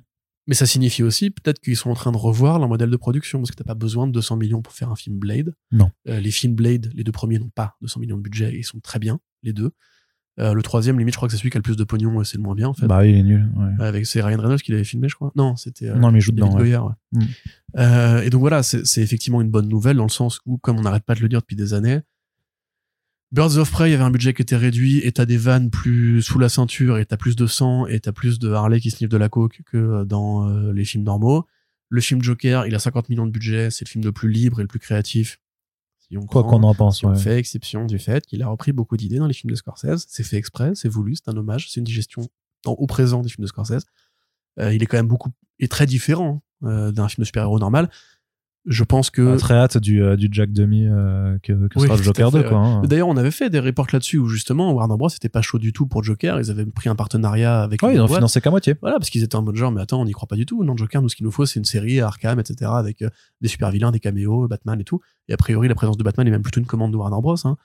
Mais 0.48 0.54
ça 0.56 0.66
signifie 0.66 1.04
aussi 1.04 1.32
peut-être 1.32 1.60
qu'ils 1.60 1.76
sont 1.76 1.90
en 1.90 1.96
train 1.96 2.12
de 2.12 2.18
revoir 2.18 2.60
leur 2.60 2.70
modèle 2.70 2.90
de 2.90 2.98
production, 2.98 3.40
parce 3.40 3.52
que 3.52 3.56
t'as 3.56 3.64
pas 3.64 3.76
besoin 3.76 4.08
de 4.08 4.12
200 4.12 4.38
millions 4.38 4.62
pour 4.62 4.74
faire 4.74 4.90
un 4.90 4.96
film 4.96 5.18
Blade. 5.18 5.56
Non. 5.72 5.92
Euh, 6.08 6.20
les 6.20 6.32
films 6.32 6.56
Blade, 6.56 6.92
les 6.94 7.04
deux 7.04 7.12
premiers 7.12 7.40
n'ont 7.40 7.50
pas 7.50 7.76
200 7.82 8.00
millions 8.00 8.18
de 8.18 8.22
budget, 8.22 8.54
et 8.54 8.60
ils 8.60 8.64
sont 8.64 8.80
très 8.80 9.00
bien, 9.00 9.20
les 9.44 9.52
deux. 9.54 9.72
Euh, 10.40 10.54
le 10.54 10.62
troisième, 10.64 10.98
limite, 10.98 11.14
je 11.14 11.18
crois 11.18 11.28
que 11.28 11.34
c'est 11.34 11.38
celui 11.38 11.50
qui 11.50 11.58
a 11.58 11.60
le 11.60 11.64
plus 11.64 11.76
de 11.76 11.84
pognon, 11.84 12.22
et 12.22 12.26
c'est 12.26 12.38
le 12.38 12.44
moins 12.44 12.56
bien, 12.56 12.70
en 12.70 12.74
fait. 12.74 12.88
Bah, 12.88 13.06
il 13.06 13.16
est 13.16 13.24
nul. 13.24 13.50
ouais. 13.58 13.86
Avec 13.86 14.06
c'est 14.06 14.22
Ryan 14.22 14.38
Reynolds 14.40 14.62
qui 14.62 14.72
l'avait 14.72 14.84
filmé, 14.84 15.10
je 15.10 15.16
crois. 15.16 15.32
Non, 15.36 15.56
c'était 15.56 15.90
euh, 15.90 15.96
non, 15.96 16.12
mais 16.12 16.20
il 16.20 16.22
joue 16.22 16.32
dedans. 16.32 16.52
ouais. 16.52 16.58
Goyer. 16.58 16.78
ouais. 16.78 16.94
Mm. 17.12 17.22
Euh, 17.78 18.22
et 18.22 18.30
donc 18.30 18.40
voilà, 18.40 18.64
c'est 18.64 19.02
effectivement 19.02 19.42
une 19.42 19.50
bonne 19.50 19.68
nouvelle 19.68 19.98
dans 19.98 20.04
le 20.04 20.10
sens 20.10 20.40
où, 20.46 20.58
comme 20.58 20.78
on 20.78 20.82
n'arrête 20.82 21.04
pas 21.04 21.16
de 21.16 21.22
le 21.22 21.30
dire 21.30 21.42
depuis 21.42 21.56
des 21.56 21.74
années, 21.74 22.00
Birds 23.32 23.58
of 23.58 23.72
Prey 23.72 23.94
avait 23.94 24.04
un 24.04 24.12
budget 24.12 24.34
qui 24.34 24.42
était 24.42 24.58
réduit 24.58 24.98
et 25.00 25.12
t'as 25.12 25.26
des 25.26 25.38
vannes 25.38 25.70
plus 25.70 26.22
sous 26.22 26.38
la 26.38 26.50
ceinture 26.50 26.98
et 26.98 27.06
t'as 27.06 27.16
plus 27.18 27.36
de 27.38 27.48
sang 27.48 27.86
et 27.88 28.00
t'as 28.02 28.12
plus 28.12 28.40
de 28.40 28.52
Harley 28.52 28.80
qui 28.82 28.92
sniffe 28.92 29.10
de 29.10 29.18
la 29.18 29.30
coke 29.30 29.62
que 29.66 29.78
euh, 29.78 30.06
dans 30.06 30.50
euh, 30.50 30.74
les 30.74 30.84
films 30.84 31.04
normaux. 31.06 31.46
Le 31.90 32.02
film 32.02 32.22
Joker, 32.22 32.66
il 32.68 32.76
a 32.76 32.80
50 32.80 33.10
millions 33.10 33.26
de 33.26 33.32
budget, 33.32 33.70
c'est 33.72 33.86
le 33.86 33.90
film 33.90 34.04
le 34.04 34.12
plus 34.12 34.30
libre 34.30 34.60
et 34.60 34.64
le 34.64 34.68
plus 34.68 34.80
créatif. 34.80 35.40
Si 36.00 36.18
on 36.18 36.26
Quoi 36.26 36.44
qu'on 36.44 36.64
en 36.64 36.74
pense, 36.76 37.00
si 37.00 37.06
on 37.06 37.12
ouais. 37.12 37.18
fait 37.20 37.38
exception 37.38 37.86
du 37.86 38.00
fait 38.00 38.26
qu'il 38.26 38.42
a 38.44 38.48
repris 38.48 38.74
beaucoup 38.74 38.98
d'idées 38.98 39.18
dans 39.20 39.28
les 39.28 39.34
films 39.34 39.52
de 39.52 39.56
Scorsese. 39.56 40.06
C'est 40.10 40.24
fait 40.24 40.38
exprès, 40.38 40.72
c'est 40.76 40.90
voulu, 40.90 41.16
c'est 41.16 41.30
un 41.30 41.38
hommage, 41.38 41.70
c'est 41.70 41.80
une 41.80 41.86
digestion 41.86 42.28
dans- 42.66 42.74
au 42.74 42.86
présent 42.88 43.22
des 43.22 43.30
films 43.30 43.44
de 43.44 43.48
Scorsese. 43.48 43.86
Euh, 44.60 44.74
il 44.74 44.84
est 44.84 44.86
quand 44.86 44.98
même 44.98 45.08
beaucoup 45.08 45.30
et 45.60 45.68
très 45.70 45.86
différent 45.86 46.44
euh, 46.64 46.92
d'un 46.92 47.08
film 47.08 47.22
de 47.24 47.26
super-héros 47.26 47.60
normal. 47.60 47.90
Je 48.68 48.84
pense 48.84 49.10
que 49.10 49.24
On 49.24 49.34
a 49.34 49.38
très 49.38 49.56
hâte 49.56 49.78
du, 49.80 50.04
euh, 50.04 50.16
du 50.16 50.28
Jack 50.32 50.52
Demi 50.54 50.86
euh, 50.86 51.38
que, 51.42 51.54
que 51.68 51.80
Oui, 51.80 51.88
sera 51.88 51.96
le 51.96 52.02
à 52.02 52.04
Joker 52.04 52.32
fait, 52.32 52.44
2, 52.44 52.50
quoi. 52.50 52.58
hein. 52.60 52.82
D'ailleurs, 52.84 53.08
on 53.08 53.18
avait 53.18 53.32
fait 53.32 53.50
des 53.50 53.60
reports 53.60 53.88
là-dessus 53.92 54.20
où 54.20 54.28
justement 54.28 54.72
Warner 54.72 54.98
Bros 54.98 55.10
était 55.10 55.30
pas 55.30 55.42
chaud 55.42 55.58
du 55.58 55.74
tout 55.74 55.88
pour 55.88 56.04
Joker. 56.04 56.40
Ils 56.40 56.52
avaient 56.52 56.66
pris 56.68 56.88
un 56.88 56.96
partenariat 56.96 57.64
avec 57.64 57.82
Ouais, 57.82 57.96
ils 57.96 58.00
ont 58.00 58.06
boîte. 58.06 58.20
financé 58.20 58.40
qu'à 58.40 58.52
moitié. 58.52 58.76
Voilà, 58.80 59.00
parce 59.00 59.10
qu'ils 59.10 59.24
étaient 59.24 59.36
en 59.36 59.42
mode 59.42 59.56
genre, 59.56 59.72
mais 59.72 59.82
attends, 59.82 60.00
on 60.00 60.06
n'y 60.06 60.12
croit 60.12 60.28
pas 60.28 60.36
du 60.36 60.46
tout. 60.46 60.64
Non, 60.64 60.78
Joker, 60.78 61.02
nous, 61.02 61.10
ce 61.10 61.16
qu'il 61.16 61.26
nous 61.26 61.32
faut, 61.32 61.48
c'est 61.48 61.58
une 61.60 61.66
série 61.66 62.00
Arkham, 62.02 62.40
etc., 62.40 62.70
avec 62.76 63.02
euh, 63.02 63.10
des 63.42 63.48
super 63.48 63.72
vilains, 63.72 63.92
des 63.92 64.00
caméos, 64.00 64.48
Batman 64.48 64.80
et 64.80 64.84
tout. 64.84 65.02
Et 65.28 65.34
a 65.34 65.38
priori, 65.38 65.68
la 65.68 65.74
présence 65.76 65.98
de 65.98 66.04
Batman 66.04 66.28
est 66.28 66.32
même 66.32 66.44
plutôt 66.44 66.60
une 66.60 66.68
commande 66.68 66.92
de 66.92 66.98
Warner 66.98 67.18
Bros. 67.20 67.34
Hein. 67.34 67.58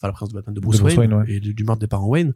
Enfin, 0.00 0.06
la 0.06 0.12
présence 0.12 0.30
de 0.30 0.34
Batman 0.34 0.54
de 0.54 0.60
Bruce, 0.60 0.76
De 0.78 0.82
Bruce 0.82 0.96
Wayne, 0.96 1.12
Wayne, 1.12 1.22
ouais. 1.24 1.34
et 1.34 1.40
du, 1.40 1.52
du 1.52 1.64
meurtre 1.64 1.80
des 1.80 1.88
parents 1.88 2.06
Wayne. 2.08 2.32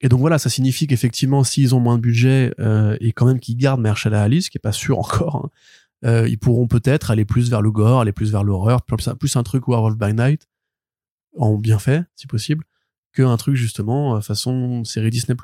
Et 0.00 0.08
donc 0.08 0.18
voilà, 0.18 0.38
ça 0.38 0.50
signifie 0.50 0.88
qu'effectivement, 0.88 1.44
s'ils 1.44 1.72
ont 1.74 1.80
moins 1.80 1.96
de 1.96 2.02
budget 2.02 2.52
et 3.00 3.12
quand 3.12 3.26
même 3.26 3.38
qu'ils 3.38 3.56
gardent 3.56 3.80
Mahershala 3.80 4.22
Ali, 4.22 4.42
ce 4.42 4.50
qui 4.50 4.58
est 4.58 4.60
pas 4.60 4.72
sûr 4.72 4.98
encore, 4.98 5.36
hein, 5.36 5.50
euh, 6.04 6.28
ils 6.28 6.38
pourront 6.38 6.66
peut-être 6.68 7.10
aller 7.10 7.24
plus 7.24 7.50
vers 7.50 7.62
le 7.62 7.70
gore, 7.70 8.00
aller 8.00 8.12
plus 8.12 8.30
vers 8.30 8.44
l'horreur, 8.44 8.82
plus, 8.82 9.08
plus 9.18 9.36
un 9.36 9.42
truc 9.42 9.66
Werewolf 9.68 9.96
by 9.96 10.12
Night, 10.12 10.48
en 11.38 11.56
bien 11.56 11.78
fait, 11.78 12.04
si 12.14 12.26
possible, 12.26 12.64
qu'un 13.14 13.36
truc 13.36 13.56
justement 13.56 14.16
euh, 14.16 14.20
façon 14.20 14.84
série 14.84 15.10
Disney+. 15.10 15.36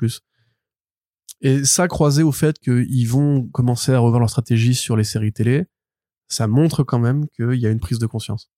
Et 1.41 1.63
ça, 1.65 1.87
croisé 1.87 2.21
au 2.21 2.31
fait 2.31 2.59
qu'ils 2.59 3.09
vont 3.09 3.47
commencer 3.47 3.93
à 3.93 3.99
revoir 3.99 4.19
leur 4.19 4.29
stratégie 4.29 4.75
sur 4.75 4.95
les 4.95 5.03
séries 5.03 5.33
télé, 5.33 5.65
ça 6.27 6.47
montre 6.47 6.83
quand 6.83 6.99
même 6.99 7.27
qu'il 7.29 7.55
y 7.55 7.65
a 7.65 7.71
une 7.71 7.79
prise 7.79 7.97
de 7.99 8.05
conscience. 8.05 8.51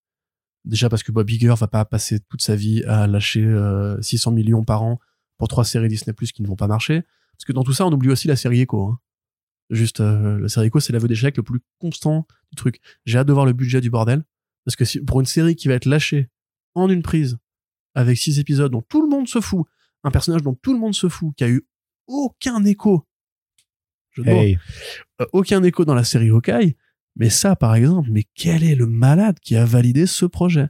Déjà 0.65 0.89
parce 0.89 1.03
que 1.03 1.11
Bob 1.11 1.29
Iger 1.29 1.53
va 1.57 1.67
pas 1.67 1.85
passer 1.85 2.19
toute 2.19 2.41
sa 2.41 2.55
vie 2.55 2.83
à 2.83 3.07
lâcher 3.07 3.43
euh, 3.43 4.01
600 4.01 4.31
millions 4.31 4.63
par 4.63 4.83
an 4.83 4.99
pour 5.37 5.47
trois 5.47 5.65
séries 5.65 5.87
Disney 5.87 6.13
Plus 6.13 6.31
qui 6.31 6.41
ne 6.41 6.47
vont 6.47 6.55
pas 6.55 6.67
marcher. 6.67 7.03
Parce 7.33 7.45
que 7.45 7.53
dans 7.53 7.63
tout 7.63 7.73
ça, 7.73 7.85
on 7.85 7.91
oublie 7.91 8.09
aussi 8.09 8.27
la 8.27 8.35
série 8.35 8.61
Echo. 8.61 8.87
hein. 8.87 8.99
Juste, 9.73 9.99
euh, 10.01 10.39
la 10.39 10.47
série 10.49 10.67
Echo, 10.67 10.79
c'est 10.79 10.93
l'aveu 10.93 11.07
d'échec 11.07 11.35
le 11.37 11.43
plus 11.43 11.59
constant 11.79 12.27
du 12.51 12.55
truc. 12.55 12.79
J'ai 13.05 13.17
hâte 13.17 13.27
de 13.27 13.33
voir 13.33 13.45
le 13.45 13.53
budget 13.53 13.81
du 13.81 13.89
bordel. 13.89 14.23
Parce 14.65 14.75
que 14.75 14.85
si, 14.85 14.99
pour 15.01 15.19
une 15.19 15.25
série 15.25 15.55
qui 15.55 15.67
va 15.67 15.73
être 15.73 15.85
lâchée 15.85 16.29
en 16.75 16.89
une 16.89 17.01
prise, 17.01 17.37
avec 17.95 18.17
six 18.17 18.39
épisodes 18.39 18.71
dont 18.71 18.81
tout 18.81 19.01
le 19.01 19.09
monde 19.09 19.27
se 19.27 19.41
fout, 19.41 19.65
un 20.03 20.11
personnage 20.11 20.41
dont 20.41 20.55
tout 20.55 20.73
le 20.73 20.79
monde 20.79 20.95
se 20.95 21.09
fout, 21.09 21.33
qui 21.35 21.43
a 21.43 21.49
eu 21.49 21.65
aucun 22.07 22.63
écho, 22.65 23.05
je 24.11 24.21
Hey. 24.23 24.57
euh, 25.21 25.25
aucun 25.33 25.63
écho 25.63 25.85
dans 25.85 25.95
la 25.95 26.03
série 26.03 26.29
Hawkeye, 26.29 26.75
mais 27.15 27.29
ça, 27.29 27.55
par 27.55 27.75
exemple, 27.75 28.09
mais 28.11 28.23
quel 28.35 28.63
est 28.63 28.75
le 28.75 28.85
malade 28.87 29.39
qui 29.39 29.55
a 29.55 29.65
validé 29.65 30.05
ce 30.05 30.25
projet? 30.25 30.67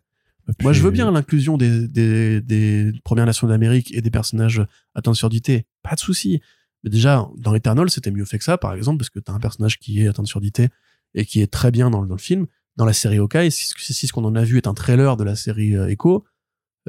Moi, 0.62 0.74
je 0.74 0.82
veux 0.82 0.92
bien 0.92 1.10
l'inclusion 1.10 1.56
des, 1.58 1.88
des, 1.88 2.42
des 2.42 2.92
Premières 3.06 3.26
Nations 3.26 3.48
d'Amérique 3.48 3.94
et 3.94 4.02
des 4.02 4.12
personnages 4.12 4.62
atteints 4.94 5.12
de 5.12 5.16
surdité. 5.16 5.68
Pas 5.84 5.96
de 5.96 6.00
souci. 6.02 6.42
Mais 6.84 6.90
déjà, 6.90 7.28
dans 7.38 7.54
Eternal, 7.56 7.90
c'était 7.90 8.12
mieux 8.12 8.26
fait 8.26 8.38
que 8.38 8.44
ça, 8.44 8.58
par 8.58 8.74
exemple, 8.74 8.98
parce 8.98 9.10
que 9.10 9.20
t'as 9.20 9.34
un 9.34 9.40
personnage 9.40 9.80
qui 9.80 10.02
est 10.02 10.08
atteint 10.08 10.24
de 10.24 10.28
surdité 10.28 10.70
et 11.14 11.26
qui 11.26 11.42
est 11.42 11.48
très 11.52 11.72
bien 11.72 11.90
dans, 11.90 12.02
le- 12.02 12.08
dans 12.08 12.16
le 12.16 12.20
film. 12.22 12.46
Dans 12.76 12.86
la 12.86 12.94
série 12.94 13.18
Hawkeye, 13.20 13.52
si, 13.52 13.68
ce 14.08 14.12
qu'on 14.12 14.26
en 14.26 14.36
a 14.36 14.44
vu 14.44 14.58
est 14.58 14.68
un 14.68 14.74
trailer 14.74 15.16
de 15.16 15.24
la 15.24 15.36
série 15.36 15.76
euh, 15.76 15.88
Echo, 15.88 16.26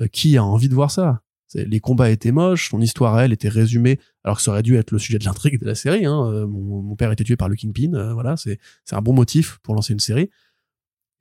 euh, 0.01 0.07
qui 0.09 0.37
a 0.37 0.43
envie 0.45 0.69
de 0.69 0.75
voir 0.75 0.91
ça 0.91 1.21
Les 1.55 1.79
combats 1.79 2.11
étaient 2.11 2.33
moches, 2.33 2.71
son 2.71 2.81
histoire, 2.81 3.21
elle, 3.21 3.33
était 3.33 3.51
résumée, 3.51 4.01
alors 4.25 4.39
que 4.39 4.43
ça 4.43 4.51
aurait 4.51 4.63
dû 4.63 4.77
être 4.77 4.91
le 4.93 4.99
sujet 4.99 5.19
de 5.19 5.25
l'intrigue 5.25 5.61
de 5.61 5.67
la 5.67 5.75
série. 5.75 6.07
Hein. 6.07 6.27
Euh, 6.33 6.47
Mon, 6.47 6.81
mon 6.83 6.97
père 6.97 7.13
était 7.13 7.23
tué 7.23 7.37
par 7.37 7.49
le 7.49 7.55
Kingpin, 7.55 7.93
euh, 7.95 8.15
voilà, 8.15 8.37
c'est 8.37 8.59
un 8.93 9.03
bon 9.03 9.13
motif 9.13 9.59
pour 9.63 9.75
lancer 9.75 9.93
une 9.93 10.01
série. 10.01 10.31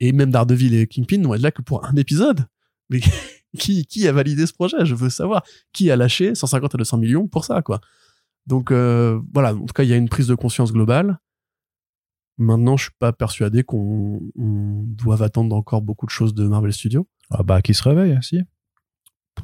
Et 0.00 0.10
même 0.12 0.30
Daredevil 0.30 0.74
et 0.74 0.86
Kingpin 0.88 1.18
n'ont 1.18 1.34
être 1.34 1.42
là 1.42 1.50
que 1.52 1.62
pour 1.62 1.84
un 1.84 1.94
épisode. 1.96 2.46
Mais 2.90 3.00
qui, 3.58 3.86
qui 3.86 4.08
a 4.08 4.12
validé 4.12 4.46
ce 4.46 4.52
projet? 4.52 4.84
Je 4.84 4.94
veux 4.94 5.10
savoir. 5.10 5.44
Qui 5.72 5.90
a 5.90 5.96
lâché 5.96 6.34
150 6.34 6.74
à 6.74 6.78
200 6.78 6.98
millions 6.98 7.28
pour 7.28 7.44
ça, 7.44 7.62
quoi? 7.62 7.80
Donc 8.46 8.70
euh, 8.70 9.20
voilà, 9.32 9.54
en 9.54 9.60
tout 9.66 9.72
cas, 9.74 9.82
il 9.84 9.88
y 9.88 9.92
a 9.92 9.96
une 9.96 10.08
prise 10.08 10.26
de 10.26 10.34
conscience 10.34 10.72
globale. 10.72 11.18
Maintenant, 12.36 12.76
je 12.76 12.84
suis 12.84 12.92
pas 12.98 13.12
persuadé 13.12 13.62
qu'on 13.62 14.20
on 14.36 14.82
doive 14.86 15.22
attendre 15.22 15.54
encore 15.54 15.82
beaucoup 15.82 16.06
de 16.06 16.10
choses 16.10 16.34
de 16.34 16.48
Marvel 16.48 16.72
Studios. 16.72 17.06
Ah 17.30 17.42
bah, 17.44 17.62
qui 17.62 17.74
se 17.74 17.82
réveille, 17.88 18.18
si. 18.22 18.40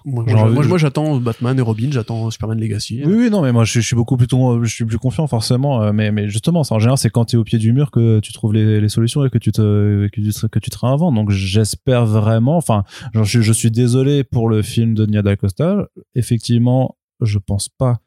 Moi, 0.05 0.25
Genre, 0.27 0.49
moi, 0.51 0.79
j'attends 0.79 1.19
Batman 1.19 1.59
et 1.59 1.63
Robin, 1.63 1.89
j'attends 1.91 2.31
Superman 2.31 2.59
Legacy. 2.61 3.03
Oui, 3.05 3.13
oui, 3.13 3.31
non, 3.31 3.43
mais 3.43 3.53
moi, 3.53 3.65
je, 3.65 3.75
je 3.75 3.81
suis 3.87 3.97
beaucoup 3.97 4.17
plus, 4.17 4.27
je 4.31 4.73
suis 4.73 4.85
plus 4.85 4.99
confiant, 4.99 5.27
forcément. 5.27 5.83
euh, 5.83 5.93
Mais, 5.93 6.11
mais 6.13 6.29
justement, 6.29 6.63
en 6.69 6.79
général, 6.79 6.97
c'est 6.99 7.11
quand 7.11 7.25
tu 7.27 7.37
es 7.37 7.39
au 7.39 7.45
pied 7.45 7.59
du 7.59 7.73
mur 7.73 7.91
que 7.91 8.21
tu 8.21 8.33
trouves 8.33 8.55
les, 8.55 8.81
les 8.81 8.89
solutions 8.89 9.25
et 9.25 9.31
que 9.31 9.39
tu 9.39 9.51
te, 9.53 10.09
que 10.09 10.21
tu 10.21 10.49
que 10.49 10.59
tu 10.59 10.71
te 10.71 10.79
réinventes. 10.79 11.15
Donc, 11.15 11.31
j'espère 11.31 12.07
vraiment, 12.07 12.57
enfin, 12.57 12.85
je, 13.15 13.41
je 13.41 13.53
suis 13.53 13.71
désolé 13.71 14.25
pour 14.25 14.49
le 14.49 14.63
film 14.63 14.95
de 14.95 15.07
Nia 15.07 15.37
Costa. 15.37 15.89
Effectivement, 16.15 16.97
je 17.21 17.39
pense 17.39 17.69
pas 17.69 18.01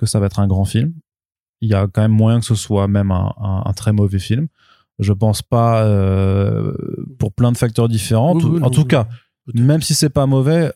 que 0.00 0.06
ça 0.06 0.18
va 0.18 0.26
être 0.26 0.40
un 0.40 0.48
grand 0.48 0.64
film. 0.64 0.94
Il 1.60 1.68
y 1.68 1.74
a 1.74 1.86
quand 1.86 2.00
même 2.00 2.10
moyen 2.12 2.40
que 2.40 2.46
ce 2.46 2.54
soit 2.54 2.88
même 2.88 3.10
un, 3.10 3.34
un, 3.38 3.62
un 3.66 3.72
très 3.74 3.92
mauvais 3.92 4.18
film. 4.18 4.48
Je 4.98 5.12
pense 5.12 5.42
pas, 5.42 5.84
euh, 5.84 6.74
pour 7.18 7.32
plein 7.32 7.52
de 7.52 7.56
facteurs 7.58 7.88
différents. 7.88 8.34
Oui, 8.34 8.40
Tout- 8.40 8.48
oui, 8.54 8.62
en 8.62 8.70
tout 8.70 8.84
cas, 8.84 9.08
même 9.54 9.82
si 9.82 9.94
c'est 9.94 10.10
pas 10.10 10.26
mauvais 10.26 10.72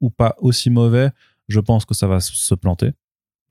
ou 0.00 0.10
pas 0.10 0.34
aussi 0.38 0.70
mauvais, 0.70 1.10
je 1.48 1.60
pense 1.60 1.84
que 1.84 1.94
ça 1.94 2.06
va 2.06 2.20
se 2.20 2.54
planter. 2.54 2.92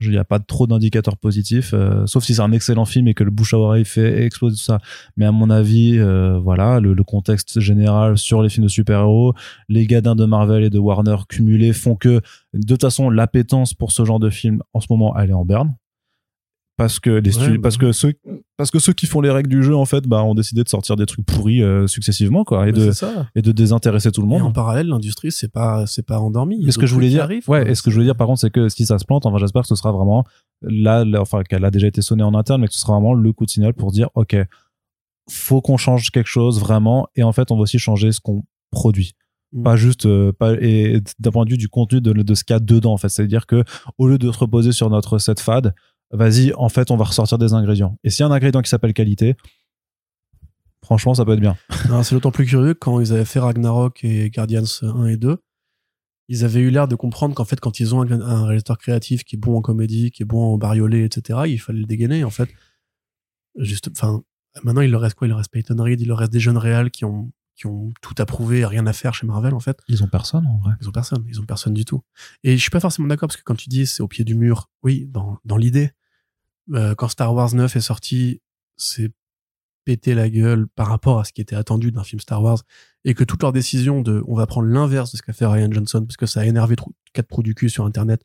Il 0.00 0.10
n'y 0.10 0.16
a 0.16 0.24
pas 0.24 0.38
trop 0.38 0.68
d'indicateurs 0.68 1.16
positifs, 1.16 1.72
euh, 1.74 2.06
sauf 2.06 2.22
si 2.22 2.34
c'est 2.34 2.40
un 2.40 2.52
excellent 2.52 2.84
film 2.84 3.08
et 3.08 3.14
que 3.14 3.24
le 3.24 3.32
bouche 3.32 3.52
à 3.54 3.58
oreille 3.58 3.84
fait 3.84 4.22
exploser 4.24 4.54
tout 4.54 4.62
ça. 4.62 4.78
Mais 5.16 5.24
à 5.24 5.32
mon 5.32 5.50
avis, 5.50 5.98
euh, 5.98 6.38
voilà, 6.38 6.78
le, 6.78 6.94
contexte 7.02 7.58
général 7.58 8.16
sur 8.16 8.42
les 8.42 8.48
films 8.48 8.64
de 8.64 8.70
super-héros, 8.70 9.34
les 9.68 9.86
gadins 9.86 10.14
de 10.14 10.24
Marvel 10.24 10.62
et 10.62 10.70
de 10.70 10.78
Warner 10.78 11.16
cumulés 11.28 11.72
font 11.72 11.96
que, 11.96 12.20
de 12.54 12.66
toute 12.66 12.80
façon, 12.80 13.10
l'appétence 13.10 13.74
pour 13.74 13.90
ce 13.90 14.04
genre 14.04 14.20
de 14.20 14.30
film, 14.30 14.62
en 14.72 14.80
ce 14.80 14.86
moment, 14.90 15.16
elle 15.16 15.30
est 15.30 15.34
en 15.34 15.44
berne. 15.44 15.74
Parce 16.78 17.00
que, 17.00 17.10
les 17.10 17.36
Ouais, 17.36 17.50
bah. 17.50 17.58
parce, 17.64 17.76
que 17.76 17.90
ceux, 17.90 18.14
parce 18.56 18.70
que 18.70 18.78
ceux 18.78 18.92
qui 18.92 19.06
font 19.06 19.20
les 19.20 19.32
règles 19.32 19.50
du 19.50 19.64
jeu, 19.64 19.74
en 19.74 19.84
fait, 19.84 20.06
bah, 20.06 20.22
ont 20.22 20.36
décidé 20.36 20.62
de 20.62 20.68
sortir 20.68 20.94
des 20.94 21.06
trucs 21.06 21.26
pourris 21.26 21.60
euh, 21.60 21.88
successivement, 21.88 22.44
quoi, 22.44 22.68
et 22.68 22.72
Mais 22.72 22.78
de, 22.78 22.92
c'est 22.92 23.06
et 23.34 23.42
de 23.42 23.50
désintéresser 23.50 24.12
tout 24.12 24.22
le 24.22 24.28
Et 24.28 24.30
monde. 24.30 24.42
en 24.42 24.52
parallèle, 24.52 24.86
l'industrie, 24.86 25.32
c'est 25.32 25.52
pas, 25.52 25.88
c'est 25.88 26.06
pas 26.06 26.20
endormi. 26.20 26.54
Il 26.54 26.60
y 26.60 26.62
a 26.62 26.66
Mais 26.66 26.70
ce 26.72 26.78
que 26.78 26.86
je 26.86 26.94
voulais 26.94 27.08
dire, 27.08 27.24
arrivent, 27.24 27.50
ouais, 27.50 27.62
quoi. 27.62 27.68
et 27.70 27.74
ce 27.74 27.82
que 27.82 27.90
je 27.90 27.96
voulais 27.96 28.06
dire 28.06 28.14
par 28.14 28.28
contre, 28.28 28.40
c'est 28.40 28.50
que 28.50 28.68
si 28.68 28.86
ça 28.86 28.96
se 29.00 29.04
plante, 29.04 29.26
enfin, 29.26 29.38
j'espère 29.38 29.62
que 29.62 29.68
ce 29.68 29.74
sera 29.74 29.90
vraiment 29.90 30.22
là, 30.62 31.04
là, 31.04 31.20
enfin, 31.20 31.42
qu'elle 31.42 31.64
a 31.64 31.72
déjà 31.72 31.88
été 31.88 32.00
sonnée 32.00 32.22
en 32.22 32.34
interne, 32.34 32.60
mais 32.60 32.68
que 32.68 32.74
ce 32.74 32.80
sera 32.80 32.92
vraiment 32.92 33.14
le 33.14 33.32
coup 33.32 33.44
de 33.44 33.50
signal 33.50 33.74
pour 33.74 33.90
dire, 33.90 34.08
ok, 34.14 34.36
faut 35.28 35.60
qu'on 35.60 35.78
change 35.78 36.12
quelque 36.12 36.28
chose 36.28 36.60
vraiment, 36.60 37.08
et 37.16 37.24
en 37.24 37.32
fait, 37.32 37.50
on 37.50 37.56
va 37.56 37.62
aussi 37.62 37.80
changer 37.80 38.12
ce 38.12 38.20
qu'on 38.20 38.44
produit. 38.70 39.14
Mm. 39.52 39.62
Pas 39.64 39.74
juste, 39.74 40.06
euh, 40.06 40.32
pas, 40.32 40.54
et 40.60 41.00
d'un 41.18 41.32
point 41.32 41.44
de 41.44 41.50
vue 41.50 41.58
du 41.58 41.68
contenu 41.68 42.00
de, 42.00 42.12
de 42.12 42.34
ce 42.34 42.44
qu'il 42.44 42.54
y 42.54 42.56
a 42.56 42.60
dedans, 42.60 42.92
en 42.92 42.98
fait. 42.98 43.08
C'est-à-dire 43.08 43.46
que, 43.46 43.64
au 43.98 44.06
lieu 44.06 44.18
de 44.18 44.30
se 44.30 44.38
reposer 44.38 44.70
sur 44.70 44.90
notre 44.90 45.18
set 45.18 45.40
fade, 45.40 45.74
vas-y, 46.10 46.52
en 46.54 46.68
fait, 46.68 46.90
on 46.90 46.96
va 46.96 47.04
ressortir 47.04 47.38
des 47.38 47.52
ingrédients. 47.52 47.98
Et 48.04 48.10
s'il 48.10 48.22
y 48.22 48.26
a 48.26 48.28
un 48.28 48.34
ingrédient 48.34 48.62
qui 48.62 48.70
s'appelle 48.70 48.94
qualité, 48.94 49.36
franchement, 50.82 51.14
ça 51.14 51.24
peut 51.24 51.32
être 51.32 51.40
bien. 51.40 51.56
C'est 52.02 52.14
d'autant 52.14 52.30
plus 52.30 52.46
curieux 52.46 52.74
quand 52.74 53.00
ils 53.00 53.12
avaient 53.12 53.24
fait 53.24 53.40
Ragnarok 53.40 54.04
et 54.04 54.30
Guardians 54.30 54.64
1 54.82 55.06
et 55.06 55.16
2, 55.16 55.38
ils 56.28 56.44
avaient 56.44 56.60
eu 56.60 56.70
l'air 56.70 56.88
de 56.88 56.94
comprendre 56.94 57.34
qu'en 57.34 57.44
fait, 57.44 57.58
quand 57.58 57.80
ils 57.80 57.94
ont 57.94 58.02
un, 58.02 58.20
un 58.20 58.44
réalisateur 58.44 58.78
créatif 58.78 59.24
qui 59.24 59.36
est 59.36 59.38
bon 59.38 59.56
en 59.56 59.62
comédie, 59.62 60.10
qui 60.10 60.22
est 60.22 60.26
bon 60.26 60.54
en 60.54 60.58
bariolé, 60.58 61.04
etc., 61.04 61.40
il 61.46 61.58
fallait 61.58 61.80
le 61.80 61.86
dégainer, 61.86 62.24
en 62.24 62.30
fait. 62.30 62.50
Juste, 63.56 63.88
enfin, 63.90 64.22
maintenant, 64.62 64.82
il 64.82 64.90
leur 64.90 65.00
reste 65.00 65.16
quoi? 65.16 65.26
Il 65.26 65.30
leur 65.30 65.38
reste 65.38 65.50
Peyton 65.50 65.82
Reed, 65.82 66.00
il 66.00 66.08
leur 66.08 66.18
reste 66.18 66.32
des 66.32 66.40
jeunes 66.40 66.58
réals 66.58 66.90
qui 66.90 67.04
ont, 67.04 67.32
qui 67.58 67.66
ont 67.66 67.92
tout 68.00 68.14
approuvé, 68.18 68.64
rien 68.64 68.86
à 68.86 68.92
faire 68.92 69.14
chez 69.14 69.26
Marvel, 69.26 69.52
en 69.52 69.60
fait. 69.60 69.80
Ils 69.88 70.04
ont 70.04 70.06
personne, 70.06 70.46
en 70.46 70.58
vrai. 70.58 70.74
Ils 70.80 70.88
ont 70.88 70.92
personne, 70.92 71.24
ils 71.28 71.40
ont 71.40 71.44
personne 71.44 71.74
du 71.74 71.84
tout. 71.84 72.02
Et 72.44 72.56
je 72.56 72.62
suis 72.62 72.70
pas 72.70 72.80
forcément 72.80 73.08
d'accord 73.08 73.28
parce 73.28 73.36
que 73.36 73.42
quand 73.42 73.56
tu 73.56 73.68
dis 73.68 73.86
c'est 73.86 74.02
au 74.02 74.08
pied 74.08 74.24
du 74.24 74.36
mur, 74.36 74.70
oui, 74.84 75.06
dans, 75.10 75.38
dans 75.44 75.56
l'idée, 75.56 75.90
euh, 76.72 76.94
quand 76.94 77.08
Star 77.08 77.34
Wars 77.34 77.52
9 77.52 77.74
est 77.74 77.80
sorti, 77.80 78.40
c'est 78.76 79.12
pété 79.84 80.14
la 80.14 80.30
gueule 80.30 80.68
par 80.68 80.86
rapport 80.86 81.18
à 81.18 81.24
ce 81.24 81.32
qui 81.32 81.40
était 81.40 81.56
attendu 81.56 81.90
d'un 81.90 82.04
film 82.04 82.20
Star 82.20 82.42
Wars 82.42 82.62
et 83.04 83.14
que 83.14 83.24
toute 83.24 83.42
leur 83.42 83.52
décision 83.52 84.02
de 84.02 84.22
on 84.28 84.34
va 84.34 84.46
prendre 84.46 84.68
l'inverse 84.68 85.10
de 85.10 85.16
ce 85.16 85.22
qu'a 85.22 85.32
fait 85.32 85.46
Ryan 85.46 85.72
Johnson 85.72 86.04
parce 86.06 86.16
que 86.16 86.26
ça 86.26 86.40
a 86.40 86.44
énervé 86.44 86.76
quatre 87.12 87.28
trous 87.28 87.42
du 87.42 87.54
cul 87.54 87.70
sur 87.70 87.86
internet 87.86 88.22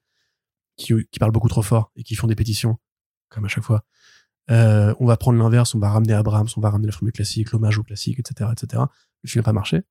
qui, 0.76 0.94
qui 1.10 1.20
parlent 1.20 1.32
beaucoup 1.32 1.48
trop 1.48 1.62
fort 1.62 1.92
et 1.96 2.04
qui 2.04 2.16
font 2.16 2.28
des 2.28 2.36
pétitions 2.36 2.78
comme 3.30 3.46
à 3.46 3.48
chaque 3.48 3.64
fois. 3.64 3.84
Euh, 4.52 4.94
on 5.00 5.06
va 5.06 5.18
prendre 5.18 5.40
l'inverse, 5.40 5.74
on 5.74 5.80
va 5.80 5.90
ramener 5.90 6.14
Abrams, 6.14 6.48
on 6.58 6.62
va 6.62 6.70
ramener 6.70 6.88
la 6.88 6.94
formule 6.94 7.14
classique, 7.14 7.52
l'hommage 7.52 7.78
au 7.80 7.84
classique, 7.84 8.20
etc., 8.20 8.50
etc. 8.52 8.84
Le 9.24 9.30
film 9.30 9.42
n'a 9.42 9.44
pas 9.46 9.54
marché. 9.54 9.82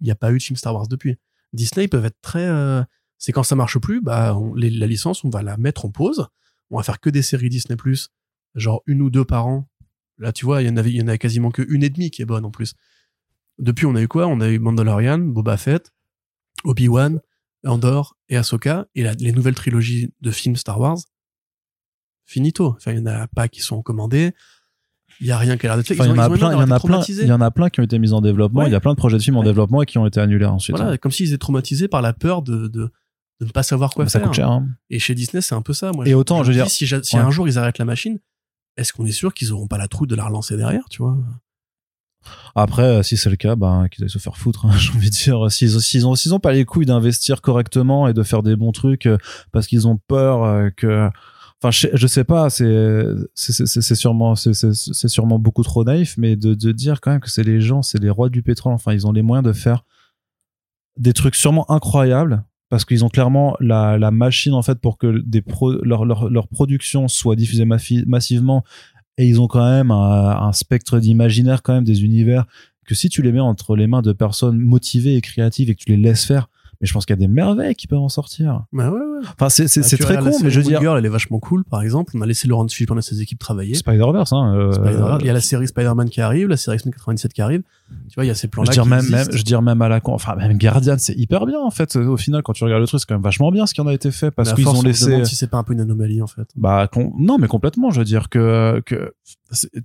Il 0.00 0.04
n'y 0.04 0.10
a 0.10 0.14
pas 0.14 0.30
eu 0.32 0.38
de 0.38 0.42
film 0.42 0.56
Star 0.56 0.74
Wars 0.74 0.88
depuis. 0.88 1.16
Disney 1.52 1.88
peuvent 1.88 2.04
être 2.04 2.20
très 2.20 2.46
euh, 2.46 2.82
c'est 3.16 3.32
quand 3.32 3.42
ça 3.42 3.56
marche 3.56 3.78
plus 3.78 4.00
bah 4.00 4.38
la 4.56 4.86
licence 4.86 5.24
on 5.24 5.30
va 5.30 5.42
la 5.42 5.56
mettre 5.56 5.84
en 5.84 5.90
pause. 5.90 6.28
On 6.70 6.76
va 6.76 6.82
faire 6.82 7.00
que 7.00 7.10
des 7.10 7.22
séries 7.22 7.48
Disney 7.48 7.76
Plus 7.76 8.10
genre 8.54 8.82
une 8.86 9.02
ou 9.02 9.10
deux 9.10 9.24
par 9.24 9.46
an. 9.46 9.68
Là 10.18 10.32
tu 10.32 10.44
vois 10.44 10.62
il 10.62 10.68
y 10.68 11.02
en 11.02 11.08
a 11.08 11.18
quasiment 11.18 11.50
que 11.50 11.62
une 11.68 11.82
et 11.82 11.90
demie 11.90 12.10
qui 12.10 12.22
est 12.22 12.26
bonne 12.26 12.44
en 12.44 12.50
plus. 12.50 12.74
Depuis 13.58 13.86
on 13.86 13.94
a 13.96 14.02
eu 14.02 14.08
quoi? 14.08 14.26
On 14.26 14.40
a 14.40 14.48
eu 14.48 14.58
Mandalorian 14.58 15.18
Boba 15.18 15.56
Fett 15.56 15.90
Obi-Wan 16.64 17.20
Andor 17.64 18.16
et 18.28 18.36
Ahsoka. 18.36 18.86
Et 18.94 19.02
la- 19.02 19.14
les 19.14 19.32
nouvelles 19.32 19.54
trilogies 19.56 20.12
de 20.20 20.30
films 20.30 20.56
Star 20.56 20.78
Wars 20.78 20.98
finito. 22.26 22.74
Enfin 22.76 22.92
il 22.92 22.98
y 22.98 23.00
en 23.02 23.06
a 23.06 23.26
pas 23.28 23.48
qui 23.48 23.60
sont 23.60 23.82
commandés 23.82 24.32
il 25.20 25.26
y 25.26 25.30
a 25.32 25.38
rien 25.38 25.56
qui 25.56 25.66
a 25.66 25.70
l'air 25.70 25.76
d'être 25.76 25.86
fait 25.86 25.94
Enfin, 25.94 26.04
il 26.04 26.08
y 26.08 26.12
en 26.12 26.18
a 26.18 26.28
plein, 26.30 26.36
il 26.50 26.52
y 26.52 26.62
en 26.62 26.70
a 26.70 26.78
plein, 26.80 27.00
il 27.08 27.26
y 27.26 27.32
en 27.32 27.40
a 27.40 27.50
plein 27.50 27.68
qui 27.70 27.80
ont 27.80 27.84
été 27.84 27.98
mis 27.98 28.12
en 28.12 28.20
développement. 28.20 28.60
Ouais. 28.60 28.68
Il 28.68 28.72
y 28.72 28.76
a 28.76 28.80
plein 28.80 28.92
de 28.92 28.96
projets 28.96 29.16
de 29.18 29.22
films 29.22 29.36
en 29.36 29.40
Ouais. 29.40 29.46
développement 29.46 29.82
et 29.82 29.86
qui 29.86 29.98
ont 29.98 30.06
été 30.06 30.20
annulés 30.20 30.44
ensuite. 30.46 30.76
voilà 30.76 30.96
comme 30.98 31.10
s'ils 31.12 31.28
étaient 31.28 31.38
traumatisés 31.38 31.88
par 31.88 32.02
la 32.02 32.12
peur 32.12 32.42
de, 32.42 32.68
de, 32.68 32.90
de 33.40 33.44
ne 33.44 33.50
pas 33.50 33.62
savoir 33.62 33.90
quoi 33.94 34.08
ça 34.08 34.18
faire 34.20 34.28
coûte 34.28 34.36
cher. 34.36 34.50
hein. 34.50 34.68
Et 34.90 34.98
chez 34.98 35.14
Disney, 35.14 35.40
c'est 35.40 35.54
un 35.54 35.62
peu 35.62 35.72
ça. 35.72 35.92
Moi, 35.92 36.06
Et 36.08 36.14
autant, 36.14 36.42
je 36.44 36.48
veux 36.48 36.54
dire- 36.54 36.68
si, 36.70 36.86
j'a- 36.86 37.02
si 37.02 37.16
ouais. 37.16 37.22
un 37.22 37.30
jour 37.30 37.46
ils 37.48 37.58
arrêtent 37.58 37.78
la 37.78 37.84
machine, 37.84 38.18
est-ce 38.76 38.92
qu'on 38.92 39.06
est 39.06 39.12
sûr 39.12 39.34
qu'ils 39.34 39.52
auront 39.52 39.66
pas 39.66 39.78
la 39.78 39.88
trouille 39.88 40.08
de 40.08 40.14
la 40.14 40.24
relancer 40.24 40.56
derrière, 40.56 40.84
tu 40.88 41.02
vois? 41.02 41.16
Après, 42.54 43.02
si 43.02 43.16
c'est 43.16 43.30
le 43.30 43.36
cas, 43.36 43.56
ben, 43.56 43.86
qu'ils 43.90 44.04
aillent 44.04 44.10
se 44.10 44.18
faire 44.18 44.36
foutre, 44.36 44.66
hein, 44.66 44.70
j'ai 44.78 44.92
envie 44.92 45.10
de 45.10 45.14
dire. 45.14 45.50
S'ils 45.50 46.06
ont, 46.06 46.14
ont 46.32 46.40
pas 46.40 46.52
les 46.52 46.64
couilles 46.64 46.86
d'investir 46.86 47.40
correctement 47.40 48.08
et 48.08 48.12
de 48.12 48.22
faire 48.22 48.42
des 48.42 48.56
bons 48.56 48.72
trucs 48.72 49.06
euh, 49.06 49.16
parce 49.52 49.66
qu'ils 49.66 49.86
ont 49.88 49.98
peur 50.08 50.44
euh, 50.44 50.70
que. 50.76 51.08
Enfin, 51.60 51.70
je, 51.72 51.88
je 51.92 52.06
sais 52.06 52.22
pas, 52.24 52.50
c'est 52.50 53.14
c'est- 53.34 53.94
sûrement 53.96 54.36
c'est 54.36 55.08
sûrement 55.08 55.38
beaucoup 55.40 55.64
trop 55.64 55.82
naïf, 55.84 56.14
mais 56.16 56.36
de, 56.36 56.54
de 56.54 56.70
dire 56.72 57.00
quand 57.00 57.10
même 57.10 57.20
que 57.20 57.30
c'est 57.30 57.42
les 57.42 57.60
gens, 57.60 57.82
c'est 57.82 57.98
les 58.00 58.10
rois 58.10 58.28
du 58.28 58.42
pétrole. 58.42 58.72
Enfin, 58.74 58.92
ils 58.92 59.06
ont 59.08 59.12
les 59.12 59.22
moyens 59.22 59.44
de 59.46 59.52
faire 59.52 59.84
des 60.96 61.12
trucs 61.12 61.34
sûrement 61.34 61.70
incroyables 61.70 62.44
parce 62.70 62.84
qu'ils 62.84 63.04
ont 63.04 63.08
clairement 63.08 63.56
la, 63.60 63.98
la 63.98 64.10
machine 64.10 64.52
en 64.52 64.62
fait 64.62 64.78
pour 64.78 64.98
que 64.98 65.20
des 65.24 65.40
pro, 65.42 65.72
leur, 65.84 66.04
leur, 66.04 66.28
leur 66.28 66.48
production 66.48 67.08
soit 67.08 67.34
diffusée 67.36 67.64
massivement 67.64 68.64
et 69.16 69.26
ils 69.26 69.40
ont 69.40 69.46
quand 69.48 69.68
même 69.68 69.90
un, 69.90 70.36
un 70.42 70.52
spectre 70.52 70.98
d'imaginaire 70.98 71.62
quand 71.62 71.72
même 71.72 71.84
des 71.84 72.04
univers 72.04 72.46
que 72.86 72.94
si 72.94 73.08
tu 73.08 73.22
les 73.22 73.32
mets 73.32 73.40
entre 73.40 73.74
les 73.76 73.86
mains 73.86 74.02
de 74.02 74.12
personnes 74.12 74.58
motivées 74.58 75.16
et 75.16 75.20
créatives 75.20 75.70
et 75.70 75.74
que 75.74 75.82
tu 75.82 75.90
les 75.90 75.96
laisses 75.96 76.24
faire 76.24 76.48
mais 76.80 76.86
je 76.86 76.92
pense 76.92 77.06
qu'il 77.06 77.14
y 77.14 77.18
a 77.18 77.20
des 77.20 77.28
merveilles 77.32 77.74
qui 77.74 77.86
peuvent 77.86 77.98
en 77.98 78.08
sortir. 78.08 78.64
Bah 78.72 78.90
ouais, 78.90 79.00
ouais. 79.00 79.26
Enfin, 79.34 79.48
c'est 79.48 79.66
c'est 79.66 79.80
Bah, 79.80 79.86
c'est 79.88 79.96
très 79.96 80.18
con, 80.18 80.30
mais 80.42 80.50
je 80.50 80.60
veux 80.60 80.66
dire. 80.66 80.96
Elle 80.96 81.04
est 81.04 81.08
vachement 81.08 81.40
cool, 81.40 81.64
par 81.64 81.82
exemple. 81.82 82.12
On 82.16 82.20
a 82.20 82.26
laissé 82.26 82.46
Laurent 82.46 82.66
Fishburne 82.68 82.98
et 82.98 83.02
ses 83.02 83.20
équipes 83.20 83.38
travailler. 83.38 83.74
Spider-Verse, 83.74 84.32
hein. 84.32 84.54
euh, 84.54 84.72
Spider-Man. 84.72 85.18
Il 85.20 85.26
y 85.26 85.30
a 85.30 85.32
la 85.32 85.40
série 85.40 85.66
Spider-Man 85.66 86.08
qui 86.08 86.20
arrive, 86.20 86.48
la 86.48 86.56
série 86.56 86.76
X-Men 86.76 86.94
97 86.94 87.32
qui 87.32 87.42
arrive. 87.42 87.62
Tu 88.08 88.14
vois, 88.14 88.24
il 88.24 88.28
y 88.28 88.30
a 88.30 88.34
ces 88.34 88.46
je 88.46 88.50
plans-là. 88.50 88.72
qui 88.72 88.80
même, 88.88 89.08
même, 89.08 89.26
je 89.32 89.42
dire 89.42 89.62
même 89.62 89.80
à 89.82 89.88
la 89.88 90.00
con, 90.00 90.12
enfin 90.14 90.34
même 90.36 90.56
Guardian, 90.58 90.96
c'est 90.98 91.14
hyper 91.14 91.46
bien 91.46 91.58
en 91.60 91.70
fait. 91.70 91.96
Au 91.96 92.16
final, 92.16 92.42
quand 92.42 92.52
tu 92.52 92.64
regardes 92.64 92.80
le 92.80 92.86
truc, 92.86 93.00
c'est 93.00 93.06
quand 93.06 93.14
même 93.14 93.22
vachement 93.22 93.50
bien 93.50 93.66
ce 93.66 93.74
qui 93.74 93.80
en 93.80 93.86
a 93.86 93.94
été 93.94 94.10
fait 94.10 94.30
parce 94.30 94.52
qu'ils 94.52 94.68
ont 94.68 94.82
laissé. 94.82 95.24
si 95.24 95.36
c'est 95.36 95.46
pas 95.50 95.58
un 95.58 95.62
peu 95.62 95.72
une 95.72 95.80
anomalie, 95.80 96.22
en 96.22 96.26
fait. 96.26 96.48
Bah 96.56 96.88
non, 97.18 97.38
mais 97.38 97.46
complètement. 97.48 97.90
Je 97.90 97.98
veux 98.00 98.04
dire 98.04 98.28
que 98.28 98.82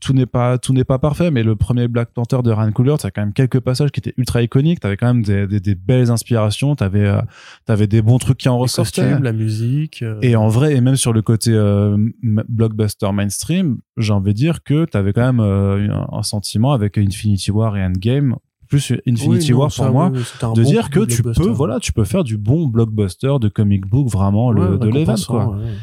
tout 0.01 0.13
n'est 0.13 0.25
pas 0.25 0.57
tout 0.57 0.73
n'est 0.73 0.83
pas 0.83 0.99
parfait, 0.99 1.31
mais 1.31 1.43
le 1.43 1.55
premier 1.55 1.87
Black 1.87 2.09
Panther 2.13 2.39
de 2.43 2.51
Ryan 2.51 2.71
Coogler, 2.71 2.95
t'as 2.99 3.11
quand 3.11 3.21
même 3.21 3.33
quelques 3.33 3.59
passages 3.61 3.91
qui 3.91 3.99
étaient 3.99 4.13
ultra 4.17 4.41
iconiques. 4.41 4.81
T'avais 4.81 4.97
quand 4.97 5.07
même 5.07 5.23
des, 5.23 5.47
des, 5.47 5.59
des 5.59 5.75
belles 5.75 6.11
inspirations. 6.11 6.75
T'avais 6.75 7.05
euh, 7.05 7.21
t'avais 7.65 7.87
des 7.87 8.01
bons 8.01 8.17
trucs 8.17 8.37
qui 8.39 8.49
en 8.49 8.57
ressortaient. 8.57 9.19
la 9.19 9.31
musique. 9.33 10.01
euh, 10.01 10.17
Et 10.21 10.35
en 10.35 10.47
vrai, 10.49 10.75
et 10.75 10.81
même 10.81 10.95
sur 10.97 11.13
le 11.13 11.21
côté 11.21 11.51
euh, 11.53 11.95
blockbuster 12.21 13.11
mainstream, 13.13 13.77
j'ai 13.97 14.11
envie 14.13 14.33
de 14.33 14.37
dire 14.37 14.63
que 14.63 14.85
t'avais 14.85 15.13
quand 15.13 15.21
même 15.25 15.39
euh, 15.39 15.87
un, 15.89 16.17
un 16.17 16.23
sentiment 16.23 16.73
avec 16.73 16.97
Infinity 16.97 17.51
War 17.51 17.77
et 17.77 17.83
Endgame, 17.93 18.35
plus 18.67 18.91
Infinity 19.07 19.47
oui, 19.47 19.51
non, 19.53 19.59
War 19.59 19.71
ça, 19.71 19.83
pour 19.85 19.93
moi, 19.93 20.09
oui, 20.13 20.23
de 20.55 20.63
bon 20.63 20.69
dire 20.69 20.89
que 20.89 20.99
tu 21.05 21.21
blockbuster. 21.21 21.43
peux, 21.43 21.49
voilà, 21.51 21.79
tu 21.79 21.93
peux 21.93 22.03
faire 22.05 22.23
du 22.23 22.37
bon 22.37 22.67
blockbuster 22.67 23.33
de 23.39 23.47
comic 23.49 23.85
book 23.85 24.07
vraiment 24.09 24.51
le, 24.51 24.77
de 24.77 24.89
l'event, 24.89 25.15
quoi. 25.27 25.49
ouais. 25.49 25.73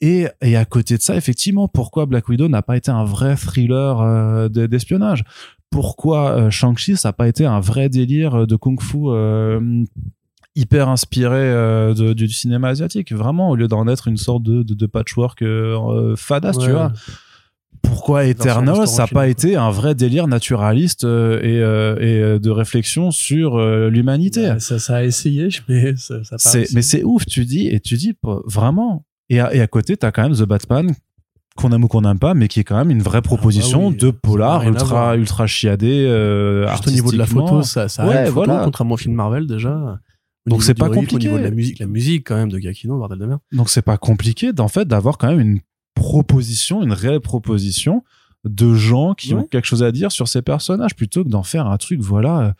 Et, 0.00 0.26
et 0.42 0.56
à 0.56 0.64
côté 0.66 0.96
de 0.98 1.02
ça, 1.02 1.16
effectivement, 1.16 1.66
pourquoi 1.68 2.04
Black 2.04 2.28
Widow 2.28 2.48
n'a 2.48 2.60
pas 2.60 2.76
été 2.76 2.90
un 2.90 3.04
vrai 3.04 3.36
thriller 3.36 4.00
euh, 4.02 4.48
de- 4.50 4.66
d'espionnage? 4.66 5.24
Pourquoi 5.70 6.30
euh, 6.32 6.50
Shang-Chi, 6.50 6.96
ça 6.96 7.08
n'a 7.08 7.12
pas 7.14 7.26
été 7.28 7.46
un 7.46 7.60
vrai 7.60 7.88
délire 7.88 8.34
euh, 8.42 8.46
de 8.46 8.54
kung-fu 8.56 8.98
euh, 9.06 9.84
hyper 10.56 10.88
inspiré 10.88 11.36
euh, 11.38 11.94
de- 11.94 12.12
du 12.12 12.28
cinéma 12.28 12.68
asiatique? 12.68 13.12
Vraiment, 13.12 13.50
au 13.50 13.56
lieu 13.56 13.66
d'en 13.66 13.88
être 13.88 14.08
une 14.08 14.16
sorte 14.18 14.42
de, 14.42 14.62
de, 14.62 14.74
de 14.74 14.86
patchwork 14.86 15.40
euh, 15.42 16.14
tu 16.66 16.70
vois? 16.72 16.92
Pourquoi 17.84 18.22
ça 18.34 19.02
n'a 19.02 19.06
pas 19.06 19.28
été 19.28 19.56
un 19.56 19.70
vrai 19.70 19.94
délire 19.94 20.26
naturaliste 20.26 21.04
euh, 21.04 21.40
et, 21.42 21.60
euh, 21.62 21.96
et 22.00 22.20
euh, 22.20 22.38
de 22.38 22.50
réflexion 22.50 23.10
sur 23.10 23.56
euh, 23.56 23.88
l'humanité 23.90 24.50
Ouais, 24.50 24.60
ça, 24.60 24.78
ça 24.78 24.96
a 24.96 25.02
essayé, 25.04 25.48
mais 25.68 25.96
ça, 25.96 26.22
ça 26.24 26.36
c'est 26.38 26.66
mais 26.74 26.82
c'est 26.82 27.02
ouf 27.04 27.24
tu 27.26 27.44
dis 27.44 27.68
et 27.68 27.80
tu 27.80 27.96
dis 27.96 28.14
vraiment 28.46 29.04
et 29.30 29.40
à, 29.40 29.54
et 29.54 29.60
à 29.60 29.66
côté 29.66 29.96
t'as 29.96 30.10
quand 30.10 30.22
même 30.22 30.34
The 30.36 30.42
Batman 30.42 30.92
qu'on 31.56 31.70
aime 31.72 31.84
ou 31.84 31.88
qu'on 31.88 32.00
n'aime 32.02 32.18
pas 32.18 32.34
mais 32.34 32.48
qui 32.48 32.60
est 32.60 32.64
quand 32.64 32.76
même 32.76 32.90
une 32.90 33.02
vraie 33.02 33.22
proposition 33.22 33.80
Ah 33.86 33.90
bah 33.90 33.90
oui, 33.92 33.96
de 33.98 34.10
polar 34.10 34.62
ultra 34.66 35.16
ultra 35.16 35.46
chiadé 35.46 36.04
Juste 36.70 36.88
au 36.88 36.90
niveau 36.90 37.12
de 37.12 37.16
la 37.18 37.26
photo, 37.26 37.62
ça, 37.62 37.88
ça 37.88 38.06
Ouais, 38.06 38.16
a 38.16 38.20
une 38.22 38.26
photo, 38.26 38.44
voilà. 38.46 38.64
contrairement 38.64 38.94
au 38.94 38.98
film 38.98 39.14
Marvel 39.14 39.46
déjà. 39.46 39.98
Au 40.46 40.50
Donc 40.50 40.62
c'est 40.62 40.74
pas 40.74 40.90
compliqué. 40.90 41.28
Au 41.28 41.30
niveau 41.32 41.38
de 41.38 41.44
la 41.44 41.50
musique, 41.50 41.78
la 41.78 41.86
musique 41.86 42.26
quand 42.26 42.36
même 42.36 42.50
de 42.50 42.58
Gakino, 42.58 42.98
bordel 42.98 43.18
de 43.18 43.26
merde. 43.26 43.40
donc 43.52 43.70
c'est 43.70 43.82
pas 43.82 43.96
compliqué 43.96 44.52
d'en 44.52 44.68
fait 44.68 44.86
d'avoir 44.86 45.16
quand 45.16 45.28
même 45.28 45.40
une 45.40 45.60
proposition 45.94 46.82
une 46.82 46.92
réelle 46.92 47.20
proposition 47.20 48.02
de 48.44 48.74
gens 48.74 49.14
qui 49.14 49.32
Ouais. 49.34 49.40
ont 49.40 49.44
quelque 49.44 49.64
chose 49.66 49.82
à 49.82 49.90
dire 49.92 50.12
sur 50.12 50.28
ces 50.28 50.42
personnages 50.42 50.94
plutôt 50.94 51.24
que 51.24 51.28
d'en 51.30 51.42
faire 51.42 51.66
un 51.66 51.76
truc 51.78 52.00
voilà 52.00 52.40
euh, 52.40 52.52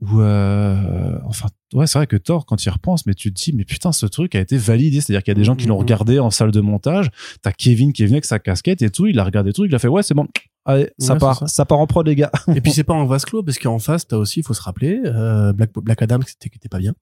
où 0.00 0.20
euh, 0.20 1.18
enfin 1.26 1.48
ouais 1.74 1.86
c'est 1.86 1.98
vrai 1.98 2.06
que 2.06 2.16
Thor 2.16 2.46
quand 2.46 2.64
il 2.64 2.70
repense 2.70 3.04
mais 3.04 3.14
tu 3.14 3.32
te 3.32 3.42
dis 3.42 3.52
mais 3.52 3.64
putain 3.64 3.90
ce 3.92 4.06
truc 4.06 4.34
a 4.36 4.40
été 4.40 4.56
validé 4.56 5.00
c'est 5.00 5.12
à 5.12 5.16
dire 5.16 5.22
qu'il 5.24 5.32
y 5.32 5.36
a 5.36 5.40
des 5.40 5.44
gens 5.44 5.56
qui 5.56 5.66
l'ont 5.66 5.74
Mhm. 5.74 5.80
regardé 5.82 6.18
en 6.20 6.30
salle 6.30 6.52
de 6.52 6.60
montage 6.60 7.10
t'as 7.42 7.52
Kevin 7.52 7.92
qui 7.92 8.02
est 8.04 8.06
venu 8.06 8.14
avec 8.16 8.24
sa 8.24 8.38
casquette 8.38 8.80
et 8.80 8.90
tout 8.90 9.06
il 9.08 9.18
a 9.18 9.24
regardé 9.24 9.48
le 9.48 9.54
truc 9.54 9.66
il 9.70 9.74
a 9.74 9.78
fait 9.80 9.88
ouais 9.88 10.02
c'est 10.04 10.14
bon 10.14 10.28
allez 10.64 10.90
ça 10.98 11.14
Ouais, 11.14 11.18
part 11.18 11.38
ça. 11.40 11.46
ça. 11.48 11.64
part 11.66 11.80
en 11.80 11.86
prod 11.88 12.06
les 12.06 12.14
gars 12.14 12.30
Et 12.54 12.60
puis 12.60 12.70
c'est 12.70 12.84
pas 12.84 12.94
en 12.94 13.04
vase 13.06 13.24
clos, 13.24 13.42
parce 13.42 13.58
qu'en 13.58 13.78
face, 13.78 14.06
t'as 14.06 14.16
aussi, 14.16 14.40
il 14.40 14.42
faut 14.42 14.52
se 14.54 14.60
rappeler, 14.62 15.00
euh, 15.04 15.52
Black, 15.54 15.70
Black 15.74 16.00
Adam 16.02 16.18
qui 16.20 16.48
était 16.54 16.68
pas 16.68 16.78
bien. 16.78 16.94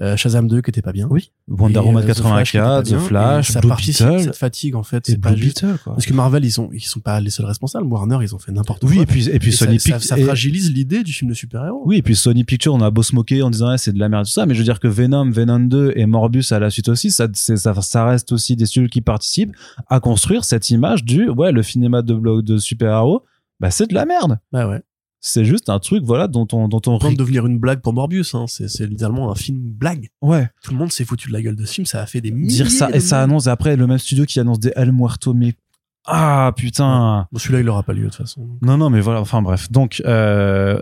Euh, 0.00 0.16
Shazam 0.16 0.48
2 0.48 0.62
qui 0.62 0.70
était 0.70 0.80
pas 0.80 0.92
bien. 0.92 1.06
oui 1.10 1.30
Wonder 1.48 1.80
Woman 1.80 2.02
euh, 2.02 2.14
The 2.14 2.16
Flash 2.22 2.52
84 2.52 3.42
The 3.42 3.42
ça 3.52 3.60
participe 3.60 4.06
cette 4.20 4.36
fatigue, 4.36 4.74
en 4.74 4.82
fait. 4.82 5.04
C'est 5.06 5.18
pas 5.20 5.32
Blue 5.32 5.42
juste. 5.42 5.62
Beetle 5.64 5.78
quoi 5.84 5.92
Parce 5.92 6.06
que 6.06 6.14
Marvel, 6.14 6.44
ils 6.46 6.50
sont, 6.50 6.70
ils 6.72 6.80
sont 6.80 7.00
pas 7.00 7.20
les 7.20 7.28
seuls 7.28 7.44
responsables. 7.44 7.86
Warner, 7.86 8.16
ils 8.22 8.34
ont 8.34 8.38
fait 8.38 8.52
n'importe 8.52 8.84
oui 8.84 8.94
quoi. 8.94 9.02
et 9.02 9.06
puis 9.06 9.28
et 9.28 9.38
puis 9.38 9.50
Et 9.50 9.52
Sony 9.52 9.78
ça, 9.78 9.98
Pic- 9.98 10.04
ça 10.06 10.16
fragilise 10.16 10.72
l'idée 10.72 11.02
du 11.02 11.12
film 11.12 11.28
de 11.30 11.34
super-héros. 11.34 11.82
Oui, 11.84 11.98
et 11.98 12.02
puis 12.02 12.16
Sony 12.16 12.42
Pictures, 12.44 12.72
on 12.72 12.80
a 12.80 12.90
beau 12.90 13.02
se 13.02 13.14
moquer 13.14 13.42
en 13.42 13.50
disant 13.50 13.68
ah, 13.68 13.76
c'est 13.78 13.92
de 13.92 13.98
la 13.98 14.08
merde 14.08 14.24
tout 14.24 14.32
ça, 14.32 14.46
mais 14.46 14.54
je 14.54 14.60
veux 14.60 14.64
dire 14.64 14.80
que 14.80 14.88
Venom, 14.88 15.30
Venom 15.30 15.60
2 15.60 15.92
et 15.94 16.06
Morbus 16.06 16.46
à 16.52 16.58
la 16.58 16.70
suite 16.70 16.88
aussi, 16.88 17.10
ça, 17.10 17.28
ça, 17.34 17.56
ça 17.82 18.04
reste 18.06 18.32
aussi 18.32 18.56
des 18.56 18.64
studios 18.64 18.88
qui 18.88 19.02
participent 19.02 19.54
à 19.88 20.00
construire 20.00 20.44
cette 20.46 20.70
image 20.70 21.04
du 21.04 21.28
ouais 21.28 21.52
le 21.52 21.62
cinéma 21.62 22.00
de 22.00 22.14
bloc 22.14 22.44
de 22.46 22.56
super-héros, 22.56 23.22
bah 23.60 23.70
c'est 23.70 23.88
de 23.88 23.94
la 23.94 24.06
merde. 24.06 24.38
Bah 24.52 24.66
ouais. 24.68 24.80
C'est 25.24 25.44
juste 25.44 25.68
un 25.68 25.78
truc 25.78 26.02
voilà 26.02 26.26
dont 26.26 26.48
on 26.52 26.66
dont 26.66 26.82
on 26.86 26.98
de 26.98 27.14
devenir 27.14 27.46
une 27.46 27.58
blague 27.58 27.80
pour 27.80 27.92
Morbius, 27.92 28.34
hein. 28.34 28.46
c'est 28.48 28.68
c'est 28.68 28.86
littéralement 28.86 29.30
un 29.30 29.36
film 29.36 29.60
blague. 29.60 30.08
Ouais, 30.20 30.50
Tout 30.64 30.72
le 30.72 30.78
monde 30.78 30.90
s'est 30.90 31.04
foutu 31.04 31.28
de 31.28 31.32
la 31.32 31.40
gueule 31.40 31.54
de 31.54 31.64
ce 31.64 31.74
film, 31.74 31.86
ça 31.86 32.02
a 32.02 32.06
fait 32.06 32.20
des 32.20 32.32
milliers 32.32 32.56
dire 32.56 32.70
ça 32.70 32.90
et 32.90 32.98
ça 32.98 33.22
annonce 33.22 33.46
après 33.46 33.76
le 33.76 33.86
même 33.86 33.98
studio 33.98 34.24
qui 34.26 34.40
annonce 34.40 34.58
des 34.58 34.72
El 34.74 34.90
Muerto 34.90 35.32
mais 35.32 35.54
ah 36.06 36.52
putain. 36.56 37.28
Bon, 37.30 37.38
celui-là, 37.38 37.60
il 37.60 37.68
aura 37.68 37.84
pas 37.84 37.92
lieu 37.92 38.02
de 38.02 38.08
toute 38.08 38.16
façon. 38.16 38.58
Non 38.62 38.76
non 38.76 38.90
mais 38.90 39.00
voilà, 39.00 39.20
enfin 39.20 39.40
bref. 39.40 39.70
Donc 39.70 40.02
euh, 40.04 40.80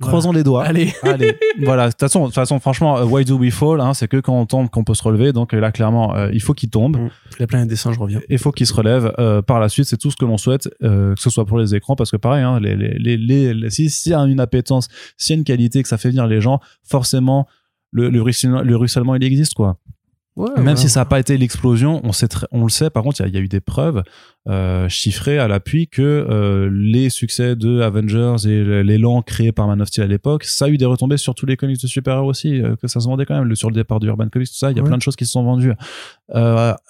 croisons 0.00 0.32
les 0.32 0.42
doigts. 0.42 0.64
Allez. 0.64 0.92
Allez, 1.02 1.36
voilà. 1.64 1.88
De 1.88 1.92
toute 1.94 2.34
façon, 2.34 2.58
franchement, 2.60 2.98
euh, 2.98 3.04
Why 3.04 3.24
Do 3.24 3.36
We 3.38 3.52
Fall, 3.52 3.80
hein, 3.80 3.94
c'est 3.94 4.08
que 4.08 4.18
quand 4.18 4.38
on 4.38 4.46
tombe 4.46 4.68
qu'on 4.70 4.84
peut 4.84 4.94
se 4.94 5.02
relever. 5.02 5.32
Donc 5.32 5.54
euh, 5.54 5.60
là, 5.60 5.72
clairement, 5.72 6.14
euh, 6.16 6.30
il 6.32 6.40
faut 6.42 6.54
qu'il 6.54 6.70
tombe. 6.70 6.96
Mm. 6.96 7.10
La 7.38 7.46
planète 7.46 7.68
des 7.68 7.76
singes 7.76 7.98
revient. 7.98 8.20
Il 8.28 8.38
faut 8.38 8.52
qu'il 8.52 8.66
se 8.66 8.74
relève. 8.74 9.12
Euh, 9.18 9.42
par 9.42 9.60
la 9.60 9.68
suite, 9.68 9.86
c'est 9.86 9.96
tout 9.96 10.10
ce 10.10 10.16
que 10.16 10.24
l'on 10.24 10.36
souhaite, 10.38 10.68
euh, 10.82 11.14
que 11.14 11.20
ce 11.20 11.30
soit 11.30 11.44
pour 11.46 11.58
les 11.58 11.74
écrans, 11.74 11.96
parce 11.96 12.10
que 12.10 12.16
pareil, 12.16 12.42
hein, 12.42 12.60
les, 12.60 12.76
les, 12.76 12.98
les, 12.98 13.16
les- 13.16 13.54
les- 13.54 13.70
si 13.70 13.90
s'il 13.90 14.12
y 14.12 14.14
a 14.14 14.20
une 14.20 14.40
appétence, 14.40 14.88
s'il 15.16 15.34
y 15.34 15.36
a 15.36 15.38
une 15.38 15.44
qualité, 15.44 15.82
que 15.82 15.88
ça 15.88 15.98
fait 15.98 16.08
venir 16.10 16.26
les 16.26 16.40
gens, 16.40 16.60
forcément, 16.82 17.46
le, 17.92 18.08
le, 18.10 18.20
ruissellement, 18.22 18.62
le 18.62 18.76
ruissellement, 18.76 19.14
il 19.14 19.22
existe, 19.24 19.54
quoi. 19.54 19.78
Ouais, 20.36 20.50
Même 20.60 20.76
si 20.76 20.88
ça 20.88 21.00
n'a 21.00 21.04
pas 21.04 21.20
été 21.20 21.38
l'explosion, 21.38 22.00
on, 22.02 22.10
sait 22.10 22.26
très- 22.26 22.48
on 22.50 22.64
le 22.64 22.68
sait. 22.68 22.90
Par 22.90 23.04
contre, 23.04 23.20
il 23.20 23.28
y 23.28 23.32
y, 23.34 23.36
a 23.36 23.40
eu 23.40 23.46
des 23.46 23.60
preuves 23.60 24.02
euh, 24.48 24.88
chiffrées 24.88 25.38
à 25.38 25.46
l'appui 25.46 25.86
que 25.86 26.02
euh, 26.02 26.68
les 26.72 27.08
succès 27.08 27.54
de 27.54 27.80
Avengers 27.82 28.34
et 28.48 28.82
l'élan 28.82 29.22
créé 29.22 29.52
par 29.52 29.68
Man 29.68 29.80
of 29.80 29.86
Steel 29.86 30.02
à 30.02 30.06
l'époque, 30.08 30.42
ça 30.42 30.64
a 30.64 30.68
eu 30.70 30.76
des 30.76 30.86
retombées 30.86 31.18
sur 31.18 31.36
tous 31.36 31.46
les 31.46 31.56
comics 31.56 31.80
de 31.80 31.86
super-héros 31.86 32.28
aussi, 32.30 32.60
euh, 32.60 32.74
que 32.74 32.88
ça 32.88 32.98
se 32.98 33.06
vendait 33.06 33.26
quand 33.26 33.36
même. 33.36 33.44
Le- 33.44 33.54
sur 33.54 33.68
le 33.70 33.76
départ 33.76 34.00
du 34.00 34.08
Urban 34.08 34.28
Comics, 34.28 34.48
tout 34.48 34.54
ça, 34.56 34.72
il 34.72 34.76
y 34.76 34.80
a 34.80 34.82
Ouais. 34.82 34.88
plein 34.88 34.96
de 34.96 35.02
choses 35.02 35.14
qui 35.14 35.24
se 35.24 35.30
sont 35.30 35.44
vendues. 35.44 35.72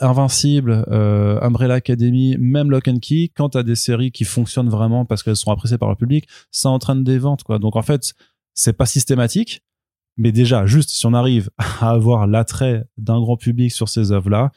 Invincible, 0.00 0.84
Umbrella 1.42 1.74
Academy, 1.74 2.36
même 2.38 2.70
Lock 2.70 2.88
and 2.88 2.98
Key, 3.00 3.30
quand 3.36 3.50
tu 3.50 3.58
as 3.58 3.62
des 3.62 3.74
séries 3.76 4.10
qui 4.10 4.24
fonctionnent 4.24 4.68
vraiment 4.70 5.04
parce 5.04 5.22
qu'elles 5.22 5.36
sont 5.36 5.50
appréciées 5.50 5.78
par 5.78 5.88
le 5.90 5.96
public, 5.96 6.26
ça 6.50 6.70
entraîne 6.70 7.04
des 7.04 7.18
ventes. 7.18 7.42
quoi. 7.42 7.58
Donc 7.58 7.76
en 7.76 7.82
fait, 7.82 8.14
c'est 8.54 8.72
pas 8.76 8.86
systématique. 8.86 9.62
Mais 10.16 10.32
déjà, 10.32 10.66
juste 10.66 10.90
si 10.90 11.04
on 11.06 11.14
arrive 11.14 11.50
à 11.58 11.90
avoir 11.90 12.26
l'attrait 12.26 12.84
d'un 12.96 13.20
grand 13.20 13.36
public 13.36 13.72
sur 13.72 13.88
ces 13.88 14.12
œuvres-là, 14.12 14.52